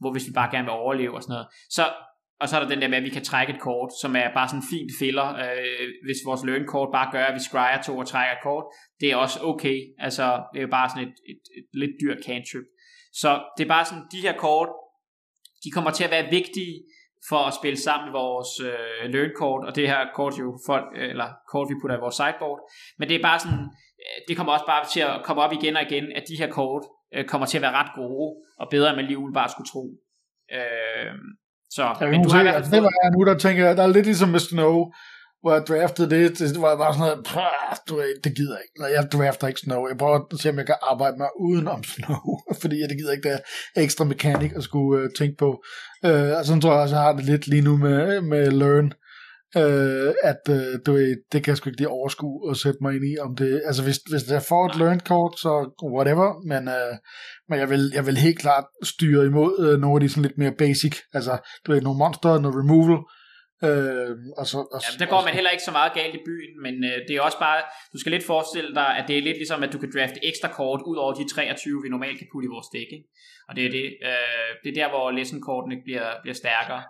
hvor 0.00 0.10
hvis 0.12 0.26
vi 0.28 0.32
bare 0.40 0.50
gerne 0.54 0.66
vil 0.68 0.80
overleve 0.82 1.14
og 1.16 1.22
sådan 1.22 1.34
noget. 1.36 1.48
Så, 1.76 1.84
og 2.40 2.48
så 2.48 2.56
er 2.56 2.60
der 2.60 2.68
den 2.68 2.82
der 2.82 2.88
med, 2.88 2.98
at 2.98 3.04
vi 3.04 3.08
kan 3.16 3.24
trække 3.24 3.52
et 3.52 3.60
kort, 3.60 3.90
som 4.00 4.16
er 4.16 4.34
bare 4.34 4.48
sådan 4.48 4.60
en 4.60 4.70
fin 4.72 4.88
filler, 4.98 5.28
øh, 5.44 5.88
hvis 6.04 6.20
vores 6.26 6.44
learn 6.44 6.66
kort 6.66 6.88
bare 6.92 7.12
gør, 7.12 7.24
at 7.24 7.34
vi 7.34 7.40
scryer 7.48 7.82
to 7.82 7.98
og 7.98 8.06
trækker 8.06 8.32
et 8.32 8.42
kort. 8.42 8.64
Det 9.00 9.12
er 9.12 9.16
også 9.16 9.38
okay. 9.42 9.78
Altså, 9.98 10.24
det 10.52 10.58
er 10.58 10.66
jo 10.68 10.74
bare 10.78 10.88
sådan 10.88 11.08
et, 11.08 11.14
et, 11.32 11.42
et 11.58 11.66
lidt 11.72 11.94
dyrt 12.02 12.20
cantrip. 12.26 12.66
Så 13.12 13.30
det 13.56 13.64
er 13.64 13.68
bare 13.68 13.84
sådan, 13.84 14.04
de 14.12 14.20
her 14.26 14.36
kort, 14.36 14.68
de 15.64 15.70
kommer 15.70 15.90
til 15.90 16.04
at 16.04 16.10
være 16.10 16.30
vigtige 16.30 16.74
for 17.28 17.40
at 17.48 17.54
spille 17.54 17.78
sammen 17.86 18.04
med 18.06 18.12
vores 18.20 18.52
øh, 18.70 19.10
learn-kort, 19.14 19.66
og 19.68 19.76
det 19.76 19.88
her 19.88 20.00
kort 20.14 20.34
jo 20.38 20.58
folk, 20.66 20.86
øh, 20.96 21.10
eller 21.10 21.28
kort 21.52 21.68
vi 21.70 21.74
putter 21.80 21.96
i 21.96 22.00
vores 22.00 22.14
sideboard, 22.14 22.60
men 22.98 23.08
det 23.08 23.16
er 23.16 23.22
bare 23.22 23.38
sådan, 23.38 23.64
øh, 24.04 24.18
det 24.28 24.36
kommer 24.36 24.52
også 24.52 24.66
bare 24.66 24.84
til 24.94 25.00
at 25.00 25.20
komme 25.24 25.42
op 25.42 25.52
igen 25.52 25.76
og 25.76 25.82
igen, 25.82 26.04
at 26.18 26.24
de 26.28 26.38
her 26.40 26.50
kort 26.50 26.84
øh, 27.14 27.24
kommer 27.24 27.46
til 27.46 27.58
at 27.58 27.62
være 27.62 27.78
ret 27.80 27.92
gode, 27.94 28.28
og 28.60 28.66
bedre 28.70 28.88
end 28.88 28.96
man 28.96 29.06
lige 29.06 29.18
umiddelbart 29.18 29.50
skulle 29.50 29.70
tro. 29.72 29.84
Øh, 30.56 31.12
så, 31.70 31.96
Jeg 32.00 32.10
men 32.10 32.22
du 32.22 32.28
har 32.28 32.44
se, 32.44 32.50
altså, 32.50 32.70
det 32.70 32.82
var 32.82 32.92
jeg 33.02 33.10
nu, 33.10 33.24
der 33.24 33.38
tænker 33.38 33.66
jeg, 33.66 33.76
der 33.76 33.82
er 33.82 33.86
lidt 33.86 34.06
ligesom 34.06 34.28
med 34.28 34.40
Snow, 34.40 34.84
hvor 35.44 35.52
jeg 35.52 35.62
draftede 35.68 36.10
det, 36.10 36.38
det 36.38 36.62
var 36.62 36.76
bare 36.76 36.94
sådan 36.94 37.06
noget, 37.08 37.24
"Pah, 37.26 37.76
du 37.88 38.02
det 38.24 38.36
gider 38.36 38.54
jeg 38.56 38.62
ikke. 38.66 38.80
Nej, 38.80 38.90
Jeg 38.96 39.04
drafter 39.12 39.48
ikke 39.48 39.60
Snow. 39.60 39.86
Jeg 39.88 39.96
prøver 39.98 40.18
at 40.32 40.40
se, 40.40 40.50
om 40.50 40.58
jeg 40.58 40.66
kan 40.66 40.74
arbejde 40.82 41.16
mig 41.18 41.28
uden 41.40 41.68
om 41.68 41.84
Snow, 41.94 42.24
fordi 42.60 42.80
jeg 42.80 42.88
det 42.88 42.98
gider 42.98 43.12
ikke, 43.12 43.28
der 43.28 43.38
er 43.76 43.82
ekstra 43.82 44.04
mekanik 44.04 44.52
at 44.56 44.62
skulle 44.62 45.02
uh, 45.04 45.08
tænke 45.18 45.36
på. 45.38 45.50
Uh, 46.08 46.30
og 46.38 46.44
sådan 46.44 46.60
tror 46.60 46.72
jeg 46.72 46.82
også, 46.82 46.96
jeg 46.96 47.02
har 47.02 47.12
det 47.12 47.24
lidt 47.24 47.46
lige 47.46 47.62
nu 47.68 47.76
med, 47.76 48.20
med 48.20 48.50
Learn, 48.50 48.88
uh, 49.62 50.10
at 50.30 50.42
uh, 50.50 50.72
du 50.86 50.92
ved, 50.92 51.16
det 51.32 51.44
kan 51.44 51.50
jeg 51.50 51.56
sgu 51.56 51.68
ikke 51.68 51.80
lige 51.80 51.96
overskue 51.98 52.48
og 52.48 52.56
sætte 52.56 52.78
mig 52.82 52.94
ind 52.96 53.04
i, 53.12 53.14
om 53.26 53.36
det, 53.36 53.62
altså 53.66 53.82
hvis, 53.82 53.98
hvis 54.10 54.30
jeg 54.30 54.42
får 54.42 54.62
et 54.68 54.76
Learn-kort, 54.76 55.34
så 55.44 55.52
whatever, 55.94 56.28
men, 56.50 56.62
uh, 56.68 56.94
men 57.48 57.58
jeg, 57.58 57.70
vil, 57.70 57.90
jeg 57.94 58.06
vil 58.06 58.16
helt 58.16 58.38
klart 58.38 58.64
styre 58.82 59.26
imod 59.26 59.52
uh, 59.74 59.80
nogle 59.80 59.96
af 59.96 60.00
de 60.00 60.08
sådan 60.08 60.22
lidt 60.22 60.38
mere 60.38 60.54
basic, 60.58 60.94
altså 61.12 61.38
du 61.66 61.72
ved, 61.72 61.80
nogle 61.80 61.98
monster, 61.98 62.38
noget 62.40 62.56
removal, 62.62 62.98
Øh, 63.68 64.10
og 64.40 64.44
så, 64.52 64.58
og, 64.74 64.78
Ja, 64.84 64.90
der 65.04 65.08
går 65.14 65.22
man 65.26 65.34
heller 65.38 65.52
ikke 65.54 65.66
så 65.70 65.74
meget 65.78 65.92
galt 66.00 66.14
i 66.20 66.22
byen, 66.28 66.52
men 66.64 66.74
øh, 66.90 66.96
det 67.06 67.12
er 67.16 67.20
også 67.28 67.38
bare, 67.46 67.58
du 67.92 67.98
skal 68.00 68.12
lidt 68.12 68.26
forestille 68.32 68.70
dig, 68.80 68.88
at 68.98 69.04
det 69.08 69.14
er 69.18 69.22
lidt 69.28 69.38
ligesom, 69.42 69.62
at 69.66 69.72
du 69.74 69.78
kan 69.82 69.90
drafte 69.96 70.18
ekstra 70.30 70.48
kort 70.58 70.80
ud 70.90 70.96
over 71.02 71.12
de 71.18 71.24
23, 71.28 71.82
vi 71.84 71.88
normalt 71.94 72.18
kan 72.20 72.28
putte 72.32 72.46
i 72.48 72.52
vores 72.54 72.68
dæk. 72.76 72.90
Ikke? 72.96 73.06
Og 73.48 73.52
det 73.56 73.62
er, 73.66 73.70
det, 73.76 73.84
øh, 74.10 74.50
det 74.62 74.68
er 74.70 74.76
der, 74.80 74.88
hvor 74.94 75.04
lesson-kortene 75.18 75.76
bliver, 75.86 76.06
bliver 76.22 76.36
stærkere. 76.42 76.82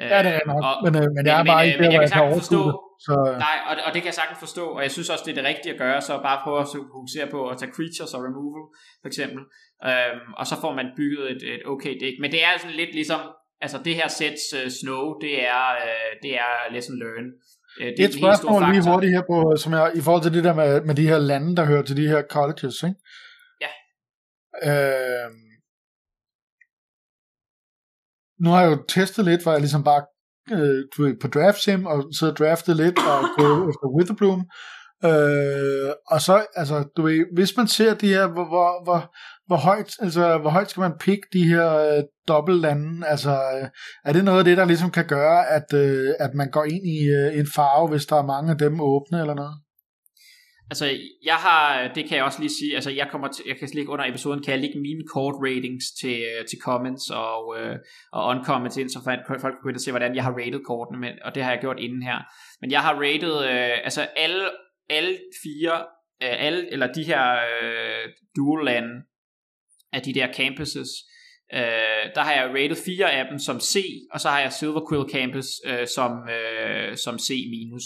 Øh, 0.00 0.08
ja, 0.14 0.18
det 0.26 0.32
er 0.40 0.44
nok, 0.52 0.62
og- 0.68 0.76
men, 0.84 0.92
øh, 1.00 1.06
men 1.16 1.22
jeg 1.28 1.34
er 1.40 1.44
men, 1.44 1.50
bare 1.54 1.62
øh, 1.62 1.68
ikke 1.68 1.78
men 1.82 1.84
der, 1.86 1.92
kan 1.94 2.00
jeg 2.02 2.10
kan 2.10 2.16
sagtens 2.18 2.38
forstå- 2.42 2.68
det. 2.68 2.74
Så, 3.06 3.14
øh, 3.30 3.36
Nej, 3.46 3.56
og, 3.68 3.74
og 3.86 3.90
det 3.94 3.98
kan 4.02 4.08
jeg 4.12 4.18
sagtens 4.20 4.40
forstå, 4.46 4.64
og 4.76 4.80
jeg 4.86 4.92
synes 4.96 5.08
også, 5.12 5.24
det 5.26 5.32
er 5.34 5.38
det 5.40 5.46
rigtige 5.52 5.72
at 5.74 5.80
gøre, 5.84 5.98
så 6.08 6.12
bare 6.28 6.38
prøve 6.44 6.58
at 6.64 6.68
fokusere 6.96 7.26
på 7.34 7.40
at 7.50 7.56
tage 7.60 7.72
creatures 7.76 8.12
og 8.16 8.20
removal, 8.28 8.64
for 9.02 9.08
eksempel. 9.12 9.42
Øhm, 9.90 10.32
og 10.40 10.46
så 10.46 10.54
får 10.60 10.74
man 10.74 10.86
bygget 10.96 11.30
et, 11.32 11.42
et 11.54 11.62
okay 11.66 11.94
dæk. 12.00 12.14
Men 12.20 12.32
det 12.32 12.44
er 12.44 12.58
sådan 12.58 12.76
lidt 12.76 12.94
ligesom, 12.94 13.20
altså 13.60 13.78
det 13.84 13.94
her 13.94 14.08
sets 14.08 14.44
uh, 14.58 14.70
Snow, 14.80 15.04
det 15.20 15.34
er, 15.44 15.66
uh, 15.86 16.10
det 16.22 16.32
er 16.34 16.72
lesson 16.72 16.98
learn. 16.98 17.26
Uh, 17.80 17.86
det 17.86 17.94
det 17.96 18.04
er 18.04 18.08
et 18.08 18.14
spørgsmål 18.14 18.62
lige 18.70 18.90
hurtigt 18.90 19.12
her, 19.12 19.22
på, 19.32 19.56
som 19.56 19.72
jeg, 19.72 19.92
i 19.94 20.00
forhold 20.00 20.22
til 20.22 20.34
det 20.34 20.44
der 20.44 20.54
med, 20.54 20.80
med 20.80 20.94
de 20.94 21.08
her 21.08 21.18
lande, 21.18 21.56
der 21.56 21.64
hører 21.64 21.82
til 21.82 21.96
de 21.96 22.08
her 22.08 22.22
colleges, 22.30 22.82
ikke? 22.82 23.00
Ja. 23.64 23.72
Øh, 24.68 25.30
nu 28.42 28.50
har 28.50 28.62
jeg 28.62 28.70
jo 28.70 28.84
testet 28.88 29.24
lidt, 29.24 29.42
hvor 29.42 29.52
jeg 29.52 29.60
ligesom 29.60 29.84
bare 29.84 30.02
øh, 30.56 31.14
på 31.22 31.28
draft 31.28 31.62
sim 31.62 31.86
og 31.86 31.98
og 32.22 32.36
draftet 32.38 32.76
lidt 32.76 32.98
og 32.98 33.18
gå 33.38 33.46
efter 33.70 33.86
Witherbloom. 33.96 34.42
Øh, 35.04 35.92
og 36.06 36.20
så, 36.20 36.46
altså, 36.54 36.84
du 36.96 37.02
ved, 37.02 37.26
hvis 37.34 37.56
man 37.56 37.68
ser 37.68 37.94
de 37.94 38.08
her, 38.08 38.26
hvor, 38.26 38.46
hvor, 38.48 38.84
hvor, 38.84 39.14
hvor 39.46 39.56
højt, 39.56 39.90
altså, 40.00 40.38
hvor 40.38 40.50
højt 40.50 40.70
skal 40.70 40.80
man 40.80 40.98
pikke 41.00 41.26
de 41.32 41.48
her 41.48 41.76
øh, 41.76 42.02
dobbeltlande? 42.28 43.06
Altså, 43.06 43.30
øh, 43.30 43.68
er 44.04 44.12
det 44.12 44.24
noget 44.24 44.38
af 44.38 44.44
det, 44.44 44.56
der 44.56 44.64
ligesom 44.64 44.90
kan 44.90 45.06
gøre, 45.06 45.48
at, 45.48 45.72
øh, 45.74 46.14
at 46.20 46.34
man 46.34 46.50
går 46.50 46.64
ind 46.64 46.86
i 46.86 46.98
øh, 47.18 47.38
en 47.38 47.46
farve, 47.54 47.88
hvis 47.88 48.06
der 48.06 48.16
er 48.16 48.26
mange 48.26 48.50
af 48.52 48.58
dem 48.58 48.80
åbne 48.80 49.20
eller 49.20 49.34
noget? 49.34 49.54
Altså, 50.72 50.86
jeg 51.24 51.34
har, 51.34 51.92
det 51.94 52.08
kan 52.08 52.16
jeg 52.16 52.24
også 52.24 52.40
lige 52.40 52.56
sige, 52.60 52.74
altså 52.74 52.90
jeg 52.90 53.08
kommer 53.10 53.28
til, 53.28 53.44
jeg 53.48 53.56
kan 53.56 53.68
ligge 53.74 53.90
under 53.90 54.04
episoden, 54.04 54.42
kan 54.42 54.52
jeg 54.52 54.60
lægge 54.60 54.80
mine 54.80 55.04
court 55.14 55.34
ratings 55.46 55.84
til, 56.00 56.16
øh, 56.30 56.46
til 56.46 56.58
comments 56.64 57.10
og, 57.10 57.56
øh, 57.58 57.76
og 58.12 58.26
uncomments 58.26 58.76
ind, 58.76 58.88
så 58.90 59.00
folk 59.04 59.52
kan 59.52 59.62
gå 59.62 59.68
ind 59.68 59.76
og 59.76 59.80
se, 59.80 59.90
hvordan 59.90 60.14
jeg 60.16 60.24
har 60.24 60.32
rated 60.32 60.64
kortene, 60.66 60.98
men, 61.00 61.12
og 61.24 61.34
det 61.34 61.42
har 61.42 61.50
jeg 61.50 61.60
gjort 61.60 61.78
inden 61.78 62.02
her. 62.02 62.18
Men 62.60 62.70
jeg 62.70 62.80
har 62.80 62.94
rated, 62.94 63.36
øh, 63.50 63.78
altså 63.84 64.02
alle, 64.16 64.44
alle 64.90 65.18
fire, 65.42 65.76
øh, 66.22 66.46
alle, 66.46 66.72
eller 66.72 66.92
de 66.92 67.04
her 67.04 67.24
øh, 67.32 68.04
dual 68.36 68.64
lande, 68.64 68.94
af 69.92 70.02
de 70.02 70.14
der 70.14 70.32
campuses, 70.32 70.90
øh, 71.54 72.04
der 72.14 72.22
har 72.26 72.32
jeg 72.32 72.50
rated 72.56 72.76
fire 72.84 73.12
af 73.12 73.24
dem 73.30 73.38
som 73.38 73.60
C, 73.60 73.84
og 74.12 74.20
så 74.20 74.28
har 74.28 74.40
jeg 74.40 74.52
Silver 74.52 74.82
Quill 74.88 75.10
Campus 75.14 75.48
øh, 75.66 75.86
som, 75.96 76.10
øh, 76.36 76.96
som 76.96 77.18
C 77.18 77.30
minus. 77.50 77.84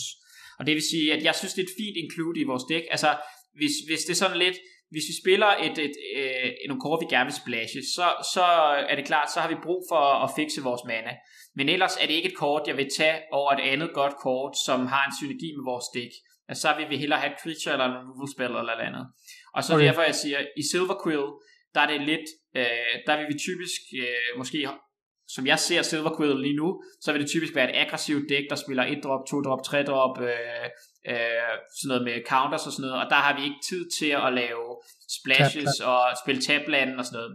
Og 0.59 0.67
det 0.67 0.75
vil 0.75 0.91
sige, 0.91 1.13
at 1.13 1.23
jeg 1.25 1.35
synes, 1.35 1.55
det 1.55 1.63
er 1.63 1.67
et 1.67 1.79
fint 1.83 1.97
include 2.03 2.41
i 2.41 2.45
vores 2.45 2.65
dæk. 2.71 2.85
Altså, 2.91 3.11
hvis, 3.55 3.75
hvis 3.89 4.03
det 4.07 4.13
er 4.13 4.23
sådan 4.25 4.39
lidt, 4.39 4.59
hvis 4.91 5.07
vi 5.11 5.15
spiller 5.23 5.51
et, 5.67 5.79
et, 5.87 5.97
øh, 6.17 6.51
nogle 6.69 6.81
kort, 6.81 7.01
vi 7.05 7.15
gerne 7.15 7.29
vil 7.31 7.41
splashe, 7.43 7.81
så, 7.97 8.09
så 8.35 8.45
er 8.91 8.97
det 8.97 9.07
klart, 9.11 9.33
så 9.33 9.39
har 9.41 9.49
vi 9.49 9.65
brug 9.67 9.81
for 9.91 10.05
at 10.25 10.31
fikse 10.37 10.63
vores 10.69 10.85
mana. 10.91 11.13
Men 11.57 11.69
ellers 11.69 11.97
er 12.01 12.07
det 12.07 12.15
ikke 12.15 12.31
et 12.33 12.41
kort, 12.45 12.63
jeg 12.67 12.77
vil 12.77 12.89
tage 12.99 13.19
over 13.33 13.51
et 13.53 13.63
andet 13.73 13.91
godt 14.01 14.15
kort, 14.27 14.55
som 14.67 14.79
har 14.87 15.03
en 15.07 15.15
synergi 15.19 15.49
med 15.57 15.65
vores 15.73 15.89
dæk. 15.95 16.13
Altså, 16.49 16.63
så 16.63 16.71
vil 16.79 16.91
vi 16.93 16.97
hellere 17.03 17.21
have 17.21 17.33
et 17.33 17.41
creature 17.43 17.73
eller 17.75 17.87
en 17.89 17.99
removal 18.01 18.29
spell 18.35 18.55
eller 18.63 18.87
andet. 18.89 19.05
Og 19.57 19.61
så 19.65 19.75
okay. 19.75 19.85
derfor 19.87 20.03
jeg 20.03 20.15
siger, 20.15 20.41
i 20.61 20.63
Silver 20.71 20.99
Quill, 21.03 21.27
der 21.77 21.83
er 21.83 21.91
det 21.93 22.01
lidt, 22.01 22.27
øh, 22.57 22.95
der 23.07 23.17
vil 23.17 23.27
vi 23.33 23.39
typisk 23.39 23.81
øh, 24.03 24.39
måske 24.39 24.59
som 25.29 25.47
jeg 25.47 25.59
ser 25.59 25.83
Silver 25.83 26.17
Quill 26.17 26.41
lige 26.43 26.57
nu, 26.57 26.83
så 27.01 27.13
vil 27.13 27.21
det 27.21 27.31
typisk 27.31 27.55
være 27.55 27.71
et 27.71 27.77
aggressivt 27.77 28.29
dæk, 28.29 28.45
der 28.51 28.57
spiller 28.57 28.85
1 28.85 29.05
drop, 29.05 29.21
2 29.31 29.43
drop, 29.43 29.63
3 29.65 29.83
drop, 29.83 30.21
øh, 30.21 30.67
øh, 31.11 31.55
sådan 31.79 31.89
noget 31.89 32.05
med 32.05 32.17
counters 32.29 32.67
og 32.67 32.73
sådan 32.73 32.87
noget, 32.87 33.05
og 33.05 33.11
der 33.11 33.17
har 33.17 33.37
vi 33.39 33.43
ikke 33.45 33.63
tid 33.69 33.83
til 33.99 34.11
at 34.27 34.33
lave 34.33 34.65
splashes 35.19 35.77
Tap, 35.79 35.89
og 35.89 36.01
spille 36.25 36.43
tabland 36.43 36.99
og 36.99 37.05
sådan 37.05 37.19
noget. 37.19 37.33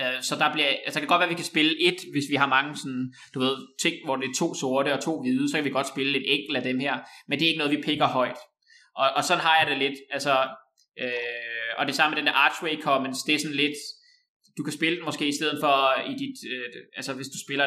Øh, 0.00 0.22
så 0.22 0.34
der 0.36 0.52
bliver, 0.52 0.68
altså 0.68 0.96
det 1.00 1.02
kan 1.02 1.12
godt 1.14 1.20
være, 1.20 1.30
at 1.30 1.36
vi 1.36 1.42
kan 1.42 1.52
spille 1.54 1.72
et, 1.88 1.98
hvis 2.12 2.30
vi 2.30 2.36
har 2.42 2.48
mange 2.56 2.76
sådan, 2.76 3.04
du 3.34 3.38
ved, 3.40 3.56
ting, 3.82 3.94
hvor 4.04 4.16
det 4.16 4.26
er 4.28 4.38
to 4.38 4.54
sorte 4.54 4.94
og 4.96 5.00
to 5.00 5.20
hvide, 5.22 5.50
så 5.50 5.56
kan 5.56 5.64
vi 5.64 5.78
godt 5.78 5.92
spille 5.94 6.18
et 6.18 6.26
enkelt 6.34 6.56
af 6.56 6.62
dem 6.62 6.78
her, 6.78 6.94
men 7.28 7.38
det 7.38 7.44
er 7.44 7.50
ikke 7.50 7.62
noget, 7.62 7.76
vi 7.76 7.82
picker 7.86 8.06
højt. 8.06 8.40
Og, 8.96 9.08
og 9.16 9.24
sådan 9.24 9.44
har 9.46 9.54
jeg 9.58 9.66
det 9.70 9.78
lidt, 9.78 9.98
altså, 10.16 10.34
øh, 11.02 11.59
og 11.80 11.86
det 11.86 11.94
samme 11.94 12.10
med 12.10 12.18
den 12.20 12.26
der 12.26 12.32
Archway 12.32 12.82
Commons, 12.82 13.22
det 13.22 13.34
er 13.34 13.38
sådan 13.38 13.56
lidt, 13.64 13.78
du 14.58 14.62
kan 14.62 14.72
spille 14.72 14.96
den 14.96 15.04
måske 15.04 15.28
i 15.28 15.38
stedet 15.38 15.58
for 15.64 15.76
øh, 15.98 16.10
i 16.12 16.14
dit, 16.22 16.36
øh, 16.52 16.82
altså 16.96 17.12
hvis 17.14 17.26
du 17.34 17.38
spiller 17.44 17.66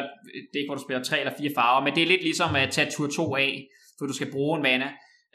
det 0.52 0.58
er 0.60 0.66
hvor 0.66 0.74
du 0.74 0.84
spiller 0.86 1.02
tre 1.04 1.20
eller 1.20 1.36
fire 1.38 1.52
farver, 1.54 1.84
men 1.84 1.94
det 1.94 2.02
er 2.02 2.06
lidt 2.06 2.22
ligesom 2.22 2.56
at 2.56 2.70
tage 2.70 2.90
tur 2.90 3.08
2 3.08 3.36
af, 3.36 3.68
for 3.98 4.06
du 4.06 4.12
skal 4.12 4.32
bruge 4.32 4.56
en 4.56 4.62
mana. 4.62 4.88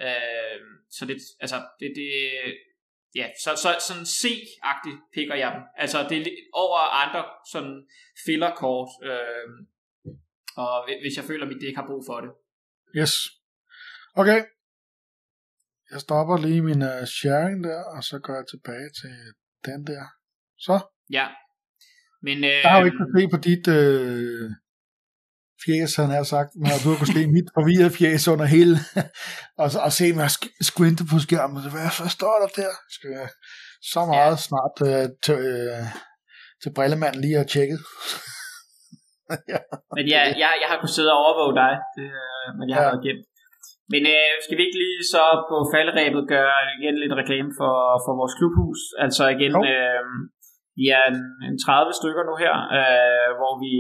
Øh, 0.06 0.60
så 0.92 1.06
det, 1.06 1.18
altså, 1.40 1.58
det, 1.80 1.92
det, 1.96 2.10
ja, 3.16 3.28
så, 3.44 3.50
så 3.64 3.70
sådan 3.88 4.06
C-agtigt 4.06 5.00
picker 5.14 5.36
jeg 5.36 5.52
dem. 5.56 5.64
Altså 5.78 5.98
det 6.10 6.18
er 6.18 6.26
over 6.54 6.80
andre 7.04 7.24
sådan 7.52 7.76
fillerkort, 8.26 8.90
øh, 9.10 9.48
og 10.64 10.74
hvis 11.02 11.18
jeg 11.18 11.26
føler, 11.26 11.46
at 11.46 11.52
mit 11.52 11.62
dæk 11.62 11.76
har 11.76 11.88
brug 11.88 12.04
for 12.10 12.18
det. 12.22 12.32
Yes. 13.00 13.14
Okay. 14.16 14.40
Jeg 15.92 16.00
stopper 16.02 16.38
lige 16.38 16.62
min 16.62 16.82
uh, 16.82 17.04
sharing 17.06 17.64
der, 17.64 17.84
og 17.84 18.04
så 18.04 18.20
går 18.20 18.34
jeg 18.34 18.46
tilbage 18.54 18.90
til 19.02 19.16
den 19.66 19.88
der. 19.88 20.04
Så. 20.58 20.80
Ja. 21.10 21.28
Men, 22.22 22.38
øh, 22.38 22.60
jeg 22.64 22.72
har 22.72 22.80
jo 22.80 22.86
ikke 22.86 22.98
kunnet 22.98 23.16
se 23.18 23.28
på 23.36 23.40
dit 23.50 23.68
øh, 23.68 24.52
fjæs, 25.64 25.96
han 25.96 26.10
har 26.10 26.24
sagt, 26.24 26.50
men 26.56 26.72
du 26.84 26.88
har 26.90 26.98
kunnet 26.98 27.16
se 27.18 27.28
mit 27.38 27.50
forvirrede 27.58 27.96
fjæs 27.98 28.28
under 28.34 28.46
hele, 28.56 28.76
og, 29.64 29.68
og 29.86 29.92
se 30.00 30.06
mig 30.20 30.30
squinte 30.70 31.04
på 31.12 31.18
skærmen, 31.26 31.62
hvad, 31.74 31.90
hvad 32.00 32.12
står 32.18 32.36
der 32.42 32.50
der? 32.62 32.74
Skal 32.96 33.10
jeg 33.20 33.30
så 33.94 34.02
meget 34.14 34.38
ja. 34.40 34.46
snart 34.48 34.76
øh, 34.90 35.06
til, 35.26 35.40
øh, 35.54 35.86
til 36.62 36.70
brillemanden 36.76 37.22
lige 37.22 37.40
at 37.44 37.48
tjekket. 37.54 37.80
ja. 39.54 39.60
Men 39.96 40.06
ja, 40.14 40.22
jeg, 40.44 40.52
jeg 40.62 40.68
har 40.72 40.78
kunnet 40.80 40.96
sidde 40.98 41.12
og 41.14 41.20
overvåge 41.24 41.56
dig, 41.64 41.74
det, 41.98 42.10
øh, 42.24 42.48
men 42.58 42.66
jeg 42.70 42.76
har 42.78 42.86
ja. 42.86 42.92
været 42.92 43.06
gemt. 43.08 43.26
Men 43.94 44.02
øh, 44.16 44.34
skal 44.44 44.58
vi 44.58 44.64
ikke 44.66 44.82
lige 44.84 45.04
så 45.14 45.24
på 45.50 45.58
falderæbet 45.74 46.24
gøre 46.36 46.58
igen 46.76 46.96
lidt 47.04 47.18
reklame 47.22 47.52
for, 47.60 47.76
for 48.06 48.14
vores 48.20 48.36
klubhus? 48.40 48.80
Altså 49.06 49.24
igen, 49.36 49.54
øh, 49.72 50.04
vi 50.80 50.86
er 50.98 51.04
en, 51.12 51.20
en 51.48 51.56
30 51.66 52.00
stykker 52.00 52.24
nu 52.30 52.36
her, 52.44 52.56
øh, 52.80 53.30
hvor 53.40 53.54
vi 53.64 53.74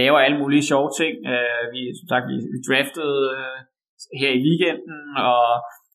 laver 0.00 0.18
alle 0.24 0.38
mulige 0.42 0.68
sjove 0.70 0.90
ting. 1.00 1.14
Øh, 1.32 1.62
vi, 1.74 1.80
som 1.98 2.06
sagt, 2.12 2.24
vi, 2.30 2.36
vi 2.52 2.58
draftede 2.68 3.20
øh, 3.36 3.58
her 4.20 4.32
i 4.38 4.40
weekenden, 4.46 5.00
og 5.30 5.44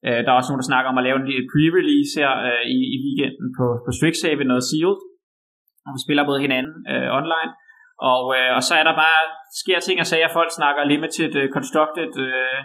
øh, 0.08 0.20
der 0.24 0.30
er 0.30 0.40
også 0.40 0.50
nogen, 0.50 0.64
der 0.64 0.72
snakker 0.72 0.90
om 0.92 1.00
at 1.00 1.08
lave 1.08 1.18
en 1.20 1.30
lille 1.30 1.50
pre-release 1.52 2.14
her 2.20 2.32
øh, 2.50 2.64
i, 2.76 2.78
i 2.96 2.98
weekenden 3.06 3.48
på, 3.58 3.66
på 3.86 3.92
Strixhaven 3.98 4.50
og 4.56 4.62
Sealed. 4.70 5.02
Og 5.88 5.92
vi 5.96 6.02
spiller 6.06 6.30
både 6.30 6.44
hinanden 6.46 6.78
øh, 6.94 7.10
online. 7.20 7.52
Og, 8.12 8.24
øh, 8.38 8.52
og 8.58 8.62
så 8.68 8.74
er 8.80 8.86
der 8.90 8.96
bare, 9.06 9.22
sker 9.62 9.80
ting 9.80 9.98
og 10.04 10.08
sager, 10.12 10.30
folk 10.38 10.52
snakker 10.60 10.82
limited 10.94 11.34
uh, 11.42 11.48
constructed, 11.56 12.12
øh, 12.28 12.60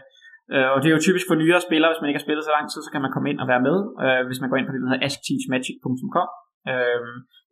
øh, 0.54 0.68
og 0.72 0.76
det 0.80 0.88
er 0.88 0.96
jo 0.96 1.06
typisk 1.06 1.26
for 1.28 1.36
nyere 1.42 1.60
spillere, 1.68 1.90
hvis 1.90 2.00
man 2.00 2.08
ikke 2.08 2.20
har 2.20 2.26
spillet 2.28 2.44
så 2.44 2.52
lang 2.56 2.66
tid, 2.68 2.80
så 2.82 2.90
kan 2.92 3.04
man 3.04 3.12
komme 3.14 3.28
ind 3.30 3.40
og 3.42 3.46
være 3.52 3.62
med, 3.68 3.78
øh, 4.04 4.22
hvis 4.28 4.40
man 4.40 4.48
går 4.48 4.58
ind 4.58 4.66
på 4.68 4.72
det, 4.72 4.80
der 4.82 4.90
hedder 4.90 5.06
askteachmagic.com. 5.08 6.28
Øh, 6.70 7.00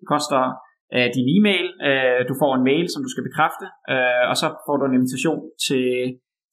det 0.01 0.07
koster 0.15 0.41
øh, 0.95 1.09
din 1.17 1.27
e-mail. 1.37 1.67
Øh, 1.89 2.21
du 2.29 2.35
får 2.43 2.53
en 2.55 2.65
mail, 2.71 2.87
som 2.93 3.03
du 3.05 3.11
skal 3.13 3.27
bekræfte, 3.29 3.67
øh, 3.93 4.25
og 4.31 4.37
så 4.41 4.47
får 4.67 4.77
du 4.77 4.85
en 4.87 4.99
invitation 4.99 5.43
til, 5.67 5.87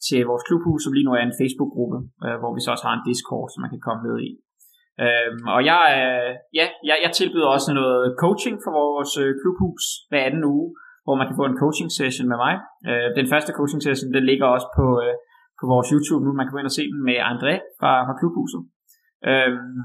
til 0.08 0.20
vores 0.30 0.44
klubhus, 0.48 0.80
som 0.84 0.94
lige 0.94 1.08
nu 1.08 1.14
er 1.20 1.24
en 1.26 1.38
Facebook-gruppe, 1.40 1.98
øh, 2.26 2.38
hvor 2.42 2.52
vi 2.56 2.62
så 2.62 2.70
også 2.74 2.86
har 2.88 2.96
en 2.96 3.06
Discord, 3.10 3.46
som 3.52 3.60
man 3.64 3.72
kan 3.74 3.86
komme 3.88 4.04
med 4.10 4.18
i. 4.30 4.32
Øhm, 5.06 5.44
og 5.56 5.62
jeg, 5.72 5.84
øh, 6.00 6.32
ja, 6.60 6.66
jeg, 6.90 6.98
jeg 7.06 7.12
tilbyder 7.20 7.50
også 7.56 7.70
noget 7.82 8.16
coaching 8.24 8.58
for 8.64 8.72
vores 8.82 9.12
øh, 9.24 9.32
klubhus 9.42 9.84
hver 10.10 10.24
anden 10.28 10.44
uge, 10.56 10.68
hvor 11.06 11.16
man 11.20 11.28
kan 11.28 11.40
få 11.40 11.46
en 11.48 11.60
coaching 11.64 11.90
session 11.98 12.28
med 12.32 12.38
mig. 12.46 12.56
Øh, 12.90 13.08
den 13.20 13.28
første 13.32 13.52
coaching 13.58 13.82
session, 13.84 14.10
den 14.18 14.24
ligger 14.30 14.48
også 14.56 14.68
på, 14.80 14.86
øh, 15.04 15.14
på 15.66 15.74
vores 15.76 15.90
YouTube 15.94 16.24
nu. 16.24 16.32
Man 16.32 16.46
kan 16.46 16.54
gå 16.54 16.62
ind 16.62 16.72
og 16.72 16.78
se 16.80 16.86
den 16.94 17.02
med 17.10 17.18
André 17.32 17.54
fra, 17.80 17.92
fra 18.08 18.18
klubhuset. 18.20 18.62
Øhm, 19.30 19.78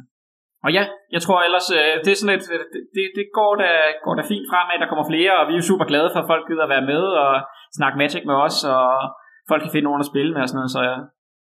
og 0.65 0.70
ja, 0.77 0.85
jeg 1.15 1.20
tror 1.23 1.39
ellers, 1.47 1.69
øh, 1.78 1.94
det 2.05 2.11
er 2.12 2.19
sådan 2.20 2.35
lidt, 2.35 2.47
øh, 2.55 2.65
det, 2.97 3.05
det 3.19 3.27
går, 3.39 3.52
da, 3.62 3.70
går 4.05 4.15
da 4.19 4.23
fint 4.32 4.47
fremad, 4.51 4.77
der 4.82 4.90
kommer 4.90 5.07
flere, 5.12 5.32
og 5.40 5.44
vi 5.48 5.52
er 5.55 5.61
jo 5.61 5.70
super 5.70 5.86
glade 5.90 6.09
for, 6.11 6.20
at 6.20 6.31
folk 6.32 6.44
gider 6.48 6.65
at 6.66 6.74
være 6.74 6.89
med 6.93 7.02
og 7.23 7.31
snakke 7.78 7.98
Magic 8.02 8.23
med 8.31 8.36
os, 8.47 8.57
og 8.77 8.89
folk 9.51 9.62
kan 9.62 9.74
finde 9.74 9.89
nogen 9.89 10.05
at 10.05 10.11
spille 10.12 10.32
med 10.35 10.43
og 10.44 10.48
sådan 10.48 10.61
noget, 10.61 10.74
så 10.77 10.82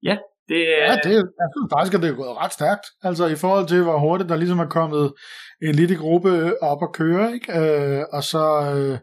ja, 0.09 0.17
det, 0.49 0.61
ja, 0.89 0.97
det, 1.05 1.15
jeg 1.15 1.49
synes 1.55 1.69
faktisk, 1.73 1.95
at 1.95 2.03
det 2.03 2.11
er 2.11 2.15
gået 2.15 2.37
ret 2.37 2.53
stærkt. 2.53 2.87
Altså 3.03 3.27
i 3.27 3.35
forhold 3.35 3.67
til, 3.67 3.83
hvor 3.83 3.99
hurtigt 3.99 4.31
der 4.31 4.37
ligesom 4.37 4.59
er 4.59 4.67
kommet 4.67 5.13
en 5.63 5.75
lille 5.75 5.97
gruppe 5.97 6.31
øh, 6.31 6.53
op 6.61 6.83
at 6.83 6.93
køre, 6.93 7.35
ikke? 7.35 7.59
Øh, 7.59 8.05
og 8.13 8.25
så, 8.25 8.45
øh, 8.75 8.99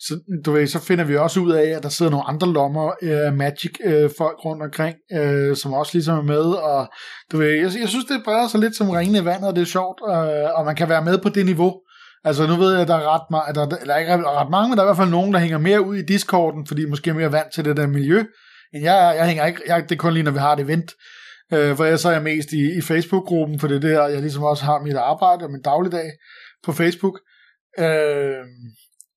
så, 0.00 0.20
du 0.44 0.52
ved, 0.52 0.66
så 0.66 0.80
finder 0.80 1.04
vi 1.04 1.16
også 1.16 1.40
ud 1.40 1.52
af, 1.52 1.66
at 1.76 1.82
der 1.82 1.88
sidder 1.88 2.10
nogle 2.10 2.28
andre 2.28 2.48
lommer 2.52 2.92
øh, 3.02 3.34
Magic-folk 3.34 4.38
øh, 4.38 4.44
rundt 4.44 4.62
omkring, 4.62 4.96
øh, 5.12 5.56
som 5.56 5.72
også 5.72 5.90
ligesom 5.94 6.18
er 6.18 6.22
med, 6.22 6.46
og 6.70 6.86
du 7.32 7.36
ved, 7.36 7.50
jeg, 7.50 7.70
jeg 7.80 7.88
synes, 7.88 8.04
det 8.04 8.24
breder 8.24 8.48
sig 8.48 8.60
lidt 8.60 8.76
som 8.76 8.90
ringende 8.90 9.20
i 9.20 9.24
vandet, 9.24 9.48
og 9.48 9.56
det 9.56 9.62
er 9.62 9.66
sjovt, 9.66 10.00
øh, 10.08 10.58
og 10.58 10.64
man 10.64 10.76
kan 10.76 10.88
være 10.88 11.04
med 11.04 11.18
på 11.18 11.28
det 11.28 11.46
niveau. 11.46 11.72
Altså 12.24 12.46
nu 12.46 12.54
ved 12.54 12.72
jeg, 12.72 12.82
at 12.82 12.88
der 12.88 12.94
er 12.94 13.14
ret, 13.14 13.30
mange, 13.30 13.54
der, 13.54 13.76
eller 13.80 13.96
ikke 13.96 14.12
ret 14.12 14.50
mange, 14.50 14.68
men 14.68 14.76
der 14.76 14.82
er 14.82 14.86
i 14.86 14.90
hvert 14.90 15.02
fald 15.02 15.10
nogen, 15.10 15.32
der 15.32 15.38
hænger 15.38 15.58
mere 15.58 15.82
ud 15.82 15.96
i 15.96 16.02
Discorden, 16.02 16.66
fordi 16.66 16.84
måske 16.86 17.10
er 17.10 17.14
mere 17.14 17.32
vant 17.32 17.52
til 17.54 17.64
det 17.64 17.76
der 17.76 17.86
miljø, 17.86 18.24
men 18.74 18.82
jeg. 18.82 19.14
Jeg 19.16 19.26
hænger 19.26 19.46
ikke, 19.46 19.62
jeg, 19.66 19.82
det 19.82 19.92
er 19.92 19.96
kun 19.96 20.12
lige, 20.12 20.22
når 20.22 20.30
vi 20.30 20.38
har 20.38 20.52
et 20.52 20.60
event, 20.60 20.92
øh, 21.52 21.76
for 21.76 21.84
jeg 21.84 21.98
så 21.98 22.10
er 22.10 22.20
mest 22.20 22.52
i, 22.52 22.78
i 22.78 22.80
Facebook-gruppen, 22.80 23.60
for 23.60 23.68
det 23.68 23.76
er 23.76 23.88
der, 23.88 24.06
jeg 24.06 24.20
ligesom 24.20 24.42
også 24.42 24.64
har 24.64 24.78
mit 24.78 24.96
arbejde 24.96 25.44
og 25.44 25.50
min 25.50 25.62
dagligdag 25.62 26.10
på 26.64 26.72
Facebook. 26.72 27.18
Øh, 27.78 28.44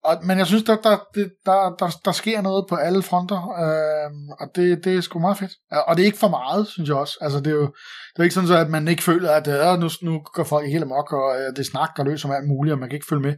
og, 0.04 0.18
men 0.24 0.38
jeg 0.38 0.48
synes, 0.48 0.64
der, 0.64 0.76
der, 0.76 0.98
der, 1.46 1.76
der, 1.80 1.90
der 2.06 2.12
sker 2.12 2.42
noget 2.42 2.66
på 2.70 2.76
alle 2.76 3.02
fronter, 3.04 3.42
øh, 3.64 4.12
og 4.40 4.48
det, 4.56 4.86
det 4.86 4.98
er 4.98 5.02
sgu 5.02 5.20
meget 5.20 5.38
fedt. 5.38 5.52
Og 5.88 5.96
det 5.96 6.02
er 6.02 6.06
ikke 6.06 6.18
for 6.18 6.30
meget, 6.30 6.68
synes 6.68 6.90
jeg 6.90 6.98
også. 6.98 7.18
Altså, 7.22 7.40
det 7.40 7.48
er 7.48 7.56
jo 7.56 7.68
det 8.14 8.20
er 8.20 8.24
ikke 8.24 8.34
sådan, 8.34 8.48
så, 8.48 8.58
at 8.58 8.70
man 8.70 8.88
ikke 8.88 9.04
føler, 9.04 9.32
at 9.32 9.48
øh, 9.48 9.80
nu, 9.80 9.90
nu 10.02 10.22
går 10.34 10.44
folk 10.44 10.70
helt 10.70 10.84
amok, 10.84 11.14
og 11.14 11.36
øh, 11.40 11.56
det 11.56 11.66
snakker 11.66 12.04
løs 12.04 12.26
om 12.26 12.32
alt 12.32 12.48
muligt, 12.48 12.74
og 12.74 12.80
man 12.80 12.90
kan 12.90 12.96
ikke 12.96 13.10
følge 13.10 13.22
med. 13.22 13.36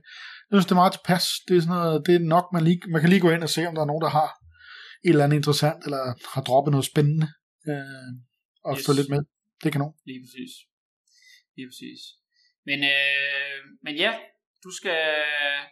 Jeg 0.51 0.55
synes, 0.55 0.65
det 0.65 0.71
er 0.71 0.75
meget 0.83 0.93
tilpas. 0.93 1.25
Det 1.47 1.57
er, 1.57 1.61
sådan 1.61 1.75
noget, 1.75 2.03
det 2.07 2.15
er 2.15 2.19
nok, 2.19 2.45
man, 2.53 2.63
lige, 2.63 2.79
man 2.91 3.01
kan 3.01 3.09
lige 3.09 3.21
gå 3.21 3.29
ind 3.29 3.43
og 3.43 3.49
se, 3.49 3.67
om 3.67 3.75
der 3.75 3.81
er 3.81 3.85
nogen, 3.85 4.01
der 4.01 4.09
har 4.09 4.38
et 5.05 5.09
eller 5.09 5.23
andet 5.25 5.37
interessant, 5.37 5.79
eller 5.85 6.03
har 6.33 6.41
droppet 6.41 6.71
noget 6.71 6.85
spændende, 6.85 7.27
øh, 7.69 8.09
og 8.67 8.73
yes. 8.77 8.85
få 8.85 8.91
lidt 8.93 9.09
med. 9.09 9.21
Det 9.63 9.71
kan 9.71 9.79
nogen. 9.79 9.95
Lige 10.09 10.21
præcis. 10.23 10.53
Lige 11.57 11.67
præcis. 11.71 12.01
Men, 12.69 12.79
øh, 12.93 13.57
men 13.85 13.93
ja, 14.03 14.11
du 14.65 14.71
skal, 14.79 15.01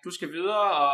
du 0.06 0.12
skal 0.12 0.30
videre, 0.38 0.68
og, 0.84 0.92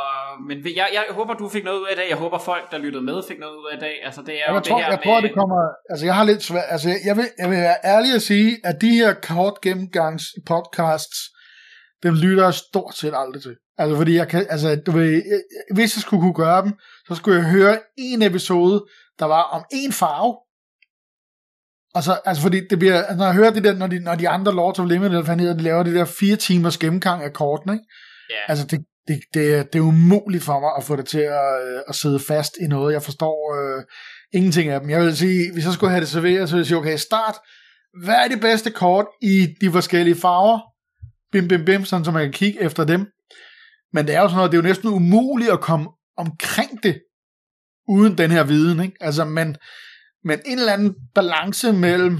men 0.48 0.58
jeg, 0.80 0.88
jeg 0.98 1.06
håber, 1.10 1.34
du 1.34 1.50
fik 1.50 1.64
noget 1.64 1.80
ud 1.80 1.88
af 1.92 1.96
det. 1.96 2.06
Jeg 2.10 2.18
håber, 2.18 2.40
folk, 2.40 2.72
der 2.72 2.78
lyttede 2.78 3.04
med, 3.04 3.18
fik 3.28 3.40
noget 3.40 3.58
ud 3.62 3.68
af 3.74 3.80
det. 3.80 3.94
Altså, 4.08 4.22
det 4.22 4.36
er 4.42 4.54
jeg 4.54 4.64
tror, 4.64 4.78
det 4.78 4.86
her 4.86 4.92
jeg 4.92 5.02
tror, 5.04 5.22
med, 5.22 5.30
det 5.30 5.36
kommer... 5.40 5.60
Altså, 5.90 6.06
jeg 6.06 6.16
har 6.16 6.26
lidt 6.32 6.44
svært... 6.44 6.68
Altså, 6.68 6.90
jeg 7.08 7.16
vil, 7.18 7.28
jeg 7.42 7.50
vil 7.50 7.58
være 7.70 7.80
ærlig 7.84 8.12
at 8.20 8.22
sige, 8.22 8.52
at 8.64 8.76
de 8.82 8.90
her 8.90 9.14
kort 9.14 9.56
gennemgangs 9.62 10.26
podcasts, 10.46 11.20
dem 12.04 12.14
lytter 12.24 12.44
jeg 12.44 12.54
stort 12.54 12.96
set 12.96 13.14
aldrig 13.16 13.42
til. 13.42 13.56
Altså, 13.78 13.98
fordi 13.98 14.16
jeg 14.16 14.28
kan... 14.28 14.46
Altså, 14.50 14.76
du 14.86 14.92
ved, 14.92 15.22
hvis 15.76 15.96
jeg 15.98 16.02
skulle 16.02 16.22
kunne 16.22 16.34
gøre 16.34 16.62
dem, 16.62 16.74
så 17.08 17.16
skulle 17.16 17.38
jeg 17.40 17.50
høre 17.50 17.80
en 17.98 18.22
episode, 18.22 18.86
der 19.20 19.26
var 19.26 19.42
om 19.42 19.64
en 19.72 19.92
farve, 19.94 20.38
og 21.96 22.04
så, 22.04 22.20
altså 22.26 22.44
fordi 22.44 22.62
det 22.70 22.80
bliver, 22.80 22.98
altså 22.98 23.16
når 23.16 23.26
jeg 23.26 23.34
hører 23.34 23.50
det 23.52 23.64
der, 23.64 23.74
når 23.74 23.88
de, 23.88 24.00
når 24.00 24.16
de 24.16 24.30
andre 24.30 24.54
Lords 24.56 24.80
of 24.80 24.88
Limit, 24.90 25.06
eller 25.12 25.36
de 25.56 25.62
laver 25.62 25.84
det 25.84 25.96
der 25.96 26.06
fire 26.06 26.36
timers 26.36 26.78
gennemgang 26.78 27.24
af 27.24 27.34
kortene, 27.34 27.74
ikke? 27.74 27.86
Ja. 28.30 28.36
Altså 28.48 28.66
det, 28.66 28.80
det, 29.08 29.20
det, 29.34 29.56
er- 29.56 29.64
det 29.64 29.80
er 29.80 29.84
umuligt 29.84 30.44
for 30.44 30.60
mig 30.60 30.72
at 30.78 30.84
få 30.84 30.96
det 30.96 31.06
til 31.08 31.20
at, 31.20 31.68
øh, 31.68 31.82
at 31.88 31.96
sidde 31.96 32.20
fast 32.20 32.54
i 32.62 32.68
noget. 32.68 32.94
Jeg 32.94 33.04
forstår 33.04 33.56
øh, 33.60 33.84
ingenting 34.34 34.70
af 34.70 34.80
dem. 34.80 34.90
Jeg 34.90 35.02
vil 35.02 35.18
sige, 35.18 35.54
hvis 35.54 35.66
jeg 35.66 35.74
skulle 35.74 35.90
have 35.92 36.02
det 36.02 36.10
serveret, 36.10 36.50
så 36.50 36.56
ville 36.56 36.62
jeg 36.62 36.68
sige, 36.68 36.78
okay, 36.78 36.98
start. 36.98 37.36
Hvad 38.04 38.16
er 38.16 38.28
det 38.28 38.42
bedste 38.42 38.72
kort 38.72 39.06
i 39.22 39.48
de 39.62 39.72
forskellige 39.72 40.16
farver? 40.16 40.60
Bim, 41.32 41.48
bim, 41.48 41.66
bim, 41.66 41.86
sådan 41.86 42.06
så 42.06 42.12
man 42.12 42.24
kan 42.24 42.32
kigge 42.32 42.62
efter 42.62 42.84
dem. 42.84 43.06
Men 43.94 44.08
det 44.08 44.16
er 44.16 44.22
jo 44.22 44.28
sådan 44.28 44.36
noget, 44.36 44.52
det 44.52 44.58
er 44.58 44.62
jo 44.62 44.68
næsten 44.68 44.90
umuligt 44.90 45.52
at 45.52 45.62
komme 45.62 45.90
omkring 46.18 46.84
det, 46.84 47.02
uden 47.88 48.18
den 48.18 48.32
her 48.32 48.44
viden, 48.44 48.84
ikke? 48.84 48.98
Altså, 49.02 49.26
men, 49.26 49.56
men 50.24 50.40
en 50.46 50.60
eller 50.60 50.74
anden 50.74 50.96
balance 51.16 51.74
mellem 51.74 52.20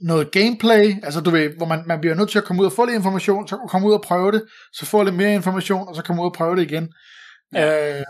noget 0.00 0.30
gameplay, 0.32 1.04
altså 1.04 1.20
du 1.20 1.30
ved, 1.30 1.56
hvor 1.56 1.66
man, 1.66 1.82
man 1.86 2.00
bliver 2.00 2.14
nødt 2.14 2.30
til 2.30 2.38
at 2.38 2.44
komme 2.44 2.62
ud 2.62 2.66
og 2.66 2.72
få 2.72 2.84
lidt 2.84 2.96
information, 2.96 3.48
så 3.48 3.56
komme 3.68 3.88
ud 3.88 3.92
og 3.92 4.02
prøve 4.02 4.32
det, 4.32 4.42
så 4.72 4.86
få 4.86 5.02
lidt 5.02 5.14
mere 5.14 5.34
information, 5.34 5.88
og 5.88 5.96
så 5.96 6.02
komme 6.02 6.22
ud 6.22 6.26
og 6.26 6.32
prøve 6.32 6.56
det 6.56 6.62
igen. 6.62 6.88
Ja. 7.54 7.98
Øh, 7.98 8.04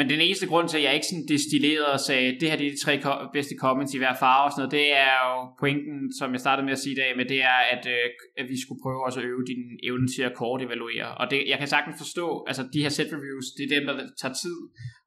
Men 0.00 0.10
den 0.14 0.20
eneste 0.26 0.50
grund 0.50 0.66
til, 0.68 0.78
at 0.78 0.84
jeg 0.86 0.94
ikke 0.94 1.10
sådan 1.10 1.28
destilleret 1.34 1.90
og 1.96 2.00
sagde, 2.08 2.28
det 2.40 2.46
her 2.50 2.56
det 2.60 2.66
er 2.66 2.74
de 2.76 2.84
tre 2.84 2.94
ko- 3.04 3.22
bedste 3.36 3.54
comments 3.64 3.94
i 3.94 4.00
hver 4.02 4.14
farve 4.22 4.44
og 4.46 4.52
sådan 4.52 4.60
noget, 4.62 4.76
det 4.78 4.86
er 5.06 5.14
jo 5.26 5.34
pointen, 5.62 5.98
som 6.18 6.28
jeg 6.34 6.40
startede 6.44 6.64
med 6.68 6.74
at 6.76 6.82
sige 6.84 6.94
i 6.96 7.00
dag, 7.02 7.10
men 7.18 7.26
det 7.32 7.40
er, 7.52 7.60
at, 7.74 7.82
øh, 7.96 8.06
at 8.40 8.46
vi 8.52 8.56
skulle 8.62 8.80
prøve 8.84 9.00
også 9.06 9.18
at 9.20 9.26
øve 9.32 9.44
din 9.52 9.62
evne 9.88 10.08
til 10.14 10.22
at 10.28 10.34
kort 10.40 10.60
evaluere. 10.66 11.08
Og 11.20 11.24
det, 11.30 11.38
jeg 11.52 11.58
kan 11.58 11.68
sagtens 11.74 11.96
forstå, 12.04 12.26
altså 12.48 12.62
de 12.74 12.82
her 12.84 12.92
set 12.96 13.10
reviews, 13.16 13.46
det 13.56 13.62
er 13.64 13.72
dem, 13.76 13.84
der 13.88 13.94
tager 14.20 14.36
tid, 14.44 14.58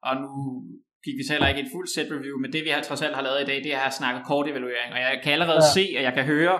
og 0.08 0.12
nu 0.24 0.30
gik 1.04 1.16
vi 1.18 1.24
heller 1.32 1.48
ikke 1.50 1.60
i 1.62 1.66
et 1.66 1.74
fuldt 1.76 1.92
set 1.96 2.08
review, 2.16 2.36
men 2.42 2.50
det 2.54 2.60
vi 2.66 2.70
har, 2.74 2.80
trods 2.88 3.02
alt 3.06 3.16
har 3.18 3.24
lavet 3.28 3.40
i 3.44 3.48
dag, 3.50 3.58
det 3.66 3.72
er 3.80 3.84
at 3.90 3.94
snakke 4.00 4.18
kort 4.30 4.46
evaluering, 4.52 4.90
og 4.94 5.00
jeg 5.06 5.12
kan 5.24 5.32
allerede 5.36 5.62
ja. 5.66 5.74
se, 5.76 5.84
og 5.98 6.02
jeg 6.08 6.14
kan 6.18 6.24
høre, 6.34 6.56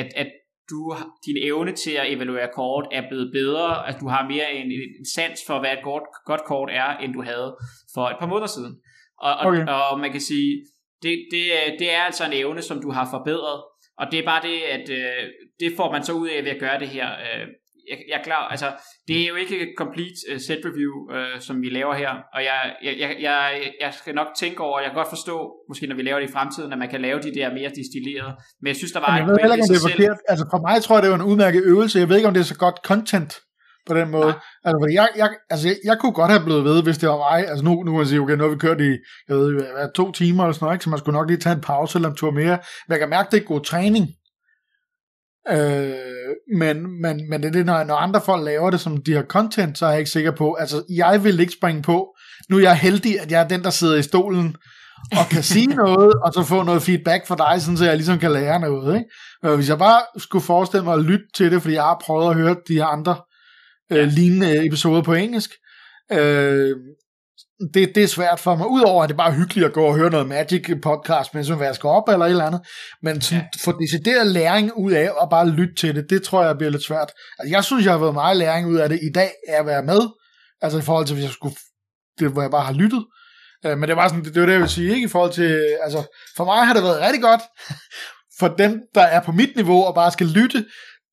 at, 0.00 0.08
at 0.22 0.30
du, 0.70 0.96
din 1.26 1.36
evne 1.42 1.72
til 1.72 1.90
at 1.90 2.12
evaluere 2.12 2.48
kort 2.54 2.86
er 2.92 3.02
blevet 3.08 3.30
bedre, 3.32 3.88
at 3.88 3.96
du 4.00 4.08
har 4.08 4.28
mere 4.28 4.54
en, 4.54 4.66
en 4.66 5.06
sans 5.14 5.40
for, 5.46 5.58
hvad 5.60 5.72
et 5.72 5.82
godt, 5.82 6.02
godt 6.26 6.44
kort 6.44 6.70
er, 6.72 6.96
end 6.96 7.12
du 7.12 7.22
havde 7.22 7.56
for 7.94 8.04
et 8.08 8.16
par 8.20 8.26
måneder 8.26 8.46
siden. 8.46 8.74
Og, 9.20 9.32
og, 9.34 9.46
Okay. 9.46 9.66
og 9.66 10.00
man 10.00 10.12
kan 10.12 10.20
sige, 10.20 10.64
det, 11.02 11.26
det, 11.30 11.44
er- 11.66 11.76
det 11.78 11.92
er 11.94 12.02
altså 12.02 12.24
en 12.24 12.32
evne, 12.32 12.62
som 12.62 12.80
du 12.82 12.90
har 12.90 13.08
forbedret, 13.10 13.62
og 13.98 14.06
det 14.10 14.18
er 14.20 14.24
bare 14.24 14.42
det, 14.48 14.58
at 14.76 14.90
øh, 14.90 15.24
det 15.60 15.72
får 15.76 15.92
man 15.92 16.02
så 16.04 16.12
ud 16.12 16.28
af 16.28 16.44
ved 16.44 16.50
at 16.50 16.60
gøre 16.60 16.78
det 16.78 16.88
her. 16.88 17.08
Øh, 17.12 17.46
jeg, 17.90 17.98
jeg 18.10 18.18
er 18.20 18.24
klar, 18.28 18.42
altså, 18.54 18.68
det 19.08 19.16
er 19.22 19.28
jo 19.28 19.34
ikke 19.42 19.56
et 19.64 19.72
complete 19.82 20.18
uh, 20.32 20.40
set 20.46 20.60
review, 20.68 20.92
uh, 21.16 21.40
som 21.46 21.62
vi 21.62 21.68
laver 21.78 21.94
her, 22.02 22.12
og 22.34 22.40
jeg, 22.48 22.58
jeg, 22.86 22.94
jeg, 23.02 23.10
jeg, 23.20 23.40
jeg 23.80 23.90
skal 24.00 24.14
nok 24.14 24.30
tænke 24.42 24.60
over, 24.60 24.80
jeg 24.80 24.88
kan 24.90 24.98
godt 25.02 25.12
forstå, 25.16 25.36
måske 25.68 25.86
når 25.86 25.96
vi 25.96 26.02
laver 26.02 26.20
det 26.20 26.28
i 26.28 26.32
fremtiden, 26.32 26.72
at 26.72 26.78
man 26.78 26.90
kan 26.94 27.00
lave 27.00 27.18
de 27.26 27.34
der 27.38 27.48
mere 27.58 27.70
distillerede, 27.80 28.32
men 28.60 28.68
jeg 28.72 28.76
synes, 28.76 28.92
der 28.92 29.00
var 29.00 29.12
jeg 29.16 29.22
en 29.22 29.28
ved 29.28 29.36
heller 29.42 29.56
ikke, 29.56 29.66
om 29.66 29.72
det 29.74 29.80
er 29.82 29.88
forkert. 29.90 30.18
Altså 30.32 30.44
for 30.52 30.60
mig 30.66 30.76
tror 30.82 30.94
jeg, 30.96 31.02
det 31.02 31.10
var 31.10 31.20
en 31.22 31.28
udmærket 31.30 31.62
øvelse. 31.72 31.98
Jeg 31.98 32.08
ved 32.08 32.16
ikke, 32.16 32.28
om 32.28 32.34
det 32.34 32.40
er 32.40 32.50
så 32.54 32.58
godt 32.66 32.78
content 32.90 33.32
på 33.88 33.94
den 33.94 34.08
måde. 34.10 34.32
Nej. 34.32 34.64
Altså, 34.64 34.78
fordi 34.82 34.94
jeg, 35.00 35.08
jeg, 35.16 35.28
altså 35.50 35.68
jeg, 35.68 35.76
jeg 35.84 35.96
kunne 36.00 36.16
godt 36.20 36.30
have 36.30 36.44
blevet 36.44 36.64
ved, 36.64 36.82
hvis 36.82 36.98
det 36.98 37.08
var 37.08 37.18
mig. 37.30 37.48
Altså 37.50 37.64
nu, 37.64 37.70
nu 37.84 37.90
kan 37.92 37.98
man 37.98 38.06
sige, 38.06 38.20
okay, 38.20 38.36
nu 38.36 38.44
har 38.44 38.50
vi 38.50 38.64
kørt 38.66 38.80
i 38.80 38.92
jeg 39.28 39.36
ved, 39.36 39.48
hvad, 39.52 39.92
to 39.94 40.12
timer 40.12 40.42
eller 40.44 40.54
sådan 40.54 40.64
noget, 40.64 40.74
ikke? 40.76 40.84
så 40.84 40.90
man 40.90 40.98
skulle 40.98 41.18
nok 41.18 41.28
lige 41.30 41.42
tage 41.44 41.54
en 41.54 41.60
pause 41.60 41.98
eller 41.98 42.10
en 42.10 42.16
tur 42.16 42.30
mere. 42.30 42.56
Men 42.84 42.90
jeg 42.94 42.98
kan 42.98 43.08
mærke, 43.16 43.28
det 43.30 43.38
er 43.42 43.46
god 43.52 43.60
træning. 43.60 44.04
Øh, 45.50 45.94
men, 46.58 47.00
men, 47.02 47.30
men 47.30 47.42
det 47.42 47.48
er 47.48 47.52
det, 47.52 47.66
når, 47.66 47.84
når 47.84 47.94
andre 47.94 48.20
folk 48.20 48.44
laver 48.44 48.70
det 48.70 48.80
som 48.80 49.02
de 49.02 49.12
har 49.14 49.22
content, 49.22 49.78
så 49.78 49.86
er 49.86 49.90
jeg 49.90 49.98
ikke 49.98 50.10
sikker 50.10 50.30
på. 50.30 50.54
Altså, 50.54 50.84
jeg 50.88 51.24
vil 51.24 51.40
ikke 51.40 51.52
springe 51.52 51.82
på. 51.82 52.16
Nu 52.50 52.56
er 52.56 52.60
jeg 52.60 52.76
heldig, 52.76 53.20
at 53.20 53.30
jeg 53.32 53.40
er 53.40 53.48
den, 53.48 53.62
der 53.62 53.70
sidder 53.70 53.96
i 53.96 54.02
stolen 54.02 54.56
og 55.12 55.28
kan 55.30 55.42
sige 55.42 55.66
noget, 55.84 56.14
og 56.24 56.32
så 56.32 56.42
få 56.42 56.62
noget 56.62 56.82
feedback 56.82 57.26
fra 57.26 57.36
dig, 57.36 57.62
sådan 57.62 57.76
så 57.76 57.84
jeg 57.84 57.96
ligesom 57.96 58.18
kan 58.18 58.32
lære 58.32 58.60
noget. 58.60 58.94
Ikke? 58.94 59.06
Øh, 59.44 59.54
Hvis 59.54 59.68
jeg 59.68 59.78
bare 59.78 60.00
skulle 60.18 60.44
forestille 60.44 60.84
mig 60.84 60.94
at 60.94 61.04
lytte 61.04 61.24
til 61.34 61.52
det, 61.52 61.62
fordi 61.62 61.74
jeg 61.74 61.82
har 61.82 62.02
prøvet 62.04 62.30
at 62.30 62.36
høre 62.36 62.56
de 62.68 62.74
her 62.74 62.86
andre 62.86 63.16
øh, 63.92 64.08
lignende 64.08 64.66
episoder 64.66 65.02
på 65.02 65.14
engelsk, 65.14 65.50
øh, 66.12 66.76
det, 67.74 67.94
det 67.94 68.02
er 68.02 68.06
svært 68.06 68.40
for 68.40 68.56
mig. 68.56 68.66
Udover 68.66 69.02
at 69.02 69.08
det 69.08 69.16
bare 69.16 69.30
er 69.30 69.36
hyggeligt 69.36 69.66
at 69.66 69.72
gå 69.72 69.84
og 69.84 69.96
høre 69.96 70.10
noget 70.10 70.28
Magic 70.28 70.66
podcast, 70.82 71.34
mens 71.34 71.48
man 71.48 71.58
vasker 71.58 71.88
op 71.88 72.08
eller 72.08 72.26
et 72.26 72.30
eller 72.30 72.44
andet. 72.44 72.60
Men 73.02 73.20
sådan, 73.20 73.44
ja. 73.44 73.64
få 73.64 73.80
decideret 73.80 74.26
læring 74.26 74.72
ud 74.76 74.92
af 74.92 75.10
at 75.22 75.28
bare 75.30 75.50
lytte 75.50 75.74
til 75.74 75.94
det, 75.94 76.10
det 76.10 76.22
tror 76.22 76.44
jeg 76.44 76.58
bliver 76.58 76.70
lidt 76.70 76.84
svært. 76.84 77.12
Altså, 77.38 77.56
jeg 77.56 77.64
synes, 77.64 77.84
jeg 77.84 77.92
har 77.92 77.98
været 77.98 78.14
meget 78.14 78.36
læring 78.36 78.68
ud 78.68 78.76
af 78.76 78.88
det 78.88 78.98
i 79.02 79.12
dag, 79.14 79.30
af 79.48 79.60
at 79.60 79.66
være 79.66 79.82
med. 79.82 80.00
Altså 80.60 80.78
i 80.78 80.82
forhold 80.82 81.06
til, 81.06 81.14
hvis 81.14 81.24
jeg 81.24 81.32
skulle, 81.32 81.56
det, 82.18 82.30
hvor 82.30 82.42
jeg 82.42 82.50
bare 82.50 82.64
har 82.64 82.72
lyttet. 82.72 83.04
Øh, 83.66 83.78
men 83.78 83.88
det 83.88 83.96
var 83.96 84.08
sådan, 84.08 84.24
det, 84.24 84.34
det 84.34 84.40
var 84.40 84.46
det, 84.46 84.52
jeg 84.52 84.60
vil 84.60 84.70
sige, 84.70 84.94
ikke? 84.94 85.04
I 85.04 85.08
forhold 85.08 85.32
til, 85.32 85.76
altså, 85.82 86.16
for 86.36 86.44
mig 86.44 86.66
har 86.66 86.74
det 86.74 86.82
været 86.82 87.00
rigtig 87.00 87.22
godt. 87.22 87.40
For 88.40 88.48
dem, 88.48 88.80
der 88.94 89.02
er 89.02 89.22
på 89.22 89.32
mit 89.32 89.56
niveau 89.56 89.84
og 89.84 89.94
bare 89.94 90.10
skal 90.10 90.26
lytte, 90.26 90.64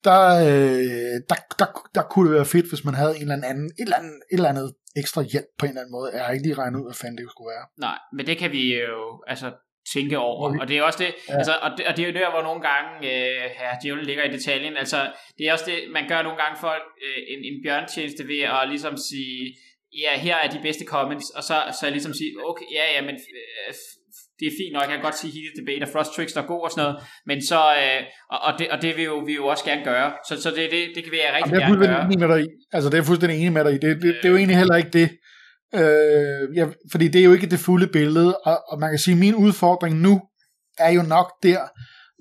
der, 0.04 0.20
øh, 0.36 1.20
der, 1.30 1.36
der, 1.58 1.66
der 1.94 2.02
kunne 2.02 2.28
det 2.28 2.36
være 2.36 2.44
fedt, 2.44 2.68
hvis 2.68 2.84
man 2.84 2.94
havde 2.94 3.16
en 3.16 3.22
eller 3.22 3.48
anden, 3.48 3.66
et 3.66 3.72
eller 3.78 3.96
andet, 3.96 4.12
et 4.32 4.36
eller 4.36 4.48
andet 4.48 4.72
ekstra 5.02 5.22
hjælp 5.32 5.50
på 5.58 5.62
en 5.66 5.70
eller 5.70 5.80
anden 5.82 5.96
måde. 5.98 6.08
Jeg 6.16 6.24
har 6.24 6.32
ikke 6.32 6.46
lige 6.46 6.58
regnet 6.62 6.78
ud, 6.80 6.86
hvad 6.88 6.98
fanden 7.02 7.18
det 7.18 7.26
skulle 7.30 7.50
være. 7.56 7.66
Nej, 7.86 7.98
men 8.16 8.26
det 8.28 8.36
kan 8.42 8.50
vi 8.56 8.62
jo 8.80 9.02
altså 9.32 9.48
tænke 9.94 10.18
over. 10.18 10.48
Okay. 10.48 10.60
Og 10.60 10.68
det 10.68 10.74
er 10.78 10.82
også 10.82 11.00
det, 11.04 11.12
Ja. 11.28 11.34
altså, 11.40 11.54
og, 11.64 11.70
det, 11.76 11.86
og 11.88 11.92
det 11.96 12.02
er 12.02 12.08
jo 12.10 12.18
der, 12.20 12.30
hvor 12.34 12.42
nogle 12.48 12.62
gange, 12.70 12.90
øh, 13.12 13.44
ja, 13.62 13.70
djævlen 13.82 14.06
ligger 14.06 14.24
i 14.24 14.32
detaljen, 14.36 14.76
altså, 14.76 14.98
det 15.38 15.42
er 15.48 15.52
også 15.52 15.66
det, 15.70 15.78
man 15.96 16.04
gør 16.08 16.20
nogle 16.22 16.38
gange 16.42 16.56
folk 16.66 16.84
øh, 17.04 17.20
en, 17.32 17.40
en 17.50 17.56
bjørntjeneste 17.64 18.22
ved 18.32 18.40
at 18.56 18.68
ligesom 18.72 18.94
sige, 19.10 19.40
ja, 20.02 20.12
her 20.26 20.36
er 20.44 20.48
de 20.50 20.60
bedste 20.66 20.84
comments, 20.94 21.30
og 21.38 21.42
så, 21.42 21.56
så 21.80 21.90
ligesom 21.90 22.14
sige, 22.20 22.30
okay, 22.50 22.66
ja, 22.78 22.84
ja, 22.94 23.00
men 23.08 23.14
øh, 23.40 23.74
det 24.38 24.46
er 24.50 24.54
fint 24.60 24.72
nok, 24.76 24.82
jeg 24.82 24.96
kan 24.98 25.06
godt 25.08 25.18
sige 25.22 25.32
hele 25.38 25.52
debate, 25.60 25.82
og 25.86 25.90
Frost 25.92 26.10
Tricks 26.16 26.32
der 26.36 26.42
er 26.42 26.46
god 26.54 26.62
og 26.66 26.70
sådan 26.70 26.82
noget, 26.84 26.96
men 27.28 27.38
så, 27.50 27.60
øh, 27.82 28.00
og, 28.32 28.38
og, 28.46 28.52
det, 28.58 28.66
og 28.72 28.78
det 28.82 28.90
vil 28.96 29.04
jo, 29.12 29.16
vi 29.28 29.34
jo 29.40 29.44
også 29.52 29.64
gerne 29.70 29.84
gøre, 29.90 30.08
så, 30.28 30.34
så 30.42 30.48
det, 30.50 30.64
det, 30.74 30.80
det 30.94 31.00
kan 31.04 31.12
vi 31.12 31.18
rigtig 31.36 31.52
Jamen, 31.52 31.78
det 31.80 31.86
er 31.86 31.92
gerne 31.92 31.94
gøre. 31.94 32.04
enig 32.06 32.18
med 32.24 32.28
dig. 32.34 32.42
Altså, 32.74 32.86
det 32.90 32.94
er 32.94 32.98
jeg 33.02 33.06
fuldstændig 33.10 33.36
enig 33.40 33.52
med 33.52 33.64
dig 33.64 33.72
i. 33.76 33.78
Det, 33.84 33.90
det, 34.02 34.10
det 34.20 34.24
er 34.28 34.32
jo 34.34 34.36
egentlig 34.42 34.56
heller 34.62 34.76
ikke 34.82 34.92
det. 35.00 35.08
Øh, 35.80 36.56
ja, 36.58 36.64
fordi 36.92 37.08
det 37.08 37.20
er 37.20 37.24
jo 37.24 37.32
ikke 37.32 37.46
det 37.46 37.58
fulde 37.58 37.86
billede, 37.86 38.36
og, 38.38 38.56
og 38.70 38.78
man 38.78 38.90
kan 38.90 38.98
sige, 38.98 39.12
at 39.12 39.18
min 39.18 39.34
udfordring 39.34 39.94
nu 40.00 40.20
er 40.78 40.90
jo 40.90 41.02
nok 41.02 41.28
der, 41.42 41.60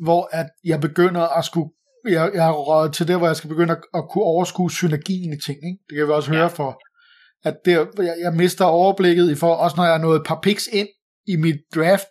hvor 0.03 0.29
at 0.31 0.47
jeg 0.65 0.79
begynder 0.81 1.37
at 1.37 1.45
skulle 1.45 1.69
jeg, 2.09 2.31
jeg 2.33 2.43
har 2.43 2.51
røget 2.53 2.93
til 2.93 3.07
der, 3.07 3.17
hvor 3.17 3.27
jeg 3.27 3.35
skal 3.35 3.47
begynde 3.49 3.71
at, 3.73 3.81
at 3.93 4.03
kunne 4.11 4.23
overskue 4.23 4.71
synergien 4.71 5.33
i 5.33 5.39
ting. 5.45 5.57
Ikke? 5.69 5.79
Det 5.89 5.97
kan 5.97 6.07
vi 6.07 6.11
også 6.11 6.31
høre 6.31 6.41
Ja. 6.41 6.47
for, 6.47 6.81
at 7.43 7.55
der, 7.65 7.85
jeg, 7.97 8.15
jeg 8.21 8.33
mister 8.33 8.65
overblikket, 8.65 9.31
i 9.31 9.35
for, 9.35 9.53
også 9.53 9.75
når 9.77 9.83
jeg 9.85 9.93
er 9.93 9.97
nået 10.01 10.15
et 10.19 10.25
par 10.25 10.39
picks 10.43 10.67
ind 10.73 10.87
i 11.27 11.35
mit 11.35 11.55
draft, 11.75 12.07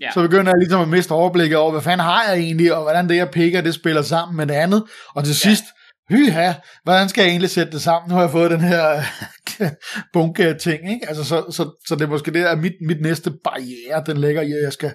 Ja. 0.00 0.10
så 0.14 0.22
begynder 0.22 0.52
jeg 0.52 0.58
ligesom 0.58 0.80
at 0.80 0.88
miste 0.88 1.12
overblikket 1.12 1.58
over, 1.58 1.70
hvad 1.72 1.82
fanden 1.82 2.04
har 2.04 2.24
jeg 2.28 2.38
egentlig, 2.38 2.74
og 2.74 2.82
hvordan 2.82 3.08
det, 3.08 3.16
jeg 3.16 3.30
picker, 3.30 3.60
det 3.60 3.74
spiller 3.74 4.02
sammen 4.02 4.36
med 4.36 4.46
det 4.46 4.54
andet. 4.54 4.84
Og 5.14 5.24
til 5.24 5.30
Ja. 5.30 5.34
sidst, 5.34 5.64
hyha, 6.10 6.52
hvordan 6.84 7.08
skal 7.08 7.22
jeg 7.22 7.30
egentlig 7.30 7.50
sætte 7.50 7.72
det 7.72 7.82
sammen? 7.82 8.08
Nu 8.08 8.14
har 8.14 8.22
jeg 8.22 8.30
fået 8.30 8.50
den 8.50 8.60
her 8.60 9.02
bunke 10.12 10.46
af 10.46 10.56
ting, 10.56 10.92
ikke? 10.92 11.08
Altså, 11.08 11.24
så, 11.24 11.44
så, 11.50 11.70
så 11.88 11.94
det 11.94 12.02
er 12.02 12.08
måske 12.08 12.30
det, 12.32 12.44
at 12.44 12.58
mit, 12.58 12.72
mit 12.86 13.00
næste 13.00 13.32
barriere, 13.44 14.02
den 14.06 14.16
ligger 14.16 14.42
i, 14.42 14.52
at 14.52 14.62
jeg 14.62 14.72
skal 14.72 14.94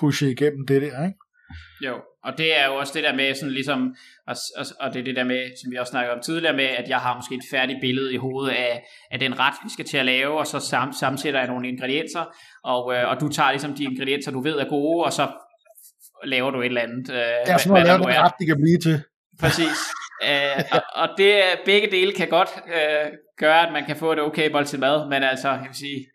pushe 0.00 0.30
igennem 0.30 0.66
det 0.68 0.82
der, 0.82 1.04
ikke? 1.06 1.18
Jo, 1.86 1.94
og 2.24 2.38
det 2.38 2.60
er 2.60 2.66
jo 2.66 2.74
også 2.74 2.92
det 2.94 3.02
der 3.02 3.14
med 3.14 3.34
sådan 3.34 3.52
ligesom, 3.52 3.94
og, 4.26 4.36
og, 4.56 4.66
og 4.80 4.94
det 4.94 5.00
er 5.00 5.04
det 5.04 5.16
der 5.16 5.24
med, 5.24 5.42
som 5.62 5.72
vi 5.72 5.76
også 5.76 5.90
snakkede 5.90 6.14
om 6.14 6.22
tidligere 6.22 6.56
med, 6.56 6.64
at 6.64 6.88
jeg 6.88 6.98
har 6.98 7.16
måske 7.16 7.34
et 7.34 7.44
færdigt 7.50 7.78
billede 7.80 8.14
i 8.14 8.16
hovedet 8.16 8.52
af, 8.52 8.84
af 9.10 9.18
den 9.18 9.38
ret, 9.38 9.54
vi 9.64 9.70
skal 9.72 9.84
til 9.84 9.96
at 9.96 10.06
lave, 10.06 10.38
og 10.38 10.46
så 10.46 10.60
sam, 10.60 10.92
sammensætter 10.92 11.40
jeg 11.40 11.48
nogle 11.48 11.68
ingredienser, 11.68 12.24
og, 12.64 12.94
øh, 12.94 13.08
og 13.10 13.20
du 13.20 13.28
tager 13.28 13.50
ligesom 13.50 13.74
de 13.74 13.84
ingredienser, 13.84 14.30
du 14.30 14.42
ved 14.42 14.56
er 14.58 14.68
gode, 14.68 15.04
og 15.04 15.12
så 15.12 15.28
laver 16.24 16.50
du 16.50 16.60
et 16.60 16.66
eller 16.66 16.80
andet. 16.80 17.10
Øh, 17.10 17.16
Det 17.16 17.52
er 17.52 17.56
sådan 17.56 17.68
noget, 17.68 17.80
at 17.82 17.86
lave 17.86 17.98
den 17.98 18.24
ret, 18.24 18.32
de 18.40 18.46
kan 18.46 18.56
blive 18.56 18.78
til. 18.78 19.02
Præcis. 19.40 19.78
Øh, 20.30 20.64
og, 20.72 20.82
og 20.94 21.08
det, 21.18 21.42
begge 21.64 21.90
dele 21.90 22.12
kan 22.12 22.28
godt 22.28 22.48
øh, 22.66 23.06
gøre, 23.38 23.66
at 23.66 23.72
man 23.72 23.84
kan 23.86 23.96
få 23.96 24.12
et 24.12 24.20
okay 24.20 24.64
til 24.64 24.80
mad, 24.80 25.08
men 25.08 25.22
altså, 25.22 25.48
jeg 25.48 25.66
vil 25.68 25.74
sige, 25.74 26.06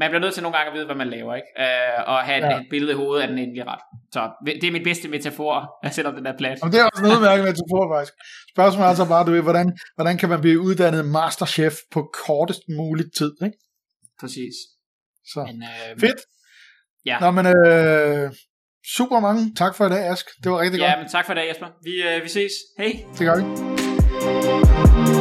man 0.00 0.10
bliver 0.10 0.20
nødt 0.20 0.34
til 0.34 0.42
nogle 0.42 0.56
gange 0.58 0.70
at 0.70 0.74
vide, 0.76 0.86
hvad 0.86 0.96
man 0.96 1.08
laver, 1.10 1.34
ikke? 1.34 1.48
Øh, 1.64 1.98
og 2.12 2.18
have 2.28 2.38
et, 2.38 2.44
Ja. 2.52 2.58
et 2.60 2.66
billede 2.70 2.92
i 2.92 2.94
hovedet 2.94 3.22
af 3.22 3.28
den 3.28 3.38
endelige 3.38 3.64
ret. 3.64 3.80
Så 4.14 4.20
det 4.46 4.64
er 4.64 4.72
mit 4.72 4.84
bedste 4.84 5.08
metafor, 5.08 5.56
selvom 5.96 6.14
den 6.14 6.26
er 6.26 6.36
plat. 6.38 6.58
Og 6.62 6.72
det 6.72 6.80
er 6.80 6.84
også 6.92 7.04
en 7.04 7.10
udmærket 7.12 7.44
metafor, 7.44 7.82
faktisk. 7.94 8.14
Spørgsmålet 8.54 8.84
er 8.84 8.88
altså 8.88 9.08
bare, 9.08 9.26
du 9.26 9.30
ved, 9.30 9.42
hvordan, 9.42 9.78
hvordan 9.96 10.18
kan 10.18 10.28
man 10.28 10.40
blive 10.40 10.60
uddannet 10.60 11.04
masterchef 11.18 11.74
på 11.94 12.10
kortest 12.26 12.60
muligt 12.78 13.08
tid, 13.18 13.32
ikke? 13.44 13.56
Præcis. 14.20 14.54
Så. 15.32 15.40
Men, 15.46 15.62
øh, 15.62 16.00
Fedt. 16.00 16.20
Ja. 17.06 17.18
Nå, 17.20 17.30
men 17.30 17.46
øh, 17.46 18.30
super 18.96 19.20
mange 19.20 19.54
tak 19.56 19.74
for 19.74 19.86
i 19.86 19.88
dag, 19.88 20.02
Ask. 20.12 20.26
Det 20.44 20.52
var 20.52 20.60
rigtig 20.60 20.78
Ja, 20.80 20.86
godt. 20.90 20.98
men 20.98 21.08
tak 21.08 21.26
for 21.26 21.32
i 21.32 21.36
dag, 21.36 21.48
Jesper. 21.48 21.66
Vi, 21.84 22.02
øh, 22.08 22.22
vi 22.24 22.28
ses. 22.28 22.52
Hej. 22.78 22.92
Det 23.18 23.26
gør 23.26 23.36
vi. 23.36 25.17